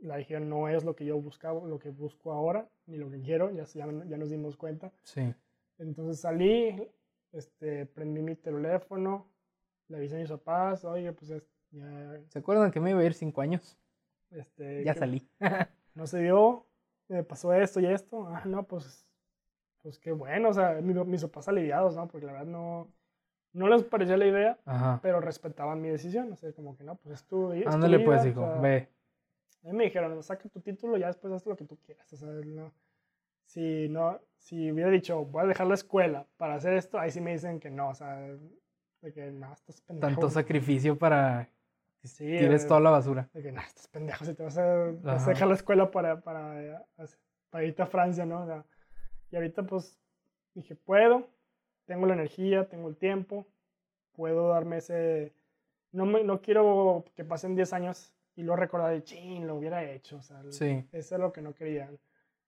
La 0.00 0.16
dije, 0.16 0.40
no 0.40 0.68
es 0.68 0.84
lo 0.84 0.96
que 0.96 1.04
yo 1.04 1.20
buscaba, 1.20 1.66
lo 1.66 1.78
que 1.78 1.90
busco 1.90 2.32
ahora, 2.32 2.68
ni 2.86 2.96
lo 2.96 3.10
que 3.10 3.20
quiero, 3.20 3.50
ya, 3.50 3.64
ya, 3.64 3.86
ya 4.06 4.16
nos 4.16 4.30
dimos 4.30 4.56
cuenta. 4.56 4.92
Sí. 5.04 5.32
Entonces 5.78 6.20
salí, 6.20 6.88
este, 7.32 7.86
prendí 7.86 8.20
mi 8.20 8.34
teléfono, 8.34 9.28
le 9.88 9.98
avisé 9.98 10.16
a 10.16 10.20
mis 10.20 10.30
papás, 10.30 10.84
oye, 10.84 11.12
pues 11.12 11.28
ya... 11.28 11.40
¿Se 12.28 12.38
acuerdan 12.38 12.70
que 12.70 12.80
me 12.80 12.90
iba 12.90 13.00
a 13.00 13.04
ir 13.04 13.14
cinco 13.14 13.40
años? 13.40 13.78
Este, 14.30 14.84
ya 14.84 14.94
salí. 14.94 15.26
no 15.94 16.06
se 16.06 16.20
dio, 16.20 16.66
me 17.08 17.22
pasó 17.22 17.52
esto 17.54 17.80
y 17.80 17.86
esto. 17.86 18.26
Ah, 18.28 18.42
no, 18.46 18.66
pues, 18.66 19.06
pues 19.82 19.98
qué 19.98 20.12
bueno, 20.12 20.50
o 20.50 20.54
sea, 20.54 20.80
mis, 20.80 21.22
papás 21.22 21.48
aliviados, 21.48 21.96
¿no? 21.96 22.08
Porque 22.08 22.26
la 22.26 22.32
verdad 22.32 22.46
no, 22.46 22.92
no 23.52 23.68
les 23.68 23.84
parecía 23.84 24.16
la 24.16 24.26
idea, 24.26 24.58
pero 25.02 25.20
respetaban 25.20 25.80
mi 25.80 25.88
decisión, 25.88 26.32
o 26.32 26.36
sea, 26.36 26.52
como 26.52 26.76
que 26.76 26.84
no, 26.84 26.96
pues 26.96 27.20
es 27.20 27.26
tu, 27.26 27.52
Ándale 27.66 28.00
pues, 28.00 28.24
hijo, 28.26 28.60
ve. 28.60 28.88
A 29.64 29.68
mí 29.68 29.76
me 29.76 29.84
dijeron, 29.84 30.22
saca 30.22 30.48
tu 30.48 30.60
título, 30.60 30.96
ya 30.96 31.06
después 31.06 31.32
haz 31.32 31.46
lo 31.46 31.56
que 31.56 31.64
tú 31.64 31.76
quieras, 31.84 32.12
o 32.12 32.16
sea, 32.16 32.28
no, 32.28 32.72
si 33.44 33.88
no, 33.88 34.20
si 34.38 34.72
hubiera 34.72 34.90
dicho, 34.90 35.24
voy 35.24 35.44
a 35.44 35.46
dejar 35.46 35.66
la 35.66 35.74
escuela 35.74 36.26
para 36.36 36.54
hacer 36.54 36.72
esto, 36.74 36.98
ahí 36.98 37.10
sí 37.10 37.20
me 37.20 37.32
dicen 37.32 37.60
que 37.60 37.70
no, 37.70 37.90
o 37.90 37.94
sea, 37.94 38.18
de 39.02 39.12
que 39.12 39.30
no, 39.30 39.52
estás 39.52 39.80
pendejo. 39.82 40.12
Tanto 40.12 40.30
sacrificio 40.30 40.96
para 40.96 41.48
sí, 42.02 42.24
tires 42.24 42.66
toda 42.66 42.80
la 42.80 42.90
basura. 42.90 43.28
De 43.34 43.42
que 43.42 43.52
no, 43.52 43.60
estás 43.60 43.88
pendejo, 43.88 44.24
si 44.24 44.34
te 44.34 44.42
vas 44.42 44.56
a, 44.56 44.92
dejar 45.28 45.48
la 45.48 45.54
escuela 45.54 45.90
para, 45.90 46.20
para, 46.20 46.86
para, 47.50 47.64
irte 47.64 47.82
a 47.82 47.86
Francia, 47.86 48.24
¿no? 48.24 48.42
O 48.42 48.46
sea, 48.46 48.64
y 49.30 49.36
ahorita 49.36 49.64
pues 49.64 49.98
dije, 50.54 50.74
puedo, 50.74 51.28
tengo 51.92 52.06
la 52.06 52.14
energía, 52.14 52.70
tengo 52.70 52.88
el 52.88 52.96
tiempo, 52.96 53.46
puedo 54.12 54.48
darme 54.48 54.78
ese... 54.78 55.34
No, 55.90 56.06
me, 56.06 56.24
no 56.24 56.40
quiero 56.40 57.04
que 57.14 57.22
pasen 57.22 57.54
10 57.54 57.70
años 57.74 58.14
y 58.34 58.44
lo 58.44 58.56
recordar 58.56 58.92
de, 58.92 59.04
ching, 59.04 59.46
lo 59.46 59.56
hubiera 59.56 59.84
hecho, 59.84 60.16
o 60.16 60.22
sea, 60.22 60.42
sí. 60.48 60.88
eso 60.90 61.14
es 61.16 61.20
lo 61.20 61.34
que 61.34 61.42
no 61.42 61.52
quería. 61.52 61.90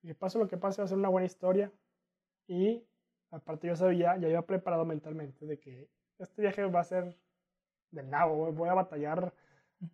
Y 0.02 0.14
pase 0.14 0.38
lo 0.38 0.48
que 0.48 0.56
pase, 0.56 0.80
va 0.80 0.86
a 0.86 0.88
ser 0.88 0.96
una 0.96 1.10
buena 1.10 1.26
historia. 1.26 1.70
Y 2.46 2.82
aparte 3.30 3.66
yo 3.66 3.76
sabía, 3.76 4.16
ya 4.16 4.30
iba 4.30 4.40
preparado 4.46 4.86
mentalmente 4.86 5.44
de 5.44 5.58
que 5.58 5.90
este 6.18 6.40
viaje 6.40 6.64
va 6.64 6.80
a 6.80 6.84
ser 6.84 7.14
de 7.90 8.02
nabo, 8.02 8.50
voy 8.50 8.70
a 8.70 8.74
batallar 8.74 9.34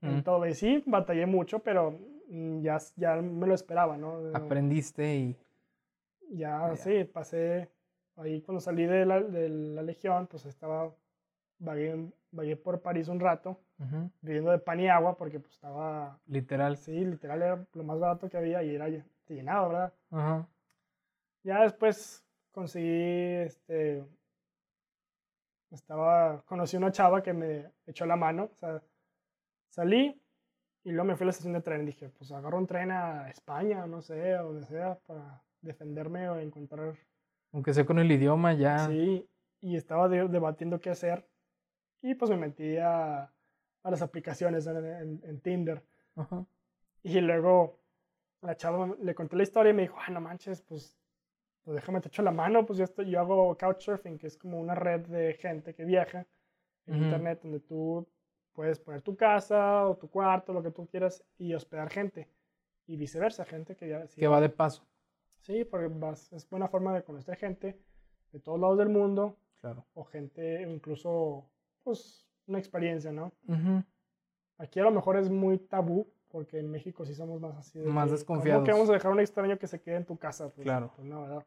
en 0.01 0.23
todo. 0.23 0.47
Y 0.47 0.55
sí, 0.55 0.81
batallé 0.87 1.27
mucho, 1.27 1.59
pero 1.59 1.99
mm, 2.29 2.61
ya, 2.61 2.79
ya 2.95 3.17
me 3.17 3.49
lo 3.49 3.55
esperaba, 3.55 3.97
¿no? 3.97 4.31
Aprendiste 4.33 5.17
y... 5.17 5.37
Ya, 6.29 6.77
sí, 6.77 7.03
pasé, 7.03 7.69
ahí 8.21 8.43
cuando 8.43 8.61
salí 8.61 8.87
de 8.87 9.07
la, 9.07 9.21
de 9.21 9.49
la 9.49 9.83
Legión, 9.83 10.27
pues 10.27 10.45
estaba, 10.47 10.95
vagué, 11.59 12.11
por 12.63 12.81
París 12.81 13.09
un 13.09 13.21
rato, 13.21 13.61
viviendo 14.21 14.51
de 14.51 14.59
pan 14.59 14.81
y 14.81 14.89
agua, 14.89 15.17
porque 15.17 15.41
pues 15.41 15.55
estaba... 15.55 16.19
Literal. 16.27 16.77
Sí, 16.77 17.05
literal 17.05 17.43
era 17.43 17.67
lo 17.73 17.83
más 17.83 17.99
barato 17.99 18.29
que 18.29 18.37
había 18.37 18.63
y 18.63 18.75
era 18.75 18.89
llenado, 19.27 19.69
¿verdad? 19.69 19.93
Ya 21.43 21.63
después 21.63 22.25
conseguí, 22.53 23.37
este, 23.47 24.05
estaba, 25.71 26.43
conocí 26.43 26.77
una 26.77 26.93
chava 26.93 27.23
que 27.23 27.33
me 27.33 27.71
echó 27.87 28.05
la 28.05 28.17
mano, 28.17 28.51
o 28.53 28.57
sea, 28.57 28.83
salí 29.71 30.21
y 30.85 30.91
luego 30.91 31.07
me 31.07 31.17
fui 31.17 31.25
a 31.25 31.27
la 31.27 31.31
estación 31.31 31.55
de 31.55 31.63
tren. 31.63 31.87
Dije, 31.87 32.11
pues 32.11 32.31
agarro 32.33 32.59
un 32.59 32.67
tren 32.67 32.91
a 32.91 33.31
España, 33.31 33.87
no 33.87 34.03
sé, 34.03 34.35
a 34.35 34.43
donde 34.43 34.67
sea, 34.67 34.99
para 35.07 35.43
defenderme 35.63 36.29
o 36.29 36.39
encontrar... 36.39 36.95
Aunque 37.53 37.75
sea 37.75 37.85
con 37.85 37.99
el 37.99 38.11
idioma 38.11 38.53
ya. 38.55 38.87
Sí, 38.87 39.29
y 39.61 39.77
estaba 39.77 40.09
debatiendo 40.09 40.81
qué 40.81 40.91
hacer. 40.91 41.27
Y 42.03 42.15
pues 42.15 42.31
me 42.31 42.37
metí 42.37 42.77
a, 42.79 43.23
a 43.83 43.91
las 43.91 44.03
aplicaciones 44.03 44.67
en, 44.67 45.21
en, 45.25 45.41
Tinder. 45.41 45.83
Y 47.03 47.21
luego 47.21 47.81
la 48.43 48.57
chava 48.57 48.95
le 49.01 49.15
conté 49.15 49.37
la 49.37 49.43
historia 49.43 49.71
y 49.71 49.75
me 49.75 49.83
dijo, 49.83 49.97
ah, 49.99 50.11
no 50.11 50.21
manches, 50.21 50.63
pues, 50.63 50.97
pues 51.63 51.75
déjame 51.75 52.01
te 52.01 52.09
echo 52.09 52.23
la 52.23 52.31
mano, 52.31 52.65
pues 52.65 52.79
yo, 52.79 52.85
estoy, 52.85 53.11
yo 53.11 53.21
hago 53.21 53.57
couchsurfing, 53.57 54.19
que 54.19 54.27
es 54.27 54.37
como 54.37 54.59
una 54.59 54.75
red 54.75 55.01
de 55.07 55.35
gente 55.35 55.75
que 55.75 55.85
viaja 55.85 56.27
en 56.87 57.05
internet 57.05 57.41
donde 57.43 57.61
tú 57.61 58.07
puedes 58.53 58.79
poner 58.81 59.03
tu 59.03 59.17
casa 59.17 59.87
o 59.87 59.97
tu 59.97 60.09
cuarto, 60.11 60.53
lo 60.53 60.63
que 60.63 60.71
tú 60.71 60.87
quieras, 60.87 61.25
y 61.39 61.55
hospedar 61.55 61.91
gente. 61.91 62.29
Y 62.87 62.97
viceversa, 62.97 63.45
gente 63.45 63.77
que 63.77 63.89
ya... 63.89 64.07
que 64.07 64.27
va 64.27 64.41
de 64.41 64.49
paso. 64.49 64.85
Sí, 65.41 65.65
porque 65.65 65.89
vas, 65.89 66.33
es 66.33 66.49
buena 66.49 66.69
forma 66.69 66.95
de 66.95 67.03
conocer 67.03 67.37
gente 67.37 67.81
de 68.33 68.41
todos 68.41 68.61
lados 68.61 68.79
del 68.79 68.89
mundo. 68.89 69.37
Claro. 69.61 69.85
O 69.95 70.05
gente, 70.05 70.63
incluso, 70.63 71.51
pues, 71.83 72.27
una 72.47 72.59
experiencia, 72.59 73.13
¿no? 73.13 73.33
Aquí 74.59 74.81
a 74.81 74.85
lo 74.85 74.91
mejor 74.91 75.17
es 75.17 75.31
muy 75.31 75.59
tabú 75.59 76.07
porque 76.29 76.59
en 76.59 76.71
México 76.71 77.05
sí 77.05 77.15
somos 77.15 77.41
más 77.41 77.57
así. 77.57 77.81
De 77.81 77.87
más 77.87 78.11
desconfiados. 78.11 78.61
¿Cómo 78.61 78.67
que 78.67 78.73
vamos 78.73 78.91
a 78.91 78.93
dejar 78.93 79.11
a 79.11 79.15
un 79.15 79.21
extraño 79.21 79.59
que 79.59 79.67
se 79.67 79.81
quede 79.81 79.97
en 79.97 80.05
tu 80.05 80.17
casa? 80.17 80.51
Pues, 80.51 80.65
claro. 80.65 80.93
Pues 80.97 81.07
no, 81.07 81.23
¿verdad? 81.23 81.45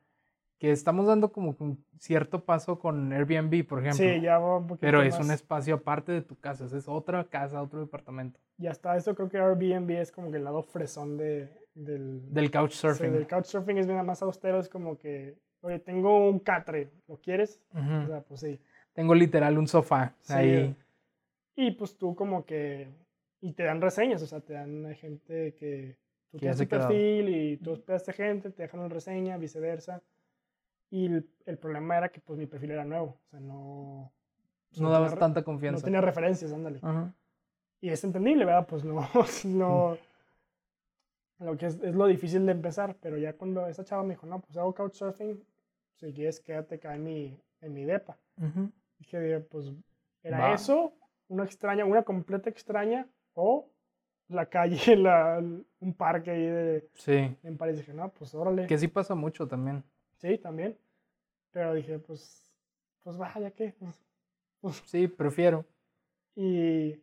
Que 0.59 0.71
estamos 0.71 1.07
dando 1.07 1.31
como 1.31 1.55
un 1.59 1.83
cierto 1.97 2.45
paso 2.45 2.79
con 2.79 3.11
Airbnb, 3.11 3.67
por 3.67 3.79
ejemplo. 3.79 4.05
Sí, 4.05 4.21
ya 4.21 4.37
va 4.39 4.57
un 4.57 4.67
poquito 4.67 4.81
Pero 4.81 5.01
es 5.01 5.19
un 5.19 5.31
espacio 5.31 5.75
aparte 5.75 6.11
de 6.11 6.21
tu 6.21 6.39
casa, 6.39 6.65
es 6.65 6.87
otra 6.87 7.23
casa, 7.25 7.61
otro 7.61 7.79
departamento. 7.79 8.39
Ya 8.57 8.71
está, 8.71 8.95
eso 8.95 9.13
creo 9.15 9.29
que 9.29 9.37
Airbnb 9.37 9.89
es 9.91 10.11
como 10.11 10.31
que 10.31 10.37
el 10.37 10.43
lado 10.43 10.63
fresón 10.63 11.17
de, 11.17 11.62
del... 11.73 12.33
Del 12.33 12.51
couchsurfing. 12.51 13.07
Sí, 13.07 13.13
del 13.13 13.27
couchsurfing 13.27 13.77
es 13.77 13.87
bien 13.87 14.05
más 14.05 14.21
austero, 14.21 14.59
es 14.59 14.69
como 14.69 14.97
que, 14.97 15.35
oye, 15.61 15.79
tengo 15.79 16.29
un 16.29 16.39
catre, 16.39 16.91
¿lo 17.07 17.17
quieres? 17.17 17.61
O 17.73 18.07
sea, 18.07 18.21
pues 18.21 18.41
sí. 18.41 18.59
Tengo 18.93 19.15
literal 19.15 19.57
un 19.57 19.67
sofá 19.67 20.15
ahí. 20.29 20.75
Y 21.55 21.71
pues 21.71 21.97
tú 21.97 22.15
como 22.15 22.45
que 22.45 22.89
y 23.43 23.51
te 23.51 23.63
dan 23.63 23.81
reseñas, 23.81 24.21
o 24.21 24.25
sea, 24.25 24.39
te 24.39 24.53
dan 24.53 24.95
gente 24.95 25.53
que 25.55 25.97
tú 26.31 26.37
tienes 26.37 26.57
tu 26.57 26.65
perfil 26.65 27.27
y 27.27 27.57
tú 27.57 27.71
hospedaste 27.71 28.13
gente, 28.13 28.51
te 28.51 28.63
dejan 28.63 28.79
una 28.79 28.87
reseña, 28.87 29.37
viceversa. 29.37 30.01
Y 30.89 31.07
el, 31.07 31.57
problema 31.59 31.97
era 31.97 32.09
que 32.09 32.21
pues 32.21 32.39
mi 32.39 32.45
perfil 32.45 32.71
era 32.71 32.85
nuevo, 32.85 33.19
o 33.21 33.29
sea, 33.29 33.41
no... 33.41 34.13
Pues, 34.69 34.79
no, 34.79 34.89
dabas 34.89 35.19
tanta 35.19 35.43
confianza. 35.43 35.81
No 35.81 35.83
tenía 35.83 35.99
referencias, 35.99 36.53
ándale. 36.53 36.79
Y 37.81 37.89
es 37.89 38.01
entendible, 38.05 38.45
¿verdad? 38.45 38.65
Pues 38.65 38.85
no, 38.85 39.05
no... 39.43 39.97
Lo 41.39 41.57
que 41.57 41.65
es, 41.65 41.75
es, 41.81 41.93
lo 41.93 42.07
difícil 42.07 42.45
de 42.45 42.51
empezar, 42.51 42.95
pero 43.01 43.17
ya 43.17 43.33
cuando 43.33 43.67
esa 43.67 43.83
chava 43.83 44.03
me 44.03 44.13
dijo, 44.13 44.27
no, 44.27 44.41
pues 44.41 44.55
hago 44.57 44.73
couchsurfing, 44.73 45.43
si 45.95 46.13
quieres 46.13 46.39
quédate 46.39 46.75
acá 46.75 46.95
en 46.95 47.03
mi, 47.03 47.39
en 47.61 47.73
mi 47.73 47.85
depa. 47.85 48.17
Dije, 48.99 49.39
pues 49.41 49.71
era 50.23 50.53
eso, 50.53 50.93
una 51.27 51.43
extraña, 51.43 51.85
una 51.85 52.03
completa 52.03 52.49
extraña, 52.49 53.07
o 53.33 53.69
la 54.29 54.45
calle, 54.47 54.77
la, 54.97 55.39
un 55.79 55.93
parque 55.93 56.31
ahí 56.31 56.45
de, 56.45 56.89
sí. 56.93 57.35
en 57.43 57.57
París. 57.57 57.77
Dije, 57.77 57.93
no, 57.93 58.09
pues 58.09 58.33
órale. 58.33 58.67
Que 58.67 58.77
sí 58.77 58.87
pasa 58.87 59.15
mucho 59.15 59.47
también. 59.47 59.83
Sí, 60.17 60.37
también. 60.37 60.77
Pero 61.51 61.73
dije, 61.73 61.99
pues, 61.99 62.51
pues 63.03 63.17
vaya 63.17 63.51
que. 63.51 63.73
Pues, 63.79 63.95
pues, 64.61 64.83
sí, 64.85 65.07
prefiero. 65.07 65.65
Y 66.35 66.95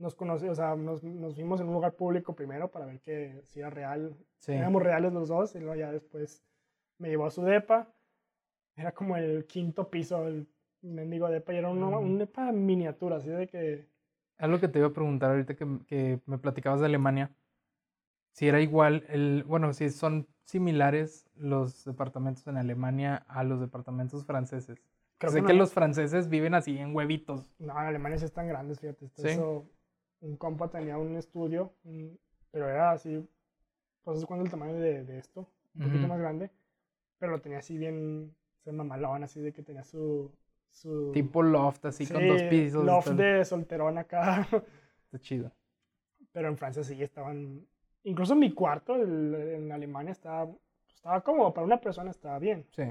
nos 0.00 0.14
conocí, 0.14 0.48
o 0.48 0.54
sea, 0.54 0.74
nos, 0.74 1.04
nos 1.04 1.36
vimos 1.36 1.60
en 1.60 1.68
un 1.68 1.74
lugar 1.74 1.94
público 1.94 2.34
primero 2.34 2.70
para 2.70 2.86
ver 2.86 3.00
que 3.00 3.42
si 3.46 3.60
era 3.60 3.70
real. 3.70 4.16
Sí. 4.38 4.52
Éramos 4.52 4.82
reales 4.82 5.12
los 5.12 5.28
dos 5.28 5.54
y 5.54 5.60
luego 5.60 5.76
ya 5.76 5.92
después 5.92 6.42
me 6.98 7.08
llevó 7.08 7.26
a 7.26 7.30
su 7.30 7.42
depa. 7.42 7.92
Era 8.74 8.92
como 8.92 9.16
el 9.16 9.46
quinto 9.46 9.90
piso, 9.90 10.26
el 10.26 10.48
mendigo 10.82 11.28
depa 11.28 11.52
y 11.52 11.58
era 11.58 11.68
un, 11.68 11.82
un 11.82 12.18
depa 12.18 12.50
miniatura, 12.50 13.16
así 13.16 13.28
de 13.28 13.46
que 13.46 13.90
algo 14.40 14.58
que 14.58 14.68
te 14.68 14.78
iba 14.78 14.88
a 14.88 14.92
preguntar 14.92 15.30
ahorita 15.30 15.54
que, 15.54 15.66
que, 15.86 16.20
me 16.24 16.38
platicabas 16.38 16.80
de 16.80 16.86
Alemania. 16.86 17.30
Si 18.32 18.48
era 18.48 18.60
igual, 18.60 19.04
el, 19.08 19.44
bueno, 19.44 19.72
si 19.74 19.90
son 19.90 20.26
similares 20.44 21.28
los 21.36 21.84
departamentos 21.84 22.46
en 22.46 22.56
Alemania 22.56 23.24
a 23.28 23.44
los 23.44 23.60
departamentos 23.60 24.24
franceses? 24.24 24.78
sé 25.28 25.42
que, 25.42 25.52
los 25.52 25.74
franceses 25.74 26.30
viven 26.30 26.54
así 26.54 26.78
en 26.78 26.96
huevitos. 26.96 27.50
No, 27.58 27.72
en 27.72 27.86
Alemania 27.86 28.16
sí 28.16 28.24
están 28.24 28.48
grandes, 28.48 28.80
fíjate. 28.80 29.10
Eso, 29.18 29.68
un 30.20 30.36
compa 30.36 30.68
tenía 30.70 30.98
un 30.98 31.16
estudio, 31.16 31.72
pero 32.50 32.68
era 32.68 32.92
así, 32.92 33.26
pues 34.02 34.18
es 34.18 34.26
cuando 34.26 34.44
el 34.44 34.50
tamaño 34.50 34.74
de, 34.74 35.18
esto, 35.18 35.48
un 35.74 35.86
poquito 35.86 36.08
más 36.08 36.18
grande, 36.18 36.50
pero 37.18 37.32
lo 37.32 37.40
tenía 37.40 37.58
así 37.58 37.78
bien, 37.78 38.34
se 38.64 38.72
mamalón, 38.72 39.24
así 39.24 39.40
de 39.40 39.52
que 39.52 39.62
tenía 39.62 39.84
su... 39.84 40.30
su 40.70 41.12
tipo 41.12 41.42
loft, 41.42 41.86
así 41.86 42.06
con 42.06 42.26
dos 42.26 42.42
pisos. 42.44 42.84
Loft 42.84 43.10
de 43.10 43.44
solterón 43.44 43.98
acá. 43.98 44.46
Está 45.04 45.18
chido. 45.18 45.52
Pero 46.32 46.48
en 46.48 46.56
Francia 46.56 46.84
sí 46.84 47.02
estaban, 47.02 47.66
incluso 48.04 48.34
mi 48.36 48.52
cuarto 48.52 48.96
en 48.96 49.72
Alemania 49.72 50.12
estaba, 50.12 50.50
estaba 50.94 51.22
como 51.22 51.52
para 51.52 51.66
una 51.66 51.80
persona 51.80 52.10
estaba 52.10 52.38
bien. 52.38 52.66
Sí. 52.70 52.84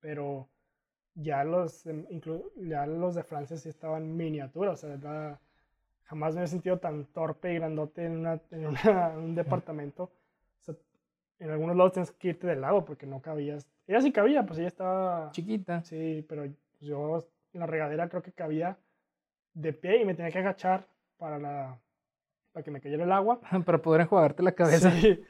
Pero 0.00 0.48
ya 1.14 1.44
los, 1.44 1.84
ya 2.56 2.86
los 2.86 3.14
de 3.14 3.22
Francia 3.22 3.56
sí 3.56 3.68
estaban 3.68 4.16
miniaturas, 4.16 4.84
o 4.84 4.98
sea, 4.98 5.40
jamás 6.06 6.34
me 6.34 6.42
he 6.42 6.46
sentido 6.46 6.78
tan 6.78 7.04
torpe 7.06 7.52
y 7.52 7.56
grandote 7.56 8.04
en, 8.04 8.18
una, 8.18 8.40
en, 8.50 8.66
un 9.18 9.34
departamento. 9.34 10.04
O 10.60 10.62
sea, 10.62 10.74
en 11.38 11.50
algunos 11.50 11.76
lados 11.76 11.92
tienes 11.92 12.12
que 12.12 12.28
irte 12.28 12.46
del 12.46 12.60
lado 12.60 12.84
porque 12.84 13.06
no 13.06 13.20
cabías. 13.20 13.68
Ella 13.86 14.00
sí 14.00 14.12
cabía, 14.12 14.44
pues 14.44 14.58
ella 14.58 14.68
estaba... 14.68 15.30
Chiquita. 15.32 15.82
Sí, 15.84 16.24
pero 16.28 16.44
yo 16.80 17.26
en 17.52 17.60
la 17.60 17.66
regadera 17.66 18.08
creo 18.08 18.22
que 18.22 18.32
cabía 18.32 18.78
de 19.54 19.72
pie 19.72 20.02
y 20.02 20.04
me 20.04 20.14
tenía 20.14 20.32
que 20.32 20.38
agachar 20.38 20.86
para, 21.16 21.38
la, 21.38 21.78
para 22.52 22.64
que 22.64 22.70
me 22.70 22.80
cayera 22.80 23.04
el 23.04 23.12
agua. 23.12 23.40
para 23.64 23.78
poder 23.78 24.02
enjuagarte 24.02 24.42
la 24.42 24.52
cabeza. 24.52 24.90
Sí. 24.90 25.22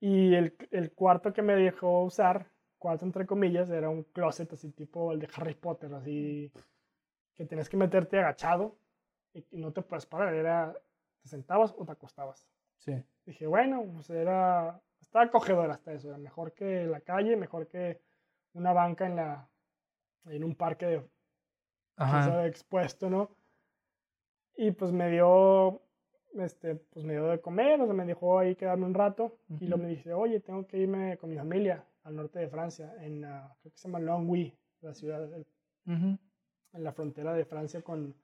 Y 0.00 0.34
el, 0.34 0.54
el 0.70 0.92
cuarto 0.92 1.32
que 1.32 1.42
me 1.42 1.54
dejó 1.54 2.04
usar 2.04 2.46
cuarto 2.78 3.04
entre 3.04 3.26
comillas, 3.26 3.70
era 3.70 3.88
un 3.88 4.04
closet 4.04 4.52
así 4.52 4.70
tipo 4.70 5.12
el 5.12 5.20
de 5.20 5.28
Harry 5.34 5.54
Potter, 5.54 5.92
así 5.94 6.52
que 7.34 7.44
tenías 7.44 7.68
que 7.68 7.76
meterte 7.76 8.18
agachado 8.18 8.76
y 9.50 9.58
no 9.58 9.72
te 9.72 9.82
puedes 9.82 10.06
parar, 10.06 10.34
era 10.34 10.74
te 11.22 11.28
sentabas 11.28 11.74
o 11.76 11.84
te 11.84 11.92
acostabas. 11.92 12.48
Sí. 12.78 13.02
Dije, 13.24 13.46
bueno, 13.46 13.84
pues 13.92 14.10
era, 14.10 14.80
estaba 15.00 15.24
acogedor 15.24 15.70
hasta 15.70 15.92
eso, 15.92 16.08
era 16.08 16.18
mejor 16.18 16.52
que 16.52 16.86
la 16.86 17.00
calle, 17.00 17.36
mejor 17.36 17.68
que 17.68 18.00
una 18.52 18.72
banca 18.72 19.06
en 19.06 19.16
la 19.16 19.48
en 20.26 20.42
un 20.42 20.56
parque 20.56 20.86
de 20.86 21.10
Ajá. 21.96 22.46
expuesto, 22.46 23.08
¿no? 23.08 23.30
Y 24.56 24.72
pues 24.72 24.90
me 24.92 25.10
dio 25.10 25.82
este, 26.38 26.74
pues 26.74 27.04
me 27.04 27.14
dio 27.14 27.28
de 27.28 27.40
comer, 27.40 27.80
o 27.80 27.86
sea, 27.86 27.94
me 27.94 28.04
dejó 28.04 28.38
ahí 28.38 28.54
quedarme 28.56 28.86
un 28.86 28.94
rato 28.94 29.38
y 29.60 29.66
luego 29.66 29.82
me 29.82 29.88
dice, 29.88 30.12
oye, 30.12 30.40
tengo 30.40 30.66
que 30.66 30.78
irme 30.78 31.16
con 31.18 31.30
mi 31.30 31.36
familia 31.36 31.84
al 32.02 32.16
norte 32.16 32.38
de 32.38 32.48
Francia, 32.48 32.94
en, 33.00 33.22
creo 33.22 33.72
que 33.72 33.78
se 33.78 33.88
llama 33.88 34.00
Longwy, 34.00 34.56
la 34.80 34.94
ciudad, 34.94 35.28
en 35.86 36.18
la 36.72 36.92
frontera 36.92 37.32
de 37.32 37.44
Francia 37.44 37.82
con, 37.82 38.14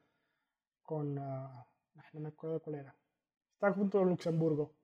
con 0.93 1.19
ah, 1.19 1.67
no 2.13 2.21
me 2.21 2.29
acuerdo 2.29 2.61
cuál 2.61 2.77
era. 2.77 2.97
Está 3.55 3.73
junto 3.73 4.01
a 4.01 4.05
Luxemburgo. 4.05 4.75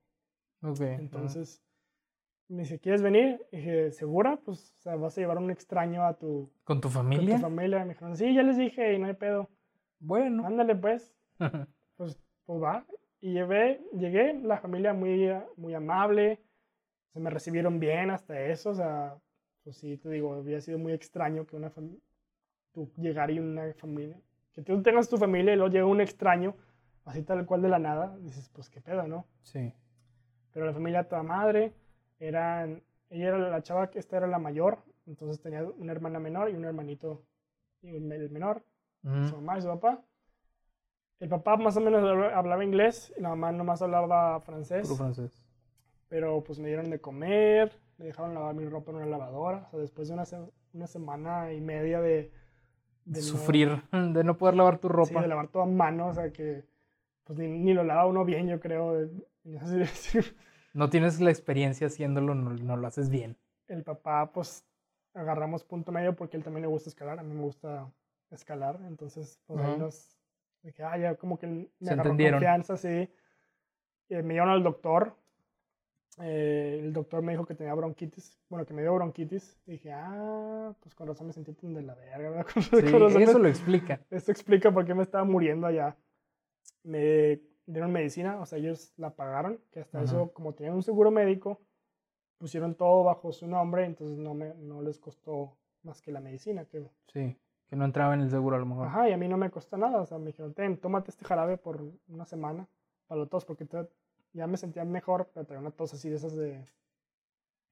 Ok. 0.63 0.81
Entonces, 0.81 1.63
me 2.49 2.63
dice, 2.63 2.79
¿quieres 2.79 3.03
venir? 3.03 3.45
Y 3.53 3.59
dije, 3.59 3.91
¿segura? 3.91 4.41
Pues, 4.43 4.73
o 4.79 4.83
sea, 4.83 4.97
vas 4.97 5.19
a 5.19 5.21
llevar 5.21 5.37
un 5.37 5.51
extraño 5.51 6.05
a 6.05 6.15
tu... 6.15 6.51
¿Con 6.65 6.81
tu 6.81 6.89
familia? 6.89 7.35
Con 7.35 7.41
tu 7.41 7.43
familia. 7.43 7.85
Me 7.85 7.93
dijeron, 7.93 8.17
sí, 8.17 8.35
ya 8.35 8.43
les 8.43 8.57
dije 8.57 8.95
y 8.95 8.99
no 8.99 9.07
hay 9.07 9.15
pedo. 9.15 9.51
Bueno. 9.99 10.47
Ándale, 10.47 10.75
pues. 10.77 11.15
pues, 11.97 12.19
pues 12.47 12.63
va. 12.63 12.87
Y 13.21 13.35
llevé, 13.35 13.83
llegué, 13.93 14.33
la 14.35 14.59
familia 14.59 14.95
muy, 14.95 15.31
muy 15.57 15.75
amable 15.75 16.41
se 17.13 17.21
me 17.21 17.31
recibieron 17.31 17.81
bien 17.81 18.11
hasta 18.11 18.41
eso, 18.41 18.71
o 18.71 18.75
sea, 18.75 19.19
pues 19.65 19.77
sí, 19.77 19.97
te 19.97 20.09
digo, 20.09 20.35
había 20.35 20.61
sido 20.61 20.79
muy 20.79 20.93
extraño 20.93 21.47
que 21.47 21.57
una 21.57 21.71
familia, 21.71 22.01
tú 22.73 22.93
llegar 22.97 23.31
y 23.31 23.39
una 23.39 23.73
familia, 23.75 24.21
que 24.59 24.65
tú 24.65 24.83
tengas 24.83 25.09
tu 25.09 25.17
familia 25.17 25.53
y 25.53 25.57
luego 25.57 25.71
llega 25.71 25.87
un 25.87 26.01
extraño, 26.01 26.57
así 27.05 27.23
tal 27.23 27.47
cual 27.47 27.63
de 27.63 27.69
la 27.69 27.79
nada, 27.79 28.17
dices, 28.19 28.49
pues 28.53 28.69
qué 28.69 28.81
pedo, 28.81 29.07
¿no? 29.07 29.25
Sí. 29.43 29.73
Pero 30.53 30.67
la 30.67 30.73
familia 30.73 31.05
toda 31.05 31.23
madre, 31.23 31.73
eran, 32.19 32.83
ella 33.09 33.29
era 33.29 33.39
la 33.39 33.63
chava, 33.63 33.89
que 33.89 34.01
esta 34.01 34.17
era 34.17 34.27
la 34.27 34.41
mayor, 34.41 34.79
entonces 35.07 35.41
tenía 35.41 35.63
una 35.63 35.93
hermana 35.93 36.19
menor 36.19 36.51
y 36.51 36.57
un 36.57 36.65
hermanito, 36.65 37.23
el 37.83 38.01
menor, 38.31 38.65
su 39.03 39.37
mamá 39.37 39.59
y 39.59 39.63
su 39.63 39.69
papá. 39.69 40.03
El 41.21 41.29
papá 41.29 41.57
más 41.57 41.77
o 41.77 41.81
menos 41.81 42.03
hablaba 42.35 42.65
inglés 42.65 43.15
y 43.17 43.21
la 43.21 43.29
mamá 43.29 43.53
nomás 43.53 43.81
hablaba 43.81 44.41
francés. 44.41 44.89
Puro 44.89 44.97
francés. 44.97 45.41
Pero 46.09 46.43
pues 46.43 46.59
me 46.59 46.67
dieron 46.67 46.91
de 46.91 47.01
comer, 47.01 47.79
me 47.97 48.07
dejaron 48.07 48.35
lavar 48.35 48.57
mi 48.57 48.65
ropa 48.65 48.91
en 48.91 48.97
una 48.97 49.07
lavadora. 49.07 49.67
O 49.69 49.71
sea, 49.71 49.79
después 49.79 50.09
de 50.09 50.15
una, 50.15 50.25
una 50.73 50.87
semana 50.89 51.53
y 51.53 51.61
media 51.61 52.01
de... 52.01 52.33
de 53.09 53.23
Sufrir, 53.23 53.83
de 53.93 54.25
no 54.25 54.37
poder 54.37 54.55
lavar 54.55 54.79
tu 54.79 54.89
ropa. 54.89 55.09
Sí, 55.09 55.21
de 55.21 55.29
lavar 55.29 55.49
todo 55.49 55.63
a 55.63 55.67
mano, 55.67 56.09
o 56.09 56.15
sea 56.15 56.33
que 56.33 56.65
pues 57.25 57.39
ni, 57.39 57.49
ni 57.49 57.75
lo 57.75 57.85
lava 57.85 58.07
uno 58.07 58.25
bien, 58.25 58.49
yo 58.49 58.61
creo. 58.61 59.09
no 60.75 60.91
tienes 60.91 61.21
la 61.21 61.31
experiencia 61.31 61.87
haciéndolo, 61.87 62.35
no, 62.35 62.51
no, 62.51 62.77
lo 62.77 62.87
haces 62.87 63.11
bien. 63.11 63.37
El 63.67 63.83
papá, 63.83 64.31
pues 64.33 64.65
agarramos 65.15 65.65
punto 65.65 65.91
medio 65.91 66.15
porque 66.15 66.37
él 66.37 66.45
también 66.45 66.63
le 66.63 66.69
gusta 66.69 66.91
escalar, 66.91 67.19
a 67.19 67.23
mí 67.23 67.35
me 67.35 67.43
gusta 67.43 67.91
escalar, 68.31 68.79
entonces 68.87 69.41
pues 69.47 69.61
ahí 69.61 69.79
nos... 69.79 70.17
Dije, 70.63 70.83
ah, 70.83 70.99
ya 70.99 71.15
como 71.15 71.39
que 71.39 71.47
me 71.47 71.69
Se 71.81 71.93
agarró 71.93 72.11
confianza, 72.11 72.77
sí. 72.77 73.09
Y 74.09 74.15
me 74.17 74.35
llevaron 74.35 74.55
al 74.55 74.63
doctor, 74.63 75.17
eh, 76.21 76.81
el 76.83 76.93
doctor 76.93 77.23
me 77.23 77.33
dijo 77.33 77.45
que 77.45 77.55
tenía 77.55 77.75
bronquitis, 77.75 78.39
bueno, 78.49 78.67
que 78.67 78.75
me 78.75 78.83
dio 78.83 78.95
bronquitis. 78.95 79.57
Y 79.67 79.73
dije, 79.73 79.93
ah, 79.93 80.75
pues 80.81 80.95
con 80.95 81.07
razón 81.07 81.29
me 81.29 81.33
sentí 81.33 81.53
tan 81.53 81.75
de 81.75 81.83
la 81.83 81.95
verga, 81.95 82.31
¿verdad? 82.31 82.47
Sí, 83.17 83.23
eso 83.23 83.39
lo 83.39 83.49
explica. 83.49 84.01
Esto 84.11 84.33
explica 84.33 84.73
por 84.73 84.85
qué 84.85 84.95
me 84.95 85.03
estaba 85.03 85.25
muriendo 85.25 85.67
allá. 85.67 85.97
Me 86.83 87.41
dieron 87.67 87.93
medicina, 87.93 88.41
o 88.41 88.47
sea, 88.47 88.59
ellos 88.59 88.93
la 88.97 89.11
pagaron, 89.11 89.61
que 89.71 89.81
hasta 89.81 90.03
eso, 90.03 90.33
como 90.33 90.55
tenían 90.55 90.75
un 90.75 90.83
seguro 90.83 91.11
médico, 91.11 91.61
pusieron 92.39 92.75
todo 92.75 93.05
bajo 93.05 93.33
su 93.33 93.47
nombre, 93.47 93.85
entonces 93.85 94.19
no, 94.19 94.35
me, 94.35 94.55
no 94.55 94.81
les 94.81 94.99
costó 94.99 95.57
más 95.83 96.01
que 96.01 96.11
la 96.11 96.21
medicina. 96.21 96.65
Que, 96.65 96.89
sí, 97.13 97.37
que 97.69 97.77
no 97.77 97.85
entraba 97.85 98.15
en 98.15 98.23
el 98.23 98.31
seguro 98.31 98.57
a 98.57 98.59
lo 98.59 98.67
mejor. 98.67 98.87
Ajá, 98.87 99.09
y 99.09 99.13
a 99.13 99.17
mí 99.17 99.29
no 99.29 99.37
me 99.37 99.51
costó 99.51 99.77
nada, 99.77 100.01
o 100.01 100.07
sea, 100.07 100.19
me 100.19 100.27
dijeron, 100.27 100.55
ten, 100.55 100.79
tómate 100.79 101.11
este 101.11 101.25
jarabe 101.25 101.59
por 101.59 101.83
una 102.09 102.25
semana 102.25 102.67
para 103.07 103.21
los 103.21 103.29
tos, 103.29 103.45
porque 103.45 103.67
te, 103.67 103.87
ya 104.33 104.47
me 104.47 104.57
sentía 104.57 104.85
mejor, 104.85 105.31
pero 105.33 105.47
tenía 105.47 105.61
una 105.61 105.71
tos 105.71 105.95
así 105.95 106.09
de 106.09 106.17
esas 106.17 106.37
de. 106.37 106.65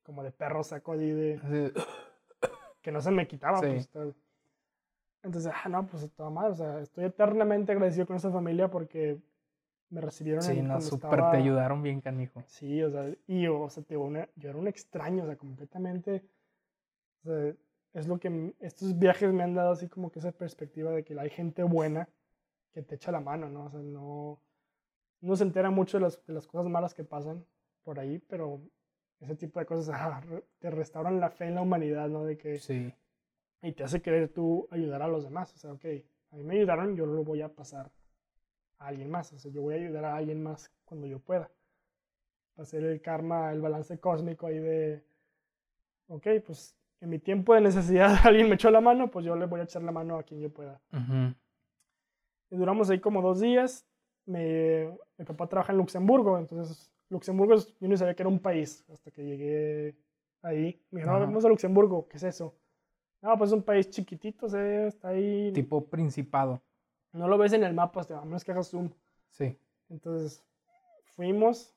como 0.03 0.23
de 0.23 0.33
perro 0.33 0.63
saco 0.63 0.93
allí 0.93 1.11
de. 1.11 1.73
que 2.83 2.93
no 2.93 3.01
se 3.01 3.11
me 3.11 3.27
quitaba. 3.27 3.61
Pues, 3.61 3.89
entonces, 5.23 5.53
ah, 5.53 5.69
no, 5.69 5.87
pues 5.87 6.09
toda 6.15 6.31
madre, 6.31 6.53
o 6.53 6.55
sea, 6.55 6.81
estoy 6.81 7.05
eternamente 7.05 7.73
agradecido 7.73 8.07
con 8.07 8.17
esa 8.17 8.31
familia 8.31 8.71
porque 8.71 9.19
me 9.91 10.01
recibieron. 10.01 10.43
Sí, 10.43 10.63
no, 10.63 10.81
súper 10.81 11.31
te 11.31 11.37
ayudaron 11.37 11.83
bien, 11.83 12.01
canijo. 12.01 12.45
Sí, 12.47 12.83
o 12.83 12.91
sea, 12.91 13.13
y 13.27 13.43
yo, 13.43 13.61
o 13.61 13.71
sea, 13.71 13.83
te, 13.83 13.97
una, 13.97 14.29
yo 14.37 14.51
era 14.51 14.59
un 14.59 14.69
extraño, 14.69 15.25
o 15.25 15.27
sea, 15.27 15.37
completamente. 15.37 16.25
O 17.25 17.29
sea, 17.29 17.55
es 17.93 18.07
lo 18.07 18.19
que 18.19 18.55
estos 18.61 18.99
viajes 18.99 19.33
me 19.33 19.43
han 19.43 19.55
dado 19.55 19.73
así 19.73 19.89
como 19.89 20.13
que 20.13 20.21
esa 20.21 20.31
perspectiva 20.31 20.93
de 20.93 21.03
que 21.03 21.19
hay 21.19 21.31
gente 21.31 21.63
buena 21.65 22.09
que 22.73 22.83
te 22.83 22.95
echa 22.95 23.11
la 23.11 23.21
mano, 23.21 23.49
¿no? 23.49 23.65
O 23.65 23.71
sea, 23.71 23.81
no 23.81 24.39
uno 25.27 25.35
se 25.35 25.43
entera 25.43 25.71
mucho 25.71 25.97
de 25.99 26.05
las, 26.05 26.25
de 26.25 26.33
las 26.33 26.47
cosas 26.47 26.71
malas 26.71 26.95
que 26.95 27.03
pasan 27.03 27.45
por 27.83 27.99
ahí, 27.99 28.21
pero 28.21 28.61
ese 29.19 29.35
tipo 29.35 29.59
de 29.59 29.67
cosas 29.67 29.91
ah, 29.93 30.23
te 30.61 30.71
restauran 30.71 31.19
la 31.19 31.31
fe 31.31 31.47
en 31.47 31.57
la 31.57 31.63
humanidad, 31.63 32.09
¿no? 32.09 32.25
De 32.25 32.39
que... 32.39 32.59
Sí. 32.59 32.93
Y 33.61 33.73
te 33.73 33.83
hace 33.83 34.01
querer 34.01 34.29
tú 34.29 34.69
ayudar 34.71 35.03
a 35.03 35.09
los 35.09 35.25
demás. 35.25 35.53
O 35.55 35.59
sea, 35.59 35.73
ok, 35.73 35.85
a 36.31 36.37
mí 36.37 36.45
me 36.45 36.55
ayudaron, 36.55 36.95
yo 36.95 37.07
lo 37.07 37.25
voy 37.25 37.43
a 37.43 37.49
pasar 37.49 37.91
a 38.79 38.87
alguien 38.87 39.11
más. 39.11 39.33
O 39.33 39.39
sea, 39.39 39.51
yo 39.51 39.63
voy 39.63 39.75
a 39.75 39.79
ayudar 39.79 40.05
a 40.05 40.15
alguien 40.15 40.43
más 40.43 40.73
cuando 40.85 41.09
yo 41.09 41.19
pueda. 41.19 41.51
Hacer 42.57 42.85
el 42.85 43.01
karma, 43.01 43.53
el 43.53 43.61
balance 43.61 43.99
cósmico 43.99 44.47
ahí 44.47 44.61
de, 44.61 45.05
ok, 46.07 46.27
pues 46.47 46.77
en 47.01 47.11
mi 47.11 47.19
tiempo 47.19 47.53
de 47.55 47.63
necesidad 47.63 48.15
alguien 48.25 48.49
me 48.49 48.55
echó 48.55 48.71
la 48.71 48.81
mano, 48.81 49.11
pues 49.11 49.27
yo 49.27 49.35
le 49.35 49.47
voy 49.47 49.59
a 49.59 49.65
echar 49.65 49.83
la 49.83 49.93
mano 49.93 50.19
a 50.19 50.23
quien 50.23 50.41
yo 50.41 50.51
pueda. 50.53 50.81
Y 52.51 52.57
duramos 52.57 52.91
ahí 52.91 53.01
como 53.01 53.23
dos 53.23 53.41
días 53.41 53.89
me, 54.27 54.91
mi 55.17 55.25
papá 55.25 55.49
trabaja 55.49 55.73
en 55.73 55.79
Luxemburgo, 55.79 56.39
entonces 56.39 56.91
Luxemburgo 57.09 57.57
yo 57.57 57.89
no 57.89 57.97
sabía 57.97 58.15
que 58.15 58.23
era 58.23 58.29
un 58.29 58.41
país 58.41 58.85
hasta 58.93 59.11
que 59.11 59.25
llegué 59.25 59.97
ahí. 60.43 60.83
Me 60.91 61.01
dijeron, 61.01 61.21
vamos 61.21 61.45
a 61.45 61.49
Luxemburgo, 61.49 62.09
¿qué 62.09 62.17
es 62.17 62.25
eso? 62.25 62.55
No, 63.23 63.37
pues 63.39 63.51
es 63.51 63.55
un 63.55 63.63
país 63.63 63.89
chiquitito, 63.89 64.47
está 64.47 65.09
ahí. 65.09 65.53
Tipo 65.53 65.87
principado. 65.87 66.63
No 67.13 67.29
lo 67.29 67.39
ves 67.39 67.53
en 67.53 67.65
el 67.65 67.73
mapa, 67.73 68.03
a 68.11 68.25
menos 68.25 68.45
que 68.45 68.53
hagas 68.53 68.69
zoom. 68.69 68.91
Sí. 69.31 69.59
Entonces 69.89 70.45
fuimos, 71.15 71.75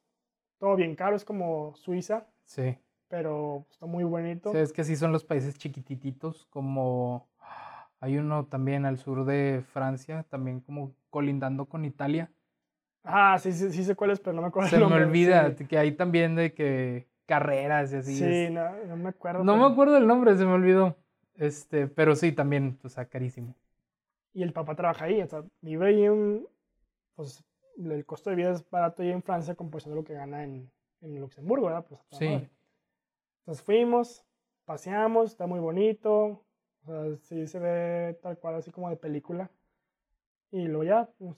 todo 0.58 0.76
bien 0.76 0.96
caro, 0.96 1.16
es 1.16 1.24
como 1.24 1.76
Suiza. 1.76 2.28
Sí. 2.46 2.78
Pero 3.08 3.66
está 3.72 3.86
muy 3.86 4.04
bonito. 4.04 4.52
Sí, 4.52 4.58
es 4.58 4.74
que 4.74 4.84
sí 4.84 4.96
son 4.96 5.12
los 5.12 5.24
países 5.24 5.58
chiquititos, 5.58 6.46
como 6.48 7.28
hay 8.00 8.18
uno 8.18 8.46
también 8.46 8.86
al 8.86 8.98
sur 8.98 9.26
de 9.26 9.64
Francia, 9.74 10.26
también 10.30 10.60
como 10.60 10.94
colindando 11.10 11.66
con 11.66 11.86
Italia 11.86 12.32
Ah, 13.04 13.38
sí, 13.40 13.52
sí, 13.54 13.72
sí 13.72 13.84
sé 13.84 13.96
cuál 13.96 14.12
es, 14.12 14.20
pero 14.20 14.34
no 14.34 14.42
me 14.42 14.50
acuerdo. 14.50 14.70
Se 14.70 14.78
me 14.78 14.86
olvida 14.86 15.56
que 15.56 15.78
hay 15.78 15.94
también 15.94 16.36
de 16.36 16.54
que, 16.54 17.08
carreras 17.30 17.94
y 17.94 17.96
así. 17.98 18.16
Sí, 18.16 18.50
no, 18.52 18.72
no, 18.88 18.98
me 18.98 19.10
acuerdo. 19.10 19.44
No 19.44 19.56
me 19.56 19.66
acuerdo 19.66 19.98
el 19.98 20.08
nombre, 20.08 20.36
se 20.36 20.46
me 20.46 20.54
olvidó. 20.54 20.98
Este, 21.36 21.88
pero 21.88 22.16
sí, 22.16 22.32
también, 22.32 22.80
o 22.84 22.90
sea, 22.90 23.06
carísimo. 23.06 23.56
Y 24.34 24.44
el 24.44 24.52
papá 24.52 24.76
trabaja 24.76 25.06
ahí, 25.06 25.22
o 25.22 25.28
sea, 25.28 25.44
vive 25.62 25.88
ahí 25.88 26.10
un, 26.10 26.48
pues 27.16 27.44
el 27.78 28.06
costo 28.06 28.30
de 28.30 28.36
vida 28.36 28.52
es 28.52 28.68
barato 28.70 29.04
ahí 29.04 29.12
en 29.12 29.24
Francia 29.24 29.56
comparación 29.56 29.94
de 29.94 30.02
lo 30.02 30.04
que 30.04 30.14
gana 30.14 30.44
en, 30.44 30.70
en 31.02 31.20
Luxemburgo, 31.20 31.68
¿verdad? 31.68 31.86
Pues, 31.88 32.02
sí. 32.12 32.50
Entonces 33.40 33.64
fuimos, 33.64 34.26
paseamos, 34.66 35.32
está 35.32 35.48
muy 35.48 35.60
bonito, 35.60 36.16
o 36.16 36.86
sea, 36.86 37.16
sí 37.22 37.48
se 37.48 37.60
ve 37.60 38.20
tal 38.22 38.38
cual 38.38 38.56
así 38.56 38.72
como 38.72 38.90
de 38.90 38.98
película. 38.98 39.50
Y 40.52 40.68
luego 40.68 40.84
ya, 40.84 41.10
pues, 41.18 41.36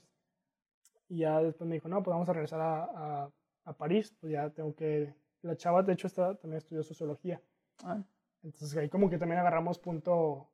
y 1.12 1.18
ya 1.18 1.42
después 1.42 1.68
me 1.68 1.74
dijo, 1.74 1.88
no, 1.88 2.02
pues 2.02 2.14
vamos 2.14 2.26
a 2.30 2.32
regresar 2.32 2.60
a, 2.62 2.84
a, 2.84 3.30
a 3.64 3.72
París, 3.74 4.16
pues 4.18 4.32
ya 4.32 4.48
tengo 4.48 4.74
que, 4.74 5.14
la 5.42 5.54
chava 5.56 5.82
de 5.82 5.92
hecho 5.92 6.06
está, 6.06 6.34
también 6.36 6.56
estudió 6.56 6.82
sociología. 6.82 7.38
Ah. 7.84 8.02
Entonces 8.42 8.74
ahí 8.78 8.88
como 8.88 9.10
que 9.10 9.18
también 9.18 9.38
agarramos 9.38 9.78
punto 9.78 10.48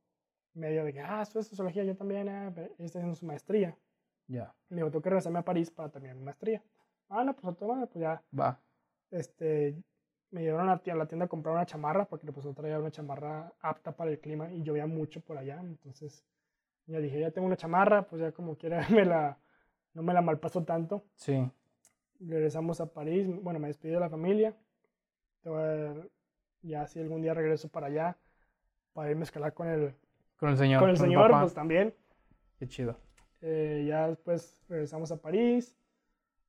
medio 0.55 0.85
de 0.85 0.93
que, 0.93 1.01
ah, 1.01 1.23
esto 1.23 1.39
es 1.39 1.47
sociología, 1.47 1.85
yo 1.85 1.97
también, 1.97 2.27
eh, 2.29 2.53
ella 2.57 2.73
está 2.81 2.99
haciendo 2.99 3.15
su 3.15 3.25
maestría. 3.25 3.79
Ya. 4.27 4.53
Le 4.69 4.79
digo, 4.79 4.91
tengo 4.91 5.03
que 5.03 5.11
regresarme 5.11 5.39
a 5.39 5.45
París 5.45 5.71
para 5.71 5.91
terminar 5.91 6.17
mi 6.17 6.25
maestría. 6.25 6.61
Ah, 7.09 7.23
no, 7.23 7.37
pues 7.37 7.57
toma, 7.57 7.87
pues 7.87 8.03
ya. 8.03 8.21
Va. 8.37 8.61
Este, 9.13 9.81
me 10.33 10.43
llevaron 10.43 10.71
a 10.71 10.81
la 10.85 11.07
tienda, 11.07 11.27
a 11.27 11.29
comprar 11.29 11.55
una 11.55 11.67
chamarra, 11.67 12.05
porque 12.07 12.33
pues 12.33 12.45
yo 12.45 12.53
traía 12.53 12.81
una 12.81 12.91
chamarra 12.91 13.53
apta 13.61 13.93
para 13.93 14.11
el 14.11 14.19
clima 14.19 14.53
y 14.53 14.65
llovía 14.65 14.89
mucho 14.89 15.21
por 15.21 15.39
allá. 15.39 15.61
Entonces, 15.61 16.25
ya 16.87 16.99
dije, 16.99 17.21
ya 17.21 17.31
tengo 17.31 17.47
una 17.47 17.57
chamarra, 17.57 18.09
pues 18.09 18.21
ya 18.21 18.33
como 18.33 18.57
quiera 18.57 18.85
me 18.91 19.05
la, 19.05 19.39
no 19.99 20.05
me 20.05 20.15
la 20.15 20.23
malpaso 20.23 20.63
tanto. 20.63 21.03
Sí. 21.17 21.51
Regresamos 22.21 22.81
a 22.81 22.87
París, 22.87 23.27
bueno, 23.43 23.59
me 23.59 23.67
despedí 23.67 23.93
de 23.93 23.99
la 23.99 24.09
familia. 24.09 24.57
Ya 26.63 26.87
si 26.87 27.01
algún 27.01 27.21
día 27.21 27.35
regreso 27.35 27.69
para 27.69 27.89
allá, 27.89 28.17
para 28.93 29.11
irme 29.11 29.23
a 29.23 29.25
escalar 29.25 29.55
con 29.55 29.67
el, 29.67 29.95
con 30.37 30.51
el 30.51 30.57
señor. 30.57 30.81
Con 30.81 30.91
el 30.91 30.99
señor, 30.99 31.33
pues 31.33 31.53
también. 31.53 31.95
Qué 32.61 32.69
chido. 32.69 32.97
Eh, 33.41 33.87
ya 33.89 34.07
después 34.07 34.63
regresamos 34.69 35.11
a 35.11 35.21
París. 35.21 35.77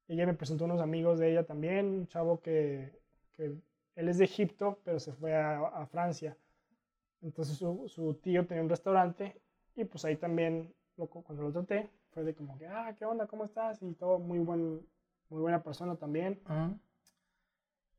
Ella 0.08 0.28
me 0.28 0.36
presentó 0.36 0.66
unos 0.66 0.80
amigos 0.80 1.18
de 1.18 1.32
ella 1.32 1.44
también, 1.44 1.88
un 1.88 2.08
chavo 2.08 2.42
que, 2.42 3.00
que 3.34 3.56
él 3.96 4.10
es 4.10 4.20
de 4.20 4.26
Egipto, 4.26 4.80
pero 4.84 5.00
se 5.00 5.14
fue 5.14 5.36
a, 5.36 5.60
a 5.60 5.88
Francia. 5.88 6.38
Entonces 7.24 7.58
su, 7.58 7.88
su, 7.88 8.14
tío 8.14 8.46
tenía 8.46 8.62
un 8.62 8.70
restaurante 8.70 9.42
y 9.76 9.86
pues 9.86 10.06
ahí 10.06 10.18
también, 10.18 10.72
lo, 10.98 11.08
cuando 11.08 11.44
lo 11.44 11.52
traté, 11.52 11.90
fue 12.12 12.24
de 12.24 12.36
como 12.36 12.58
que, 12.58 12.68
ah, 12.68 12.96
¿qué 12.98 13.06
onda? 13.06 13.28
¿Cómo 13.28 13.44
estás? 13.44 13.82
Y 13.82 13.94
todo, 13.94 14.20
muy, 14.20 14.40
buen, 14.40 14.86
muy 15.30 15.42
buena 15.42 15.62
persona 15.62 15.96
también. 15.96 16.42
Uh 16.46 16.52
-huh. 16.52 16.80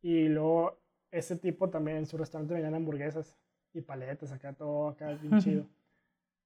Y 0.02 0.28
luego 0.28 0.78
ese 1.10 1.36
tipo 1.36 1.70
también 1.70 1.98
en 1.98 2.06
su 2.06 2.16
restaurante 2.16 2.54
vendían 2.54 2.74
hamburguesas 2.74 3.36
y 3.72 3.80
paletas, 3.80 4.32
acá 4.32 4.52
todo, 4.52 4.88
acá 4.88 5.12
bien 5.14 5.40
chido. 5.40 5.66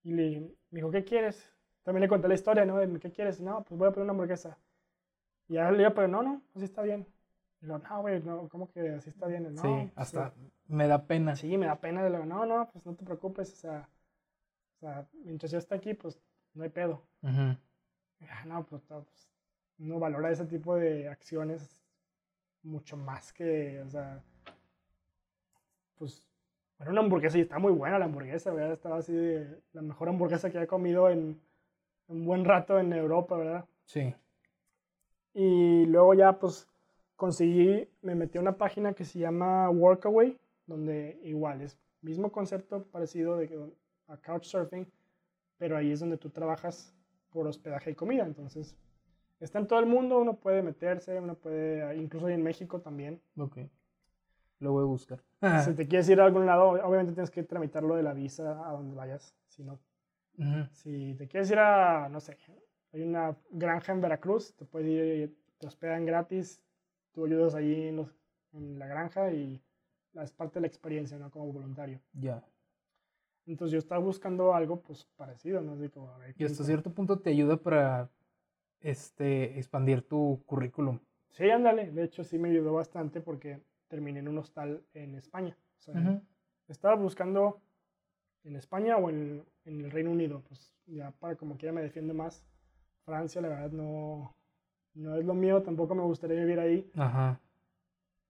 Y 0.02 0.12
le, 0.12 0.40
me 0.70 0.78
dijo, 0.78 0.90
¿qué 0.90 1.04
quieres? 1.04 1.50
También 1.82 2.02
le 2.02 2.08
conté 2.08 2.28
la 2.28 2.34
historia, 2.34 2.64
¿no? 2.64 2.78
¿Qué 2.98 3.10
quieres? 3.10 3.40
No, 3.40 3.62
pues 3.64 3.78
voy 3.78 3.88
a 3.88 3.90
poner 3.90 4.04
una 4.04 4.12
hamburguesa. 4.12 4.58
Y 5.48 5.56
ahora 5.56 5.72
le 5.72 5.78
digo, 5.78 5.94
pero 5.94 6.08
no, 6.08 6.22
no, 6.22 6.42
así 6.54 6.64
está 6.64 6.82
bien. 6.82 7.06
Y 7.60 7.66
luego, 7.66 7.82
no, 7.86 8.00
güey, 8.00 8.22
no, 8.22 8.48
¿cómo 8.48 8.70
que 8.70 8.90
así 8.90 9.10
está 9.10 9.26
bien? 9.26 9.54
No, 9.54 9.62
sí, 9.62 9.68
pues, 9.68 9.92
hasta 9.96 10.34
me 10.66 10.88
da 10.88 11.06
pena. 11.06 11.36
Sí, 11.36 11.56
me 11.56 11.66
da 11.66 11.80
pena. 11.80 12.02
Le 12.02 12.10
digo, 12.10 12.26
no, 12.26 12.46
no, 12.46 12.70
pues 12.70 12.84
no 12.86 12.94
te 12.94 13.04
preocupes, 13.04 13.52
o 13.52 13.56
sea, 13.56 13.88
o 14.76 14.80
sea 14.80 15.08
mientras 15.24 15.52
yo 15.52 15.58
esté 15.58 15.74
aquí, 15.74 15.94
pues 15.94 16.20
no 16.54 16.64
hay 16.64 16.70
pedo. 16.70 17.02
Uh 17.22 17.28
-huh. 17.28 17.58
ah, 18.30 18.44
no, 18.46 18.64
pues, 18.66 18.82
pues 18.82 19.30
uno 19.78 19.98
valora 19.98 20.30
ese 20.30 20.46
tipo 20.46 20.76
de 20.76 21.08
acciones 21.08 21.82
mucho 22.62 22.96
más 22.96 23.32
que, 23.32 23.80
o 23.82 23.88
sea, 23.90 24.22
pues 25.96 26.26
bueno, 26.78 26.92
una 26.92 27.00
hamburguesa 27.02 27.38
y 27.38 27.42
está 27.42 27.58
muy 27.58 27.72
buena 27.72 27.98
la 27.98 28.06
hamburguesa, 28.06 28.52
¿verdad? 28.52 28.72
Estaba 28.72 28.98
así 28.98 29.12
de 29.12 29.60
la 29.72 29.82
mejor 29.82 30.08
hamburguesa 30.08 30.50
que 30.50 30.60
he 30.60 30.66
comido 30.66 31.08
en 31.08 31.40
un 32.08 32.24
buen 32.24 32.44
rato 32.44 32.78
en 32.78 32.92
Europa, 32.92 33.36
¿verdad? 33.36 33.64
Sí. 33.84 34.14
Y 35.34 35.86
luego 35.86 36.14
ya 36.14 36.38
pues 36.38 36.68
conseguí, 37.16 37.88
me 38.02 38.14
metí 38.14 38.38
a 38.38 38.40
una 38.40 38.56
página 38.56 38.94
que 38.94 39.04
se 39.04 39.18
llama 39.18 39.70
Workaway, 39.70 40.38
donde 40.66 41.20
igual 41.22 41.60
es 41.60 41.78
mismo 42.02 42.30
concepto 42.30 42.84
parecido 42.84 43.36
de 43.36 43.72
a 44.08 44.16
Couchsurfing, 44.18 44.86
pero 45.58 45.76
ahí 45.76 45.90
es 45.92 46.00
donde 46.00 46.18
tú 46.18 46.30
trabajas 46.30 46.94
por 47.30 47.46
hospedaje 47.46 47.90
y 47.90 47.94
comida, 47.94 48.24
entonces 48.24 48.76
está 49.40 49.58
en 49.58 49.66
todo 49.66 49.78
el 49.80 49.86
mundo, 49.86 50.18
uno 50.18 50.36
puede 50.36 50.62
meterse, 50.62 51.18
uno 51.18 51.34
puede, 51.34 51.96
incluso 51.96 52.28
en 52.28 52.42
México 52.42 52.80
también. 52.80 53.20
Ok. 53.36 53.58
Lo 54.60 54.72
voy 54.72 54.82
a 54.82 54.86
buscar. 54.86 55.22
Si 55.64 55.72
te 55.74 55.86
quieres 55.88 56.08
ir 56.08 56.20
a 56.20 56.24
algún 56.24 56.46
lado, 56.46 56.70
obviamente 56.70 57.12
tienes 57.12 57.30
que 57.30 57.42
tramitar 57.42 57.82
lo 57.82 57.96
de 57.96 58.02
la 58.02 58.12
visa 58.14 58.66
a 58.68 58.72
donde 58.72 58.94
vayas. 58.94 59.34
Si 59.48 59.62
no, 59.62 59.78
Uh 60.36 60.42
-huh. 60.42 60.68
si 60.72 61.14
te 61.14 61.28
quieres 61.28 61.48
ir 61.52 61.58
a, 61.60 62.08
no 62.08 62.18
sé, 62.18 62.36
hay 62.92 63.02
una 63.02 63.36
granja 63.50 63.92
en 63.92 64.00
Veracruz, 64.00 64.54
te 64.56 64.64
puedes 64.64 64.88
ir, 64.88 65.36
te 65.58 65.66
hospedan 65.68 66.04
gratis, 66.06 66.60
tú 67.12 67.26
ayudas 67.26 67.54
allí 67.54 67.86
en, 67.88 67.96
los, 67.96 68.08
en 68.52 68.78
la 68.80 68.86
granja 68.88 69.30
y 69.32 69.62
es 70.14 70.32
parte 70.32 70.54
de 70.54 70.62
la 70.62 70.66
experiencia, 70.66 71.18
¿no? 71.18 71.30
Como 71.30 71.52
voluntario. 71.52 72.00
Ya. 72.14 72.20
Yeah. 72.20 72.44
Entonces 73.46 73.72
yo 73.72 73.78
estaba 73.78 74.00
buscando 74.00 74.54
algo, 74.54 74.80
pues, 74.80 75.04
parecido, 75.16 75.60
¿no? 75.60 75.72
Así 75.74 75.88
como, 75.90 76.08
a 76.10 76.18
ver, 76.18 76.34
y 76.38 76.44
hasta 76.44 76.64
cierto 76.64 76.92
punto 76.92 77.18
te 77.20 77.30
ayuda 77.30 77.56
para, 77.56 78.10
este, 78.80 79.58
expandir 79.58 80.02
tu 80.02 80.42
currículum. 80.46 81.00
Sí, 81.30 81.50
ándale. 81.50 81.90
De 81.90 82.04
hecho, 82.04 82.22
sí 82.24 82.38
me 82.38 82.50
ayudó 82.50 82.74
bastante 82.74 83.20
porque 83.20 83.60
terminé 83.88 84.20
en 84.20 84.28
un 84.28 84.38
hostal 84.38 84.84
en 84.94 85.14
España. 85.16 85.56
O 85.78 85.82
sea, 85.82 85.94
Uh 85.94 85.98
-huh. 85.98 86.22
estaba 86.68 86.94
buscando 86.94 87.60
en 88.44 88.56
España 88.56 88.96
o 88.96 89.10
en, 89.10 89.44
en, 89.64 89.80
el 89.80 89.90
Reino 89.90 90.10
Unido. 90.10 90.42
Pues 90.48 90.72
ya 90.86 91.10
para 91.12 91.36
como 91.36 91.56
quiera 91.56 91.72
me 91.72 91.82
defiendo 91.82 92.14
más. 92.14 92.44
Francia, 93.04 93.40
la 93.42 93.48
verdad, 93.48 93.70
no, 93.72 94.32
no 94.94 95.16
es 95.16 95.24
lo 95.24 95.34
mío. 95.34 95.62
Tampoco 95.62 95.94
me 95.94 96.02
gustaría 96.02 96.38
vivir 96.40 96.60
ahí. 96.60 96.90
Ajá. 96.94 97.40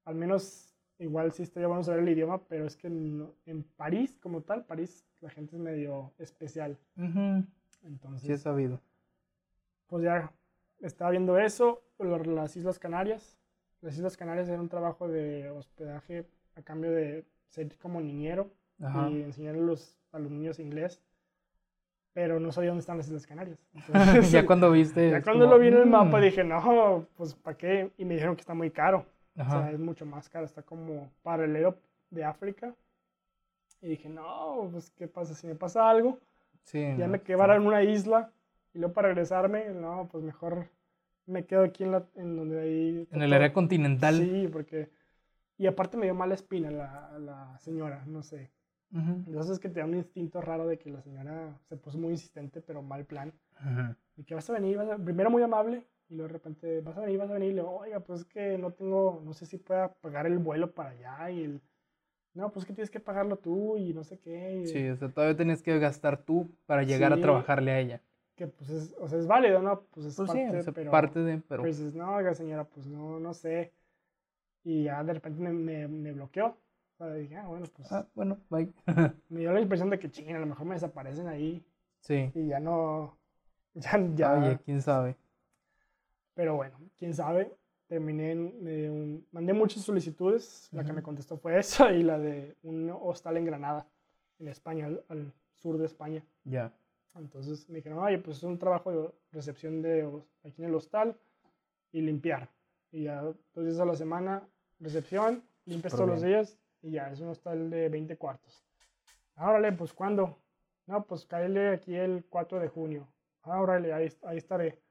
Al 0.04 0.14
menos, 0.14 0.73
igual 0.98 1.32
sí 1.32 1.42
estaría 1.42 1.68
bueno 1.68 1.82
saber 1.82 2.00
el 2.00 2.08
idioma, 2.08 2.42
pero 2.48 2.66
es 2.66 2.76
que 2.76 2.86
en, 2.86 3.28
en 3.46 3.62
París, 3.62 4.16
como 4.20 4.42
tal, 4.42 4.64
París, 4.64 5.04
la 5.20 5.30
gente 5.30 5.56
es 5.56 5.62
medio 5.62 6.12
especial. 6.18 6.78
Uh 6.96 7.02
-huh. 7.02 7.46
Entonces, 7.82 8.26
sí 8.26 8.32
he 8.32 8.38
sabido. 8.38 8.80
Pues 9.86 10.04
ya 10.04 10.32
estaba 10.80 11.10
viendo 11.10 11.38
eso, 11.38 11.82
las 11.98 12.56
Islas 12.56 12.78
Canarias. 12.78 13.38
Las 13.80 13.96
Islas 13.96 14.16
Canarias 14.16 14.48
era 14.48 14.60
un 14.60 14.68
trabajo 14.68 15.08
de 15.08 15.50
hospedaje 15.50 16.26
a 16.56 16.62
cambio 16.62 16.90
de 16.90 17.24
ser 17.48 17.76
como 17.78 18.00
niñero 18.00 18.50
Ajá. 18.80 19.10
y 19.10 19.22
enseñar 19.22 19.54
a 19.56 19.58
los, 19.58 19.98
a 20.12 20.18
los 20.18 20.30
niños 20.30 20.58
inglés. 20.58 21.02
Pero 22.12 22.38
no 22.38 22.52
sabía 22.52 22.70
dónde 22.70 22.80
están 22.80 22.96
las 22.96 23.08
Islas 23.08 23.26
Canarias. 23.26 23.58
Entonces, 23.74 24.30
ya 24.30 24.46
cuando 24.46 24.70
viste. 24.70 25.10
Ya 25.10 25.22
cuando 25.22 25.46
como, 25.46 25.56
lo 25.56 25.60
vi 25.60 25.68
en 25.68 25.74
el 25.74 25.86
mapa 25.86 26.20
dije, 26.20 26.44
no, 26.44 27.06
pues 27.16 27.34
¿para 27.34 27.56
qué? 27.56 27.90
Y 27.98 28.04
me 28.04 28.14
dijeron 28.14 28.36
que 28.36 28.40
está 28.40 28.54
muy 28.54 28.70
caro. 28.70 29.04
Ajá. 29.36 29.58
O 29.58 29.62
sea, 29.62 29.72
es 29.72 29.78
mucho 29.78 30.06
más 30.06 30.28
caro. 30.28 30.44
Está 30.44 30.62
como 30.62 31.10
paralelo 31.22 31.76
de 32.10 32.24
África. 32.24 32.74
Y 33.80 33.88
dije, 33.88 34.08
no, 34.08 34.68
pues 34.72 34.90
¿qué 34.90 35.08
pasa 35.08 35.34
si 35.34 35.46
me 35.46 35.54
pasa 35.54 35.90
algo? 35.90 36.18
Sí, 36.62 36.80
ya 36.80 37.06
no, 37.06 37.08
me 37.08 37.20
quedaron 37.20 37.56
en 37.60 37.66
una 37.66 37.82
isla 37.82 38.30
y 38.72 38.78
luego 38.78 38.94
para 38.94 39.08
regresarme, 39.08 39.68
no, 39.74 40.08
pues 40.10 40.24
mejor 40.24 40.68
me 41.26 41.44
quedo 41.44 41.64
aquí 41.64 41.84
en, 41.84 41.92
la, 41.92 42.06
en 42.16 42.36
donde 42.36 42.60
ahí... 42.60 43.08
En 43.12 43.20
el 43.20 43.32
área 43.32 43.52
continental. 43.52 44.16
Sí, 44.16 44.48
porque... 44.50 44.90
Y 45.58 45.66
aparte 45.66 45.96
me 45.96 46.06
dio 46.06 46.14
mala 46.14 46.34
espina 46.34 46.70
la, 46.70 47.18
la 47.18 47.58
señora, 47.58 48.04
no 48.06 48.22
sé. 48.22 48.50
Uh 48.92 48.98
-huh. 48.98 49.26
Entonces 49.26 49.52
es 49.52 49.58
que 49.58 49.68
te 49.68 49.80
da 49.80 49.86
un 49.86 49.94
instinto 49.94 50.40
raro 50.40 50.66
de 50.66 50.78
que 50.78 50.90
la 50.90 51.02
señora 51.02 51.56
se 51.68 51.76
puso 51.76 51.98
muy 51.98 52.12
insistente, 52.12 52.60
pero 52.60 52.82
mal 52.82 53.04
plan. 53.04 53.32
Uh 53.60 53.66
-huh. 53.66 53.96
Y 54.16 54.24
que 54.24 54.34
vas 54.34 54.48
a 54.48 54.54
venir, 54.54 54.78
vas 54.78 54.88
a... 54.90 54.96
primero 54.96 55.30
muy 55.30 55.42
amable, 55.42 55.86
y 56.08 56.14
luego 56.14 56.28
de 56.28 56.32
repente 56.34 56.80
vas 56.80 56.96
a 56.96 57.00
venir, 57.00 57.18
vas 57.18 57.30
a 57.30 57.34
venir, 57.34 57.52
y 57.52 57.54
luego, 57.54 57.76
oiga, 57.78 58.00
pues 58.00 58.20
es 58.20 58.26
que 58.26 58.58
no 58.58 58.72
tengo, 58.72 59.22
no 59.24 59.32
sé 59.32 59.46
si 59.46 59.58
pueda 59.58 59.92
pagar 59.94 60.26
el 60.26 60.38
vuelo 60.38 60.72
para 60.72 60.90
allá, 60.90 61.30
y 61.30 61.44
el... 61.44 61.60
No, 62.34 62.50
pues 62.50 62.66
que 62.66 62.72
tienes 62.72 62.90
que 62.90 62.98
pagarlo 62.98 63.36
tú, 63.36 63.76
y 63.76 63.94
no 63.94 64.02
sé 64.02 64.18
qué. 64.18 64.62
Y... 64.62 64.66
Sí, 64.66 64.88
o 64.88 64.96
sea, 64.96 65.08
todavía 65.08 65.36
tienes 65.36 65.62
que 65.62 65.78
gastar 65.78 66.24
tú 66.24 66.50
para 66.66 66.82
llegar 66.82 67.14
sí. 67.14 67.20
a 67.20 67.22
trabajarle 67.22 67.70
a 67.70 67.80
ella 67.80 68.02
que 68.36 68.48
pues 68.48 68.70
es, 68.70 68.94
o 68.98 69.08
sea, 69.08 69.18
es 69.18 69.26
válido, 69.26 69.62
¿no? 69.62 69.82
Pues 69.92 70.06
es 70.06 70.16
pues 70.16 70.28
parte, 70.28 70.50
sí, 70.50 70.56
o 70.56 70.62
sea, 70.62 70.72
pero, 70.72 70.90
parte 70.90 71.20
de, 71.20 71.38
pero... 71.48 71.62
Pues 71.62 71.78
dices, 71.78 71.94
no, 71.94 72.16
oiga 72.16 72.34
señora, 72.34 72.64
pues 72.64 72.86
no, 72.86 73.20
no 73.20 73.32
sé. 73.32 73.72
Y 74.64 74.84
ya 74.84 75.04
de 75.04 75.14
repente 75.14 75.40
me, 75.40 75.52
me, 75.52 75.88
me 75.88 76.12
bloqueó. 76.12 76.46
O 76.46 76.96
sea, 76.96 77.14
dije, 77.14 77.36
ah, 77.36 77.46
bueno, 77.46 77.66
pues... 77.74 77.92
Ah, 77.92 78.06
bueno, 78.14 78.38
bye. 78.50 78.72
me 79.28 79.40
dio 79.40 79.52
la 79.52 79.60
impresión 79.60 79.90
de 79.90 79.98
que, 79.98 80.10
ching, 80.10 80.34
a 80.34 80.38
lo 80.38 80.46
mejor 80.46 80.66
me 80.66 80.74
desaparecen 80.74 81.28
ahí. 81.28 81.64
Sí. 82.00 82.30
Y 82.34 82.48
ya 82.48 82.60
no... 82.60 83.18
Ya, 83.74 84.00
ya... 84.14 84.38
Oye, 84.38 84.58
quién 84.64 84.80
sabe. 84.80 85.16
Pero 86.34 86.56
bueno, 86.56 86.78
quién 86.96 87.14
sabe. 87.14 87.56
Terminé, 87.86 88.32
en, 88.32 88.62
me, 88.62 89.22
mandé 89.30 89.52
muchas 89.52 89.82
solicitudes. 89.82 90.68
La 90.72 90.80
uh 90.80 90.82
-huh. 90.82 90.86
que 90.86 90.92
me 90.92 91.02
contestó 91.02 91.36
fue 91.36 91.58
esa 91.58 91.92
y 91.92 92.02
la 92.02 92.18
de 92.18 92.56
un 92.62 92.90
hostal 92.90 93.36
en 93.36 93.44
Granada, 93.44 93.86
en 94.38 94.48
España, 94.48 94.86
al, 94.86 95.04
al 95.08 95.32
sur 95.54 95.78
de 95.78 95.86
España. 95.86 96.22
Ya. 96.44 96.50
Yeah. 96.50 96.72
Entonces 97.16 97.68
me 97.68 97.76
dijeron, 97.76 97.98
oye, 97.98 98.18
pues 98.18 98.38
es 98.38 98.42
un 98.42 98.58
trabajo 98.58 98.90
de 98.90 99.10
recepción 99.30 99.82
de 99.82 100.02
aquí 100.42 100.62
en 100.62 100.68
el 100.68 100.74
hostal 100.74 101.16
y 101.92 102.00
limpiar. 102.00 102.50
Y 102.90 103.04
ya 103.04 103.22
dos 103.22 103.64
días 103.64 103.78
a 103.78 103.84
la 103.84 103.94
semana, 103.94 104.48
recepción 104.80 105.42
limpias 105.64 105.94
todos 105.94 106.08
los 106.08 106.22
días 106.22 106.58
y 106.82 106.92
ya, 106.92 107.10
es 107.10 107.20
un 107.20 107.28
hostal 107.28 107.70
de 107.70 107.88
20 107.88 108.16
cuartos. 108.18 108.64
Órale, 109.36 109.72
pues 109.72 109.92
¿cuándo? 109.92 110.38
No, 110.86 111.06
pues 111.06 111.24
cállale 111.24 111.70
aquí 111.70 111.94
el 111.94 112.24
4 112.28 112.60
de 112.60 112.68
junio. 112.68 113.08
Ah, 113.42 113.60
órale, 113.60 113.92
ahí, 113.92 114.08
ahí 114.22 114.36
estaré. 114.36 114.82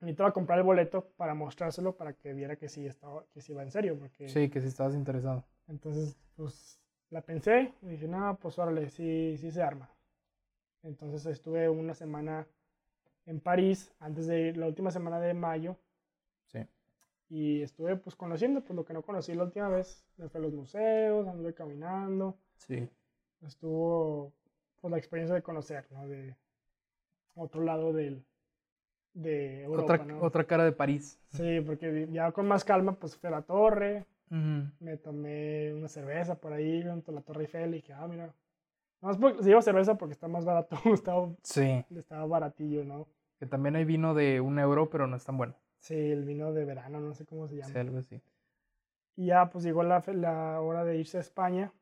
Necesitaba 0.00 0.32
comprar 0.32 0.58
el 0.58 0.64
boleto 0.64 1.10
para 1.16 1.34
mostrárselo 1.34 1.94
para 1.94 2.14
que 2.14 2.32
viera 2.32 2.56
que 2.56 2.68
sí, 2.68 2.86
estaba, 2.86 3.24
que 3.32 3.42
sí 3.42 3.52
iba 3.52 3.62
en 3.62 3.70
serio. 3.70 3.98
Porque... 3.98 4.28
Sí, 4.28 4.48
que 4.48 4.60
sí 4.60 4.68
estabas 4.68 4.94
interesado. 4.94 5.44
Entonces, 5.68 6.16
pues 6.36 6.80
la 7.10 7.20
pensé 7.20 7.74
y 7.82 7.86
dije, 7.86 8.08
no, 8.08 8.38
pues 8.40 8.58
órale, 8.58 8.88
sí, 8.88 9.36
sí 9.38 9.50
se 9.50 9.62
arma. 9.62 9.90
Entonces 10.82 11.26
estuve 11.26 11.68
una 11.68 11.94
semana 11.94 12.46
en 13.26 13.40
París 13.40 13.92
antes 13.98 14.26
de 14.26 14.48
ir, 14.48 14.56
la 14.56 14.66
última 14.66 14.90
semana 14.90 15.20
de 15.20 15.34
mayo. 15.34 15.76
Sí. 16.46 16.66
Y 17.28 17.62
estuve 17.62 17.96
pues 17.96 18.16
conociendo 18.16 18.62
pues 18.62 18.74
lo 18.74 18.84
que 18.84 18.94
no 18.94 19.02
conocí 19.02 19.34
la 19.34 19.44
última 19.44 19.68
vez. 19.68 20.04
Me 20.16 20.28
fui 20.28 20.38
a 20.38 20.42
los 20.42 20.52
museos, 20.52 21.28
anduve 21.28 21.52
caminando. 21.52 22.38
Sí. 22.56 22.88
Estuvo 23.42 24.32
pues 24.80 24.90
la 24.90 24.98
experiencia 24.98 25.34
de 25.34 25.42
conocer, 25.42 25.86
¿no? 25.90 26.08
De 26.08 26.36
otro 27.34 27.62
lado 27.62 27.92
del, 27.92 28.24
de 29.14 29.64
Europa, 29.64 29.94
otra, 29.94 30.04
¿no? 30.04 30.20
otra 30.20 30.44
cara 30.44 30.64
de 30.64 30.72
París. 30.72 31.18
Sí, 31.30 31.60
porque 31.60 32.08
ya 32.10 32.32
con 32.32 32.46
más 32.46 32.64
calma 32.64 32.92
pues 32.92 33.16
fui 33.16 33.28
a 33.28 33.30
la 33.30 33.42
torre, 33.42 34.06
me 34.30 34.96
tomé 34.96 35.74
una 35.74 35.88
cerveza 35.88 36.40
por 36.40 36.52
ahí 36.52 36.82
junto 36.84 37.10
a 37.10 37.14
la 37.14 37.22
Torre 37.22 37.42
Eiffel 37.42 37.70
y 37.70 37.78
dije, 37.78 37.92
ah, 37.92 38.06
mira. 38.06 38.32
No, 39.02 39.10
es 39.10 39.44
digo 39.44 39.62
cerveza 39.62 39.96
porque 39.96 40.12
está 40.12 40.28
más 40.28 40.44
barato, 40.44 40.76
estaba, 40.94 41.30
sí. 41.42 41.84
estaba 41.96 42.26
baratillo, 42.26 42.84
¿no? 42.84 43.08
Que 43.38 43.46
también 43.46 43.74
hay 43.74 43.84
vino 43.84 44.14
de 44.14 44.40
un 44.40 44.58
euro, 44.58 44.90
pero 44.90 45.06
no 45.06 45.16
es 45.16 45.24
tan 45.24 45.36
bueno. 45.36 45.56
Sí, 45.80 45.94
el 45.94 46.24
vino 46.24 46.52
de 46.52 46.64
verano, 46.64 47.00
no 47.00 47.14
sé 47.14 47.24
cómo 47.24 47.48
se 47.48 47.56
llama. 47.56 47.72
Sí, 47.72 47.78
algo 47.78 47.98
así. 47.98 48.20
Y 49.16 49.26
ya, 49.26 49.50
pues 49.50 49.64
llegó 49.64 49.82
la, 49.82 50.04
la 50.06 50.60
hora 50.60 50.84
de 50.84 50.98
irse 50.98 51.16
a 51.16 51.20
España, 51.20 51.72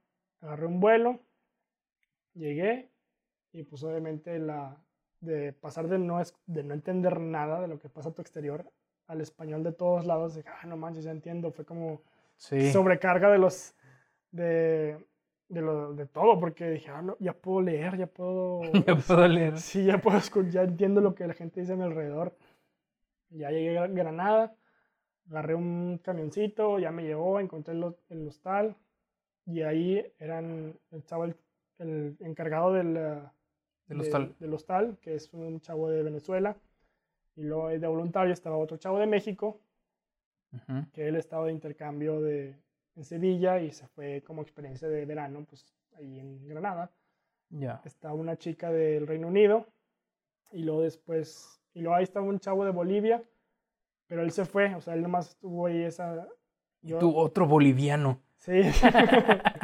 agarré 0.40 0.66
un 0.66 0.80
vuelo, 0.80 1.20
llegué 2.34 2.88
y 3.52 3.64
pues 3.64 3.82
obviamente 3.82 4.38
la, 4.38 4.80
de 5.20 5.52
pasar 5.52 5.88
de 5.88 5.98
no, 5.98 6.20
de 6.46 6.62
no 6.62 6.74
entender 6.74 7.20
nada 7.20 7.60
de 7.60 7.68
lo 7.68 7.78
que 7.78 7.88
pasa 7.88 8.10
a 8.10 8.12
tu 8.14 8.22
exterior 8.22 8.70
al 9.08 9.20
español 9.22 9.64
de 9.64 9.72
todos 9.72 10.04
lados, 10.06 10.34
de, 10.34 10.44
ah, 10.46 10.66
no 10.66 10.76
manches, 10.76 11.04
ya 11.04 11.10
entiendo, 11.10 11.50
fue 11.50 11.64
como 11.64 12.02
sobrecarga 12.36 13.30
de 13.30 13.38
los, 13.38 13.74
de, 14.30 14.98
de, 15.48 15.60
lo, 15.62 15.94
de 15.94 16.06
todo, 16.06 16.38
porque 16.38 16.70
dije, 16.70 16.90
ah, 16.90 17.02
no, 17.02 17.16
ya 17.18 17.32
puedo 17.32 17.62
leer, 17.62 17.96
ya 17.96 18.06
puedo... 18.06 18.60
ya 18.86 18.94
puedo 18.94 19.26
leer. 19.26 19.56
Sí, 19.58 19.84
ya 19.84 19.98
puedo 19.98 20.18
ya 20.50 20.62
entiendo 20.62 21.00
lo 21.00 21.14
que 21.14 21.26
la 21.26 21.34
gente 21.34 21.60
dice 21.60 21.72
a 21.72 21.76
mi 21.76 21.84
alrededor. 21.84 22.36
Ya 23.30 23.50
llegué 23.50 23.78
a 23.78 23.86
Granada, 23.86 24.54
agarré 25.30 25.54
un 25.54 25.98
camioncito, 26.04 26.78
ya 26.78 26.90
me 26.90 27.02
llevó, 27.02 27.40
encontré 27.40 27.74
el, 27.74 27.96
el 28.10 28.28
hostal, 28.28 28.76
y 29.46 29.62
ahí 29.62 30.04
eran, 30.18 30.78
estaba 30.90 31.24
el, 31.24 31.36
el 31.78 32.16
encargado 32.20 32.74
del, 33.88 33.98
del, 33.98 34.00
hostal. 34.00 34.34
del 34.38 34.54
hostal, 34.54 34.98
que 35.00 35.14
es 35.14 35.32
un 35.32 35.60
chavo 35.60 35.88
de 35.88 36.02
Venezuela, 36.02 36.56
y 37.36 37.42
luego 37.42 37.68
de 37.68 37.86
voluntario 37.86 38.32
estaba 38.32 38.56
otro 38.56 38.76
chavo 38.76 38.98
de 38.98 39.06
México, 39.06 39.60
que 40.92 41.08
él 41.08 41.16
estaba 41.16 41.46
de 41.46 41.52
intercambio 41.52 42.20
de, 42.20 42.56
en 42.96 43.04
Sevilla 43.04 43.60
y 43.60 43.70
se 43.70 43.86
fue 43.86 44.22
como 44.26 44.42
experiencia 44.42 44.88
de 44.88 45.04
verano, 45.04 45.44
pues 45.48 45.72
ahí 45.96 46.18
en 46.18 46.48
Granada. 46.48 46.90
Ya. 47.50 47.80
Estaba 47.84 48.14
una 48.14 48.36
chica 48.36 48.70
del 48.70 49.06
Reino 49.06 49.28
Unido 49.28 49.66
y 50.52 50.62
luego 50.62 50.82
después, 50.82 51.60
y 51.74 51.80
luego 51.80 51.96
ahí 51.96 52.04
estaba 52.04 52.26
un 52.26 52.40
chavo 52.40 52.64
de 52.64 52.72
Bolivia, 52.72 53.22
pero 54.06 54.22
él 54.22 54.32
se 54.32 54.44
fue, 54.44 54.74
o 54.74 54.80
sea, 54.80 54.94
él 54.94 55.02
nomás 55.02 55.28
estuvo 55.28 55.66
ahí 55.66 55.82
esa... 55.82 56.26
y 56.82 56.92
tú, 56.94 57.16
otro 57.16 57.46
boliviano. 57.46 58.20
Sí. 58.38 58.62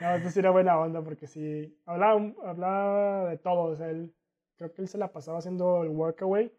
no, 0.00 0.14
esto 0.14 0.30
sí 0.30 0.38
era 0.38 0.50
buena 0.50 0.78
onda 0.78 1.02
porque 1.02 1.26
sí, 1.26 1.78
hablaba, 1.86 2.32
hablaba 2.44 3.28
de 3.28 3.38
todo, 3.38 3.72
o 3.72 3.76
sea, 3.76 3.90
él, 3.90 4.14
creo 4.56 4.72
que 4.72 4.82
él 4.82 4.88
se 4.88 4.98
la 4.98 5.12
pasaba 5.12 5.38
haciendo 5.38 5.82
el 5.82 5.90
workaway 5.90 6.52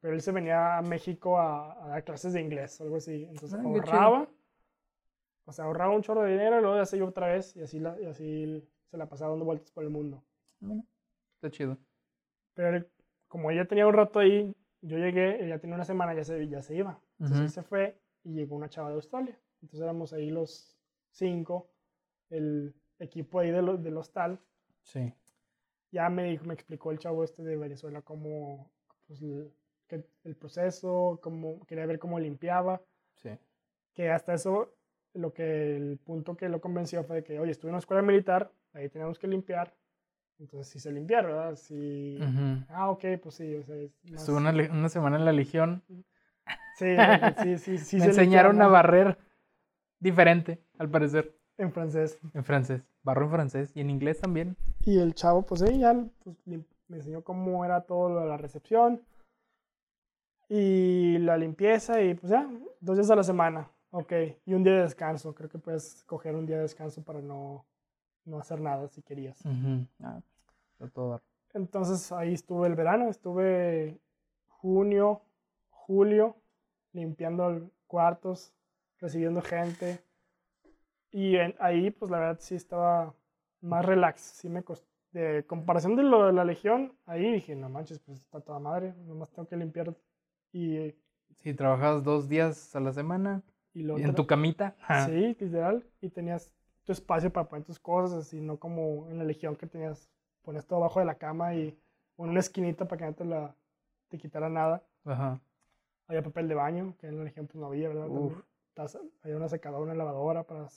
pero 0.00 0.14
él 0.14 0.20
se 0.20 0.32
venía 0.32 0.76
a 0.76 0.82
México 0.82 1.38
a, 1.38 1.88
dar 1.88 2.04
clases 2.04 2.34
de 2.34 2.40
inglés 2.40 2.80
algo 2.80 2.96
así. 2.96 3.24
Entonces 3.24 3.58
ahorraba. 3.58 4.28
O 5.46 5.52
sea, 5.52 5.64
ahorraba 5.64 5.94
un 5.94 6.02
chorro 6.02 6.22
de 6.22 6.32
dinero 6.32 6.58
y 6.58 6.60
luego 6.60 6.76
ya 6.76 6.84
se 6.84 6.98
iba 6.98 7.06
otra 7.06 7.28
vez 7.28 7.56
y 7.56 7.62
así, 7.62 7.78
la, 7.78 7.98
y 7.98 8.04
así 8.04 8.62
se 8.90 8.98
la 8.98 9.08
pasaba 9.08 9.30
dando 9.30 9.46
vueltas 9.46 9.70
por 9.70 9.82
el 9.82 9.88
mundo. 9.88 10.22
está 11.36 11.50
chido. 11.50 11.78
Pero 12.52 12.76
él, 12.76 12.88
como 13.28 13.50
ella 13.50 13.66
tenía 13.66 13.86
un 13.86 13.94
rato 13.94 14.18
ahí, 14.18 14.54
yo 14.82 14.98
llegué, 14.98 15.42
ella 15.42 15.58
tenía 15.58 15.76
una 15.76 15.86
semana, 15.86 16.12
ya 16.12 16.24
se, 16.24 16.46
ya 16.48 16.60
se 16.60 16.76
iba. 16.76 17.00
Entonces 17.18 17.40
él 17.40 17.50
se 17.50 17.62
fue 17.62 17.98
y 18.24 18.34
llegó 18.34 18.56
una 18.56 18.68
chava 18.68 18.90
de 18.90 18.96
Australia. 18.96 19.38
Entonces 19.62 19.80
éramos 19.80 20.12
ahí 20.12 20.30
los 20.30 20.78
cinco, 21.12 21.70
el 22.30 22.74
equipo 22.98 23.40
ahí 23.40 23.50
de 23.50 23.62
del 23.62 23.96
hostal. 23.96 24.38
Sí. 24.82 25.12
Ya 25.90 26.08
me, 26.10 26.24
dijo, 26.24 26.44
me 26.44 26.54
explicó 26.54 26.90
el 26.90 26.98
chavo 26.98 27.24
este 27.24 27.42
de 27.42 27.56
Venezuela 27.56 28.02
cómo, 28.02 28.70
pues, 29.06 29.22
el, 29.22 29.52
el 30.24 30.36
proceso, 30.36 31.18
como, 31.22 31.64
quería 31.66 31.86
ver 31.86 31.98
cómo 31.98 32.18
limpiaba. 32.18 32.82
Sí. 33.14 33.30
Que 33.94 34.10
hasta 34.10 34.34
eso, 34.34 34.74
lo 35.14 35.32
que 35.32 35.76
el 35.76 35.98
punto 35.98 36.36
que 36.36 36.48
lo 36.48 36.60
convenció 36.60 37.04
fue 37.04 37.24
que, 37.24 37.38
oye, 37.40 37.52
estuve 37.52 37.70
en 37.70 37.74
una 37.74 37.80
escuela 37.80 38.02
militar, 38.02 38.52
ahí 38.72 38.88
tenemos 38.88 39.18
que 39.18 39.28
limpiar. 39.28 39.74
Entonces 40.38 40.68
sí 40.72 40.78
se 40.78 40.92
limpiar, 40.92 41.26
¿verdad? 41.26 41.56
Sí. 41.56 42.18
Ah, 42.68 42.90
ok, 42.90 43.04
pues 43.20 43.34
sí. 43.34 43.54
O 43.56 43.64
sea, 43.64 43.76
Estuve 44.04 44.36
una, 44.36 44.50
una, 44.50 44.88
semana 44.88 45.16
en 45.16 45.24
la 45.24 45.32
Legión. 45.32 45.82
Sí, 46.76 46.96
sí, 47.42 47.58
sí. 47.58 47.78
sí 47.78 47.96
Me 47.98 48.06
enseñaron 48.06 48.62
a 48.62 48.68
barrer 48.68 49.18
diferente, 49.98 50.60
al 50.78 50.88
parecer. 50.90 51.37
En 51.58 51.72
francés. 51.72 52.18
En 52.34 52.44
francés. 52.44 52.82
Barro 53.02 53.24
en 53.24 53.30
francés 53.30 53.72
y 53.74 53.80
en 53.80 53.90
inglés 53.90 54.20
también. 54.20 54.56
Y 54.84 54.98
el 54.98 55.14
chavo, 55.14 55.42
pues 55.42 55.60
sí, 55.60 55.78
ya 55.78 55.94
pues, 56.24 56.36
me 56.46 56.96
enseñó 56.96 57.22
cómo 57.22 57.64
era 57.64 57.82
todo 57.82 58.24
la 58.24 58.36
recepción 58.36 59.02
y 60.48 61.18
la 61.18 61.36
limpieza 61.36 62.00
y 62.02 62.14
pues 62.14 62.30
ya, 62.30 62.48
dos 62.80 62.96
días 62.96 63.10
a 63.10 63.16
la 63.16 63.22
semana, 63.22 63.70
ok, 63.90 64.12
y 64.46 64.54
un 64.54 64.64
día 64.64 64.74
de 64.74 64.82
descanso, 64.82 65.34
creo 65.34 65.48
que 65.48 65.58
puedes 65.58 66.02
coger 66.04 66.34
un 66.34 66.46
día 66.46 66.56
de 66.56 66.62
descanso 66.62 67.02
para 67.02 67.20
no, 67.20 67.66
no 68.24 68.38
hacer 68.38 68.60
nada 68.60 68.88
si 68.88 69.02
querías. 69.02 69.38
Ah, 70.02 70.20
todo. 70.94 71.20
Entonces 71.52 72.12
ahí 72.12 72.34
estuve 72.34 72.66
el 72.66 72.74
verano, 72.74 73.08
estuve 73.08 73.98
junio, 74.48 75.22
julio, 75.70 76.36
limpiando 76.92 77.70
cuartos, 77.86 78.52
recibiendo 78.98 79.42
gente. 79.42 80.02
Y 81.10 81.36
ahí, 81.58 81.90
pues 81.90 82.10
la 82.10 82.18
verdad 82.18 82.38
sí 82.40 82.54
estaba 82.54 83.14
más 83.60 83.84
relax. 83.84 84.20
Sí 84.20 84.48
me 84.48 84.62
costó, 84.62 84.88
de 85.12 85.44
comparación 85.46 85.96
de 85.96 86.02
lo 86.02 86.26
de 86.26 86.32
la 86.32 86.44
Legión, 86.44 86.92
ahí 87.06 87.32
dije, 87.32 87.54
no 87.54 87.68
manches, 87.68 87.98
pues 88.00 88.18
está 88.18 88.40
toda 88.40 88.58
madre, 88.58 88.94
nomás 89.06 89.30
tengo 89.30 89.48
que 89.48 89.56
limpiar. 89.56 89.94
Y. 90.52 90.94
Si 91.36 91.54
trabajabas 91.54 92.02
dos 92.02 92.28
días 92.28 92.74
a 92.74 92.80
la 92.80 92.92
semana 92.92 93.42
y, 93.72 93.88
en 93.88 94.14
tu 94.14 94.26
camita. 94.26 94.76
Sí, 95.06 95.36
literal. 95.38 95.84
Y 96.00 96.10
tenías 96.10 96.52
tu 96.84 96.92
espacio 96.92 97.32
para 97.32 97.48
poner 97.48 97.64
tus 97.64 97.78
cosas, 97.78 98.26
así, 98.26 98.40
no 98.40 98.58
como 98.58 99.08
en 99.08 99.18
la 99.18 99.24
Legión 99.24 99.56
que 99.56 99.66
tenías, 99.66 100.10
pones 100.42 100.66
todo 100.66 100.80
abajo 100.80 101.00
de 101.00 101.06
la 101.06 101.16
cama 101.16 101.54
y 101.54 101.78
en 102.18 102.28
una 102.28 102.40
esquinita 102.40 102.88
para 102.88 102.98
que 102.98 103.04
no 103.04 103.14
te, 103.14 103.24
la, 103.24 103.54
te 104.08 104.18
quitara 104.18 104.48
nada. 104.48 104.82
Ajá. 105.04 105.40
Había 106.08 106.22
papel 106.22 106.48
de 106.48 106.54
baño, 106.54 106.96
que 106.98 107.06
en 107.06 107.18
la 107.18 107.24
Legión 107.24 107.46
pues 107.46 107.56
no 107.56 107.66
había, 107.66 107.88
¿verdad? 107.88 108.08
Había 109.22 109.36
una 109.36 109.48
secadora, 109.48 109.82
una 109.82 109.94
lavadora 109.94 110.44
para, 110.44 110.68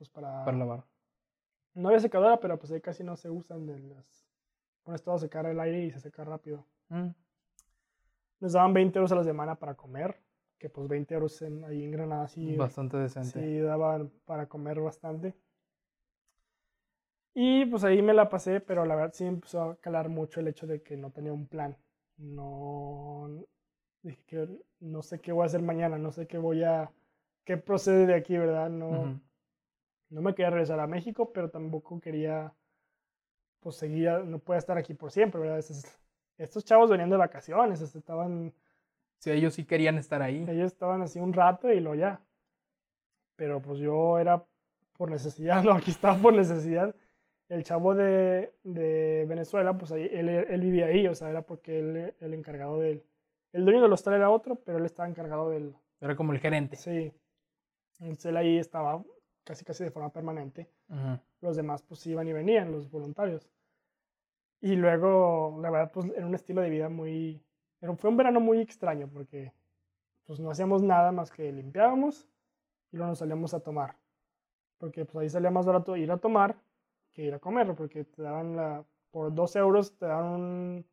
pues, 0.00 0.08
para, 0.08 0.46
para 0.46 0.56
lavar. 0.56 0.84
No 1.74 1.88
había 1.88 2.00
secadora, 2.00 2.40
pero 2.40 2.58
pues 2.58 2.72
ahí 2.72 2.80
casi 2.80 3.04
no 3.04 3.16
se 3.16 3.28
usan 3.28 3.66
de 3.66 3.78
las... 3.80 4.26
Pones 4.82 5.02
todo 5.02 5.16
a 5.16 5.18
secar 5.18 5.44
el 5.44 5.60
aire 5.60 5.84
y 5.84 5.90
se 5.90 6.00
seca 6.00 6.24
rápido. 6.24 6.64
Mm. 6.88 7.10
Nos 8.40 8.52
daban 8.54 8.72
20 8.72 8.98
euros 8.98 9.12
a 9.12 9.16
la 9.16 9.24
semana 9.24 9.56
para 9.56 9.74
comer, 9.74 10.18
que 10.58 10.70
pues 10.70 10.88
20 10.88 11.12
euros 11.12 11.42
en, 11.42 11.66
ahí 11.66 11.84
en 11.84 11.90
Granada 11.90 12.28
sí... 12.28 12.56
Bastante 12.56 12.96
decente. 12.96 13.42
Sí, 13.42 13.58
daban 13.58 14.10
para 14.24 14.48
comer 14.48 14.80
bastante. 14.80 15.34
Y 17.34 17.66
pues 17.66 17.84
ahí 17.84 18.00
me 18.00 18.14
la 18.14 18.30
pasé, 18.30 18.60
pero 18.60 18.86
la 18.86 18.94
verdad 18.94 19.12
sí 19.12 19.26
empezó 19.26 19.62
a 19.64 19.76
calar 19.76 20.08
mucho 20.08 20.40
el 20.40 20.48
hecho 20.48 20.66
de 20.66 20.82
que 20.82 20.96
no 20.96 21.10
tenía 21.10 21.34
un 21.34 21.46
plan. 21.46 21.76
No... 22.16 23.28
Dije 24.00 24.24
que 24.24 24.48
no 24.80 25.02
sé 25.02 25.20
qué 25.20 25.30
voy 25.32 25.42
a 25.42 25.46
hacer 25.46 25.60
mañana, 25.60 25.98
no 25.98 26.10
sé 26.10 26.26
qué 26.26 26.38
voy 26.38 26.64
a... 26.64 26.90
¿Qué 27.44 27.58
procede 27.58 28.06
de 28.06 28.14
aquí, 28.14 28.38
verdad? 28.38 28.70
No 28.70 29.20
no 30.10 30.22
me 30.22 30.34
quería 30.34 30.50
regresar 30.50 30.80
a 30.80 30.86
México, 30.86 31.32
pero 31.32 31.50
tampoco 31.50 32.00
quería, 32.00 32.52
pues 33.60 33.76
seguir, 33.76 34.10
no 34.24 34.38
puede 34.40 34.58
estar 34.58 34.76
aquí 34.76 34.94
por 34.94 35.10
siempre, 35.12 35.40
¿verdad? 35.40 35.64
Estos, 36.38 36.64
chavos 36.64 36.90
venían 36.90 37.10
de 37.10 37.16
vacaciones, 37.16 37.80
estaban... 37.82 38.52
Sí, 39.18 39.30
ellos 39.30 39.54
sí 39.54 39.64
querían 39.64 39.98
estar 39.98 40.22
ahí. 40.22 40.44
Ellos 40.48 40.72
estaban 40.72 41.02
así 41.02 41.20
un 41.20 41.32
rato 41.32 41.70
y 41.70 41.80
lo 41.80 41.94
ya. 41.94 42.22
Pero 43.36 43.60
pues 43.60 43.78
yo 43.78 44.18
era 44.18 44.44
por 44.96 45.10
necesidad, 45.10 45.62
no, 45.64 45.72
aquí 45.72 45.90
estaba 45.90 46.16
por 46.16 46.34
necesidad. 46.34 46.94
El 47.48 47.64
chavo 47.64 47.94
de, 47.94 48.52
de 48.62 49.26
Venezuela, 49.28 49.76
pues 49.76 49.92
ahí, 49.92 50.08
él, 50.12 50.28
él, 50.28 50.60
vivía 50.60 50.86
ahí, 50.86 51.06
o 51.06 51.14
sea, 51.14 51.30
era 51.30 51.42
porque 51.42 51.78
él, 51.78 52.14
el 52.20 52.34
encargado 52.34 52.78
del... 52.78 53.04
El 53.52 53.64
dueño 53.64 53.82
del 53.82 53.92
hostal 53.92 54.14
era 54.14 54.30
otro, 54.30 54.56
pero 54.56 54.78
él 54.78 54.86
estaba 54.86 55.08
encargado 55.08 55.50
del... 55.50 55.74
Era 56.00 56.16
como 56.16 56.32
el 56.32 56.38
gerente. 56.38 56.76
Sí. 56.76 57.12
Entonces 57.98 58.26
él 58.26 58.36
ahí 58.36 58.58
estaba 58.58 59.02
casi 59.44 59.64
casi 59.64 59.84
de 59.84 59.90
forma 59.90 60.12
permanente. 60.12 60.70
Los 61.40 61.56
demás 61.56 61.82
pues 61.82 62.06
iban 62.06 62.28
y 62.28 62.32
venían, 62.32 62.72
los 62.72 62.90
voluntarios. 62.90 63.50
Y 64.60 64.76
luego, 64.76 65.58
la 65.62 65.70
verdad, 65.70 65.90
pues 65.92 66.06
era 66.14 66.26
un 66.26 66.34
estilo 66.34 66.60
de 66.60 66.70
vida 66.70 66.88
muy... 66.88 67.42
Fue 67.96 68.10
un 68.10 68.16
verano 68.16 68.40
muy 68.40 68.60
extraño 68.60 69.08
porque 69.08 69.52
pues 70.24 70.38
no 70.38 70.50
hacíamos 70.50 70.82
nada 70.82 71.12
más 71.12 71.30
que 71.30 71.50
limpiábamos 71.50 72.28
y 72.92 72.96
luego 72.96 73.08
nos 73.10 73.18
salíamos 73.18 73.54
a 73.54 73.60
tomar. 73.60 73.96
Porque 74.78 75.04
pues 75.06 75.22
ahí 75.22 75.30
salía 75.30 75.50
más 75.50 75.66
barato 75.66 75.96
ir 75.96 76.12
a 76.12 76.18
tomar 76.18 76.56
que 77.12 77.22
ir 77.22 77.34
a 77.34 77.38
comer, 77.38 77.74
porque 77.74 78.04
te 78.04 78.22
daban 78.22 78.56
la... 78.56 78.84
Por 79.10 79.34
dos 79.34 79.56
euros 79.56 79.96
te 79.96 80.06
daban 80.06 80.84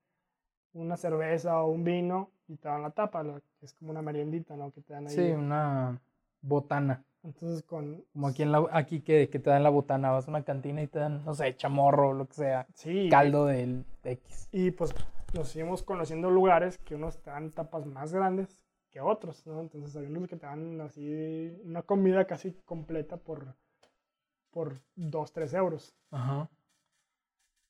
una 0.74 0.98
cerveza 0.98 1.62
o 1.62 1.70
un 1.70 1.84
vino 1.84 2.32
y 2.48 2.56
te 2.56 2.68
dan 2.68 2.82
la 2.82 2.90
tapa, 2.90 3.24
que 3.60 3.66
es 3.66 3.74
como 3.74 3.92
una 3.92 4.02
meriendita, 4.02 4.56
¿no? 4.56 4.72
Que 4.72 4.82
te 4.82 4.94
dan 4.94 5.08
ahí. 5.08 5.14
Sí, 5.14 5.32
una 5.32 6.02
botana. 6.42 7.04
Entonces 7.24 7.64
con... 7.64 8.06
Como 8.14 8.28
aquí, 8.28 8.44
en 8.44 8.52
la, 8.52 8.66
aquí 8.72 9.02
que, 9.02 9.30
que 9.30 9.40
te 9.40 9.50
dan 9.50 9.64
la 9.64 9.70
botana, 9.70 10.12
vas 10.12 10.28
a 10.28 10.32
una 10.32 10.44
cantina 10.44 10.82
y 10.82 10.88
te 10.88 11.00
dan, 11.00 11.26
no 11.26 11.34
sé, 11.34 11.56
chamorro, 11.56 12.14
lo 12.14 12.28
que 12.28 12.36
sea. 12.36 12.68
Sí. 12.74 13.10
Caldo 13.10 13.46
del 13.46 13.86
X. 14.04 14.50
Y 14.52 14.72
pues 14.72 14.94
nos 15.34 15.50
seguimos 15.50 15.84
conociendo 15.84 16.32
lugares 16.32 16.78
que 16.78 16.96
unos 16.96 17.22
te 17.22 17.30
dan 17.30 17.52
tapas 17.52 17.86
más 17.86 18.14
grandes 18.14 18.66
que 18.90 19.02
otros, 19.02 19.46
¿no? 19.46 19.62
Entonces 19.62 19.96
hay 19.96 20.06
unos 20.06 20.28
que 20.30 20.38
te 20.38 20.46
dan 20.46 20.80
así 20.82 21.60
una 21.66 21.82
comida 21.82 22.26
casi 22.26 22.54
completa 22.66 23.18
por, 23.18 23.56
por 24.52 24.80
2, 24.96 25.34
3 25.34 25.54
euros. 25.56 25.94
Ajá. 26.12 26.50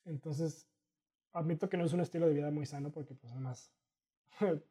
Entonces, 0.05 0.67
admito 1.33 1.69
que 1.69 1.77
no 1.77 1.85
es 1.85 1.93
un 1.93 2.01
estilo 2.01 2.27
de 2.27 2.33
vida 2.33 2.51
muy 2.51 2.65
sano 2.65 2.91
porque 2.91 3.15
pues 3.15 3.33
además 3.33 3.71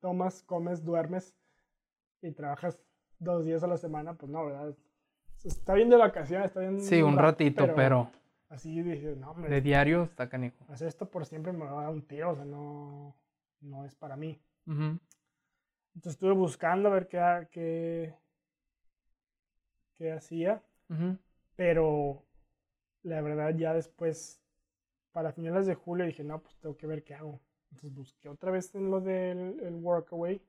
tomas, 0.00 0.42
comes, 0.42 0.84
duermes 0.84 1.34
y 2.22 2.32
trabajas 2.32 2.78
dos 3.18 3.44
días 3.44 3.62
a 3.62 3.66
la 3.66 3.76
semana, 3.76 4.14
pues 4.14 4.30
no, 4.30 4.46
¿verdad? 4.46 4.74
Está 5.44 5.74
bien 5.74 5.88
de 5.88 5.96
vacaciones, 5.96 6.48
está 6.48 6.60
bien. 6.60 6.80
Sí, 6.80 7.02
un 7.02 7.16
ratito, 7.16 7.72
pero, 7.74 8.10
Así 8.50 8.82
dije, 8.82 9.14
no, 9.16 9.30
hombre. 9.30 9.48
De 9.48 9.60
diario 9.60 10.02
está 10.02 10.28
canijo. 10.28 10.56
Hacer 10.68 10.88
esto 10.88 11.08
por 11.08 11.24
siempre 11.24 11.52
me 11.52 11.64
va 11.64 11.70
a 11.70 11.84
dar 11.84 11.92
un 11.92 12.02
tiro, 12.02 12.30
o 12.30 12.34
sea, 12.34 12.44
no, 12.44 13.16
no 13.60 13.84
es 13.84 13.94
para 13.94 14.16
mí. 14.16 14.40
Entonces 14.66 16.12
estuve 16.12 16.32
buscando 16.32 16.88
a 16.88 16.92
ver 16.92 17.08
qué, 17.08 17.48
qué, 17.50 18.14
qué 19.94 20.12
hacía, 20.12 20.62
pero 21.54 22.24
la 23.02 23.20
verdad 23.20 23.54
ya 23.54 23.72
después, 23.72 24.42
para 25.12 25.32
finales 25.32 25.66
de 25.66 25.76
julio, 25.76 26.04
dije, 26.04 26.24
no, 26.24 26.40
pues 26.42 26.56
tengo 26.58 26.76
que 26.76 26.86
ver 26.88 27.04
qué 27.04 27.14
hago. 27.14 27.40
Entonces 27.70 27.94
busqué 27.94 28.28
otra 28.28 28.50
vez 28.50 28.74
en 28.74 28.90
lo 28.90 29.00
del 29.00 29.60
el 29.60 29.74
Workaway 29.74 30.42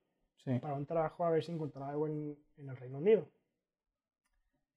para 0.61 0.73
un 0.73 0.85
trabajo 0.85 1.25
a 1.25 1.29
ver 1.29 1.43
si 1.43 1.51
encontraba 1.51 1.89
algo 1.89 2.07
en, 2.07 2.37
en, 2.57 2.69
el 2.69 2.77
Reino 2.77 2.97
Unido. 2.97 3.27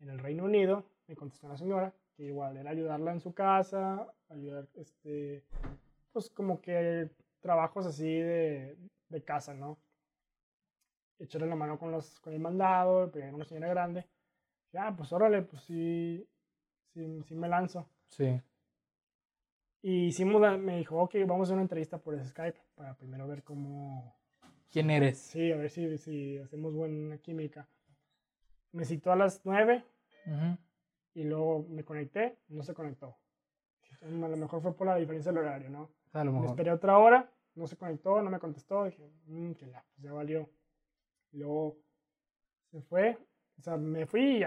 En 0.00 0.10
el 0.10 0.18
Reino 0.18 0.44
Unido 0.44 0.84
me 1.06 1.16
contestó 1.16 1.46
una 1.46 1.56
señora 1.56 1.94
que 2.14 2.24
igual 2.24 2.56
era 2.56 2.70
ayudarla 2.70 3.12
en 3.12 3.20
su 3.20 3.34
casa, 3.34 4.06
ayudar, 4.28 4.68
este, 4.74 5.44
pues 6.12 6.30
como 6.30 6.60
que 6.60 7.10
trabajos 7.40 7.86
así 7.86 8.04
de, 8.04 8.76
de 9.08 9.24
casa, 9.24 9.54
¿no? 9.54 9.78
Echarle 11.18 11.46
la 11.46 11.56
mano 11.56 11.78
con, 11.78 11.90
los, 11.90 12.20
con 12.20 12.32
el 12.32 12.40
mandado, 12.40 13.10
pero 13.10 13.34
una 13.34 13.44
señora 13.44 13.68
grande. 13.68 14.06
Ya, 14.72 14.88
ah, 14.88 14.96
pues 14.96 15.12
órale, 15.12 15.42
pues 15.42 15.62
sí, 15.62 16.26
sí, 16.92 17.22
sí 17.22 17.34
me 17.34 17.48
lanzo. 17.48 17.88
Sí. 18.08 18.40
Y 19.82 20.06
hicimos, 20.06 20.40
me 20.58 20.78
dijo, 20.78 20.98
ok, 20.98 21.14
vamos 21.26 21.40
a 21.40 21.42
hacer 21.42 21.54
una 21.54 21.62
entrevista 21.62 21.98
por 21.98 22.18
Skype 22.24 22.58
para 22.74 22.96
primero 22.96 23.28
ver 23.28 23.44
cómo, 23.44 24.16
quién 24.70 24.90
eres. 24.90 25.18
Sí, 25.18 25.52
a 25.52 25.56
ver 25.56 25.70
si, 25.70 25.98
si 25.98 26.38
hacemos 26.38 26.74
buena 26.74 27.18
química. 27.18 27.68
Me 28.72 28.84
citó 28.84 29.12
a 29.12 29.16
las 29.16 29.40
9 29.44 29.84
y 31.14 31.24
luego 31.24 31.66
me 31.68 31.84
conecté, 31.84 32.38
no 32.48 32.62
se 32.62 32.74
conectó. 32.74 33.16
A 34.02 34.08
lo 34.08 34.36
mejor 34.36 34.60
fue 34.60 34.76
por 34.76 34.86
la 34.86 34.96
diferencia 34.96 35.32
del 35.32 35.42
horario, 35.42 35.70
¿no? 35.70 35.90
A 36.12 36.24
lo 36.24 36.32
mejor. 36.32 36.46
Me 36.46 36.50
esperé 36.50 36.72
otra 36.72 36.98
hora, 36.98 37.30
no 37.54 37.66
se 37.66 37.76
conectó, 37.76 38.20
no 38.20 38.30
me 38.30 38.38
contestó, 38.38 38.84
dije, 38.84 39.08
mmm, 39.26 39.52
que 39.52 39.66
la, 39.66 39.84
pues 39.94 40.02
ya 40.02 40.12
valió. 40.12 40.50
Y 41.32 41.38
luego 41.38 41.78
se 42.70 42.80
fue, 42.82 43.16
o 43.58 43.62
sea, 43.62 43.76
me 43.76 44.06
fui 44.06 44.44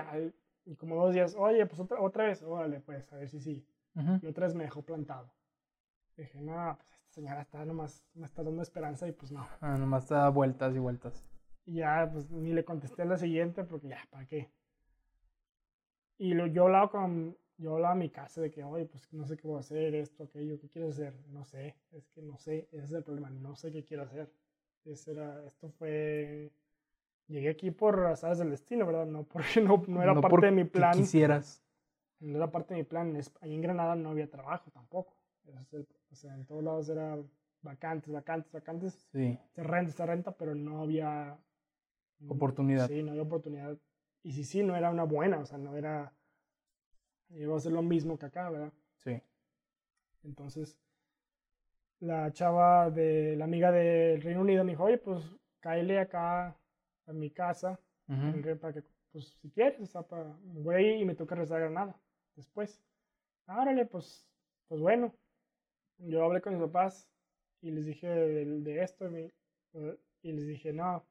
y, 0.65 0.75
como 0.75 0.95
dos 0.95 1.13
días, 1.13 1.35
oye, 1.37 1.65
pues 1.65 1.79
otra, 1.79 2.01
otra 2.01 2.25
vez, 2.25 2.43
órale, 2.43 2.81
pues, 2.81 3.11
a 3.13 3.17
ver 3.17 3.29
si 3.29 3.39
sí. 3.39 3.65
Y 4.21 4.27
otra 4.27 4.45
vez 4.45 4.53
me 4.53 4.63
dejó 4.63 4.83
plantado. 4.83 5.33
Dije, 6.17 6.41
no, 6.41 6.77
pues 6.77 7.13
señora 7.13 7.41
está 7.41 7.63
nomás, 7.63 8.03
me 8.15 8.25
está 8.25 8.43
dando 8.43 8.63
esperanza 8.63 9.07
y 9.07 9.11
pues 9.11 9.31
no. 9.31 9.47
Ah, 9.61 9.77
nomás 9.77 10.07
te 10.07 10.15
da 10.15 10.29
vueltas 10.29 10.75
y 10.75 10.79
vueltas. 10.79 11.23
Y 11.65 11.75
ya, 11.75 12.09
pues 12.11 12.29
ni 12.31 12.53
le 12.53 12.65
contesté 12.65 13.05
la 13.05 13.17
siguiente 13.17 13.63
porque 13.63 13.89
ya, 13.89 13.99
¿para 14.09 14.25
qué? 14.25 14.49
Y 16.17 16.33
lo, 16.33 16.47
yo 16.47 16.63
hablaba 16.63 16.89
con, 16.89 17.37
yo 17.57 17.75
hablaba 17.75 17.93
a 17.93 17.97
mi 17.97 18.09
casa 18.09 18.41
de 18.41 18.49
que, 18.49 18.63
oye, 18.63 18.85
pues 18.85 19.13
no 19.13 19.27
sé 19.27 19.37
qué 19.37 19.47
voy 19.47 19.57
a 19.57 19.59
hacer, 19.59 19.93
esto, 19.93 20.23
aquello, 20.23 20.59
¿qué 20.59 20.67
quieres 20.69 20.93
hacer? 20.93 21.13
No 21.27 21.45
sé, 21.45 21.75
es 21.91 22.09
que 22.09 22.23
no 22.23 22.37
sé, 22.37 22.67
ese 22.71 22.85
es 22.85 22.91
el 22.91 23.03
problema, 23.03 23.29
no 23.29 23.55
sé 23.55 23.71
qué 23.71 23.83
quiero 23.83 24.03
hacer. 24.03 24.31
Ese 24.85 25.11
era, 25.11 25.45
esto 25.45 25.69
fue, 25.69 26.51
llegué 27.27 27.49
aquí 27.49 27.69
por 27.69 28.15
sabes 28.15 28.39
del 28.39 28.49
destino, 28.49 28.87
¿verdad? 28.87 29.05
No 29.05 29.23
porque 29.23 29.61
no, 29.61 29.83
no 29.87 30.01
era 30.01 30.19
parte 30.19 30.47
de 30.47 30.51
mi 30.51 30.63
plan. 30.63 30.97
quisieras. 30.97 31.63
No 32.19 32.37
era 32.37 32.49
parte 32.49 32.73
de 32.73 32.79
mi 32.79 32.85
plan, 32.85 33.15
ahí 33.41 33.53
en 33.53 33.61
Granada 33.61 33.95
no 33.95 34.09
había 34.09 34.29
trabajo 34.29 34.71
tampoco. 34.71 35.16
O 36.11 36.15
sea, 36.15 36.33
en 36.35 36.45
todos 36.45 36.63
lados 36.63 36.89
era 36.89 37.17
vacantes, 37.61 38.11
vacantes, 38.11 38.51
vacantes. 38.51 39.07
Sí. 39.11 39.37
Se 39.53 39.63
renta, 39.63 39.91
se 39.91 40.05
renta, 40.05 40.31
pero 40.31 40.55
no 40.55 40.81
había... 40.81 41.37
Oportunidad. 42.27 42.87
Sí, 42.87 43.03
no 43.03 43.11
había 43.11 43.23
oportunidad. 43.23 43.77
Y 44.23 44.31
si 44.31 44.43
sí, 44.43 44.63
no 44.63 44.75
era 44.75 44.89
una 44.89 45.03
buena, 45.03 45.39
o 45.39 45.45
sea, 45.45 45.57
no 45.57 45.75
era... 45.75 46.13
Iba 47.29 47.55
a 47.55 47.59
ser 47.59 47.73
lo 47.73 47.81
mismo 47.81 48.17
que 48.17 48.25
acá, 48.25 48.49
¿verdad? 48.49 48.73
Sí. 48.97 49.21
Entonces, 50.23 50.79
la 51.99 52.31
chava 52.31 52.89
de 52.89 53.35
la 53.35 53.45
amiga 53.45 53.71
del 53.71 54.21
Reino 54.21 54.41
Unido 54.41 54.63
me 54.63 54.71
dijo, 54.71 54.85
oye, 54.85 54.97
pues 54.97 55.23
cáele 55.59 55.99
acá 55.99 56.57
a 57.05 57.13
mi 57.13 57.29
casa, 57.29 57.79
para 58.61 58.73
que, 58.73 58.83
pues 59.11 59.37
si 59.41 59.49
quieres, 59.51 59.81
o 59.81 59.85
sea, 59.85 60.03
para, 60.03 60.35
voy 60.41 61.01
y 61.01 61.05
me 61.05 61.15
toca 61.15 61.35
rezar 61.35 61.59
Granada 61.59 61.99
después. 62.35 62.81
Árale, 63.45 63.85
pues, 63.85 64.25
pues 64.67 64.81
bueno 64.81 65.13
yo 65.99 66.23
hablé 66.23 66.41
con 66.41 66.53
mis 66.53 66.63
papás 66.63 67.07
y 67.61 67.71
les 67.71 67.85
dije 67.85 68.07
de, 68.07 68.83
esto 68.83 69.09
y, 69.09 70.31
les 70.31 70.47
dije, 70.47 70.73
no, 70.73 71.05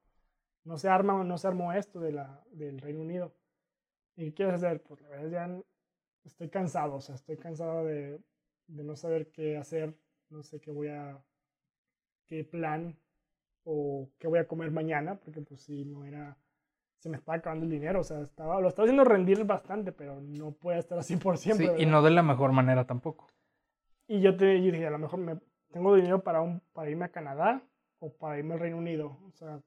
no 0.65 0.79
se 0.79 0.89
arma, 0.89 1.23
no 1.25 1.39
se 1.39 1.49
armó 1.49 1.73
esto 1.73 2.01
de 2.01 2.13
la, 2.13 2.45
del 2.53 2.79
Reino 2.81 3.01
Unido. 3.01 3.35
¿Y 4.17 4.27
qué 4.27 4.35
quieres 4.35 4.55
hacer? 4.55 4.83
Pues 4.83 5.01
la 5.03 5.09
verdad 5.09 5.31
ya 5.31 5.63
estoy 6.25 6.49
cansado, 6.49 6.95
o 6.97 7.01
sea, 7.01 7.15
estoy 7.15 7.37
cansado 7.37 7.85
de, 7.85 8.21
de 8.67 8.85
no 8.85 8.97
saber 8.97 9.31
qué 9.31 9.57
hacer, 9.57 9.95
no 10.31 10.43
sé 10.43 10.61
qué 10.61 10.71
voy 10.71 10.89
a, 10.89 11.23
qué 12.27 12.45
plan 12.45 12.99
o 13.65 14.09
qué 14.19 14.29
voy 14.29 14.39
a 14.39 14.47
comer 14.47 14.71
mañana, 14.71 15.17
porque 15.17 15.41
pues 15.41 15.61
sí, 15.61 15.85
no 15.85 16.05
era, 16.05 16.37
se 16.99 17.09
me 17.09 17.17
estaba 17.17 17.39
acabando 17.39 17.65
el 17.65 17.71
dinero, 17.71 18.01
o 18.01 18.05
sea, 18.05 18.21
estaba, 18.21 18.61
lo 18.61 18.69
estaba 18.69 18.87
haciendo 18.87 19.05
rendir 19.05 19.45
bastante, 19.45 19.93
pero 19.93 20.21
no 20.21 20.53
puede 20.53 20.79
estar 20.79 20.99
así 20.99 21.17
por 21.17 21.39
siempre. 21.39 21.77
Sí, 21.77 21.83
y 21.83 21.87
no 21.87 22.03
de 22.03 22.11
la 22.11 22.23
mejor 22.23 22.53
manera 22.53 22.87
tampoco. 22.87 23.29
Y 24.09 24.21
yo, 24.21 24.37
te, 24.37 24.47
dije, 24.47 24.87
a 24.87 24.91
lo 24.91 24.99
mejor 24.99 25.19
me, 25.19 25.39
tengo 25.73 25.95
dinero 25.95 26.23
para, 26.23 26.41
un, 26.41 26.61
para 26.73 26.91
irme 26.91 27.05
a 27.05 27.11
Canadá 27.11 27.63
o 27.99 28.13
para 28.13 28.39
irme 28.39 28.55
al 28.55 28.61
Reino 28.61 28.79
Unido. 28.79 29.19
O 29.27 29.33
sea, 29.33 29.61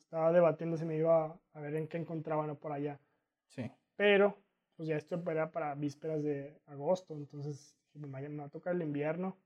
estaba 0.00 0.32
debatiendo 0.32 0.76
si 0.76 0.84
me 0.84 0.96
iba 0.96 1.38
a 1.52 1.60
ver 1.60 1.76
en 1.76 1.88
qué 1.88 1.98
encontraba 1.98 2.46
¿no? 2.46 2.56
por 2.56 2.72
allá. 2.72 2.98
Sí. 3.48 3.70
Pero, 3.96 4.36
pues 4.76 4.88
ya 4.88 4.96
esto 4.96 5.22
era 5.30 5.50
para 5.50 5.74
vísperas 5.74 6.22
de 6.22 6.58
agosto. 6.66 7.14
Entonces, 7.14 7.76
me, 7.94 8.06
me 8.06 8.38
va 8.38 8.46
a 8.46 8.50
tocar 8.50 8.74
el 8.74 8.82
invierno 8.82 9.36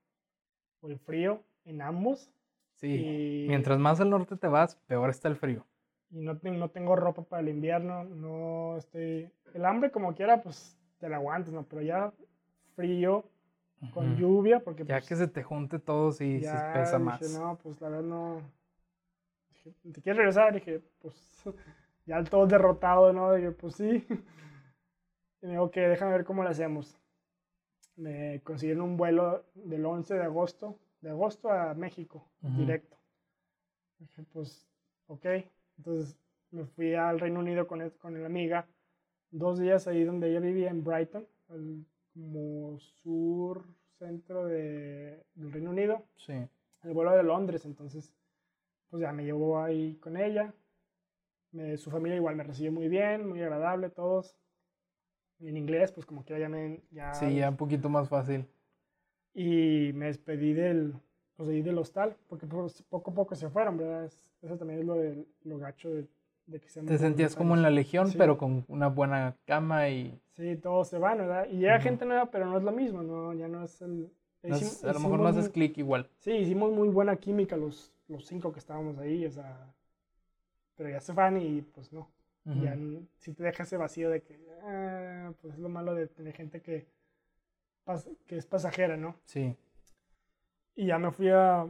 o 0.80 0.88
el 0.88 0.98
frío 0.98 1.42
en 1.64 1.82
ambos. 1.82 2.30
Sí. 2.74 3.46
Mientras 3.48 3.78
más 3.78 4.00
al 4.00 4.10
norte 4.10 4.36
te 4.36 4.46
vas, 4.46 4.76
peor 4.86 5.10
está 5.10 5.28
el 5.28 5.36
frío. 5.36 5.66
Y 6.10 6.20
no, 6.20 6.38
no 6.42 6.70
tengo 6.70 6.94
ropa 6.94 7.22
para 7.22 7.42
el 7.42 7.48
invierno. 7.48 8.04
No 8.04 8.76
estoy. 8.76 9.28
El 9.52 9.64
hambre, 9.64 9.90
como 9.90 10.14
quiera, 10.14 10.42
pues 10.42 10.78
te 10.98 11.08
la 11.08 11.16
aguantas, 11.16 11.52
¿no? 11.52 11.64
Pero 11.64 11.82
ya 11.82 12.12
frío 12.76 13.24
con 13.92 14.16
lluvia, 14.16 14.60
porque... 14.60 14.84
Ya 14.84 14.96
pues, 14.96 15.08
que 15.08 15.16
se 15.16 15.28
te 15.28 15.42
junte 15.42 15.78
todo, 15.78 16.12
sí, 16.12 16.40
se 16.40 16.52
pesa 16.72 16.98
más. 16.98 17.20
no, 17.38 17.58
pues 17.62 17.80
la 17.80 17.88
verdad 17.88 18.04
no... 18.04 18.40
¿te 19.92 20.02
quieres 20.02 20.16
regresar? 20.16 20.54
dije, 20.54 20.82
pues 21.00 21.42
ya 22.06 22.22
todo 22.24 22.46
derrotado, 22.46 23.12
¿no? 23.12 23.32
Dije, 23.34 23.50
pues 23.52 23.74
sí. 23.76 24.06
Y 25.42 25.46
me 25.46 25.52
dijo 25.52 25.70
que 25.70 25.80
déjame 25.80 26.12
ver 26.12 26.24
cómo 26.24 26.42
lo 26.42 26.48
hacemos. 26.48 26.98
Me 27.96 28.40
consiguieron 28.44 28.82
un 28.82 28.96
vuelo 28.96 29.44
del 29.52 29.84
11 29.84 30.14
de 30.14 30.22
agosto, 30.22 30.78
de 31.02 31.10
agosto 31.10 31.50
a 31.50 31.74
México, 31.74 32.26
directo. 32.40 32.96
Dije, 33.98 34.22
pues, 34.32 34.66
ok. 35.06 35.26
Entonces 35.76 36.16
me 36.50 36.64
fui 36.64 36.94
al 36.94 37.20
Reino 37.20 37.40
Unido 37.40 37.66
con, 37.66 37.90
con 37.90 38.18
la 38.18 38.26
amiga, 38.26 38.66
dos 39.30 39.58
días 39.58 39.86
ahí 39.86 40.04
donde 40.04 40.30
ella 40.30 40.40
vivía, 40.40 40.70
en 40.70 40.82
Brighton, 40.82 41.26
como 42.14 42.78
sur 42.78 43.66
centro 43.98 44.46
de, 44.46 45.24
del 45.34 45.52
Reino 45.52 45.70
Unido. 45.70 46.04
Sí. 46.16 46.34
El 46.82 46.92
vuelo 46.92 47.12
de 47.12 47.22
Londres, 47.22 47.64
entonces, 47.64 48.14
pues 48.90 49.02
ya 49.02 49.12
me 49.12 49.24
llevó 49.24 49.60
ahí 49.60 49.96
con 49.96 50.16
ella. 50.16 50.54
su 51.76 51.90
familia 51.90 52.16
igual 52.16 52.36
me 52.36 52.44
recibió 52.44 52.72
muy 52.72 52.88
bien, 52.88 53.28
muy 53.28 53.42
agradable, 53.42 53.90
todos. 53.90 54.36
En 55.40 55.56
inglés, 55.56 55.92
pues 55.92 56.06
como 56.06 56.24
que 56.24 56.38
ya 56.38 56.48
me... 56.48 56.82
Ya, 56.90 57.12
sí, 57.14 57.34
ya 57.34 57.50
un 57.50 57.56
poquito 57.56 57.88
más 57.88 58.08
fácil. 58.08 58.46
Y 59.34 59.92
me 59.94 60.06
despedí 60.06 60.52
del, 60.52 60.94
pues, 61.36 61.48
del 61.48 61.78
hostal, 61.78 62.16
porque 62.28 62.46
pues, 62.46 62.82
poco 62.82 63.10
a 63.10 63.14
poco 63.14 63.34
se 63.34 63.50
fueron, 63.50 63.76
¿verdad? 63.76 64.10
eso 64.42 64.58
también 64.58 64.80
es 64.80 64.86
lo, 64.86 64.94
de, 64.94 65.26
lo 65.42 65.58
gacho 65.58 65.90
de, 65.90 66.06
de 66.46 66.60
que 66.60 66.68
Te 66.68 66.98
sentías 66.98 67.34
como 67.34 67.54
en 67.54 67.62
la 67.62 67.70
legión, 67.70 68.12
pero 68.16 68.36
con 68.36 68.64
una 68.68 68.88
buena 68.88 69.36
cama 69.46 69.88
y... 69.88 70.20
Sí, 70.32 70.56
todos 70.56 70.88
se 70.88 70.98
van, 70.98 71.18
¿verdad? 71.18 71.46
Y 71.50 71.58
llega 71.58 71.80
gente 71.80 72.04
nueva, 72.04 72.30
pero 72.30 72.46
no 72.46 72.58
es 72.58 72.64
lo 72.64 72.72
mismo, 72.72 73.02
¿no? 73.02 73.32
Ya 73.32 73.48
no 73.48 73.64
es 73.64 73.80
el... 73.80 74.10
a 74.42 74.92
lo 74.92 75.00
mejor 75.00 75.20
no 75.20 75.28
haces 75.28 75.48
clic 75.48 75.78
igual. 75.78 76.10
Sí, 76.18 76.32
hicimos 76.32 76.72
muy 76.72 76.88
buena 76.88 77.16
química 77.16 77.56
los, 77.56 77.92
los 78.08 78.26
cinco 78.26 78.52
que 78.52 78.58
estábamos 78.58 78.98
ahí, 78.98 79.24
o 79.26 79.30
sea... 79.30 79.72
Pero 80.76 80.90
ya 80.90 81.00
se 81.00 81.12
van 81.12 81.40
y 81.40 81.62
pues 81.62 81.92
no. 81.92 82.10
Ya 82.44 82.76
si 83.16 83.32
te 83.32 83.42
deja 83.42 83.62
ese 83.62 83.78
vacío 83.78 84.10
de 84.10 84.20
que, 84.22 84.38
ah, 84.64 85.32
pues 85.40 85.54
es 85.54 85.60
lo 85.60 85.70
malo 85.70 85.94
de 85.94 86.08
tener 86.08 86.34
gente 86.34 86.60
que, 86.60 86.86
que 88.26 88.36
es 88.36 88.44
pasajera, 88.44 88.98
¿no? 88.98 89.16
Sí. 89.24 89.56
Y 90.76 90.86
ya 90.86 90.98
me 90.98 91.10
fui 91.10 91.30
a, 91.30 91.66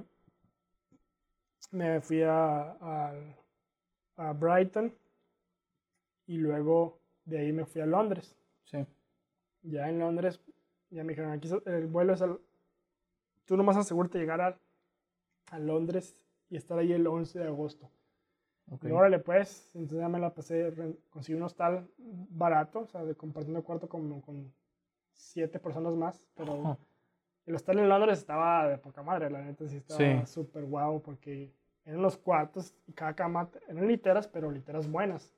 me 1.70 2.00
fui 2.00 2.22
a, 2.22 2.76
a, 2.80 3.14
Brighton 4.16 4.94
y 6.26 6.38
luego 6.38 6.98
de 7.24 7.38
ahí 7.38 7.52
me 7.52 7.64
fui 7.64 7.80
a 7.80 7.86
Londres. 7.86 8.36
Sí. 8.64 8.84
Ya 9.62 9.88
en 9.88 9.98
Londres, 9.98 10.40
ya 10.90 11.02
me 11.04 11.10
dijeron, 11.10 11.32
aquí 11.32 11.48
el 11.66 11.86
vuelo 11.86 12.12
es 12.14 12.22
al... 12.22 12.40
Tú 13.44 13.56
nomás 13.56 13.76
asegúrate 13.76 14.18
llegar 14.18 14.40
a, 14.40 14.58
a 15.50 15.58
Londres 15.58 16.16
y 16.48 16.56
estar 16.56 16.78
ahí 16.78 16.92
el 16.92 17.06
11 17.06 17.38
de 17.38 17.46
agosto. 17.46 17.90
Okay. 18.70 18.90
Y 18.90 18.92
órale, 18.92 19.18
pues, 19.18 19.74
entonces 19.74 19.98
ya 19.98 20.08
me 20.08 20.18
la 20.18 20.32
pasé, 20.32 20.72
conseguí 21.10 21.36
un 21.36 21.42
hostal 21.42 21.86
barato, 21.98 22.80
o 22.80 22.86
sea, 22.86 23.04
de 23.04 23.14
compartiendo 23.14 23.62
cuarto 23.62 23.88
con, 23.88 24.22
con 24.22 24.52
siete 25.12 25.58
personas 25.58 25.94
más, 25.94 26.24
pero 26.34 26.78
el 27.44 27.54
hostal 27.54 27.78
en 27.78 27.88
Londres 27.88 28.18
estaba 28.18 28.68
de 28.68 28.78
poca 28.78 29.02
madre, 29.02 29.30
la 29.30 29.42
neta 29.42 29.68
sí 29.68 29.76
estaba 29.76 30.24
súper 30.24 30.64
guau, 30.64 31.02
porque 31.02 31.52
eran 31.84 32.02
los 32.02 32.16
cuartos 32.16 32.74
y 32.86 32.92
cada 32.92 33.14
cama, 33.14 33.50
eran 33.68 33.86
literas, 33.86 34.28
pero 34.28 34.50
literas 34.50 34.90
buenas. 34.90 35.32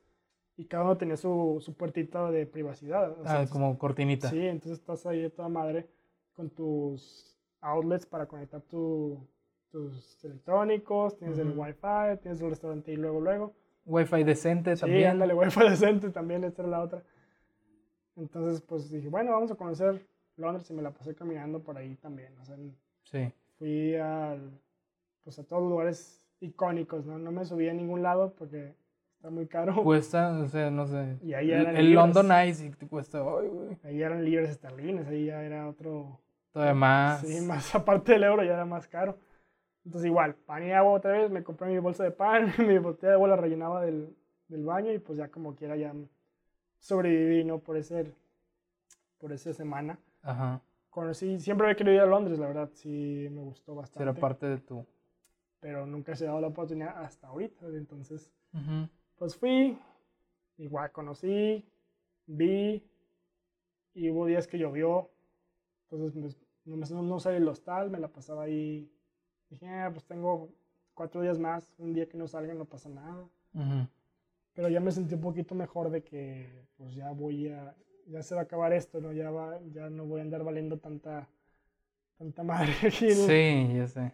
Y 0.57 0.65
cada 0.65 0.85
uno 0.85 0.97
tenía 0.97 1.17
su, 1.17 1.59
su 1.61 1.75
puertita 1.75 2.31
de 2.31 2.47
privacidad. 2.47 3.15
ah, 3.25 3.45
como 3.51 3.77
cortinita. 3.79 4.31
Sí, 4.31 4.41
entonces 4.41 4.79
estás 4.79 5.05
ahí 5.07 5.21
de 5.21 5.31
toda 5.31 5.49
madre 5.49 5.89
con 6.33 6.51
tus 6.51 7.37
outlets 7.61 8.07
para 8.07 8.27
conectar 8.27 8.63
tu, 8.63 9.27
tus 9.71 10.25
electrónicos, 10.25 11.19
tienes 11.19 11.39
el 11.39 11.53
wifi, 11.57 12.19
tienes 12.23 12.41
el 12.41 12.51
restaurante 12.51 12.93
y 12.93 12.97
luego, 12.97 13.21
luego. 13.21 13.55
Wi-Fi 13.87 14.25
decente 14.25 14.77
también. 14.77 15.03
Sí, 15.03 15.05
ándale, 15.05 15.35
Wi-Fi 15.35 15.61
decente 15.71 16.11
también, 16.11 16.45
esta 16.45 16.63
era 16.63 16.71
la 16.71 16.81
otra. 16.81 17.03
Entonces, 18.17 18.61
pues 18.63 18.91
dije, 18.91 19.09
bueno, 19.09 19.33
vamos 19.33 19.51
a 19.51 19.55
conocer 19.55 20.07
Londres 20.37 20.69
y 20.71 20.75
me 20.75 20.83
la 20.83 20.91
pasé 20.91 21.15
caminando 21.15 21.63
por 21.63 21.77
ahí 21.77 21.95
también. 21.97 22.37
O 22.39 22.45
sea, 22.45 22.57
sí. 23.05 23.33
fui 23.59 23.95
a, 23.97 24.37
pues 25.23 25.39
a 25.39 25.45
todos 25.45 25.63
los 25.63 25.71
lugares 25.71 26.26
icónicos, 26.41 27.07
¿no? 27.07 27.19
No 27.19 27.33
me 27.33 27.45
subí 27.45 27.69
a 27.69 27.75
ningún 27.75 28.03
lado 28.03 28.35
porque 28.35 28.75
está 29.17 29.31
muy 29.31 29.47
caro. 29.47 29.83
Cuesta, 29.83 30.39
o 30.39 30.47
sea, 30.47 30.71
no 30.71 30.87
sé. 30.87 31.19
Y 31.23 31.35
ahí 31.35 31.51
eran 31.51 31.77
el, 31.77 31.93
London 31.93 32.31
Eye 32.33 32.55
te 32.79 32.87
cuesta, 32.87 33.19
ay, 33.19 33.49
güey. 33.49 33.79
Ahí 33.85 34.03
eran 34.03 34.25
libres 34.25 34.51
esterlinas, 34.51 35.07
ahí 35.09 35.27
ya 35.27 35.43
era 35.43 35.69
otro... 35.69 36.21
Todavía 36.53 36.75
más. 36.75 37.21
Sí, 37.21 37.41
más 37.43 37.75
aparte 37.75 38.13
del 38.13 38.25
euro 38.25 38.43
ya 38.43 38.55
era 38.55 38.65
más 38.65 38.89
caro. 38.89 39.19
Entonces 39.85 40.09
igual, 40.09 40.35
pan 40.35 40.67
y 40.67 40.73
agua 40.73 40.93
otra 40.93 41.13
vez, 41.13 41.31
me 41.31 41.45
compré 41.45 41.69
mi 41.69 41.79
bolsa 41.79 42.03
de 42.03 42.11
pan, 42.11 42.53
mi 42.59 42.79
botella 42.79 43.11
de 43.11 43.15
agua 43.15 43.29
la 43.29 43.37
rellenaba 43.37 43.83
del, 43.85 44.17
del 44.49 44.65
baño 44.65 44.93
y 44.93 44.99
pues 44.99 45.19
ya 45.19 45.29
como 45.29 45.55
quiera 45.55 45.77
ya 45.77 45.95
sobreviví, 46.79 47.45
¿no? 47.45 47.59
Por, 47.59 47.77
ese, 47.77 48.13
por 49.19 49.33
esa 49.33 49.53
semana. 49.53 49.99
Ajá. 50.23 50.61
Conocí, 50.91 51.39
siempre 51.41 51.67
había 51.67 51.77
querido 51.77 51.97
ir 51.97 52.01
a 52.01 52.07
Londres, 52.07 52.39
la 52.39 52.47
verdad, 52.47 52.71
sí 52.73 53.29
me 53.31 53.43
gustó 53.43 53.75
bastante. 53.75 54.03
Era 54.03 54.15
parte 54.15 54.47
de 54.47 54.59
tu... 54.59 54.87
Pero 55.61 55.87
nunca 55.87 56.15
se 56.15 56.25
ha 56.25 56.29
dado 56.29 56.41
la 56.41 56.49
oportunidad 56.49 57.03
hasta 57.03 57.29
ahorita, 57.29 57.67
entonces, 57.69 58.31
pues 59.17 59.37
fui, 59.37 59.79
igual 60.59 60.93
conocí, 60.93 61.65
vi, 62.27 62.83
y 63.95 64.11
hubo 64.11 64.27
días 64.27 64.47
que 64.47 64.59
llovió, 64.59 65.11
entonces 65.85 66.37
pues, 66.65 66.91
no, 66.91 67.03
no 67.03 67.21
salí 67.21 67.37
del 67.37 67.49
hostal, 67.49 67.91
me 67.91 67.99
la 67.99 68.09
pasaba 68.09 68.45
ahí 68.45 68.91
Dije, 69.51 69.69
ah, 69.69 69.91
pues 69.93 70.05
tengo 70.05 70.51
cuatro 70.95 71.23
días 71.23 71.39
más, 71.39 71.73
un 71.79 71.93
día 71.93 72.09
que 72.09 72.19
no 72.19 72.27
salga 72.27 72.55
no 72.55 72.65
pasa 72.65 72.89
nada. 72.89 73.29
Pero 74.55 74.69
ya 74.69 74.81
me 74.81 74.91
sentí 74.91 75.15
un 75.15 75.21
poquito 75.21 75.55
mejor 75.55 75.91
de 75.91 76.03
que 76.03 76.67
pues 76.77 76.95
ya 76.95 77.11
voy 77.11 77.49
a, 77.49 77.75
ya 78.07 78.23
se 78.23 78.35
va 78.35 78.43
a 78.43 78.45
acabar 78.45 78.73
esto, 78.73 79.01
¿no? 79.01 79.13
Ya, 79.13 79.31
va, 79.31 79.61
ya 79.73 79.89
no 79.91 80.05
voy 80.05 80.21
a 80.21 80.25
andar 80.25 80.45
valiendo 80.45 80.79
tanta, 80.79 81.29
tanta 82.19 82.43
madre 82.43 82.73
aquí. 82.83 83.13
Sí, 83.13 83.75
ya 83.75 83.87
sé. 83.87 84.13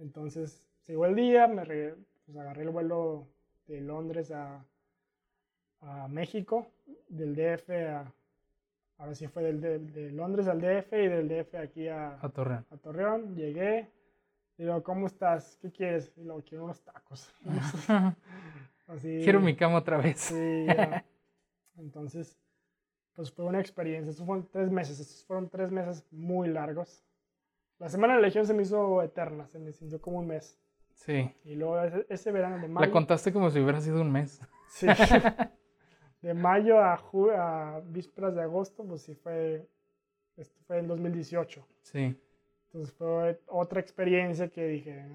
Entonces, 0.00 0.62
llegó 0.86 1.06
el 1.06 1.14
día, 1.14 1.46
me 1.46 1.64
pues 1.64 2.36
agarré 2.36 2.62
el 2.62 2.70
vuelo 2.70 3.26
de 3.66 3.80
Londres 3.80 4.30
a, 4.32 4.64
a 5.80 6.08
México, 6.08 6.66
del 7.08 7.34
DF 7.34 7.70
a, 7.70 8.12
ahora 8.98 9.14
sí 9.14 9.28
fue 9.28 9.42
del, 9.42 9.60
de, 9.60 9.78
de, 9.78 10.10
Londres 10.10 10.48
al 10.48 10.60
DF 10.60 10.92
y 10.92 11.08
del 11.08 11.28
DF 11.28 11.54
aquí 11.54 11.88
a, 11.88 12.18
a 12.20 12.28
Torreón. 12.28 12.66
A 12.70 12.76
Torreón, 12.76 13.34
llegué, 13.36 13.88
Digo, 14.60 14.82
¿cómo 14.82 15.06
estás? 15.06 15.56
¿Qué 15.62 15.72
quieres? 15.72 16.12
Y 16.18 16.22
luego, 16.22 16.42
quiero 16.42 16.64
unos 16.64 16.82
tacos. 16.82 17.32
Así, 18.86 19.20
quiero 19.24 19.40
mi 19.40 19.56
cama 19.56 19.78
otra 19.78 19.96
vez. 19.96 20.20
Sí, 20.20 20.66
Entonces, 21.78 22.38
pues 23.14 23.32
fue 23.32 23.46
una 23.46 23.58
experiencia. 23.58 24.10
Estos 24.10 24.26
fueron 24.26 24.46
tres 24.52 24.70
meses. 24.70 25.00
Estos 25.00 25.24
fueron 25.24 25.48
tres 25.48 25.70
meses 25.70 26.04
muy 26.10 26.48
largos. 26.48 27.02
La 27.80 27.88
semana 27.88 28.14
de 28.14 28.22
legión 28.22 28.46
se 28.46 28.52
me 28.54 28.62
hizo 28.62 29.02
eterna. 29.02 29.48
Se 29.48 29.58
me 29.58 29.72
sintió 29.72 30.00
como 30.00 30.18
un 30.18 30.26
mes. 30.26 30.60
Sí. 30.94 31.34
Y 31.44 31.54
luego 31.54 31.82
ese, 32.08 32.30
verano 32.30 32.58
de 32.58 32.68
mayo. 32.68 32.86
La 32.86 32.92
contaste 32.92 33.32
como 33.32 33.50
si 33.50 33.58
hubiera 33.58 33.80
sido 33.80 34.02
un 34.02 34.12
mes. 34.12 34.40
Sí. 34.68 34.86
de 36.22 36.34
mayo 36.34 36.78
a, 36.78 36.94
a 36.94 37.80
vísperas 37.86 38.34
de 38.34 38.42
agosto, 38.42 38.84
pues 38.84 39.02
sí 39.02 39.14
fue. 39.14 39.66
Esto 40.36 40.60
fue 40.66 40.78
en 40.78 40.88
2018. 40.88 41.66
Sí. 41.82 42.16
Entonces 42.66 42.94
fue 42.94 43.40
otra 43.46 43.80
experiencia 43.80 44.48
que 44.48 44.66
dije, 44.66 45.06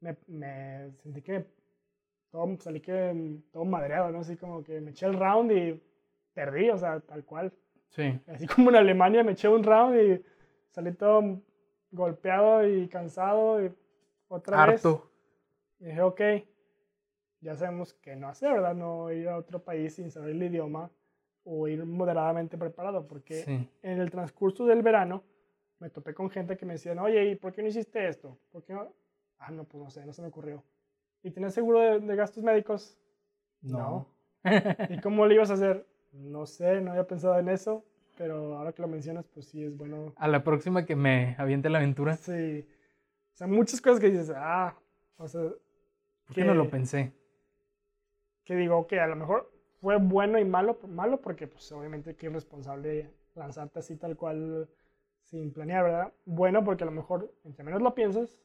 me, 0.00 0.16
me 0.28 0.92
sentí 1.02 1.22
que 1.22 1.46
todo, 2.30 2.56
salí 2.60 2.80
que 2.80 3.40
todo 3.50 3.64
madreado, 3.64 4.10
¿no? 4.10 4.20
Así 4.20 4.36
como 4.36 4.62
que 4.62 4.80
me 4.80 4.90
eché 4.90 5.06
el 5.06 5.18
round 5.18 5.50
y 5.52 5.82
perdí, 6.34 6.70
o 6.70 6.78
sea, 6.78 7.00
tal 7.00 7.24
cual. 7.24 7.52
Sí. 7.88 8.20
Así 8.28 8.46
como 8.46 8.70
en 8.70 8.76
Alemania 8.76 9.24
me 9.24 9.32
eché 9.32 9.48
un 9.48 9.64
round 9.64 10.00
y 10.00 10.24
salí 10.70 10.92
todo 10.92 11.40
golpeado 11.92 12.66
y 12.66 12.88
cansado 12.88 13.64
y 13.64 13.72
otra 14.28 14.62
Harto. 14.62 14.92
vez. 14.92 15.02
Y 15.80 15.84
dije, 15.86 16.02
ok, 16.02 16.20
ya 17.40 17.54
sabemos 17.56 17.94
que 17.94 18.16
no 18.16 18.28
hacer, 18.28 18.52
¿verdad? 18.52 18.74
No 18.74 19.10
ir 19.10 19.28
a 19.28 19.38
otro 19.38 19.62
país 19.62 19.94
sin 19.94 20.10
saber 20.10 20.30
el 20.30 20.42
idioma 20.42 20.90
o 21.44 21.66
ir 21.68 21.84
moderadamente 21.84 22.58
preparado, 22.58 23.06
porque 23.06 23.66
en 23.82 24.00
el 24.00 24.10
transcurso 24.10 24.66
del 24.66 24.82
verano 24.82 25.24
me 25.78 25.88
topé 25.88 26.14
con 26.14 26.28
gente 26.30 26.56
que 26.56 26.66
me 26.66 26.74
decían, 26.74 26.98
oye, 26.98 27.30
¿y 27.30 27.34
por 27.34 27.52
qué 27.52 27.62
no 27.62 27.68
hiciste 27.68 28.06
esto? 28.06 28.38
¿Por 28.52 28.62
qué 28.62 28.74
no? 28.74 28.92
Ah, 29.38 29.50
no, 29.50 29.64
pues 29.64 29.82
no 29.82 29.90
sé, 29.90 30.04
no 30.04 30.12
se 30.12 30.20
me 30.20 30.28
ocurrió. 30.28 30.62
¿Y 31.22 31.30
tienes 31.30 31.54
seguro 31.54 31.98
de, 31.98 32.16
gastos 32.16 32.44
médicos? 32.44 32.98
No. 33.62 34.06
¿Y 34.90 35.00
cómo 35.00 35.26
lo 35.26 35.32
ibas 35.32 35.50
a 35.50 35.54
hacer? 35.54 35.86
No 36.12 36.44
sé, 36.44 36.80
no 36.80 36.90
había 36.90 37.06
pensado 37.06 37.38
en 37.38 37.48
eso, 37.48 37.84
pero 38.20 38.58
ahora 38.58 38.74
que 38.74 38.82
lo 38.82 38.88
mencionas, 38.88 39.26
pues 39.28 39.46
sí 39.46 39.64
es 39.64 39.74
bueno. 39.74 40.12
A 40.16 40.28
la 40.28 40.44
próxima 40.44 40.84
que 40.84 40.94
me 40.94 41.34
aviente 41.38 41.70
la 41.70 41.78
aventura. 41.78 42.18
Sí. 42.18 42.66
O 43.32 43.34
sea, 43.34 43.46
muchas 43.46 43.80
cosas 43.80 43.98
que 43.98 44.10
dices, 44.10 44.30
ah, 44.36 44.76
o 45.16 45.26
sea. 45.26 45.40
¿Por 46.26 46.34
qué 46.34 46.44
no 46.44 46.52
lo 46.52 46.68
pensé? 46.68 47.14
Que 48.44 48.56
digo, 48.56 48.86
que 48.86 49.00
a 49.00 49.06
lo 49.06 49.16
mejor 49.16 49.50
fue 49.80 49.96
bueno 49.96 50.38
y 50.38 50.44
malo, 50.44 50.78
malo 50.86 51.22
porque 51.22 51.46
pues 51.46 51.72
obviamente 51.72 52.14
que 52.14 52.26
irresponsable 52.26 53.10
lanzarte 53.36 53.78
así 53.78 53.96
tal 53.96 54.18
cual 54.18 54.68
sin 55.22 55.50
planear, 55.50 55.84
¿verdad? 55.84 56.12
Bueno, 56.26 56.62
porque 56.62 56.84
a 56.84 56.88
lo 56.88 56.92
mejor, 56.92 57.32
entre 57.44 57.64
menos 57.64 57.80
lo 57.80 57.94
piensas, 57.94 58.36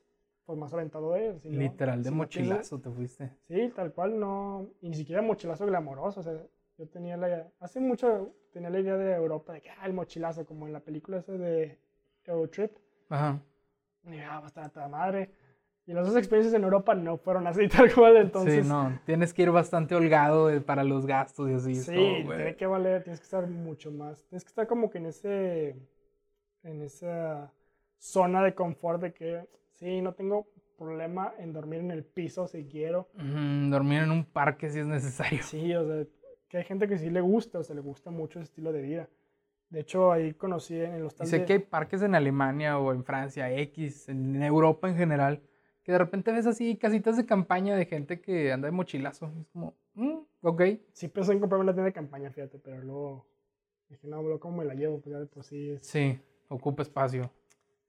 pues 0.45 0.57
más 0.57 0.73
aventado 0.73 1.17
es. 1.17 1.43
Literal, 1.43 2.01
de 2.01 2.11
mochilazo 2.11 2.79
te 2.79 2.89
fuiste. 2.91 3.29
Sí, 3.49 3.73
tal 3.75 3.91
cual, 3.91 4.21
no. 4.21 4.69
Y 4.79 4.87
ni 4.87 4.95
siquiera 4.95 5.21
mochilazo 5.21 5.65
glamoroso. 5.65 6.21
O 6.21 6.23
sea, 6.23 6.41
yo 6.77 6.87
tenía 6.87 7.17
la. 7.17 7.47
Hace 7.59 7.79
mucho 7.79 8.33
tenía 8.51 8.69
la 8.69 8.79
idea 8.79 8.97
de 8.97 9.13
Europa, 9.13 9.53
de 9.53 9.61
que, 9.61 9.69
ah, 9.69 9.85
el 9.85 9.93
mochilazo, 9.93 10.45
como 10.45 10.67
en 10.67 10.73
la 10.73 10.79
película 10.79 11.17
esa 11.17 11.33
de 11.33 11.77
Eurotrip. 12.25 12.71
Ajá. 13.09 13.39
Y 14.05 14.19
ah, 14.19 14.39
va 14.39 14.45
a 14.45 14.47
estar 14.47 14.63
a 14.65 14.69
toda 14.69 14.87
madre. 14.87 15.31
Y 15.87 15.93
las 15.93 16.07
dos 16.07 16.17
experiencias 16.17 16.55
en 16.55 16.63
Europa 16.63 16.95
no 16.95 17.17
fueron 17.17 17.45
así 17.45 17.67
tal 17.69 17.93
cual, 17.93 18.17
entonces... 18.17 18.65
Sí, 18.65 18.69
no, 18.71 18.99
tienes 19.05 19.33
que 19.33 19.43
ir 19.43 19.51
bastante 19.51 19.93
holgado 19.93 20.49
para 20.63 20.83
los 20.83 21.05
gastos 21.05 21.49
y 21.49 21.53
así. 21.53 21.75
Sí, 21.75 22.23
tiene 22.25 22.55
que 22.55 22.65
valer, 22.65 23.03
tienes 23.03 23.19
que 23.19 23.25
estar 23.25 23.45
mucho 23.47 23.91
más, 23.91 24.25
tienes 24.25 24.43
que 24.43 24.49
estar 24.49 24.65
como 24.65 24.89
que 24.89 24.97
en 24.97 25.05
ese 25.05 25.75
en 26.63 26.81
esa 26.81 27.51
zona 27.99 28.43
de 28.43 28.55
confort 28.55 28.99
de 29.01 29.13
que 29.13 29.47
Sí, 29.75 30.01
no 30.01 30.13
tengo 30.13 30.47
problema 30.77 31.33
en 31.37 31.51
dormir 31.51 31.79
en 31.79 31.91
el 31.91 32.03
piso 32.03 32.47
si 32.47 32.65
quiero. 32.65 33.09
dormir 33.13 34.03
en 34.03 34.11
un 34.11 34.23
parque 34.25 34.69
si 34.69 34.79
es 34.79 34.85
necesario. 34.85 35.43
Sí, 35.43 35.73
o 35.75 35.85
sea, 35.85 36.05
que 36.47 36.57
hay 36.57 36.63
gente 36.63 36.87
que 36.87 36.97
sí 36.97 37.09
le 37.09 37.21
gusta, 37.21 37.59
o 37.59 37.63
sea, 37.63 37.75
le 37.75 37.81
gusta 37.81 38.11
mucho 38.11 38.39
ese 38.39 38.45
estilo 38.45 38.71
de 38.71 38.81
vida. 38.81 39.09
De 39.69 39.79
hecho, 39.79 40.11
ahí 40.11 40.33
conocí 40.33 40.79
en 40.79 41.03
los 41.03 41.15
Y 41.21 41.25
sé 41.25 41.45
que 41.45 41.53
hay 41.53 41.59
parques 41.59 42.01
en 42.01 42.15
Alemania 42.15 42.77
o 42.79 42.93
en 42.93 43.03
Francia, 43.03 43.51
X, 43.51 44.09
en 44.09 44.41
Europa 44.41 44.87
en 44.87 44.95
general, 44.95 45.41
que 45.83 45.91
de 45.91 45.97
repente 45.97 46.31
ves 46.31 46.45
así 46.45 46.77
casitas 46.77 47.17
de 47.17 47.25
campaña 47.25 47.75
de 47.75 47.85
gente 47.85 48.21
que 48.21 48.51
anda 48.51 48.67
de 48.67 48.71
mochilazo. 48.71 49.31
Es 49.39 49.47
como, 49.47 49.73
mm, 49.95 50.17
ok. 50.41 50.61
Sí 50.93 51.07
pensé 51.07 51.33
en 51.33 51.39
comprarme 51.39 51.63
una 51.63 51.73
tienda 51.73 51.85
de 51.87 51.93
campaña, 51.93 52.31
fíjate, 52.31 52.59
pero 52.59 52.81
luego 52.81 53.25
dije, 53.89 54.07
no, 54.07 54.23
bro, 54.23 54.39
¿cómo 54.39 54.57
me 54.57 54.65
la 54.65 54.75
llevo? 54.75 54.99
Pues 54.99 55.13
ya 55.13 55.19
de 55.19 55.25
por 55.25 55.43
sí 55.43 55.77
Sí, 55.81 56.19
ocupa 56.47 56.83
espacio. 56.83 57.31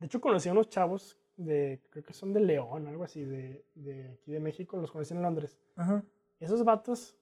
De 0.00 0.06
hecho, 0.06 0.20
conocí 0.20 0.48
a 0.48 0.52
unos 0.52 0.68
chavos 0.68 1.18
de, 1.36 1.80
creo 1.90 2.04
que 2.04 2.12
son 2.12 2.32
de 2.32 2.40
León, 2.40 2.86
algo 2.88 3.04
así, 3.04 3.24
de, 3.24 3.64
de 3.74 4.10
aquí 4.14 4.32
de 4.32 4.40
México, 4.40 4.78
los 4.78 4.90
conocí 4.90 5.14
en 5.14 5.22
Londres. 5.22 5.58
Ajá. 5.76 6.02
Esos 6.40 6.64
vatos 6.64 7.16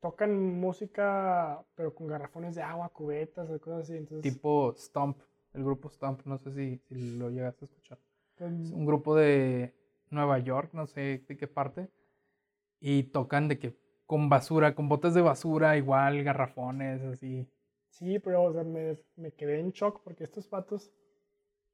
tocan 0.00 0.60
música, 0.60 1.64
pero 1.74 1.94
con 1.94 2.06
garrafones 2.06 2.54
de 2.54 2.62
agua, 2.62 2.88
cubetas, 2.90 3.48
cosas 3.60 3.82
así. 3.82 3.96
Entonces... 3.96 4.32
Tipo 4.32 4.74
Stomp, 4.76 5.18
el 5.54 5.64
grupo 5.64 5.88
Stomp, 5.88 6.24
no 6.24 6.38
sé 6.38 6.52
si, 6.52 6.80
lo 6.90 7.30
llegaste 7.30 7.64
a 7.64 7.68
escuchar. 7.68 7.98
Pues, 8.36 8.52
es 8.52 8.70
un 8.70 8.86
grupo 8.86 9.16
de 9.16 9.74
Nueva 10.10 10.38
York, 10.38 10.70
no 10.72 10.86
sé 10.86 11.24
de 11.26 11.36
qué 11.36 11.48
parte, 11.48 11.88
y 12.80 13.04
tocan 13.04 13.48
de 13.48 13.58
que 13.58 13.76
con 14.06 14.28
basura, 14.28 14.74
con 14.74 14.88
botes 14.88 15.14
de 15.14 15.20
basura, 15.20 15.76
igual, 15.76 16.22
garrafones, 16.22 17.02
así. 17.02 17.46
Sí, 17.90 18.18
pero 18.18 18.44
o 18.44 18.52
sea, 18.52 18.64
me, 18.64 18.96
me 19.16 19.32
quedé 19.32 19.60
en 19.60 19.72
shock 19.72 20.02
porque 20.02 20.24
estos 20.24 20.46
patos, 20.46 20.92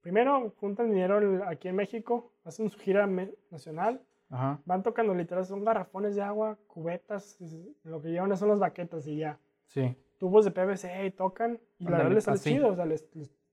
primero 0.01 0.51
juntan 0.57 0.91
dinero 0.91 1.45
aquí 1.47 1.69
en 1.69 1.77
México, 1.77 2.33
hacen 2.45 2.71
su 2.71 2.79
gira 2.79 3.07
nacional 3.51 4.05
Van 4.29 4.83
tocando 4.83 5.15
literal, 5.15 5.45
son 5.45 5.65
garrafones 5.65 6.17
de 6.17 6.23
agua, 6.23 6.59
cubetas, 6.67 7.39
lo 7.85 8.03
que 8.03 8.09
llevan 8.09 8.37
son 8.37 8.49
las 8.49 8.59
baquetas 8.59 9.07
y 9.07 9.19
ya. 9.19 9.39
Sí. 9.67 9.97
Tubos 10.19 10.45
de 10.45 10.51
PVC 10.51 11.07
y 11.07 11.11
tocan. 11.11 11.61
Y 11.79 11.85
la 11.85 11.99
verdad 11.99 12.13
les 12.13 12.25
sale 12.25 12.39
chido, 12.39 12.69
o 12.69 12.75
sea, 12.75 12.87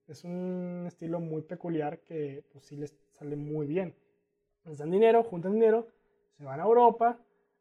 es 0.08 0.24
un 0.24 0.85
estilo 0.88 1.19
muy 1.19 1.41
peculiar 1.41 2.00
que 2.00 2.43
pues 2.51 2.66
sí 2.66 2.77
les 2.77 2.98
sale 3.11 3.35
muy 3.35 3.67
bien. 3.67 3.95
Les 4.66 4.77
dan 4.77 4.91
dinero, 4.91 5.24
juntan 5.24 5.53
dinero, 5.53 5.88
se 6.38 6.43
van 6.43 6.59
a 6.59 6.64
Europa, 6.64 7.17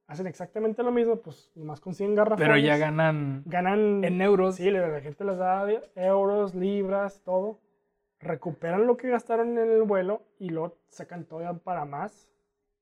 hacen 0.06 0.26
exactamente 0.26 0.82
lo 0.82 0.90
mismo, 0.90 1.16
pues 1.16 1.50
nomás 1.54 1.80
consiguen 1.80 2.14
garrafones. 2.14 2.46
Pero 2.46 2.58
ya 2.58 2.76
ganan, 2.76 3.42
ganan 3.46 4.04
en 4.04 4.20
euros. 4.20 4.56
Sí, 4.56 4.70
la 4.70 5.00
gente 5.00 5.24
les 5.24 5.38
da 5.38 5.66
euros, 5.94 6.54
libras, 6.54 7.22
todo. 7.22 7.60
Recuperan 8.18 8.86
lo 8.86 8.96
que 8.96 9.08
gastaron 9.08 9.56
en 9.56 9.70
el 9.70 9.82
vuelo 9.82 10.22
y 10.38 10.50
lo 10.50 10.76
sacan 10.88 11.24
todavía 11.24 11.58
para 11.58 11.84
más 11.84 12.28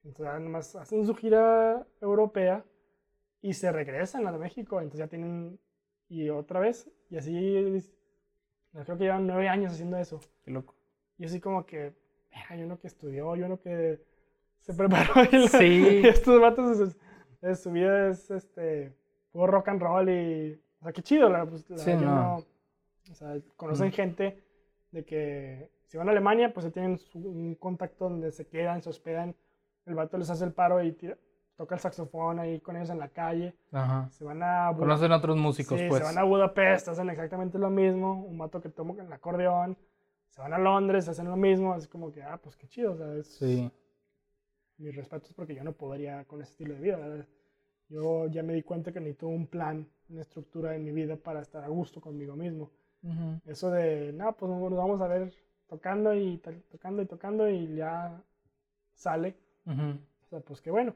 entonces 0.05 0.27
además 0.27 0.77
hacen 0.77 1.07
su 1.07 1.15
gira 1.15 1.86
europea 2.01 2.65
y 3.41 3.52
se 3.55 3.70
regresan 3.73 4.27
a 4.27 4.33
México. 4.33 4.81
Entonces 4.81 5.01
ya 5.01 5.09
tienen, 5.09 5.59
y 6.09 6.28
otra 6.31 6.60
vez, 6.60 6.91
y 7.10 7.17
así, 7.17 7.33
creo 8.73 8.99
que 8.99 9.05
llevan 9.05 9.27
nueve 9.27 9.49
años 9.49 9.73
haciendo 9.73 9.99
eso. 9.99 10.20
Qué 10.44 10.51
loco. 10.51 10.75
Y 11.18 11.25
así 11.25 11.41
como 11.41 11.67
que, 11.67 11.94
hay 12.49 12.62
uno 12.62 12.78
que 12.78 12.86
estudió, 12.86 13.33
hay 13.33 13.43
uno 13.43 13.60
que 13.60 14.01
se 14.59 14.75
preparó. 14.75 15.25
Y, 15.33 15.49
sí. 15.49 16.01
y 16.02 16.07
estos 16.07 16.41
vatos, 16.41 16.97
es, 17.43 17.60
su 17.60 17.70
vida 17.70 18.09
es 18.09 18.31
este, 18.31 18.94
puro 19.33 19.47
rock 19.49 19.68
and 19.68 19.83
roll 19.83 20.09
y, 20.09 20.60
o 20.81 20.85
sea, 20.85 20.93
qué 20.93 21.02
chido. 21.02 21.28
La, 21.28 21.47
pues, 21.47 21.65
sí, 21.77 21.94
no. 21.94 22.36
o 22.36 23.15
sea, 23.15 23.36
conocen 23.57 23.89
mm. 23.89 23.93
gente 23.93 24.43
de 24.91 25.05
que 25.05 25.70
si 25.86 25.97
van 25.97 26.09
a 26.09 26.12
Alemania, 26.12 26.52
pues 26.52 26.70
tienen 26.73 26.99
un 27.15 27.55
contacto 27.55 28.09
donde 28.09 28.31
se 28.31 28.47
quedan, 28.47 28.83
se 28.83 28.91
hospedan 28.91 29.35
el 29.89 29.94
vato 29.94 30.18
les 30.18 30.31
hace 30.31 30.44
el 30.44 30.52
paro 30.52 30.83
y 30.83 30.97
toca 31.57 31.75
el 31.75 31.81
saxofón 31.81 32.39
ahí 32.39 32.60
con 32.60 32.76
ellos 32.76 32.91
en 32.91 32.99
la 32.99 33.08
calle. 33.08 33.55
Ajá. 33.73 34.08
Se 34.10 34.25
van 34.25 34.42
a... 34.42 34.73
Conocen 34.76 35.10
a 35.10 35.17
otros 35.17 35.36
músicos, 35.36 35.81
sí, 35.81 35.86
pues. 35.89 36.00
se 36.00 36.05
van 36.05 36.18
a 36.18 36.23
Budapest, 36.23 36.89
hacen 36.89 37.10
exactamente 37.10 37.58
lo 37.58 37.70
mismo. 37.70 38.25
Un 38.25 38.39
vato 38.39 38.60
que 38.60 38.68
toma 38.68 38.94
el 39.02 39.12
acordeón. 39.12 39.76
Se 40.28 40.41
van 40.41 40.52
a 40.52 40.58
Londres, 40.58 41.08
hacen 41.08 41.26
lo 41.28 41.36
mismo. 41.36 41.75
Es 41.75 41.89
como 41.89 42.12
que, 42.12 42.23
ah, 42.23 42.39
pues 42.41 42.55
qué 42.57 42.68
chido, 42.68 42.97
¿sabes? 42.97 43.26
Sí. 43.26 43.70
Mis 44.76 44.94
respetos 44.94 45.33
porque 45.33 45.55
yo 45.55 45.65
no 45.65 45.73
podría 45.73 46.25
con 46.26 46.41
ese 46.41 46.52
estilo 46.52 46.75
de 46.75 46.81
vida. 46.81 47.26
Yo 47.89 48.28
ya 48.28 48.42
me 48.42 48.52
di 48.52 48.62
cuenta 48.62 48.92
que 48.92 49.00
necesito 49.00 49.26
un 49.26 49.49
plan, 49.49 49.89
una 50.10 50.20
estructura 50.20 50.76
en 50.76 50.84
mi 50.84 50.92
vida 50.92 51.17
para 51.17 51.41
estar 51.41 51.65
a 51.65 51.68
gusto 51.68 52.00
conmigo 52.00 52.36
mismo. 52.36 52.70
Eso 53.47 53.70
de, 53.70 54.12
no, 54.12 54.36
pues 54.36 54.50
nos 54.50 54.76
vamos 54.76 55.00
a 55.00 55.08
ver 55.08 55.33
tocando 55.67 56.15
y 56.15 56.39
tocando 56.70 57.02
y 57.02 57.07
tocando 57.07 57.49
y 57.49 57.76
ya 57.76 58.23
sale 58.94 59.36
o 59.68 60.26
sea, 60.28 60.40
pues 60.40 60.60
qué 60.60 60.70
bueno. 60.70 60.94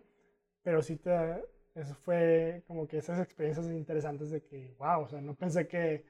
Pero 0.62 0.82
sí 0.82 0.96
te, 0.96 1.10
eso 1.74 1.94
fue 1.94 2.62
como 2.66 2.86
que 2.86 2.98
esas 2.98 3.20
experiencias 3.20 3.66
interesantes 3.66 4.30
de 4.30 4.42
que, 4.42 4.74
wow, 4.78 5.02
o 5.02 5.08
sea, 5.08 5.20
no 5.20 5.34
pensé 5.34 5.66
que 5.66 6.04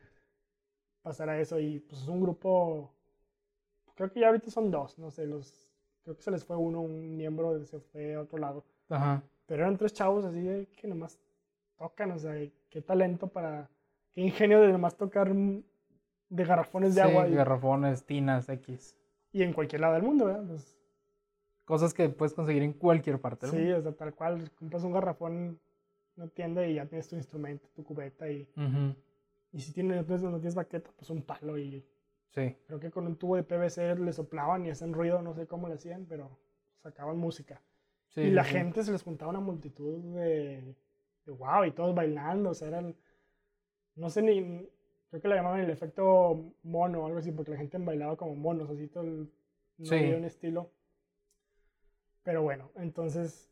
pasara 1.02 1.38
eso 1.40 1.58
y 1.58 1.80
pues 1.80 2.02
es 2.02 2.08
un 2.08 2.20
grupo, 2.20 2.92
creo 3.94 4.10
que 4.10 4.20
ya 4.20 4.28
ahorita 4.28 4.50
son 4.50 4.70
dos, 4.70 4.98
no 4.98 5.10
sé, 5.10 5.26
los, 5.26 5.68
creo 6.02 6.16
que 6.16 6.22
se 6.22 6.30
les 6.30 6.44
fue 6.44 6.56
uno, 6.56 6.80
un 6.80 7.16
miembro 7.16 7.64
se 7.64 7.80
fue 7.80 8.14
a 8.14 8.20
otro 8.20 8.38
lado. 8.38 8.64
Ajá. 8.88 9.22
Pero 9.46 9.62
eran 9.62 9.76
tres 9.76 9.92
chavos 9.92 10.24
así 10.24 10.68
que 10.76 10.88
nomás 10.88 11.18
tocan, 11.76 12.12
o 12.12 12.18
sea, 12.18 12.34
qué 12.68 12.82
talento 12.82 13.26
para, 13.26 13.68
qué 14.12 14.20
ingenio 14.20 14.60
de 14.60 14.72
nomás 14.72 14.96
tocar 14.96 15.32
de 15.32 16.44
garrafones 16.44 16.94
de 16.94 17.02
agua. 17.02 17.28
Y, 17.28 17.34
garrafones, 17.34 18.04
tinas, 18.04 18.48
X. 18.48 18.96
Y 19.32 19.42
en 19.42 19.52
cualquier 19.52 19.80
lado 19.80 19.94
del 19.94 20.02
mundo, 20.02 20.26
¿verdad? 20.26 20.44
Pues, 20.46 20.76
Cosas 21.64 21.94
que 21.94 22.08
puedes 22.08 22.34
conseguir 22.34 22.62
en 22.62 22.72
cualquier 22.72 23.20
parte. 23.20 23.46
Sí, 23.46 23.70
o 23.72 23.80
sea, 23.80 23.92
tal 23.92 24.14
cual. 24.14 24.50
Compras 24.52 24.82
un 24.84 24.92
garrafón 24.92 25.32
en 25.36 25.60
una 26.16 26.28
tienda 26.28 26.66
y 26.66 26.74
ya 26.74 26.86
tienes 26.86 27.08
tu 27.08 27.16
instrumento, 27.16 27.68
tu 27.74 27.84
cubeta 27.84 28.28
y... 28.30 28.48
Y 29.52 29.60
si 29.60 29.72
tienes, 29.72 30.08
no 30.08 30.38
tienes 30.38 30.54
baqueta, 30.54 30.90
pues 30.96 31.10
un 31.10 31.22
palo 31.22 31.58
y... 31.58 31.86
Sí. 32.30 32.56
Creo 32.66 32.80
que 32.80 32.90
con 32.90 33.06
un 33.06 33.16
tubo 33.16 33.36
de 33.36 33.42
PVC 33.42 33.98
le 33.98 34.12
soplaban 34.12 34.64
y 34.64 34.70
hacen 34.70 34.94
ruido, 34.94 35.20
no 35.20 35.34
sé 35.34 35.46
cómo 35.46 35.68
le 35.68 35.74
hacían, 35.74 36.06
pero 36.06 36.38
sacaban 36.78 37.18
música. 37.18 37.60
Sí, 38.08 38.22
y 38.22 38.30
la 38.30 38.44
gente 38.44 38.82
se 38.82 38.92
les 38.92 39.02
juntaba 39.02 39.30
una 39.30 39.40
multitud 39.40 39.98
de, 40.14 40.74
de 41.26 41.32
wow, 41.32 41.64
y 41.66 41.72
todos 41.72 41.94
bailando, 41.94 42.50
o 42.50 42.54
sea, 42.54 42.68
eran... 42.68 42.96
No 43.94 44.08
sé 44.08 44.22
ni... 44.22 44.66
Creo 45.10 45.20
que 45.20 45.28
le 45.28 45.34
llamaban 45.34 45.60
el 45.60 45.68
efecto 45.68 46.54
mono 46.62 47.02
o 47.02 47.06
algo 47.06 47.18
así, 47.18 47.30
porque 47.30 47.50
la 47.50 47.58
gente 47.58 47.76
bailaba 47.76 48.16
como 48.16 48.34
monos, 48.34 48.70
así 48.70 48.88
todo 48.88 49.04
el... 49.04 49.30
No 49.76 49.94
había 49.94 50.16
un 50.16 50.24
estilo. 50.24 50.70
Pero 52.22 52.42
bueno, 52.42 52.70
entonces 52.76 53.50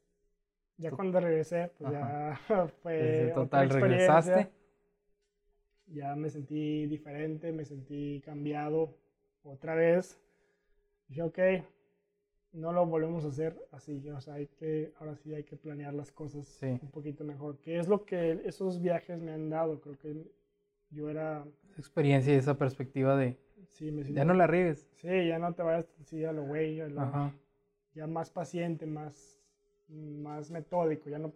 ya 0.77 0.91
cuando 0.91 1.21
regresé, 1.21 1.71
pues 1.79 1.93
ya 1.93 2.41
fue 2.83 3.33
total 3.35 3.69
regresaste. 3.69 4.49
Ya 5.89 6.15
me 6.15 6.31
sentí 6.31 6.87
diferente, 6.87 7.53
me 7.53 7.65
sentí 7.65 8.23
cambiado 8.25 8.97
otra 9.43 9.75
vez. 9.75 10.21
Dije, 11.09 11.23
ok, 11.23 11.39
no 12.53 12.73
lo 12.73 12.87
volvemos 12.87 13.25
a 13.25 13.29
hacer 13.29 13.57
así. 13.73 14.09
O 14.11 14.21
sea, 14.21 14.35
hay 14.35 14.47
que, 14.47 14.93
ahora 15.01 15.17
sí 15.17 15.35
hay 15.35 15.43
que 15.43 15.57
planear 15.57 15.93
las 15.93 16.13
cosas 16.13 16.61
un 16.63 16.91
poquito 16.91 17.25
mejor. 17.25 17.59
¿Qué 17.59 17.79
es 17.79 17.89
lo 17.89 18.05
que 18.05 18.41
esos 18.45 18.81
viajes 18.81 19.21
me 19.21 19.33
han 19.33 19.51
dado? 19.51 19.81
Creo 19.81 19.99
que 19.99 20.31
yo 20.91 21.11
era... 21.11 21.45
Esa 21.69 21.81
experiencia 21.81 22.33
y 22.33 22.37
esa 22.37 22.57
perspectiva 22.57 23.17
de... 23.17 23.37
Sí, 23.71 23.91
me 23.91 24.11
ya 24.13 24.25
no 24.25 24.33
la 24.33 24.47
riegues. 24.47 24.89
Sí, 24.95 25.27
ya 25.27 25.39
no 25.39 25.53
te 25.55 25.63
vayas 25.63 25.87
así 26.01 26.25
a 26.25 26.33
lo 26.33 26.45
güey, 26.45 26.81
Ajá 26.81 27.35
ya 27.95 28.07
más 28.07 28.31
paciente, 28.31 28.87
más, 28.87 29.41
más 29.89 30.51
metódico, 30.51 31.11
ya 31.11 31.19
no, 31.19 31.33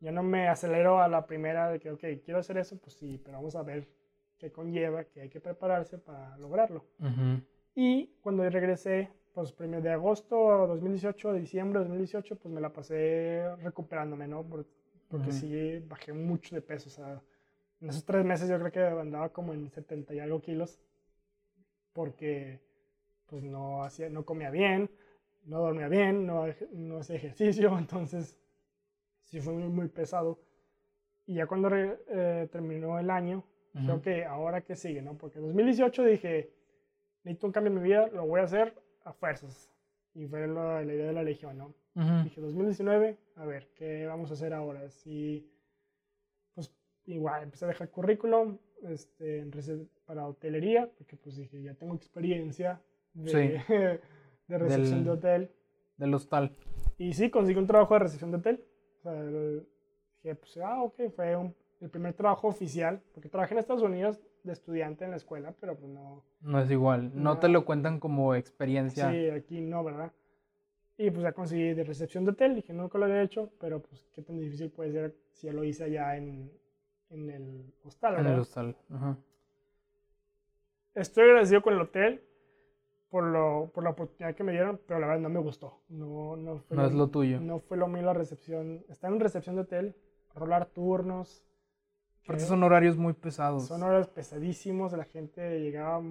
ya 0.00 0.10
no 0.12 0.22
me 0.22 0.48
acelero 0.48 1.00
a 1.00 1.08
la 1.08 1.26
primera 1.26 1.70
de 1.70 1.78
que, 1.78 1.90
ok, 1.90 2.04
quiero 2.24 2.40
hacer 2.40 2.58
eso, 2.58 2.78
pues 2.78 2.94
sí, 2.94 3.20
pero 3.22 3.38
vamos 3.38 3.56
a 3.56 3.62
ver 3.62 3.88
qué 4.38 4.50
conlleva, 4.50 5.04
que 5.04 5.20
hay 5.20 5.28
que 5.28 5.40
prepararse 5.40 5.98
para 5.98 6.36
lograrlo. 6.38 6.84
Y 7.74 8.16
cuando 8.20 8.48
regresé, 8.48 9.10
pues 9.32 9.52
primero 9.52 9.82
de 9.82 9.90
agosto 9.90 10.52
a 10.52 10.66
2018, 10.66 11.32
de 11.32 11.40
diciembre 11.40 11.78
de 11.78 11.84
2018, 11.86 12.36
pues 12.36 12.52
me 12.52 12.60
la 12.60 12.72
pasé 12.72 13.44
recuperándome, 13.62 14.26
¿no? 14.26 14.44
porque 15.08 15.30
sí 15.30 15.78
bajé 15.86 16.12
mucho 16.12 16.54
de 16.54 16.62
peso, 16.62 16.88
o 16.88 16.92
sea, 16.92 17.22
en 17.82 17.90
esos 17.90 18.04
tres 18.04 18.24
meses 18.24 18.48
yo 18.48 18.58
creo 18.58 18.72
que 18.72 18.80
andaba 18.80 19.28
como 19.30 19.52
en 19.52 19.70
70 19.70 20.14
y 20.14 20.20
algo 20.20 20.40
kilos, 20.40 20.78
porque 21.92 22.60
pues 23.26 23.42
no, 23.42 23.82
hacía, 23.82 24.08
no 24.08 24.24
comía 24.24 24.50
bien, 24.50 24.90
no 25.44 25.60
dormía 25.60 25.88
bien, 25.88 26.26
no, 26.26 26.46
no 26.72 26.98
hacía 26.98 27.16
ejercicio, 27.16 27.76
entonces 27.78 28.38
sí 29.22 29.40
fue 29.40 29.52
muy, 29.54 29.68
muy 29.68 29.88
pesado. 29.88 30.40
Y 31.26 31.34
ya 31.34 31.46
cuando 31.46 31.70
eh, 31.74 32.48
terminó 32.50 32.98
el 32.98 33.10
año, 33.10 33.44
creo 33.72 34.02
que 34.02 34.24
ahora 34.24 34.60
que 34.62 34.76
sigue, 34.76 35.00
¿no? 35.00 35.16
Porque 35.16 35.38
en 35.38 35.46
2018 35.46 36.04
dije, 36.04 36.52
necesito 37.24 37.46
un 37.46 37.52
cambio 37.52 37.72
en 37.72 37.78
mi 37.78 37.88
vida, 37.88 38.08
lo 38.08 38.26
voy 38.26 38.40
a 38.40 38.44
hacer 38.44 38.74
a 39.04 39.12
fuerzas. 39.12 39.70
Y 40.14 40.26
fue 40.26 40.46
la, 40.46 40.82
idea 40.82 41.06
de 41.06 41.12
la 41.12 41.22
Legión, 41.22 41.56
¿no? 41.56 41.74
Dije, 42.24 42.40
2019, 42.40 43.18
a 43.36 43.46
ver, 43.46 43.68
¿qué 43.74 44.06
vamos 44.06 44.30
a 44.30 44.34
hacer 44.34 44.52
ahora? 44.52 44.88
Si, 44.90 45.50
pues 46.54 46.74
igual, 47.04 47.42
empecé 47.44 47.66
a 47.66 47.68
dejar 47.68 47.90
currículum 47.90 48.58
este, 48.82 49.46
para 50.04 50.26
hotelería, 50.26 50.90
porque 50.98 51.16
pues 51.16 51.36
dije, 51.36 51.62
ya 51.62 51.74
tengo 51.74 51.94
experiencia 51.94 52.80
de, 53.14 53.60
de 54.48 54.58
recepción 54.58 55.04
de 55.04 55.10
hotel. 55.10 55.50
del 55.96 56.14
hostal. 56.14 56.52
Y 56.98 57.12
sí, 57.14 57.30
conseguí 57.30 57.58
un 57.58 57.66
trabajo 57.66 57.94
de 57.94 58.00
recepción 58.00 58.30
de 58.30 58.36
hotel. 58.38 58.64
O 58.98 59.02
sea, 59.02 59.22
dije, 59.22 60.34
pues, 60.36 60.56
ah, 60.58 60.82
ok, 60.82 61.10
fue 61.14 61.36
el 61.80 61.90
primer 61.90 62.14
trabajo 62.14 62.48
oficial, 62.48 63.02
porque 63.12 63.28
trabajé 63.28 63.54
en 63.54 63.60
Estados 63.60 63.82
Unidos 63.82 64.20
de 64.44 64.52
estudiante 64.52 65.04
en 65.04 65.10
la 65.10 65.16
escuela, 65.16 65.54
pero 65.60 65.76
pues 65.76 65.90
no... 65.90 66.24
No 66.40 66.60
es 66.60 66.70
igual, 66.70 67.10
no, 67.14 67.38
te 67.38 67.48
lo 67.48 67.64
cuentan 67.64 67.98
como 68.00 68.34
experiencia. 68.34 69.10
Sí, 69.10 69.30
aquí 69.30 69.60
no, 69.60 69.82
¿verdad? 69.84 70.12
Y 70.96 71.10
pues 71.10 71.22
ya 71.22 71.32
conseguí 71.32 71.74
de 71.74 71.84
recepción 71.84 72.24
de 72.24 72.32
hotel, 72.32 72.54
dije, 72.54 72.72
nunca 72.72 72.98
lo 72.98 73.06
había 73.06 73.22
hecho, 73.22 73.50
pero 73.58 73.80
pues 73.80 74.08
qué 74.14 74.22
tan 74.22 74.38
difícil 74.38 74.70
puede 74.70 74.92
ser 74.92 75.16
si 75.32 75.46
ya 75.46 75.52
lo 75.52 75.64
hice 75.64 75.84
allá 75.84 76.16
en, 76.16 76.52
en 77.10 77.30
el 77.30 77.72
hostal, 77.84 78.12
¿verdad? 78.14 78.28
En 78.28 78.34
el 78.34 78.40
hostal, 78.40 78.76
ajá. 78.90 79.16
Estoy 80.94 81.24
agradecido 81.24 81.62
con 81.62 81.74
el 81.74 81.80
hotel 81.80 82.22
por, 83.12 83.24
lo, 83.24 83.70
por 83.74 83.84
la 83.84 83.90
oportunidad 83.90 84.34
que 84.34 84.42
me 84.42 84.52
dieron, 84.52 84.80
pero 84.86 84.98
la 84.98 85.06
verdad 85.06 85.20
no 85.20 85.28
me 85.28 85.38
gustó. 85.38 85.82
No, 85.90 86.34
no, 86.34 86.60
fue 86.60 86.78
no 86.78 86.86
es 86.86 86.94
lo 86.94 87.08
tuyo. 87.08 87.40
No 87.40 87.60
fue 87.60 87.76
lo 87.76 87.86
mío 87.86 88.00
la 88.00 88.14
recepción. 88.14 88.86
Estar 88.88 89.12
en 89.12 89.20
recepción 89.20 89.54
de 89.54 89.60
hotel, 89.60 89.94
rolar 90.34 90.64
turnos. 90.64 91.44
Porque 92.26 92.40
son 92.40 92.62
horarios 92.62 92.96
muy 92.96 93.12
pesados. 93.12 93.66
Son 93.66 93.82
horarios 93.82 94.08
pesadísimos, 94.08 94.94
la 94.94 95.04
gente 95.04 95.60
llegaba... 95.60 96.02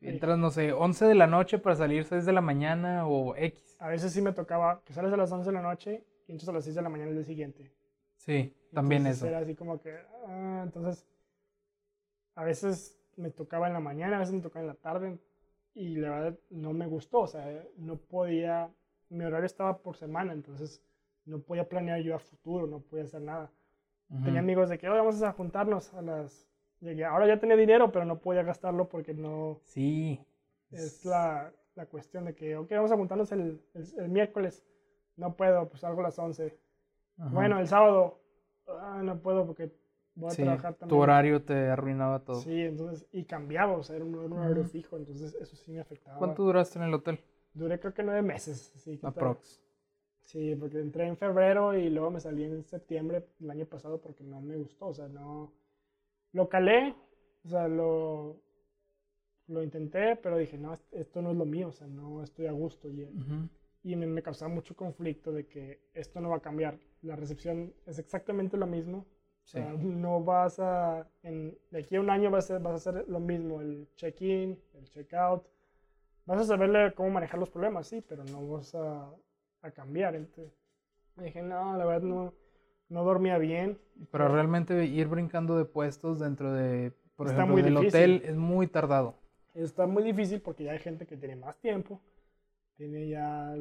Entras, 0.00 0.38
no 0.38 0.50
sé, 0.50 0.72
11 0.72 1.06
de 1.06 1.16
la 1.16 1.26
noche 1.26 1.58
para 1.58 1.74
salir 1.74 2.04
6 2.04 2.24
de 2.24 2.32
la 2.32 2.40
mañana 2.40 3.08
o 3.08 3.34
X. 3.34 3.76
A 3.80 3.88
veces 3.88 4.12
sí 4.12 4.22
me 4.22 4.30
tocaba 4.30 4.80
que 4.84 4.92
sales 4.92 5.12
a 5.12 5.16
las 5.16 5.32
11 5.32 5.50
de 5.50 5.52
la 5.52 5.62
noche 5.62 6.04
y 6.28 6.30
entras 6.30 6.50
a 6.50 6.52
las 6.52 6.62
6 6.62 6.76
de 6.76 6.82
la 6.82 6.88
mañana 6.88 7.10
el 7.10 7.16
día 7.16 7.24
siguiente. 7.24 7.72
Sí, 8.16 8.54
también 8.72 9.08
eso. 9.08 9.26
Era 9.26 9.38
así 9.38 9.56
como 9.56 9.80
que, 9.80 9.92
ah, 10.28 10.60
entonces, 10.62 11.04
a 12.36 12.44
veces 12.44 12.96
me 13.16 13.30
tocaba 13.30 13.66
en 13.66 13.72
la 13.72 13.80
mañana, 13.80 14.18
a 14.18 14.20
veces 14.20 14.34
me 14.34 14.40
tocaba 14.40 14.60
en 14.60 14.68
la 14.68 14.74
tarde 14.74 15.18
y 15.78 15.94
la 15.94 16.10
verdad 16.10 16.38
no 16.50 16.72
me 16.72 16.88
gustó, 16.88 17.20
o 17.20 17.26
sea, 17.28 17.64
no 17.76 17.96
podía, 17.96 18.68
mi 19.10 19.24
horario 19.24 19.46
estaba 19.46 19.78
por 19.78 19.96
semana, 19.96 20.32
entonces 20.32 20.82
no 21.24 21.38
podía 21.38 21.68
planear 21.68 22.00
yo 22.00 22.16
a 22.16 22.18
futuro, 22.18 22.66
no 22.66 22.80
podía 22.80 23.04
hacer 23.04 23.22
nada. 23.22 23.52
Tenía 24.24 24.40
amigos 24.40 24.70
de 24.70 24.78
que, 24.78 24.88
hoy 24.88 24.98
vamos 24.98 25.22
a 25.22 25.32
juntarnos 25.32 25.92
a 25.94 26.02
las... 26.02 26.48
Llegué. 26.80 27.04
Ahora 27.04 27.26
ya 27.26 27.38
tenía 27.38 27.56
dinero, 27.56 27.92
pero 27.92 28.06
no 28.06 28.18
podía 28.18 28.42
gastarlo 28.42 28.88
porque 28.88 29.12
no... 29.12 29.60
Sí. 29.64 30.18
Es 30.70 31.04
la, 31.04 31.52
la 31.74 31.86
cuestión 31.86 32.24
de 32.24 32.34
que, 32.34 32.56
ok, 32.56 32.70
vamos 32.70 32.90
a 32.90 32.96
juntarnos 32.96 33.30
el, 33.32 33.62
el, 33.74 34.08
miércoles. 34.08 34.64
No 35.16 35.36
puedo, 35.36 35.68
pues 35.68 35.82
salgo 35.82 36.00
a 36.00 36.04
las 36.04 36.18
11. 36.18 36.58
Bueno, 37.16 37.60
el 37.60 37.68
sábado, 37.68 38.20
ah, 38.66 39.00
no 39.04 39.20
puedo 39.20 39.46
porque 39.46 39.70
voy 40.18 40.32
a 40.32 40.34
trabajar 40.34 40.74
también. 40.74 40.88
Tu 40.88 41.02
horario 41.02 41.42
te 41.42 41.54
arruinaba 41.68 42.24
todo. 42.24 42.40
Sí, 42.40 42.62
entonces, 42.62 43.06
y 43.12 43.24
cambiaba, 43.24 43.72
o 43.72 43.82
sea, 43.82 43.96
era 43.96 44.04
un, 44.04 44.32
horario 44.32 44.64
fijo, 44.64 44.96
entonces 44.96 45.34
eso 45.40 45.56
sí 45.56 45.72
me 45.72 45.80
afectaba. 45.80 46.18
¿Cuánto 46.18 46.42
duraste 46.42 46.78
en 46.78 46.84
el 46.86 46.94
hotel? 46.94 47.20
Duré 47.54 47.78
creo 47.80 47.94
que 47.94 48.02
nueve 48.02 48.22
meses. 48.22 48.72
Sí, 48.76 48.98
Aprox. 49.02 49.62
Sí, 50.20 50.54
porque 50.56 50.78
entré 50.78 51.06
en 51.06 51.16
febrero 51.16 51.74
y 51.74 51.88
luego 51.88 52.10
me 52.10 52.20
salí 52.20 52.44
en 52.44 52.62
septiembre 52.64 53.26
el 53.40 53.50
año 53.50 53.64
pasado 53.64 54.00
porque 54.00 54.24
no 54.24 54.40
me 54.40 54.56
gustó, 54.56 54.88
o 54.88 54.94
sea, 54.94 55.08
no... 55.08 55.54
Lo 56.32 56.50
calé, 56.50 56.94
o 57.44 57.48
sea, 57.48 57.66
lo, 57.66 58.42
lo 59.46 59.62
intenté, 59.62 60.16
pero 60.16 60.36
dije, 60.36 60.58
no, 60.58 60.74
esto 60.92 61.22
no 61.22 61.30
es 61.30 61.36
lo 61.36 61.46
mío, 61.46 61.68
o 61.68 61.72
sea, 61.72 61.86
no 61.86 62.22
estoy 62.22 62.46
a 62.46 62.52
gusto. 62.52 62.90
Y, 62.90 63.08
y 63.82 63.96
me, 63.96 64.06
me, 64.06 64.22
causaba 64.22 64.52
mucho 64.52 64.76
conflicto 64.76 65.32
de 65.32 65.46
que 65.46 65.80
esto 65.94 66.20
no 66.20 66.28
va 66.28 66.36
a 66.36 66.42
cambiar. 66.42 66.78
La 67.00 67.16
recepción 67.16 67.72
es 67.86 67.98
exactamente 67.98 68.58
lo 68.58 68.66
mismo, 68.66 69.06
no 69.54 70.22
vas 70.22 70.58
a, 70.58 71.06
en, 71.22 71.56
de 71.70 71.80
aquí 71.80 71.96
a 71.96 72.00
un 72.00 72.10
año 72.10 72.30
vas 72.30 72.50
a, 72.50 72.58
vas 72.58 72.72
a 72.72 72.90
hacer 72.90 73.08
lo 73.08 73.20
mismo, 73.20 73.60
el 73.60 73.88
check-in, 73.96 74.58
el 74.74 74.84
check-out. 74.90 75.44
Vas 76.26 76.40
a 76.40 76.44
saberle 76.44 76.92
cómo 76.94 77.10
manejar 77.10 77.40
los 77.40 77.48
problemas, 77.48 77.86
sí, 77.86 78.02
pero 78.06 78.24
no 78.24 78.46
vas 78.46 78.74
a, 78.74 79.10
a 79.62 79.70
cambiar. 79.70 80.14
Entonces, 80.14 80.52
dije, 81.16 81.42
no, 81.42 81.76
la 81.76 81.84
verdad 81.86 82.02
no, 82.02 82.34
no 82.88 83.04
dormía 83.04 83.38
bien. 83.38 83.78
Pero 84.10 84.28
realmente 84.28 84.84
ir 84.84 85.08
brincando 85.08 85.56
de 85.56 85.64
puestos 85.64 86.18
dentro 86.18 86.52
de, 86.52 86.92
por 87.16 87.28
ejemplo, 87.28 87.56
del 87.56 87.76
hotel 87.76 88.22
es 88.24 88.36
muy 88.36 88.66
tardado. 88.66 89.14
Está 89.54 89.86
muy 89.86 90.02
difícil 90.02 90.40
porque 90.40 90.64
ya 90.64 90.72
hay 90.72 90.78
gente 90.78 91.06
que 91.06 91.16
tiene 91.16 91.36
más 91.36 91.58
tiempo, 91.58 92.00
tiene 92.76 93.08
ya 93.08 93.54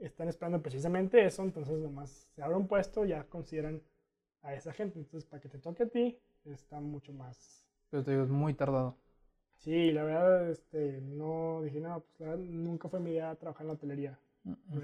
están 0.00 0.28
esperando 0.28 0.60
precisamente 0.60 1.24
eso, 1.24 1.42
entonces 1.42 1.78
nomás 1.78 2.28
se 2.34 2.42
abre 2.42 2.56
un 2.56 2.66
puesto, 2.66 3.04
ya 3.04 3.24
consideran 3.24 3.80
a 4.42 4.54
esa 4.54 4.72
gente. 4.72 4.98
Entonces, 4.98 5.28
para 5.28 5.40
que 5.40 5.48
te 5.48 5.58
toque 5.58 5.84
a 5.84 5.88
ti, 5.88 6.18
está 6.44 6.80
mucho 6.80 7.12
más. 7.12 7.66
Pero 7.90 8.04
te 8.04 8.12
digo, 8.12 8.24
es 8.24 8.30
muy 8.30 8.54
tardado. 8.54 8.96
Sí, 9.56 9.90
la 9.90 10.04
verdad, 10.04 10.50
este, 10.50 11.00
no, 11.00 11.62
dije, 11.62 11.80
no, 11.80 12.00
pues 12.00 12.20
la 12.20 12.26
verdad, 12.28 12.44
nunca 12.44 12.88
fue 12.88 13.00
mi 13.00 13.10
idea 13.10 13.34
trabajar 13.36 13.62
en 13.62 13.68
la 13.68 13.74
hotelería. 13.74 14.18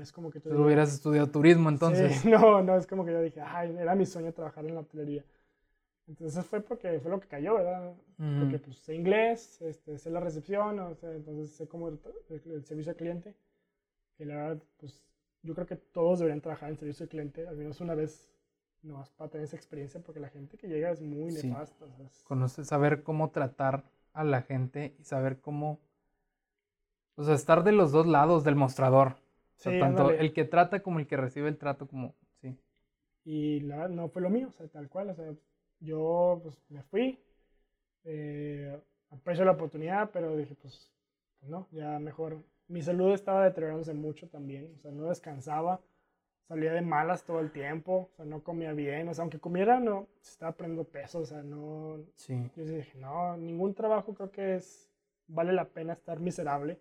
es 0.00 0.12
como 0.12 0.30
que 0.30 0.40
tú... 0.40 0.50
hubieras 0.50 0.92
estudiado 0.92 1.30
turismo 1.30 1.68
entonces. 1.68 2.16
Sí, 2.20 2.28
no, 2.30 2.62
no, 2.62 2.76
es 2.76 2.86
como 2.86 3.04
que 3.04 3.12
yo 3.12 3.20
dije, 3.22 3.40
ay, 3.40 3.76
era 3.78 3.94
mi 3.94 4.06
sueño 4.06 4.32
trabajar 4.32 4.64
en 4.64 4.74
la 4.74 4.80
hotelería. 4.80 5.24
Entonces 6.08 6.44
fue 6.44 6.60
porque 6.60 6.98
fue 7.00 7.10
lo 7.10 7.20
que 7.20 7.28
cayó, 7.28 7.54
¿verdad? 7.54 7.94
Porque 8.16 8.58
pues 8.58 8.76
sé 8.78 8.94
inglés, 8.94 9.62
este, 9.62 9.98
sé 9.98 10.10
la 10.10 10.20
recepción, 10.20 10.78
o 10.80 10.94
sea, 10.94 11.12
entonces 11.12 11.54
sé 11.54 11.68
cómo 11.68 11.88
el, 11.88 12.00
el, 12.28 12.64
servicio 12.64 12.90
al 12.90 12.96
cliente. 12.96 13.34
Que 14.16 14.26
la 14.26 14.34
verdad, 14.34 14.62
pues 14.78 15.00
yo 15.42 15.54
creo 15.54 15.66
que 15.66 15.76
todos 15.76 16.18
deberían 16.18 16.40
trabajar 16.40 16.70
en 16.70 16.76
servicio 16.76 17.04
al 17.04 17.08
cliente, 17.08 17.46
al 17.46 17.56
menos 17.56 17.80
una 17.80 17.94
vez 17.94 18.31
no 18.82 18.94
vas 18.94 19.10
para 19.10 19.30
tener 19.30 19.44
esa 19.44 19.56
experiencia 19.56 20.00
porque 20.00 20.20
la 20.20 20.28
gente 20.28 20.56
que 20.56 20.68
llega 20.68 20.90
es 20.90 21.00
muy 21.00 21.32
nefasta. 21.32 21.86
Conocer, 22.24 22.64
saber 22.64 23.02
cómo 23.02 23.30
tratar 23.30 23.84
a 24.12 24.24
la 24.24 24.42
gente 24.42 24.94
y 24.98 25.04
saber 25.04 25.40
cómo, 25.40 25.80
o 27.14 27.24
sea, 27.24 27.34
estar 27.34 27.64
de 27.64 27.72
los 27.72 27.92
dos 27.92 28.06
lados 28.06 28.44
del 28.44 28.56
mostrador. 28.56 29.16
O 29.56 29.62
sea, 29.62 29.78
tanto 29.78 30.10
el 30.10 30.32
que 30.32 30.44
trata 30.44 30.82
como 30.82 30.98
el 30.98 31.06
que 31.06 31.16
recibe 31.16 31.48
el 31.48 31.56
trato, 31.56 31.86
como, 31.86 32.14
sí. 32.40 32.58
Y 33.24 33.60
la, 33.60 33.86
no 33.88 34.08
fue 34.08 34.22
lo 34.22 34.30
mío, 34.30 34.48
o 34.48 34.52
sea, 34.52 34.66
tal 34.66 34.88
cual, 34.88 35.10
o 35.10 35.14
sea, 35.14 35.32
yo 35.78 36.40
pues 36.42 36.58
me 36.68 36.82
fui, 36.82 37.18
eh, 38.04 38.76
aprecio 39.10 39.44
la 39.44 39.52
oportunidad, 39.52 40.10
pero 40.10 40.36
dije, 40.36 40.56
pues, 40.60 40.90
pues 41.38 41.50
no, 41.50 41.68
ya 41.70 41.98
mejor. 42.00 42.42
Mi 42.66 42.82
salud 42.82 43.12
estaba 43.12 43.44
deteriorándose 43.44 43.94
mucho 43.94 44.28
también, 44.28 44.72
o 44.76 44.78
sea, 44.80 44.90
no 44.90 45.04
descansaba 45.04 45.80
salía 46.48 46.72
de 46.72 46.82
malas 46.82 47.24
todo 47.24 47.40
el 47.40 47.50
tiempo, 47.50 48.10
o 48.12 48.16
sea, 48.16 48.24
no 48.24 48.42
comía 48.42 48.72
bien, 48.72 49.08
o 49.08 49.14
sea, 49.14 49.22
aunque 49.22 49.38
comiera, 49.38 49.80
no, 49.80 50.08
se 50.20 50.32
estaba 50.32 50.52
poniendo 50.52 50.84
peso, 50.84 51.20
o 51.20 51.24
sea, 51.24 51.42
no... 51.42 51.98
Sí. 52.14 52.50
Yo 52.56 52.64
dije, 52.64 52.98
no, 52.98 53.36
ningún 53.36 53.74
trabajo 53.74 54.14
creo 54.14 54.30
que 54.30 54.56
es, 54.56 54.90
vale 55.26 55.52
la 55.52 55.68
pena 55.68 55.92
estar 55.92 56.20
miserable 56.20 56.78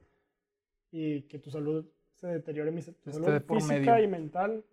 y 0.92 1.24
que 1.24 1.40
tu 1.40 1.50
salud 1.50 1.86
se 2.16 2.28
deteriore, 2.28 2.72
tu 3.04 3.12
salud 3.12 3.42
física 3.48 4.02
y 4.02 4.08
mental 4.08 4.64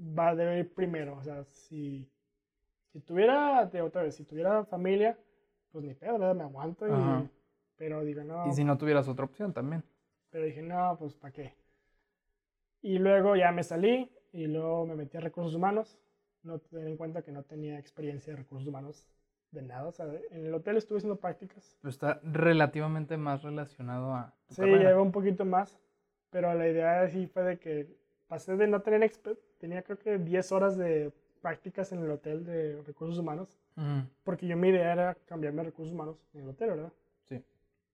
va 0.00 0.30
a 0.30 0.34
debe 0.34 0.60
ir 0.60 0.74
primero, 0.74 1.16
o 1.16 1.22
sea, 1.22 1.44
si, 1.44 2.08
si 2.92 3.00
tuviera, 3.00 3.66
de 3.66 3.80
otra 3.80 4.02
vez, 4.02 4.16
si 4.16 4.24
tuviera 4.24 4.64
familia, 4.64 5.18
pues 5.70 5.84
ni 5.84 5.94
pedo, 5.94 6.18
¿verdad? 6.18 6.34
me 6.34 6.42
aguanto 6.42 6.86
y... 6.86 7.30
Pero 7.82 8.04
digo, 8.04 8.22
no... 8.22 8.46
Y 8.46 8.52
si 8.52 8.62
no 8.62 8.78
tuvieras 8.78 9.08
otra 9.08 9.24
opción 9.24 9.52
también. 9.52 9.82
Pero 10.30 10.44
dije, 10.44 10.62
no, 10.62 10.96
pues 11.00 11.14
¿para 11.14 11.32
qué? 11.32 11.54
Y 12.80 12.98
luego 12.98 13.34
ya 13.34 13.50
me 13.50 13.64
salí, 13.64 14.08
y 14.32 14.46
luego 14.46 14.86
me 14.86 14.96
metí 14.96 15.16
a 15.16 15.20
recursos 15.20 15.54
humanos. 15.54 15.98
No 16.42 16.58
tener 16.58 16.88
en 16.88 16.96
cuenta 16.96 17.22
que 17.22 17.30
no 17.30 17.44
tenía 17.44 17.78
experiencia 17.78 18.32
de 18.32 18.38
recursos 18.38 18.66
humanos 18.66 19.06
de 19.52 19.62
nada. 19.62 19.86
O 19.86 19.92
sea, 19.92 20.06
en 20.30 20.46
el 20.46 20.54
hotel 20.54 20.76
estuve 20.76 20.98
haciendo 20.98 21.20
prácticas. 21.20 21.76
Pero 21.80 21.90
está 21.90 22.20
relativamente 22.24 23.16
más 23.16 23.42
relacionado 23.42 24.12
a. 24.12 24.34
sí, 24.48 24.62
lleva 24.62 25.00
un 25.00 25.12
poquito 25.12 25.44
más. 25.44 25.78
Pero 26.30 26.52
la 26.54 26.66
idea 26.66 27.06
sí 27.08 27.26
fue 27.26 27.42
de 27.42 27.58
que 27.58 27.94
pasé 28.26 28.56
de 28.56 28.66
no 28.66 28.80
tener. 28.80 29.12
Tenía 29.58 29.82
creo 29.82 29.98
que 29.98 30.18
10 30.18 30.52
horas 30.52 30.76
de 30.76 31.12
prácticas 31.42 31.92
en 31.92 32.02
el 32.02 32.10
hotel 32.10 32.44
de 32.44 32.80
recursos 32.82 33.18
humanos. 33.18 33.60
Porque 34.24 34.46
yo 34.46 34.56
mi 34.56 34.68
idea 34.68 34.92
era 34.92 35.14
cambiarme 35.26 35.60
a 35.60 35.64
recursos 35.64 35.94
humanos 35.94 36.16
en 36.32 36.42
el 36.42 36.48
hotel, 36.48 36.70
¿verdad? 36.70 36.92
Sí. 37.24 37.44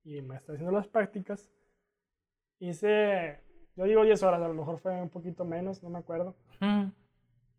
Y 0.04 0.22
me 0.22 0.36
está 0.36 0.52
haciendo 0.52 0.72
las 0.72 0.86
prácticas. 0.86 1.50
Hice 2.60 3.40
yo 3.78 3.84
digo 3.84 4.02
10 4.02 4.20
horas, 4.24 4.42
a 4.42 4.48
lo 4.48 4.54
mejor 4.54 4.78
fue 4.78 5.00
un 5.00 5.08
poquito 5.08 5.44
menos, 5.44 5.84
no 5.84 5.88
me 5.88 6.00
acuerdo. 6.00 6.34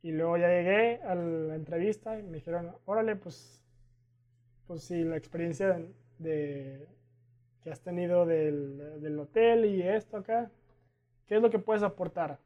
Y 0.01 0.11
luego 0.11 0.37
ya 0.37 0.49
llegué 0.49 1.01
a 1.03 1.15
la 1.15 1.55
entrevista 1.55 2.19
y 2.19 2.23
me 2.23 2.33
dijeron, 2.33 2.75
órale, 2.83 3.15
pues, 3.15 3.63
pues 4.67 4.83
sí, 4.83 5.05
la 5.05 5.15
experiencia 5.15 5.81
de, 6.17 6.89
que 7.61 7.71
has 7.71 7.79
tenido 7.79 8.25
del, 8.25 8.99
del, 9.01 9.17
hotel 9.17 9.63
y 9.63 9.81
esto 9.81 10.17
acá, 10.17 10.51
¿qué 11.25 11.37
es 11.37 11.41
lo 11.41 11.49
que 11.49 11.59
puedes 11.59 11.83
aportar? 11.83 12.37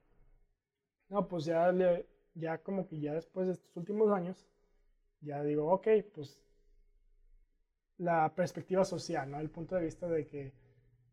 No, 1.09 1.27
pues 1.27 1.45
ya, 1.45 1.73
ya 2.35 2.59
como 2.59 2.87
que 2.87 2.99
ya 2.99 3.15
después 3.15 3.47
de 3.47 3.53
estos 3.53 3.75
últimos 3.75 4.11
años, 4.11 4.45
ya 5.21 5.41
digo, 5.41 5.71
ok, 5.71 5.87
pues 6.13 6.39
la 7.97 8.31
perspectiva 8.35 8.85
social, 8.85 9.31
¿no? 9.31 9.39
El 9.39 9.49
punto 9.49 9.73
de 9.73 9.81
vista 9.81 10.07
de 10.07 10.27
que 10.27 10.53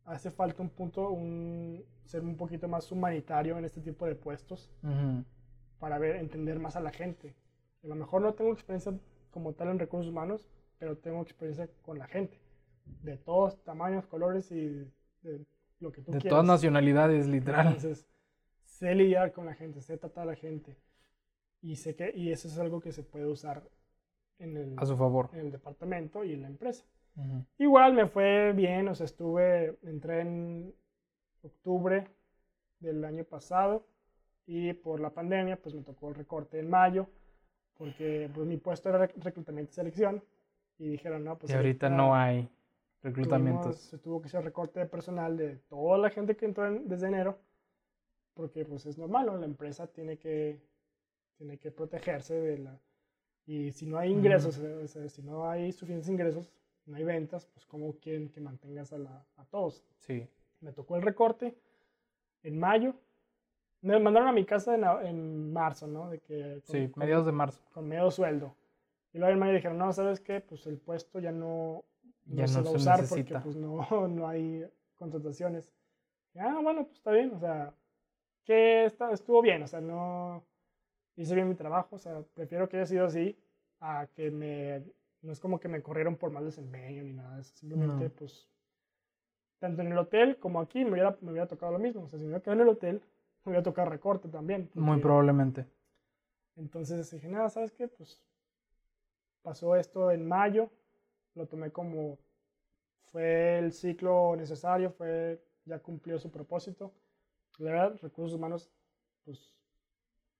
hace 0.04 0.30
falta 0.30 0.62
un 0.62 0.70
punto, 0.70 1.10
un, 1.10 1.84
ser 2.04 2.22
un 2.22 2.36
poquito 2.36 2.68
más 2.68 2.90
humanitario 2.90 3.58
en 3.58 3.64
este 3.64 3.80
tipo 3.80 4.06
de 4.06 4.14
puestos 4.14 4.70
para 5.78 5.98
ver, 5.98 6.16
entender 6.16 6.58
más 6.58 6.76
a 6.76 6.80
la 6.80 6.90
gente. 6.90 7.34
A 7.82 7.86
lo 7.86 7.94
mejor 7.94 8.22
no 8.22 8.34
tengo 8.34 8.52
experiencia 8.52 8.92
como 9.30 9.52
tal 9.54 9.68
en 9.68 9.78
recursos 9.78 10.10
humanos, 10.10 10.46
pero 10.78 10.96
tengo 10.96 11.22
experiencia 11.22 11.68
con 11.82 11.98
la 11.98 12.06
gente, 12.06 12.40
de 13.02 13.16
todos 13.16 13.62
tamaños, 13.64 14.06
colores 14.06 14.50
y 14.50 14.68
de 15.22 15.46
lo 15.78 15.92
que 15.92 16.02
tú 16.02 16.12
de 16.12 16.18
quieras. 16.18 16.36
todas 16.36 16.46
nacionalidades, 16.46 17.26
literal. 17.26 17.68
Entonces, 17.68 18.06
sé 18.64 18.94
lidiar 18.94 19.32
con 19.32 19.46
la 19.46 19.54
gente, 19.54 19.80
sé 19.80 19.96
tratar 19.96 20.24
a 20.24 20.32
la 20.32 20.36
gente. 20.36 20.76
Y 21.62 21.76
sé 21.76 21.94
que 21.94 22.12
y 22.14 22.32
eso 22.32 22.48
es 22.48 22.58
algo 22.58 22.80
que 22.80 22.92
se 22.92 23.02
puede 23.02 23.26
usar 23.26 23.62
en 24.38 24.56
el, 24.56 24.74
a 24.78 24.86
su 24.86 24.96
favor. 24.96 25.30
en 25.32 25.40
el 25.40 25.52
departamento 25.52 26.24
y 26.24 26.32
en 26.32 26.42
la 26.42 26.48
empresa. 26.48 26.84
Igual 27.58 27.94
me 27.94 28.06
fue 28.06 28.52
bien, 28.52 28.88
o 28.88 28.94
sea, 28.94 29.04
estuve, 29.04 29.76
entré 29.82 30.20
en 30.20 30.74
octubre 31.42 32.06
del 32.80 33.04
año 33.04 33.24
pasado 33.24 33.86
y 34.46 34.72
por 34.72 35.00
la 35.00 35.10
pandemia 35.10 35.56
pues 35.60 35.74
me 35.74 35.82
tocó 35.82 36.08
el 36.08 36.14
recorte 36.14 36.58
en 36.58 36.68
mayo 36.68 37.06
porque 37.76 38.28
pues 38.34 38.46
mi 38.46 38.56
puesto 38.56 38.88
era 38.88 39.06
reclutamiento 39.06 39.70
y 39.70 39.74
selección 39.74 40.24
y 40.78 40.88
dijeron 40.88 41.24
no 41.24 41.38
pues 41.38 41.52
y 41.52 41.54
ahorita 41.54 41.88
no 41.88 42.14
hay 42.14 42.50
reclutamientos 43.02 43.76
se 43.76 43.98
tuvo 43.98 44.20
que 44.20 44.28
hacer 44.28 44.44
recorte 44.44 44.80
de 44.80 44.86
personal 44.86 45.36
de 45.36 45.56
toda 45.68 45.98
la 45.98 46.10
gente 46.10 46.36
que 46.36 46.46
entró 46.46 46.70
desde 46.80 47.06
enero 47.06 47.38
porque 48.34 48.64
pues 48.64 48.86
es 48.86 48.98
normal 48.98 49.26
¿no? 49.26 49.36
la 49.36 49.46
empresa 49.46 49.86
tiene 49.86 50.18
que 50.18 50.60
tiene 51.36 51.58
que 51.58 51.70
protegerse 51.70 52.34
de 52.34 52.58
la 52.58 52.78
y 53.46 53.72
si 53.72 53.86
no 53.86 53.98
hay 53.98 54.10
ingresos 54.10 54.58
o 54.58 54.88
sea, 54.88 55.08
si 55.08 55.22
no 55.22 55.48
hay 55.48 55.72
suficientes 55.72 56.08
ingresos 56.08 56.50
no 56.86 56.96
hay 56.96 57.04
ventas 57.04 57.46
pues 57.46 57.66
cómo 57.66 57.94
quieren 57.98 58.28
que 58.30 58.40
mantengas 58.40 58.92
a, 58.92 58.98
la, 58.98 59.24
a 59.36 59.44
todos 59.44 59.84
sí 59.98 60.28
me 60.60 60.72
tocó 60.72 60.96
el 60.96 61.02
recorte 61.02 61.56
en 62.42 62.58
mayo 62.58 62.94
me 63.82 63.98
mandaron 63.98 64.28
a 64.28 64.32
mi 64.32 64.44
casa 64.44 64.74
en, 64.74 64.84
en 65.06 65.52
marzo, 65.52 65.86
¿no? 65.86 66.10
De 66.10 66.20
que, 66.20 66.60
sí, 66.64 66.90
mediados 66.96 67.26
de 67.26 67.32
marzo. 67.32 67.62
Con 67.72 67.88
medio 67.88 68.10
sueldo. 68.10 68.54
Y 69.12 69.18
luego 69.18 69.32
en 69.32 69.38
mayo 69.38 69.54
dijeron, 69.54 69.78
no, 69.78 69.92
¿sabes 69.92 70.20
qué? 70.20 70.40
Pues 70.40 70.66
el 70.66 70.78
puesto 70.78 71.18
ya 71.18 71.32
no, 71.32 71.84
ya 72.26 72.46
se 72.46 72.58
no 72.58 72.64
va 72.64 72.70
a 72.70 72.74
usar 72.74 73.08
porque 73.08 73.38
pues 73.38 73.56
no, 73.56 73.86
no 74.08 74.28
hay 74.28 74.66
contrataciones. 74.96 75.72
ah, 76.36 76.60
bueno, 76.62 76.84
pues 76.84 76.98
está 76.98 77.10
bien, 77.10 77.32
o 77.34 77.38
sea, 77.38 77.74
que 78.44 78.84
está, 78.84 79.12
estuvo 79.12 79.40
bien, 79.42 79.62
o 79.62 79.66
sea, 79.66 79.80
no 79.80 80.44
hice 81.16 81.34
bien 81.34 81.48
mi 81.48 81.54
trabajo, 81.54 81.96
o 81.96 81.98
sea, 81.98 82.22
prefiero 82.34 82.68
que 82.68 82.76
haya 82.76 82.86
sido 82.86 83.06
así 83.06 83.36
a 83.80 84.06
que 84.14 84.30
me, 84.30 84.84
no 85.22 85.32
es 85.32 85.40
como 85.40 85.60
que 85.60 85.68
me 85.68 85.82
corrieron 85.82 86.16
por 86.16 86.30
mal 86.30 86.44
desempeño 86.44 87.02
ni 87.02 87.12
nada, 87.12 87.40
es 87.40 87.48
simplemente 87.48 88.10
pues, 88.10 88.48
tanto 89.58 89.82
en 89.82 89.92
el 89.92 89.98
hotel 89.98 90.38
como 90.38 90.60
aquí 90.60 90.84
me 90.84 90.92
hubiera, 90.92 91.16
me 91.20 91.32
hubiera 91.32 91.48
tocado 91.48 91.72
lo 91.72 91.78
mismo, 91.78 92.02
o 92.02 92.08
sea, 92.08 92.18
si 92.18 92.24
me 92.24 92.30
hubiera 92.30 92.42
quedado 92.42 92.62
en 92.62 92.68
el 92.68 92.74
hotel, 92.74 93.02
me 93.44 93.52
voy 93.52 93.60
a 93.60 93.62
tocar 93.62 93.88
recorte 93.88 94.28
también. 94.28 94.70
Muy 94.74 95.00
probablemente. 95.00 95.66
Entonces 96.56 97.10
dije, 97.10 97.28
nada, 97.28 97.48
¿sabes 97.48 97.72
qué? 97.72 97.88
Pues 97.88 98.22
pasó 99.42 99.76
esto 99.76 100.10
en 100.10 100.26
mayo, 100.26 100.70
lo 101.34 101.46
tomé 101.46 101.70
como 101.70 102.18
fue 103.12 103.58
el 103.58 103.72
ciclo 103.72 104.36
necesario, 104.36 104.90
fue 104.90 105.42
ya 105.64 105.78
cumplió 105.78 106.18
su 106.18 106.30
propósito. 106.30 106.92
La 107.58 107.72
verdad, 107.72 107.98
recursos 108.02 108.36
humanos, 108.36 108.70
pues 109.24 109.54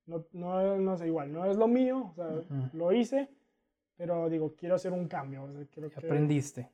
no, 0.07 0.25
no, 0.33 0.79
no 0.79 0.95
es 0.95 1.03
igual, 1.03 1.33
no 1.33 1.45
es 1.45 1.57
lo 1.57 1.69
mío, 1.69 2.11
o 2.11 2.15
sea, 2.15 2.43
lo 2.73 2.93
hice, 2.93 3.29
pero 4.01 4.31
digo, 4.31 4.55
quiero 4.57 4.77
hacer 4.77 4.93
un 4.93 5.07
cambio. 5.07 5.43
O 5.43 5.53
sea, 5.53 5.63
quiero 5.71 5.91
que, 5.91 5.99
aprendiste. 5.99 6.71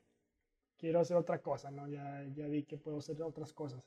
Quiero 0.77 1.01
hacer 1.01 1.17
otra 1.17 1.41
cosa, 1.41 1.73
¿no? 1.73 1.89
Ya, 1.89 2.25
ya 2.33 2.47
vi 2.47 2.63
que 2.63 2.77
puedo 2.77 2.99
hacer 2.99 3.21
otras 3.21 3.53
cosas. 3.53 3.83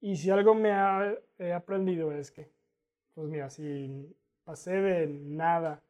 Y 0.00 0.16
si 0.16 0.30
algo 0.30 0.54
me 0.54 0.72
ha, 0.72 1.14
he 1.36 1.52
aprendido 1.52 2.12
es 2.12 2.30
que, 2.30 2.50
pues 3.12 3.28
mira, 3.28 3.50
si 3.50 4.16
pasé 4.42 4.72
de 4.72 5.06
nada 5.06 5.82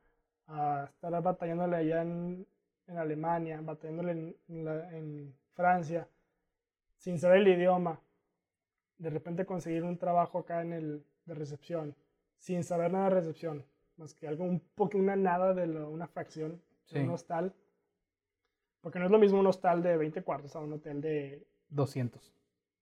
a 0.48 0.88
estar 0.90 1.22
batallándole 1.22 1.76
allá 1.76 2.02
en, 2.02 2.44
en 2.88 2.98
Alemania, 2.98 3.60
batallándole 3.60 4.10
en, 4.10 4.36
en, 4.68 5.34
Francia, 5.52 6.08
sin 6.96 7.20
saber 7.20 7.42
el 7.42 7.48
idioma, 7.60 8.00
de 8.98 9.10
repente 9.10 9.46
conseguir 9.46 9.84
un 9.84 9.98
trabajo 9.98 10.40
acá 10.40 10.62
en 10.62 10.72
el 10.72 11.04
de 11.26 11.34
recepción, 11.34 11.94
sin 12.38 12.64
saber 12.64 12.90
nada 12.90 13.04
de 13.04 13.14
recepción, 13.14 13.64
más 13.96 14.14
que 14.14 14.26
algo 14.26 14.44
un 14.44 14.60
poco, 14.74 14.98
una 14.98 15.16
nada 15.16 15.54
de 15.54 15.66
una 15.68 16.06
fracción, 16.06 16.60
un 16.94 17.10
hostal, 17.10 17.54
porque 18.80 18.98
no 18.98 19.06
es 19.06 19.10
lo 19.10 19.18
mismo 19.18 19.40
un 19.40 19.46
hostal 19.46 19.82
de 19.82 19.96
20 19.96 20.22
cuartos 20.22 20.54
a 20.56 20.60
un 20.60 20.72
hotel 20.74 21.00
de 21.00 21.46
200. 21.70 22.34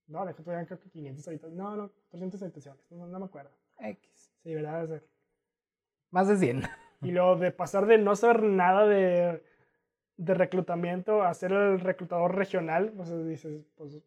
No, 0.07 0.25
dejó 0.25 0.43
todavía 0.43 0.65
creo 0.65 0.79
que 0.79 0.89
500 0.89 1.27
habitaciones. 1.27 1.57
No, 1.57 1.75
no, 1.75 1.91
300 2.09 2.41
habitaciones. 2.41 2.91
No, 2.91 3.07
no 3.07 3.19
me 3.19 3.25
acuerdo. 3.25 3.51
X. 3.79 4.33
Sí, 4.43 4.53
¿verdad? 4.53 4.87
ser. 4.87 5.07
Más 6.11 6.27
de 6.27 6.37
100. 6.37 6.63
Y 7.01 7.11
luego 7.11 7.35
de 7.35 7.51
pasar 7.51 7.85
de 7.85 7.97
no 7.97 8.15
saber 8.15 8.43
nada 8.43 8.85
de, 8.85 9.43
de 10.17 10.33
reclutamiento 10.33 11.23
a 11.23 11.33
ser 11.33 11.51
el 11.51 11.79
reclutador 11.79 12.35
regional, 12.35 12.93
pues 12.95 13.09
dices, 13.27 13.65
pues... 13.75 13.97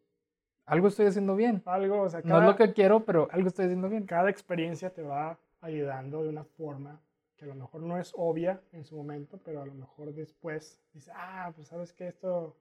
Algo 0.65 0.87
estoy 0.89 1.05
haciendo 1.05 1.35
bien. 1.35 1.61
Algo, 1.65 2.01
o 2.01 2.09
sea, 2.09 2.21
cada, 2.21 2.33
No 2.33 2.41
es 2.41 2.47
lo 2.47 2.55
que 2.55 2.73
quiero, 2.73 3.05
pero 3.05 3.27
algo 3.31 3.47
estoy 3.47 3.65
haciendo 3.65 3.87
bien. 3.87 4.05
Cada 4.05 4.29
experiencia 4.29 4.93
te 4.93 5.01
va 5.01 5.39
ayudando 5.61 6.23
de 6.23 6.29
una 6.29 6.43
forma 6.43 7.01
que 7.35 7.45
a 7.45 7.47
lo 7.47 7.55
mejor 7.55 7.81
no 7.81 7.99
es 7.99 8.11
obvia 8.15 8.61
en 8.71 8.83
su 8.83 8.95
momento, 8.95 9.39
pero 9.43 9.61
a 9.61 9.65
lo 9.65 9.73
mejor 9.73 10.13
después 10.13 10.81
dices, 10.93 11.13
ah, 11.15 11.51
pues 11.55 11.67
sabes 11.67 11.93
que 11.93 12.07
esto 12.07 12.57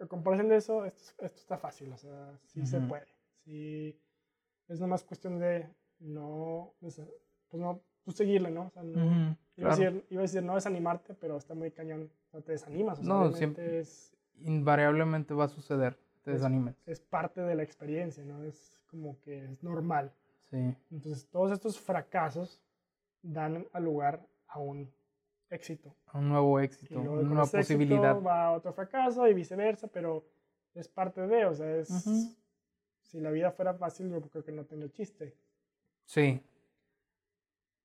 a 0.00 0.06
comparación 0.06 0.48
de 0.48 0.56
eso, 0.56 0.84
esto, 0.84 1.24
esto, 1.24 1.40
está 1.40 1.58
fácil, 1.58 1.92
o 1.92 1.96
sea, 1.96 2.38
sí 2.44 2.64
se 2.66 2.80
puede. 2.80 3.06
Sí, 3.44 3.98
es 4.68 4.80
nomás 4.80 5.02
cuestión 5.04 5.38
de 5.38 5.68
no, 6.00 6.74
pues 6.80 7.00
no, 7.52 7.82
tú 8.04 8.12
seguirle, 8.12 8.50
¿no? 8.50 8.66
O 8.66 8.70
sea, 8.70 8.82
no 8.82 9.36
iba, 9.56 9.72
a 9.72 9.76
decir, 9.76 10.06
iba, 10.10 10.20
a 10.20 10.22
decir, 10.22 10.42
no 10.42 10.54
desanimarte, 10.54 11.14
pero 11.14 11.36
está 11.36 11.54
muy 11.54 11.70
cañón, 11.70 12.10
no 12.32 12.42
te 12.42 12.52
desanimas. 12.52 13.00
O 13.00 13.02
sea, 13.02 13.14
no, 13.14 13.32
siempre, 13.32 13.80
es, 13.80 14.16
invariablemente 14.40 15.34
va 15.34 15.44
a 15.44 15.48
suceder, 15.48 15.98
te 16.22 16.32
desanimes. 16.32 16.76
Es 16.86 17.00
parte 17.00 17.40
de 17.40 17.54
la 17.54 17.62
experiencia, 17.62 18.24
¿no? 18.24 18.44
Es 18.44 18.80
como 18.86 19.18
que 19.20 19.52
es 19.52 19.62
normal. 19.62 20.12
Sí. 20.50 20.74
Entonces, 20.90 21.28
todos 21.28 21.52
estos 21.52 21.78
fracasos 21.78 22.62
dan 23.22 23.66
lugar 23.74 24.26
a 24.46 24.58
un 24.58 24.90
éxito. 25.50 25.94
Un 26.14 26.28
nuevo 26.28 26.60
éxito, 26.60 27.00
una 27.00 27.22
nueva 27.22 27.46
posibilidad. 27.46 28.20
va 28.20 28.46
a 28.46 28.52
otro 28.52 28.72
fracaso 28.72 29.26
y 29.28 29.34
viceversa, 29.34 29.88
pero 29.88 30.24
es 30.74 30.88
parte 30.88 31.26
de, 31.26 31.46
o 31.46 31.54
sea, 31.54 31.76
es... 31.76 32.36
Si 33.02 33.20
la 33.20 33.30
vida 33.30 33.50
fuera 33.50 33.72
fácil, 33.72 34.10
yo 34.10 34.20
creo 34.20 34.44
que 34.44 34.52
no 34.52 34.66
tenía 34.66 34.90
chiste. 34.90 35.34
Sí. 36.04 36.42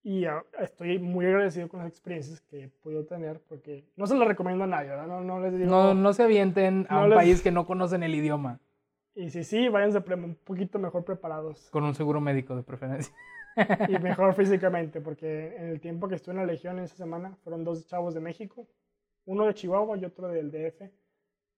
Y 0.03 0.25
estoy 0.59 0.99
muy 0.99 1.25
agradecido 1.25 1.69
con 1.69 1.79
las 1.79 1.87
experiencias 1.87 2.41
que 2.41 2.63
he 2.63 2.67
podido 2.67 3.05
tener, 3.05 3.39
porque 3.39 3.85
no 3.95 4.05
se 4.05 4.15
las 4.15 4.27
recomiendo 4.27 4.65
a 4.65 4.67
nadie, 4.67 4.89
¿verdad? 4.89 5.07
No, 5.07 5.21
no 5.21 5.39
les 5.39 5.57
digo... 5.57 5.69
No, 5.69 5.93
no 5.93 6.11
se 6.11 6.23
avienten 6.23 6.85
a 6.89 7.05
un 7.05 7.13
país 7.13 7.41
que 7.41 7.51
no 7.51 7.65
conocen 7.65 8.03
el 8.03 8.13
idioma. 8.13 8.59
Y 9.15 9.29
si 9.29 9.43
sí, 9.43 9.69
váyanse 9.69 9.99
un 10.13 10.35
poquito 10.35 10.79
mejor 10.79 11.03
preparados. 11.03 11.69
Con 11.69 11.83
un 11.83 11.93
seguro 11.93 12.19
médico 12.19 12.55
de 12.55 12.63
preferencia. 12.63 13.13
y 13.87 13.97
mejor 13.99 14.33
físicamente, 14.35 15.01
porque 15.01 15.55
en 15.55 15.67
el 15.67 15.79
tiempo 15.79 16.07
que 16.07 16.15
estuve 16.15 16.33
en 16.33 16.41
la 16.41 16.45
Legión 16.45 16.79
esa 16.79 16.95
semana 16.95 17.37
fueron 17.43 17.63
dos 17.63 17.85
chavos 17.87 18.13
de 18.13 18.19
México, 18.19 18.67
uno 19.25 19.45
de 19.45 19.53
Chihuahua 19.53 19.97
y 19.97 20.05
otro 20.05 20.27
del 20.27 20.51
DF. 20.51 20.81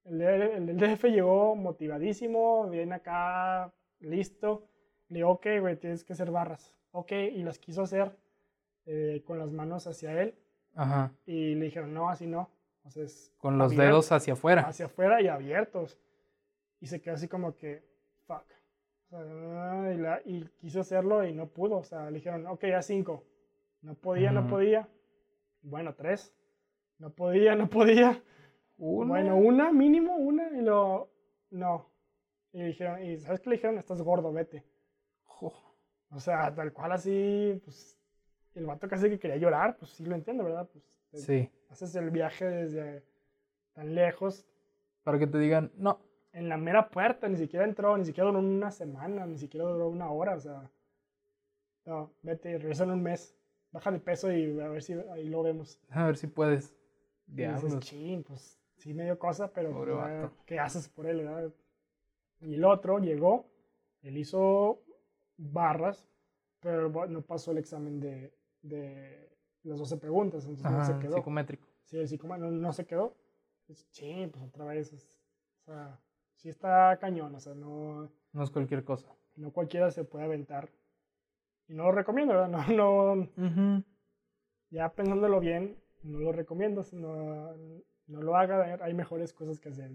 El, 0.06 0.20
del 0.20 0.78
DF 0.78 1.06
llegó 1.06 1.56
motivadísimo, 1.56 2.70
viene 2.70 2.96
acá, 2.96 3.74
listo. 4.00 4.68
Le 5.08 5.20
digo, 5.20 5.32
ok, 5.32 5.48
güey, 5.62 5.78
tienes 5.78 6.04
que 6.04 6.14
hacer 6.14 6.32
barras. 6.32 6.76
Ok, 6.92 7.12
y 7.12 7.44
las 7.44 7.58
quiso 7.58 7.84
hacer 7.84 8.16
eh, 8.86 9.24
con 9.26 9.40
las 9.40 9.52
manos 9.52 9.88
hacia 9.88 10.22
él. 10.22 10.36
Ajá. 10.76 11.12
Y 11.26 11.56
le 11.56 11.66
dijeron, 11.66 11.94
no, 11.94 12.10
así 12.10 12.28
no. 12.28 12.50
Entonces, 12.78 13.34
con 13.38 13.58
los 13.58 13.76
dedos 13.76 14.12
hacia 14.12 14.34
afuera. 14.34 14.68
Hacia 14.68 14.86
afuera 14.86 15.22
y 15.22 15.28
abiertos. 15.28 15.98
Y 16.80 16.88
se 16.88 17.02
quedó 17.02 17.16
así 17.16 17.28
como 17.28 17.56
que, 17.56 17.84
fuck 18.26 18.46
y, 19.12 19.98
la, 19.98 20.22
y, 20.26 20.46
quiso 20.60 20.82
hacerlo 20.82 21.26
y 21.26 21.34
no 21.34 21.48
pudo. 21.48 21.78
O 21.78 21.84
sea, 21.84 22.10
le 22.10 22.18
dijeron, 22.18 22.48
ok, 22.48 22.64
a 22.76 22.82
cinco. 22.82 23.24
No 23.82 23.96
podía, 23.96 24.32
no 24.32 24.48
podía. 24.48 24.88
Bueno, 25.62 25.94
tres. 25.94 26.34
No 26.98 27.12
podía, 27.12 27.56
no 27.56 27.70
podía. 27.70 28.22
Bueno, 28.78 29.38
una, 29.38 29.72
mínimo, 29.72 30.16
una. 30.16 30.50
Y 30.58 30.62
lo, 30.62 31.10
no. 31.52 31.90
Y 32.52 32.64
dijeron, 32.64 33.04
¿y 33.04 33.18
sabes 33.20 33.42
qué 33.42 33.50
le 33.50 33.56
dijeron? 33.58 33.78
Estás 33.78 34.02
gordo, 34.02 34.32
vete. 34.32 34.64
O 36.12 36.20
sea, 36.20 36.54
tal 36.56 36.72
cual 36.72 36.94
así, 36.94 37.60
pues, 37.64 38.00
el 38.54 38.66
vato 38.66 38.88
casi 38.88 39.10
que 39.10 39.20
quería 39.20 39.38
llorar, 39.38 39.76
pues 39.78 39.92
sí 39.92 40.06
lo 40.06 40.16
entiendo, 40.16 40.46
¿verdad? 40.46 40.70
Pues, 40.72 41.26
sí. 41.26 41.52
Haces 41.70 41.94
el 41.96 42.10
viaje 42.10 42.46
desde 42.46 43.04
tan 43.74 43.94
lejos. 43.94 44.46
Para 45.04 45.20
que 45.20 45.28
te 45.28 45.38
digan, 45.38 45.72
no, 45.76 46.00
en 46.36 46.50
la 46.50 46.58
mera 46.58 46.90
puerta, 46.90 47.30
ni 47.30 47.38
siquiera 47.38 47.66
entró, 47.66 47.98
ni 47.98 48.04
siquiera 48.04 48.28
duró 48.30 48.40
una 48.40 48.70
semana, 48.70 49.26
ni 49.26 49.38
siquiera 49.38 49.66
duró 49.66 49.88
una 49.88 50.12
hora, 50.12 50.36
o 50.36 50.40
sea, 50.40 50.70
no, 51.86 52.12
vete, 52.24 52.58
regresa 52.58 52.84
en 52.84 52.92
un 52.92 53.02
mes, 53.02 53.34
baja 53.72 53.90
de 53.90 54.00
peso 54.00 54.32
y 54.32 54.60
a 54.60 54.68
ver 54.68 54.84
si 54.84 54.94
ahí 55.14 55.30
lo 55.30 55.44
vemos. 55.44 55.80
A 55.90 56.06
ver 56.06 56.18
si 56.18 56.28
puedes. 56.28 56.76
Diablos. 57.26 57.80
ching, 57.80 58.24
pues 58.24 58.60
sí 58.76 58.94
medio 58.94 59.18
cosa, 59.18 59.52
pero 59.54 59.72
pues, 59.72 60.32
¿qué 60.46 60.60
haces 60.60 60.90
por 60.90 61.08
él, 61.08 61.20
verdad? 61.20 61.54
Y 62.42 62.56
el 62.56 62.66
otro 62.66 63.00
llegó, 63.00 63.50
él 64.02 64.18
hizo 64.18 64.84
barras, 65.38 66.06
pero 66.60 66.90
no 67.08 67.22
pasó 67.22 67.52
el 67.52 67.60
examen 67.60 68.02
de, 68.02 68.34
de 68.62 69.32
las 69.64 69.80
12 69.80 69.98
preguntas, 69.98 70.46
entonces 70.46 70.70
no 70.70 70.86
se 70.86 71.00
quedó. 71.00 71.16
psicométrico. 71.16 71.66
Sí, 71.86 71.98
el 71.98 72.10
psicométrico 72.10 72.52
no, 72.52 72.74
se 72.74 72.86
quedó. 72.86 73.16
Pues, 73.68 73.90
ching, 73.92 74.30
pues 74.30 74.44
otra 74.44 74.66
vez, 74.66 74.94
o 74.94 74.98
sea, 75.66 76.00
sí 76.36 76.50
está 76.50 76.98
cañón, 77.00 77.36
o 77.36 77.40
sea, 77.40 77.54
no... 77.54 78.10
No 78.34 78.44
es 78.44 78.50
cualquier 78.52 78.84
cosa. 78.84 79.08
No 79.36 79.52
cualquiera 79.52 79.92
se 79.92 80.04
puede 80.04 80.26
aventar 80.26 80.70
Y 81.68 81.74
no 81.74 81.84
lo 81.86 81.92
recomiendo, 81.92 82.34
¿verdad? 82.34 82.68
No, 82.76 83.16
no, 83.16 83.84
Ya 84.70 84.90
pensándolo 84.90 85.40
bien, 85.40 85.78
no 86.04 86.20
lo 86.20 86.32
recomiendo, 86.32 86.84
no, 86.94 87.56
no 88.08 88.22
lo 88.22 88.36
haga, 88.38 88.78
hay 88.84 88.94
mejores 88.94 89.34
cosas 89.34 89.60
que 89.60 89.70
hacer. 89.70 89.92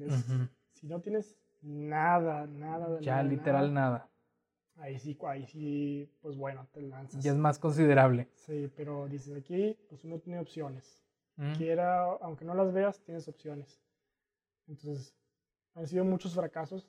Si 0.73 0.87
no 0.87 1.01
tienes 1.01 1.37
nada, 1.63 2.47
nada. 2.47 3.01
Ya, 3.01 3.23
literal 3.23 3.73
nada. 3.73 4.09
Ahí 4.77 4.99
sí, 4.99 5.17
ahí 5.27 5.47
sí, 5.47 6.11
pues 6.23 6.37
bueno, 6.37 6.67
te 6.73 6.81
lanzas. 6.81 7.23
Ya 7.23 7.33
es 7.33 7.37
más 7.37 7.59
considerable. 7.59 8.29
Sí, 8.35 8.71
pero 8.77 9.09
dices 9.09 9.37
aquí, 9.37 9.77
pues 9.89 10.05
uno 10.05 10.19
tiene 10.19 10.41
opciones. 10.41 11.05
Quiera, 11.57 12.03
aunque 12.21 12.45
no 12.45 12.53
las 12.53 12.71
veas, 12.71 13.01
tienes 13.01 13.27
opciones. 13.27 13.81
Entonces, 14.69 15.15
han 15.75 15.87
sido 15.87 16.05
muchos 16.05 16.35
fracasos 16.35 16.89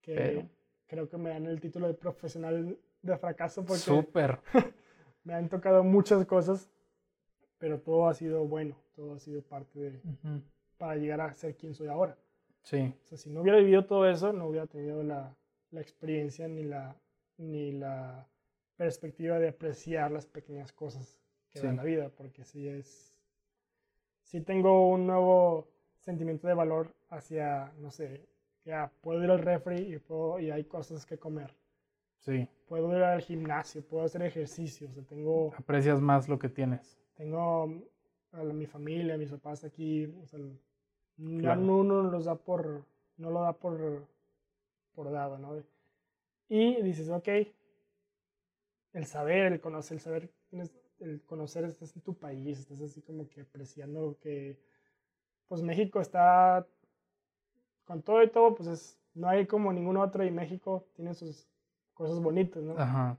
que 0.00 0.48
creo 0.86 1.08
que 1.08 1.16
me 1.16 1.30
dan 1.30 1.46
el 1.46 1.60
título 1.60 1.86
de 1.86 1.94
profesional 1.94 2.78
de 3.02 3.16
fracaso 3.16 3.64
porque 3.64 3.80
Súper. 3.80 4.40
me 5.24 5.34
han 5.34 5.48
tocado 5.48 5.82
muchas 5.84 6.26
cosas, 6.26 6.70
pero 7.58 7.80
todo 7.80 8.08
ha 8.08 8.14
sido 8.14 8.44
bueno, 8.46 8.76
todo 8.94 9.14
ha 9.14 9.18
sido 9.18 9.42
parte 9.42 9.78
de 9.78 10.00
para 10.76 10.96
llegar 10.96 11.20
a 11.20 11.32
ser 11.32 11.56
quien 11.56 11.74
soy 11.74 11.88
ahora. 11.88 12.18
Sí. 12.62 12.92
O 13.02 13.06
sea, 13.06 13.18
si 13.18 13.30
no 13.30 13.40
hubiera 13.40 13.58
vivido 13.58 13.86
todo 13.86 14.08
eso, 14.08 14.32
no 14.32 14.46
hubiera 14.46 14.66
tenido 14.66 15.02
la, 15.02 15.36
la 15.70 15.80
experiencia 15.80 16.48
ni 16.48 16.64
la, 16.64 16.96
ni 17.38 17.72
la 17.72 18.26
perspectiva 18.76 19.38
de 19.38 19.48
apreciar 19.48 20.10
las 20.10 20.26
pequeñas 20.26 20.72
cosas 20.72 21.20
que 21.50 21.60
da 21.60 21.72
la 21.72 21.84
vida, 21.84 22.08
porque 22.08 22.44
sí 22.44 22.66
es, 22.66 23.14
sí 24.22 24.40
tengo 24.40 24.88
un 24.88 25.06
nuevo 25.06 25.68
sentimiento 26.00 26.48
de 26.48 26.54
valor 26.54 26.94
hacia, 27.12 27.72
no 27.78 27.90
sé, 27.90 28.26
ya 28.64 28.90
puedo 29.00 29.22
ir 29.22 29.30
al 29.30 29.38
refri 29.38 29.94
y, 29.94 29.98
puedo, 29.98 30.38
y 30.40 30.50
hay 30.50 30.64
cosas 30.64 31.04
que 31.06 31.18
comer. 31.18 31.54
Sí. 32.18 32.48
Puedo 32.66 32.96
ir 32.96 33.02
al 33.02 33.20
gimnasio, 33.20 33.82
puedo 33.82 34.04
hacer 34.04 34.22
ejercicio, 34.22 34.88
o 34.88 34.92
sea, 34.92 35.02
tengo... 35.04 35.52
Aprecias 35.56 36.00
más 36.00 36.28
lo 36.28 36.38
que 36.38 36.48
tienes. 36.48 36.98
Tengo 37.14 37.64
a 38.32 38.42
mi 38.42 38.66
familia, 38.66 39.14
a 39.14 39.18
mis 39.18 39.30
papás 39.30 39.64
aquí, 39.64 40.06
o 40.06 40.26
sea, 40.26 40.40
uno 41.18 42.02
los 42.02 42.24
da 42.24 42.34
por, 42.36 42.84
no 43.18 43.30
lo 43.30 43.42
da 43.42 43.52
por, 43.52 44.06
por 44.94 45.10
dado, 45.10 45.38
¿no? 45.38 45.62
Y 46.48 46.80
dices, 46.82 47.10
ok, 47.10 47.28
el 48.92 49.06
saber, 49.06 49.52
el 49.52 49.60
conocer, 49.60 49.96
el 49.96 50.00
saber, 50.00 50.30
el 51.00 51.22
conocer, 51.22 51.64
estás 51.64 51.94
en 51.96 52.02
tu 52.02 52.14
país, 52.14 52.58
estás 52.58 52.80
así 52.80 53.02
como 53.02 53.28
que 53.28 53.42
apreciando 53.42 54.16
que, 54.20 54.58
pues 55.48 55.62
México 55.62 56.00
está, 56.00 56.66
con 57.84 58.02
todo 58.02 58.22
y 58.22 58.30
todo, 58.30 58.54
pues 58.54 58.68
es, 58.68 59.00
no 59.14 59.28
hay 59.28 59.46
como 59.46 59.72
ningún 59.72 59.96
otro 59.96 60.24
y 60.24 60.30
México 60.30 60.88
tiene 60.94 61.14
sus 61.14 61.48
cosas 61.94 62.20
bonitas, 62.20 62.62
¿no? 62.62 62.78
Ajá. 62.78 63.18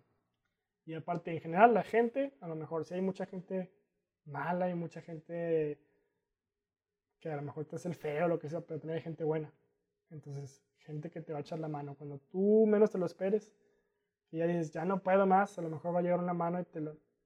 Y 0.86 0.94
aparte, 0.94 1.32
en 1.32 1.40
general, 1.40 1.74
la 1.74 1.84
gente, 1.84 2.34
a 2.42 2.48
lo 2.48 2.56
mejor, 2.56 2.86
si 2.86 2.94
hay 2.94 3.02
mucha 3.02 3.26
gente 3.26 3.72
mala 4.26 4.70
y 4.70 4.76
mucha 4.76 5.02
gente 5.02 5.80
que 7.20 7.32
a 7.32 7.36
lo 7.38 7.42
mejor 7.42 7.66
te 7.66 7.78
hace 7.78 7.88
el 7.88 7.96
feo 7.96 8.26
o 8.26 8.28
lo 8.28 8.40
que 8.40 8.50
sea, 8.50 8.62
pero 8.62 8.80
también 8.80 8.98
hay 8.98 9.04
gente 9.04 9.24
buena. 9.24 9.54
Entonces, 10.10 10.62
gente 10.80 11.10
que 11.10 11.22
te 11.22 11.32
va 11.32 11.40
a 11.40 11.42
echar 11.42 11.60
la 11.60 11.70
mano. 11.70 11.96
Cuando 11.96 12.20
tú 12.30 12.66
menos 12.68 12.92
te 12.92 12.98
lo 12.98 13.06
esperes, 13.06 13.54
y 14.32 14.40
ya 14.40 14.48
dices, 14.48 14.72
ya 14.72 14.84
no 14.84 15.02
puedo 15.02 15.26
más, 15.26 15.58
a 15.58 15.62
lo 15.62 15.70
mejor 15.70 15.96
va 15.96 16.00
a 16.00 16.02
llegar 16.02 16.20
una 16.20 16.34
mano 16.34 16.60
y 16.60 16.66
te 16.66 16.82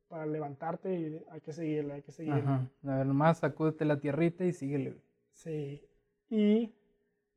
para 0.08 0.26
levantarte 0.26 0.94
y 0.94 1.22
hay 1.32 1.42
que 1.42 1.52
seguirle, 1.52 1.96
hay 1.96 2.02
que 2.02 2.12
seguirle. 2.12 2.42
Ajá. 2.42 2.70
A 2.84 2.98
ver, 2.98 3.06
nomás 3.06 3.40
sacúdete 3.40 3.86
la 3.86 4.00
tierrita 4.00 4.46
y 4.46 4.54
síguele. 4.54 5.02
Sí. 5.32 5.84
Y 6.30 6.74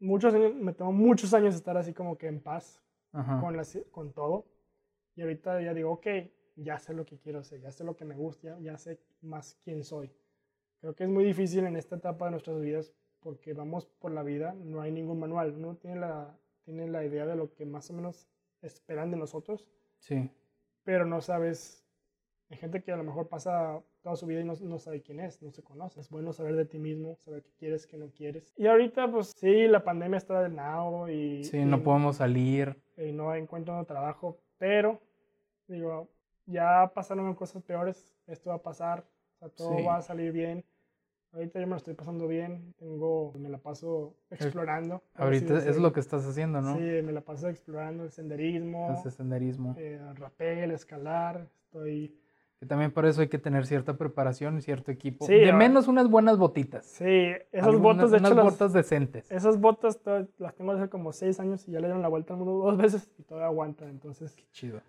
muchos 0.00 0.34
años, 0.34 0.54
me 0.54 0.72
tomó 0.72 0.92
muchos 0.92 1.32
años 1.34 1.54
estar 1.54 1.76
así 1.76 1.92
como 1.92 2.18
que 2.18 2.26
en 2.26 2.40
paz 2.40 2.82
con, 3.12 3.56
con 3.90 4.12
todo. 4.12 4.46
Y 5.14 5.22
ahorita 5.22 5.60
ya 5.60 5.74
digo, 5.74 5.92
ok, 5.92 6.06
ya 6.56 6.78
sé 6.78 6.94
lo 6.94 7.04
que 7.04 7.18
quiero 7.18 7.40
hacer, 7.40 7.60
ya 7.60 7.70
sé 7.70 7.84
lo 7.84 7.96
que 7.96 8.04
me 8.04 8.16
gusta, 8.16 8.58
ya 8.60 8.76
sé 8.76 9.00
más 9.22 9.56
quién 9.62 9.84
soy. 9.84 10.10
Creo 10.80 10.94
que 10.94 11.04
es 11.04 11.10
muy 11.10 11.24
difícil 11.24 11.66
en 11.66 11.76
esta 11.76 11.96
etapa 11.96 12.26
de 12.26 12.30
nuestras 12.32 12.60
vidas 12.60 12.92
porque 13.20 13.52
vamos 13.52 13.86
por 13.86 14.12
la 14.12 14.22
vida, 14.22 14.54
no 14.54 14.80
hay 14.80 14.92
ningún 14.92 15.20
manual, 15.20 15.54
uno 15.56 15.76
tiene 15.76 16.00
la, 16.00 16.38
tiene 16.62 16.88
la 16.88 17.04
idea 17.04 17.26
de 17.26 17.36
lo 17.36 17.52
que 17.54 17.66
más 17.66 17.90
o 17.90 17.92
menos 17.92 18.26
esperan 18.62 19.10
de 19.10 19.18
nosotros. 19.18 19.66
Sí. 19.98 20.30
Pero 20.84 21.04
no 21.04 21.20
sabes, 21.20 21.79
hay 22.50 22.56
gente 22.56 22.82
que 22.82 22.90
a 22.90 22.96
lo 22.96 23.04
mejor 23.04 23.28
pasa 23.28 23.80
toda 24.02 24.16
su 24.16 24.26
vida 24.26 24.40
y 24.40 24.44
no, 24.44 24.54
no, 24.60 24.78
sabe 24.78 25.02
quién 25.02 25.20
es, 25.20 25.40
no 25.40 25.52
se 25.52 25.62
conoce. 25.62 26.00
Es 26.00 26.10
bueno 26.10 26.32
saber 26.32 26.56
de 26.56 26.64
ti 26.64 26.78
mismo, 26.78 27.16
saber 27.20 27.42
qué 27.42 27.50
quieres, 27.58 27.86
qué 27.86 27.96
no 27.96 28.10
quieres. 28.10 28.52
Y 28.56 28.66
ahorita, 28.66 29.10
pues 29.10 29.32
sí, 29.36 29.68
la 29.68 29.84
pandemia 29.84 30.16
está 30.16 30.42
del 30.42 30.56
nao 30.56 31.08
y... 31.08 31.44
Sí, 31.44 31.64
no 31.64 31.82
podemos 31.82 32.16
salir. 32.16 32.76
Y 32.96 33.12
no 33.12 33.34
encuentro 33.34 33.84
trabajo, 33.84 34.40
pero 34.58 35.00
digo, 35.68 36.08
ya 36.46 36.90
pasaron 36.92 37.32
cosas 37.34 37.62
peores, 37.62 38.12
esto 38.26 38.50
va 38.50 38.56
a 38.56 38.62
pasar, 38.62 39.06
todo 39.56 39.84
va 39.84 39.98
a 39.98 40.02
salir 40.02 40.32
bien. 40.32 40.64
Ahorita 41.32 41.60
yo 41.60 41.66
me 41.66 41.70
lo 41.70 41.76
estoy 41.76 41.94
pasando 41.94 42.26
bien, 42.26 42.74
tengo, 42.76 43.32
me 43.38 43.48
la 43.48 43.58
paso 43.58 44.16
explorando. 44.30 45.04
Ahorita 45.14 45.58
es 45.58 45.76
lo 45.76 45.92
que 45.92 46.00
estás 46.00 46.26
haciendo, 46.26 46.60
¿no? 46.60 46.74
Sí, 46.74 46.82
me 46.82 47.12
la 47.12 47.20
paso 47.20 47.48
explorando 47.48 48.02
el 48.02 48.10
senderismo. 48.10 48.90
Hace 48.90 49.12
senderismo. 49.12 49.76
Eh, 49.78 50.00
rapel, 50.16 50.72
escalar, 50.72 51.48
estoy... 51.66 52.19
Que 52.60 52.66
también 52.66 52.92
por 52.92 53.06
eso 53.06 53.22
hay 53.22 53.28
que 53.28 53.38
tener 53.38 53.64
cierta 53.64 53.96
preparación 53.96 54.58
y 54.58 54.60
cierto 54.60 54.90
equipo. 54.90 55.24
Sí, 55.24 55.32
de 55.32 55.50
menos 55.50 55.88
unas 55.88 56.10
buenas 56.10 56.36
botitas. 56.36 56.84
Sí, 56.84 57.32
esas 57.52 57.78
botas, 57.78 58.10
de 58.10 58.18
hecho. 58.18 58.32
Unas 58.32 58.44
botas 58.44 58.74
decentes. 58.74 59.32
Esas 59.32 59.58
botas 59.58 59.98
las 60.36 60.54
tengo 60.54 60.72
hace 60.72 60.90
como 60.90 61.10
seis 61.12 61.40
años 61.40 61.66
y 61.66 61.72
ya 61.72 61.80
le 61.80 61.86
dieron 61.86 62.02
la 62.02 62.08
vuelta 62.08 62.34
al 62.34 62.38
mundo 62.38 62.62
dos 62.62 62.76
veces 62.76 63.10
y 63.18 63.22
todavía 63.22 63.46
aguantan, 63.46 63.88
entonces... 63.88 64.34
Qué 64.34 64.44
chido. 64.52 64.82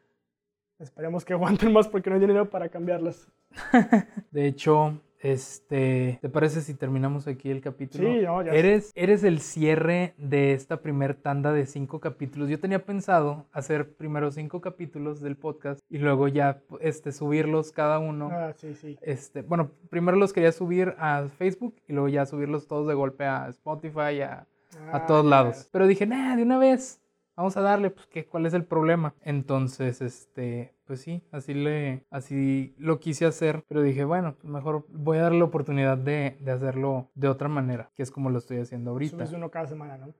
Esperemos 0.79 1.23
que 1.23 1.31
aguanten 1.31 1.71
más 1.71 1.87
porque 1.87 2.09
no 2.09 2.15
hay 2.15 2.19
dinero 2.19 2.49
para 2.49 2.67
cambiarlas. 2.67 3.31
de 4.31 4.47
hecho, 4.47 4.99
este, 5.21 6.17
¿te 6.21 6.29
parece 6.29 6.61
si 6.61 6.73
terminamos 6.73 7.27
aquí 7.27 7.51
el 7.51 7.61
capítulo? 7.61 8.11
Sí, 8.11 8.21
no, 8.21 8.41
ya 8.43 8.51
eres, 8.51 8.91
eres 8.95 9.23
el 9.23 9.39
cierre 9.39 10.15
de 10.17 10.53
esta 10.53 10.81
primer 10.81 11.13
tanda 11.13 11.53
de 11.53 11.67
cinco 11.67 11.99
capítulos. 11.99 12.49
Yo 12.49 12.59
tenía 12.59 12.83
pensado 12.85 13.45
hacer 13.51 13.93
primero 13.95 14.31
cinco 14.31 14.61
capítulos 14.61 15.21
del 15.21 15.37
podcast 15.37 15.79
y 15.89 15.99
luego 15.99 16.27
ya 16.27 16.61
este, 16.79 17.11
subirlos 17.11 17.71
cada 17.71 17.99
uno. 17.99 18.29
Ah, 18.31 18.53
sí, 18.55 18.73
sí. 18.73 18.97
Este, 19.01 19.43
bueno, 19.43 19.71
primero 19.89 20.17
los 20.17 20.33
quería 20.33 20.51
subir 20.51 20.95
a 20.97 21.27
Facebook 21.37 21.75
y 21.87 21.93
luego 21.93 22.07
ya 22.07 22.25
subirlos 22.25 22.67
todos 22.67 22.87
de 22.87 22.95
golpe 22.95 23.25
a 23.25 23.47
Spotify, 23.49 24.21
a, 24.21 24.47
a 24.91 24.97
ah, 24.97 25.05
todos 25.05 25.25
lados. 25.25 25.69
Pero 25.71 25.85
dije, 25.85 26.07
nah, 26.07 26.35
de 26.35 26.43
una 26.43 26.57
vez 26.57 26.99
vamos 27.35 27.57
a 27.57 27.61
darle, 27.61 27.89
pues, 27.91 28.07
¿qué, 28.07 28.25
¿cuál 28.25 28.45
es 28.45 28.53
el 28.53 28.65
problema? 28.65 29.13
Entonces, 29.21 30.01
este, 30.01 30.73
pues 30.85 31.01
sí, 31.01 31.23
así, 31.31 31.53
le, 31.53 32.05
así 32.09 32.75
lo 32.77 32.99
quise 32.99 33.25
hacer, 33.25 33.63
pero 33.67 33.81
dije, 33.81 34.03
bueno, 34.03 34.35
pues 34.35 34.51
mejor 34.51 34.85
voy 34.89 35.17
a 35.17 35.23
darle 35.23 35.39
la 35.39 35.45
oportunidad 35.45 35.97
de, 35.97 36.37
de 36.39 36.51
hacerlo 36.51 37.09
de 37.15 37.27
otra 37.27 37.47
manera, 37.47 37.91
que 37.95 38.03
es 38.03 38.11
como 38.11 38.29
lo 38.29 38.37
estoy 38.37 38.57
haciendo 38.57 38.91
ahorita. 38.91 39.15
Subes 39.15 39.33
uno 39.33 39.49
cada 39.49 39.67
semana, 39.67 39.97
¿no? 39.97 40.13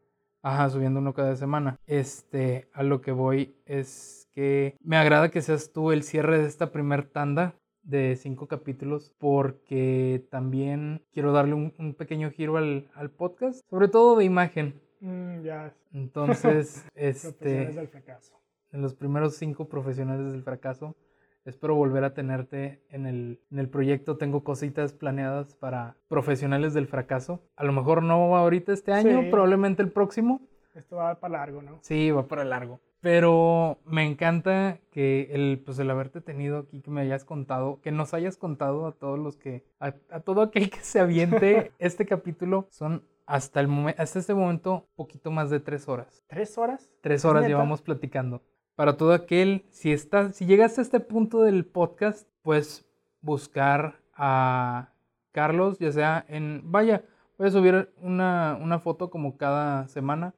Ajá, 0.43 0.69
subiendo 0.69 0.99
uno 0.99 1.13
cada 1.13 1.35
semana. 1.35 1.79
Este, 1.85 2.69
a 2.73 2.83
lo 2.83 3.01
que 3.01 3.11
voy 3.11 3.55
es 3.65 4.27
que 4.33 4.75
me 4.81 4.97
agrada 4.97 5.29
que 5.29 5.41
seas 5.41 5.71
tú 5.71 5.91
el 5.91 6.03
cierre 6.03 6.39
de 6.39 6.47
esta 6.47 6.71
primer 6.71 7.03
tanda 7.07 7.55
de 7.83 8.15
cinco 8.15 8.47
capítulos 8.47 9.11
porque 9.17 10.25
también 10.29 11.03
quiero 11.11 11.31
darle 11.31 11.55
un, 11.55 11.73
un 11.77 11.93
pequeño 11.93 12.31
giro 12.31 12.57
al, 12.57 12.89
al, 12.95 13.09
podcast, 13.11 13.61
sobre 13.69 13.87
todo 13.87 14.17
de 14.17 14.25
imagen. 14.25 14.81
Mm, 15.01 15.45
Entonces, 15.93 16.85
este... 16.95 17.65
del 17.65 17.87
fracaso. 17.87 18.39
En 18.71 18.81
los 18.81 18.93
primeros 18.93 19.35
cinco 19.35 19.67
profesionales 19.67 20.31
del 20.31 20.43
fracaso, 20.43 20.95
espero 21.43 21.75
volver 21.75 22.05
a 22.05 22.13
tenerte 22.13 22.81
en 22.89 23.05
el, 23.05 23.41
en 23.51 23.59
el 23.59 23.67
proyecto. 23.67 24.17
Tengo 24.17 24.43
cositas 24.43 24.93
planeadas 24.93 25.55
para 25.55 25.97
profesionales 26.07 26.73
del 26.73 26.87
fracaso. 26.87 27.41
A 27.57 27.65
lo 27.65 27.73
mejor 27.73 28.01
no 28.01 28.37
ahorita 28.37 28.71
este 28.71 28.93
año, 28.93 29.29
probablemente 29.29 29.81
el 29.81 29.91
próximo. 29.91 30.39
Esto 30.73 30.97
va 30.97 31.19
para 31.19 31.39
largo, 31.39 31.61
¿no? 31.61 31.79
Sí, 31.81 32.11
va 32.11 32.27
para 32.27 32.45
largo. 32.45 32.79
Pero 33.01 33.79
me 33.83 34.05
encanta 34.05 34.77
que 34.91 35.29
el, 35.31 35.61
pues 35.65 35.79
el 35.79 35.89
haberte 35.89 36.21
tenido 36.21 36.59
aquí, 36.59 36.81
que 36.81 36.91
me 36.91 37.01
hayas 37.01 37.25
contado, 37.25 37.81
que 37.81 37.91
nos 37.91 38.13
hayas 38.13 38.37
contado 38.37 38.85
a 38.85 38.91
todos 38.93 39.19
los 39.19 39.37
que, 39.37 39.65
a, 39.79 39.95
a 40.11 40.19
todo 40.19 40.43
aquel 40.43 40.69
que 40.69 40.79
se 40.81 40.99
aviente 40.99 41.71
este 41.79 42.05
capítulo, 42.05 42.67
son 42.69 43.03
hasta, 43.31 43.61
el 43.61 43.95
hasta 43.97 44.19
este 44.19 44.33
momento, 44.33 44.89
poquito 44.95 45.31
más 45.31 45.49
de 45.49 45.61
tres 45.61 45.87
horas. 45.87 46.21
¿Tres 46.27 46.57
horas? 46.57 46.91
Tres 47.01 47.23
horas 47.23 47.47
llevamos 47.47 47.81
platicando. 47.81 48.41
Para 48.75 48.97
todo 48.97 49.13
aquel, 49.13 49.65
si, 49.69 49.93
está, 49.93 50.33
si 50.33 50.45
llegaste 50.45 50.81
a 50.81 50.83
este 50.83 50.99
punto 50.99 51.41
del 51.41 51.65
podcast, 51.65 52.27
pues 52.41 52.85
buscar 53.21 54.01
a 54.13 54.89
Carlos, 55.31 55.79
ya 55.79 55.93
sea 55.93 56.25
en... 56.27 56.61
Vaya, 56.65 57.05
voy 57.37 57.47
a 57.47 57.51
subir 57.51 57.93
una, 58.01 58.59
una 58.61 58.79
foto 58.79 59.09
como 59.09 59.37
cada 59.37 59.87
semana 59.87 60.35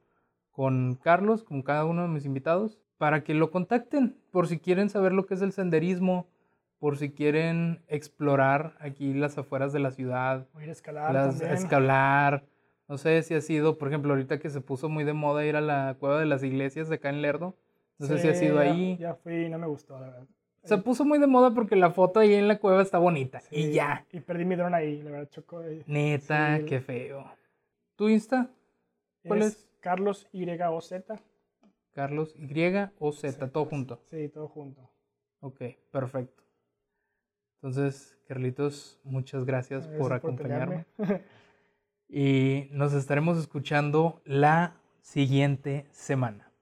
con 0.51 0.93
Carlos, 0.93 1.43
con 1.43 1.63
cada 1.63 1.85
uno 1.85 2.03
de 2.03 2.09
mis 2.09 2.25
invitados, 2.25 2.77
para 2.99 3.23
que 3.23 3.33
lo 3.33 3.49
contacten 3.49 4.15
por 4.29 4.47
si 4.47 4.59
quieren 4.59 4.91
saber 4.91 5.13
lo 5.13 5.25
que 5.25 5.33
es 5.33 5.41
el 5.41 5.51
senderismo, 5.51 6.27
por 6.77 6.97
si 6.97 7.09
quieren 7.09 7.81
explorar 7.87 8.75
aquí 8.79 9.15
las 9.15 9.35
afueras 9.35 9.73
de 9.73 9.79
la 9.79 9.89
ciudad. 9.89 10.47
O 10.53 10.61
ir 10.61 10.69
a 10.69 10.73
escalar 10.73 11.11
las, 11.11 11.39
también. 11.39 11.57
Escalar, 11.57 12.43
no 12.93 12.99
sé 12.99 13.23
si 13.23 13.33
ha 13.33 13.41
sido, 13.41 13.79
por 13.79 13.87
ejemplo, 13.87 14.13
ahorita 14.13 14.37
que 14.37 14.51
se 14.51 14.61
puso 14.61 14.87
muy 14.87 15.03
de 15.03 15.13
moda 15.13 15.43
ir 15.43 15.55
a 15.55 15.61
la 15.61 15.95
cueva 15.99 16.19
de 16.19 16.27
las 16.27 16.43
iglesias 16.43 16.89
de 16.89 16.95
acá 16.97 17.09
en 17.09 17.23
Lerdo. 17.23 17.57
No 17.97 18.05
sé 18.05 18.19
si 18.19 18.27
ha 18.27 18.35
sido 18.35 18.59
ahí. 18.59 18.97
Ya, 18.99 19.15
fui 19.15 19.45
y 19.45 19.49
no 19.49 19.57
me 19.57 19.65
gustó, 19.65 19.99
la 19.99 20.09
verdad. 20.11 20.27
Se 20.63 20.77
puso 20.77 21.03
muy 21.03 21.17
de 21.17 21.25
moda 21.25 21.55
porque 21.55 21.75
la 21.75 21.89
foto 21.89 22.19
ahí 22.19 22.35
en 22.35 22.47
la 22.47 22.59
cueva 22.59 22.83
está 22.83 22.99
bonita. 22.99 23.41
y 23.49 23.71
ya. 23.71 24.05
Y 24.11 24.19
perdí 24.19 24.45
mi 24.45 24.55
dron 24.55 24.75
ahí, 24.75 25.01
la 25.01 25.09
verdad, 25.09 25.29
chocó. 25.31 25.63
Neta, 25.87 26.59
qué 26.67 26.81
feo. 26.81 27.25
¿Tu 27.95 28.09
Insta? 28.09 28.51
¿Cuál 29.25 29.41
es? 29.41 29.67
Carlos 29.79 30.27
YOZ. 30.31 30.93
Carlos 31.93 32.35
Y 32.37 32.89
o 32.99 33.11
Z, 33.11 33.47
todo 33.49 33.65
junto. 33.65 34.03
Sí, 34.11 34.29
todo 34.29 34.47
junto. 34.47 34.87
Ok, 35.39 35.61
perfecto. 35.89 36.43
Entonces, 37.55 38.19
Carlitos, 38.27 38.99
muchas 39.03 39.45
gracias, 39.45 39.87
por 39.87 40.13
acompañarme. 40.13 40.85
y 42.13 42.67
nos 42.71 42.93
estaremos 42.93 43.39
escuchando 43.39 44.21
la 44.23 44.75
siguiente 45.01 45.87
semana. 45.91 46.52